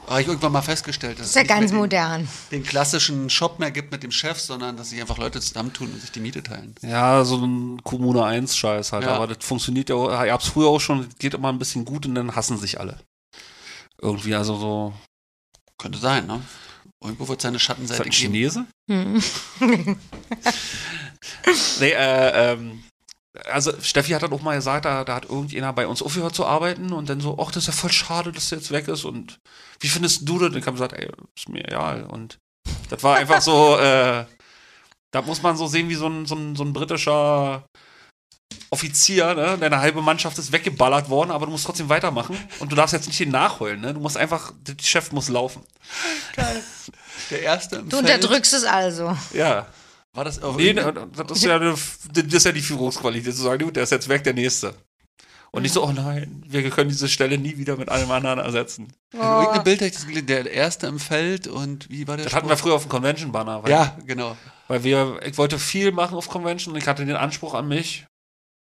habe 0.08 0.22
ich 0.22 0.28
irgendwann 0.28 0.52
mal 0.52 0.62
festgestellt, 0.62 1.20
dass 1.20 1.32
Das 1.34 1.36
ist 1.36 1.36
ja 1.36 1.42
es 1.42 1.48
nicht 1.48 1.60
ganz 1.60 1.72
mehr 1.72 1.80
modern. 1.82 2.28
den, 2.52 2.62
den 2.62 2.64
klassischen 2.64 3.30
Shop 3.30 3.60
mehr 3.60 3.72
gibt 3.72 3.92
mit 3.92 4.04
dem 4.04 4.12
Chef, 4.12 4.40
sondern 4.40 4.78
dass 4.78 4.90
sich 4.90 5.02
einfach 5.02 5.18
Leute 5.18 5.40
zusammentun 5.42 5.92
und 5.92 6.00
sich 6.00 6.12
die 6.12 6.20
Miete 6.20 6.44
teilen. 6.44 6.76
Ja, 6.82 7.24
so 7.24 7.38
ein 7.44 7.82
Kommune 7.84 8.24
1 8.24 8.56
Scheiß 8.56 8.92
halt. 8.92 9.04
Ja. 9.06 9.16
Aber 9.16 9.28
das 9.28 9.38
funktioniert 9.46 9.90
ja 9.90 9.96
auch. 9.96 10.24
Ich 10.24 10.32
hab's 10.32 10.48
früher 10.48 10.68
auch 10.68 10.80
schon, 10.82 11.06
das 11.06 11.18
geht 11.18 11.34
immer 11.34 11.50
ein 11.52 11.60
bisschen 11.60 11.86
gut 11.86 12.06
und 12.06 12.16
dann 12.16 12.36
hassen 12.36 12.58
sich 12.58 12.80
alle. 12.80 13.00
Irgendwie, 14.02 14.36
also 14.36 14.56
so. 14.58 14.94
Könnte 15.78 15.98
sein, 16.00 16.28
ne? 16.28 16.42
Irgendwo 17.04 17.28
wird 17.28 17.42
seine 17.42 17.58
Ist 17.58 17.62
das 17.64 17.66
Schattenseite 17.68 18.04
ein 18.04 18.10
geben. 18.10 18.34
Chinese? 18.34 18.66
Mhm. 18.88 19.22
Nee, 21.80 21.92
äh, 21.92 22.54
ähm, 22.54 22.84
also 23.52 23.74
Steffi 23.82 24.12
hat 24.12 24.24
dann 24.24 24.34
auch 24.34 24.42
mal 24.42 24.56
gesagt, 24.56 24.86
da, 24.86 25.04
da 25.04 25.16
hat 25.16 25.26
irgendjemand 25.26 25.76
bei 25.76 25.88
uns 25.88 26.02
aufgehört 26.02 26.36
zu 26.36 26.46
arbeiten 26.46 26.94
und 26.94 27.10
dann 27.10 27.22
so, 27.22 27.38
ach, 27.40 27.52
das 27.52 27.64
ist 27.64 27.68
ja 27.68 27.74
voll 27.74 27.92
schade, 27.92 28.32
dass 28.32 28.50
der 28.50 28.60
jetzt 28.60 28.72
weg 28.72 28.88
ist 28.88 29.04
und 29.06 29.40
wie 29.80 29.88
findest 29.88 30.28
du 30.28 30.40
das? 30.40 30.50
Und 30.50 30.58
ich 30.58 30.66
habe 30.66 30.74
gesagt, 30.74 30.94
ey, 30.94 31.10
ist 31.36 31.50
mir 31.50 31.66
egal. 31.66 32.04
Und 32.06 32.38
das 32.90 33.04
war 33.04 33.18
einfach 33.18 33.42
so, 33.42 33.78
äh, 33.80 34.26
da 35.12 35.22
muss 35.22 35.42
man 35.42 35.58
so 35.58 35.68
sehen, 35.68 35.90
wie 35.90 35.96
so 35.96 36.08
ein, 36.08 36.26
so 36.26 36.36
ein, 36.36 36.56
so 36.56 36.64
ein 36.64 36.74
britischer 36.74 37.64
Offizier, 38.70 39.34
ne? 39.34 39.58
deine 39.60 39.80
halbe 39.80 40.02
Mannschaft 40.02 40.38
ist 40.38 40.52
weggeballert 40.52 41.10
worden, 41.10 41.32
aber 41.32 41.46
du 41.46 41.52
musst 41.52 41.66
trotzdem 41.66 41.90
weitermachen 41.90 42.38
und 42.60 42.72
du 42.72 42.76
darfst 42.76 42.94
jetzt 42.94 43.08
nicht 43.08 43.20
den 43.20 43.30
nachholen, 43.30 43.80
ne? 43.82 43.94
Du 43.94 44.00
musst 44.00 44.18
einfach, 44.18 44.52
das 44.64 44.78
Geschäft 44.78 45.14
muss 45.14 45.30
laufen. 45.30 45.62
Der 47.32 47.42
erste 47.42 47.78
im 47.78 47.90
Du 47.90 47.98
Feld. 47.98 48.16
unterdrückst 48.16 48.54
es 48.54 48.64
also. 48.66 49.16
Ja. 49.34 49.68
War 50.16 50.24
das 50.26 50.42
auch 50.42 50.56
Nee, 50.56 50.74
das 50.74 50.86
ist 51.32 51.44
ja, 51.44 51.56
eine- 51.58 51.76
das 52.14 52.34
ist 52.34 52.46
ja 52.46 52.52
die 52.52 52.62
Führungsqualität, 52.62 53.36
zu 53.36 53.42
sagen, 53.44 53.64
gut, 53.64 53.76
der 53.76 53.84
ist 53.84 53.92
jetzt 53.92 54.10
weg, 54.10 54.24
der 54.24 54.34
nächste. 54.34 54.74
Und 55.52 55.62
nicht 55.62 55.74
so, 55.74 55.86
oh 55.86 55.92
nein, 55.94 56.44
wir 56.48 56.70
können 56.70 56.90
diese 56.90 57.08
Stelle 57.08 57.38
nie 57.38 57.58
wieder 57.58 57.78
mit 57.78 57.88
allem 57.88 58.12
anderen 58.12 58.40
ersetzen. 58.40 58.88
in 59.14 59.20
irgendeinem 59.20 59.64
Bild 59.64 59.80
habe 59.80 59.88
ich 59.88 59.94
das 59.94 60.06
gelesen, 60.06 60.28
der 60.28 60.52
erste 60.52 60.88
im 60.88 61.00
Feld 61.00 61.48
und 61.48 61.90
wie 61.90 62.08
war 62.08 62.18
der 62.18 62.26
Das 62.26 62.34
hatten 62.34 62.50
wir 62.50 62.58
früher 62.58 62.74
auf 62.74 62.84
dem 62.84 62.90
Convention-Banner. 62.90 63.64
Ja, 63.70 63.98
genau. 64.06 64.36
Weil 64.68 64.84
wir, 64.84 65.20
ich 65.26 65.38
wollte 65.38 65.58
viel 65.60 65.92
machen 65.94 66.18
auf 66.18 66.28
Convention 66.28 66.74
und 66.74 66.82
ich 66.82 66.88
hatte 66.88 67.06
den 67.06 67.16
Anspruch 67.16 67.54
an 67.54 67.68
mich, 67.70 68.06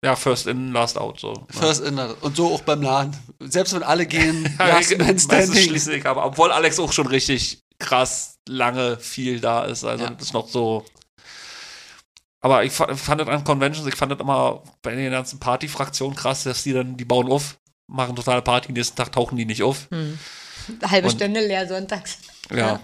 ja, 0.03 0.15
first 0.17 0.47
in, 0.47 0.73
last 0.73 0.97
out, 0.97 1.19
so. 1.19 1.31
ne? 1.33 1.45
First 1.49 1.81
in 1.85 1.97
und 1.97 2.35
so 2.35 2.53
auch 2.53 2.61
beim 2.63 2.81
Laden. 2.81 3.15
Selbst 3.39 3.73
wenn 3.73 3.83
alle 3.83 4.05
gehen, 4.05 4.53
last 4.57 4.97
man 4.97 5.17
standing. 5.19 5.63
schließe 5.63 5.93
ich, 5.95 6.05
aber 6.05 6.25
obwohl 6.25 6.51
Alex 6.51 6.77
auch 6.79 6.91
schon 6.91 7.07
richtig 7.07 7.59
krass 7.79 8.35
lange 8.49 8.97
viel 8.97 9.39
da 9.39 9.63
ist, 9.63 9.85
also 9.85 10.03
Ja. 10.03 10.09
das 10.09 10.23
ist 10.27 10.33
noch 10.33 10.49
so. 10.49 10.83
Aber 12.43 12.63
ich 12.63 12.71
fa- 12.71 12.95
fand 12.95 13.21
das 13.21 13.27
an 13.27 13.43
Conventions, 13.43 13.87
ich 13.87 13.95
fand 13.95 14.11
das 14.11 14.19
immer 14.19 14.63
bei 14.81 14.95
den 14.95 15.11
ganzen 15.11 15.39
Partyfraktionen 15.39 16.15
krass, 16.15 16.43
dass 16.43 16.63
die 16.63 16.73
dann, 16.73 16.97
die 16.97 17.05
bauen 17.05 17.31
auf, 17.31 17.57
machen 17.87 18.15
totale 18.15 18.41
Party, 18.41 18.71
nächsten 18.71 18.95
Tag 18.95 19.11
tauchen 19.11 19.37
die 19.37 19.45
nicht 19.45 19.61
auf. 19.63 19.87
Hm. 19.91 20.17
Halbe 20.85 21.07
Und- 21.07 21.15
Stunde 21.15 21.45
leer 21.45 21.67
sonntags. 21.67 22.17
Ja. 22.51 22.79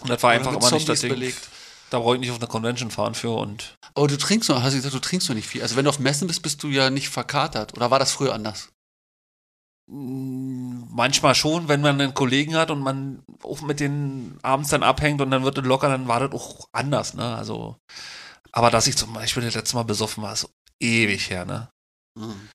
Und 0.00 0.10
das 0.10 0.22
war 0.22 0.30
Oder 0.30 0.38
einfach 0.38 0.52
immer 0.52 0.70
nicht 0.70 0.88
das 0.88 1.00
Zombies 1.00 1.00
Ding. 1.00 1.10
belegt. 1.10 1.48
Da 1.90 1.98
brauche 2.00 2.14
ich 2.14 2.20
nicht 2.20 2.30
auf 2.30 2.36
eine 2.38 2.46
Convention 2.46 2.90
fahren 2.90 3.14
für 3.14 3.30
und 3.30 3.76
Oh, 3.94 4.06
du 4.06 4.16
trinkst 4.18 4.48
noch, 4.50 4.62
hast 4.62 4.72
du 4.74 4.76
gesagt, 4.76 4.94
du 4.94 4.98
trinkst 5.00 5.28
noch 5.28 5.34
nicht 5.36 5.48
viel. 5.48 5.62
Also 5.62 5.74
wenn 5.76 5.84
du 5.84 5.90
auf 5.90 5.98
Messen 5.98 6.28
bist, 6.28 6.42
bist 6.42 6.62
du 6.62 6.68
ja 6.68 6.90
nicht 6.90 7.08
verkatert. 7.08 7.76
Oder 7.76 7.90
war 7.90 7.98
das 7.98 8.12
früher 8.12 8.34
anders? 8.34 8.68
Mm, 9.90 10.84
Manchmal 10.90 11.34
schon, 11.34 11.68
wenn 11.68 11.80
man 11.80 12.00
einen 12.00 12.14
Kollegen 12.14 12.56
hat 12.56 12.70
und 12.70 12.80
man 12.80 13.22
auch 13.42 13.60
mit 13.62 13.80
den 13.80 14.38
abends 14.42 14.70
dann 14.70 14.82
abhängt 14.82 15.20
und 15.20 15.30
dann 15.30 15.44
wird 15.44 15.58
es 15.58 15.64
locker, 15.64 15.88
dann 15.88 16.08
war 16.08 16.20
das 16.20 16.32
auch 16.32 16.68
anders, 16.72 17.14
ne? 17.14 17.36
Also, 17.36 17.76
aber 18.58 18.72
dass 18.72 18.88
ich 18.88 18.96
zum 18.96 19.12
Beispiel 19.12 19.44
das 19.44 19.54
letzte 19.54 19.76
Mal 19.76 19.84
besoffen 19.84 20.20
war, 20.20 20.32
ist 20.32 20.48
ewig 20.82 21.30
her, 21.30 21.44
ne? 21.44 21.68
Hm. 22.18 22.48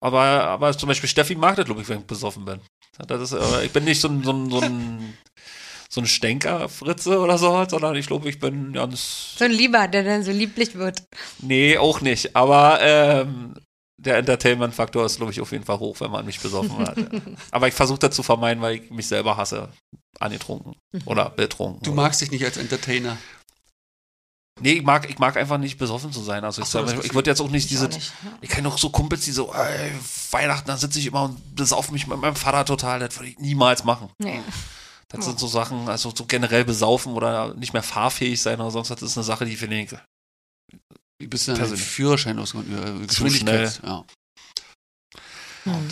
Aber, 0.00 0.22
aber 0.22 0.78
zum 0.78 0.86
Beispiel 0.86 1.10
Steffi 1.10 1.34
mag 1.34 1.56
das, 1.56 1.66
glaube 1.66 1.82
ich, 1.82 1.88
wenn 1.90 2.00
ich 2.00 2.06
besoffen 2.06 2.46
bin. 2.46 2.62
Das 3.06 3.20
ist, 3.20 3.38
ich 3.62 3.70
bin 3.70 3.84
nicht 3.84 4.00
so 4.00 4.08
ein, 4.08 4.24
so 4.24 4.32
ein, 4.32 4.50
so 4.50 4.60
ein, 4.60 5.18
so 5.90 6.00
ein 6.00 6.06
Stänker-Fritze 6.06 7.18
oder 7.18 7.36
so, 7.36 7.66
sondern 7.68 7.96
ich 7.96 8.06
glaube, 8.06 8.30
ich 8.30 8.40
bin 8.40 8.72
ganz. 8.72 9.34
So 9.36 9.44
ein 9.44 9.50
Lieber, 9.50 9.88
der 9.88 10.04
dann 10.04 10.22
so 10.22 10.30
lieblich 10.32 10.74
wird. 10.74 11.02
Nee, 11.42 11.76
auch 11.76 12.00
nicht. 12.00 12.34
Aber 12.34 12.78
ähm, 12.80 13.56
der 14.00 14.16
Entertainment-Faktor 14.16 15.04
ist, 15.04 15.16
glaube 15.16 15.32
ich, 15.32 15.40
auf 15.42 15.52
jeden 15.52 15.64
Fall 15.64 15.80
hoch, 15.80 16.00
wenn 16.00 16.10
man 16.10 16.24
mich 16.24 16.40
besoffen 16.40 16.78
hat. 16.78 16.96
Aber 17.50 17.68
ich 17.68 17.74
versuche 17.74 17.98
das 17.98 18.16
zu 18.16 18.22
vermeiden, 18.22 18.62
weil 18.62 18.76
ich 18.76 18.90
mich 18.90 19.06
selber 19.06 19.36
hasse. 19.36 19.68
Angetrunken 20.18 20.76
oder 21.04 21.28
betrunken. 21.28 21.82
Du 21.82 21.92
oder- 21.92 22.02
magst 22.02 22.22
dich 22.22 22.30
nicht 22.30 22.46
als 22.46 22.56
Entertainer. 22.56 23.18
Nee, 24.60 24.72
ich 24.72 24.82
mag, 24.82 25.08
ich 25.08 25.18
mag 25.18 25.36
einfach 25.36 25.58
nicht 25.58 25.78
besoffen 25.78 26.12
zu 26.12 26.22
sein. 26.22 26.44
Also 26.44 26.62
ich, 26.62 26.68
so, 26.68 26.84
ich 26.84 27.14
würde 27.14 27.30
jetzt 27.30 27.40
auch 27.40 27.50
nicht 27.50 27.64
Ich 27.64 27.68
diese. 27.70 27.86
auch 27.86 27.90
nicht, 27.90 28.12
ja. 28.24 28.38
Ich 28.40 28.48
kenne 28.48 28.68
auch 28.68 28.78
so 28.78 28.90
Kumpels, 28.90 29.24
die 29.24 29.32
so, 29.32 29.52
ey, 29.52 29.92
Weihnachten, 30.30 30.68
da 30.68 30.76
sitze 30.76 30.98
ich 30.98 31.06
immer 31.06 31.24
und 31.24 31.54
besaufe 31.56 31.92
mich 31.92 32.06
mit 32.06 32.18
meinem 32.18 32.36
Vater 32.36 32.64
total. 32.64 33.00
Das 33.00 33.16
würde 33.16 33.30
ich 33.30 33.38
niemals 33.38 33.84
machen. 33.84 34.10
Nee. 34.18 34.40
Das 35.08 35.24
sind 35.24 35.38
so 35.38 35.46
Sachen, 35.46 35.88
also 35.88 36.12
so 36.14 36.26
generell 36.26 36.64
besaufen 36.66 37.14
oder 37.14 37.54
nicht 37.54 37.72
mehr 37.72 37.82
fahrfähig 37.82 38.42
sein 38.42 38.60
oder 38.60 38.70
sonst 38.70 38.90
was, 38.90 39.00
das 39.00 39.10
ist 39.10 39.16
eine 39.16 39.24
Sache, 39.24 39.46
die 39.46 39.56
finde 39.56 39.80
ich. 39.80 39.90
Du 39.90 41.28
bist 41.28 41.46
ja 41.48 41.54
ein 41.54 41.58
Persönlich. 41.58 41.84
Führerschein 41.84 42.38
aus 42.38 42.54
äh, 42.54 43.06
Geschwindigkeit. 43.06 43.80
Ja. 43.82 44.04
Hm. 45.64 45.88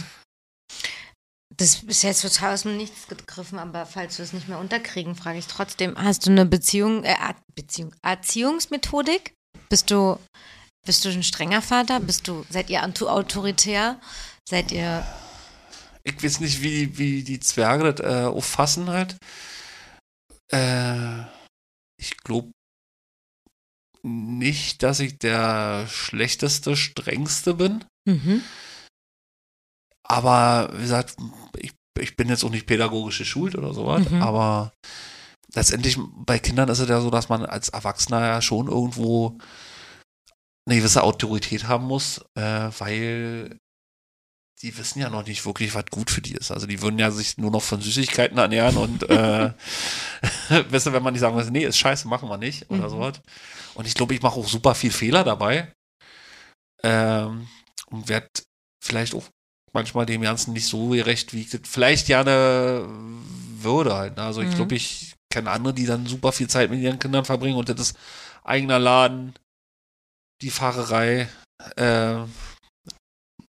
Das 1.58 1.82
ist 1.84 2.02
jetzt 2.02 2.20
total 2.22 2.52
aus 2.54 2.62
dem 2.62 2.76
Nichts 2.76 3.06
gegriffen, 3.08 3.58
aber 3.58 3.86
falls 3.86 4.18
wir 4.18 4.24
es 4.24 4.32
nicht 4.34 4.46
mehr 4.48 4.58
unterkriegen, 4.58 5.14
frage 5.14 5.38
ich 5.38 5.46
trotzdem, 5.46 5.96
hast 5.96 6.26
du 6.26 6.30
eine 6.30 6.44
Beziehung, 6.44 7.02
äh, 7.04 7.16
Beziehung, 7.54 7.94
Erziehungsmethodik? 8.02 9.32
Bist 9.70 9.90
du, 9.90 10.18
bist 10.86 11.04
du 11.04 11.08
ein 11.08 11.22
strenger 11.22 11.62
Vater? 11.62 11.98
Bist 12.00 12.28
du, 12.28 12.44
seid 12.50 12.68
ihr 12.68 12.84
auto- 12.84 13.08
autoritär? 13.08 13.98
Seid 14.46 14.70
ihr, 14.70 15.06
ich 16.04 16.22
weiß 16.22 16.40
nicht, 16.40 16.62
wie, 16.62 16.98
wie 16.98 17.24
die 17.24 17.40
Zwerge 17.40 17.92
das 17.92 18.06
äh, 18.06 18.26
auffassen 18.26 18.90
halt. 18.90 19.16
Äh, 20.52 21.22
ich 21.98 22.16
glaube 22.18 22.52
nicht, 24.02 24.82
dass 24.82 25.00
ich 25.00 25.18
der 25.18 25.88
schlechteste, 25.88 26.76
strengste 26.76 27.54
bin. 27.54 27.84
mhm. 28.06 28.44
Aber 30.08 30.70
wie 30.74 30.82
gesagt, 30.82 31.16
ich, 32.02 32.16
bin 32.16 32.28
jetzt 32.28 32.44
auch 32.44 32.50
nicht 32.50 32.66
pädagogisch 32.66 33.18
geschult 33.18 33.56
oder 33.56 33.72
sowas, 33.74 34.08
Mhm. 34.10 34.22
aber 34.22 34.72
letztendlich 35.54 35.98
bei 36.26 36.38
Kindern 36.38 36.68
ist 36.68 36.78
es 36.80 36.88
ja 36.88 37.00
so, 37.00 37.10
dass 37.10 37.28
man 37.28 37.44
als 37.46 37.68
Erwachsener 37.70 38.20
ja 38.20 38.42
schon 38.42 38.68
irgendwo 38.68 39.38
eine 40.68 40.76
gewisse 40.78 41.02
Autorität 41.02 41.68
haben 41.68 41.84
muss, 41.86 42.18
äh, 42.34 42.68
weil 42.78 43.58
die 44.62 44.76
wissen 44.78 45.00
ja 45.00 45.10
noch 45.10 45.26
nicht 45.26 45.44
wirklich, 45.44 45.74
was 45.74 45.84
gut 45.90 46.10
für 46.10 46.22
die 46.22 46.32
ist. 46.32 46.50
Also 46.50 46.66
die 46.66 46.80
würden 46.80 46.98
ja 46.98 47.10
sich 47.10 47.36
nur 47.36 47.50
noch 47.50 47.62
von 47.62 47.82
Süßigkeiten 47.82 48.38
ernähren 48.38 48.76
und 48.78 49.02
äh, 49.10 49.52
wissen, 50.70 50.92
wenn 50.94 51.02
man 51.02 51.12
nicht 51.12 51.20
sagen 51.20 51.36
würde, 51.36 51.50
nee, 51.50 51.64
ist 51.64 51.76
scheiße, 51.78 52.08
machen 52.08 52.28
wir 52.28 52.38
nicht 52.38 52.68
oder 52.70 52.84
Mhm. 52.86 52.90
sowas. 52.90 53.20
Und 53.74 53.86
ich 53.86 53.94
glaube, 53.94 54.14
ich 54.14 54.22
mache 54.22 54.40
auch 54.40 54.48
super 54.48 54.74
viel 54.74 54.90
Fehler 54.90 55.24
dabei. 55.24 55.72
Ähm, 56.82 57.48
und 57.90 58.08
werde 58.08 58.28
vielleicht 58.82 59.14
auch 59.14 59.24
manchmal 59.76 60.06
dem 60.06 60.22
Ganzen 60.22 60.52
nicht 60.54 60.66
so 60.66 60.88
gerecht, 60.88 61.32
wie 61.32 61.42
ich 61.42 61.50
das 61.50 61.60
vielleicht 61.64 62.06
gerne 62.06 62.86
würde 63.60 63.94
halt. 63.94 64.16
ne? 64.16 64.22
Also 64.24 64.40
ich 64.42 64.50
Mhm. 64.50 64.54
glaube, 64.56 64.74
ich 64.74 65.14
kenne 65.32 65.50
andere, 65.50 65.74
die 65.74 65.86
dann 65.86 66.06
super 66.06 66.32
viel 66.32 66.48
Zeit 66.48 66.70
mit 66.70 66.80
ihren 66.80 66.98
Kindern 66.98 67.24
verbringen 67.24 67.56
und 67.58 67.68
das 67.68 67.78
ist 67.80 67.98
eigener 68.42 68.78
Laden, 68.78 69.34
die 70.42 70.50
Fahrerei, 70.50 71.28
äh, 71.76 72.16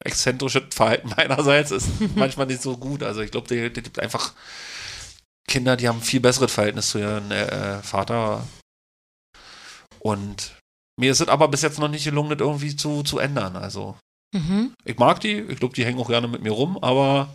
exzentrisches 0.03 0.63
Verhalten 0.73 1.09
meinerseits 1.17 1.71
ist 1.71 1.87
manchmal 2.15 2.47
nicht 2.47 2.61
so 2.61 2.77
gut. 2.77 3.03
Also 3.03 3.21
ich 3.21 3.31
glaube, 3.31 3.47
die 3.47 3.69
gibt 3.81 3.99
einfach 3.99 4.33
Kinder, 5.47 5.75
die 5.75 5.87
haben 5.87 5.99
ein 5.99 6.03
viel 6.03 6.21
besseres 6.21 6.53
Verhältnis 6.53 6.89
zu 6.89 6.99
ihrem 6.99 7.31
äh, 7.31 7.81
Vater. 7.83 8.47
Und 9.99 10.57
mir 10.99 11.11
ist 11.11 11.21
es 11.21 11.27
aber 11.27 11.47
bis 11.47 11.61
jetzt 11.63 11.79
noch 11.79 11.87
nicht 11.89 12.03
gelungen, 12.05 12.29
das 12.29 12.39
irgendwie 12.39 12.75
zu, 12.75 13.03
zu 13.03 13.19
ändern. 13.19 13.55
Also 13.55 13.97
Mhm. 14.33 14.73
ich 14.83 14.97
mag 14.97 15.19
die, 15.21 15.39
ich 15.39 15.59
glaube, 15.59 15.75
die 15.75 15.85
hängen 15.85 15.99
auch 15.99 16.09
gerne 16.09 16.27
mit 16.27 16.41
mir 16.41 16.51
rum, 16.51 16.77
aber 16.81 17.29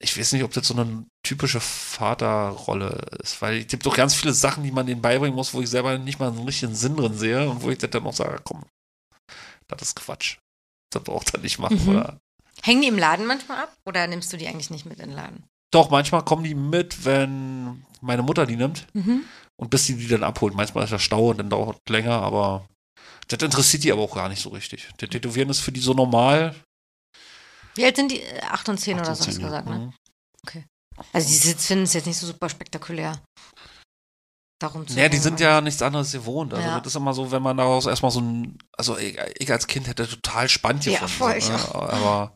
ich 0.00 0.18
weiß 0.18 0.32
nicht, 0.32 0.42
ob 0.42 0.52
das 0.52 0.66
so 0.66 0.74
eine 0.74 1.04
typische 1.24 1.60
Vaterrolle 1.60 3.06
ist, 3.22 3.40
weil 3.40 3.58
es 3.58 3.68
gibt 3.68 3.86
doch 3.86 3.96
ganz 3.96 4.14
viele 4.14 4.32
Sachen, 4.34 4.64
die 4.64 4.72
man 4.72 4.86
denen 4.86 5.00
beibringen 5.00 5.36
muss, 5.36 5.54
wo 5.54 5.60
ich 5.60 5.70
selber 5.70 5.96
nicht 5.98 6.18
mal 6.18 6.28
einen 6.28 6.44
richtigen 6.44 6.74
Sinn 6.74 6.96
drin 6.96 7.14
sehe 7.16 7.48
und 7.48 7.62
wo 7.62 7.70
ich 7.70 7.78
dann 7.78 8.04
auch 8.06 8.12
sage, 8.12 8.40
komm, 8.42 8.64
das 9.68 9.82
ist 9.82 9.96
Quatsch. 9.96 10.38
Das 10.92 11.04
braucht 11.04 11.32
er 11.34 11.40
nicht 11.40 11.58
machen, 11.58 11.80
Mhm. 11.84 11.88
oder? 11.88 12.18
Hängen 12.62 12.82
die 12.82 12.88
im 12.88 12.98
Laden 12.98 13.26
manchmal 13.26 13.58
ab 13.62 13.72
oder 13.86 14.06
nimmst 14.06 14.32
du 14.32 14.36
die 14.36 14.46
eigentlich 14.48 14.70
nicht 14.70 14.84
mit 14.86 14.98
in 14.98 15.10
den 15.10 15.16
Laden? 15.16 15.44
Doch, 15.72 15.90
manchmal 15.90 16.24
kommen 16.24 16.44
die 16.44 16.54
mit, 16.54 17.04
wenn 17.04 17.84
meine 18.00 18.22
Mutter 18.22 18.44
die 18.44 18.56
nimmt 18.56 18.86
Mhm. 18.92 19.22
und 19.56 19.70
bis 19.70 19.86
die 19.86 19.94
die 19.96 20.08
dann 20.08 20.22
abholt. 20.24 20.54
Manchmal 20.54 20.84
ist 20.84 20.90
der 20.90 20.98
Stau 20.98 21.30
und 21.30 21.38
dann 21.38 21.48
dauert 21.48 21.78
länger, 21.88 22.20
aber 22.20 22.66
das 23.28 23.40
interessiert 23.42 23.84
die 23.84 23.92
aber 23.92 24.02
auch 24.02 24.14
gar 24.14 24.28
nicht 24.28 24.42
so 24.42 24.50
richtig. 24.50 24.88
Der 25.00 25.08
Tätowieren 25.08 25.48
ist 25.50 25.60
für 25.60 25.72
die 25.72 25.80
so 25.80 25.94
normal. 25.94 26.54
Wie 27.74 27.84
alt 27.84 27.96
sind 27.96 28.10
die? 28.10 28.20
Äh, 28.20 28.40
Acht 28.42 28.68
und 28.68 28.78
zehn 28.78 28.96
oder 28.96 29.06
so 29.06 29.10
hast 29.12 29.26
du 29.26 29.32
zehn, 29.32 29.40
ja. 29.40 29.46
gesagt, 29.46 29.68
ne? 29.68 29.78
Mhm. 29.78 30.64
Also 31.12 31.28
die 31.28 31.54
finden 31.54 31.84
es 31.84 31.94
jetzt 31.94 32.06
nicht 32.06 32.18
so 32.18 32.26
super 32.26 32.48
spektakulär. 32.48 33.18
Darum 34.60 34.86
zu 34.86 34.98
Ja, 34.98 35.08
die 35.08 35.16
sind 35.18 35.40
ja 35.40 35.60
nichts 35.60 35.82
anderes 35.82 36.12
gewohnt. 36.12 36.52
Also 36.52 36.66
Ja. 36.68 36.78
das 36.78 36.88
ist 36.92 36.96
immer 36.96 37.14
so, 37.14 37.30
wenn 37.32 37.42
man 37.42 37.56
daraus 37.56 37.86
erstmal 37.86 38.10
so 38.12 38.20
ein, 38.20 38.58
also 38.76 38.96
ich, 38.98 39.18
ich 39.38 39.50
als 39.50 39.66
Kind 39.66 39.88
hätte 39.88 40.06
total 40.08 40.48
spannend 40.48 40.84
Ja, 40.84 41.00
gefunden. 41.00 41.14
voll, 41.14 41.34
ich 41.36 41.48
ne? 41.48 41.74
Aber 41.74 42.34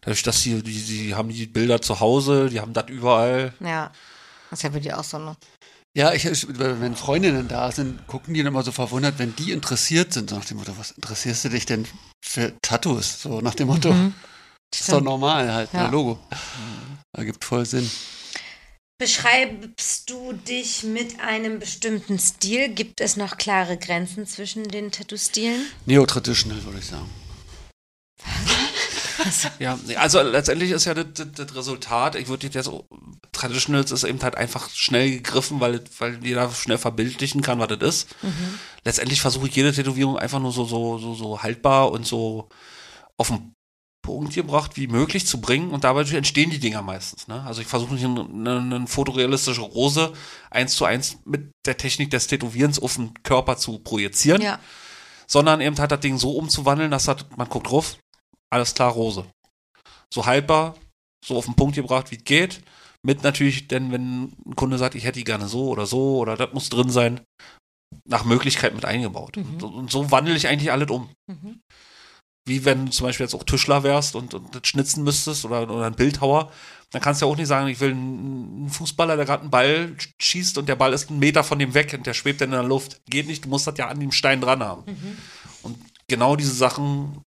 dadurch, 0.00 0.22
dass 0.22 0.42
die, 0.42 0.62
die, 0.62 0.82
die 0.82 1.14
haben 1.14 1.28
die 1.28 1.46
Bilder 1.46 1.82
zu 1.82 2.00
Hause, 2.00 2.48
die 2.48 2.60
haben 2.60 2.72
das 2.72 2.88
überall. 2.88 3.52
Ja. 3.60 3.92
Das 4.50 4.60
ist 4.60 4.62
ja 4.62 4.70
bei 4.70 4.80
dir 4.80 4.98
auch 4.98 5.04
so, 5.04 5.18
ne? 5.18 5.36
Ja, 5.98 6.12
ich, 6.12 6.24
wenn 6.48 6.94
Freundinnen 6.94 7.48
da 7.48 7.72
sind, 7.72 8.06
gucken 8.06 8.32
die 8.32 8.38
dann 8.44 8.52
immer 8.52 8.62
so 8.62 8.70
verwundert, 8.70 9.18
wenn 9.18 9.34
die 9.34 9.50
interessiert 9.50 10.12
sind, 10.12 10.30
so 10.30 10.36
nach 10.36 10.44
dem 10.44 10.58
Motto, 10.58 10.78
was 10.78 10.92
interessierst 10.92 11.46
du 11.46 11.48
dich 11.48 11.66
denn 11.66 11.88
für 12.24 12.52
Tattoos? 12.62 13.20
So 13.20 13.40
nach 13.40 13.56
dem 13.56 13.66
Motto, 13.66 13.92
Mhm. 13.92 14.14
das 14.70 14.82
ist 14.82 14.92
doch 14.92 15.00
normal 15.00 15.52
halt, 15.52 15.70
Ja. 15.72 15.86
ein 15.86 15.90
Logo. 15.90 16.20
Ergibt 17.16 17.44
voll 17.44 17.66
Sinn. 17.66 17.90
Beschreibst 18.98 20.08
du 20.08 20.34
dich 20.34 20.84
mit 20.84 21.18
einem 21.18 21.58
bestimmten 21.58 22.20
Stil? 22.20 22.68
Gibt 22.68 23.00
es 23.00 23.16
noch 23.16 23.36
klare 23.36 23.76
Grenzen 23.76 24.24
zwischen 24.24 24.68
den 24.68 24.92
Tattoo-Stilen? 24.92 25.66
Neo-Traditional, 25.86 26.62
würde 26.64 26.78
ich 26.78 26.86
sagen. 26.86 27.10
Ja, 29.58 29.78
nee, 29.86 29.96
also 29.96 30.20
letztendlich 30.22 30.70
ist 30.70 30.84
ja 30.84 30.94
das, 30.94 31.06
das, 31.14 31.26
das 31.34 31.56
Resultat, 31.56 32.14
ich 32.16 32.28
würde 32.28 32.46
jetzt 32.46 32.64
so, 32.64 32.86
Traditionals 33.32 33.90
ist 33.92 34.04
eben 34.04 34.20
halt 34.22 34.36
einfach 34.36 34.70
schnell 34.70 35.10
gegriffen, 35.10 35.60
weil, 35.60 35.82
weil 35.98 36.24
jeder 36.24 36.50
schnell 36.50 36.78
verbildlichen 36.78 37.42
kann, 37.42 37.58
was 37.58 37.68
das 37.68 37.78
ist. 37.80 38.22
Mhm. 38.22 38.58
letztendlich 38.84 39.20
versuche 39.20 39.48
ich 39.48 39.54
jede 39.56 39.72
Tätowierung 39.72 40.18
einfach 40.18 40.40
nur 40.40 40.52
so, 40.52 40.64
so, 40.64 40.98
so, 40.98 41.14
so 41.14 41.42
haltbar 41.42 41.90
und 41.92 42.06
so 42.06 42.48
auf 43.16 43.28
den 43.28 43.52
Punkt 44.02 44.34
gebracht 44.34 44.76
wie 44.76 44.86
möglich 44.86 45.26
zu 45.26 45.40
bringen 45.40 45.70
und 45.70 45.84
dabei 45.84 46.00
entstehen 46.02 46.50
die 46.50 46.58
Dinger 46.60 46.80
meistens. 46.82 47.28
Ne? 47.28 47.42
Also 47.42 47.60
ich 47.60 47.66
versuche 47.66 47.92
nicht 47.94 48.04
eine, 48.04 48.58
eine 48.60 48.86
fotorealistische 48.86 49.60
Rose 49.60 50.12
eins 50.50 50.76
zu 50.76 50.84
eins 50.86 51.18
mit 51.26 51.50
der 51.66 51.76
Technik 51.76 52.10
des 52.10 52.26
Tätowierens 52.26 52.78
auf 52.80 52.94
den 52.96 53.12
Körper 53.22 53.56
zu 53.58 53.80
projizieren, 53.80 54.40
Ja. 54.40 54.58
sondern 55.26 55.60
eben 55.60 55.78
halt 55.78 55.90
das 55.90 56.00
Ding 56.00 56.16
so 56.16 56.32
umzuwandeln, 56.32 56.90
dass 56.90 57.04
das, 57.04 57.26
man 57.36 57.48
guckt 57.48 57.68
drauf, 57.70 57.98
alles 58.50 58.74
klar, 58.74 58.92
Rose. 58.92 59.24
So 60.12 60.26
haltbar, 60.26 60.76
so 61.24 61.36
auf 61.36 61.44
den 61.44 61.54
Punkt 61.54 61.76
gebracht, 61.76 62.10
wie 62.10 62.16
es 62.16 62.24
geht. 62.24 62.62
Mit 63.04 63.22
natürlich, 63.22 63.68
denn 63.68 63.92
wenn 63.92 64.32
ein 64.44 64.56
Kunde 64.56 64.78
sagt, 64.78 64.94
ich 64.94 65.04
hätte 65.04 65.18
die 65.18 65.24
gerne 65.24 65.48
so 65.48 65.68
oder 65.68 65.86
so 65.86 66.18
oder 66.18 66.36
das 66.36 66.52
muss 66.52 66.68
drin 66.68 66.90
sein, 66.90 67.20
nach 68.06 68.24
Möglichkeit 68.24 68.74
mit 68.74 68.84
eingebaut. 68.84 69.36
Mhm. 69.36 69.62
Und, 69.62 69.90
so 69.90 70.10
wandle 70.10 70.34
ich 70.34 70.48
eigentlich 70.48 70.72
alles 70.72 70.90
um. 70.90 71.10
Mhm. 71.26 71.60
Wie 72.46 72.64
wenn 72.64 72.86
du 72.86 72.92
zum 72.92 73.06
Beispiel 73.06 73.24
jetzt 73.24 73.34
auch 73.34 73.44
Tischler 73.44 73.82
wärst 73.82 74.16
und, 74.16 74.34
und 74.34 74.54
das 74.54 74.66
schnitzen 74.66 75.04
müsstest 75.04 75.44
oder, 75.44 75.62
oder 75.70 75.86
ein 75.86 75.94
Bildhauer, 75.94 76.50
dann 76.90 77.02
kannst 77.02 77.20
du 77.20 77.26
ja 77.26 77.32
auch 77.32 77.36
nicht 77.36 77.46
sagen, 77.46 77.68
ich 77.68 77.80
will 77.80 77.90
einen 77.90 78.58
einen 78.60 78.70
Fußballer, 78.70 79.16
der 79.16 79.26
gerade 79.26 79.42
einen 79.42 79.50
Ball 79.50 79.94
schießt 80.20 80.56
und 80.58 80.68
der 80.68 80.76
Ball 80.76 80.92
ist 80.92 81.10
einen 81.10 81.18
Meter 81.18 81.44
von 81.44 81.58
dem 81.58 81.74
weg 81.74 81.94
und 81.96 82.06
der 82.06 82.14
schwebt 82.14 82.40
dann 82.40 82.48
in 82.48 82.54
der 82.58 82.62
Luft. 82.62 83.00
Geht 83.08 83.26
nicht, 83.26 83.44
du 83.44 83.48
musst 83.48 83.66
das 83.66 83.76
ja 83.76 83.88
an 83.88 84.00
dem 84.00 84.12
Stein 84.12 84.40
dran 84.40 84.62
haben. 84.62 84.84
Mhm. 84.86 85.18
Und 85.62 85.78
genau 86.08 86.36
diese 86.36 86.54
Sachen, 86.54 87.22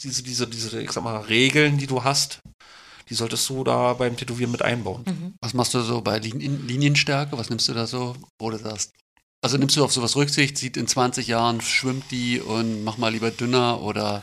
diese, 0.00 0.22
diese, 0.22 0.46
diese, 0.46 0.82
ich 0.82 0.92
sag 0.92 1.04
mal, 1.04 1.18
Regeln, 1.20 1.78
die 1.78 1.86
du 1.86 2.04
hast, 2.04 2.40
die 3.08 3.14
solltest 3.14 3.48
du 3.48 3.64
da 3.64 3.94
beim 3.94 4.16
Tätowieren 4.16 4.52
mit 4.52 4.62
einbauen. 4.62 5.04
Mhm. 5.06 5.34
Was 5.40 5.54
machst 5.54 5.74
du 5.74 5.80
so 5.82 6.00
bei 6.00 6.18
Lin 6.18 6.66
Linienstärke? 6.66 7.36
Was 7.36 7.50
nimmst 7.50 7.68
du 7.68 7.74
da 7.74 7.86
so? 7.86 8.16
Wo 8.38 8.50
du 8.50 8.58
sagst, 8.58 8.92
also 9.42 9.58
nimmst 9.58 9.76
du 9.76 9.84
auf 9.84 9.92
sowas 9.92 10.16
Rücksicht, 10.16 10.56
sieht 10.56 10.76
in 10.76 10.86
20 10.86 11.26
Jahren, 11.26 11.60
schwimmt 11.60 12.10
die 12.10 12.40
und 12.40 12.84
mach 12.84 12.96
mal 12.96 13.12
lieber 13.12 13.30
dünner 13.30 13.82
oder 13.82 14.22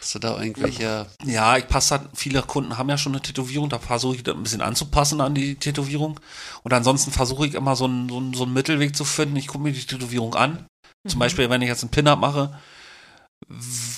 hast 0.00 0.16
du 0.16 0.18
da 0.18 0.42
irgendwelche. 0.42 1.06
Ja, 1.24 1.56
ich 1.56 1.68
passe 1.68 1.98
halt, 1.98 2.10
viele 2.14 2.42
Kunden 2.42 2.76
haben 2.76 2.88
ja 2.88 2.98
schon 2.98 3.12
eine 3.12 3.22
Tätowierung, 3.22 3.68
da 3.68 3.78
versuche 3.78 4.16
ich 4.16 4.24
das 4.24 4.34
ein 4.34 4.42
bisschen 4.42 4.60
anzupassen 4.60 5.20
an 5.20 5.34
die 5.34 5.54
Tätowierung. 5.54 6.18
Und 6.64 6.72
ansonsten 6.72 7.12
versuche 7.12 7.46
ich 7.46 7.54
immer 7.54 7.76
so 7.76 7.84
einen, 7.84 8.08
so, 8.08 8.18
einen, 8.18 8.34
so 8.34 8.42
einen 8.42 8.52
Mittelweg 8.52 8.96
zu 8.96 9.04
finden. 9.04 9.36
Ich 9.36 9.46
gucke 9.46 9.62
mir 9.62 9.72
die 9.72 9.86
Tätowierung 9.86 10.34
an. 10.34 10.66
Zum 11.06 11.20
Beispiel, 11.20 11.48
wenn 11.48 11.62
ich 11.62 11.68
jetzt 11.68 11.82
einen 11.82 11.90
Pin-Up 11.90 12.18
mache, 12.18 12.58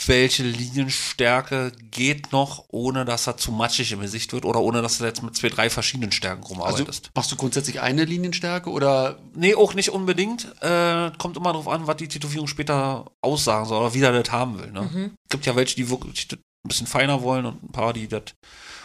welche 0.06 0.42
Linienstärke 0.42 1.72
geht 1.90 2.32
noch, 2.32 2.64
ohne 2.68 3.04
dass 3.04 3.26
er 3.26 3.36
zu 3.36 3.52
matschig 3.52 3.92
im 3.92 4.00
Gesicht 4.00 4.32
wird 4.32 4.44
oder 4.44 4.60
ohne 4.60 4.82
dass 4.82 4.98
du 4.98 5.04
jetzt 5.04 5.22
mit 5.22 5.36
zwei, 5.36 5.48
drei 5.48 5.70
verschiedenen 5.70 6.12
Stärken 6.12 6.42
Also 6.42 6.54
rumarbeitest. 6.54 7.10
machst 7.14 7.32
du 7.32 7.36
grundsätzlich 7.36 7.80
eine 7.80 8.04
Linienstärke 8.04 8.70
oder 8.70 9.18
Nee, 9.34 9.54
auch 9.54 9.74
nicht 9.74 9.90
unbedingt. 9.90 10.46
Äh, 10.62 11.10
kommt 11.18 11.36
immer 11.36 11.52
darauf 11.52 11.68
an, 11.68 11.86
was 11.86 11.96
die 11.96 12.08
Tätowierung 12.08 12.46
später 12.46 13.06
aussagen 13.22 13.66
soll 13.66 13.80
oder 13.80 13.94
wie 13.94 14.00
der 14.00 14.22
das 14.22 14.32
haben 14.32 14.58
will. 14.58 14.70
Ne? 14.70 14.82
Mhm. 14.82 15.10
gibt 15.30 15.46
ja 15.46 15.56
welche, 15.56 15.76
die 15.76 15.90
wirklich 15.90 16.28
das 16.28 16.38
ein 16.38 16.68
bisschen 16.68 16.86
feiner 16.86 17.22
wollen 17.22 17.46
und 17.46 17.62
ein 17.62 17.72
paar, 17.72 17.92
die 17.92 18.08
das. 18.08 18.22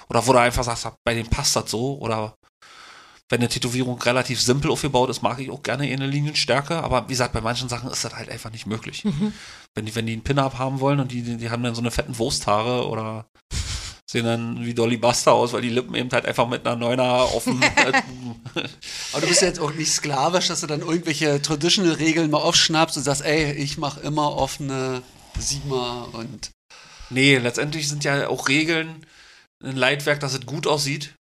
Oder 0.10 0.26
wo 0.26 0.34
du 0.34 0.40
einfach 0.40 0.64
sagst, 0.64 0.88
bei 1.06 1.14
denen 1.14 1.30
passt 1.30 1.56
das 1.56 1.70
so. 1.70 2.00
Oder 2.00 2.36
wenn 3.30 3.40
eine 3.40 3.50
Tätowierung 3.50 4.02
relativ 4.02 4.42
simpel 4.42 4.72
aufgebaut 4.72 5.10
ist, 5.10 5.22
mag 5.22 5.40
ich 5.40 5.52
auch 5.52 5.64
gerne 5.64 5.84
eine 5.84 6.08
Linienstärke. 6.08 6.84
Aber 6.84 7.06
wie 7.08 7.14
gesagt, 7.14 7.34
bei 7.34 7.42
manchen 7.42 7.70
Sachen 7.70 7.90
ist 7.92 8.04
das 8.04 8.16
halt 8.16 8.30
einfach 8.30 8.52
nicht 8.52 8.66
möglich. 8.66 9.06
Wenn, 9.76 9.86
die, 9.86 9.96
wenn 9.96 10.08
die 10.08 10.14
einen 10.14 10.24
Pin-Up 10.24 10.58
haben 10.58 10.80
wollen 10.80 11.00
und 11.00 11.12
die, 11.12 11.22
die, 11.22 11.38
die 11.38 11.50
haben 11.52 11.62
dann 11.62 11.76
so 11.76 11.82
eine 11.82 11.92
fetten 11.92 12.18
Wursthaare 12.18 12.88
oder 12.88 13.28
sehen 14.10 14.26
dann 14.26 14.66
wie 14.66 14.74
Dolly 14.74 14.98
Buster 14.98 15.34
aus, 15.34 15.54
weil 15.54 15.62
die 15.62 15.70
Lippen 15.70 15.94
eben 15.94 16.10
halt 16.12 16.26
einfach 16.26 16.48
mit 16.48 16.66
einer 16.66 16.76
Neuner 16.76 17.34
offen. 17.36 17.64
Aber 19.14 19.22
du 19.22 19.28
bist 19.28 19.42
ja 19.42 19.48
jetzt 19.48 19.60
auch 19.60 19.74
nicht 19.74 19.92
sklavisch, 19.92 20.48
dass 20.48 20.62
du 20.62 20.68
dann 20.68 20.82
irgendwelche 20.82 21.40
Traditional-Regeln 21.40 22.32
mal 22.32 22.40
aufschnappst 22.40 22.98
und 22.98 23.04
sagst, 23.04 23.22
ey, 23.22 23.52
ich 23.54 23.78
mache 23.78 24.00
immer 24.00 24.36
offene 24.36 25.04
Sigma 25.38 26.08
und 26.14 26.50
Nee, 27.10 27.38
letztendlich 27.38 27.88
sind 27.88 28.04
ja 28.04 28.28
auch 28.28 28.48
Regeln 28.48 29.06
ein 29.64 29.76
Leitwerk, 29.76 30.20
dass 30.20 30.34
es 30.34 30.46
gut 30.46 30.68
aussieht. 30.68 31.16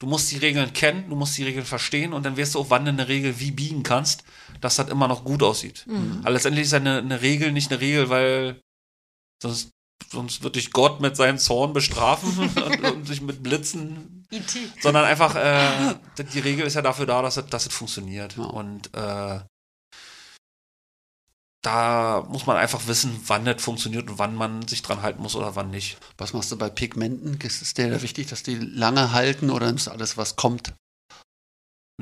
Du 0.00 0.06
musst 0.06 0.30
die 0.32 0.38
Regeln 0.38 0.72
kennen, 0.72 1.08
du 1.08 1.16
musst 1.16 1.38
die 1.38 1.44
Regeln 1.44 1.64
verstehen 1.64 2.12
und 2.12 2.24
dann 2.24 2.36
wirst 2.36 2.54
du 2.54 2.60
auch, 2.60 2.70
wann 2.70 2.84
du 2.84 2.90
eine 2.90 3.08
Regel 3.08 3.38
wie 3.38 3.52
biegen 3.52 3.82
kannst, 3.82 4.24
dass 4.60 4.76
das 4.76 4.88
immer 4.88 5.08
noch 5.08 5.24
gut 5.24 5.42
aussieht. 5.42 5.84
Mhm. 5.86 6.20
Aber 6.22 6.32
letztendlich 6.32 6.64
ist 6.64 6.74
eine, 6.74 6.98
eine 6.98 7.22
Regel 7.22 7.52
nicht 7.52 7.70
eine 7.70 7.80
Regel, 7.80 8.10
weil 8.10 8.60
sonst, 9.40 9.70
sonst 10.10 10.42
wird 10.42 10.56
dich 10.56 10.72
Gott 10.72 11.00
mit 11.00 11.16
seinem 11.16 11.38
Zorn 11.38 11.72
bestrafen 11.72 12.36
und, 12.56 12.84
und 12.84 13.08
dich 13.08 13.20
mit 13.20 13.42
Blitzen, 13.42 14.26
E.T. 14.30 14.58
sondern 14.82 15.04
einfach, 15.04 15.36
äh, 15.36 15.94
die 16.32 16.40
Regel 16.40 16.66
ist 16.66 16.74
ja 16.74 16.82
dafür 16.82 17.06
da, 17.06 17.22
dass 17.22 17.36
es, 17.36 17.46
dass 17.46 17.66
es 17.66 17.72
funktioniert. 17.72 18.36
Ja. 18.36 18.44
Und 18.44 18.92
äh, 18.94 19.40
da 21.64 22.26
muss 22.28 22.46
man 22.46 22.56
einfach 22.56 22.86
wissen, 22.86 23.20
wann 23.26 23.44
das 23.44 23.62
funktioniert 23.62 24.08
und 24.10 24.18
wann 24.18 24.34
man 24.34 24.68
sich 24.68 24.82
dran 24.82 25.02
halten 25.02 25.22
muss 25.22 25.34
oder 25.34 25.56
wann 25.56 25.70
nicht. 25.70 25.96
was 26.18 26.32
machst 26.32 26.52
du 26.52 26.58
bei 26.58 26.68
Pigmenten? 26.68 27.40
Ist 27.40 27.62
es 27.62 27.74
dir 27.74 27.90
da 27.90 28.02
wichtig, 28.02 28.28
dass 28.28 28.42
die 28.42 28.56
lange 28.56 29.12
halten 29.12 29.50
oder 29.50 29.66
nimmst 29.66 29.86
du 29.86 29.90
alles, 29.90 30.16
was 30.16 30.36
kommt? 30.36 30.74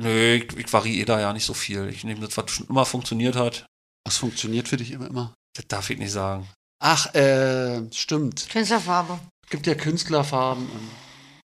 Nö, 0.01 0.35
ich, 0.35 0.57
ich 0.57 0.73
variiere 0.73 1.05
da 1.05 1.19
ja 1.19 1.33
nicht 1.33 1.45
so 1.45 1.53
viel. 1.53 1.87
Ich 1.89 2.03
nehme 2.03 2.21
das, 2.21 2.35
was 2.35 2.51
schon 2.51 2.67
immer 2.67 2.85
funktioniert 2.85 3.35
hat. 3.35 3.65
Was 4.05 4.17
funktioniert 4.17 4.67
für 4.67 4.77
dich 4.77 4.91
immer 4.91 5.07
immer? 5.07 5.33
Das 5.55 5.67
darf 5.67 5.89
ich 5.89 5.97
nicht 5.97 6.11
sagen. 6.11 6.49
Ach, 6.83 7.13
äh, 7.15 7.81
stimmt. 7.93 8.49
Künstlerfarbe. 8.49 9.19
Gibt 9.49 9.67
ja 9.67 9.75
Künstlerfarben. 9.75 10.67
Und 10.69 10.89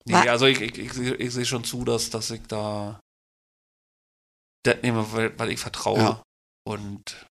Nee, 0.05 0.29
also 0.29 0.47
ich, 0.47 0.59
ich, 0.61 0.77
ich, 0.77 0.97
ich 0.97 1.33
sehe 1.33 1.45
schon 1.45 1.63
zu, 1.63 1.85
dass, 1.85 2.09
dass 2.09 2.31
ich 2.31 2.41
da 2.47 2.99
das 4.63 4.81
nehme, 4.81 5.11
weil, 5.13 5.37
weil 5.37 5.51
ich 5.51 5.59
vertraue. 5.59 5.99
Ja. 5.99 6.23
Und 6.67 7.27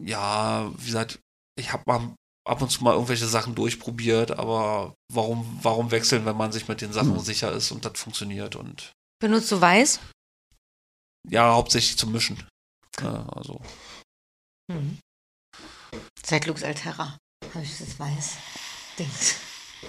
ja, 0.00 0.70
wie 0.76 0.86
gesagt, 0.86 1.18
ich 1.58 1.72
habe 1.72 1.82
mal 1.86 2.14
ab 2.46 2.62
und 2.62 2.70
zu 2.70 2.82
mal 2.82 2.94
irgendwelche 2.94 3.26
Sachen 3.26 3.54
durchprobiert, 3.54 4.32
aber 4.32 4.94
warum, 5.12 5.58
warum 5.62 5.90
wechseln, 5.90 6.24
wenn 6.24 6.36
man 6.36 6.52
sich 6.52 6.66
mit 6.68 6.80
den 6.80 6.92
Sachen 6.92 7.14
Hm. 7.16 7.20
sicher 7.20 7.52
ist 7.52 7.70
und 7.72 7.84
das 7.84 7.98
funktioniert 8.00 8.56
und 8.56 8.92
Benutzt 9.20 9.50
du 9.52 9.60
weiß? 9.60 10.00
ja, 11.28 11.52
hauptsächlich 11.52 11.98
zum 11.98 12.12
Mischen. 12.12 12.42
Ja, 13.00 13.28
also. 13.30 13.60
Mhm. 14.72 14.98
Seit 16.24 16.46
Lux 16.46 16.62
Altera 16.62 17.18
habe 17.54 17.64
ich 17.64 17.78
das 17.78 17.98
weiß. 17.98 18.36
Dings. 18.98 19.36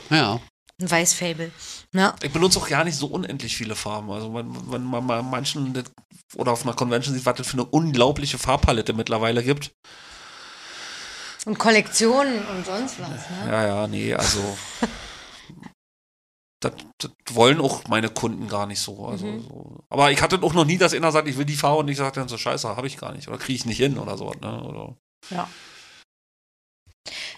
ja. 0.10 0.40
Ein 0.82 0.90
Weiß-Fable. 0.90 1.52
Ja. 1.94 2.16
Ich 2.22 2.32
benutze 2.32 2.60
auch 2.60 2.68
gar 2.70 2.84
nicht 2.86 2.96
so 2.96 3.08
unendlich 3.08 3.56
viele 3.58 3.76
Farben. 3.76 4.10
Also 4.12 4.34
wenn, 4.34 4.72
wenn 4.72 4.84
man 4.84 5.06
mal 5.06 5.22
manchen 5.24 5.74
das- 5.74 5.92
oder 6.36 6.52
auf 6.54 6.64
einer 6.64 6.74
Convention 6.74 7.14
sieht, 7.16 7.26
was 7.26 7.36
das 7.36 7.48
für 7.48 7.54
eine 7.54 7.66
unglaubliche 7.66 8.38
Farbpalette 8.38 8.94
mittlerweile 8.94 9.44
gibt. 9.44 9.72
Und 11.46 11.58
Kollektionen 11.58 12.46
und 12.48 12.66
sonst 12.66 13.00
was, 13.00 13.10
ne? 13.10 13.48
Ja, 13.52 13.68
ja, 13.68 13.88
nee, 13.88 14.14
also 14.14 14.58
das, 16.62 16.74
das 16.98 17.12
wollen 17.32 17.62
auch 17.62 17.88
meine 17.88 18.10
Kunden 18.10 18.48
gar 18.50 18.66
nicht 18.66 18.80
so. 18.82 19.06
Also, 19.08 19.26
Mhm. 19.26 19.42
so. 19.44 19.84
Aber 19.90 20.12
ich 20.12 20.22
hatte 20.22 20.42
auch 20.44 20.54
noch 20.54 20.66
nie, 20.66 20.78
dass 20.78 20.94
einer 20.94 21.12
sagt, 21.12 21.28
ich 21.28 21.38
will 21.38 21.46
die 21.46 21.56
Farbe 21.56 21.80
und 21.80 21.88
ich 21.88 21.98
sage 21.98 22.16
dann 22.16 22.28
so, 22.28 22.38
scheiße, 22.38 22.68
habe 22.76 22.88
ich 22.88 22.98
gar 22.98 23.14
nicht. 23.14 23.28
Oder 23.30 23.38
kriege 23.38 23.56
ich 23.56 23.66
nicht 23.66 23.78
hin 23.78 23.98
oder 23.98 24.18
so. 24.18 24.32
Ne? 24.42 24.64
Oder, 24.64 24.96
Ja. 25.30 25.50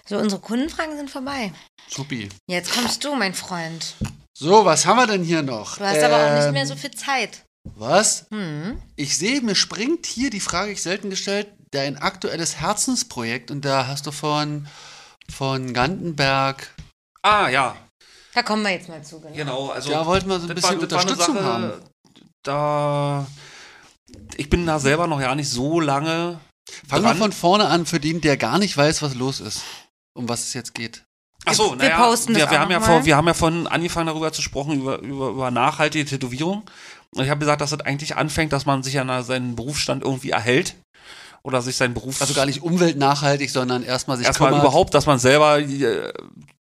So, 0.07 0.18
unsere 0.18 0.41
Kundenfragen 0.41 0.98
sind 0.98 1.10
vorbei. 1.10 1.53
Supi. 1.88 2.30
Jetzt 2.48 2.73
kommst 2.73 3.03
du, 3.03 3.15
mein 3.15 3.34
Freund. 3.34 3.95
So, 4.38 4.65
was 4.65 4.86
haben 4.86 4.98
wir 4.98 5.07
denn 5.07 5.23
hier 5.23 5.41
noch? 5.44 5.78
Du 5.78 5.86
hast 5.86 6.02
aber 6.03 6.15
auch 6.15 6.36
nicht 6.36 6.48
Ähm, 6.48 6.53
mehr 6.53 6.65
so 6.65 6.76
viel 6.76 6.91
Zeit. 6.91 7.44
Was? 7.76 8.26
Hm. 8.32 8.82
Ich 8.95 9.18
sehe, 9.18 9.41
mir 9.41 9.56
springt 9.56 10.06
hier 10.07 10.30
die 10.32 10.40
Frage, 10.40 10.72
ich 10.72 10.82
selten 10.82 11.10
gestellt, 11.11 11.48
dein 11.72 11.98
aktuelles 11.98 12.57
Herzensprojekt 12.57 13.52
und 13.52 13.64
da 13.64 13.86
hast 13.88 14.07
du 14.07 14.11
von, 14.11 14.68
von 15.30 15.73
Gantenberg, 15.73 16.73
ah, 17.22 17.49
ja, 17.49 17.76
Da 18.34 18.41
kommen 18.41 18.64
wir 18.64 18.72
jetzt 18.72 18.90
mal 18.90 19.03
zu, 19.03 19.19
genau. 19.19 19.36
genau. 19.36 19.68
Also, 19.69 19.91
da 19.91 20.06
wollten 20.06 20.28
wir 20.30 20.40
so 20.40 20.48
ein 20.48 20.56
bisschen 20.56 20.78
war- 20.78 20.82
Unterstützung 20.84 21.36
Sache, 21.36 21.44
haben. 21.45 21.72
Da, 22.44 23.28
ich 24.38 24.49
bin 24.49 24.65
da 24.65 24.80
selber 24.80 25.06
noch 25.06 25.22
ja 25.22 25.36
nicht 25.36 25.49
so 25.49 25.80
lange 25.80 26.40
Fangen 26.88 27.03
wir 27.03 27.15
von 27.15 27.32
vorne 27.32 27.68
an, 27.68 27.86
für 27.86 27.99
den, 27.99 28.22
der 28.22 28.38
gar 28.38 28.57
nicht 28.57 28.76
weiß, 28.78 29.02
was 29.02 29.14
los 29.15 29.40
ist, 29.41 29.61
um 30.14 30.30
was 30.30 30.42
es 30.42 30.54
jetzt 30.54 30.74
geht. 30.74 31.04
Achso, 31.46 31.76
Wir 31.80 31.90
posten 31.92 32.36
wir, 32.36 32.44
das 32.44 32.52
wir, 32.52 32.60
haben 32.60 32.72
ja 32.72 32.80
vor, 32.80 33.04
wir 33.04 33.18
haben 33.18 33.28
ja 33.28 33.34
vorhin 33.34 33.66
angefangen 33.66 34.08
darüber 34.08 34.32
zu 34.32 34.42
sprechen, 34.42 34.82
über, 34.82 35.00
über, 35.00 35.30
über 35.30 35.52
nachhaltige 35.52 36.06
Tätowierung. 36.06 36.64
Und 37.16 37.24
ich 37.24 37.30
habe 37.30 37.40
gesagt, 37.40 37.62
dass 37.62 37.72
das 37.72 37.82
eigentlich 37.82 38.16
anfängt, 38.16 38.54
dass 38.54 38.66
man 38.66 38.84
sich 38.84 39.00
an 39.00 39.24
seinen 39.24 39.56
Berufsstand 39.56 40.04
irgendwie 40.04 40.30
erhält. 40.32 40.76
Oder 41.44 41.64
sich 41.64 41.76
seinen 41.76 41.96
Beruf. 41.96 42.22
Also 42.22 42.36
gar 42.36 42.46
nicht 42.46 42.62
umweltnachhaltig, 42.62 43.52
sondern 43.52 43.82
erstmal 43.82 44.16
sich 44.18 44.28
erstmal 44.28 44.50
kümmert. 44.50 44.64
überhaupt, 44.64 44.94
dass 44.94 45.08
man 45.08 45.18
selber 45.18 45.58
äh, 45.58 46.14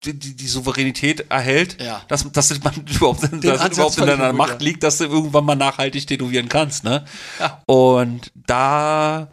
die, 0.04 0.16
die, 0.16 0.36
die 0.36 0.46
Souveränität 0.46 1.28
erhält. 1.32 1.82
Ja. 1.82 2.02
Dass, 2.06 2.30
dass 2.30 2.62
man 2.62 2.74
überhaupt, 2.88 3.24
dass 3.24 3.32
überhaupt 3.72 3.98
in 3.98 4.06
deiner 4.06 4.28
gut, 4.28 4.38
Macht 4.38 4.60
ja. 4.60 4.64
liegt, 4.64 4.84
dass 4.84 4.98
du 4.98 5.06
irgendwann 5.06 5.44
mal 5.44 5.56
nachhaltig 5.56 6.06
tätowieren 6.06 6.48
kannst. 6.48 6.84
Ne? 6.84 7.04
Ja. 7.40 7.60
Und 7.66 8.30
da 8.36 9.26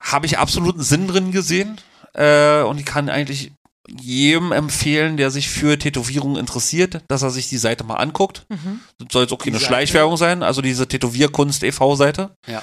habe 0.00 0.26
ich 0.26 0.36
absoluten 0.36 0.82
Sinn 0.82 1.06
drin 1.06 1.30
gesehen. 1.30 1.80
Äh, 2.14 2.62
und 2.62 2.78
ich 2.78 2.86
kann 2.86 3.08
eigentlich 3.08 3.52
jedem 3.88 4.52
empfehlen, 4.52 5.16
der 5.16 5.30
sich 5.30 5.50
für 5.50 5.78
Tätowierungen 5.78 6.36
interessiert, 6.36 7.02
dass 7.08 7.22
er 7.22 7.30
sich 7.30 7.48
die 7.48 7.58
Seite 7.58 7.82
mal 7.82 7.96
anguckt. 7.96 8.44
Mhm. 8.48 8.80
Das 8.98 9.08
soll 9.12 9.22
jetzt 9.22 9.32
auch 9.32 9.38
keine? 9.38 9.58
Schleichwerbung 9.58 10.16
sein, 10.16 10.42
also 10.42 10.62
diese 10.62 10.86
Tätowierkunst 10.86 11.62
e.V. 11.64 11.96
Seite. 11.96 12.30
Ja. 12.46 12.62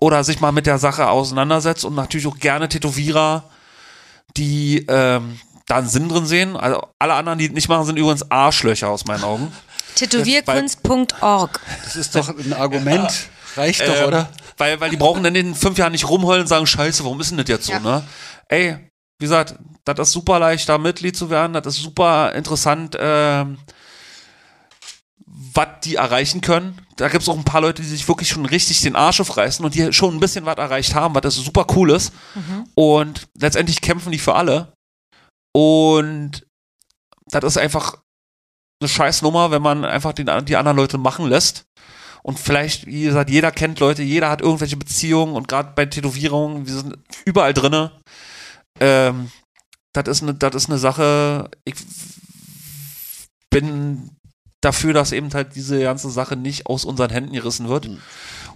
oder 0.00 0.24
sich 0.24 0.40
mal 0.40 0.52
mit 0.52 0.66
der 0.66 0.78
Sache 0.78 1.08
auseinandersetzt 1.08 1.84
und 1.84 1.94
natürlich 1.94 2.26
auch 2.26 2.38
gerne 2.38 2.68
Tätowierer, 2.68 3.44
die 4.36 4.84
ähm, 4.88 5.38
da 5.66 5.76
einen 5.76 5.88
Sinn 5.88 6.08
drin 6.08 6.26
sehen. 6.26 6.56
Also 6.56 6.86
alle 6.98 7.14
anderen, 7.14 7.38
die 7.38 7.46
es 7.46 7.52
nicht 7.52 7.68
machen, 7.68 7.84
sind 7.86 7.98
übrigens 7.98 8.30
Arschlöcher 8.30 8.88
aus 8.88 9.04
meinen 9.06 9.24
Augen. 9.24 9.52
Tätowierkunst.org. 9.96 11.60
Das 11.84 11.96
ist 11.96 12.14
doch 12.14 12.28
ein 12.36 12.52
Argument. 12.52 13.28
Reicht 13.56 13.82
doch, 13.82 13.96
Ähm, 13.96 14.08
oder? 14.08 14.28
Weil, 14.56 14.80
weil 14.80 14.90
die 14.90 14.96
brauchen 14.96 15.22
dann 15.24 15.34
in 15.34 15.54
fünf 15.54 15.78
Jahren 15.78 15.92
nicht 15.92 16.08
rumheulen 16.08 16.42
und 16.42 16.46
sagen, 16.48 16.66
scheiße, 16.66 17.02
warum 17.04 17.20
ist 17.20 17.30
denn 17.30 17.38
das 17.38 17.48
jetzt 17.48 17.66
so, 17.66 17.72
Ja. 17.72 17.80
ne? 17.80 18.04
Ey, 18.48 18.90
wie 19.18 19.24
gesagt, 19.24 19.56
das 19.84 19.98
ist 20.08 20.12
super 20.12 20.38
leicht, 20.38 20.68
da 20.68 20.78
Mitglied 20.78 21.16
zu 21.16 21.30
werden, 21.30 21.52
das 21.52 21.66
ist 21.66 21.82
super 21.82 22.32
interessant, 22.34 22.96
ähm, 22.98 23.58
was 25.26 25.68
die 25.84 25.96
erreichen 25.96 26.40
können. 26.40 26.80
Da 26.96 27.08
gibt 27.08 27.22
es 27.22 27.28
auch 27.28 27.36
ein 27.36 27.44
paar 27.44 27.60
Leute, 27.60 27.82
die 27.82 27.88
sich 27.88 28.06
wirklich 28.06 28.28
schon 28.28 28.46
richtig 28.46 28.80
den 28.80 28.96
Arsch 28.96 29.20
aufreißen 29.20 29.64
und 29.64 29.74
die 29.74 29.92
schon 29.92 30.14
ein 30.14 30.20
bisschen 30.20 30.46
was 30.46 30.56
erreicht 30.56 30.94
haben, 30.94 31.14
was 31.14 31.22
das 31.22 31.34
super 31.36 31.66
cool 31.74 31.90
ist. 31.90 32.12
Und 32.74 33.28
letztendlich 33.38 33.80
kämpfen 33.80 34.12
die 34.12 34.18
für 34.18 34.34
alle. 34.34 34.72
Und 35.52 36.46
das 37.26 37.44
ist 37.44 37.58
einfach 37.58 37.96
eine 38.80 38.88
scheiß 38.88 39.22
Nummer, 39.22 39.50
wenn 39.50 39.62
man 39.62 39.84
einfach 39.84 40.12
den, 40.12 40.26
die 40.46 40.56
anderen 40.56 40.76
Leute 40.76 40.98
machen 40.98 41.26
lässt. 41.28 41.64
Und 42.26 42.38
vielleicht, 42.38 42.86
wie 42.86 43.02
gesagt, 43.02 43.28
jeder 43.28 43.52
kennt 43.52 43.80
Leute, 43.80 44.02
jeder 44.02 44.30
hat 44.30 44.40
irgendwelche 44.40 44.78
Beziehungen 44.78 45.36
und 45.36 45.46
gerade 45.46 45.72
bei 45.74 45.84
Tätowierungen, 45.84 46.66
wir 46.66 46.74
sind 46.74 46.98
überall 47.26 47.52
drinne. 47.52 47.92
Ähm, 48.80 49.30
das 49.92 50.08
ist 50.08 50.22
eine, 50.22 50.32
das 50.32 50.54
ist 50.54 50.70
eine 50.70 50.78
Sache. 50.78 51.50
Ich 51.66 51.76
bin 53.50 54.10
dafür, 54.62 54.94
dass 54.94 55.12
eben 55.12 55.32
halt 55.34 55.54
diese 55.54 55.80
ganze 55.82 56.08
Sache 56.08 56.34
nicht 56.34 56.66
aus 56.66 56.86
unseren 56.86 57.10
Händen 57.10 57.34
gerissen 57.34 57.68
wird. 57.68 57.88
Mhm. 57.88 57.98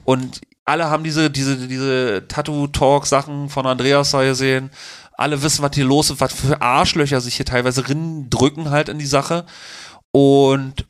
Und 0.05 0.40
alle 0.65 0.89
haben 0.89 1.05
diese, 1.05 1.31
diese, 1.31 1.69
diese 1.69 2.27
Tattoo-Talk-Sachen 2.27 3.51
von 3.51 3.66
Andreas 3.66 4.12
da 4.12 4.24
gesehen. 4.24 4.70
Alle 5.12 5.43
wissen, 5.43 5.62
was 5.62 5.74
hier 5.74 5.85
los 5.85 6.09
ist, 6.09 6.23
was 6.23 6.32
für 6.32 6.62
Arschlöcher 6.62 7.20
sich 7.20 7.36
hier 7.36 7.45
teilweise 7.45 7.82
drücken 7.82 8.70
halt 8.70 8.89
in 8.89 8.99
die 8.99 9.05
Sache. 9.05 9.45
Und 10.11 10.86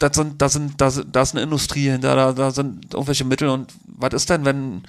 das 0.00 0.16
sind, 0.16 0.40
das 0.42 0.54
sind, 0.54 0.80
das, 0.80 1.02
da 1.10 1.22
ist 1.22 1.34
eine 1.34 1.42
Industrie 1.44 1.90
hinter, 1.90 2.16
da, 2.16 2.32
da 2.32 2.50
sind 2.50 2.94
irgendwelche 2.94 3.24
Mittel 3.24 3.48
und 3.48 3.72
was 3.86 4.14
ist 4.14 4.30
denn, 4.30 4.44
wenn, 4.44 4.82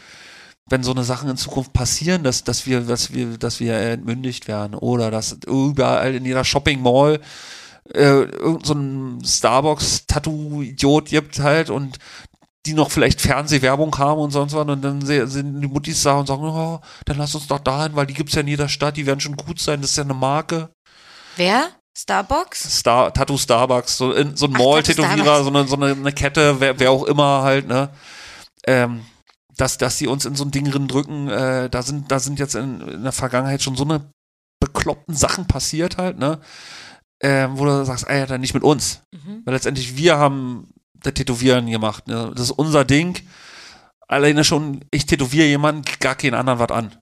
wenn 0.69 0.83
so 0.83 0.91
eine 0.91 1.03
Sachen 1.03 1.29
in 1.29 1.37
Zukunft 1.37 1.73
passieren, 1.73 2.23
dass, 2.23 2.43
dass 2.43 2.65
wir, 2.65 2.81
dass 2.81 3.13
wir, 3.13 3.37
dass 3.37 3.59
wir 3.59 3.75
entmündigt 3.75 4.47
werden 4.47 4.75
oder 4.75 5.11
dass 5.11 5.37
überall 5.45 6.15
in 6.15 6.25
jeder 6.25 6.45
Shopping 6.45 6.81
Mall 6.81 7.19
äh, 7.93 8.23
irgend 8.23 8.65
so 8.65 8.73
ein 8.73 9.21
Starbucks-Tattoo-Idiot 9.23 11.09
gibt 11.09 11.39
halt 11.39 11.69
und 11.69 11.99
die 12.65 12.73
noch 12.73 12.91
vielleicht 12.91 13.21
Fernsehwerbung 13.21 13.97
haben 13.97 14.21
und 14.21 14.31
sonst 14.31 14.53
was 14.53 14.67
und 14.67 14.81
dann 14.81 15.01
sind 15.01 15.61
die 15.61 15.67
Muttis 15.67 16.03
da 16.03 16.19
und 16.19 16.27
sagen, 16.27 16.43
oh, 16.43 16.79
dann 17.05 17.17
lass 17.17 17.35
uns 17.35 17.47
doch 17.47 17.59
dahin, 17.59 17.95
weil 17.95 18.05
die 18.05 18.13
gibt's 18.13 18.35
ja 18.35 18.41
in 18.41 18.47
jeder 18.47 18.69
Stadt, 18.69 18.97
die 18.97 19.07
werden 19.07 19.19
schon 19.19 19.35
gut 19.35 19.59
sein, 19.59 19.81
das 19.81 19.91
ist 19.91 19.97
ja 19.97 20.03
eine 20.03 20.13
Marke. 20.13 20.69
Wer? 21.35 21.69
Starbucks? 21.97 22.79
Star, 22.79 23.13
Tattoo 23.13 23.37
Starbucks, 23.37 23.97
so, 23.97 24.13
in, 24.13 24.35
so 24.35 24.45
ein 24.47 24.53
Mall-Tätowierer, 24.53 25.43
so 25.43 25.49
eine, 25.49 25.67
so 25.67 25.75
eine, 25.75 25.91
eine 25.91 26.13
Kette, 26.13 26.59
wer, 26.59 26.79
wer 26.79 26.91
auch 26.91 27.03
immer 27.03 27.41
halt, 27.43 27.67
ne? 27.67 27.89
Ähm, 28.65 29.05
dass, 29.57 29.77
dass 29.77 29.97
sie 29.97 30.07
uns 30.07 30.25
in 30.25 30.35
so 30.35 30.45
ein 30.45 30.51
Ding 30.51 30.69
drin 30.69 30.87
drücken, 30.87 31.27
äh, 31.27 31.69
da 31.69 31.81
sind, 31.81 32.11
da 32.11 32.19
sind 32.19 32.39
jetzt 32.39 32.55
in, 32.55 32.81
in 32.81 33.03
der 33.03 33.11
Vergangenheit 33.11 33.61
schon 33.61 33.75
so 33.75 33.83
eine 33.83 34.09
bekloppten 34.59 35.15
Sachen 35.15 35.47
passiert 35.47 35.97
halt, 35.97 36.17
ne? 36.17 36.39
Ähm, 37.21 37.57
wo 37.57 37.65
du 37.65 37.85
sagst, 37.85 38.07
ey, 38.07 38.25
dann 38.25 38.41
nicht 38.41 38.53
mit 38.53 38.63
uns. 38.63 39.01
Mhm. 39.11 39.41
Weil 39.45 39.53
letztendlich 39.53 39.97
wir 39.97 40.17
haben 40.17 40.73
das 40.95 41.13
Tätowieren 41.13 41.67
gemacht, 41.67 42.07
ne? 42.07 42.31
Das 42.33 42.45
ist 42.45 42.51
unser 42.51 42.85
Ding. 42.85 43.19
Alleine 44.07 44.43
schon, 44.43 44.83
ich 44.91 45.05
tätowiere 45.05 45.47
jemanden, 45.47 45.83
gar 45.99 46.15
keinen 46.15 46.35
anderen 46.35 46.59
was 46.59 46.71
an. 46.71 46.95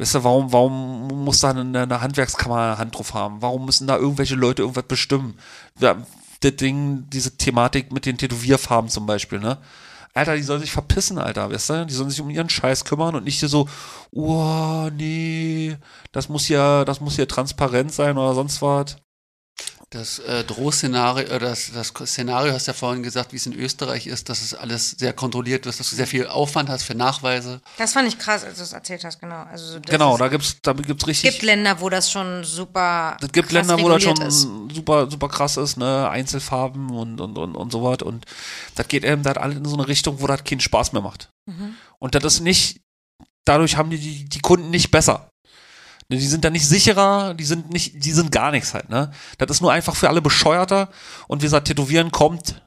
Weißt 0.00 0.14
du, 0.14 0.24
warum, 0.24 0.50
warum 0.50 1.24
muss 1.24 1.40
da 1.40 1.50
eine, 1.50 1.82
eine 1.82 2.00
Handwerkskammer 2.00 2.56
eine 2.56 2.78
Hand 2.78 2.96
drauf 2.96 3.12
haben? 3.12 3.42
Warum 3.42 3.66
müssen 3.66 3.86
da 3.86 3.98
irgendwelche 3.98 4.34
Leute 4.34 4.62
irgendwas 4.62 4.84
bestimmen? 4.84 5.38
Ja, 5.78 5.94
das 6.40 6.56
Ding, 6.56 7.04
diese 7.10 7.36
Thematik 7.36 7.92
mit 7.92 8.06
den 8.06 8.16
Tätowierfarben 8.16 8.88
zum 8.88 9.04
Beispiel, 9.04 9.40
ne? 9.40 9.58
Alter, 10.14 10.36
die 10.36 10.42
sollen 10.42 10.62
sich 10.62 10.72
verpissen, 10.72 11.18
Alter, 11.18 11.50
weißt 11.50 11.70
du? 11.70 11.86
Die 11.86 11.92
sollen 11.92 12.08
sich 12.08 12.22
um 12.22 12.30
ihren 12.30 12.48
Scheiß 12.48 12.86
kümmern 12.86 13.14
und 13.14 13.24
nicht 13.24 13.40
hier 13.40 13.50
so, 13.50 13.68
oh, 14.10 14.88
nee, 14.96 15.76
das 16.12 16.30
muss 16.30 16.48
ja, 16.48 16.86
das 16.86 17.02
muss 17.02 17.18
ja 17.18 17.26
transparent 17.26 17.92
sein 17.92 18.16
oder 18.16 18.34
sonst 18.34 18.62
was. 18.62 18.96
Das 19.92 20.20
äh, 20.20 20.44
Drohszenario, 20.44 21.26
äh, 21.26 21.40
das, 21.40 21.72
das 21.74 21.88
Szenario 21.88 22.52
hast 22.52 22.68
du 22.68 22.70
ja 22.70 22.74
vorhin 22.76 23.02
gesagt, 23.02 23.32
wie 23.32 23.36
es 23.36 23.46
in 23.46 23.54
Österreich 23.54 24.06
ist, 24.06 24.28
dass 24.28 24.40
es 24.40 24.54
alles 24.54 24.92
sehr 24.92 25.12
kontrolliert 25.12 25.64
wird, 25.64 25.80
dass 25.80 25.90
du 25.90 25.96
sehr 25.96 26.06
viel 26.06 26.28
Aufwand 26.28 26.68
hast 26.68 26.84
für 26.84 26.94
Nachweise. 26.94 27.60
Das 27.76 27.94
fand 27.94 28.06
ich 28.06 28.16
krass, 28.16 28.44
als 28.44 28.58
du 28.58 28.62
es 28.62 28.72
erzählt 28.72 29.02
hast, 29.02 29.18
genau. 29.18 29.42
Also, 29.50 29.64
so, 29.72 29.78
das 29.80 29.90
Genau, 29.90 30.12
ist- 30.14 30.20
da 30.20 30.28
gibt's, 30.28 30.56
da 30.62 30.72
gibt's 30.74 31.02
Es 31.02 31.08
richtig. 31.08 31.30
gibt 31.32 31.42
Länder, 31.42 31.80
wo 31.80 31.88
das 31.88 32.08
schon 32.08 32.44
super. 32.44 33.16
Es 33.20 33.32
gibt 33.32 33.48
krass 33.48 33.66
Länder, 33.66 33.82
wo 33.82 33.88
das 33.88 34.02
schon 34.04 34.20
ist. 34.22 34.42
super, 34.72 35.10
super 35.10 35.28
krass 35.28 35.56
ist, 35.56 35.76
ne, 35.76 36.08
Einzelfarben 36.08 36.90
und, 36.90 37.20
und, 37.20 37.36
und, 37.36 37.56
und 37.56 37.72
so 37.72 37.82
was. 37.82 38.02
Und 38.02 38.26
das 38.76 38.86
geht 38.86 39.02
eben 39.02 39.24
da 39.24 39.32
alle 39.32 39.54
in 39.56 39.64
so 39.64 39.74
eine 39.74 39.88
Richtung, 39.88 40.20
wo 40.20 40.28
das 40.28 40.44
keinen 40.44 40.60
Spaß 40.60 40.92
mehr 40.92 41.02
macht. 41.02 41.30
Mhm. 41.46 41.74
Und 41.98 42.14
das 42.14 42.22
ist 42.24 42.40
nicht, 42.42 42.80
dadurch 43.44 43.76
haben 43.76 43.90
die, 43.90 43.98
die, 43.98 44.28
die 44.28 44.40
Kunden 44.40 44.70
nicht 44.70 44.92
besser. 44.92 45.29
Die 46.12 46.26
sind 46.26 46.44
da 46.44 46.50
nicht 46.50 46.66
sicherer, 46.66 47.34
die 47.34 47.44
sind 47.44 47.70
nicht, 47.72 48.04
die 48.04 48.12
sind 48.12 48.32
gar 48.32 48.50
nichts 48.50 48.74
halt, 48.74 48.88
ne. 48.90 49.12
Das 49.38 49.50
ist 49.50 49.60
nur 49.60 49.72
einfach 49.72 49.94
für 49.94 50.08
alle 50.08 50.20
bescheuerter. 50.20 50.88
Und 51.28 51.40
wie 51.42 51.46
gesagt, 51.46 51.68
Tätowieren 51.68 52.10
kommt 52.10 52.66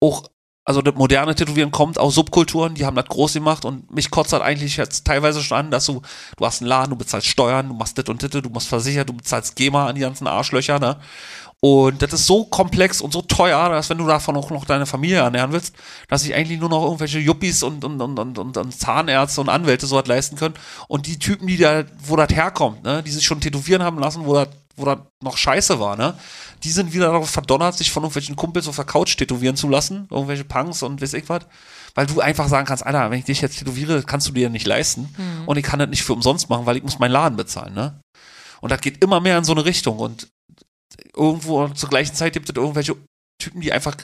auch, 0.00 0.30
also 0.64 0.80
das 0.80 0.94
moderne 0.94 1.34
Tätowieren 1.34 1.70
kommt 1.70 1.98
aus 1.98 2.14
Subkulturen, 2.14 2.74
die 2.74 2.86
haben 2.86 2.96
das 2.96 3.06
groß 3.06 3.34
gemacht 3.34 3.66
und 3.66 3.90
mich 3.94 4.10
kotzt 4.10 4.32
das 4.32 4.40
eigentlich 4.40 4.78
jetzt 4.78 5.06
teilweise 5.06 5.42
schon 5.42 5.58
an, 5.58 5.70
dass 5.70 5.84
du, 5.84 6.00
du 6.38 6.46
hast 6.46 6.62
einen 6.62 6.68
Laden, 6.68 6.90
du 6.90 6.96
bezahlst 6.96 7.26
Steuern, 7.26 7.68
du 7.68 7.74
machst 7.74 7.98
das 7.98 8.06
und 8.06 8.22
das, 8.22 8.30
du 8.30 8.48
musst 8.48 8.68
versichert, 8.68 9.10
du 9.10 9.12
bezahlst 9.12 9.54
GEMA 9.56 9.86
an 9.88 9.94
die 9.94 10.00
ganzen 10.00 10.26
Arschlöcher, 10.26 10.78
ne. 10.78 10.98
Und 11.66 12.02
das 12.02 12.12
ist 12.12 12.26
so 12.26 12.44
komplex 12.44 13.00
und 13.00 13.14
so 13.14 13.22
teuer, 13.22 13.70
dass 13.70 13.88
wenn 13.88 13.96
du 13.96 14.06
davon 14.06 14.36
auch 14.36 14.50
noch 14.50 14.66
deine 14.66 14.84
Familie 14.84 15.20
ernähren 15.20 15.50
willst, 15.50 15.74
dass 16.08 16.20
sich 16.20 16.34
eigentlich 16.34 16.60
nur 16.60 16.68
noch 16.68 16.82
irgendwelche 16.82 17.18
Yuppies 17.20 17.62
und, 17.62 17.82
und, 17.86 17.98
und, 18.02 18.18
und, 18.18 18.58
und, 18.58 18.78
Zahnärzte 18.78 19.40
und 19.40 19.48
Anwälte 19.48 19.86
so 19.86 19.96
was 19.96 20.06
leisten 20.06 20.36
können. 20.36 20.56
Und 20.88 21.06
die 21.06 21.18
Typen, 21.18 21.46
die 21.46 21.56
da, 21.56 21.84
wo 22.00 22.16
das 22.16 22.28
herkommt, 22.28 22.84
ne, 22.84 23.02
die 23.02 23.10
sich 23.10 23.24
schon 23.24 23.40
tätowieren 23.40 23.82
haben 23.82 23.98
lassen, 23.98 24.26
wo 24.26 24.34
das, 24.34 24.48
wo 24.76 24.84
das 24.84 24.98
noch 25.22 25.38
scheiße 25.38 25.80
war, 25.80 25.96
ne, 25.96 26.12
die 26.64 26.70
sind 26.70 26.92
wieder 26.92 27.06
darauf 27.06 27.30
verdonnert, 27.30 27.74
sich 27.74 27.90
von 27.90 28.02
irgendwelchen 28.02 28.36
Kumpels 28.36 28.68
auf 28.68 28.76
der 28.76 28.84
Couch 28.84 29.16
tätowieren 29.16 29.56
zu 29.56 29.66
lassen, 29.66 30.06
irgendwelche 30.10 30.44
Punks 30.44 30.82
und 30.82 31.00
weiß 31.00 31.14
ich 31.14 31.30
was. 31.30 31.46
Weil 31.94 32.04
du 32.04 32.20
einfach 32.20 32.48
sagen 32.48 32.66
kannst, 32.66 32.84
Alter, 32.84 33.10
wenn 33.10 33.20
ich 33.20 33.24
dich 33.24 33.40
jetzt 33.40 33.58
tätowiere, 33.58 34.02
kannst 34.02 34.28
du 34.28 34.32
dir 34.32 34.50
nicht 34.50 34.66
leisten. 34.66 35.14
Und 35.46 35.56
ich 35.56 35.64
kann 35.64 35.78
das 35.78 35.88
nicht 35.88 36.02
für 36.02 36.12
umsonst 36.12 36.50
machen, 36.50 36.66
weil 36.66 36.76
ich 36.76 36.82
muss 36.82 36.98
meinen 36.98 37.12
Laden 37.12 37.36
bezahlen, 37.36 37.72
ne? 37.72 38.00
Und 38.60 38.70
das 38.70 38.80
geht 38.80 39.02
immer 39.02 39.20
mehr 39.20 39.38
in 39.38 39.44
so 39.44 39.52
eine 39.52 39.64
Richtung. 39.64 39.98
Und 39.98 40.28
irgendwo 41.14 41.68
zur 41.68 41.88
gleichen 41.88 42.14
Zeit 42.14 42.32
gibt 42.32 42.48
es 42.48 42.56
irgendwelche 42.56 42.96
Typen, 43.40 43.60
die 43.60 43.72
einfach 43.72 43.96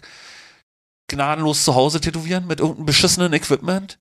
gnadenlos 1.09 1.65
zu 1.65 1.75
Hause 1.75 2.01
tätowieren 2.01 2.47
mit 2.47 2.61
irgendeinem 2.61 2.87
beschissenen 2.87 3.33
Equipment. 3.33 3.99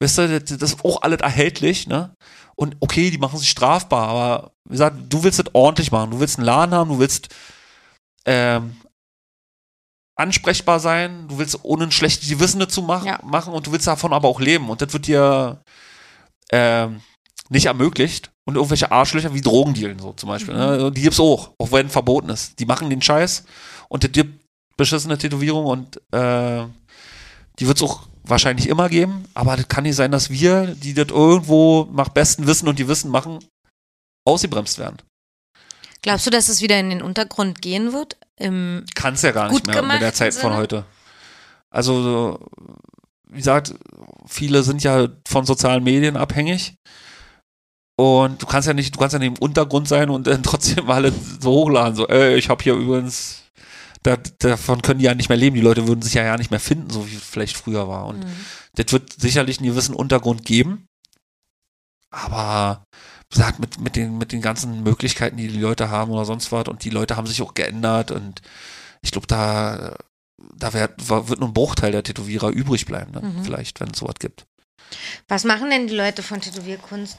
Weißt 0.00 0.18
du, 0.18 0.40
das 0.40 0.58
das 0.58 0.72
ist 0.72 0.84
auch 0.84 1.02
alles 1.02 1.20
erhältlich, 1.20 1.86
ne? 1.86 2.14
Und 2.56 2.76
okay, 2.80 3.10
die 3.10 3.18
machen 3.18 3.38
sich 3.38 3.48
strafbar, 3.50 4.08
aber 4.08 4.52
wie 4.64 4.72
gesagt, 4.72 4.96
du 5.08 5.22
willst 5.22 5.38
das 5.38 5.54
ordentlich 5.54 5.92
machen. 5.92 6.10
Du 6.10 6.20
willst 6.20 6.38
einen 6.38 6.46
Laden 6.46 6.74
haben, 6.74 6.90
du 6.90 6.98
willst 6.98 7.28
ähm, 8.26 8.76
ansprechbar 10.16 10.80
sein, 10.80 11.28
du 11.28 11.38
willst 11.38 11.58
ohne 11.64 11.84
ein 11.84 11.92
schlechtes 11.92 12.28
Gewissen 12.28 12.60
dazu 12.60 12.82
machen, 12.82 13.06
Ja. 13.06 13.20
machen 13.22 13.54
und 13.54 13.66
du 13.66 13.72
willst 13.72 13.86
davon 13.86 14.12
aber 14.12 14.28
auch 14.28 14.40
leben. 14.40 14.68
Und 14.68 14.82
das 14.82 14.92
wird 14.92 15.06
dir 15.06 15.62
ähm, 16.52 17.00
nicht 17.50 17.66
ermöglicht. 17.66 18.30
Und 18.46 18.56
irgendwelche 18.56 18.90
Arschlöcher 18.90 19.34
wie 19.34 19.42
Drogendealen, 19.42 19.98
so 19.98 20.12
zum 20.14 20.28
Beispiel. 20.28 20.54
Ne? 20.54 20.90
Die 20.90 21.02
gibt's 21.02 21.20
auch, 21.20 21.52
auch 21.58 21.70
wenn 21.70 21.88
verboten 21.88 22.30
ist. 22.30 22.58
Die 22.58 22.64
machen 22.64 22.90
den 22.90 23.02
Scheiß 23.02 23.44
und 23.88 24.02
es 24.02 24.10
gibt 24.10 24.40
beschissene 24.76 25.18
Tätowierung 25.18 25.66
und 25.66 26.00
äh, 26.12 26.64
die 27.58 27.66
wird's 27.66 27.82
auch 27.82 28.08
wahrscheinlich 28.24 28.68
immer 28.68 28.88
geben, 28.88 29.24
aber 29.34 29.56
das 29.56 29.68
kann 29.68 29.84
nicht 29.84 29.96
sein, 29.96 30.10
dass 30.10 30.30
wir, 30.30 30.74
die 30.74 30.94
das 30.94 31.08
irgendwo 31.08 31.88
nach 31.92 32.08
bestem 32.08 32.46
Wissen 32.46 32.66
und 32.68 32.76
Gewissen 32.76 33.10
machen, 33.10 33.38
ausgebremst 34.26 34.78
werden. 34.78 34.96
Glaubst 36.02 36.26
du, 36.26 36.30
dass 36.30 36.48
es 36.48 36.62
wieder 36.62 36.78
in 36.80 36.90
den 36.90 37.02
Untergrund 37.02 37.60
gehen 37.60 37.92
wird? 37.92 38.16
Kann 38.38 39.14
es 39.14 39.22
ja 39.22 39.32
gar 39.32 39.50
nicht 39.50 39.66
mehr 39.66 39.82
mit 39.82 40.00
der 40.00 40.14
Zeit 40.14 40.32
von 40.32 40.50
Sinne? 40.50 40.56
heute. 40.56 40.84
Also, 41.70 42.02
so, 42.02 42.48
wie 43.28 43.38
gesagt, 43.38 43.74
viele 44.26 44.62
sind 44.62 44.82
ja 44.82 45.08
von 45.28 45.44
sozialen 45.44 45.84
Medien 45.84 46.16
abhängig. 46.16 46.74
Und 48.00 48.40
du 48.40 48.46
kannst 48.46 48.66
ja 48.68 48.72
nicht, 48.74 48.94
du 48.94 48.98
kannst 48.98 49.12
ja 49.12 49.18
nicht 49.18 49.28
im 49.36 49.38
Untergrund 49.38 49.86
sein 49.88 50.08
und 50.10 50.26
dann 50.26 50.42
trotzdem 50.44 50.88
alle 50.90 51.12
so 51.40 51.50
hochladen, 51.50 51.94
so, 51.96 52.06
ey, 52.08 52.36
ich 52.36 52.48
habe 52.48 52.62
hier 52.62 52.74
übrigens, 52.74 53.42
da, 54.02 54.16
davon 54.38 54.80
können 54.80 55.00
die 55.00 55.04
ja 55.06 55.14
nicht 55.14 55.28
mehr 55.28 55.36
leben. 55.36 55.54
Die 55.56 55.60
Leute 55.62 55.86
würden 55.86 56.00
sich 56.02 56.14
ja 56.14 56.22
ja 56.24 56.36
nicht 56.38 56.50
mehr 56.50 56.60
finden, 56.60 56.88
so 56.90 57.10
wie 57.10 57.16
es 57.16 57.22
vielleicht 57.22 57.56
früher 57.56 57.88
war. 57.88 58.06
Und 58.06 58.20
Mhm. 58.20 58.46
das 58.76 58.92
wird 58.92 59.12
sicherlich 59.20 59.58
einen 59.58 59.68
gewissen 59.68 59.94
Untergrund 59.94 60.44
geben. 60.46 60.86
Aber 62.10 62.84
wie 63.30 63.36
gesagt, 63.36 63.60
mit, 63.60 63.78
mit, 63.80 63.96
den, 63.96 64.18
mit 64.18 64.32
den 64.32 64.40
ganzen 64.42 64.82
Möglichkeiten, 64.82 65.36
die 65.36 65.48
die 65.48 65.60
Leute 65.60 65.90
haben 65.90 66.10
oder 66.10 66.24
sonst 66.24 66.50
was, 66.52 66.66
und 66.68 66.84
die 66.84 66.90
Leute 66.90 67.16
haben 67.16 67.26
sich 67.26 67.42
auch 67.42 67.54
geändert 67.54 68.10
und 68.10 68.40
ich 69.02 69.10
glaube, 69.12 69.26
da 69.26 69.96
da 70.56 70.72
wird, 70.72 71.08
wird 71.10 71.38
nur 71.40 71.50
ein 71.50 71.54
Bruchteil 71.54 71.92
der 71.92 72.02
Tätowierer 72.02 72.48
übrig 72.48 72.86
bleiben, 72.86 73.12
dann 73.12 73.36
Mhm. 73.36 73.44
vielleicht, 73.44 73.78
wenn 73.80 73.90
es 73.90 73.98
sowas 73.98 74.14
gibt. 74.18 74.46
Was 75.28 75.44
machen 75.44 75.68
denn 75.68 75.86
die 75.86 75.94
Leute 75.94 76.22
von 76.22 76.40
Tätowierkunst, 76.40 77.18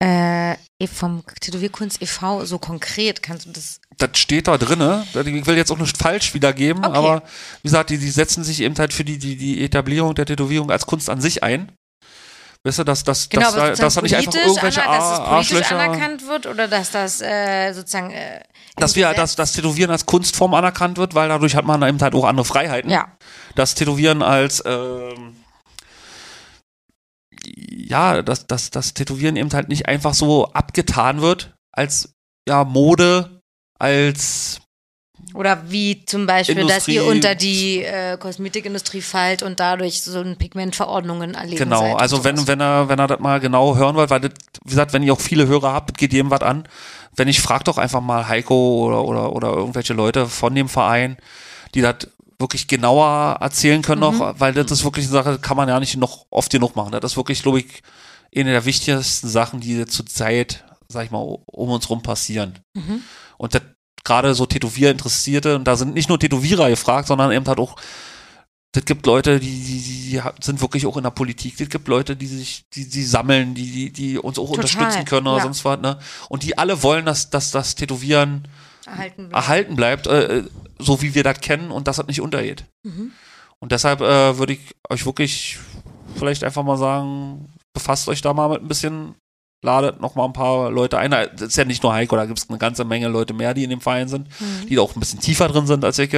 äh, 0.00 0.56
vom 0.92 1.24
Tätowierkunst 1.40 2.00
e.V. 2.00 2.44
so 2.44 2.58
konkret? 2.58 3.22
Kannst 3.22 3.46
du 3.46 3.50
das? 3.50 3.80
Das 3.96 4.10
steht 4.18 4.46
da 4.46 4.56
drinne. 4.58 5.04
Ich 5.12 5.46
will 5.46 5.56
jetzt 5.56 5.72
auch 5.72 5.78
nicht 5.78 5.96
falsch 5.98 6.34
wiedergeben, 6.34 6.84
Okay. 6.84 6.96
aber 6.96 7.22
wie 7.62 7.68
gesagt, 7.68 7.90
die, 7.90 7.98
die 7.98 8.10
setzen 8.10 8.44
sich 8.44 8.60
eben 8.60 8.76
halt 8.78 8.92
für 8.92 9.04
die, 9.04 9.18
die, 9.18 9.36
die 9.36 9.64
Etablierung 9.64 10.14
der 10.14 10.26
Tätowierung 10.26 10.70
als 10.70 10.86
Kunst 10.86 11.10
an 11.10 11.20
sich 11.20 11.42
ein. 11.42 11.72
Weißt 12.64 12.80
du, 12.80 12.84
dass, 12.84 13.04
dass, 13.04 13.28
Genau, 13.28 13.52
dass, 13.54 13.78
dass 13.78 13.94
da 13.94 14.02
nicht 14.02 14.16
einfach 14.16 14.34
irgendwelche 14.34 14.82
aner- 14.82 14.98
dass 14.98 15.12
es 15.12 15.18
politisch 15.18 15.56
Arschlöcher. 15.72 15.78
anerkannt 15.78 16.26
wird 16.26 16.46
oder 16.46 16.66
dass 16.68 16.90
das 16.90 17.20
äh, 17.20 17.72
sozusagen 17.72 18.10
äh, 18.10 18.40
Dass 18.76 18.96
wir, 18.96 19.12
dass 19.14 19.36
das 19.36 19.52
Tätowieren 19.52 19.90
als 19.92 20.06
Kunstform 20.06 20.54
anerkannt 20.54 20.98
wird, 20.98 21.14
weil 21.14 21.28
dadurch 21.28 21.54
hat 21.56 21.64
man 21.64 21.82
eben 21.82 22.00
halt 22.00 22.14
auch 22.14 22.24
andere 22.24 22.44
Freiheiten. 22.44 22.90
ja 22.90 23.16
Das 23.54 23.74
Tätowieren 23.76 24.22
als 24.22 24.62
ähm, 24.66 25.36
ja, 27.56 28.22
dass 28.22 28.46
das, 28.46 28.70
das 28.70 28.94
Tätowieren 28.94 29.36
eben 29.36 29.52
halt 29.52 29.68
nicht 29.68 29.86
einfach 29.86 30.14
so 30.14 30.46
abgetan 30.52 31.20
wird 31.20 31.54
als 31.72 32.14
ja 32.48 32.64
Mode, 32.64 33.40
als 33.78 34.60
oder 35.34 35.70
wie 35.70 36.04
zum 36.04 36.26
Beispiel, 36.26 36.56
dass 36.56 36.88
Industrie- 36.88 36.94
ihr 36.94 37.04
unter 37.04 37.34
die 37.34 37.82
äh, 37.82 38.16
Kosmetikindustrie 38.16 39.02
fallt 39.02 39.42
und 39.42 39.60
dadurch 39.60 40.00
so 40.00 40.20
ein 40.20 40.36
Pigmentverordnungen 40.36 41.34
erleben 41.34 41.58
Genau, 41.58 41.80
seid 41.80 42.00
also 42.00 42.24
wenn, 42.24 42.46
wenn 42.46 42.60
er, 42.60 42.88
wenn 42.88 42.98
er 42.98 43.06
das 43.08 43.20
mal 43.20 43.38
genau 43.40 43.76
hören 43.76 43.94
wollt, 43.96 44.10
weil 44.10 44.20
das, 44.20 44.32
wie 44.64 44.70
gesagt, 44.70 44.92
wenn 44.92 45.02
ihr 45.02 45.12
auch 45.12 45.20
viele 45.20 45.46
Hörer 45.46 45.72
habt, 45.72 45.98
geht 45.98 46.12
jedem 46.12 46.30
was 46.30 46.40
an. 46.40 46.66
Wenn 47.14 47.28
ich 47.28 47.40
fragt 47.40 47.68
doch 47.68 47.78
einfach 47.78 48.00
mal 48.00 48.28
Heiko 48.28 48.86
oder, 48.86 49.04
oder, 49.04 49.32
oder 49.32 49.48
irgendwelche 49.48 49.92
Leute 49.92 50.26
von 50.26 50.54
dem 50.54 50.68
Verein, 50.68 51.16
die 51.74 51.82
das 51.82 52.08
wirklich 52.38 52.68
genauer 52.68 53.38
erzählen 53.40 53.82
können 53.82 54.00
Mhm. 54.00 54.18
noch, 54.18 54.40
weil 54.40 54.52
das 54.54 54.70
ist 54.70 54.84
wirklich 54.84 55.06
eine 55.06 55.12
Sache, 55.12 55.38
kann 55.38 55.56
man 55.56 55.68
ja 55.68 55.80
nicht 55.80 55.96
noch 55.96 56.26
oft 56.30 56.50
genug 56.50 56.76
machen. 56.76 56.92
Das 56.92 57.12
ist 57.12 57.16
wirklich, 57.16 57.42
glaube 57.42 57.60
ich, 57.60 57.82
eine 58.34 58.52
der 58.52 58.64
wichtigsten 58.64 59.28
Sachen, 59.28 59.60
die 59.60 59.86
zurzeit, 59.86 60.64
sag 60.88 61.04
ich 61.04 61.10
mal, 61.10 61.38
um 61.46 61.70
uns 61.70 61.88
rum 61.90 62.02
passieren. 62.02 62.58
Mhm. 62.74 63.02
Und 63.38 63.54
das 63.54 63.62
gerade 64.04 64.34
so 64.34 64.46
Tätowierinteressierte, 64.46 65.56
und 65.56 65.64
da 65.64 65.76
sind 65.76 65.94
nicht 65.94 66.08
nur 66.08 66.18
Tätowierer 66.18 66.70
gefragt, 66.70 67.08
sondern 67.08 67.32
eben 67.32 67.46
halt 67.46 67.58
auch 67.58 67.76
das 68.72 68.84
gibt 68.84 69.06
Leute, 69.06 69.40
die, 69.40 69.62
die, 69.62 69.80
die, 69.80 70.22
sind 70.40 70.60
wirklich 70.60 70.86
auch 70.86 70.96
in 70.98 71.02
der 71.02 71.10
Politik. 71.10 71.56
Das 71.56 71.68
gibt 71.68 71.88
Leute, 71.88 72.16
die 72.16 72.26
sich, 72.26 72.66
die, 72.74 72.88
die 72.88 73.02
sammeln, 73.02 73.54
die, 73.54 73.70
die, 73.70 73.92
die 73.92 74.18
uns 74.18 74.38
auch 74.38 74.50
Total, 74.50 74.64
unterstützen 74.64 75.04
können 75.06 75.26
oder 75.26 75.38
ja. 75.38 75.42
sonst 75.42 75.64
was, 75.64 75.80
ne? 75.80 75.98
Und 76.28 76.42
die 76.42 76.58
alle 76.58 76.82
wollen, 76.82 77.06
dass, 77.06 77.30
dass 77.30 77.50
das 77.50 77.74
Tätowieren 77.76 78.46
erhalten 78.88 79.28
bleibt. 79.28 79.34
erhalten 79.44 79.76
bleibt, 79.76 80.06
äh, 80.06 80.44
so 80.78 81.00
wie 81.02 81.14
wir 81.14 81.22
das 81.24 81.40
kennen 81.40 81.70
und 81.70 81.88
dass 81.88 81.96
das 81.96 82.06
nicht 82.06 82.20
untergeht. 82.20 82.64
Mhm. 82.84 83.12
Und 83.60 83.72
deshalb 83.72 84.00
äh, 84.00 84.38
würde 84.38 84.52
ich 84.54 84.60
euch 84.88 85.04
wirklich 85.04 85.58
vielleicht 86.16 86.44
einfach 86.44 86.62
mal 86.62 86.76
sagen, 86.76 87.48
befasst 87.72 88.08
euch 88.08 88.22
da 88.22 88.32
mal 88.32 88.48
mit 88.48 88.62
ein 88.62 88.68
bisschen, 88.68 89.14
ladet 89.64 90.00
noch 90.00 90.14
mal 90.14 90.24
ein 90.24 90.32
paar 90.32 90.70
Leute 90.70 90.98
ein. 90.98 91.10
Das 91.10 91.30
ist 91.42 91.56
ja 91.56 91.64
nicht 91.64 91.82
nur 91.82 91.92
Heiko, 91.92 92.14
da 92.16 92.26
gibt 92.26 92.38
es 92.38 92.48
eine 92.48 92.58
ganze 92.58 92.84
Menge 92.84 93.08
Leute 93.08 93.34
mehr, 93.34 93.54
die 93.54 93.64
in 93.64 93.70
dem 93.70 93.80
Verein 93.80 94.08
sind, 94.08 94.28
Mhm. 94.40 94.66
die 94.68 94.76
da 94.76 94.82
auch 94.82 94.94
ein 94.94 95.00
bisschen 95.00 95.20
tiefer 95.20 95.48
drin 95.48 95.66
sind 95.66 95.84
als 95.84 95.98
ich. 95.98 96.12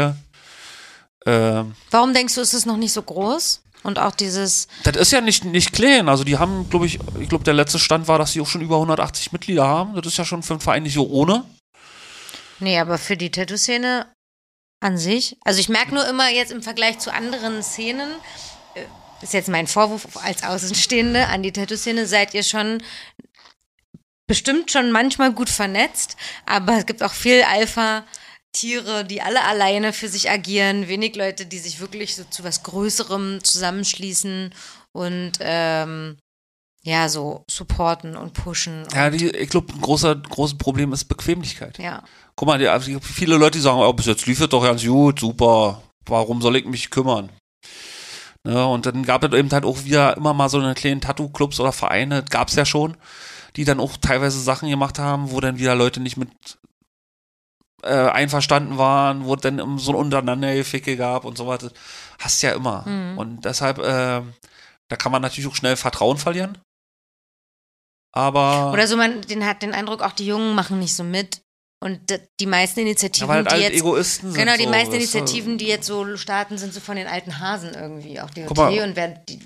Ähm, 1.27 1.75
Warum 1.91 2.15
denkst 2.15 2.35
du, 2.35 2.41
ist 2.41 2.55
es 2.55 2.67
noch 2.67 2.77
nicht 2.77 2.93
so 2.93 3.03
groß? 3.03 3.63
Und 3.83 3.99
auch 3.99 4.15
dieses, 4.15 4.69
Das 4.85 4.97
ist 4.97 5.11
ja 5.11 5.23
nicht, 5.23 5.45
nicht 5.45 5.73
klein. 5.73 6.09
Also 6.11 6.23
die 6.23 6.37
haben, 6.37 6.69
glaube 6.69 6.85
ich, 6.87 6.99
ich 7.19 7.29
glaube, 7.31 7.45
der 7.45 7.55
letzte 7.55 7.79
Stand 7.79 8.09
war, 8.09 8.19
dass 8.19 8.33
sie 8.33 8.41
auch 8.43 8.47
schon 8.47 8.61
über 8.61 8.77
180 8.77 9.33
Mitglieder 9.33 9.67
haben. 9.67 9.95
Das 9.95 10.05
ist 10.07 10.19
ja 10.19 10.25
schon 10.27 10.43
für 10.43 10.53
einen 10.55 10.61
Verein 10.61 10.83
nicht 10.83 10.93
so 10.95 11.09
ohne. 11.09 11.45
Nee, 12.61 12.79
aber 12.79 12.99
für 12.99 13.17
die 13.17 13.31
Tattoo-Szene 13.31 14.07
an 14.81 14.97
sich, 14.97 15.37
also 15.45 15.61
ich 15.61 15.69
merke 15.69 15.95
nur 15.95 16.07
immer 16.09 16.31
jetzt 16.31 16.53
im 16.53 16.63
Vergleich 16.63 16.99
zu 16.99 17.13
anderen 17.13 17.63
Szenen, 17.63 18.11
äh, 18.75 18.85
ist 19.23 19.35
jetzt 19.35 19.49
mein 19.49 19.67
Vorwurf 19.67 20.17
als 20.25 20.43
Außenstehende 20.43 21.27
an 21.27 21.43
die 21.43 21.53
Tattoo-Szene, 21.53 22.07
seid 22.07 22.35
ihr 22.35 22.43
schon 22.43 22.83
bestimmt 24.27 24.71
schon 24.71 24.93
manchmal 24.93 25.33
gut 25.33 25.51
vernetzt, 25.51 26.17
aber 26.47 26.79
es 26.79 26.87
gibt 26.87 27.03
auch 27.03 27.13
viel 27.13 27.43
Alpha. 27.43 28.05
Tiere, 28.53 29.05
die 29.05 29.23
alle 29.23 29.45
alleine 29.45 29.93
für 29.93 30.09
sich 30.09 30.29
agieren, 30.29 30.89
wenig 30.89 31.15
Leute, 31.15 31.47
die 31.47 31.59
sich 31.59 31.79
wirklich 31.79 32.17
so 32.17 32.25
zu 32.25 32.43
was 32.43 32.65
Größerem 32.65 33.45
zusammenschließen 33.45 34.53
und 34.91 35.33
ähm, 35.39 36.19
ja, 36.83 37.09
so 37.09 37.45
supporten 37.49 38.17
und 38.17 38.33
pushen. 38.33 38.85
Und, 38.85 38.93
Ja, 38.95 39.11
die, 39.11 39.31
ich 39.31 39.51
glaube, 39.51 39.73
ein 39.73 39.81
großer, 39.81 40.17
großes 40.17 40.59
Problem 40.59 40.93
ist 40.93 41.05
Bequemlichkeit. 41.05 41.79
ja. 41.79 42.03
Guck 42.41 42.47
mal, 42.47 42.59
die, 42.59 42.69
also 42.69 42.99
viele 43.01 43.37
Leute, 43.37 43.59
die 43.59 43.63
sagen, 43.63 43.81
oh, 43.81 43.93
bis 43.93 44.07
jetzt 44.07 44.25
lief 44.25 44.41
es 44.41 44.49
doch 44.49 44.63
ganz 44.63 44.83
gut, 44.83 45.21
super, 45.21 45.83
warum 46.07 46.41
soll 46.41 46.57
ich 46.57 46.65
mich 46.65 46.89
kümmern? 46.89 47.29
Ne, 48.45 48.67
und 48.67 48.87
dann 48.87 49.05
gab 49.05 49.23
es 49.23 49.39
eben 49.39 49.53
halt 49.53 49.67
auch 49.67 49.85
wieder 49.85 50.17
immer 50.17 50.33
mal 50.33 50.49
so 50.49 50.59
eine 50.59 50.73
kleinen 50.73 51.03
Tattoo-Clubs 51.03 51.61
oder 51.61 51.73
Vereine, 51.73 52.25
gab 52.31 52.49
es 52.49 52.55
ja 52.55 52.65
schon, 52.65 52.97
die 53.57 53.67
dann 53.67 53.79
auch 53.79 53.95
teilweise 53.99 54.41
Sachen 54.41 54.71
gemacht 54.71 54.99
haben, 54.99 55.33
wo 55.33 55.41
dann 55.41 55.59
wieder 55.59 55.75
Leute 55.75 56.01
nicht 56.01 56.17
mit 56.17 56.31
äh, 57.83 58.09
einverstanden 58.09 58.79
waren, 58.79 59.27
wo 59.27 59.35
es 59.35 59.43
dann 59.43 59.77
so 59.77 59.93
ein 59.93 59.97
Untereinandergeficke 59.97 60.97
gab 60.97 61.27
und 61.27 61.37
so. 61.37 61.55
Das 61.55 61.75
Hast 62.19 62.41
ja 62.41 62.53
immer. 62.53 62.89
Mhm. 62.89 63.19
Und 63.19 63.45
deshalb, 63.45 63.81
äh, 63.81 64.23
da 64.89 64.97
kann 64.97 65.13
man 65.13 65.21
natürlich 65.21 65.51
auch 65.51 65.57
schnell 65.57 65.77
Vertrauen 65.77 66.17
verlieren. 66.17 66.57
Aber 68.13 68.73
Oder 68.73 68.87
so, 68.87 68.97
man 68.97 69.21
den 69.21 69.45
hat 69.45 69.61
den 69.61 69.75
Eindruck, 69.75 70.01
auch 70.01 70.13
die 70.13 70.27
Jungen 70.27 70.55
machen 70.55 70.79
nicht 70.79 70.97
so 70.97 71.05
mit. 71.05 71.43
Und 71.83 71.99
die 72.39 72.47
meisten 72.47 72.81
Initiativen, 72.81 73.31
halt 73.31 73.53
die 73.53 73.57
jetzt. 73.57 73.77
Egoisten. 73.79 74.35
Genau, 74.35 74.55
die 74.59 74.65
so, 74.65 74.71
meisten? 74.71 74.95
Initiativen, 74.95 75.57
die 75.57 75.67
jetzt 75.67 75.87
so 75.87 76.15
starten, 76.19 76.59
sind 76.59 76.75
so 76.75 76.81
von 76.81 76.95
den 76.95 77.07
alten 77.07 77.39
Hasen 77.39 77.73
irgendwie. 77.73 78.21
Auch 78.21 78.29
die 78.29 78.43
Guck 78.43 78.59
mal. 78.59 78.79
Und 78.83 78.97
wer, 78.97 79.09
die, 79.09 79.41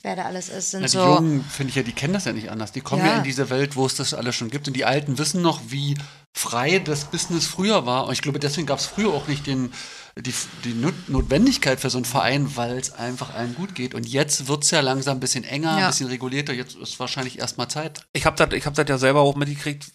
wer 0.00 0.14
da 0.14 0.26
alles 0.26 0.48
ist, 0.48 0.70
sind 0.70 0.82
Na, 0.82 0.86
die 0.86 0.92
so. 0.92 1.04
Jungen, 1.04 1.44
finde 1.44 1.70
ich 1.70 1.74
ja, 1.74 1.82
die 1.82 1.92
kennen 1.92 2.14
das 2.14 2.24
ja 2.24 2.32
nicht 2.32 2.52
anders. 2.52 2.70
Die 2.70 2.82
kommen 2.82 3.04
ja. 3.04 3.14
Ja. 3.14 3.18
in 3.18 3.24
diese 3.24 3.50
Welt, 3.50 3.74
wo 3.74 3.84
es 3.84 3.96
das 3.96 4.14
alles 4.14 4.36
schon 4.36 4.48
gibt. 4.48 4.68
Und 4.68 4.74
die 4.74 4.84
Alten 4.84 5.18
wissen 5.18 5.42
noch, 5.42 5.60
wie 5.66 5.96
frei 6.32 6.78
das 6.78 7.06
Business 7.06 7.46
früher 7.46 7.84
war. 7.84 8.06
Und 8.06 8.12
ich 8.12 8.22
glaube, 8.22 8.38
deswegen 8.38 8.68
gab 8.68 8.78
es 8.78 8.86
früher 8.86 9.12
auch 9.12 9.26
nicht 9.26 9.48
den, 9.48 9.72
die, 10.18 10.34
die 10.64 10.74
Not- 10.74 11.08
Notwendigkeit 11.08 11.80
für 11.80 11.88
so 11.90 11.98
einen 11.98 12.04
Verein, 12.04 12.54
weil 12.56 12.76
es 12.78 12.92
einfach 12.92 13.34
allen 13.34 13.54
gut 13.54 13.74
geht. 13.74 13.94
Und 13.94 14.06
jetzt 14.06 14.46
wird 14.48 14.64
es 14.64 14.70
ja 14.70 14.80
langsam 14.80 15.16
ein 15.16 15.20
bisschen 15.20 15.44
enger, 15.44 15.78
Ja. 15.78 15.84
ein 15.86 15.90
bisschen 15.90 16.08
regulierter. 16.08 16.52
Jetzt 16.52 16.76
ist 16.76 17.00
wahrscheinlich 17.00 17.38
erstmal 17.38 17.68
Zeit. 17.68 18.06
ich 18.12 18.26
habe 18.26 18.36
das, 18.36 18.52
ich 18.56 18.66
hab 18.66 18.74
das 18.74 18.88
ja 18.88 18.98
selber 18.98 19.20
auch 19.20 19.34
mitgekriegt. 19.36 19.86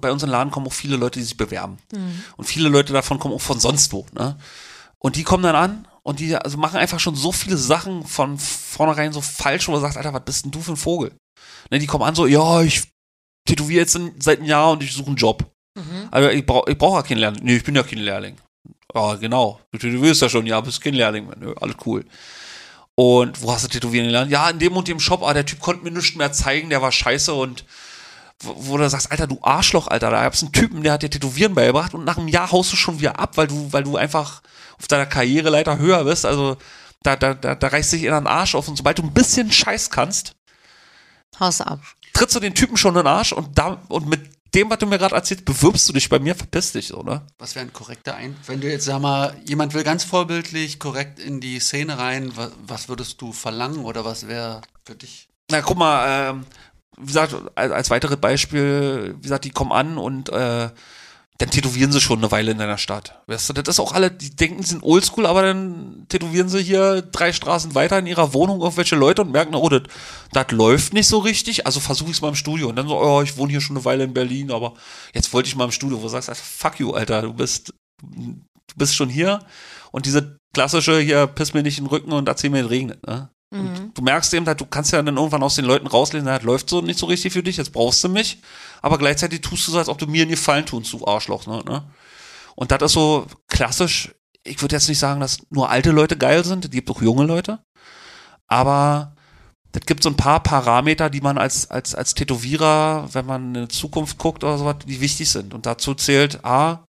Bei 0.00 0.10
uns 0.10 0.22
im 0.22 0.30
Laden 0.30 0.50
kommen 0.50 0.66
auch 0.66 0.72
viele 0.72 0.96
Leute, 0.96 1.18
die 1.18 1.24
sich 1.24 1.36
bewerben. 1.36 1.76
Und 2.36 2.44
viele 2.44 2.68
Leute 2.68 2.92
davon 2.92 3.18
kommen 3.18 3.34
auch 3.34 3.40
von 3.42 3.60
sonst 3.60 3.92
wo. 3.92 4.06
Ne? 4.14 4.38
Und 4.98 5.16
die 5.16 5.24
kommen 5.24 5.42
dann 5.42 5.56
an 5.56 5.88
und 6.02 6.20
die 6.20 6.34
also 6.34 6.56
machen 6.56 6.78
einfach 6.78 7.00
schon 7.00 7.14
so 7.14 7.30
viele 7.32 7.58
Sachen 7.58 8.06
von 8.06 8.38
vornherein 8.38 9.12
so 9.12 9.20
falsch, 9.20 9.68
wo 9.68 9.72
man 9.72 9.80
sagt, 9.82 9.96
Alter, 9.98 10.14
was 10.14 10.24
bist 10.24 10.44
denn 10.44 10.50
du 10.52 10.60
für 10.62 10.72
ein 10.72 10.76
Vogel? 10.78 11.12
Ne, 11.70 11.78
die 11.78 11.86
kommen 11.86 12.04
an 12.04 12.14
so, 12.14 12.26
ja, 12.26 12.62
ich 12.62 12.84
tätowiere 13.46 13.80
jetzt 13.82 13.98
seit 14.20 14.38
einem 14.38 14.48
Jahr 14.48 14.70
und 14.72 14.82
ich 14.82 14.92
suche 14.94 15.08
einen 15.08 15.16
Job. 15.16 15.44
Mhm. 15.76 16.08
Also 16.10 16.30
ich 16.30 16.46
brauche 16.46 16.70
ich 16.70 16.78
brauch 16.78 16.94
ja 16.96 17.02
keinen 17.02 17.18
Lehrling. 17.18 17.42
Nee, 17.44 17.56
ich 17.56 17.64
bin 17.64 17.74
ja 17.74 17.82
kein 17.82 17.98
Lehrling. 17.98 18.36
Ja, 18.94 19.14
genau. 19.16 19.60
Du 19.72 19.78
tätowierst 19.78 20.22
ja 20.22 20.28
schon, 20.28 20.46
ja, 20.46 20.60
bist 20.60 20.80
kein 20.80 20.94
Lehrling. 20.94 21.28
Nö, 21.38 21.54
alles 21.60 21.76
cool. 21.84 22.04
Und 22.94 23.42
wo 23.42 23.52
hast 23.52 23.64
du 23.64 23.68
tätowieren 23.68 24.06
gelernt? 24.06 24.30
Ja, 24.30 24.48
in 24.48 24.58
dem 24.60 24.76
und 24.76 24.86
dem 24.86 25.00
Shop, 25.00 25.22
ah, 25.24 25.34
der 25.34 25.44
Typ 25.44 25.60
konnte 25.60 25.82
mir 25.82 25.90
nichts 25.90 26.16
mehr 26.16 26.32
zeigen, 26.32 26.70
der 26.70 26.80
war 26.80 26.92
scheiße 26.92 27.34
und 27.34 27.64
wo, 28.40 28.54
wo 28.56 28.76
du 28.76 28.88
sagst, 28.88 29.10
Alter, 29.10 29.26
du 29.26 29.38
Arschloch, 29.42 29.88
Alter, 29.88 30.10
da 30.10 30.22
gab's 30.22 30.42
einen 30.42 30.52
Typen, 30.52 30.82
der 30.82 30.92
hat 30.92 31.02
dir 31.02 31.10
Tätowieren 31.10 31.54
beigebracht 31.54 31.94
und 31.94 32.04
nach 32.04 32.18
einem 32.18 32.28
Jahr 32.28 32.52
haust 32.52 32.72
du 32.72 32.76
schon 32.76 33.00
wieder 33.00 33.18
ab, 33.18 33.36
weil 33.36 33.48
du, 33.48 33.72
weil 33.72 33.82
du 33.82 33.96
einfach 33.96 34.42
auf 34.78 34.86
deiner 34.86 35.06
Karriereleiter 35.06 35.78
höher 35.78 36.04
bist. 36.04 36.24
Also 36.24 36.56
da, 37.02 37.16
da, 37.16 37.34
da, 37.34 37.54
da 37.54 37.66
reißt 37.66 37.90
sich 37.90 38.04
in 38.04 38.12
den 38.12 38.26
Arsch 38.26 38.54
auf 38.54 38.68
und 38.68 38.76
sobald 38.76 38.98
du 38.98 39.02
ein 39.02 39.12
bisschen 39.12 39.50
Scheiß 39.50 39.90
kannst, 39.90 40.36
Haus 41.40 41.60
ab. 41.60 41.80
trittst 42.12 42.36
du 42.36 42.40
den 42.40 42.54
Typen 42.54 42.76
schon 42.76 42.94
in 42.94 43.02
den 43.02 43.06
Arsch 43.08 43.32
und 43.32 43.58
da 43.58 43.82
und 43.88 44.08
mit 44.08 44.33
dem, 44.54 44.70
was 44.70 44.78
du 44.78 44.86
mir 44.86 44.98
gerade 44.98 45.14
erzählst, 45.14 45.44
bewirbst 45.44 45.88
du 45.88 45.92
dich 45.92 46.08
bei 46.08 46.18
mir, 46.18 46.34
verpiss 46.34 46.72
dich 46.72 46.88
so, 46.88 47.02
ne? 47.02 47.26
Was 47.38 47.54
wäre 47.54 47.66
ein 47.66 47.72
korrekter 47.72 48.14
Ein? 48.14 48.36
Wenn 48.46 48.60
du 48.60 48.70
jetzt, 48.70 48.84
sag 48.84 49.00
mal, 49.00 49.36
jemand 49.44 49.74
will 49.74 49.84
ganz 49.84 50.04
vorbildlich 50.04 50.78
korrekt 50.78 51.18
in 51.18 51.40
die 51.40 51.58
Szene 51.58 51.98
rein, 51.98 52.32
was, 52.36 52.52
was 52.66 52.88
würdest 52.88 53.20
du 53.20 53.32
verlangen 53.32 53.84
oder 53.84 54.04
was 54.04 54.28
wäre 54.28 54.62
für 54.84 54.94
dich? 54.94 55.28
Na, 55.50 55.60
guck 55.60 55.76
mal, 55.76 56.30
ähm, 56.30 56.46
wie 56.96 57.06
gesagt, 57.06 57.34
als, 57.54 57.72
als 57.72 57.90
weiteres 57.90 58.16
Beispiel, 58.16 59.14
wie 59.18 59.22
gesagt, 59.22 59.44
die 59.44 59.50
kommen 59.50 59.72
an 59.72 59.98
und 59.98 60.30
äh, 60.30 60.70
dann 61.38 61.50
tätowieren 61.50 61.90
sie 61.90 62.00
schon 62.00 62.18
eine 62.18 62.30
Weile 62.30 62.52
in 62.52 62.58
deiner 62.58 62.78
Stadt. 62.78 63.20
Weißt 63.26 63.48
du, 63.48 63.54
das 63.54 63.74
ist 63.74 63.80
auch 63.80 63.92
alle, 63.92 64.10
die 64.12 64.36
denken, 64.36 64.62
sie 64.62 64.70
sind 64.70 64.84
oldschool, 64.84 65.26
aber 65.26 65.42
dann 65.42 66.06
tätowieren 66.08 66.48
sie 66.48 66.62
hier 66.62 67.02
drei 67.02 67.32
Straßen 67.32 67.74
weiter 67.74 67.98
in 67.98 68.06
ihrer 68.06 68.34
Wohnung 68.34 68.60
irgendwelche 68.60 68.94
Leute 68.94 69.22
und 69.22 69.32
merken, 69.32 69.56
oh, 69.56 69.68
das 69.68 69.82
das 70.32 70.50
läuft 70.52 70.94
nicht 70.94 71.08
so 71.08 71.18
richtig, 71.18 71.66
also 71.66 71.80
versuche 71.80 72.10
ich 72.10 72.16
es 72.16 72.22
mal 72.22 72.28
im 72.28 72.36
Studio. 72.36 72.68
Und 72.68 72.76
dann 72.76 72.86
so, 72.86 73.00
oh, 73.00 73.20
ich 73.22 73.36
wohne 73.36 73.50
hier 73.50 73.60
schon 73.60 73.76
eine 73.76 73.84
Weile 73.84 74.04
in 74.04 74.14
Berlin, 74.14 74.52
aber 74.52 74.74
jetzt 75.12 75.32
wollte 75.32 75.48
ich 75.48 75.56
mal 75.56 75.64
im 75.64 75.72
Studio, 75.72 75.98
wo 75.98 76.02
du 76.02 76.08
sagst, 76.08 76.30
fuck 76.40 76.78
you, 76.78 76.92
Alter, 76.92 77.22
du 77.22 77.32
bist, 77.32 77.74
du 78.00 78.74
bist 78.76 78.94
schon 78.94 79.08
hier 79.08 79.40
und 79.90 80.06
diese 80.06 80.38
klassische 80.54 81.00
hier, 81.00 81.26
piss 81.26 81.52
mir 81.52 81.64
nicht 81.64 81.78
in 81.78 81.84
den 81.84 81.90
Rücken 81.90 82.12
und 82.12 82.28
erzähl 82.28 82.50
mir, 82.50 82.64
es 82.64 82.70
regnet, 82.70 83.04
ne? 83.06 83.28
Mhm. 83.54 83.92
Du 83.94 84.02
merkst 84.02 84.34
eben, 84.34 84.46
halt, 84.46 84.60
du 84.60 84.66
kannst 84.66 84.92
ja 84.92 85.00
dann 85.00 85.16
irgendwann 85.16 85.42
aus 85.42 85.54
den 85.54 85.64
Leuten 85.64 85.86
rauslesen, 85.86 86.26
das 86.26 86.42
läuft 86.42 86.68
so 86.68 86.80
nicht 86.80 86.98
so 86.98 87.06
richtig 87.06 87.32
für 87.32 87.42
dich, 87.42 87.56
jetzt 87.56 87.72
brauchst 87.72 88.02
du 88.02 88.08
mich. 88.08 88.38
Aber 88.84 88.98
gleichzeitig 88.98 89.40
tust 89.40 89.66
du 89.66 89.72
so, 89.72 89.78
als 89.78 89.88
ob 89.88 89.98
du 89.98 90.06
mir 90.06 90.22
einen 90.22 90.30
Gefallen 90.30 90.66
tust, 90.66 90.92
du 90.92 91.06
Arschloch. 91.06 91.46
Ne? 91.46 91.62
ne? 91.64 91.90
Und 92.54 92.70
das 92.70 92.82
ist 92.82 92.92
so 92.92 93.26
klassisch 93.48 94.12
ich 94.44 94.60
würde 94.60 94.76
jetzt 94.76 94.88
nicht 94.88 94.98
sagen, 94.98 95.20
dass 95.20 95.38
nur 95.50 95.70
alte 95.70 95.90
Leute 95.90 96.16
geil 96.16 96.44
sind, 96.44 96.64
es 96.64 96.70
gibt 96.70 96.90
auch 96.90 97.02
junge 97.02 97.24
Leute, 97.24 97.64
aber 98.46 99.16
es 99.72 99.80
gibt 99.86 100.02
so 100.02 100.10
ein 100.10 100.16
paar 100.16 100.42
Parameter, 100.42 101.10
die 101.10 101.20
man 101.20 101.38
als, 101.38 101.70
als, 101.70 101.94
als 101.94 102.14
Tätowierer, 102.14 103.08
wenn 103.12 103.26
man 103.26 103.54
in 103.54 103.62
die 103.62 103.74
Zukunft 103.74 104.18
guckt 104.18 104.44
oder 104.44 104.58
sowas, 104.58 104.76
die 104.86 105.00
wichtig 105.00 105.30
sind. 105.30 105.52
Und 105.52 105.66
dazu 105.66 105.94
zählt 105.94 106.44
A, 106.44 106.84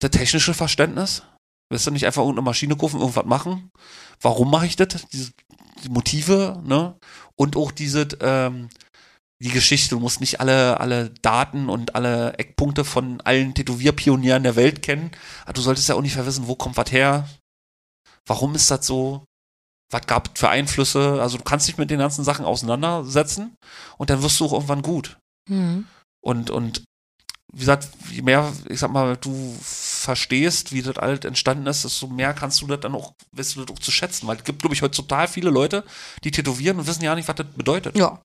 das 0.00 0.12
technische 0.12 0.54
Verständnis. 0.54 1.22
Willst 1.68 1.88
du 1.88 1.90
nicht 1.90 2.06
einfach 2.06 2.22
irgendeine 2.22 2.44
Maschine 2.44 2.76
kaufen, 2.76 3.00
irgendwas 3.00 3.24
machen? 3.24 3.72
Warum 4.20 4.48
mache 4.48 4.66
ich 4.66 4.76
das? 4.76 5.08
Diese, 5.12 5.32
die 5.82 5.88
Motive, 5.88 6.62
ne? 6.64 6.96
Und 7.34 7.56
auch 7.56 7.72
diese, 7.72 8.06
ähm, 8.20 8.68
die 9.42 9.50
Geschichte. 9.50 9.90
Du 9.90 10.00
musst 10.00 10.20
nicht 10.20 10.40
alle, 10.40 10.80
alle 10.80 11.10
Daten 11.22 11.68
und 11.68 11.94
alle 11.94 12.34
Eckpunkte 12.38 12.84
von 12.84 13.20
allen 13.22 13.54
Tätowierpionieren 13.54 14.42
der 14.42 14.56
Welt 14.56 14.82
kennen. 14.82 15.10
Aber 15.44 15.52
du 15.52 15.60
solltest 15.60 15.88
ja 15.88 15.94
ungefähr 15.94 16.26
wissen, 16.26 16.48
wo 16.48 16.54
kommt 16.54 16.76
was 16.76 16.92
her? 16.92 17.28
Warum 18.26 18.54
ist 18.54 18.70
das 18.70 18.86
so? 18.86 19.24
Was 19.92 20.06
gab 20.06 20.30
es 20.34 20.40
für 20.40 20.48
Einflüsse? 20.48 21.20
Also 21.20 21.38
du 21.38 21.44
kannst 21.44 21.68
dich 21.68 21.78
mit 21.78 21.90
den 21.90 22.00
ganzen 22.00 22.24
Sachen 22.24 22.44
auseinandersetzen 22.44 23.54
und 23.98 24.10
dann 24.10 24.22
wirst 24.22 24.40
du 24.40 24.46
auch 24.46 24.52
irgendwann 24.52 24.82
gut. 24.82 25.16
Mhm. 25.48 25.86
Und, 26.20 26.50
und 26.50 26.82
wie 27.52 27.60
gesagt, 27.60 27.88
je 28.10 28.22
mehr, 28.22 28.52
ich 28.68 28.80
sag 28.80 28.90
mal, 28.90 29.16
du 29.16 29.56
verstehst, 29.62 30.72
wie 30.72 30.82
das 30.82 30.98
alles 30.98 31.20
entstanden 31.24 31.66
ist, 31.68 31.84
desto 31.84 32.08
mehr 32.08 32.34
kannst 32.34 32.60
du 32.60 32.66
das 32.66 32.80
dann 32.80 32.96
auch, 32.96 33.12
wirst 33.30 33.54
du 33.54 33.64
das 33.64 33.74
auch 33.74 33.78
zu 33.78 33.92
schätzen. 33.92 34.26
Weil 34.26 34.38
es 34.38 34.44
gibt, 34.44 34.60
glaube 34.60 34.74
ich, 34.74 34.82
heute 34.82 34.96
total 34.96 35.28
viele 35.28 35.50
Leute, 35.50 35.84
die 36.24 36.32
tätowieren 36.32 36.80
und 36.80 36.88
wissen 36.88 37.04
ja 37.04 37.14
nicht, 37.14 37.28
was 37.28 37.36
das 37.36 37.46
bedeutet. 37.46 37.96
Ja, 37.96 38.20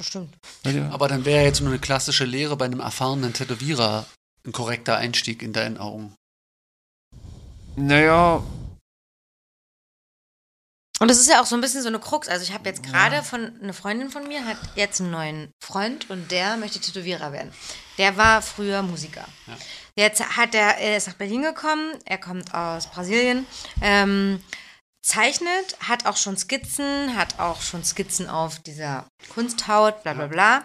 bestimmt. 0.00 0.34
Ja. 0.64 0.90
Aber 0.90 1.08
dann 1.08 1.24
wäre 1.24 1.44
jetzt 1.44 1.60
nur 1.60 1.70
eine 1.70 1.78
klassische 1.78 2.24
Lehre 2.24 2.56
bei 2.56 2.64
einem 2.64 2.80
erfahrenen 2.80 3.32
Tätowierer 3.32 4.06
ein 4.46 4.52
korrekter 4.52 4.96
Einstieg 4.96 5.42
in 5.42 5.52
deinen 5.52 5.78
Augen. 5.78 6.14
Naja, 7.76 8.42
Und 11.00 11.10
es 11.10 11.18
ist 11.18 11.30
ja 11.30 11.40
auch 11.40 11.46
so 11.46 11.54
ein 11.54 11.62
bisschen 11.62 11.80
so 11.80 11.88
eine 11.88 11.98
Krux. 11.98 12.28
Also 12.28 12.44
ich 12.44 12.52
habe 12.52 12.68
jetzt 12.68 12.82
gerade 12.82 13.22
von 13.22 13.52
eine 13.62 13.72
Freundin 13.72 14.10
von 14.10 14.28
mir 14.28 14.44
hat 14.44 14.58
jetzt 14.76 15.00
einen 15.00 15.10
neuen 15.10 15.50
Freund 15.64 16.10
und 16.10 16.30
der 16.30 16.58
möchte 16.58 16.78
Tätowierer 16.78 17.32
werden. 17.32 17.52
Der 17.96 18.18
war 18.18 18.42
früher 18.42 18.82
Musiker. 18.82 19.24
Ja. 19.46 19.56
Jetzt 19.96 20.36
hat 20.36 20.54
er, 20.54 20.76
er 20.76 20.98
ist 20.98 21.06
nach 21.06 21.14
Berlin 21.14 21.42
gekommen. 21.42 21.94
Er 22.04 22.18
kommt 22.18 22.54
aus 22.54 22.86
Brasilien. 22.86 23.46
Ähm, 23.80 24.40
zeichnet, 25.10 25.76
hat 25.80 26.06
auch 26.06 26.16
schon 26.16 26.36
Skizzen, 26.36 27.16
hat 27.16 27.38
auch 27.40 27.60
schon 27.60 27.84
Skizzen 27.84 28.28
auf 28.28 28.60
dieser 28.60 29.06
Kunsthaut, 29.34 30.02
bla 30.04 30.14
bla 30.14 30.28
bla. 30.28 30.64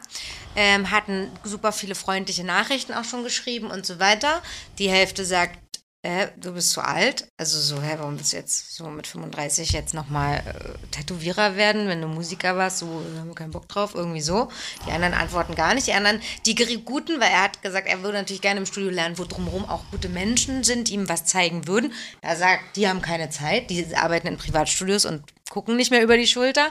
Ähm, 0.56 0.92
hatten 0.92 1.32
super 1.44 1.72
viele 1.72 1.96
freundliche 1.96 2.44
Nachrichten 2.44 2.94
auch 2.94 3.04
schon 3.04 3.24
geschrieben 3.24 3.72
und 3.72 3.86
so 3.86 4.00
weiter. 4.00 4.42
Die 4.78 4.90
Hälfte 4.90 5.26
sagt, 5.26 5.60
äh, 6.06 6.27
du 6.38 6.53
bist 6.53 6.69
zu 6.69 6.82
alt. 6.82 7.27
Also 7.36 7.60
so, 7.60 7.82
hä, 7.82 7.95
warum 7.98 8.18
bist 8.18 8.32
du 8.32 8.38
jetzt 8.38 8.76
so 8.76 8.88
mit 8.90 9.07
35 9.07 9.72
jetzt 9.72 9.95
nochmal 9.95 10.44
äh, 10.45 10.88
Tätowierer 10.91 11.56
werden, 11.56 11.88
wenn 11.88 11.99
du 11.99 12.07
Musiker 12.07 12.56
warst, 12.57 12.77
so, 12.77 12.86
wir 13.11 13.19
haben 13.19 13.34
keinen 13.34 13.49
Bock 13.49 13.68
drauf, 13.68 13.95
irgendwie 13.95 14.22
so. 14.22 14.49
Die 14.86 14.91
anderen 14.91 15.15
antworten 15.15 15.56
gar 15.56 15.73
nicht. 15.73 15.88
Die 15.88 15.94
anderen, 15.94 16.22
die 16.45 16.56
guten, 16.86 17.19
weil 17.19 17.32
er 17.32 17.44
hat 17.44 17.64
gesagt, 17.64 17.88
er 17.88 18.03
würde 18.03 18.19
natürlich 18.19 18.44
gerne 18.44 18.60
im 18.60 18.68
Studio 18.68 18.91
lernen, 18.91 19.18
wo 19.18 19.26
drumherum 19.26 19.68
auch 19.68 19.82
gute 19.90 20.07
Menschen 20.07 20.64
sind, 20.64 20.90
die 20.90 20.94
ihm 20.94 21.10
was 21.10 21.26
zeigen 21.26 21.68
würden. 21.68 21.91
Er 22.22 22.36
sagt, 22.36 22.76
die 22.76 22.88
haben 22.88 23.02
keine 23.02 23.32
Zeit, 23.32 23.72
die 23.72 23.95
arbeiten 23.95 24.27
in 24.27 24.38
Privatstudios 24.38 25.06
und 25.06 25.23
gucken 25.49 25.76
nicht 25.76 25.90
mehr 25.90 26.03
über 26.03 26.18
die 26.18 26.27
Schulter. 26.27 26.69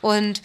Und 0.00 0.42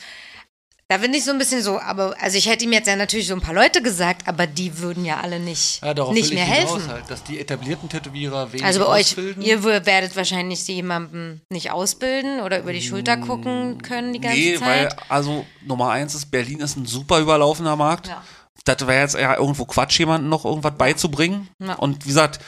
da 0.89 0.97
bin 0.97 1.13
ich 1.13 1.25
so 1.25 1.31
ein 1.31 1.37
bisschen 1.37 1.61
so, 1.61 1.79
aber 1.79 2.15
also 2.21 2.37
ich 2.37 2.47
hätte 2.49 2.63
ihm 2.63 2.71
jetzt 2.71 2.87
ja 2.87 2.95
natürlich 2.95 3.27
so 3.27 3.33
ein 3.33 3.41
paar 3.41 3.53
Leute 3.53 3.81
gesagt, 3.81 4.25
aber 4.27 4.47
die 4.47 4.79
würden 4.79 5.03
ja 5.03 5.19
alle 5.19 5.39
nicht, 5.39 5.83
Ja, 5.83 5.93
darauf 5.93 6.13
nicht 6.13 6.33
mehr 6.33 6.45
helfen. 6.45 6.87
halt, 6.87 7.09
dass 7.09 7.23
die 7.23 7.39
etablierten 7.39 7.89
Tätowierer 7.89 8.51
wenig 8.53 8.65
Also 8.65 8.79
bei 8.79 8.87
euch, 8.87 9.07
ausbilden. 9.07 9.43
ihr 9.43 9.63
werdet 9.65 10.15
wahrscheinlich 10.15 10.65
jemanden 10.67 11.41
nicht 11.49 11.71
ausbilden 11.71 12.39
oder 12.39 12.59
über 12.59 12.71
die 12.71 12.81
Schulter 12.81 13.17
gucken 13.17 13.81
können 13.81 14.13
die 14.13 14.21
ganze 14.21 14.37
nee, 14.37 14.61
weil, 14.61 14.89
Zeit. 14.89 14.95
also 15.09 15.45
Nummer 15.65 15.89
eins 15.91 16.15
ist, 16.15 16.31
Berlin 16.31 16.59
ist 16.61 16.77
ein 16.77 16.85
super 16.85 17.19
überlaufener 17.19 17.75
Markt. 17.75 18.07
Ja. 18.07 18.23
Das 18.63 18.85
wäre 18.87 19.01
jetzt 19.01 19.15
eher 19.15 19.37
irgendwo 19.37 19.65
Quatsch, 19.65 19.99
jemandem 19.99 20.29
noch 20.29 20.43
irgendwas 20.45 20.73
beizubringen. 20.77 21.47
Ja. 21.59 21.75
Und 21.75 22.03
wie 22.05 22.09
gesagt, 22.09 22.39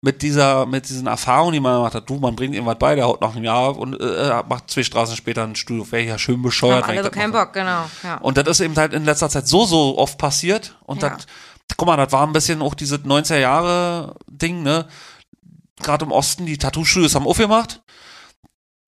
mit 0.00 0.22
dieser, 0.22 0.64
mit 0.66 0.88
diesen 0.88 1.08
Erfahrungen, 1.08 1.54
die 1.54 1.60
man 1.60 1.76
gemacht 1.76 1.94
hat, 1.94 2.08
du, 2.08 2.18
man 2.18 2.36
bringt 2.36 2.54
irgendwas 2.54 2.78
bei, 2.78 2.94
der 2.94 3.06
haut 3.06 3.20
nach 3.20 3.34
einem 3.34 3.44
Jahr 3.44 3.70
ab 3.70 3.76
und 3.78 3.94
äh, 4.00 4.42
macht 4.48 4.70
zwei 4.70 4.84
Straßen 4.84 5.16
später 5.16 5.42
ein 5.42 5.56
Studio. 5.56 5.90
Wäre 5.90 6.04
ja 6.04 6.18
schön 6.18 6.40
bescheuert. 6.40 6.84
Haben 6.84 6.92
ich 6.92 6.98
alle 7.00 7.08
das 7.08 7.18
keinen. 7.18 7.32
Bock, 7.32 7.52
genau. 7.52 7.84
Ja. 8.04 8.16
Und 8.18 8.36
das 8.36 8.46
ist 8.46 8.60
eben 8.60 8.76
halt 8.76 8.92
in 8.92 9.04
letzter 9.04 9.28
Zeit 9.28 9.48
so, 9.48 9.64
so 9.64 9.98
oft 9.98 10.16
passiert. 10.16 10.76
Und 10.84 11.02
Ja. 11.02 11.10
das, 11.10 11.26
guck 11.76 11.86
mal, 11.88 11.96
das 11.96 12.12
war 12.12 12.24
ein 12.26 12.32
bisschen 12.32 12.62
auch 12.62 12.74
dieses 12.74 13.00
90er 13.00 13.38
Jahre 13.38 14.14
Ding, 14.28 14.62
ne? 14.62 14.86
Gerade 15.82 16.04
im 16.04 16.12
Osten, 16.12 16.46
die 16.46 16.58
Tattoo-Studios 16.58 17.14
haben 17.14 17.26
aufgemacht. 17.26 17.82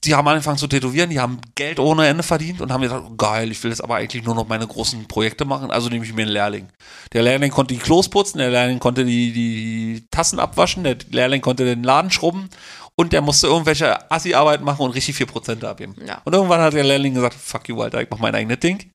Die 0.04 0.14
haben 0.14 0.26
angefangen 0.26 0.56
zu 0.56 0.66
tätowieren, 0.66 1.10
die 1.10 1.20
haben 1.20 1.40
Geld 1.54 1.78
ohne 1.78 2.06
Ende 2.06 2.22
verdient 2.22 2.62
und 2.62 2.72
haben 2.72 2.80
gesagt, 2.80 3.04
oh, 3.06 3.14
geil, 3.16 3.50
ich 3.50 3.62
will 3.62 3.70
jetzt 3.70 3.84
aber 3.84 3.96
eigentlich 3.96 4.24
nur 4.24 4.34
noch 4.34 4.48
meine 4.48 4.66
großen 4.66 5.06
Projekte 5.06 5.44
machen, 5.44 5.70
also 5.70 5.90
nehme 5.90 6.06
ich 6.06 6.14
mir 6.14 6.22
einen 6.22 6.30
Lehrling. 6.30 6.68
Der 7.12 7.22
Lehrling 7.22 7.50
konnte 7.50 7.74
die 7.74 7.80
Klos 7.80 8.08
putzen, 8.08 8.38
der 8.38 8.50
Lehrling 8.50 8.78
konnte 8.78 9.04
die, 9.04 9.30
die 9.30 10.06
Tassen 10.10 10.38
abwaschen, 10.38 10.84
der 10.84 10.96
Lehrling 11.10 11.42
konnte 11.42 11.66
den 11.66 11.82
Laden 11.82 12.10
schrubben 12.10 12.48
und 12.96 13.12
der 13.12 13.20
musste 13.20 13.48
irgendwelche 13.48 14.10
Assi-Arbeit 14.10 14.62
machen 14.62 14.82
und 14.86 14.92
richtig 14.92 15.16
viel 15.16 15.26
Prozente 15.26 15.68
abgeben. 15.68 15.94
Ja. 16.06 16.22
Und 16.24 16.32
irgendwann 16.32 16.60
hat 16.60 16.72
der 16.72 16.84
Lehrling 16.84 17.12
gesagt, 17.12 17.34
fuck 17.34 17.68
you, 17.68 17.80
Alter, 17.82 18.00
ich 18.00 18.08
mach 18.10 18.18
mein 18.18 18.34
eigenes 18.34 18.60
Ding. 18.60 18.90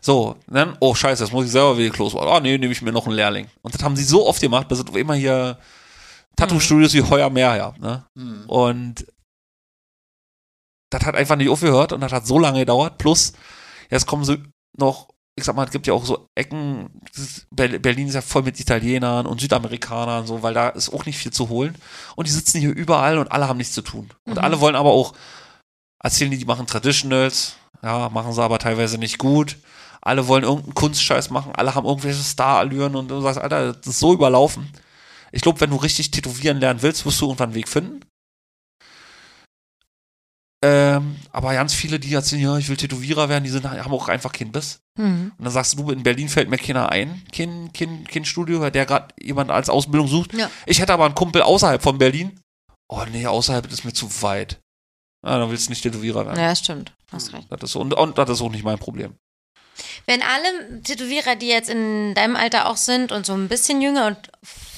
So, 0.00 0.34
dann, 0.48 0.76
oh 0.80 0.94
scheiße, 0.94 1.22
jetzt 1.22 1.32
muss 1.32 1.46
ich 1.46 1.52
selber 1.52 1.78
wieder 1.78 1.94
Klos 1.94 2.14
machen. 2.14 2.26
Oh 2.28 2.40
nee, 2.40 2.58
nehme 2.58 2.72
ich 2.72 2.82
mir 2.82 2.90
noch 2.90 3.06
einen 3.06 3.14
Lehrling. 3.14 3.46
Und 3.62 3.74
das 3.74 3.84
haben 3.84 3.94
sie 3.94 4.02
so 4.02 4.26
oft 4.26 4.40
gemacht, 4.40 4.66
bis 4.66 4.80
es 4.80 4.84
immer 4.92 5.14
hier 5.14 5.58
Tattoo-Studios 6.34 6.94
wie 6.94 7.02
Heuer 7.02 7.30
mehr 7.30 7.54
ja, 7.56 7.74
ne? 7.78 8.04
Hm. 8.16 8.44
Und 8.48 9.06
das 10.92 11.04
hat 11.04 11.14
einfach 11.14 11.36
nicht 11.36 11.48
aufgehört 11.48 11.92
und 11.92 12.00
das 12.00 12.12
hat 12.12 12.26
so 12.26 12.38
lange 12.38 12.60
gedauert. 12.60 12.98
Plus, 12.98 13.32
jetzt 13.90 14.06
kommen 14.06 14.24
sie 14.24 14.42
noch, 14.76 15.08
ich 15.36 15.44
sag 15.44 15.56
mal, 15.56 15.64
es 15.64 15.70
gibt 15.70 15.86
ja 15.86 15.94
auch 15.94 16.04
so 16.04 16.28
Ecken, 16.34 16.90
Berlin 17.50 18.08
ist 18.08 18.14
ja 18.14 18.20
voll 18.20 18.42
mit 18.42 18.60
Italienern 18.60 19.26
und 19.26 19.40
Südamerikanern, 19.40 20.26
so, 20.26 20.42
weil 20.42 20.54
da 20.54 20.68
ist 20.68 20.92
auch 20.92 21.06
nicht 21.06 21.18
viel 21.18 21.32
zu 21.32 21.48
holen. 21.48 21.74
Und 22.14 22.28
die 22.28 22.32
sitzen 22.32 22.60
hier 22.60 22.74
überall 22.74 23.18
und 23.18 23.32
alle 23.32 23.48
haben 23.48 23.56
nichts 23.56 23.72
zu 23.74 23.82
tun. 23.82 24.10
Und 24.26 24.38
alle 24.38 24.60
wollen 24.60 24.76
aber 24.76 24.90
auch 24.90 25.14
erzählen 26.02 26.30
die, 26.30 26.38
die 26.38 26.44
machen 26.44 26.66
Traditionals, 26.66 27.56
ja, 27.82 28.10
machen 28.10 28.32
sie 28.32 28.42
aber 28.42 28.58
teilweise 28.58 28.98
nicht 28.98 29.18
gut. 29.18 29.56
Alle 30.02 30.26
wollen 30.26 30.42
irgendeinen 30.42 30.74
Kunstscheiß 30.74 31.30
machen, 31.30 31.52
alle 31.54 31.74
haben 31.74 31.86
irgendwelche 31.86 32.22
Star-Allüren 32.22 32.96
und 32.96 33.08
du 33.08 33.20
sagst, 33.20 33.40
Alter, 33.40 33.72
das 33.72 33.86
ist 33.86 34.00
so 34.00 34.12
überlaufen. 34.12 34.68
Ich 35.30 35.42
glaube, 35.42 35.60
wenn 35.60 35.70
du 35.70 35.76
richtig 35.76 36.10
tätowieren 36.10 36.58
lernen 36.58 36.82
willst, 36.82 37.06
wirst 37.06 37.20
du 37.20 37.26
irgendwann 37.26 37.50
einen 37.50 37.54
Weg 37.54 37.68
finden. 37.68 38.00
Ähm, 40.64 41.16
aber 41.32 41.54
ganz 41.54 41.74
viele, 41.74 41.98
die 41.98 42.14
erzählen, 42.14 42.42
ja, 42.42 42.56
ich 42.56 42.68
will 42.68 42.76
Tätowierer 42.76 43.28
werden, 43.28 43.42
die 43.42 43.50
sind, 43.50 43.68
haben 43.68 43.92
auch 43.92 44.08
einfach 44.08 44.30
keinen 44.32 44.52
Biss. 44.52 44.80
Mhm. 44.96 45.32
Und 45.36 45.44
dann 45.44 45.52
sagst 45.52 45.76
du, 45.76 45.90
in 45.90 46.04
Berlin 46.04 46.28
fällt 46.28 46.48
mir 46.48 46.58
keiner 46.58 46.90
ein, 46.90 47.20
kein, 47.32 47.72
kein, 47.72 48.04
kein 48.04 48.24
Studio, 48.24 48.70
der 48.70 48.86
gerade 48.86 49.08
jemand 49.20 49.50
als 49.50 49.68
Ausbildung 49.68 50.06
sucht. 50.06 50.34
Ja. 50.34 50.48
Ich 50.66 50.80
hätte 50.80 50.92
aber 50.92 51.04
einen 51.04 51.16
Kumpel 51.16 51.42
außerhalb 51.42 51.82
von 51.82 51.98
Berlin. 51.98 52.38
Oh 52.88 53.02
nee, 53.10 53.26
außerhalb 53.26 53.70
ist 53.72 53.84
mir 53.84 53.92
zu 53.92 54.08
weit. 54.22 54.60
Ah, 55.24 55.38
dann 55.38 55.50
willst 55.50 55.66
du 55.66 55.70
nicht 55.70 55.82
Tätowierer 55.82 56.26
werden. 56.26 56.40
ja, 56.40 56.54
stimmt. 56.54 56.92
Hast 57.10 57.32
recht. 57.32 57.46
Das 57.50 57.62
ist, 57.62 57.76
und, 57.76 57.94
und 57.94 58.18
das 58.18 58.30
ist 58.30 58.40
auch 58.40 58.50
nicht 58.50 58.64
mein 58.64 58.78
Problem. 58.78 59.14
Wenn 60.06 60.22
alle 60.22 60.82
Tätowierer, 60.82 61.36
die 61.36 61.48
jetzt 61.48 61.70
in 61.70 62.14
deinem 62.14 62.36
Alter 62.36 62.68
auch 62.68 62.76
sind 62.76 63.12
und 63.12 63.26
so 63.26 63.34
ein 63.34 63.48
bisschen 63.48 63.80
jünger 63.80 64.06
und 64.06 64.18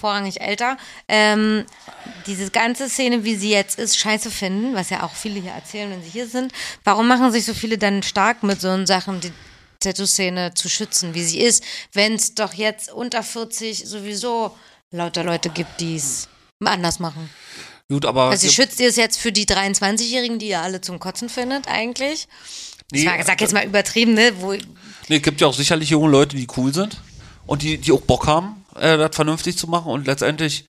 vorrangig 0.01 0.41
älter, 0.41 0.77
ähm, 1.09 1.65
diese 2.27 2.51
ganze 2.51 2.89
Szene, 2.89 3.25
wie 3.25 3.37
sie 3.37 3.51
jetzt 3.51 3.79
ist, 3.79 3.99
scheiße 3.99 4.31
finden, 4.31 4.75
was 4.75 4.91
ja 4.91 5.03
auch 5.03 5.15
viele 5.15 5.41
hier 5.41 5.53
erzählen, 5.53 5.91
wenn 5.91 6.03
sie 6.03 6.11
hier 6.11 6.27
sind, 6.27 6.53
warum 6.85 7.09
machen 7.09 7.33
sich 7.33 7.45
so 7.45 7.55
viele 7.55 7.79
dann 7.79 8.03
stark 8.03 8.43
mit 8.43 8.61
so 8.61 8.85
Sachen, 8.87 9.21
die 9.21 9.33
Tattoo-Szene 9.81 10.55
zu 10.55 10.69
schützen, 10.69 11.15
wie 11.15 11.23
sie 11.23 11.41
ist, 11.41 11.65
wenn 11.93 12.15
es 12.15 12.35
doch 12.35 12.55
jetzt 12.55 12.93
unter 12.93 13.23
40 13.23 13.87
sowieso 13.87 14.57
lauter 14.91 15.25
Leute 15.25 15.51
gibt, 15.51 15.81
die 15.81 15.97
es 15.97 16.29
anders 16.65 16.99
machen? 16.99 17.31
Gut, 17.89 18.07
aber. 18.07 18.31
Also 18.31 18.47
sie 18.47 18.55
schützt 18.55 18.81
ihr 18.81 18.89
es 18.89 18.97
jetzt 18.97 19.19
für 19.19 19.33
die 19.33 19.47
23-Jährigen, 19.47 20.39
die 20.39 20.49
ihr 20.49 20.61
alle 20.61 20.81
zum 20.81 20.99
Kotzen 20.99 21.29
findet, 21.29 21.69
eigentlich? 21.69 22.29
Nee, 22.93 23.09
ich 23.19 23.25
sag, 23.25 23.41
jetzt 23.41 23.53
mal 23.53 23.65
übertrieben, 23.65 24.15
ne? 24.15 24.33
Wo, 24.39 24.55
Nee, 25.09 25.17
es 25.17 25.23
gibt 25.23 25.41
ja 25.41 25.47
auch 25.47 25.55
sicherlich 25.55 25.91
junge 25.91 26.11
Leute, 26.11 26.37
die 26.37 26.47
cool 26.57 26.73
sind 26.73 27.01
und 27.47 27.63
die, 27.63 27.79
die 27.79 27.93
auch 27.93 28.01
Bock 28.01 28.27
haben, 28.27 28.65
äh, 28.77 28.97
das 28.97 29.15
vernünftig 29.15 29.57
zu 29.59 29.67
machen 29.67 29.91
und 29.91 30.07
letztendlich 30.07 30.67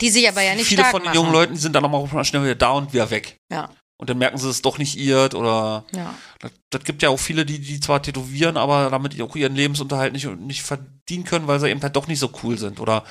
die 0.00 0.10
sich 0.10 0.28
aber 0.28 0.42
ja 0.42 0.54
nicht 0.54 0.66
viele 0.66 0.84
von 0.84 1.00
den 1.00 1.06
machen. 1.06 1.16
jungen 1.16 1.32
Leuten, 1.32 1.56
sind 1.56 1.74
dann 1.74 1.84
auch 1.84 2.12
mal 2.12 2.24
schnell 2.24 2.42
wieder 2.44 2.54
da 2.54 2.70
und 2.70 2.92
wieder 2.92 3.10
weg. 3.10 3.40
Ja, 3.50 3.70
Und 3.96 4.08
dann 4.08 4.18
merken 4.18 4.38
sie 4.38 4.48
es 4.48 4.62
doch 4.62 4.78
nicht 4.78 4.96
irrt 4.96 5.34
oder 5.34 5.84
ja. 5.92 6.14
das, 6.38 6.52
das 6.70 6.84
gibt 6.84 7.02
ja 7.02 7.08
auch 7.08 7.18
viele, 7.18 7.44
die, 7.44 7.58
die 7.58 7.80
zwar 7.80 8.00
tätowieren, 8.00 8.56
aber 8.56 8.90
damit 8.90 9.20
auch 9.20 9.34
ihren 9.34 9.56
Lebensunterhalt 9.56 10.12
nicht, 10.12 10.26
nicht 10.38 10.62
verdienen 10.62 11.24
können, 11.24 11.48
weil 11.48 11.58
sie 11.58 11.68
eben 11.68 11.82
halt 11.82 11.96
doch 11.96 12.06
nicht 12.06 12.20
so 12.20 12.30
cool 12.42 12.58
sind 12.58 12.78
oder 12.78 13.02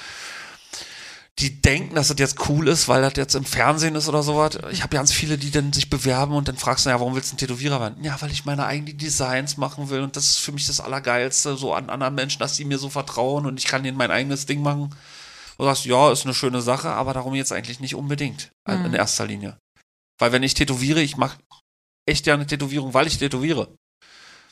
die 1.39 1.61
denken, 1.61 1.93
dass 1.95 2.07
das 2.07 2.17
jetzt 2.17 2.49
cool 2.49 2.67
ist, 2.67 2.87
weil 2.87 3.01
das 3.03 3.13
jetzt 3.15 3.35
im 3.35 3.45
Fernsehen 3.45 3.93
ist 3.93 4.09
oder 4.09 4.23
sowas. 4.23 4.57
Ich 4.71 4.81
habe 4.81 4.95
ganz 4.95 5.11
viele, 5.11 5.37
die 5.37 5.51
dann 5.51 5.71
sich 5.71 5.87
bewerben 5.89 6.33
und 6.33 6.47
dann 6.47 6.57
fragst 6.57 6.85
du, 6.85 6.89
ja, 6.89 6.99
warum 6.99 7.13
willst 7.13 7.31
du 7.31 7.35
ein 7.35 7.37
Tätowierer 7.37 7.79
werden? 7.79 8.03
Ja, 8.03 8.19
weil 8.21 8.31
ich 8.31 8.45
meine 8.45 8.65
eigenen 8.65 8.97
Designs 8.97 9.55
machen 9.57 9.89
will 9.91 10.01
und 10.01 10.15
das 10.15 10.25
ist 10.25 10.37
für 10.39 10.51
mich 10.51 10.65
das 10.65 10.79
Allergeilste, 10.79 11.55
so 11.55 11.73
an 11.75 11.91
anderen 11.91 12.15
Menschen, 12.15 12.39
dass 12.39 12.55
die 12.55 12.65
mir 12.65 12.79
so 12.79 12.89
vertrauen 12.89 13.45
und 13.45 13.59
ich 13.59 13.65
kann 13.65 13.85
ihnen 13.85 13.97
mein 13.97 14.11
eigenes 14.11 14.45
Ding 14.47 14.61
machen. 14.63 14.95
du 15.59 15.63
sagst, 15.65 15.85
ja, 15.85 16.11
ist 16.11 16.23
eine 16.23 16.35
schöne 16.35 16.61
Sache, 16.61 16.89
aber 16.89 17.13
darum 17.13 17.33
jetzt 17.33 17.51
eigentlich 17.51 17.79
nicht 17.79 17.95
unbedingt 17.95 18.51
in- 18.67 18.75
in 18.85 18.87
Mhm. 18.89 18.93
erster 18.93 19.25
Linie. 19.25 19.57
Weil 20.19 20.31
wenn 20.31 20.43
ich 20.43 20.53
tätowiere, 20.53 21.01
ich 21.01 21.17
mache 21.17 21.39
echt 22.07 22.25
gerne 22.25 22.45
Tätowierung, 22.45 22.93
weil 22.93 23.07
ich 23.07 23.17
tätowiere. 23.17 23.67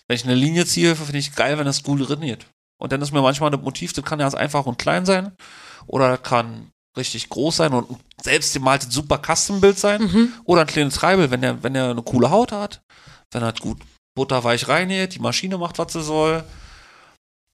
Wenn 0.07 0.15
ich 0.15 0.23
eine 0.23 0.33
Linie 0.33 0.65
ziehe, 0.65 0.95
finde 0.95 1.19
ich 1.19 1.35
geil, 1.35 1.57
wenn 1.59 1.65
das 1.65 1.83
gut 1.83 2.03
trainiert. 2.07 2.47
Und 2.81 2.91
dann 2.91 3.01
ist 3.03 3.11
mir 3.11 3.21
manchmal 3.21 3.51
das 3.51 3.61
Motiv, 3.61 3.93
das 3.93 4.03
kann 4.03 4.19
ja 4.19 4.25
ganz 4.25 4.33
einfach 4.35 4.65
und 4.65 4.79
klein 4.79 5.05
sein 5.05 5.31
oder 5.85 6.09
das 6.09 6.23
kann 6.23 6.71
richtig 6.97 7.29
groß 7.29 7.57
sein 7.57 7.73
und 7.73 7.87
selbst 8.21 8.53
gemaltes 8.53 8.93
super 8.93 9.19
Custom-Bild 9.19 9.77
sein 9.77 10.01
Mhm. 10.03 10.33
oder 10.45 10.61
ein 10.61 10.67
kleines 10.67 10.95
Treibel, 10.95 11.29
wenn 11.31 11.41
der, 11.41 11.61
wenn 11.63 11.73
der 11.73 11.89
eine 11.91 12.01
coole 12.01 12.29
Haut 12.29 12.51
hat, 12.51 12.81
wenn 13.31 13.43
er 13.43 13.53
gut 13.53 13.77
butterweich 14.15 14.67
reingeht, 14.67 15.15
die 15.15 15.19
Maschine 15.19 15.57
macht, 15.57 15.77
was 15.77 15.93
sie 15.93 16.01
soll. 16.01 16.43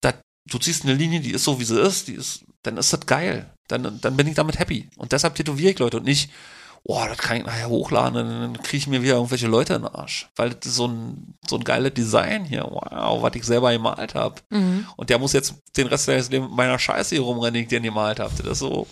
Das, 0.01 0.15
du 0.49 0.57
ziehst 0.59 0.83
eine 0.83 0.93
Linie, 0.93 1.19
die 1.19 1.31
ist 1.31 1.43
so, 1.43 1.59
wie 1.59 1.63
sie 1.65 1.79
ist, 1.79 2.07
die 2.07 2.13
ist, 2.13 2.43
dann 2.63 2.77
ist 2.77 2.93
das 2.93 3.05
geil. 3.05 3.49
Dann, 3.67 3.99
dann 4.01 4.17
bin 4.17 4.27
ich 4.27 4.35
damit 4.35 4.59
happy. 4.59 4.89
Und 4.97 5.11
deshalb 5.11 5.35
tätowiere 5.35 5.71
ich 5.71 5.79
Leute 5.79 5.97
und 5.97 6.03
nicht, 6.05 6.29
boah, 6.83 7.07
das 7.07 7.17
kann 7.17 7.37
ich 7.37 7.45
nachher 7.45 7.69
hochladen, 7.69 8.13
dann 8.15 8.61
kriege 8.61 8.77
ich 8.77 8.87
mir 8.87 9.01
wieder 9.01 9.15
irgendwelche 9.15 9.47
Leute 9.47 9.73
in 9.75 9.83
den 9.83 9.95
Arsch. 9.95 10.29
Weil 10.35 10.51
das 10.51 10.67
ist 10.67 10.75
so 10.75 10.87
ein, 10.87 11.35
so 11.47 11.55
ein 11.57 11.63
geiles 11.63 11.93
Design 11.93 12.43
hier, 12.45 12.67
wow, 12.69 13.21
was 13.21 13.35
ich 13.35 13.43
selber 13.43 13.71
gemalt 13.71 14.13
habe. 14.13 14.35
Mhm. 14.49 14.85
Und 14.97 15.09
der 15.09 15.17
muss 15.19 15.33
jetzt 15.33 15.55
den 15.77 15.87
Rest 15.87 16.05
seines 16.05 16.29
Lebens 16.29 16.49
mit 16.49 16.57
meiner 16.57 16.77
Scheiße 16.77 17.15
hier 17.15 17.23
rumrennen, 17.23 17.53
die 17.55 17.61
ich 17.61 17.67
den 17.69 17.83
gemalt 17.83 18.19
habe. 18.19 18.33
Das 18.37 18.45
ist 18.45 18.59
so, 18.59 18.87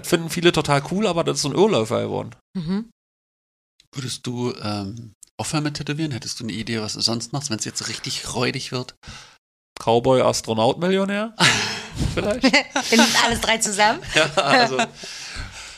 das 0.00 0.08
finden 0.08 0.30
viele 0.30 0.52
total 0.52 0.82
cool, 0.90 1.06
aber 1.06 1.24
das 1.24 1.36
ist 1.36 1.42
so 1.42 1.48
ein 1.50 1.54
Irrläufer 1.54 2.02
geworden. 2.02 2.30
Mhm. 2.54 2.90
Würdest 3.92 4.26
du 4.26 4.54
ähm, 4.62 5.14
aufhören 5.38 5.64
mit 5.64 5.74
Tätowieren? 5.74 6.12
Hättest 6.12 6.40
du 6.40 6.44
eine 6.44 6.52
Idee, 6.52 6.80
was 6.80 6.94
du 6.94 7.00
sonst 7.00 7.32
machst, 7.32 7.50
wenn 7.50 7.58
es 7.58 7.64
jetzt 7.64 7.88
richtig 7.88 8.34
räudig 8.34 8.72
wird? 8.72 8.94
Cowboy, 9.78 10.20
Astronaut, 10.22 10.78
Millionär? 10.78 11.34
Vielleicht? 12.14 12.42
Wir 12.90 12.98
sind 12.98 13.24
alles 13.24 13.40
drei 13.40 13.58
zusammen. 13.58 14.00
ja, 14.14 14.24
also. 14.42 14.76
Stimmt, 14.82 14.96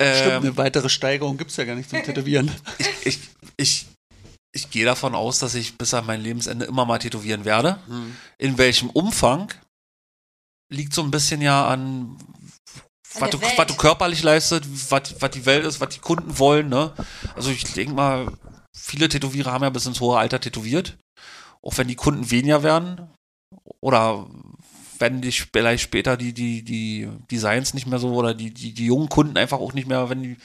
Ähm, 0.02 0.42
eine 0.42 0.56
weitere 0.56 0.88
Steigerung 0.88 1.36
gibt 1.36 1.50
es 1.50 1.58
ja 1.58 1.64
gar 1.64 1.74
nicht 1.74 1.90
zum 1.90 2.02
Tätowieren. 2.02 2.50
ich, 3.04 3.18
ich, 3.58 3.86
ich 4.52 4.70
gehe 4.70 4.86
davon 4.86 5.14
aus, 5.14 5.40
dass 5.40 5.54
ich 5.54 5.76
bis 5.76 5.92
an 5.92 6.06
mein 6.06 6.22
Lebensende 6.22 6.64
immer 6.64 6.86
mal 6.86 6.98
tätowieren 6.98 7.44
werde. 7.44 7.78
Hm. 7.86 8.16
In 8.38 8.56
welchem 8.56 8.88
Umfang 8.88 9.52
liegt 10.72 10.94
so 10.94 11.02
ein 11.02 11.10
bisschen 11.10 11.42
ja 11.42 11.68
An 11.68 12.16
was 13.18 13.30
du, 13.30 13.40
was 13.40 13.66
du 13.66 13.74
körperlich 13.74 14.22
leistest, 14.22 14.90
was, 14.90 15.20
was 15.20 15.30
die 15.30 15.46
Welt 15.46 15.64
ist, 15.64 15.80
was 15.80 15.88
die 15.88 16.00
Kunden 16.00 16.38
wollen. 16.38 16.68
Ne? 16.68 16.92
Also 17.34 17.50
ich 17.50 17.64
denke 17.64 17.94
mal, 17.94 18.32
viele 18.76 19.08
Tätowierer 19.08 19.52
haben 19.52 19.64
ja 19.64 19.70
bis 19.70 19.86
ins 19.86 20.00
hohe 20.00 20.18
Alter 20.18 20.40
tätowiert. 20.40 20.96
Auch 21.62 21.76
wenn 21.76 21.88
die 21.88 21.96
Kunden 21.96 22.30
weniger 22.30 22.62
werden. 22.62 23.10
Oder 23.80 24.26
wenn 24.98 25.20
die 25.20 25.32
vielleicht 25.32 25.82
später 25.82 26.16
die, 26.16 26.32
die, 26.32 26.62
die 26.62 27.08
Designs 27.30 27.74
nicht 27.74 27.86
mehr 27.86 27.98
so 27.98 28.14
oder 28.14 28.34
die, 28.34 28.52
die, 28.52 28.72
die 28.74 28.86
jungen 28.86 29.08
Kunden 29.08 29.36
einfach 29.36 29.58
auch 29.58 29.72
nicht 29.72 29.88
mehr, 29.88 30.08
wenn 30.08 30.22
die. 30.22 30.36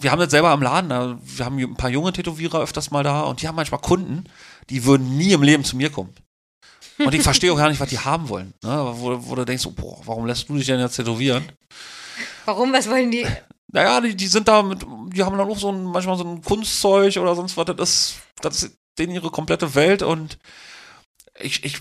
Wir 0.00 0.12
haben 0.12 0.20
das 0.20 0.30
selber 0.30 0.50
am 0.50 0.62
Laden, 0.62 0.88
da, 0.88 1.18
wir 1.22 1.44
haben 1.44 1.58
ein 1.58 1.76
paar 1.76 1.90
junge 1.90 2.12
Tätowierer 2.12 2.60
öfters 2.60 2.90
mal 2.90 3.02
da 3.02 3.22
und 3.22 3.42
die 3.42 3.48
haben 3.48 3.56
manchmal 3.56 3.80
Kunden, 3.80 4.24
die 4.70 4.84
würden 4.84 5.18
nie 5.18 5.32
im 5.32 5.42
Leben 5.42 5.64
zu 5.64 5.76
mir 5.76 5.90
kommen. 5.90 6.14
Und 7.06 7.14
ich 7.14 7.22
verstehe 7.22 7.52
auch 7.52 7.56
gar 7.56 7.68
nicht, 7.68 7.80
was 7.80 7.88
die 7.88 7.98
haben 7.98 8.28
wollen. 8.28 8.54
Ne? 8.62 8.92
Wo, 8.96 9.16
wo 9.28 9.34
du 9.34 9.44
denkst, 9.44 9.66
oh, 9.66 9.72
boah, 9.72 9.98
warum 10.04 10.26
lässt 10.26 10.48
du 10.48 10.56
dich 10.56 10.66
denn 10.66 10.80
jetzt 10.80 10.96
tätowieren? 10.96 11.44
Warum? 12.44 12.72
Was 12.72 12.88
wollen 12.88 13.10
die? 13.10 13.26
Naja, 13.72 14.00
die, 14.00 14.16
die 14.16 14.26
sind 14.26 14.48
da 14.48 14.62
mit, 14.62 14.84
die 15.12 15.22
haben 15.22 15.38
dann 15.38 15.48
auch 15.48 15.58
so 15.58 15.70
ein, 15.70 15.84
manchmal 15.84 16.16
so 16.16 16.24
ein 16.24 16.42
Kunstzeug 16.42 17.16
oder 17.16 17.36
sonst 17.36 17.56
was, 17.56 17.66
das 17.66 17.90
ist, 17.90 18.14
das 18.40 18.62
ist 18.62 18.76
denen 18.98 19.14
ihre 19.14 19.30
komplette 19.30 19.74
Welt 19.74 20.02
und 20.02 20.38
ich, 21.38 21.64
ich, 21.64 21.78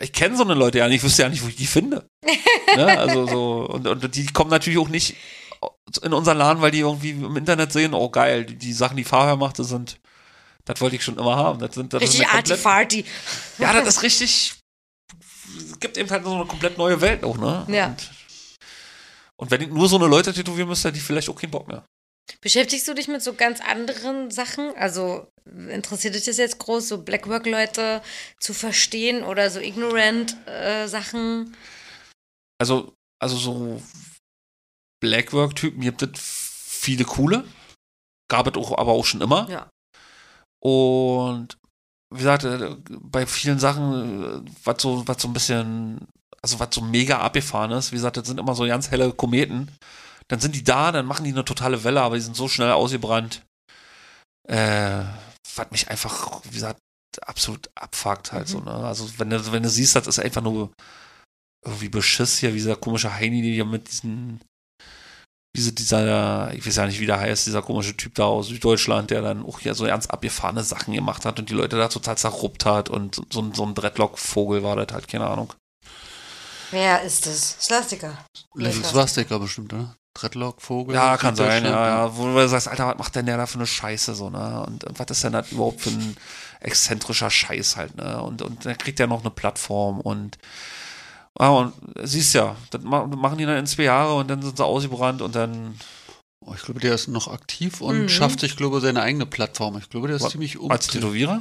ich 0.00 0.12
kenne 0.12 0.36
so 0.36 0.44
eine 0.44 0.54
Leute 0.54 0.78
ja 0.78 0.88
nicht, 0.88 0.98
ich 0.98 1.02
wüsste 1.02 1.22
ja 1.22 1.28
nicht, 1.28 1.42
wo 1.42 1.48
ich 1.48 1.56
die 1.56 1.66
finde. 1.66 2.08
ne? 2.76 2.98
Also 2.98 3.26
so, 3.26 3.68
und, 3.68 3.86
und 3.86 4.14
die 4.14 4.26
kommen 4.26 4.50
natürlich 4.50 4.78
auch 4.78 4.88
nicht 4.88 5.16
in 6.02 6.12
unseren 6.12 6.38
Laden, 6.38 6.62
weil 6.62 6.70
die 6.70 6.80
irgendwie 6.80 7.10
im 7.10 7.36
Internet 7.36 7.72
sehen, 7.72 7.94
oh 7.94 8.08
geil, 8.08 8.44
die, 8.44 8.56
die 8.56 8.72
Sachen, 8.72 8.96
die 8.96 9.04
Fahrher 9.04 9.36
macht, 9.36 9.58
das 9.58 9.68
sind, 9.68 9.98
das 10.64 10.80
wollte 10.80 10.96
ich 10.96 11.04
schon 11.04 11.18
immer 11.18 11.36
haben. 11.36 11.58
Das 11.58 11.74
sind, 11.74 11.92
das 11.92 12.02
Richtig 12.02 12.26
Arty-Farty. 12.26 13.04
Ja, 13.58 13.72
das 13.72 13.96
ist 13.96 14.02
richtig, 14.02 14.54
es 15.56 15.80
gibt 15.80 15.96
eben 15.96 16.10
halt 16.10 16.24
so 16.24 16.34
eine 16.34 16.46
komplett 16.46 16.78
neue 16.78 17.00
Welt 17.00 17.24
auch, 17.24 17.36
ne? 17.36 17.66
Ja. 17.68 17.86
Und, 17.86 18.10
und 19.36 19.50
wenn 19.50 19.60
ich 19.62 19.68
nur 19.68 19.88
so 19.88 19.96
eine 19.96 20.06
Leute 20.06 20.32
tätowieren 20.32 20.68
müsste, 20.68 20.88
hätte 20.88 20.98
ich 20.98 21.04
vielleicht 21.04 21.28
auch 21.28 21.36
keinen 21.36 21.50
Bock 21.50 21.68
mehr. 21.68 21.84
Beschäftigst 22.40 22.86
du 22.88 22.94
dich 22.94 23.08
mit 23.08 23.22
so 23.22 23.34
ganz 23.34 23.60
anderen 23.60 24.30
Sachen? 24.30 24.74
Also 24.76 25.28
interessiert 25.44 26.14
dich 26.14 26.24
das 26.24 26.38
jetzt 26.38 26.58
groß, 26.58 26.88
so 26.88 27.02
Blackwork-Leute 27.02 28.02
zu 28.40 28.54
verstehen 28.54 29.24
oder 29.24 29.50
so 29.50 29.60
ignorant 29.60 30.36
äh, 30.46 30.86
Sachen? 30.86 31.56
Also, 32.58 32.94
also 33.20 33.36
so 33.36 33.82
Blackwork-Typen 35.00 35.80
gibt 35.80 36.02
es 36.02 36.10
viele 36.16 37.04
coole. 37.04 37.44
Gab 38.28 38.46
es 38.46 38.54
auch, 38.54 38.78
aber 38.78 38.92
auch 38.92 39.04
schon 39.04 39.20
immer. 39.20 39.48
Ja. 39.50 39.68
Und 40.62 41.58
wie 42.10 42.18
gesagt, 42.18 42.44
äh, 42.44 42.76
bei 42.88 43.26
vielen 43.26 43.58
Sachen, 43.58 44.46
äh, 44.46 44.50
was 44.64 44.80
so, 44.80 45.06
was 45.06 45.20
so 45.20 45.28
ein 45.28 45.32
bisschen, 45.32 46.06
also 46.40 46.60
was 46.60 46.68
so 46.72 46.80
mega 46.80 47.18
abgefahren 47.18 47.72
ist, 47.72 47.90
wie 47.92 47.96
gesagt, 47.96 48.16
das 48.16 48.26
sind 48.28 48.38
immer 48.38 48.54
so 48.54 48.64
ganz 48.66 48.90
helle 48.90 49.12
Kometen. 49.12 49.70
Dann 50.28 50.40
sind 50.40 50.54
die 50.54 50.64
da, 50.64 50.92
dann 50.92 51.06
machen 51.06 51.24
die 51.24 51.32
eine 51.32 51.44
totale 51.44 51.82
Welle, 51.84 52.02
aber 52.02 52.14
die 52.14 52.22
sind 52.22 52.36
so 52.36 52.48
schnell 52.48 52.70
ausgebrannt. 52.72 53.42
Äh, 54.48 55.02
was 55.56 55.70
mich 55.70 55.88
einfach, 55.88 56.42
wie 56.44 56.54
gesagt, 56.54 56.80
absolut 57.22 57.68
abfuckt 57.74 58.32
halt 58.32 58.48
Mhm. 58.48 58.52
so, 58.52 58.60
ne? 58.60 58.72
Also 58.72 59.18
wenn 59.18 59.30
du, 59.30 59.52
wenn 59.52 59.62
du 59.62 59.68
siehst, 59.68 59.96
das 59.96 60.06
ist 60.06 60.18
einfach 60.18 60.42
nur 60.42 60.72
irgendwie 61.64 61.88
Beschiss 61.88 62.38
hier, 62.38 62.50
wie 62.50 62.58
dieser 62.58 62.76
komische 62.76 63.12
Heini, 63.14 63.42
hier 63.42 63.64
mit 63.64 63.88
diesen 63.90 64.40
diese, 65.54 65.72
dieser, 65.72 66.52
ich 66.54 66.66
weiß 66.66 66.76
ja 66.76 66.86
nicht, 66.86 67.00
wie 67.00 67.06
der 67.06 67.20
heißt, 67.20 67.46
dieser 67.46 67.62
komische 67.62 67.96
Typ 67.96 68.14
da 68.14 68.24
aus 68.24 68.48
Süddeutschland, 68.48 69.10
der 69.10 69.20
dann 69.22 69.44
auch 69.44 69.60
hier 69.60 69.74
so 69.74 69.84
ganz 69.84 70.06
abgefahrene 70.06 70.64
Sachen 70.64 70.94
gemacht 70.94 71.24
hat 71.26 71.38
und 71.38 71.50
die 71.50 71.54
Leute 71.54 71.76
da 71.76 71.88
total 71.88 72.16
zerruppt 72.16 72.64
hat 72.64 72.88
und 72.88 73.20
so, 73.30 73.42
ein- 73.42 73.52
so 73.54 73.64
ein 73.64 73.74
Dreadlock-Vogel 73.74 74.62
war 74.62 74.76
das 74.76 74.92
halt, 74.94 75.08
keine 75.08 75.26
Ahnung. 75.26 75.52
Wer 76.70 77.02
ist 77.02 77.26
das? 77.26 77.56
Slastiker. 77.60 78.16
Swastika 78.82 79.36
bestimmt, 79.38 79.72
oder? 79.74 79.94
Dreadlock, 80.14 80.60
Vogel. 80.60 80.94
Ja, 80.94 81.16
kann 81.16 81.36
sein, 81.36 81.64
ja, 81.64 81.86
ja. 81.86 82.16
Wo 82.16 82.26
du 82.26 82.48
sagst, 82.48 82.68
Alter, 82.68 82.86
was 82.88 82.98
macht 82.98 83.14
denn 83.16 83.26
der 83.26 83.36
da 83.38 83.46
für 83.46 83.56
eine 83.56 83.66
Scheiße 83.66 84.14
so, 84.14 84.28
ne? 84.30 84.62
Und, 84.66 84.84
und 84.84 84.98
was 84.98 85.06
ist 85.10 85.24
denn 85.24 85.32
das 85.32 85.52
überhaupt 85.52 85.80
für 85.80 85.90
ein 85.90 86.16
exzentrischer 86.60 87.30
Scheiß 87.30 87.76
halt, 87.76 87.96
ne? 87.96 88.22
Und, 88.22 88.42
und 88.42 88.64
dann 88.66 88.76
kriegt 88.76 89.00
er 89.00 89.06
noch 89.06 89.20
eine 89.20 89.30
Plattform 89.30 90.00
und 90.00 90.36
Ah, 91.38 91.48
und 91.50 91.72
siehst 92.02 92.34
ja, 92.34 92.56
das 92.70 92.82
ma- 92.82 93.06
machen 93.06 93.38
die 93.38 93.46
dann 93.46 93.56
in 93.58 93.66
zwei 93.66 93.84
Jahre 93.84 94.14
und 94.16 94.28
dann 94.28 94.42
sind 94.42 94.56
sie 94.56 94.64
ausgebrannt 94.64 95.22
und 95.22 95.34
dann 95.34 95.78
Oh, 96.44 96.54
ich 96.56 96.62
glaube, 96.62 96.80
der 96.80 96.92
ist 96.96 97.06
noch 97.06 97.28
aktiv 97.28 97.80
und 97.80 98.02
Mhm. 98.02 98.08
schafft 98.08 98.40
sich, 98.40 98.56
glaube 98.56 98.78
ich, 98.78 98.82
seine 98.82 99.00
eigene 99.00 99.26
Plattform. 99.26 99.78
Ich 99.78 99.88
glaube, 99.88 100.08
der 100.08 100.16
ist 100.16 100.24
Was- 100.24 100.32
ziemlich 100.32 100.58
um. 100.58 100.72
als 100.72 100.88
Tätowierer. 100.88 101.40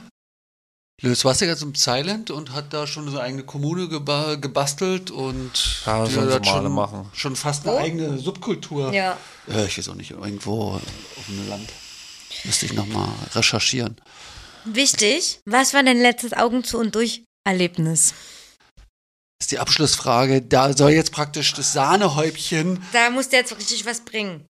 Little 1.02 1.16
Swastika 1.16 1.53
ist 1.53 1.64
im 1.64 1.74
Silent 1.74 2.30
und 2.30 2.52
hat 2.53 2.72
da 2.72 2.86
schon 2.86 3.06
seine 3.08 3.22
eigene 3.22 3.42
Kommune 3.44 3.88
geba 3.90 4.36
gebastelt 4.36 5.10
und 5.10 5.82
Ja, 5.88 6.06
die 6.06 6.11
sollen 6.14 6.30
sie 6.30 6.36
hat 6.36 6.45
schon, 6.45 6.72
machen. 6.72 7.10
schon 7.14 7.36
fast 7.36 7.66
eine 7.68 7.76
Wo? 7.78 7.80
eigene 7.80 8.20
Subkultur. 8.20 8.94
Ja. 8.94 9.18
Äh, 9.50 9.66
ich 9.66 9.80
weiß 9.80 9.90
auch 9.90 9.95
nicht, 9.95 10.11
irgendwo 10.11 10.74
auf 10.74 11.26
dem 11.28 11.50
Land. 11.50 11.68
Müsste 12.44 12.68
ich 12.68 12.74
nochmal 12.74 13.10
recherchieren. 13.34 13.95
Wichtig, 14.66 15.40
was 15.48 15.74
war 15.74 15.82
dein 15.82 16.00
letztes 16.00 16.34
Augen 16.34 16.64
zu 16.64 16.78
und 16.78 16.94
durch 16.94 17.24
Erlebnis? 17.44 18.14
Das 19.42 19.45
ist 19.45 19.52
die 19.53 19.58
Abschlussfrage. 19.60 20.44
Da 20.44 20.72
soll 20.78 20.92
jetzt 20.92 21.11
praktisch 21.11 21.52
das 21.56 21.74
Sahnehäubchen. 21.74 22.80
Da 22.94 23.10
musst 23.10 23.32
du 23.32 23.38
jetzt 23.38 23.58
richtig 23.58 23.84
was 23.88 24.02
bringen. 24.02 24.45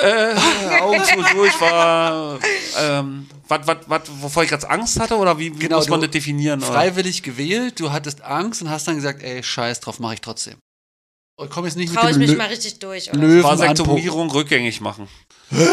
Äh, 0.00 0.34
Augen 0.80 1.04
zu 1.04 1.18
und 1.18 1.30
durch 1.34 1.60
war, 1.60 2.38
ähm, 2.80 3.28
wat, 3.48 3.66
wat, 3.66 3.86
wat, 3.90 4.08
wovor 4.22 4.44
ich 4.44 4.48
ganz 4.48 4.64
Angst 4.64 4.98
hatte 4.98 5.16
oder 5.18 5.38
wie, 5.38 5.54
wie 5.54 5.58
Genau, 5.58 5.76
muss 5.76 5.90
man 5.90 6.00
das 6.00 6.10
definieren? 6.10 6.62
oder? 6.62 6.72
Freiwillig 6.72 7.22
gewählt, 7.22 7.78
du 7.78 7.92
hattest 7.92 8.22
Angst 8.22 8.62
und 8.62 8.70
hast 8.70 8.88
dann 8.88 8.94
gesagt, 8.96 9.22
ey, 9.22 9.42
scheiß 9.42 9.80
drauf, 9.80 9.98
mache 9.98 10.14
ich 10.14 10.20
trotzdem. 10.22 10.56
Ich 11.42 11.50
komme 11.50 11.68
jetzt 11.68 11.76
nicht 11.76 11.94
Traue 11.94 12.12
ich 12.12 12.16
mit 12.16 12.28
mich 12.28 12.30
dem 12.30 12.38
mal 12.38 12.44
Lö 12.44 12.52
richtig 12.52 12.78
durch. 12.78 13.10
Oder? 13.10 13.18
Löwen 13.18 13.42
Vasektomierung 13.42 14.30
rückgängig 14.30 14.80
machen. 14.80 15.06
Hä? 15.50 15.66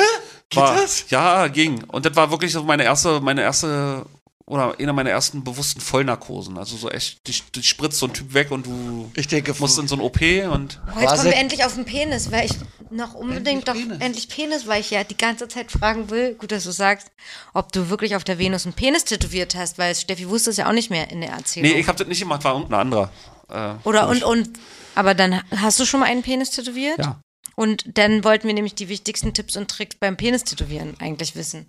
Geht 0.50 0.62
das? 0.62 1.06
Ja, 1.10 1.48
ging. 1.48 1.86
Und 1.86 2.06
das 2.06 2.14
war 2.18 2.30
wirklich 2.32 2.52
so 2.52 2.64
meine 2.64 2.84
erste, 2.84 3.22
meine 3.22 3.42
erste, 3.44 4.06
oder 4.46 4.78
eine 4.78 4.94
meiner 4.94 5.10
ersten 5.10 5.44
bewussten 5.44 5.80
Vollnarkosen. 5.80 6.58
Also 6.58 6.76
so 6.76 6.90
echt, 6.90 7.26
dich, 7.28 7.44
dich 7.52 7.68
spritzt 7.68 8.00
so 8.00 8.08
ein 8.08 8.14
Typ 8.14 8.34
weg 8.34 8.52
und 8.52 8.66
du 8.66 9.10
Ich 9.16 9.28
denke, 9.28 9.56
musst 9.60 9.80
in 9.80 9.88
so 9.88 9.96
ein 9.96 10.02
OP 10.02 10.22
und 10.22 10.82
jetzt 11.00 11.10
kommen 11.10 11.24
wir 11.24 11.36
endlich 11.36 11.64
auf 11.64 11.76
den 11.76 11.86
Penis, 11.86 12.32
weil 12.32 12.46
ich 12.46 12.52
noch 12.90 13.14
unbedingt 13.14 13.48
Endlich 13.48 13.64
doch 13.66 13.74
Penis. 13.74 13.98
endlich 14.02 14.30
Penis, 14.30 14.68
weil 14.68 14.82
ich 14.82 14.92
ja 14.92 15.04
die 15.04 15.18
ganze 15.18 15.48
Zeit 15.48 15.72
fragen 15.72 16.10
will, 16.10 16.36
gut, 16.36 16.52
dass 16.52 16.66
du 16.66 16.72
sagst, 16.72 17.08
ob 17.54 17.72
du 17.72 17.90
wirklich 17.90 18.16
auf 18.16 18.24
der 18.24 18.38
Venus 18.38 18.66
einen 18.66 18.74
Penis 18.74 19.06
tätowiert 19.06 19.56
hast, 19.56 19.78
weil 19.78 19.96
Steffi 19.96 20.28
wusste 20.28 20.50
es 20.50 20.58
ja 20.58 20.68
auch 20.68 20.74
nicht 20.74 20.90
mehr 20.90 21.10
in 21.10 21.22
der 21.22 21.32
Erzählung. 21.32 21.72
Nee, 21.72 21.80
ich 21.80 21.88
habe 21.88 21.98
das 21.98 22.08
nicht 22.08 22.20
gemacht, 22.20 22.44
war 22.44 22.54
irgendein 22.54 22.82
anderer. 22.82 23.12
Äh, 23.50 23.76
Oder 23.84 24.10
und, 24.10 24.24
und, 24.24 24.50
aber 24.96 25.16
dann 25.16 25.42
hast 25.56 25.80
du 25.80 25.86
schon 25.86 26.02
mal 26.02 26.08
einen 26.08 26.22
Penis 26.22 26.52
tätowiert? 26.52 27.00
Ja. 27.00 27.20
Und 27.56 27.98
dann 27.98 28.24
wollten 28.24 28.48
wir 28.48 28.54
nämlich 28.54 28.76
die 28.76 28.90
wichtigsten 28.90 29.34
Tipps 29.34 29.56
und 29.56 29.70
Tricks 29.70 29.96
beim 30.00 30.18
Penis 30.18 30.44
tätowieren 30.44 30.96
eigentlich 31.00 31.36
wissen. 31.36 31.68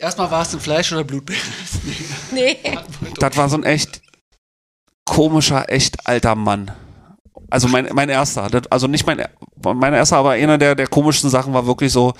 Erstmal 0.00 0.30
war 0.30 0.42
es 0.42 0.52
ein 0.52 0.60
Fleisch- 0.60 0.92
oder 0.92 1.04
Blutpenis. 1.04 1.42
Nee. 2.32 2.58
Das 3.18 3.36
war 3.36 3.48
so 3.48 3.56
ein 3.56 3.64
echt 3.64 4.02
komischer, 5.04 5.68
echt 5.68 6.06
alter 6.06 6.36
Mann. 6.36 6.70
Also 7.50 7.66
mein, 7.66 7.88
mein 7.92 8.08
erster. 8.08 8.48
Also 8.70 8.86
nicht 8.86 9.04
mein, 9.06 9.24
mein 9.56 9.92
erster, 9.92 10.18
aber 10.18 10.30
einer 10.32 10.58
der, 10.58 10.76
der 10.76 10.86
komischsten 10.86 11.28
Sachen 11.28 11.52
war 11.52 11.66
wirklich 11.66 11.92
so. 11.92 12.14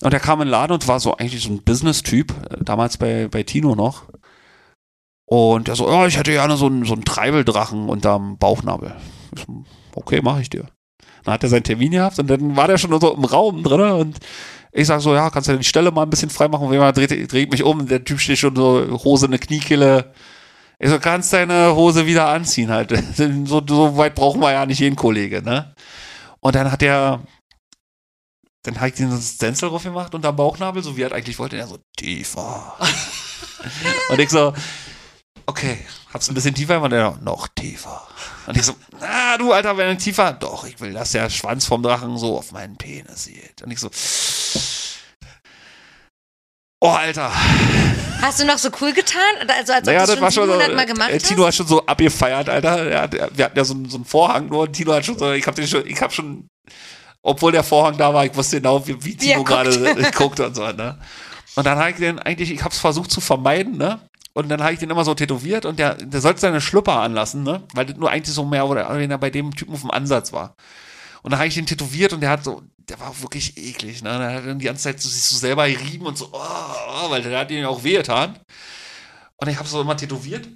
Und 0.00 0.14
er 0.14 0.20
kam 0.20 0.40
in 0.40 0.46
den 0.46 0.52
Laden 0.52 0.72
und 0.72 0.88
war 0.88 0.98
so 0.98 1.14
eigentlich 1.14 1.42
so 1.42 1.50
ein 1.50 1.62
Business-Typ, 1.62 2.30
äh, 2.50 2.64
damals 2.64 2.96
bei, 2.96 3.28
bei 3.28 3.42
Tino 3.42 3.74
noch. 3.74 4.04
Und 5.26 5.68
er 5.68 5.76
so, 5.76 5.90
ja, 5.90 6.06
ich 6.06 6.16
hätte 6.16 6.32
gerne 6.32 6.56
so 6.56 6.66
einen, 6.66 6.84
so 6.84 6.94
einen 6.94 7.04
Treibeldrachen 7.04 7.88
unterm 7.88 8.38
Bauchnabel. 8.38 8.96
So, 9.36 9.64
okay, 9.94 10.22
mache 10.22 10.40
ich 10.40 10.48
dir. 10.48 10.66
Dann 11.24 11.34
hat 11.34 11.42
er 11.42 11.48
seinen 11.50 11.64
Termin 11.64 11.90
gehabt 11.90 12.18
und 12.18 12.28
dann 12.28 12.56
war 12.56 12.66
der 12.66 12.78
schon 12.78 12.98
so 12.98 13.14
im 13.14 13.24
Raum 13.24 13.62
drin 13.62 13.80
und 13.80 14.18
ich 14.76 14.88
sag 14.88 15.00
so, 15.00 15.14
ja, 15.14 15.30
kannst 15.30 15.48
du 15.48 15.56
die 15.56 15.64
Stelle 15.64 15.92
mal 15.92 16.02
ein 16.02 16.10
bisschen 16.10 16.30
freimachen? 16.30 16.66
Und 16.66 16.72
jemand 16.72 16.96
dreht, 16.96 17.32
dreht 17.32 17.52
mich 17.52 17.62
um, 17.62 17.86
der 17.86 18.02
Typ 18.04 18.18
steht 18.18 18.38
schon 18.38 18.56
so, 18.56 19.00
Hose 19.04 19.26
in 19.26 19.30
der 19.30 19.40
Kniekehle. 19.40 20.12
Ich 20.80 20.90
so, 20.90 20.98
kannst 20.98 21.32
deine 21.32 21.76
Hose 21.76 22.06
wieder 22.06 22.26
anziehen 22.26 22.70
halt. 22.70 22.92
So, 23.46 23.62
so 23.64 23.96
weit 23.96 24.16
brauchen 24.16 24.40
wir 24.40 24.50
ja 24.50 24.66
nicht 24.66 24.80
jeden 24.80 24.96
Kollege, 24.96 25.42
ne? 25.42 25.72
Und 26.40 26.56
dann 26.56 26.72
hat 26.72 26.82
er, 26.82 27.22
dann 28.64 28.80
hat 28.80 28.88
ich 28.88 28.94
den 28.96 29.16
Stencil 29.16 29.68
drauf 29.68 29.84
gemacht 29.84 30.12
unter 30.12 30.32
Bauchnabel, 30.32 30.82
so 30.82 30.96
wie 30.96 31.02
er 31.02 31.12
eigentlich 31.12 31.38
wollte. 31.38 31.54
Und 31.54 31.62
er 31.62 31.68
so, 31.68 31.78
tiefer. 31.96 32.74
und 34.08 34.18
ich 34.18 34.30
so, 34.30 34.52
okay, 35.46 35.78
hab's 36.12 36.28
ein 36.28 36.34
bisschen 36.34 36.54
tiefer 36.54 36.74
gemacht? 36.74 36.92
Und 36.92 36.98
er 36.98 37.16
noch 37.22 37.46
tiefer. 37.46 38.08
Und 38.46 38.56
ich 38.56 38.62
so, 38.64 38.74
na 39.00 39.36
du 39.38 39.52
Alter, 39.52 39.76
wenn 39.76 39.96
tiefer, 39.98 40.32
doch, 40.32 40.64
ich 40.64 40.78
will, 40.80 40.92
dass 40.92 41.12
der 41.12 41.30
Schwanz 41.30 41.64
vom 41.64 41.82
Drachen 41.82 42.18
so 42.18 42.36
auf 42.38 42.52
meinen 42.52 42.76
Penis 42.76 43.24
sieht. 43.24 43.62
Und 43.62 43.70
ich 43.70 43.80
so, 43.80 43.90
oh 46.80 46.88
Alter. 46.90 47.32
Hast 48.20 48.40
du 48.40 48.44
noch 48.46 48.58
so 48.58 48.70
cool 48.80 48.92
getan? 48.92 49.20
Also 49.48 49.72
als 49.72 49.82
ob 49.82 49.86
Naja, 49.86 50.06
du 50.06 50.12
das 50.12 50.20
war 50.20 50.30
schon 50.30 50.44
schon 50.44 50.52
so, 50.52 50.60
700 50.60 50.76
Mal 50.76 50.86
gemacht 50.86 51.10
äh? 51.10 51.18
Tino 51.18 51.46
hat 51.46 51.54
schon 51.54 51.66
so 51.66 51.84
abgefeiert, 51.84 52.48
Alter. 52.48 52.90
Ja, 52.90 53.08
wir 53.36 53.44
hatten 53.44 53.56
ja 53.58 53.64
so, 53.64 53.74
einen- 53.74 53.88
so 53.90 53.96
einen 53.96 54.04
Vorhang 54.04 54.46
nur 54.48 54.60
und 54.62 54.72
Tino 54.72 54.92
hat 54.92 55.04
schon 55.04 55.18
so, 55.18 55.32
ich 55.32 55.46
hab 55.46 55.54
den 55.54 55.66
schon, 55.66 55.86
ich 55.86 56.00
hab 56.00 56.12
schon, 56.12 56.48
obwohl 57.22 57.52
der 57.52 57.64
Vorhang 57.64 57.96
da 57.96 58.12
war, 58.14 58.24
ich 58.24 58.34
wusste 58.34 58.56
genau, 58.56 58.86
wie, 58.86 59.02
wie 59.04 59.16
Tino 59.16 59.36
guckt. 59.44 59.48
gerade 59.48 59.70
äh, 60.00 60.10
guckt 60.12 60.40
und 60.40 60.54
so, 60.54 60.70
ne? 60.72 60.98
Und 61.56 61.64
dann 61.66 61.78
habe 61.78 61.90
ich 61.90 61.96
den 61.96 62.18
eigentlich, 62.18 62.50
ich 62.50 62.64
hab's 62.64 62.78
versucht 62.78 63.10
zu 63.10 63.20
vermeiden, 63.20 63.76
ne? 63.76 64.00
Und 64.34 64.48
dann 64.48 64.62
habe 64.62 64.72
ich 64.72 64.80
den 64.80 64.90
immer 64.90 65.04
so 65.04 65.14
tätowiert 65.14 65.64
und 65.64 65.78
der, 65.78 65.94
der 65.94 66.20
sollte 66.20 66.40
seine 66.40 66.60
Schlüpper 66.60 67.00
anlassen, 67.00 67.44
ne? 67.44 67.62
Weil 67.72 67.86
das 67.86 67.96
nur 67.96 68.10
eigentlich 68.10 68.34
so 68.34 68.44
mehr 68.44 68.66
oder 68.66 68.92
weniger 68.92 69.16
bei 69.16 69.30
dem 69.30 69.54
Typen 69.54 69.74
auf 69.74 69.82
dem 69.82 69.92
Ansatz 69.92 70.32
war. 70.32 70.56
Und 71.22 71.30
dann 71.30 71.38
habe 71.38 71.48
ich 71.48 71.54
den 71.54 71.66
tätowiert 71.66 72.12
und 72.12 72.20
der 72.20 72.30
hat 72.30 72.42
so, 72.42 72.62
der 72.76 72.98
war 72.98 73.22
wirklich 73.22 73.56
eklig, 73.56 74.02
ne? 74.02 74.18
Der 74.18 74.32
hat 74.34 74.46
dann 74.46 74.58
die 74.58 74.64
ganze 74.64 74.82
Zeit 74.82 75.00
so, 75.00 75.08
sich 75.08 75.22
so 75.22 75.36
selber 75.36 75.68
gerieben 75.68 76.04
und 76.06 76.18
so, 76.18 76.30
oh, 76.32 76.38
oh, 76.38 77.10
weil 77.10 77.22
der 77.22 77.38
hat 77.38 77.50
ihn 77.52 77.64
auch 77.64 77.84
wehgetan. 77.84 78.38
Und 79.36 79.48
ich 79.48 79.56
habe 79.56 79.68
so 79.68 79.80
immer 79.80 79.96
tätowiert. 79.96 80.48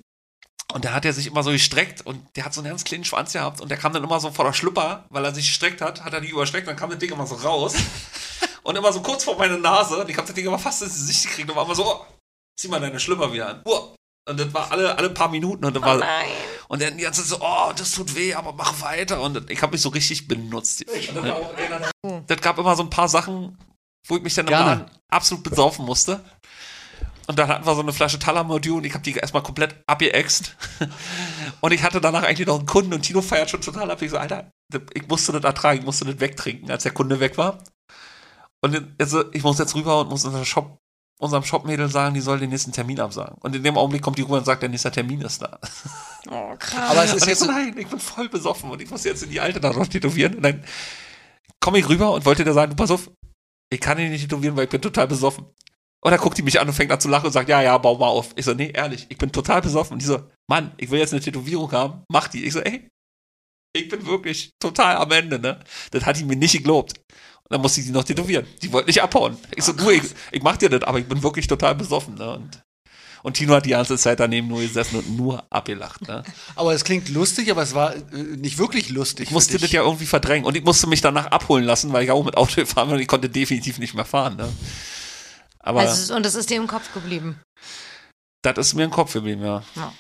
Und 0.75 0.85
dann 0.85 0.93
hat 0.93 1.05
er 1.05 1.13
sich 1.13 1.29
immer 1.29 1.43
so 1.43 1.51
gestreckt 1.51 2.05
und 2.05 2.21
der 2.37 2.45
hat 2.45 2.53
so 2.53 2.61
einen 2.61 2.69
ganz 2.69 2.85
kleinen 2.85 3.05
Schwanz 3.05 3.33
gehabt 3.33 3.63
und 3.63 3.71
der 3.71 3.79
kam 3.79 3.95
dann 3.95 4.05
immer 4.05 4.21
so 4.21 4.31
vor 4.31 4.45
der 4.45 4.53
Schlüpper, 4.53 5.07
weil 5.09 5.25
er 5.25 5.35
sich 5.35 5.47
gestreckt 5.47 5.81
hat, 5.81 6.05
hat 6.05 6.13
er 6.13 6.21
die 6.21 6.29
überstreckt, 6.29 6.69
dann 6.69 6.77
kam 6.77 6.91
das 6.91 6.99
Ding 6.99 7.11
immer 7.11 7.27
so 7.27 7.37
raus 7.37 7.75
und 8.65 8.77
immer 8.77 8.93
so 8.93 9.01
kurz 9.01 9.25
vor 9.25 9.39
meine 9.39 9.57
Nase 9.57 9.97
und 9.97 10.11
ich 10.11 10.17
habe 10.19 10.27
das 10.27 10.35
Ding 10.35 10.45
immer 10.45 10.59
fast 10.59 10.83
ins 10.83 10.93
Gesicht 10.93 11.23
gekriegt 11.23 11.49
und 11.49 11.57
war 11.57 11.65
immer 11.65 11.75
so, 11.75 11.87
oh, 11.87 12.05
zieh 12.59 12.69
mal 12.69 12.81
deine 12.81 13.01
Schlüpper 13.01 13.33
wieder 13.33 13.49
an. 13.49 13.63
Oh. 13.65 13.95
Und 14.29 14.39
das 14.39 14.53
war 14.53 14.71
alle, 14.71 14.99
alle 14.99 15.09
paar 15.09 15.31
Minuten 15.31 15.65
und 15.65 15.75
das 15.75 15.83
war, 15.83 15.97
Nein. 15.97 16.27
und 16.69 16.83
dann 16.83 16.99
die 16.99 17.05
ganze 17.05 17.23
Zeit 17.23 17.31
so, 17.31 17.39
oh, 17.41 17.73
das 17.75 17.93
tut 17.93 18.15
weh, 18.15 18.35
aber 18.35 18.53
mach 18.53 18.83
weiter. 18.83 19.23
Und 19.23 19.51
ich 19.51 19.63
habe 19.63 19.73
mich 19.73 19.81
so 19.81 19.89
richtig 19.89 20.29
benutzt. 20.29 20.85
Das, 20.87 21.31
auch 21.31 21.55
das 22.27 22.41
gab 22.43 22.59
immer 22.59 22.77
so 22.77 22.83
ein 22.83 22.91
paar 22.91 23.09
Sachen, 23.09 23.57
wo 24.07 24.17
ich 24.19 24.23
mich 24.23 24.35
dann 24.35 24.45
im 24.45 24.51
Gerne. 24.51 24.71
Laden 24.71 24.91
absolut 25.11 25.45
besaufen 25.45 25.87
musste. 25.87 26.23
Und 27.27 27.39
dann 27.39 27.49
hatten 27.49 27.65
wir 27.65 27.75
so 27.75 27.81
eine 27.81 27.93
Flasche 27.95 28.19
Talamodul 28.19 28.79
und 28.79 28.85
ich 28.85 28.93
habe 28.93 29.03
die 29.03 29.15
erstmal 29.15 29.43
komplett 29.43 29.83
abgeäxt. 29.87 30.57
Und 31.61 31.73
ich 31.73 31.83
hatte 31.83 32.01
danach 32.01 32.23
eigentlich 32.23 32.47
noch 32.47 32.59
einen 32.59 32.67
Kunden 32.67 32.95
und 32.95 33.03
Tino 33.03 33.21
feiert 33.21 33.51
schon 33.51 33.61
total 33.61 33.91
ab. 33.91 34.01
Ich 34.01 34.13
so, 34.13 34.17
Alter, 34.17 34.49
ich 34.95 35.09
musste 35.09 35.33
das 35.33 35.43
ertragen, 35.43 35.81
ich 35.81 35.85
musste 35.85 36.05
das 36.05 36.21
wegtrinken, 36.21 36.71
als 36.71 36.85
der 36.85 36.93
Kunde 36.93 37.19
weg 37.19 37.37
war. 37.37 37.59
Und 38.61 38.95
also, 38.99 39.25
ich 39.33 39.43
muss 39.43 39.59
jetzt 39.59 39.75
rüber 39.75 40.01
und 40.01 40.09
muss 40.09 40.25
unser 40.25 40.45
Shop, 40.45 40.79
unserem 41.19 41.43
Shopmädel 41.43 41.89
sagen, 41.89 42.15
die 42.15 42.21
soll 42.21 42.39
den 42.39 42.51
nächsten 42.51 42.73
Termin 42.73 43.01
absagen. 43.01 43.37
Und 43.41 43.55
in 43.55 43.63
dem 43.63 43.77
Augenblick 43.77 44.03
kommt 44.03 44.19
die 44.19 44.23
rüber 44.23 44.39
und 44.39 44.45
sagt, 44.45 44.63
der 44.63 44.69
nächste 44.69 44.91
Termin 44.91 45.21
ist 45.21 45.43
da. 45.43 45.59
Oh, 46.31 46.55
krass. 46.59 46.91
Aber 46.91 47.05
es 47.05 47.13
ist 47.13 47.23
Und 47.23 47.29
jetzt 47.29 47.41
so, 47.41 47.47
nein, 47.47 47.75
ich 47.77 47.89
bin 47.89 47.99
voll 47.99 48.29
besoffen 48.29 48.71
und 48.71 48.81
ich 48.81 48.91
muss 48.91 49.05
jetzt 49.05 49.23
in 49.23 49.31
die 49.31 49.41
alte 49.41 49.61
da 49.61 49.73
noch 49.73 49.87
tätowieren. 49.87 50.37
Und 50.37 50.43
dann 50.43 50.65
komme 51.61 51.79
ich 51.79 51.89
rüber 51.89 52.13
und 52.13 52.25
wollte 52.25 52.45
der 52.45 52.55
sagen, 52.55 52.71
du 52.71 52.77
pass 52.77 52.91
auf, 52.91 53.11
ich 53.71 53.81
kann 53.81 53.99
ihn 53.99 54.11
nicht 54.11 54.23
tätowieren, 54.23 54.57
weil 54.57 54.65
ich 54.65 54.71
bin 54.71 54.81
total 54.81 55.09
besoffen. 55.09 55.45
Und 56.01 56.13
dann 56.13 56.21
guckt 56.21 56.39
die 56.39 56.43
mich 56.43 56.61
an 56.61 56.69
und 56.69 56.75
fängt 56.75 56.93
an 56.93 57.01
zu 57.01 57.09
lachen 57.09 57.27
und 57.27 57.33
sagt, 57.33 57.49
ja, 57.49 57.61
ja, 57.61 57.77
bau 57.77 57.99
mal 57.99 58.07
auf. 58.07 58.31
Ich 58.37 58.45
so, 58.45 58.55
nee, 58.55 58.71
ehrlich, 58.73 59.07
ich 59.09 59.19
bin 59.19 59.33
total 59.33 59.61
besoffen. 59.61 59.95
Und 59.95 60.03
die 60.03 60.07
so, 60.07 60.21
Mann, 60.49 60.73
ich 60.77 60.91
will 60.91 61.01
jetzt 61.01 61.13
eine 61.13 61.21
Tätowierung 61.21 61.73
haben, 61.73 62.05
mach 62.11 62.29
die. 62.29 62.45
Ich 62.45 62.53
so, 62.53 62.61
ey, 62.61 62.89
ich 63.75 63.89
bin 63.89 64.07
wirklich 64.07 64.51
total 64.61 64.97
am 64.97 65.11
Ende, 65.11 65.39
ne? 65.39 65.61
Das 65.91 66.07
hat 66.07 66.19
die 66.19 66.25
mir 66.25 66.37
nicht 66.37 66.53
geglaubt. 66.53 67.01
Und 67.51 67.55
dann 67.55 67.61
musste 67.63 67.81
ich 67.81 67.87
die 67.87 67.93
noch 67.93 68.05
tätowieren. 68.05 68.47
Die 68.63 68.71
wollte 68.73 68.89
nicht 68.89 69.03
abhauen. 69.03 69.37
Ich 69.57 69.65
so, 69.65 69.73
du, 69.73 69.89
ich, 69.91 70.03
ich 70.33 70.43
mach 70.43 70.57
dir 70.59 70.69
das, 70.69 70.83
aber 70.83 70.99
ich 70.99 71.07
bin 71.07 71.23
wirklich 71.23 71.47
total 71.47 71.75
besoffen, 71.75 72.15
ne? 72.17 72.31
Und, 72.35 72.63
und 73.23 73.35
Tino 73.35 73.55
hat 73.55 73.65
die 73.65 73.71
ganze 73.71 73.97
Zeit 73.97 74.21
daneben 74.21 74.49
nur 74.49 74.61
gesessen 74.61 74.97
und 74.97 75.17
nur 75.17 75.45
abgelacht, 75.51 76.07
ne? 76.07 76.23
aber 76.57 76.75
es 76.75 76.85
klingt 76.85 77.09
lustig, 77.09 77.51
aber 77.51 77.63
es 77.63 77.75
war 77.75 77.95
äh, 77.97 78.01
nicht 78.37 78.59
wirklich 78.59 78.91
lustig. 78.91 79.29
Ich 79.29 79.33
musste 79.33 79.53
für 79.53 79.59
das 79.59 79.71
dich. 79.71 79.73
ja 79.73 79.83
irgendwie 79.83 80.07
verdrängen. 80.07 80.45
Und 80.45 80.57
ich 80.57 80.65
musste 80.65 80.87
mich 80.87 81.01
danach 81.01 81.27
abholen 81.27 81.65
lassen, 81.65 81.93
weil 81.93 82.05
ich 82.05 82.11
auch 82.11 82.23
mit 82.25 82.37
Auto 82.37 82.57
gefahren 82.57 82.89
bin 82.89 82.97
und 82.97 83.03
ich 83.03 83.09
konnte 83.09 83.31
definitiv 83.31 83.79
nicht 83.79 83.95
mehr 83.95 84.05
fahren. 84.05 84.37
Ne? 84.37 84.53
Aber 85.61 85.81
Also, 85.81 86.15
und 86.15 86.25
das 86.27 86.35
ist 86.35 86.51
dir 86.51 86.57
im 86.59 86.67
Kopf 86.67 86.93
geblieben. 86.93 87.41
das 88.43 88.59
ist 88.59 88.75
mir 88.75 88.85
im 88.85 88.91
Kopf 88.91 89.13
geblieben, 89.15 89.43
ja. 89.43 89.63
Ja, 89.75 89.93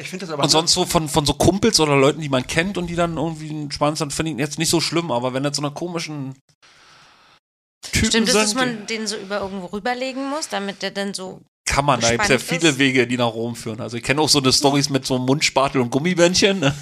ich 0.00 0.08
finde 0.08 0.26
das 0.26 0.32
aber. 0.32 0.42
Und 0.42 0.48
sonst 0.48 0.72
so 0.72 0.84
von, 0.84 1.08
von 1.08 1.24
so 1.24 1.34
Kumpels 1.34 1.78
oder 1.78 1.96
Leuten, 1.96 2.20
die 2.20 2.28
man 2.28 2.46
kennt 2.46 2.76
und 2.76 2.88
die 2.88 2.96
dann 2.96 3.16
irgendwie 3.16 3.50
einen 3.50 3.70
Schwanz 3.70 4.00
haben, 4.00 4.10
finde 4.10 4.32
ich 4.32 4.38
jetzt 4.38 4.58
nicht 4.58 4.70
so 4.70 4.80
schlimm, 4.80 5.12
aber 5.12 5.32
wenn 5.32 5.44
das 5.44 5.56
so 5.56 5.62
eine 5.62 5.70
komischen 5.72 6.34
Typen 7.82 8.08
Stimmt 8.08 8.28
es, 8.28 8.34
sind, 8.34 8.42
dass 8.42 8.54
man 8.54 8.86
den 8.86 9.06
so 9.06 9.16
über 9.16 9.40
irgendwo 9.40 9.66
rüberlegen 9.66 10.28
muss, 10.28 10.48
damit 10.48 10.82
der 10.82 10.90
dann 10.90 11.14
so. 11.14 11.40
kann 11.64 11.84
man 11.84 12.00
da 12.00 12.10
gibt 12.10 12.28
ja 12.28 12.36
gespannt 12.36 12.60
viele 12.60 12.72
ist? 12.72 12.78
Wege, 12.78 13.06
die 13.06 13.16
nach 13.16 13.32
Rom 13.32 13.54
führen. 13.54 13.80
Also 13.80 13.96
ich 13.96 14.02
kenne 14.02 14.20
auch 14.20 14.28
so 14.28 14.40
eine 14.40 14.52
Stories 14.52 14.90
mit 14.90 15.06
so 15.06 15.14
einem 15.14 15.24
Mundspatel 15.26 15.80
und 15.80 15.90
Gummibändchen, 15.90 16.58
ne? 16.58 16.74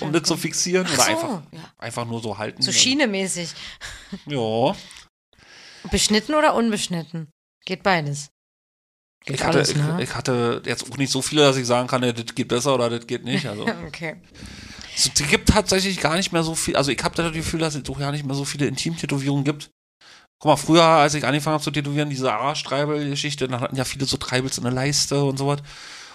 um 0.00 0.12
das 0.12 0.24
zu 0.24 0.36
fixieren 0.36 0.86
Ach 0.86 0.94
oder 0.94 1.02
so, 1.02 1.10
einfach, 1.10 1.42
ja. 1.52 1.60
einfach 1.78 2.04
nur 2.04 2.20
so 2.20 2.36
halten. 2.36 2.60
So 2.60 2.72
schienemäßig. 2.72 3.50
Ja. 4.26 4.76
Beschnitten 5.90 6.34
oder 6.34 6.54
unbeschnitten? 6.54 7.28
Geht 7.64 7.82
beides. 7.82 8.30
Geht 9.30 9.40
Ich 9.40 9.46
hatte, 9.46 9.58
alles, 9.58 9.74
ne? 9.74 9.96
ich, 9.98 10.10
ich 10.10 10.14
hatte 10.14 10.62
jetzt 10.66 10.90
auch 10.90 10.96
nicht 10.96 11.10
so 11.10 11.22
viele, 11.22 11.42
dass 11.42 11.56
ich 11.56 11.66
sagen 11.66 11.88
kann, 11.88 12.02
ja, 12.02 12.12
das 12.12 12.34
geht 12.34 12.48
besser 12.48 12.74
oder 12.74 12.90
das 12.90 13.06
geht 13.06 13.24
nicht. 13.24 13.46
Also 13.46 13.66
Okay. 13.86 14.16
es 14.96 15.10
gibt 15.14 15.48
tatsächlich 15.48 16.00
gar 16.00 16.16
nicht 16.16 16.32
mehr 16.32 16.42
so 16.42 16.54
viel. 16.54 16.76
Also 16.76 16.90
ich 16.90 17.02
habe 17.02 17.14
das 17.14 17.32
Gefühl, 17.32 17.60
dass 17.60 17.74
es 17.74 17.82
doch 17.82 17.98
gar 17.98 18.12
nicht 18.12 18.24
mehr 18.24 18.34
so 18.34 18.44
viele 18.44 18.66
Intimtätowierungen 18.66 19.44
gibt. 19.44 19.70
Guck 20.38 20.50
mal, 20.50 20.56
früher, 20.56 20.82
als 20.84 21.14
ich 21.14 21.24
angefangen 21.24 21.54
habe 21.54 21.64
zu 21.64 21.70
tätowieren, 21.70 22.08
diese 22.08 22.32
Arschtreibel-Geschichte, 22.32 23.46
dann 23.46 23.60
hatten 23.60 23.76
ja 23.76 23.84
viele 23.84 24.06
so 24.06 24.16
Treibels 24.16 24.56
in 24.56 24.64
der 24.64 24.72
Leiste 24.72 25.22
und 25.22 25.36
sowas. 25.38 25.60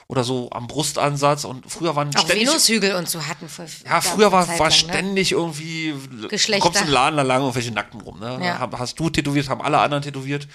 Oder 0.08 0.24
so 0.24 0.50
am 0.52 0.68
Brustansatz. 0.68 1.46
Und 1.46 1.70
früher 1.72 1.96
waren 1.96 2.16
Auch 2.16 2.26
ständig. 2.26 2.48
Venushügel 2.48 2.96
und 2.96 3.10
so 3.10 3.26
hatten. 3.26 3.48
Für, 3.50 3.66
Ja, 3.86 4.02
früher 4.02 4.32
war, 4.32 4.46
lang, 4.48 4.58
ne? 4.58 4.72
ständig 4.72 5.32
irgendwie. 5.32 5.94
Geschlechter. 6.30 6.64
Kommst 6.64 6.82
den 6.82 6.90
Laden, 6.90 7.18
da 7.18 7.24
lagen 7.24 7.44
irgendwelche 7.44 7.72
Nackten 7.72 8.02
rum. 8.02 8.20
Ne? 8.20 8.40
Ja. 8.44 8.70
Hast 8.78 9.00
du 9.00 9.10
tätowiert, 9.10 9.50
haben 9.50 9.62
alle 9.62 9.80
anderen 9.80 10.04
tätowiert. 10.04 10.48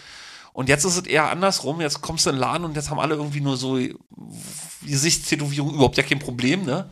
Und 0.61 0.69
jetzt 0.69 0.85
ist 0.85 0.99
es 0.99 1.07
eher 1.07 1.31
andersrum. 1.31 1.81
Jetzt 1.81 2.03
kommst 2.03 2.27
du 2.27 2.31
in 2.31 2.37
den 2.37 2.41
Laden 2.41 2.67
und 2.67 2.77
jetzt 2.77 2.91
haben 2.91 3.01
alle 3.01 3.15
irgendwie 3.15 3.41
nur 3.41 3.57
so 3.57 3.79
Gesichtstätowierung 4.83 5.73
überhaupt 5.73 5.97
ja 5.97 6.03
kein 6.03 6.19
Problem, 6.19 6.67
ne? 6.67 6.91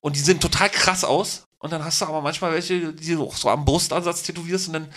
Und 0.00 0.14
die 0.14 0.20
sehen 0.20 0.38
total 0.38 0.70
krass 0.70 1.02
aus. 1.02 1.48
Und 1.58 1.72
dann 1.72 1.84
hast 1.84 2.00
du 2.00 2.04
aber 2.06 2.20
manchmal 2.20 2.52
welche, 2.52 2.92
die 2.92 3.14
du 3.16 3.24
auch 3.24 3.34
so 3.34 3.50
am 3.50 3.64
Brustansatz 3.64 4.22
tätowierst 4.22 4.68
und 4.68 4.74
dann 4.74 4.88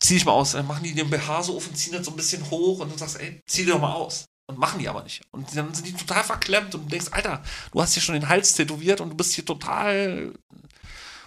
zieh 0.00 0.16
ich 0.16 0.24
mal 0.24 0.32
aus. 0.32 0.50
Dann 0.50 0.66
machen 0.66 0.82
die 0.82 0.92
den 0.92 1.10
BH 1.10 1.44
so 1.44 1.56
auf 1.56 1.68
und 1.68 1.76
ziehen 1.76 1.92
das 1.92 2.06
so 2.06 2.10
ein 2.10 2.16
bisschen 2.16 2.42
hoch 2.50 2.80
und 2.80 2.92
du 2.92 2.98
sagst, 2.98 3.20
ey, 3.20 3.40
zieh 3.46 3.64
dir 3.64 3.74
doch 3.74 3.80
mal 3.80 3.92
aus. 3.92 4.24
Und 4.48 4.58
machen 4.58 4.80
die 4.80 4.88
aber 4.88 5.04
nicht. 5.04 5.22
Und 5.30 5.56
dann 5.56 5.72
sind 5.72 5.86
die 5.86 5.92
total 5.92 6.24
verklemmt 6.24 6.74
und 6.74 6.86
du 6.86 6.88
denkst, 6.88 7.12
Alter, 7.12 7.44
du 7.70 7.80
hast 7.80 7.92
hier 7.94 8.02
schon 8.02 8.16
den 8.16 8.28
Hals 8.28 8.54
tätowiert 8.54 9.00
und 9.00 9.10
du 9.10 9.16
bist 9.16 9.32
hier 9.34 9.44
total. 9.44 10.34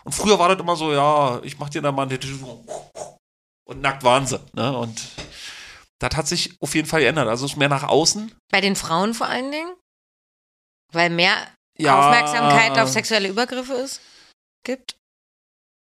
Und 0.04 0.12
früher 0.12 0.38
war 0.38 0.50
das 0.50 0.60
immer 0.60 0.76
so, 0.76 0.92
ja, 0.92 1.40
ich 1.44 1.58
mach 1.58 1.70
dir 1.70 1.82
da 1.82 1.94
mal 1.94 2.02
eine 2.02 2.20
Tätowierung. 2.20 2.68
Und 3.64 3.80
nackt 3.80 4.04
waren 4.04 4.28
sie. 4.28 4.42
Ne? 4.52 4.78
Und 4.78 5.00
das 6.02 6.18
hat 6.18 6.28
sich 6.28 6.56
auf 6.60 6.74
jeden 6.74 6.88
Fall 6.88 7.02
geändert. 7.02 7.28
Also 7.28 7.46
es 7.46 7.52
ist 7.52 7.58
mehr 7.58 7.70
nach 7.70 7.84
außen. 7.84 8.34
Bei 8.52 8.60
den 8.60 8.76
Frauen 8.76 9.14
vor 9.14 9.28
allen 9.28 9.52
Dingen? 9.52 9.72
Weil 10.92 11.12
mehr 11.12 11.36
Ja, 11.78 12.00
Aufmerksamkeit 12.00 12.78
auf 12.80 12.90
sexuelle 12.90 13.30
Übergriffe 13.30 13.74
ist? 13.74 14.02
Gibt? 14.66 14.98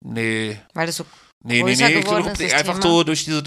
Nee. 0.03 0.59
Weil 0.73 0.87
das 0.87 0.97
so. 0.97 1.05
Nee, 1.43 1.61
nee, 1.61 1.75
nee. 1.75 1.87
Ich 1.99 2.03
geworden 2.03 2.23
glaub, 2.23 2.39
ist, 2.39 2.41
das 2.41 2.59
einfach 2.59 2.79
Thema? 2.79 2.93
so 2.93 3.03
durch 3.03 3.25
diese. 3.25 3.43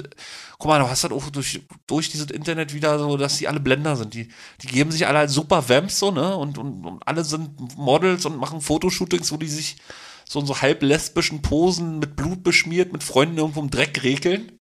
Guck 0.58 0.68
mal, 0.68 0.78
du 0.78 0.88
hast 0.88 1.02
halt 1.02 1.12
auch 1.12 1.28
durch, 1.30 1.60
durch 1.86 2.08
dieses 2.08 2.30
Internet 2.30 2.72
wieder 2.72 2.98
so, 2.98 3.16
dass 3.16 3.38
die 3.38 3.48
alle 3.48 3.60
Blender 3.60 3.96
sind. 3.96 4.14
Die, 4.14 4.28
die 4.62 4.66
geben 4.68 4.92
sich 4.92 5.06
alle 5.06 5.18
als 5.18 5.32
super 5.32 5.68
Vamps 5.68 5.98
so, 5.98 6.12
ne? 6.12 6.36
Und, 6.36 6.56
und, 6.56 6.86
und 6.86 7.06
alle 7.06 7.24
sind 7.24 7.76
Models 7.76 8.26
und 8.26 8.36
machen 8.36 8.60
Fotoshootings, 8.60 9.32
wo 9.32 9.38
die 9.38 9.48
sich 9.48 9.76
so 10.28 10.38
in 10.38 10.46
so 10.46 10.60
halb 10.60 10.82
lesbischen 10.82 11.42
Posen 11.42 11.98
mit 11.98 12.14
Blut 12.14 12.44
beschmiert, 12.44 12.92
mit 12.92 13.02
Freunden 13.02 13.38
irgendwo 13.38 13.60
im 13.60 13.70
Dreck 13.70 14.02
regeln. 14.04 14.59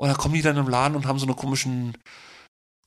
Und 0.00 0.08
dann 0.08 0.16
kommen 0.16 0.32
die 0.32 0.40
dann 0.40 0.56
im 0.56 0.66
Laden 0.66 0.96
und 0.96 1.04
haben 1.04 1.18
so 1.18 1.26
eine 1.26 1.34
komischen 1.34 1.94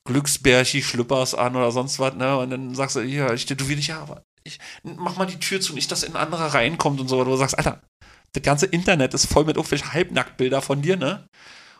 Glücksbärchi-Schlüppers 0.08 1.36
an 1.36 1.56
oder 1.56 1.72
sonst 1.72 2.00
was, 2.00 2.16
ne? 2.16 2.36
Und 2.40 2.50
dann 2.50 2.74
sagst 2.74 2.96
du, 2.96 3.02
hier, 3.02 3.32
ich 3.34 3.46
tätowiere 3.46 3.76
dich 3.76 3.88
ja, 3.88 4.02
aber 4.02 4.24
ich, 4.44 4.58
mach 4.82 5.16
mal 5.16 5.28
die 5.28 5.38
Tür 5.38 5.62
zu, 5.62 5.74
nicht, 5.74 5.92
dass 5.92 6.04
ein 6.04 6.16
anderer 6.16 6.56
reinkommt 6.56 7.00
und 7.00 7.08
so. 7.08 7.20
Und 7.20 7.28
du 7.28 7.36
sagst, 7.36 7.56
Alter, 7.56 7.84
das 8.32 8.42
ganze 8.42 8.66
Internet 8.66 9.14
ist 9.14 9.28
voll 9.28 9.46
mit 9.46 9.58
irgendwelchen 9.58 9.94
Halbnacktbilder 9.94 10.64
von 10.64 10.82
dir, 10.82 10.98
ne? 10.98 11.28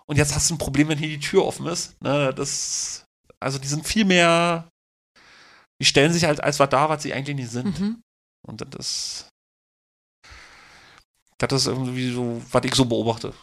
Und 0.06 0.18
jetzt 0.18 0.36
hast 0.36 0.52
du 0.52 0.54
ein 0.54 0.60
Problem, 0.60 0.88
wenn 0.90 1.00
hier 1.00 1.10
die 1.10 1.20
Tür 1.20 1.46
offen 1.46 1.66
ist. 1.66 2.00
Ne? 2.04 2.32
Das, 2.36 3.06
also 3.40 3.58
die 3.58 3.68
sind 3.68 3.88
viel 3.88 4.06
mehr, 4.06 4.70
die 5.82 5.86
stellen 5.86 6.14
sich 6.14 6.26
halt 6.26 6.44
als 6.44 6.60
was 6.60 6.70
da, 6.70 6.90
was 6.90 7.02
sie 7.02 7.12
eigentlich 7.12 7.38
nicht 7.38 7.50
sind. 7.50 7.80
Mhm. 7.80 8.02
Und 8.46 8.62
das 8.62 8.70
ist, 8.80 9.30
das 11.40 11.54
ist 11.54 11.68
irgendwie 11.68 12.12
so, 12.12 12.40
was 12.52 12.66
ich 12.66 12.76
so 12.76 12.86
beobachte. 12.86 13.34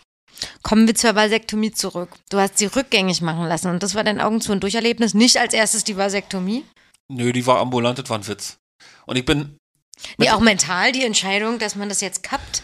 Kommen 0.63 0.87
wir 0.87 0.95
zur 0.95 1.15
Vasektomie 1.15 1.73
zurück. 1.73 2.11
Du 2.31 2.39
hast 2.39 2.59
sie 2.59 2.67
rückgängig 2.67 3.21
machen 3.23 3.45
lassen 3.47 3.69
und 3.69 3.83
das 3.83 3.95
war 3.95 4.05
dein 4.05 4.21
Augen 4.21 4.41
zu 4.41 4.53
und 4.53 4.61
Durcherlebnis. 4.63 5.15
Nicht 5.15 5.39
als 5.39 5.55
erstes 5.55 5.85
die 5.85 5.97
Vasektomie. 5.97 6.65
Nö, 7.09 7.33
die 7.33 7.47
war 7.47 7.59
ambulant, 7.59 7.99
das 7.99 8.09
war 8.09 8.19
ein 8.19 8.27
Witz. 8.27 8.57
Und 9.07 9.17
ich 9.17 9.25
bin, 9.25 9.57
Nee, 10.17 10.31
auch 10.31 10.41
mental 10.41 10.93
die 10.93 11.05
Entscheidung, 11.05 11.59
dass 11.59 11.75
man 11.77 11.89
das 11.89 12.01
jetzt 12.01 12.23
kappt. 12.23 12.63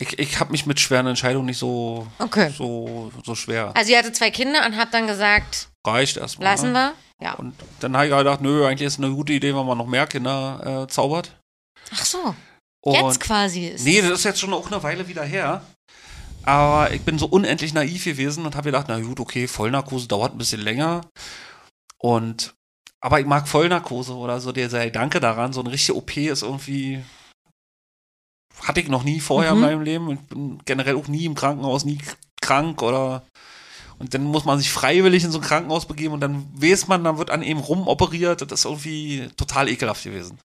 ich, 0.00 0.18
ich 0.18 0.40
habe 0.40 0.50
mich 0.50 0.66
mit 0.66 0.80
schweren 0.80 1.06
Entscheidungen 1.06 1.46
nicht 1.46 1.58
so, 1.58 2.06
Okay. 2.18 2.50
so, 2.56 3.12
so 3.24 3.34
schwer. 3.34 3.72
Also 3.76 3.92
ihr 3.92 3.98
hatte 3.98 4.12
zwei 4.12 4.30
Kinder 4.30 4.66
und 4.66 4.76
habt 4.76 4.94
dann 4.94 5.06
gesagt, 5.06 5.68
Reicht 5.86 6.16
erstmal. 6.16 6.48
lassen 6.50 6.72
ne? 6.72 6.92
wir. 7.18 7.26
Ja. 7.26 7.34
Und 7.34 7.54
dann 7.80 7.94
habe 7.96 8.06
ich 8.06 8.12
gedacht, 8.16 8.40
nö, 8.40 8.66
eigentlich 8.66 8.86
ist 8.88 8.98
eine 8.98 9.10
gute 9.10 9.32
Idee, 9.32 9.54
wenn 9.54 9.64
man 9.66 9.78
noch 9.78 9.86
mehr 9.86 10.06
Kinder 10.08 10.84
äh, 10.84 10.90
zaubert. 10.92 11.36
Ach 11.92 12.04
so, 12.04 12.34
Und 12.82 12.94
jetzt 12.94 13.20
quasi 13.20 13.68
ist. 13.68 13.84
Nee, 13.84 14.00
das 14.02 14.10
ist 14.10 14.24
jetzt 14.24 14.40
schon 14.40 14.52
auch 14.52 14.66
eine 14.72 14.82
Weile 14.82 15.06
wieder 15.06 15.22
her. 15.22 15.64
Aber 16.44 16.92
ich 16.92 17.02
bin 17.02 17.18
so 17.18 17.26
unendlich 17.26 17.72
naiv 17.72 18.04
gewesen 18.04 18.44
und 18.44 18.56
habe 18.56 18.66
gedacht, 18.66 18.86
na 18.88 18.98
gut, 19.00 19.20
okay, 19.20 19.46
Vollnarkose 19.46 20.08
dauert 20.08 20.34
ein 20.34 20.38
bisschen 20.38 20.60
länger. 20.60 21.02
Und 21.98 22.54
aber 23.00 23.20
ich 23.20 23.26
mag 23.26 23.48
Vollnarkose 23.48 24.14
oder 24.14 24.40
so 24.40 24.52
dieser 24.52 24.84
Gedanke 24.84 25.18
daran, 25.20 25.52
so 25.52 25.60
eine 25.60 25.72
richtige 25.72 25.96
OP 25.96 26.16
ist 26.16 26.42
irgendwie 26.42 27.02
hatte 28.60 28.80
ich 28.80 28.88
noch 28.88 29.02
nie 29.02 29.18
vorher 29.20 29.52
Mhm. 29.54 29.58
in 29.58 29.62
meinem 29.68 29.82
Leben. 29.82 30.10
Ich 30.10 30.20
bin 30.28 30.62
generell 30.64 30.96
auch 30.96 31.08
nie 31.08 31.24
im 31.24 31.34
Krankenhaus, 31.34 31.84
nie 31.84 31.98
krank 32.40 32.82
oder 32.82 33.24
und 33.98 34.14
dann 34.14 34.24
muss 34.24 34.44
man 34.44 34.58
sich 34.58 34.70
freiwillig 34.70 35.22
in 35.24 35.30
so 35.32 35.38
ein 35.38 35.44
Krankenhaus 35.44 35.86
begeben 35.86 36.14
und 36.14 36.20
dann 36.20 36.46
weiß 36.60 36.88
man, 36.88 37.04
dann 37.04 37.18
wird 37.18 37.30
an 37.30 37.42
ihm 37.42 37.58
rumoperiert. 37.58 38.42
Das 38.42 38.60
ist 38.60 38.64
irgendwie 38.64 39.28
total 39.36 39.68
ekelhaft 39.68 40.02
gewesen. 40.04 40.38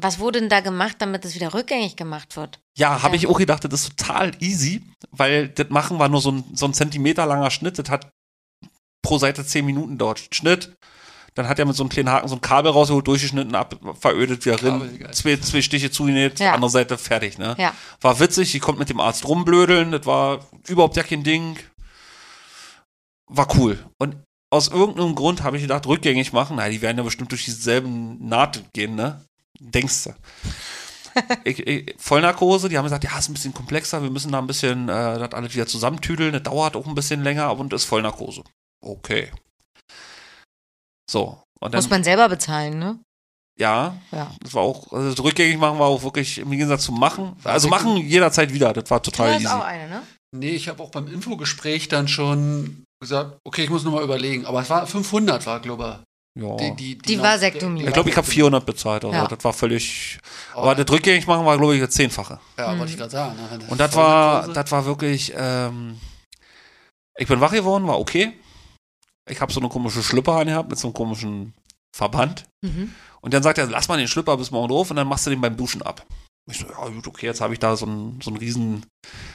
Was 0.00 0.18
wurde 0.20 0.40
denn 0.40 0.48
da 0.48 0.60
gemacht, 0.60 0.96
damit 1.00 1.24
es 1.24 1.34
wieder 1.34 1.54
rückgängig 1.54 1.96
gemacht 1.96 2.36
wird? 2.36 2.60
Ja, 2.76 3.02
habe 3.02 3.16
ich 3.16 3.26
auch 3.26 3.38
gedacht, 3.38 3.64
das 3.64 3.80
ist 3.82 3.98
total 3.98 4.30
easy, 4.40 4.82
weil 5.10 5.48
das 5.48 5.70
machen 5.70 5.98
war 5.98 6.08
nur 6.08 6.20
so 6.20 6.30
ein, 6.30 6.44
so 6.54 6.66
ein 6.66 6.74
Zentimeter 6.74 7.26
langer 7.26 7.50
Schnitt. 7.50 7.78
Das 7.78 7.90
hat 7.90 8.08
pro 9.02 9.18
Seite 9.18 9.44
zehn 9.44 9.66
Minuten 9.66 9.98
dort. 9.98 10.22
Schnitt. 10.32 10.76
Dann 11.34 11.48
hat 11.48 11.58
er 11.58 11.66
mit 11.66 11.76
so 11.76 11.82
einem 11.84 11.90
kleinen 11.90 12.10
Haken 12.10 12.28
so 12.28 12.34
ein 12.34 12.40
Kabel 12.40 12.72
rausgeholt, 12.72 13.06
durchgeschnitten, 13.06 13.54
ab, 13.54 13.78
verödet, 14.00 14.44
wieder 14.44 14.56
drin, 14.56 15.06
zwei, 15.12 15.36
zwei 15.36 15.62
Stiche 15.62 15.90
zugenäht, 15.90 16.40
Ja. 16.40 16.52
andere 16.52 16.70
Seite 16.70 16.98
fertig, 16.98 17.38
ne? 17.38 17.54
Ja. 17.58 17.74
War 18.00 18.18
witzig, 18.18 18.50
die 18.50 18.58
konnte 18.58 18.80
mit 18.80 18.88
dem 18.88 18.98
Arzt 18.98 19.26
rumblödeln, 19.28 19.92
das 19.92 20.04
war 20.04 20.40
überhaupt 20.66 20.96
ja 20.96 21.04
kein 21.04 21.22
Ding. 21.22 21.56
War 23.30 23.46
cool. 23.56 23.78
Und 23.98 24.16
aus 24.50 24.68
irgendeinem 24.68 25.14
Grund 25.14 25.42
habe 25.44 25.56
ich 25.58 25.62
gedacht, 25.62 25.86
rückgängig 25.86 26.32
machen, 26.32 26.56
na, 26.56 26.68
die 26.68 26.82
werden 26.82 26.96
ja 26.96 27.04
bestimmt 27.04 27.30
durch 27.30 27.44
dieselben 27.44 28.26
Naht 28.26 28.64
gehen, 28.72 28.96
ne? 28.96 29.24
Denkst 29.60 30.04
du. 30.04 30.14
ich, 31.44 31.66
ich, 31.66 31.94
Vollnarkose, 31.98 32.68
die 32.68 32.76
haben 32.78 32.84
gesagt, 32.84 33.04
ja, 33.04 33.18
ist 33.18 33.28
ein 33.28 33.34
bisschen 33.34 33.54
komplexer, 33.54 34.02
wir 34.02 34.10
müssen 34.10 34.30
da 34.32 34.38
ein 34.38 34.46
bisschen 34.46 34.88
äh, 34.88 35.18
das 35.18 35.32
alles 35.32 35.54
wieder 35.54 35.66
zusammentüdeln, 35.66 36.32
das 36.32 36.42
dauert 36.44 36.76
auch 36.76 36.86
ein 36.86 36.94
bisschen 36.94 37.22
länger 37.22 37.56
und 37.58 37.72
ist 37.72 37.84
Vollnarkose. 37.84 38.42
Okay. 38.84 39.32
So. 41.10 41.42
Und 41.60 41.74
dann, 41.74 41.78
Muss 41.82 41.90
man 41.90 42.04
selber 42.04 42.28
bezahlen, 42.28 42.78
ne? 42.78 42.98
ja, 43.58 43.96
Ja. 44.12 44.30
das 44.40 44.54
war 44.54 44.62
auch, 44.62 44.92
also 44.92 45.10
das 45.10 45.24
rückgängig 45.24 45.58
machen 45.58 45.78
war 45.80 45.86
auch 45.88 46.02
wirklich 46.04 46.38
im 46.38 46.50
Gegensatz 46.50 46.84
zum 46.84 47.00
Machen. 47.00 47.34
Also 47.42 47.68
machen 47.68 47.96
jederzeit 47.96 48.52
wieder, 48.52 48.72
das 48.72 48.88
war 48.90 49.00
Du 49.00 49.10
total 49.10 49.34
hast 49.34 49.40
easy. 49.42 49.52
auch 49.52 49.64
eine, 49.64 49.88
ne? 49.88 50.02
Nee, 50.36 50.50
ich 50.50 50.68
habe 50.68 50.80
auch 50.82 50.90
beim 50.90 51.08
Infogespräch 51.08 51.88
dann 51.88 52.06
schon 52.06 52.84
gesagt, 53.00 53.38
okay, 53.44 53.64
ich 53.64 53.70
muss 53.70 53.82
nochmal 53.82 54.04
überlegen. 54.04 54.44
Aber 54.46 54.60
es 54.60 54.68
war 54.70 54.86
500, 54.86 55.44
war, 55.46 55.58
glaube 55.60 56.04
Ja. 56.40 56.54
ich. 56.60 56.74
Die, 56.76 56.96
die, 56.96 56.98
Die 56.98 57.20
Vasektomie. 57.20 57.84
Ich 57.84 57.92
glaube, 57.92 58.10
ich 58.10 58.16
habe 58.16 58.26
400 58.26 58.64
bezahlt. 58.64 59.04
Also 59.04 59.16
Ja. 59.16 59.26
Das 59.26 59.42
war 59.42 59.52
völlig. 59.52 60.18
Oh, 60.54 60.60
Aber 60.60 60.74
das 60.74 60.90
rückgängig 60.90 61.26
machen 61.26 61.44
war, 61.44 61.56
glaube 61.58 61.74
ich, 61.74 61.80
das 61.80 61.90
Zehnfache. 61.90 62.38
Ja, 62.56 62.72
Mhm. 62.74 62.78
wollte 62.78 62.92
ich 62.92 62.98
gerade 62.98 63.10
sagen. 63.10 63.36
ne? 63.36 63.58
Und 63.68 63.80
das 63.80 63.94
war, 63.96 64.48
das 64.52 64.70
war 64.70 64.84
wirklich. 64.86 65.32
Ähm, 65.36 65.98
ich 67.18 67.26
bin 67.26 67.40
wach 67.40 67.50
geworden, 67.52 67.86
war 67.88 67.98
okay. 67.98 68.32
Ich 69.28 69.40
habe 69.40 69.52
so 69.52 69.60
eine 69.60 69.68
komische 69.68 70.02
Schlüpper 70.02 70.36
angehabt 70.36 70.70
mit 70.70 70.78
so 70.78 70.88
einem 70.88 70.94
komischen 70.94 71.52
Verband. 71.94 72.44
Mhm. 72.62 72.94
Und 73.20 73.34
dann 73.34 73.42
sagt 73.42 73.58
er, 73.58 73.66
lass 73.66 73.88
mal 73.88 73.98
den 73.98 74.06
Schlüpper 74.08 74.36
bis 74.36 74.50
morgen 74.52 74.68
drauf 74.68 74.90
und 74.90 74.96
dann 74.96 75.08
machst 75.08 75.26
du 75.26 75.30
den 75.30 75.40
beim 75.40 75.56
Duschen 75.56 75.82
ab. 75.82 76.06
Ich 76.50 76.58
so, 76.58 76.66
ja 76.66 76.88
gut, 76.88 77.06
okay, 77.08 77.26
jetzt 77.26 77.40
habe 77.40 77.52
ich 77.52 77.58
da 77.60 77.76
so 77.76 77.84
einen, 77.84 78.20
so 78.22 78.30
einen 78.30 78.38
riesen, 78.38 78.86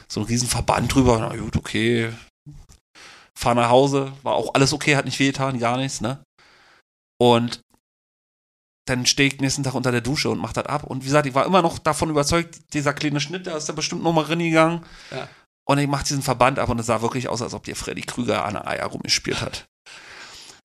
so 0.08 0.20
einen 0.20 0.26
riesen 0.28 0.48
Verband 0.48 0.92
drüber. 0.94 1.18
Na 1.20 1.36
gut, 1.36 1.56
okay. 1.56 2.12
Fahr 3.38 3.54
nach 3.54 3.68
Hause, 3.68 4.12
war 4.22 4.34
auch 4.34 4.54
alles 4.54 4.72
okay, 4.72 4.96
hat 4.96 5.04
nicht 5.04 5.18
wehgetan, 5.18 5.58
gar 5.58 5.76
nichts, 5.76 6.00
ne? 6.00 6.22
Und 7.18 7.60
dann 8.86 9.06
stehe 9.06 9.28
ich 9.28 9.40
nächsten 9.40 9.62
Tag 9.62 9.74
unter 9.74 9.92
der 9.92 10.02
Dusche 10.02 10.28
und 10.28 10.38
mach 10.38 10.52
das 10.52 10.66
ab. 10.66 10.84
Und 10.84 11.02
wie 11.02 11.06
gesagt, 11.06 11.26
ich 11.26 11.34
war 11.34 11.46
immer 11.46 11.62
noch 11.62 11.78
davon 11.78 12.10
überzeugt, 12.10 12.74
dieser 12.74 12.92
kleine 12.92 13.20
Schnitt, 13.20 13.46
da 13.46 13.56
ist 13.56 13.68
da 13.68 13.72
bestimmt 13.72 14.02
noch 14.02 14.12
mal 14.12 14.24
reingegangen. 14.24 14.84
Ja. 15.10 15.28
Und 15.66 15.78
ich 15.78 15.88
mach 15.88 16.02
diesen 16.02 16.22
Verband 16.22 16.58
ab 16.58 16.68
und 16.68 16.78
es 16.78 16.86
sah 16.86 17.00
wirklich 17.00 17.28
aus, 17.28 17.40
als 17.40 17.54
ob 17.54 17.64
dir 17.64 17.76
Freddy 17.76 18.02
Krüger 18.02 18.44
an 18.44 18.54
der 18.54 18.68
Eier 18.68 18.86
rumgespielt 18.86 19.40
hat. 19.40 19.66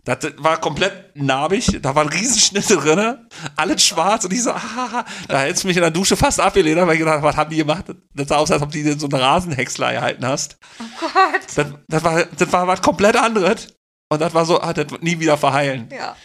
Das 0.06 0.18
war 0.38 0.60
komplett 0.60 1.16
narbig, 1.16 1.78
da 1.82 1.94
waren 1.94 2.08
Riesenschnitte 2.08 2.78
drin, 2.78 3.28
alles 3.58 3.84
schwarz 3.84 4.24
und 4.24 4.34
ich 4.34 4.42
so, 4.42 4.52
ah, 4.52 5.06
da 5.28 5.42
hättest 5.42 5.66
du 5.66 5.68
mich 5.68 5.76
in 5.76 5.84
der 5.84 5.92
Dusche 5.92 6.16
fast 6.16 6.40
abgelehnt, 6.40 6.80
weil 6.80 6.94
ich 6.94 7.00
gedacht, 7.00 7.22
was 7.22 7.36
haben 7.36 7.50
die 7.50 7.58
gemacht? 7.58 7.86
Das 8.16 8.30
sah 8.30 8.38
aus, 8.38 8.50
als 8.50 8.62
ob 8.62 8.72
du 8.72 8.82
dir 8.82 8.98
so 8.98 9.08
einen 9.08 9.22
Rasenhäcksler 9.22 9.92
gehalten 9.92 10.26
hast. 10.26 10.58
Oh 10.80 10.84
Gott. 11.02 11.42
Das, 11.54 11.68
das, 11.88 12.04
war, 12.04 12.24
das 12.26 12.52
war 12.52 12.66
was 12.66 12.82
komplett 12.82 13.18
anderes. 13.18 13.68
Und 14.10 14.22
das 14.22 14.34
war 14.34 14.46
so, 14.46 14.60
ah, 14.62 14.74
das 14.74 14.90
wird 14.90 15.04
nie 15.04 15.20
wieder 15.20 15.38
verheilen. 15.38 15.90
Ja. 15.92 16.16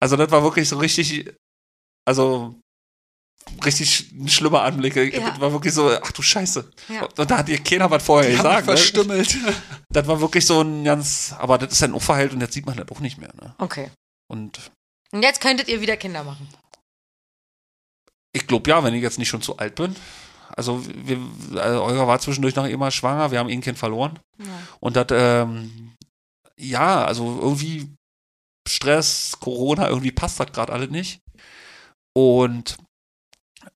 Also 0.00 0.16
das 0.16 0.30
war 0.30 0.42
wirklich 0.42 0.68
so 0.68 0.78
richtig, 0.78 1.30
also 2.06 2.54
richtig 3.64 4.10
ein 4.12 4.28
schlimmer 4.28 4.62
Anblick. 4.62 4.96
Ja. 4.96 5.30
Das 5.30 5.40
war 5.40 5.52
wirklich 5.52 5.74
so, 5.74 5.90
ach 5.90 6.12
du 6.12 6.22
Scheiße. 6.22 6.70
Ja. 6.88 7.04
Und 7.04 7.30
da 7.30 7.38
hat 7.38 7.48
dir 7.48 7.58
keiner 7.62 7.90
was 7.90 8.02
vorher 8.02 8.30
Die 8.30 8.36
gesagt. 8.36 8.66
Ne? 8.66 8.76
verstümmelt. 8.76 9.36
Das 9.92 10.06
war 10.06 10.20
wirklich 10.20 10.46
so 10.46 10.60
ein 10.62 10.84
ganz, 10.84 11.34
aber 11.36 11.58
das 11.58 11.72
ist 11.72 11.82
ein 11.82 11.92
Unverhalt 11.94 12.32
und 12.32 12.40
jetzt 12.40 12.52
sieht 12.54 12.64
man 12.64 12.76
das 12.76 12.88
auch 12.90 13.00
nicht 13.00 13.18
mehr. 13.18 13.32
Ne? 13.40 13.54
Okay. 13.58 13.90
Und 14.28 14.70
Und 15.10 15.22
jetzt 15.22 15.40
könntet 15.40 15.66
ihr 15.68 15.80
wieder 15.80 15.96
Kinder 15.96 16.22
machen. 16.22 16.48
ich 18.32 18.46
glaube 18.46 18.70
ja, 18.70 18.84
wenn 18.84 18.94
ich 18.94 19.02
jetzt 19.02 19.18
nicht 19.18 19.28
schon 19.28 19.42
zu 19.42 19.56
alt 19.58 19.74
bin. 19.74 19.96
Also, 20.56 20.84
wir, 20.86 21.18
also 21.60 21.82
Olga 21.82 22.06
war 22.06 22.20
zwischendurch 22.20 22.54
noch 22.54 22.66
immer 22.66 22.90
schwanger, 22.92 23.30
wir 23.32 23.38
haben 23.40 23.48
eh 23.48 23.52
ein 23.54 23.60
Kind 23.60 23.78
verloren. 23.78 24.18
Ja. 24.38 24.46
Und 24.80 24.94
das, 24.96 25.06
ähm, 25.10 25.94
ja, 26.56 27.04
also 27.04 27.38
irgendwie 27.40 27.88
Stress, 28.70 29.36
Corona, 29.40 29.88
irgendwie 29.88 30.12
passt 30.12 30.40
das 30.40 30.52
gerade 30.52 30.72
alles 30.72 30.90
nicht. 30.90 31.20
Und 32.14 32.76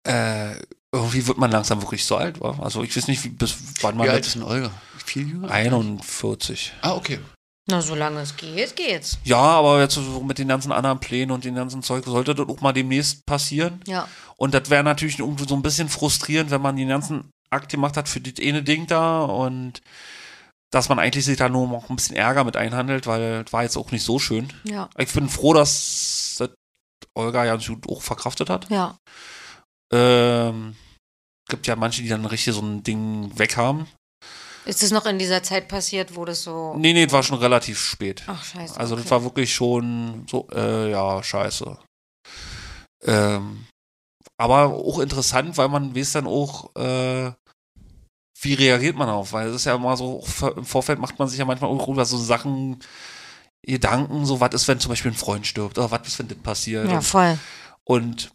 äh, 0.05 0.55
irgendwie 0.93 1.27
wird 1.27 1.39
man 1.39 1.51
langsam 1.51 1.83
wirklich 1.83 2.05
so 2.05 2.17
alt, 2.17 2.41
wa? 2.41 2.59
Also 2.61 2.83
ich 2.83 2.97
weiß 2.97 3.09
nicht, 3.09 3.25
wie, 3.25 3.29
bis 3.29 3.57
wann 3.81 3.97
man 3.97 4.07
Wie 4.07 4.11
alt 4.11 4.27
ist 4.27 4.37
denn 4.37 4.43
Olga? 4.43 4.71
Viel 5.05 5.29
jünger? 5.29 5.51
41. 5.51 6.73
Ah, 6.83 6.95
okay. 6.95 7.19
Na, 7.67 7.81
solange 7.81 8.21
es 8.21 8.37
geht, 8.37 8.77
geht's. 8.77 9.19
Ja, 9.25 9.39
aber 9.39 9.81
jetzt 9.81 9.95
so 9.95 10.23
mit 10.23 10.39
den 10.39 10.49
ganzen 10.49 10.71
anderen 10.71 11.01
Plänen 11.01 11.31
und 11.31 11.45
den 11.45 11.55
ganzen 11.55 11.83
Zeug 11.83 12.05
sollte 12.05 12.35
das 12.35 12.47
auch 12.47 12.61
mal 12.61 12.73
demnächst 12.73 13.25
passieren. 13.25 13.81
Ja. 13.87 14.07
Und 14.37 14.53
das 14.53 14.69
wäre 14.69 14.85
natürlich 14.85 15.19
irgendwie 15.19 15.49
so 15.49 15.55
ein 15.55 15.63
bisschen 15.63 15.89
frustrierend, 15.89 16.51
wenn 16.51 16.61
man 16.61 16.77
den 16.77 16.89
ganzen 16.89 17.31
Akt 17.51 17.71
gemacht 17.71 17.97
hat 17.97 18.09
für 18.09 18.21
das 18.21 18.45
eine 18.45 18.63
Ding 18.63 18.87
da 18.87 19.23
und 19.23 19.81
dass 20.75 20.89
man 20.89 20.99
eigentlich 20.99 21.25
sich 21.25 21.37
da 21.37 21.49
nur 21.49 21.69
noch 21.69 21.89
ein 21.89 21.95
bisschen 21.95 22.17
Ärger 22.17 22.43
mit 22.43 22.57
einhandelt, 22.57 23.07
weil 23.07 23.45
das 23.45 23.53
war 23.53 23.63
jetzt 23.63 23.77
auch 23.77 23.93
nicht 23.93 24.03
so 24.03 24.19
schön. 24.19 24.53
Ja. 24.65 24.91
Ich 24.99 25.13
bin 25.13 25.29
froh, 25.29 25.55
dass 25.55 26.35
das 26.39 26.51
Olga 27.15 27.45
ja 27.45 27.57
auch 27.89 28.03
verkraftet 28.03 28.51
hat. 28.51 28.69
Ja. 28.71 28.99
Ähm, 29.93 30.75
gibt 31.49 31.69
ja 31.69 31.77
manche, 31.77 32.03
die 32.03 32.09
dann 32.09 32.27
richtig 32.27 32.55
so 32.55 32.61
ein 32.61 32.83
Ding 32.83 33.31
weghaben. 33.39 33.87
Ist 34.65 34.83
es 34.83 34.91
noch 34.91 35.07
in 35.07 35.19
dieser 35.19 35.45
Zeit 35.45 35.69
passiert, 35.69 36.17
wo 36.17 36.25
das 36.25 36.43
so. 36.43 36.75
Nee, 36.77 36.93
nee, 36.93 37.05
das 37.05 37.13
war 37.13 37.23
schon 37.23 37.39
relativ 37.39 37.79
spät. 37.79 38.25
Ach, 38.27 38.43
scheiße. 38.43 38.77
Also 38.77 38.95
okay. 38.95 39.03
das 39.03 39.11
war 39.13 39.23
wirklich 39.23 39.55
schon 39.55 40.27
so, 40.29 40.49
äh, 40.53 40.91
ja, 40.91 41.23
scheiße. 41.23 41.79
Ähm, 43.05 43.67
aber 44.39 44.75
auch 44.75 44.99
interessant, 44.99 45.57
weil 45.57 45.69
man 45.69 45.95
weiß 45.95 46.13
dann 46.13 46.27
auch, 46.27 46.75
äh, 46.75 47.31
wie 48.45 48.55
reagiert 48.55 48.97
man 48.97 49.09
auf, 49.09 49.33
weil 49.33 49.49
es 49.49 49.57
ist 49.57 49.65
ja 49.65 49.75
immer 49.75 49.97
so, 49.97 50.25
im 50.57 50.65
Vorfeld 50.65 50.99
macht 50.99 51.19
man 51.19 51.29
sich 51.29 51.39
ja 51.39 51.45
manchmal 51.45 51.71
auch 51.71 51.89
über 51.89 52.05
so 52.05 52.17
Sachen 52.19 52.79
Gedanken, 53.67 54.27
so 54.27 54.41
was 54.41 54.55
ist, 54.55 54.69
wenn 54.69 54.79
zum 54.81 54.91
Beispiel 54.91 55.11
ein 55.13 55.17
Freund 55.17 55.47
stirbt, 55.47 55.79
oder 55.79 55.91
was 55.91 56.07
ist, 56.07 56.19
wenn 56.19 56.29
das 56.29 56.39
passiert. 56.39 56.91
Ja, 56.91 57.01
voll. 57.01 57.39
und 57.85 58.31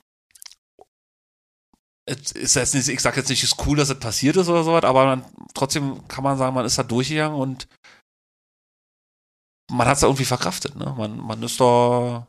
es 2.06 2.32
ist 2.32 2.56
jetzt 2.56 2.74
nicht, 2.74 2.88
ich 2.88 3.00
sag 3.02 3.16
jetzt 3.18 3.30
nicht, 3.30 3.44
es 3.44 3.52
ist 3.52 3.68
cool, 3.68 3.78
dass 3.78 3.90
das 3.90 4.00
passiert 4.00 4.36
ist 4.38 4.50
oder 4.50 4.64
sowas, 4.64 4.84
aber 4.84 5.06
man, 5.06 5.26
trotzdem 5.54 6.08
kann 6.08 6.24
man 6.24 6.38
sagen, 6.38 6.56
man 6.56 6.66
ist 6.66 6.78
da 6.80 6.84
durchgegangen 6.84 7.38
und 7.40 7.68
man 9.72 9.88
hat 9.88 9.98
es 9.98 10.04
irgendwie 10.04 10.26
verkraftet, 10.26 10.76
ne? 10.76 10.96
Man, 10.98 11.18
man 11.20 11.44
ist 11.44 11.60
da, 11.62 12.28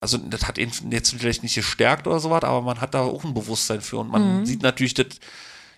also 0.00 0.18
das 0.18 0.46
hat 0.46 0.58
ihn 0.58 0.70
jetzt 0.92 1.10
vielleicht 1.10 1.42
nicht 1.42 1.56
gestärkt 1.56 2.06
oder 2.06 2.20
sowas, 2.20 2.44
aber 2.44 2.62
man 2.62 2.80
hat 2.80 2.94
da 2.94 3.00
auch 3.00 3.24
ein 3.24 3.34
Bewusstsein 3.34 3.80
für 3.80 3.98
und 3.98 4.10
man 4.10 4.40
Mhm. 4.40 4.46
sieht 4.46 4.62
natürlich 4.62 4.94
das 4.94 5.06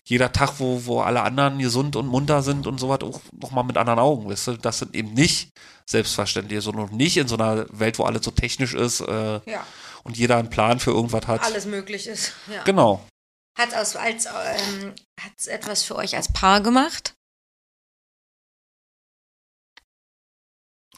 jeder 0.09 0.31
Tag, 0.31 0.61
wo, 0.61 0.87
wo 0.87 1.01
alle 1.01 1.23
anderen 1.23 1.59
gesund 1.59 1.97
und 1.97 2.07
munter 2.07 2.43
sind 2.43 2.67
und 2.69 2.79
sowas, 2.79 3.01
auch 3.03 3.21
nochmal 3.33 3.65
mit 3.65 3.77
anderen 3.77 3.99
Augen, 3.99 4.29
weißt 4.29 4.47
du, 4.49 4.57
das 4.57 4.79
sind 4.79 4.95
eben 4.95 5.13
nicht 5.15 5.51
selbstverständlich, 5.85 6.63
sondern 6.63 6.97
nicht 6.97 7.17
in 7.17 7.27
so 7.27 7.37
einer 7.37 7.67
Welt, 7.77 7.99
wo 7.99 8.05
alles 8.05 8.25
so 8.25 8.31
technisch 8.31 8.75
ist 8.75 9.01
äh, 9.01 9.41
Ja, 9.51 9.67
und 10.05 10.17
jeder 10.17 10.37
einen 10.37 10.51
Plan 10.51 10.79
für 10.79 10.93
irgendwas 10.93 11.27
hat. 11.27 11.43
alles 11.43 11.67
möglich 11.67 12.07
ist. 12.07 12.33
Ja. 12.47 12.63
Genau. 12.63 13.05
Hat 13.59 13.71
es 13.73 13.97
als, 13.97 14.27
ähm, 14.27 14.95
hat's 15.21 15.47
etwas 15.49 15.83
für 15.83 15.97
euch 15.97 16.15
als 16.15 16.33
Paar 16.33 16.61
gemacht? 16.61 17.15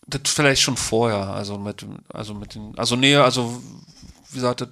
Das 0.07 0.23
vielleicht 0.27 0.63
schon 0.63 0.77
vorher, 0.77 1.29
also 1.29 1.59
mit, 1.59 1.87
also 2.09 2.35
mit 2.35 2.55
den, 2.55 2.77
also 2.79 2.97
nee, 2.97 3.17
also 3.17 3.63
wie 4.31 4.35
gesagt, 4.37 4.63
das 4.63 4.69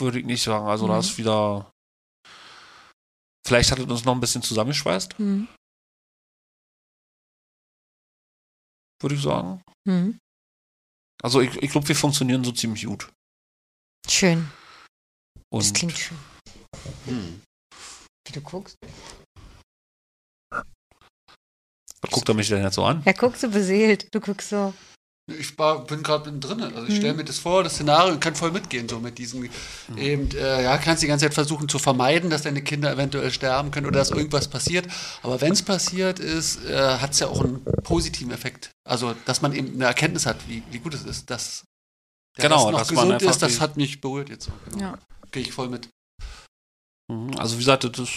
würde 0.00 0.18
ich 0.20 0.26
nicht 0.26 0.42
sagen. 0.42 0.66
Also 0.66 0.86
da 0.86 0.94
Mhm. 0.94 1.00
ist 1.00 1.18
wieder, 1.18 1.70
vielleicht 3.46 3.70
hat 3.70 3.78
es 3.78 3.84
uns 3.86 4.04
noch 4.04 4.14
ein 4.14 4.20
bisschen 4.20 4.42
zusammengeschweißt, 4.42 5.18
Mhm. 5.18 5.48
würde 9.02 9.14
ich 9.14 9.22
sagen. 9.22 9.62
Mhm. 9.86 10.18
Also 11.22 11.40
ich, 11.40 11.54
ich 11.62 11.70
glaube, 11.70 11.88
wir 11.88 11.96
funktionieren 11.96 12.44
so 12.44 12.52
ziemlich 12.52 12.84
gut. 12.84 13.10
Schön. 14.08 14.50
Das 15.50 15.68
Und 15.68 15.74
klingt 15.74 15.96
schön. 15.98 16.18
Hm. 17.06 17.42
Wie 18.26 18.32
du 18.32 18.40
guckst. 18.40 18.76
was 22.02 22.10
guckt 22.10 22.28
er 22.28 22.34
mich 22.34 22.48
denn 22.48 22.62
jetzt 22.62 22.74
so 22.74 22.84
an? 22.84 23.02
Er 23.04 23.14
guckt 23.14 23.38
so 23.38 23.48
beseelt. 23.50 24.14
Du 24.14 24.20
guckst 24.20 24.50
so. 24.50 24.74
Ich 25.28 25.58
war, 25.58 25.84
bin 25.84 26.04
gerade 26.04 26.30
drin. 26.38 26.62
Also 26.62 26.84
ich 26.84 26.90
Mhm. 26.94 26.96
stelle 26.98 27.14
mir 27.14 27.24
das 27.24 27.38
vor, 27.40 27.64
das 27.64 27.74
Szenario 27.74 28.12
und 28.12 28.20
kann 28.20 28.36
voll 28.36 28.52
mitgehen, 28.52 28.88
so 28.88 29.00
mit 29.00 29.18
diesen 29.18 29.50
eben, 29.96 30.30
äh, 30.36 30.62
ja, 30.62 30.78
kannst 30.78 31.02
die 31.02 31.08
ganze 31.08 31.24
Zeit 31.26 31.34
versuchen 31.34 31.68
zu 31.68 31.80
vermeiden, 31.80 32.30
dass 32.30 32.42
deine 32.42 32.62
Kinder 32.62 32.92
eventuell 32.92 33.32
sterben 33.32 33.72
können 33.72 33.86
oder 33.86 33.98
dass 33.98 34.10
irgendwas 34.12 34.46
passiert. 34.46 34.86
Aber 35.22 35.40
wenn 35.40 35.52
es 35.52 35.62
passiert 35.62 36.20
ist, 36.20 36.64
äh, 36.64 36.98
hat 36.98 37.10
es 37.12 37.18
ja 37.18 37.26
auch 37.26 37.40
einen 37.40 37.64
positiven 37.82 38.30
Effekt. 38.30 38.70
Also, 38.88 39.14
dass 39.24 39.42
man 39.42 39.52
eben 39.52 39.74
eine 39.74 39.86
Erkenntnis 39.86 40.26
hat, 40.26 40.48
wie, 40.48 40.62
wie 40.70 40.78
gut 40.78 40.94
es 40.94 41.02
ist, 41.02 41.28
dass 41.28 41.64
der 42.36 42.48
Genau, 42.48 42.70
noch 42.70 42.78
dass 42.78 42.88
gesund 42.88 43.20
ist, 43.20 43.42
das 43.42 43.60
hat 43.60 43.76
mich 43.76 44.00
berührt 44.00 44.28
jetzt. 44.28 44.48
Genau. 44.70 44.80
Ja. 44.80 44.98
Gehe 45.32 45.42
ich 45.42 45.52
voll 45.52 45.68
mit. 45.68 45.88
Mhm, 47.10 47.32
Also 47.36 47.56
wie 47.56 47.60
gesagt, 47.60 47.82
das 47.98 48.10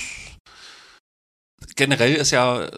generell 1.75 2.13
ist 2.15 2.29
ja 2.31 2.69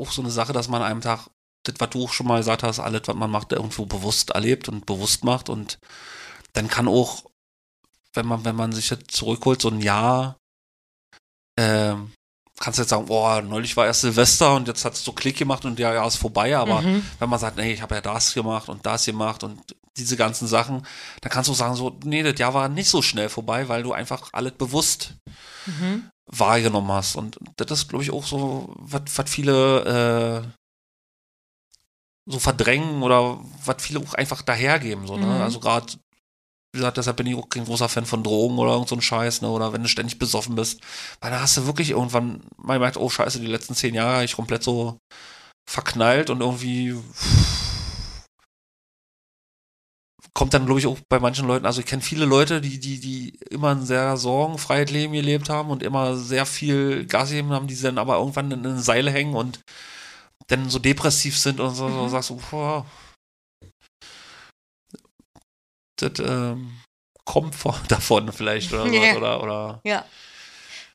auch 0.00 0.12
so 0.12 0.22
eine 0.22 0.30
Sache, 0.30 0.52
dass 0.52 0.68
man 0.68 0.80
an 0.82 0.90
einem 0.92 1.00
Tag 1.00 1.28
das, 1.64 1.74
was 1.78 1.90
du 1.90 2.04
auch 2.04 2.12
schon 2.12 2.26
mal 2.26 2.38
gesagt 2.38 2.62
hast, 2.62 2.80
alles, 2.80 3.02
was 3.06 3.14
man 3.16 3.30
macht, 3.30 3.52
irgendwo 3.52 3.86
bewusst 3.86 4.30
erlebt 4.30 4.68
und 4.68 4.86
bewusst 4.86 5.24
macht 5.24 5.48
und 5.48 5.78
dann 6.54 6.68
kann 6.68 6.88
auch, 6.88 7.24
wenn 8.14 8.26
man, 8.26 8.44
wenn 8.44 8.56
man 8.56 8.72
sich 8.72 8.90
jetzt 8.90 9.12
zurückholt, 9.12 9.62
so 9.62 9.68
ein 9.70 9.80
Jahr, 9.80 10.36
ähm, 11.58 12.12
kannst 12.58 12.78
du 12.78 12.82
jetzt 12.82 12.90
sagen, 12.90 13.06
boah, 13.06 13.42
neulich 13.42 13.76
war 13.76 13.86
erst 13.86 14.02
Silvester 14.02 14.54
und 14.54 14.68
jetzt 14.68 14.84
hat 14.84 14.94
es 14.94 15.04
so 15.04 15.12
Klick 15.12 15.36
gemacht 15.36 15.64
und 15.64 15.78
der 15.78 15.94
Jahr 15.94 16.06
ist 16.06 16.16
vorbei, 16.16 16.56
aber 16.56 16.82
Mhm. 16.82 17.02
wenn 17.18 17.28
man 17.28 17.38
sagt, 17.38 17.56
nee, 17.56 17.72
ich 17.72 17.82
habe 17.82 17.94
ja 17.94 18.00
das 18.00 18.34
gemacht 18.34 18.68
und 18.68 18.84
das 18.86 19.04
gemacht 19.04 19.42
und 19.42 19.60
diese 19.96 20.16
ganzen 20.16 20.48
Sachen, 20.48 20.86
dann 21.20 21.30
kannst 21.30 21.50
du 21.50 21.54
sagen 21.54 21.74
so, 21.74 21.98
nee, 22.04 22.22
das 22.22 22.38
Jahr 22.38 22.54
war 22.54 22.68
nicht 22.68 22.88
so 22.88 23.02
schnell 23.02 23.28
vorbei, 23.28 23.68
weil 23.68 23.82
du 23.82 23.92
einfach 23.92 24.30
alles 24.32 24.52
bewusst 24.52 25.14
Mhm. 25.66 26.08
wahrgenommen 26.26 26.90
hast. 26.90 27.14
Und 27.14 27.38
das 27.56 27.70
ist, 27.70 27.88
glaube 27.88 28.02
ich, 28.02 28.10
auch 28.10 28.24
so, 28.24 28.72
was 28.78 29.02
was 29.14 29.30
viele 29.30 30.42
äh, 30.44 30.61
so 32.26 32.38
verdrängen 32.38 33.02
oder 33.02 33.40
was 33.64 33.82
viele 33.82 34.00
auch 34.00 34.14
einfach 34.14 34.42
dahergeben. 34.42 35.06
So, 35.06 35.16
ne? 35.16 35.26
Mhm. 35.26 35.42
Also 35.42 35.60
gerade, 35.60 35.92
wie 36.72 36.78
gesagt, 36.78 36.96
deshalb 36.96 37.16
bin 37.16 37.26
ich 37.26 37.36
auch 37.36 37.48
kein 37.48 37.64
großer 37.64 37.88
Fan 37.88 38.06
von 38.06 38.22
Drogen 38.22 38.58
oder 38.58 38.72
irgend 38.72 38.88
so 38.88 38.96
ein 38.96 39.02
Scheiß, 39.02 39.42
ne? 39.42 39.50
Oder 39.50 39.72
wenn 39.72 39.82
du 39.82 39.88
ständig 39.88 40.18
besoffen 40.18 40.54
bist. 40.54 40.80
Weil 41.20 41.30
da 41.30 41.40
hast 41.40 41.56
du 41.56 41.66
wirklich 41.66 41.90
irgendwann 41.90 42.42
mal 42.56 42.74
gemerkt, 42.74 42.96
oh 42.96 43.08
scheiße, 43.08 43.40
die 43.40 43.46
letzten 43.46 43.74
zehn 43.74 43.94
Jahre 43.94 44.14
habe 44.16 44.24
ich 44.24 44.36
komplett 44.36 44.62
so 44.62 44.98
verknallt 45.68 46.30
und 46.30 46.40
irgendwie 46.40 46.96
kommt 50.34 50.54
dann, 50.54 50.64
glaube 50.64 50.80
ich, 50.80 50.86
auch 50.86 50.98
bei 51.08 51.20
manchen 51.20 51.46
Leuten, 51.46 51.66
also 51.66 51.80
ich 51.80 51.86
kenne 51.86 52.02
viele 52.02 52.24
Leute, 52.24 52.60
die, 52.60 52.80
die, 52.80 53.00
die 53.00 53.38
immer 53.50 53.70
ein 53.70 53.84
sehr 53.84 54.16
sorgenfreies 54.16 54.90
Leben 54.90 55.12
gelebt 55.12 55.50
haben 55.50 55.70
und 55.70 55.82
immer 55.82 56.16
sehr 56.16 56.46
viel 56.46 57.06
Gas 57.06 57.30
gegeben 57.30 57.50
haben, 57.50 57.66
die 57.66 57.80
dann 57.80 57.98
aber 57.98 58.16
irgendwann 58.18 58.50
in 58.50 58.64
eine 58.66 58.80
Seile 58.80 59.10
hängen 59.10 59.34
und 59.34 59.60
dann 60.52 60.70
so 60.70 60.78
depressiv 60.78 61.38
sind 61.38 61.60
und 61.60 61.74
so, 61.74 61.88
so 61.88 62.04
Mhm. 62.04 62.08
sagst 62.10 62.30
du, 62.30 62.36
boah, 62.50 62.86
das 66.00 66.12
ähm, 66.20 66.80
kommt 67.24 67.54
vor, 67.54 67.80
davon 67.88 68.32
vielleicht 68.32 68.72
oder 68.72 68.86
Ja. 68.86 68.92
sowas, 69.14 69.16
oder, 69.16 69.42
oder 69.42 69.80
Ja. 69.84 70.04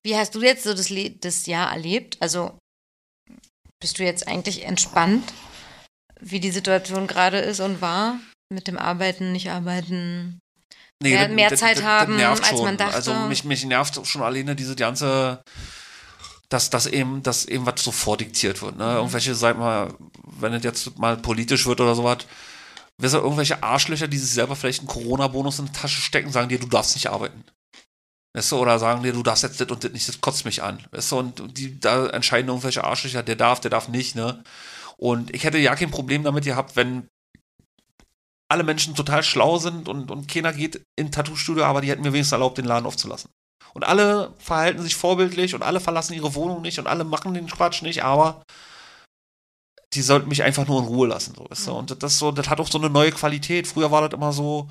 Wie 0.04 0.16
hast 0.16 0.36
du 0.36 0.42
jetzt 0.42 0.64
so 0.64 0.74
das, 0.74 0.90
Le 0.90 1.12
das 1.12 1.46
Jahr 1.48 1.72
erlebt? 1.72 2.18
Also 2.22 2.58
bist 3.82 4.00
du 4.00 4.04
jetzt 4.04 4.28
eigentlich 4.28 4.64
entspannt, 4.64 5.34
wie 6.20 6.40
die 6.40 6.52
Situation 6.52 7.08
gerade 7.08 7.40
ist 7.40 7.60
und 7.60 7.82
war? 7.82 8.20
Mit 8.54 8.68
dem 8.68 8.78
Arbeiten, 8.78 9.32
nicht 9.34 9.50
arbeiten? 9.52 10.40
Mehr- 11.04 11.28
das- 11.28 11.36
mehr 11.36 11.50
das- 11.50 11.60
Zeit 11.60 11.78
das- 11.78 11.84
haben, 11.84 12.20
als 12.20 12.52
man 12.54 12.78
dachte. 12.78 12.96
Also 12.96 13.14
mich, 13.28 13.44
mich 13.44 13.66
nervt 13.66 14.00
schon 14.08 14.22
alleine 14.24 14.56
diese 14.56 14.76
ganze, 14.76 15.42
dass 16.50 16.70
das 16.70 16.86
eben, 16.86 17.24
dass 17.24 17.46
eben 17.46 17.66
was 17.66 17.84
so 17.84 17.92
vordiktiert 17.92 18.62
wird. 18.62 18.78
Ne? 18.78 18.86
Mhm. 18.86 18.96
Irgendwelche, 18.98 19.36
sag 19.36 19.58
mal, 19.58 19.94
wenn 20.24 20.54
es 20.54 20.64
jetzt 20.64 20.98
mal 20.98 21.18
politisch 21.18 21.66
wird 21.66 21.82
oder 21.82 21.96
sowas, 21.96 22.20
wisst 22.98 23.16
ihr, 23.16 23.22
irgendwelche 23.22 23.64
Arschlöcher, 23.64 24.08
die 24.08 24.18
sich 24.18 24.32
selber 24.32 24.56
vielleicht 24.56 24.80
einen 24.80 24.88
Corona-Bonus 24.88 25.60
in 25.60 25.66
die 25.66 25.72
Tasche 25.72 26.02
stecken, 26.02 26.32
sagen 26.32 26.50
dir, 26.50 26.60
du 26.60 26.68
darfst 26.68 26.96
nicht 26.96 27.10
arbeiten. 27.10 27.44
Weißt 28.34 28.52
du, 28.52 28.58
oder 28.58 28.80
sagen 28.80 29.04
dir, 29.04 29.14
du 29.14 29.24
darfst 29.24 29.44
jetzt 29.44 29.60
das 29.60 29.68
und 29.70 29.84
das 29.84 29.92
nicht, 29.92 30.08
das 30.08 30.22
kotzt 30.22 30.46
mich 30.46 30.64
an. 30.64 30.86
Weißt 30.92 31.12
du, 31.12 31.18
und 31.18 31.58
die, 31.58 31.80
da 31.80 32.08
entscheiden 32.08 32.50
irgendwelche 32.50 32.84
Arschlöcher, 32.84 33.24
der 33.24 33.36
darf, 33.36 33.60
der 33.60 33.72
darf 33.72 33.88
nicht, 33.88 34.16
ne? 34.16 34.44
Und 34.98 35.34
ich 35.34 35.44
hätte 35.44 35.58
ja 35.58 35.76
kein 35.76 35.92
Problem 35.92 36.24
damit 36.24 36.46
gehabt, 36.46 36.76
wenn 36.76 37.08
alle 38.50 38.64
Menschen 38.64 38.96
total 38.96 39.24
schlau 39.24 39.58
sind 39.58 39.90
und, 39.90 40.10
und 40.10 40.28
keiner 40.28 40.54
geht 40.54 40.82
in 40.96 41.12
Tattoo-Studio, 41.12 41.66
aber 41.66 41.82
die 41.82 41.90
hätten 41.90 42.02
mir 42.02 42.14
wenigstens 42.14 42.34
erlaubt, 42.34 42.58
den 42.58 42.66
Laden 42.66 42.86
aufzulassen. 42.86 43.30
Und 43.78 43.84
alle 43.84 44.34
verhalten 44.40 44.82
sich 44.82 44.96
vorbildlich 44.96 45.54
und 45.54 45.62
alle 45.62 45.80
verlassen 45.80 46.14
ihre 46.14 46.34
Wohnung 46.34 46.64
nicht 46.64 46.80
und 46.80 46.88
alle 46.88 47.04
machen 47.04 47.36
den 47.36 47.46
Quatsch 47.46 47.84
nicht, 47.84 48.04
aber 48.04 48.42
die 49.94 50.02
sollten 50.02 50.30
mich 50.30 50.42
einfach 50.42 50.68
nur 50.68 50.80
in 50.80 50.88
Ruhe 50.88 51.08
lassen. 51.08 51.36
So, 51.36 51.46
weißt 51.48 51.68
du? 51.68 51.74
Und 51.74 52.02
das, 52.02 52.14
ist 52.14 52.18
so, 52.18 52.32
das 52.32 52.50
hat 52.50 52.60
auch 52.60 52.72
so 52.72 52.80
eine 52.80 52.90
neue 52.90 53.12
Qualität. 53.12 53.68
Früher 53.68 53.92
war 53.92 54.02
das 54.02 54.18
immer 54.18 54.34
so, 54.34 54.68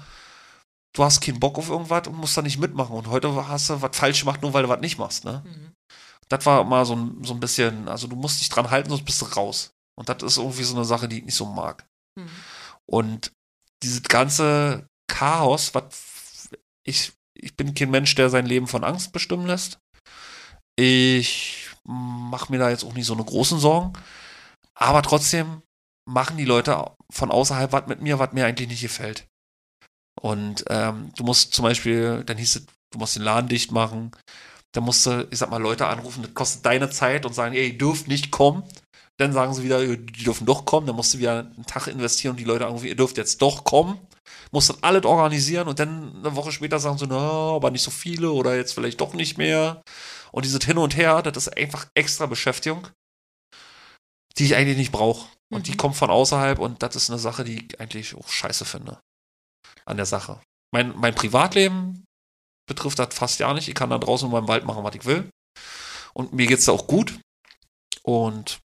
du 0.93 1.05
hast 1.05 1.20
keinen 1.20 1.39
Bock 1.39 1.57
auf 1.57 1.70
irgendwas 1.70 2.09
und 2.09 2.17
musst 2.17 2.36
da 2.36 2.43
nicht 2.43 2.59
mitmachen. 2.59 2.97
Und 2.97 3.07
heute 3.07 3.33
hast 3.47 3.70
du 3.70 3.81
was 3.81 3.97
falsch 3.97 4.18
gemacht, 4.18 4.43
nur 4.43 4.52
weil 4.52 4.65
du 4.65 4.68
was 4.68 4.81
nicht 4.81 4.99
machst. 4.99 5.25
Ne? 5.25 5.44
Mhm. 5.47 5.73
Das 6.28 6.44
war 6.44 6.62
immer 6.62 6.85
so 6.85 6.97
ein, 6.97 7.23
so 7.23 7.33
ein 7.33 7.39
bisschen, 7.39 7.89
also 7.89 8.09
du 8.09 8.17
musst 8.17 8.41
dich 8.41 8.49
dran 8.49 8.73
halten, 8.73 8.91
sonst 8.91 9.05
bist 9.05 9.23
du 9.23 9.26
raus. 9.26 9.70
Und 9.97 10.09
das 10.09 10.20
ist 10.25 10.39
irgendwie 10.39 10.65
so 10.65 10.75
eine 10.75 10.85
Sache, 10.85 11.07
die 11.07 11.18
ich 11.18 11.25
nicht 11.26 11.36
so 11.36 11.47
mag. 11.47 11.86
Mhm. 12.17 12.28
Und 12.86 13.31
dieses 13.85 14.02
ganze 14.02 14.89
Chaos, 15.07 15.73
was 15.76 16.51
ich, 16.85 17.12
ich 17.41 17.57
bin 17.57 17.75
kein 17.75 17.91
Mensch, 17.91 18.15
der 18.15 18.31
sein 18.31 18.47
Leben 18.47 18.67
von 18.67 18.85
Angst 18.85 19.13
bestimmen 19.13 19.47
lässt. 19.47 19.79
Ich 20.79 21.71
mache 21.85 22.53
mir 22.53 22.59
da 22.59 22.71
jetzt 22.71 22.85
auch 22.85 22.95
nicht 22.95 23.07
so 23.07 23.15
eine 23.15 23.25
großen 23.25 23.59
Sorgen. 23.59 23.93
Aber 24.75 25.03
trotzdem 25.03 25.63
machen 26.09 26.37
die 26.37 26.45
Leute 26.45 26.93
von 27.11 27.31
außerhalb 27.31 27.73
was 27.73 27.87
mit 27.87 28.03
mir, 28.03 28.19
was 28.19 28.33
mir 28.33 28.47
eigentlich 28.47 28.69
nicht 28.69 28.83
gefällt. 28.83 29.27
Und 30.21 30.65
ähm, 30.69 31.13
du 31.17 31.25
musst 31.25 31.55
zum 31.55 31.65
Beispiel, 31.65 32.25
dann 32.25 32.39
hieß 32.39 32.57
es, 32.57 32.67
du 32.93 32.99
musst 32.99 33.17
den 33.17 33.23
Laden 33.23 33.49
dicht 33.49 33.73
machen. 33.73 34.11
Dann 34.73 34.85
musst 34.85 35.07
du, 35.07 35.27
ich 35.31 35.39
sag 35.39 35.51
mal, 35.51 35.61
Leute 35.61 35.87
anrufen, 35.87 36.23
das 36.23 36.35
kostet 36.35 36.67
deine 36.67 36.91
Zeit 36.91 37.25
und 37.25 37.35
sagen, 37.35 37.55
ey, 37.55 37.69
ihr 37.69 37.79
dürft 37.79 38.09
nicht 38.09 38.31
kommen. 38.31 38.63
Dann 39.19 39.33
sagen 39.33 39.55
sie 39.55 39.63
wieder, 39.63 39.85
die 39.87 40.25
dürfen 40.25 40.47
doch 40.47 40.65
kommen. 40.67 40.87
Dann 40.87 40.97
musst 40.97 41.15
du 41.15 41.19
wieder 41.19 41.41
einen 41.41 41.67
Tag 41.67 41.87
investieren 41.87 42.33
und 42.33 42.41
die 42.41 42.45
Leute 42.45 42.67
anrufen, 42.67 42.87
ihr 42.87 42.97
dürft 42.97 43.17
jetzt 43.17 43.41
doch 43.41 43.65
kommen. 43.65 43.99
Musst 44.51 44.71
dann 44.71 44.79
alles 44.83 45.05
organisieren 45.05 45.69
und 45.69 45.79
dann 45.79 46.17
eine 46.17 46.37
Woche 46.37 46.53
später 46.53 46.79
sagen 46.79 46.99
sie, 46.99 47.07
na, 47.07 47.17
aber 47.55 47.71
nicht 47.71 47.83
so 47.83 47.91
viele 47.91 48.31
oder 48.31 48.57
jetzt 48.57 48.73
vielleicht 48.75 49.01
doch 49.01 49.15
nicht 49.15 49.39
mehr. 49.39 49.83
Und 50.33 50.45
dieses 50.45 50.65
Hin 50.65 50.79
und 50.79 50.97
Her, 50.97 51.23
das 51.23 51.37
ist 51.37 51.57
einfach 51.57 51.87
extra 51.95 52.27
Beschäftigung, 52.27 52.89
die 54.39 54.45
ich 54.45 54.57
eigentlich 54.57 54.77
nicht 54.77 54.93
brauche. 54.93 55.29
Und 55.53 55.69
die 55.69 55.73
Mhm. 55.73 55.77
kommt 55.77 55.97
von 55.97 56.11
außerhalb 56.11 56.59
und 56.59 56.83
das 56.83 56.97
ist 56.97 57.11
eine 57.11 57.19
Sache, 57.19 57.45
die 57.45 57.67
ich 57.67 57.81
eigentlich 57.81 58.15
auch 58.15 58.29
scheiße 58.29 58.65
finde. 58.65 59.01
An 59.85 59.97
der 59.97 60.07
Sache. 60.07 60.41
Mein, 60.73 60.97
mein 60.97 61.15
Privatleben 61.15 62.05
betrifft 62.69 62.99
das 62.99 63.15
fast 63.15 63.39
ja 63.39 63.55
nicht. 63.55 63.69
Ich 63.69 63.75
kann 63.75 63.91
da 63.91 63.99
draußen 63.99 64.27
in 64.27 64.33
meinem 64.33 64.49
Wald 64.49 64.65
machen, 64.65 64.83
was 64.83 64.97
ich 64.97 65.05
will. 65.05 65.31
Und 66.13 66.33
mir 66.33 66.47
geht's 66.47 66.65
da 66.65 66.73
auch 66.73 66.87
gut. 66.89 67.21
Und 68.03 68.59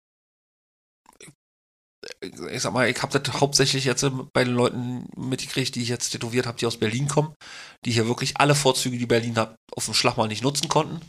ich 2.20 2.62
sag 2.62 2.72
mal, 2.72 2.88
ich 2.88 3.00
habe 3.02 3.18
das 3.18 3.40
hauptsächlich 3.40 3.84
jetzt 3.84 4.04
bei 4.32 4.44
den 4.44 4.54
Leuten 4.54 5.08
mitgekriegt, 5.16 5.74
die 5.74 5.82
ich 5.82 5.88
jetzt 5.88 6.10
tätowiert 6.10 6.46
habe, 6.46 6.58
die 6.58 6.66
aus 6.66 6.78
Berlin 6.78 7.08
kommen, 7.08 7.34
die 7.84 7.92
hier 7.92 8.06
wirklich 8.08 8.36
alle 8.38 8.54
Vorzüge, 8.54 8.98
die 8.98 9.06
Berlin 9.06 9.36
hat, 9.38 9.54
auf 9.76 9.84
dem 9.84 9.94
Schlag 9.94 10.16
mal 10.16 10.28
nicht 10.28 10.42
nutzen 10.42 10.68
konnten. 10.68 11.00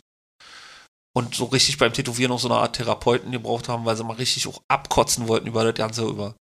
und 1.16 1.34
so 1.34 1.46
richtig 1.46 1.76
beim 1.78 1.92
Tätowieren 1.92 2.30
auch 2.30 2.38
so 2.38 2.48
eine 2.48 2.58
Art 2.60 2.76
Therapeuten 2.76 3.32
gebraucht 3.32 3.68
haben, 3.68 3.84
weil 3.84 3.96
sie 3.96 4.04
mal 4.04 4.14
richtig 4.14 4.46
auch 4.46 4.60
abkotzen 4.68 5.26
wollten 5.26 5.48
über 5.48 5.64
das 5.64 5.74
Ganze 5.74 6.04
über. 6.04 6.36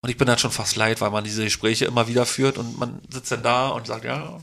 Und 0.00 0.08
ich 0.08 0.16
bin 0.16 0.26
dann 0.26 0.38
schon 0.38 0.50
fast 0.50 0.76
leid, 0.76 1.00
weil 1.02 1.10
man 1.10 1.24
diese 1.24 1.44
Gespräche 1.44 1.84
immer 1.84 2.08
wieder 2.08 2.24
führt 2.24 2.56
und 2.56 2.78
man 2.78 3.00
sitzt 3.12 3.30
dann 3.32 3.42
da 3.42 3.68
und 3.68 3.86
sagt, 3.86 4.04
ja, 4.06 4.40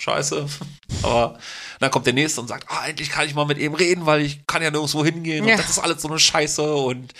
scheiße. 0.00 0.46
Aber 1.02 1.36
dann 1.80 1.90
kommt 1.90 2.06
der 2.06 2.12
Nächste 2.12 2.40
und 2.40 2.46
sagt, 2.48 2.66
ah, 2.68 2.86
endlich 2.86 3.10
kann 3.10 3.26
ich 3.26 3.34
mal 3.34 3.44
mit 3.44 3.58
ihm 3.58 3.74
reden, 3.74 4.06
weil 4.06 4.20
ich 4.22 4.46
kann 4.46 4.62
ja 4.62 4.70
nirgendwo 4.70 5.04
hingehen 5.04 5.44
Ja. 5.46 5.54
und 5.54 5.60
das 5.60 5.70
ist 5.70 5.78
alles 5.80 6.00
so 6.00 6.08
eine 6.08 6.20
Scheiße 6.20 6.72
und, 6.72 7.12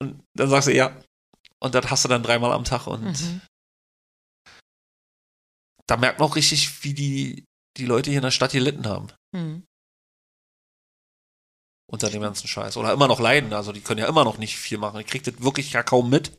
und 0.00 0.22
dann 0.34 0.48
sagst 0.50 0.68
du, 0.68 0.74
ja. 0.74 0.98
Und 1.58 1.74
das 1.74 1.88
hast 1.90 2.04
du 2.04 2.08
dann 2.08 2.22
dreimal 2.22 2.52
am 2.52 2.64
Tag 2.64 2.86
und 2.86 3.02
Mhm. 3.04 3.40
da 5.86 5.96
merkt 5.96 6.18
man 6.18 6.28
auch 6.28 6.36
richtig, 6.36 6.84
wie 6.84 6.94
die, 6.94 7.44
die 7.76 7.86
Leute 7.86 8.10
hier 8.10 8.18
in 8.18 8.24
der 8.24 8.30
Stadt 8.30 8.52
gelitten 8.52 8.86
haben 8.86 9.08
Mhm. 9.34 9.64
unter 11.90 12.10
dem 12.10 12.20
ganzen 12.22 12.48
Scheiß. 12.48 12.76
Oder 12.76 12.92
immer 12.92 13.08
noch 13.08 13.20
leiden. 13.20 13.52
Also 13.52 13.72
die 13.72 13.80
können 13.80 14.00
ja 14.00 14.08
immer 14.08 14.24
noch 14.24 14.38
nicht 14.38 14.56
viel 14.58 14.78
machen. 14.78 15.00
Ich 15.00 15.06
krieg 15.06 15.22
das 15.24 15.40
wirklich 15.40 15.72
ja 15.72 15.82
kaum 15.82 16.10
mit. 16.10 16.32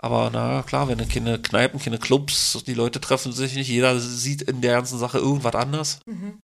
Aber 0.00 0.30
na 0.30 0.62
klar, 0.62 0.88
wenn 0.88 0.98
du 0.98 1.06
keine 1.08 1.40
Kneipen, 1.40 1.80
keine 1.80 1.98
Clubs, 1.98 2.62
die 2.66 2.74
Leute 2.74 3.00
treffen 3.00 3.32
sich 3.32 3.54
nicht, 3.54 3.68
jeder 3.68 3.98
sieht 3.98 4.42
in 4.42 4.60
der 4.60 4.72
ganzen 4.74 4.98
Sache 4.98 5.18
irgendwas 5.18 5.54
anders. 5.54 6.00
Mhm. 6.06 6.40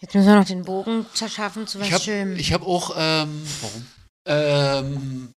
Jetzt 0.00 0.14
müssen 0.14 0.26
wir 0.28 0.36
noch 0.36 0.46
den 0.46 0.64
Bogen 0.64 1.06
zerschaffen 1.12 1.66
zu 1.66 1.78
was 1.78 1.86
Ich 1.88 1.92
habe 1.92 2.02
Schönem. 2.04 2.38
hab 2.38 2.62
auch 2.62 2.94
ähm, 2.96 3.42
Warum? 3.60 3.86
Ähm, 4.26 5.32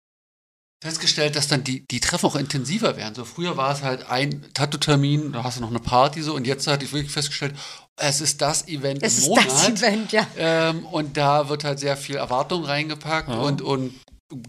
festgestellt, 0.83 1.35
dass 1.35 1.47
dann 1.47 1.63
die, 1.63 1.85
die 1.89 1.99
Treffen 2.01 2.25
auch 2.25 2.35
intensiver 2.35 2.97
werden. 2.97 3.15
So 3.15 3.23
früher 3.23 3.55
war 3.55 3.71
es 3.73 3.81
halt 3.83 4.09
ein 4.09 4.43
Tattoo-Termin, 4.53 5.31
da 5.31 5.43
hast 5.43 5.57
du 5.57 5.61
noch 5.61 5.69
eine 5.69 5.79
Party 5.79 6.21
so 6.21 6.35
und 6.35 6.45
jetzt 6.45 6.67
hatte 6.67 6.83
ich 6.83 6.91
wirklich 6.91 7.11
festgestellt, 7.11 7.55
es 7.95 8.19
ist 8.21 8.41
das 8.41 8.67
Event 8.67 9.01
es 9.01 9.13
im 9.17 9.19
ist 9.23 9.27
Monat. 9.29 9.45
das 9.47 9.69
Event, 9.69 10.11
ja. 10.11 10.27
Ähm, 10.35 10.85
und 10.87 11.15
da 11.15 11.47
wird 11.47 11.63
halt 11.63 11.79
sehr 11.79 11.95
viel 11.95 12.15
Erwartung 12.17 12.65
reingepackt 12.65 13.29
Ja. 13.29 13.35
und, 13.35 13.61
und 13.61 13.93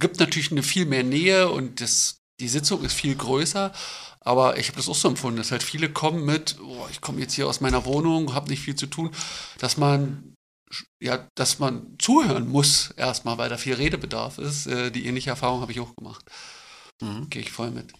gibt 0.01 0.19
natürlich 0.19 0.51
eine 0.51 0.63
viel 0.65 0.87
mehr 0.87 1.05
Nähe 1.05 1.49
und 1.51 1.81
das, 1.81 2.17
die 2.41 2.49
Sitzung 2.49 2.83
ist 2.85 2.95
viel 2.95 3.15
größer. 3.15 3.73
Aber 4.27 4.57
ich 4.59 4.69
habe 4.69 4.79
das 4.79 4.89
auch 4.89 4.95
so 4.95 5.07
empfunden, 5.09 5.37
dass 5.37 5.51
halt 5.53 5.63
viele 5.63 5.91
kommen 5.91 6.25
mit, 6.25 6.57
oh, 6.67 6.87
ich 6.91 7.03
komme 7.03 7.21
jetzt 7.21 7.35
hier 7.35 7.47
aus 7.47 7.61
meiner 7.61 7.85
Wohnung, 7.85 8.33
habe 8.35 8.49
nicht 8.49 8.63
viel 8.63 8.75
zu 8.75 8.87
tun, 8.87 9.11
dass 9.59 9.77
man 9.77 10.34
ja, 11.01 11.29
dass 11.35 11.59
man 11.59 11.97
zuhören 11.99 12.49
muss 12.49 12.91
erstmal, 12.97 13.39
weil 13.39 13.49
da 13.49 13.57
viel 13.57 13.75
Redebedarf 13.75 14.39
ist. 14.39 14.67
Äh, 14.67 14.91
die 14.91 15.07
ähnliche 15.07 15.31
Erfahrung 15.31 15.61
habe 15.61 15.73
ich 15.73 15.81
auch 15.81 15.95
gemacht. 15.97 16.25
Mhm. 17.01 17.29
Gehe 17.31 17.43
ich 17.43 17.53
voll 17.53 17.71
mit. 17.71 17.93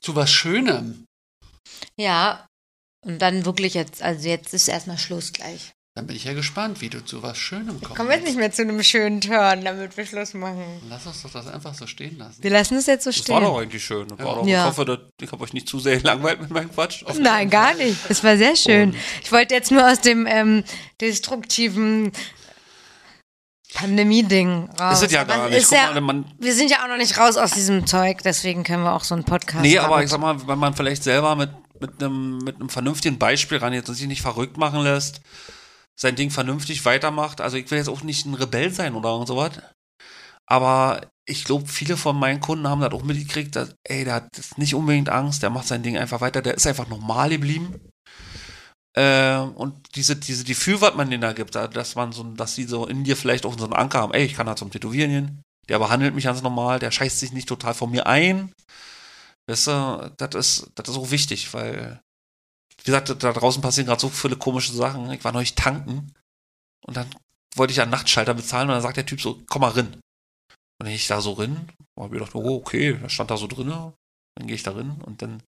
Zu 0.00 0.14
was 0.16 0.30
Schönem. 0.30 1.06
Ja. 1.96 2.46
Und 3.04 3.20
dann 3.20 3.44
wirklich 3.44 3.74
jetzt, 3.74 4.02
also 4.02 4.28
jetzt 4.28 4.54
ist 4.54 4.68
erstmal 4.68 4.98
Schluss 4.98 5.32
gleich. 5.32 5.72
Dann 5.96 6.08
bin 6.08 6.16
ich 6.16 6.24
ja 6.24 6.32
gespannt, 6.32 6.80
wie 6.80 6.88
du 6.88 7.04
zu 7.04 7.22
was 7.22 7.38
Schönem 7.38 7.80
kommst. 7.80 7.94
Kommen 7.94 8.08
wir 8.08 8.16
jetzt 8.16 8.26
nicht 8.26 8.36
mehr 8.36 8.50
zu 8.50 8.62
einem 8.62 8.82
schönen 8.82 9.20
Turn, 9.20 9.64
damit 9.64 9.96
wir 9.96 10.04
Schluss 10.04 10.34
machen. 10.34 10.64
Lass 10.88 11.06
uns 11.06 11.22
doch 11.22 11.30
das 11.30 11.46
einfach 11.46 11.72
so 11.72 11.86
stehen 11.86 12.18
lassen. 12.18 12.42
Wir 12.42 12.50
lassen 12.50 12.76
es 12.76 12.86
jetzt 12.86 13.04
so 13.04 13.10
Das 13.12 13.28
war 13.28 13.40
doch 13.40 13.52
stehen. 13.54 13.62
eigentlich 13.62 13.84
schön. 13.84 14.10
War 14.10 14.16
doch, 14.34 14.44
Ja. 14.46 14.62
Ich 14.62 14.70
hoffe, 14.70 14.84
dass, 14.86 14.98
ich 15.20 15.30
habe 15.30 15.44
euch 15.44 15.52
nicht 15.52 15.68
zu 15.68 15.78
sehr 15.78 16.00
langweilt 16.02 16.40
mit 16.40 16.50
meinem 16.50 16.72
Quatsch. 16.72 17.04
Auf- 17.04 17.20
Nein, 17.20 17.48
gar 17.48 17.74
nicht. 17.74 17.96
Es 18.08 18.24
war 18.24 18.36
sehr 18.36 18.56
schön. 18.56 18.92
Ich 19.22 19.30
wollte 19.30 19.54
jetzt 19.54 19.70
nur 19.70 19.88
aus 19.88 20.00
dem 20.00 20.26
ähm, 20.26 20.64
destruktiven 21.00 22.10
Pandemie-Ding 23.74 24.70
raus. 24.80 24.98
Ist 25.00 25.06
es 25.06 25.12
ja 25.12 25.20
Aber 25.22 25.36
gar 25.36 25.48
nicht. 25.50 25.70
Ja, 25.70 26.00
mal, 26.00 26.24
wir 26.40 26.54
sind 26.54 26.72
ja 26.72 26.82
auch 26.84 26.88
noch 26.88 26.96
nicht 26.96 27.16
raus 27.18 27.36
aus 27.36 27.52
diesem 27.52 27.86
Zeug, 27.86 28.18
deswegen 28.24 28.64
können 28.64 28.82
wir 28.82 28.94
auch 28.94 29.04
so 29.04 29.14
einen 29.14 29.22
Podcast 29.24 29.62
Nee, 29.62 29.78
aber 29.78 30.02
ich 30.02 30.10
sag 30.10 30.18
mal, 30.20 30.44
wenn 30.48 30.58
man 30.58 30.74
vielleicht 30.74 31.04
selber 31.04 31.36
mit, 31.36 31.50
mit, 31.80 32.02
einem, 32.02 32.38
mit 32.38 32.56
einem 32.56 32.68
vernünftigen 32.68 33.18
Beispiel 33.18 33.58
rangeht 33.58 33.88
und 33.88 33.94
sich 33.94 34.08
nicht 34.08 34.22
verrückt 34.22 34.56
machen 34.58 34.80
lässt, 34.82 35.20
sein 35.98 36.16
Ding 36.16 36.30
vernünftig 36.30 36.84
weitermacht. 36.84 37.40
Also 37.40 37.56
ich 37.56 37.70
will 37.70 37.78
jetzt 37.78 37.88
auch 37.88 38.02
nicht 38.02 38.26
ein 38.26 38.34
Rebell 38.34 38.70
sein 38.70 38.94
oder 38.94 39.10
irgend 39.10 39.28
sowas. 39.28 39.52
Aber 40.46 41.00
ich 41.26 41.44
glaube, 41.44 41.66
viele 41.66 41.96
von 41.96 42.18
meinen 42.18 42.40
Kunden 42.40 42.68
haben 42.68 42.80
das 42.80 42.92
auch 42.92 43.02
mitgekriegt, 43.02 43.56
dass, 43.56 43.74
ey, 43.84 44.04
der 44.04 44.14
hat 44.14 44.28
jetzt 44.36 44.58
nicht 44.58 44.74
unbedingt 44.74 45.08
Angst, 45.08 45.42
der 45.42 45.50
macht 45.50 45.66
sein 45.66 45.82
Ding 45.82 45.96
einfach 45.96 46.20
weiter, 46.20 46.42
der 46.42 46.54
ist 46.54 46.66
einfach 46.66 46.88
normal 46.88 47.30
geblieben. 47.30 47.80
Äh, 48.96 49.38
und 49.38 49.96
diese, 49.96 50.16
diese 50.16 50.44
Gefühl, 50.44 50.80
was 50.80 50.94
man 50.94 51.10
denen 51.10 51.22
da 51.22 51.32
gibt, 51.32 51.54
dass 51.54 51.94
man 51.94 52.12
so, 52.12 52.22
dass 52.22 52.54
sie 52.54 52.64
so 52.64 52.86
in 52.86 53.04
dir 53.04 53.16
vielleicht 53.16 53.46
auch 53.46 53.58
so 53.58 53.64
einen 53.64 53.72
Anker 53.72 54.00
haben, 54.00 54.14
ey, 54.14 54.24
ich 54.24 54.34
kann 54.34 54.46
da 54.46 54.54
zum 54.54 54.70
Tätowieren 54.70 55.10
gehen, 55.10 55.42
der 55.68 55.78
behandelt 55.78 56.14
mich 56.14 56.24
ganz 56.24 56.42
normal, 56.42 56.78
der 56.78 56.90
scheißt 56.90 57.18
sich 57.18 57.32
nicht 57.32 57.48
total 57.48 57.74
von 57.74 57.90
mir 57.90 58.06
ein. 58.06 58.52
Weißt 59.46 59.66
du, 59.66 60.12
das 60.16 60.34
ist, 60.34 60.70
das 60.74 60.88
ist 60.88 60.96
auch 60.96 61.10
wichtig, 61.10 61.52
weil, 61.54 62.00
wie 62.84 62.90
gesagt, 62.90 63.22
da 63.22 63.32
draußen 63.32 63.62
passieren 63.62 63.86
gerade 63.86 64.00
so 64.00 64.10
viele 64.10 64.36
komische 64.36 64.72
Sachen. 64.72 65.10
Ich 65.10 65.24
war 65.24 65.32
neulich 65.32 65.54
tanken 65.54 66.14
und 66.86 66.96
dann 66.96 67.08
wollte 67.56 67.72
ich 67.72 67.80
einen 67.80 67.90
Nachtschalter 67.90 68.34
bezahlen 68.34 68.68
und 68.68 68.74
dann 68.74 68.82
sagt 68.82 68.98
der 68.98 69.06
Typ 69.06 69.20
so, 69.20 69.42
komm 69.48 69.62
mal 69.62 69.70
rin. 69.70 69.98
Und 70.80 70.88
ich 70.88 71.06
da 71.06 71.20
so 71.20 71.32
rin, 71.32 71.68
hab 71.98 72.10
mir 72.10 72.18
gedacht, 72.18 72.34
oh, 72.34 72.56
okay, 72.56 72.98
da 73.00 73.08
stand 73.08 73.30
da 73.30 73.38
so 73.38 73.46
drin, 73.46 73.68
dann 73.68 74.46
gehe 74.46 74.56
ich 74.56 74.62
da 74.62 74.72
rin 74.72 75.00
und 75.02 75.22
dann 75.22 75.42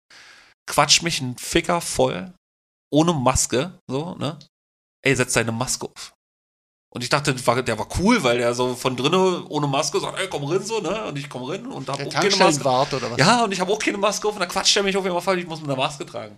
quatscht 0.65 1.03
mich 1.03 1.19
ein 1.19 1.37
Ficker 1.37 1.81
voll, 1.81 2.33
ohne 2.89 3.13
Maske, 3.13 3.77
so, 3.89 4.15
ne? 4.15 4.39
Ey, 5.03 5.15
setz 5.15 5.33
deine 5.33 5.51
Maske 5.51 5.87
auf. 5.87 6.13
Und 6.89 7.03
ich 7.03 7.09
dachte, 7.09 7.33
der 7.33 7.45
war, 7.45 7.61
der 7.61 7.77
war 7.77 7.89
cool, 7.99 8.23
weil 8.23 8.37
der 8.37 8.53
so 8.53 8.75
von 8.75 8.95
drinnen 8.95 9.43
ohne 9.47 9.67
Maske 9.67 9.99
sagt, 9.99 10.17
ey, 10.17 10.29
komm 10.29 10.45
rein, 10.45 10.63
so, 10.63 10.79
ne? 10.79 11.05
Und 11.05 11.17
ich 11.17 11.29
komm 11.29 11.43
rein 11.43 11.65
und 11.67 11.89
hab 11.89 11.97
Der 11.97 12.07
auch 12.07 12.13
keine 12.13 12.35
Maske. 12.37 12.63
Oder 12.95 13.11
was? 13.11 13.17
Ja, 13.17 13.43
und 13.43 13.51
ich 13.51 13.59
habe 13.59 13.73
auch 13.73 13.79
keine 13.79 13.97
Maske 13.97 14.25
auf 14.27 14.35
und 14.35 14.39
dann 14.39 14.47
quatscht 14.47 14.77
er 14.77 14.83
mich 14.83 14.95
auf 14.95 15.03
jeden 15.03 15.21
Fall, 15.21 15.37
ich 15.37 15.47
muss 15.47 15.59
mit 15.59 15.69
einer 15.69 15.77
Maske 15.77 16.05
tragen. 16.05 16.37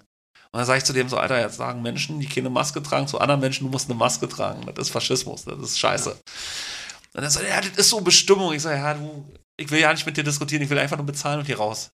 Und 0.58 0.62
dann 0.62 0.66
sage 0.66 0.80
ich 0.80 0.86
zu 0.86 0.94
dem 0.94 1.08
so, 1.08 1.18
Alter, 1.18 1.40
jetzt 1.40 1.58
sagen 1.58 1.84
Menschen, 1.84 2.20
die 2.20 2.28
keine 2.28 2.50
Maske 2.50 2.82
tragen, 2.82 3.08
zu 3.08 3.20
anderen 3.20 3.42
Menschen, 3.42 3.66
du 3.66 3.70
musst 3.70 3.92
eine 3.92 4.00
Maske 4.00 4.28
tragen. 4.28 4.66
Das 4.66 4.88
ist 4.88 4.90
Faschismus, 4.90 5.46
das 5.46 5.60
ist 5.60 5.78
scheiße. 5.78 6.10
Und 6.10 7.22
dann 7.22 7.30
so, 7.30 7.42
ja, 7.42 7.62
das 7.62 7.78
ist 7.78 7.90
so 7.90 8.02
Bestimmung. 8.02 8.54
Ich 8.54 8.64
sage, 8.64 8.78
ja, 8.78 8.96
du, 8.96 9.24
ich 9.56 9.70
will 9.70 9.80
ja 9.80 9.94
nicht 9.94 10.08
mit 10.08 10.18
dir 10.18 10.24
diskutieren, 10.24 10.64
ich 10.64 10.70
will 10.72 10.80
einfach 10.80 10.98
nur 10.98 11.06
bezahlen 11.06 11.42
und 11.42 11.46
hier 11.46 11.60
raus. 11.60 11.92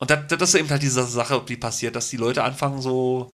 Und 0.00 0.10
das, 0.10 0.26
das 0.26 0.48
ist 0.48 0.54
eben 0.56 0.68
halt 0.68 0.82
diese 0.82 1.06
Sache, 1.06 1.44
die 1.48 1.56
passiert, 1.56 1.94
dass 1.94 2.08
die 2.08 2.16
Leute 2.16 2.42
anfangen 2.42 2.82
so 2.82 3.30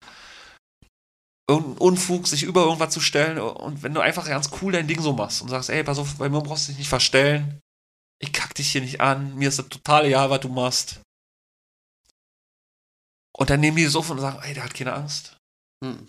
irgendeinen 1.49 1.79
Unfug, 1.79 2.29
sich 2.29 2.43
über 2.43 2.65
irgendwas 2.65 2.93
zu 2.93 3.01
stellen 3.01 3.39
und 3.39 3.83
wenn 3.83 3.95
du 3.95 4.01
einfach 4.01 4.27
ganz 4.27 4.51
cool 4.61 4.73
dein 4.73 4.87
Ding 4.87 5.01
so 5.01 5.15
machst 5.15 5.41
und 5.41 5.49
sagst, 5.49 5.71
ey, 5.71 5.83
pass 5.83 5.99
auf, 5.99 6.17
bei 6.17 6.29
mir 6.29 6.43
brauchst 6.43 6.69
du 6.69 6.73
dich 6.73 6.81
nicht 6.81 6.91
verstellen, 6.91 7.59
ich 8.23 8.35
kack 8.35 8.55
dich 8.55 8.71
hier 8.71 8.83
nicht 8.83 9.01
an, 9.01 9.35
mir 9.37 9.49
ist 9.49 9.59
das 9.59 9.71
total 9.71 10.05
egal, 10.05 10.29
was 10.29 10.41
du 10.41 10.51
machst. 10.51 11.01
Und 13.41 13.49
dann 13.49 13.61
nehmen 13.61 13.79
die 13.79 13.85
das 13.85 13.97
auf 13.97 14.11
und 14.11 14.21
sagen, 14.21 14.39
ey, 14.43 14.53
der 14.53 14.65
hat 14.65 14.75
keine 14.75 14.93
Angst. 14.93 15.39
Hm. 15.83 16.07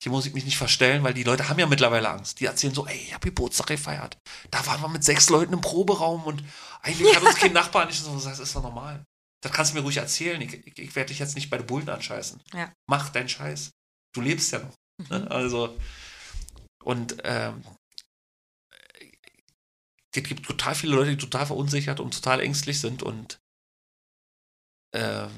Hier 0.00 0.12
muss 0.12 0.26
ich 0.26 0.34
mich 0.34 0.44
nicht 0.44 0.58
verstellen, 0.58 1.02
weil 1.02 1.12
die 1.12 1.24
Leute 1.24 1.48
haben 1.48 1.58
ja 1.58 1.66
mittlerweile 1.66 2.08
Angst. 2.08 2.38
Die 2.38 2.44
erzählen 2.44 2.72
so, 2.72 2.86
ey, 2.86 2.96
ich 2.96 3.14
hab 3.14 3.22
Geburtstag 3.22 3.66
gefeiert. 3.66 4.16
Da 4.52 4.64
waren 4.66 4.80
wir 4.80 4.88
mit 4.88 5.02
sechs 5.02 5.28
Leuten 5.28 5.54
im 5.54 5.60
Proberaum 5.60 6.22
und 6.24 6.44
eigentlich 6.82 7.16
hat 7.16 7.24
uns 7.24 7.36
kein 7.36 7.52
Nachbar 7.54 7.86
nicht 7.86 8.00
so 8.00 8.12
gesagt, 8.12 8.38
das 8.38 8.48
ist 8.48 8.54
doch 8.54 8.62
normal. 8.62 9.04
Das 9.42 9.50
kannst 9.50 9.72
du 9.72 9.76
mir 9.76 9.82
ruhig 9.82 9.96
erzählen. 9.96 10.40
Ich, 10.40 10.54
ich, 10.66 10.78
ich 10.78 10.94
werde 10.94 11.08
dich 11.08 11.18
jetzt 11.18 11.34
nicht 11.34 11.50
bei 11.50 11.58
den 11.58 11.66
Bullen 11.66 11.88
anscheißen. 11.88 12.40
Ja. 12.52 12.72
Mach 12.88 13.08
deinen 13.08 13.28
Scheiß. 13.28 13.70
Du 14.14 14.20
lebst 14.20 14.52
ja 14.52 14.60
noch. 14.60 14.74
Ne? 15.10 15.28
Also, 15.30 15.76
und 16.84 17.16
ähm, 17.24 17.64
es 20.14 20.22
gibt 20.22 20.46
total 20.46 20.76
viele 20.76 20.94
Leute, 20.94 21.10
die 21.10 21.16
total 21.16 21.46
verunsichert 21.46 21.98
und 21.98 22.14
total 22.14 22.40
ängstlich 22.40 22.80
sind 22.80 23.02
und 23.02 23.38
ähm, 24.94 25.30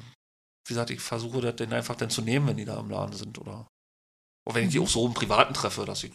wie 0.68 0.74
gesagt, 0.74 0.90
ich 0.90 1.00
versuche 1.00 1.40
das 1.40 1.56
dann 1.56 1.72
einfach 1.72 1.96
dann 1.96 2.10
zu 2.10 2.22
nehmen, 2.22 2.46
wenn 2.48 2.56
die 2.58 2.64
da 2.66 2.78
im 2.78 2.90
Laden 2.90 3.16
sind 3.16 3.38
oder 3.38 3.66
oder 4.46 4.56
wenn 4.56 4.66
ich 4.66 4.72
die 4.72 4.80
auch 4.80 4.88
so 4.88 5.06
im 5.06 5.14
Privaten 5.14 5.54
treffe, 5.54 5.84
dass 5.84 6.04
ich 6.04 6.12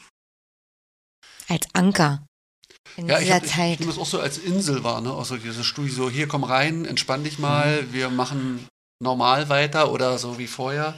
Als 1.48 1.68
Anker. 1.74 2.26
In 2.98 3.08
Ja, 3.08 3.20
ich, 3.20 3.26
dieser 3.26 3.36
hab, 3.36 3.44
ich, 3.44 3.52
ich 3.52 3.54
Zeit. 3.56 3.80
nehme 3.80 3.92
es 3.92 3.98
auch 3.98 4.06
so 4.06 4.20
als 4.20 4.38
Insel 4.38 4.84
wahr, 4.84 5.02
ne? 5.02 5.14
Also 5.14 5.38
dieses 5.38 5.66
Studio, 5.66 5.94
so 5.94 6.10
hier 6.10 6.28
komm 6.28 6.44
rein, 6.44 6.86
entspann 6.86 7.24
dich 7.24 7.40
mal, 7.40 7.92
wir 7.92 8.10
machen 8.10 8.68
normal 9.02 9.50
weiter 9.50 9.92
oder 9.92 10.18
so 10.18 10.38
wie 10.38 10.48
vorher. 10.48 10.98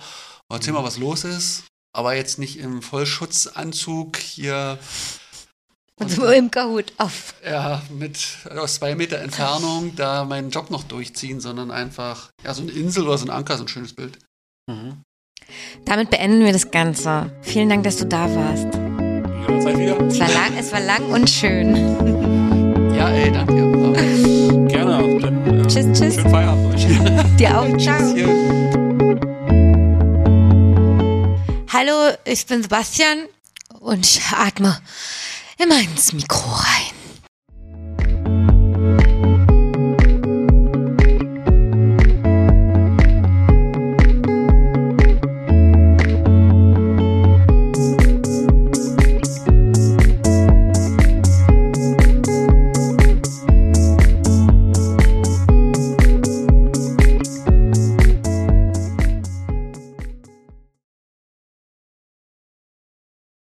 Erzähl 0.50 0.74
mal, 0.74 0.84
was 0.84 0.98
los 0.98 1.24
ist, 1.24 1.66
aber 1.94 2.16
jetzt 2.16 2.38
nicht 2.40 2.58
im 2.60 2.82
Vollschutzanzug 2.82 4.18
hier 4.18 4.78
Und 5.98 6.12
so 6.12 6.26
im 6.28 6.52
Kahut 6.52 6.92
auf. 6.98 7.34
ja, 7.46 7.82
mit 7.90 8.18
aus 8.58 8.76
zwei 8.76 8.96
Meter 8.96 9.20
Entfernung 9.20 9.96
da 9.96 10.26
meinen 10.26 10.50
Job 10.50 10.70
noch 10.70 10.84
durchziehen, 10.84 11.40
sondern 11.40 11.72
einfach, 11.72 12.32
ja, 12.44 12.54
so 12.54 12.64
eine 12.64 12.72
Insel 12.72 13.08
oder 13.08 13.18
so 13.18 13.26
ein 13.26 13.30
Anker, 13.30 13.58
so 13.58 13.64
ein 13.64 13.68
schönes 13.70 13.94
Bild. 13.94 14.20
mhm. 14.70 15.02
Damit 15.86 16.10
beenden 16.10 16.44
wir 16.44 16.52
das 16.54 16.72
Ganze. 16.72 17.32
Vielen 17.44 17.70
Dank, 17.70 17.84
dass 17.84 17.98
du 17.98 18.06
da 18.06 18.28
warst. 18.36 18.66
jederzeit 19.48 19.78
wieder 19.78 20.02
Es 20.08 20.20
war 20.20 20.28
lang, 20.30 20.58
es 20.58 20.72
war 20.74 20.80
lang 20.82 21.04
und 21.12 21.30
schön. 21.30 21.76
Ja, 22.96 23.10
ey, 23.10 23.32
danke. 23.32 24.68
gerne. 24.68 25.20
Dann, 25.20 25.60
äh, 25.60 25.68
Tschüss, 25.68 25.86
tschüss. 25.98 26.16
Schönen 26.16 26.30
Feierabend 26.32 26.74
euch. 26.76 26.88
Dir 27.38 27.60
auch. 27.60 27.78
Ciao. 27.78 28.02
Hallo, 31.72 32.16
ich 32.26 32.46
bin 32.48 32.64
Sebastian 32.64 33.26
und 33.80 34.06
ich 34.06 34.22
atme 34.36 34.80
immer 35.58 35.80
ins 35.80 36.14
Mikro 36.14 36.52
rein. 36.52 37.05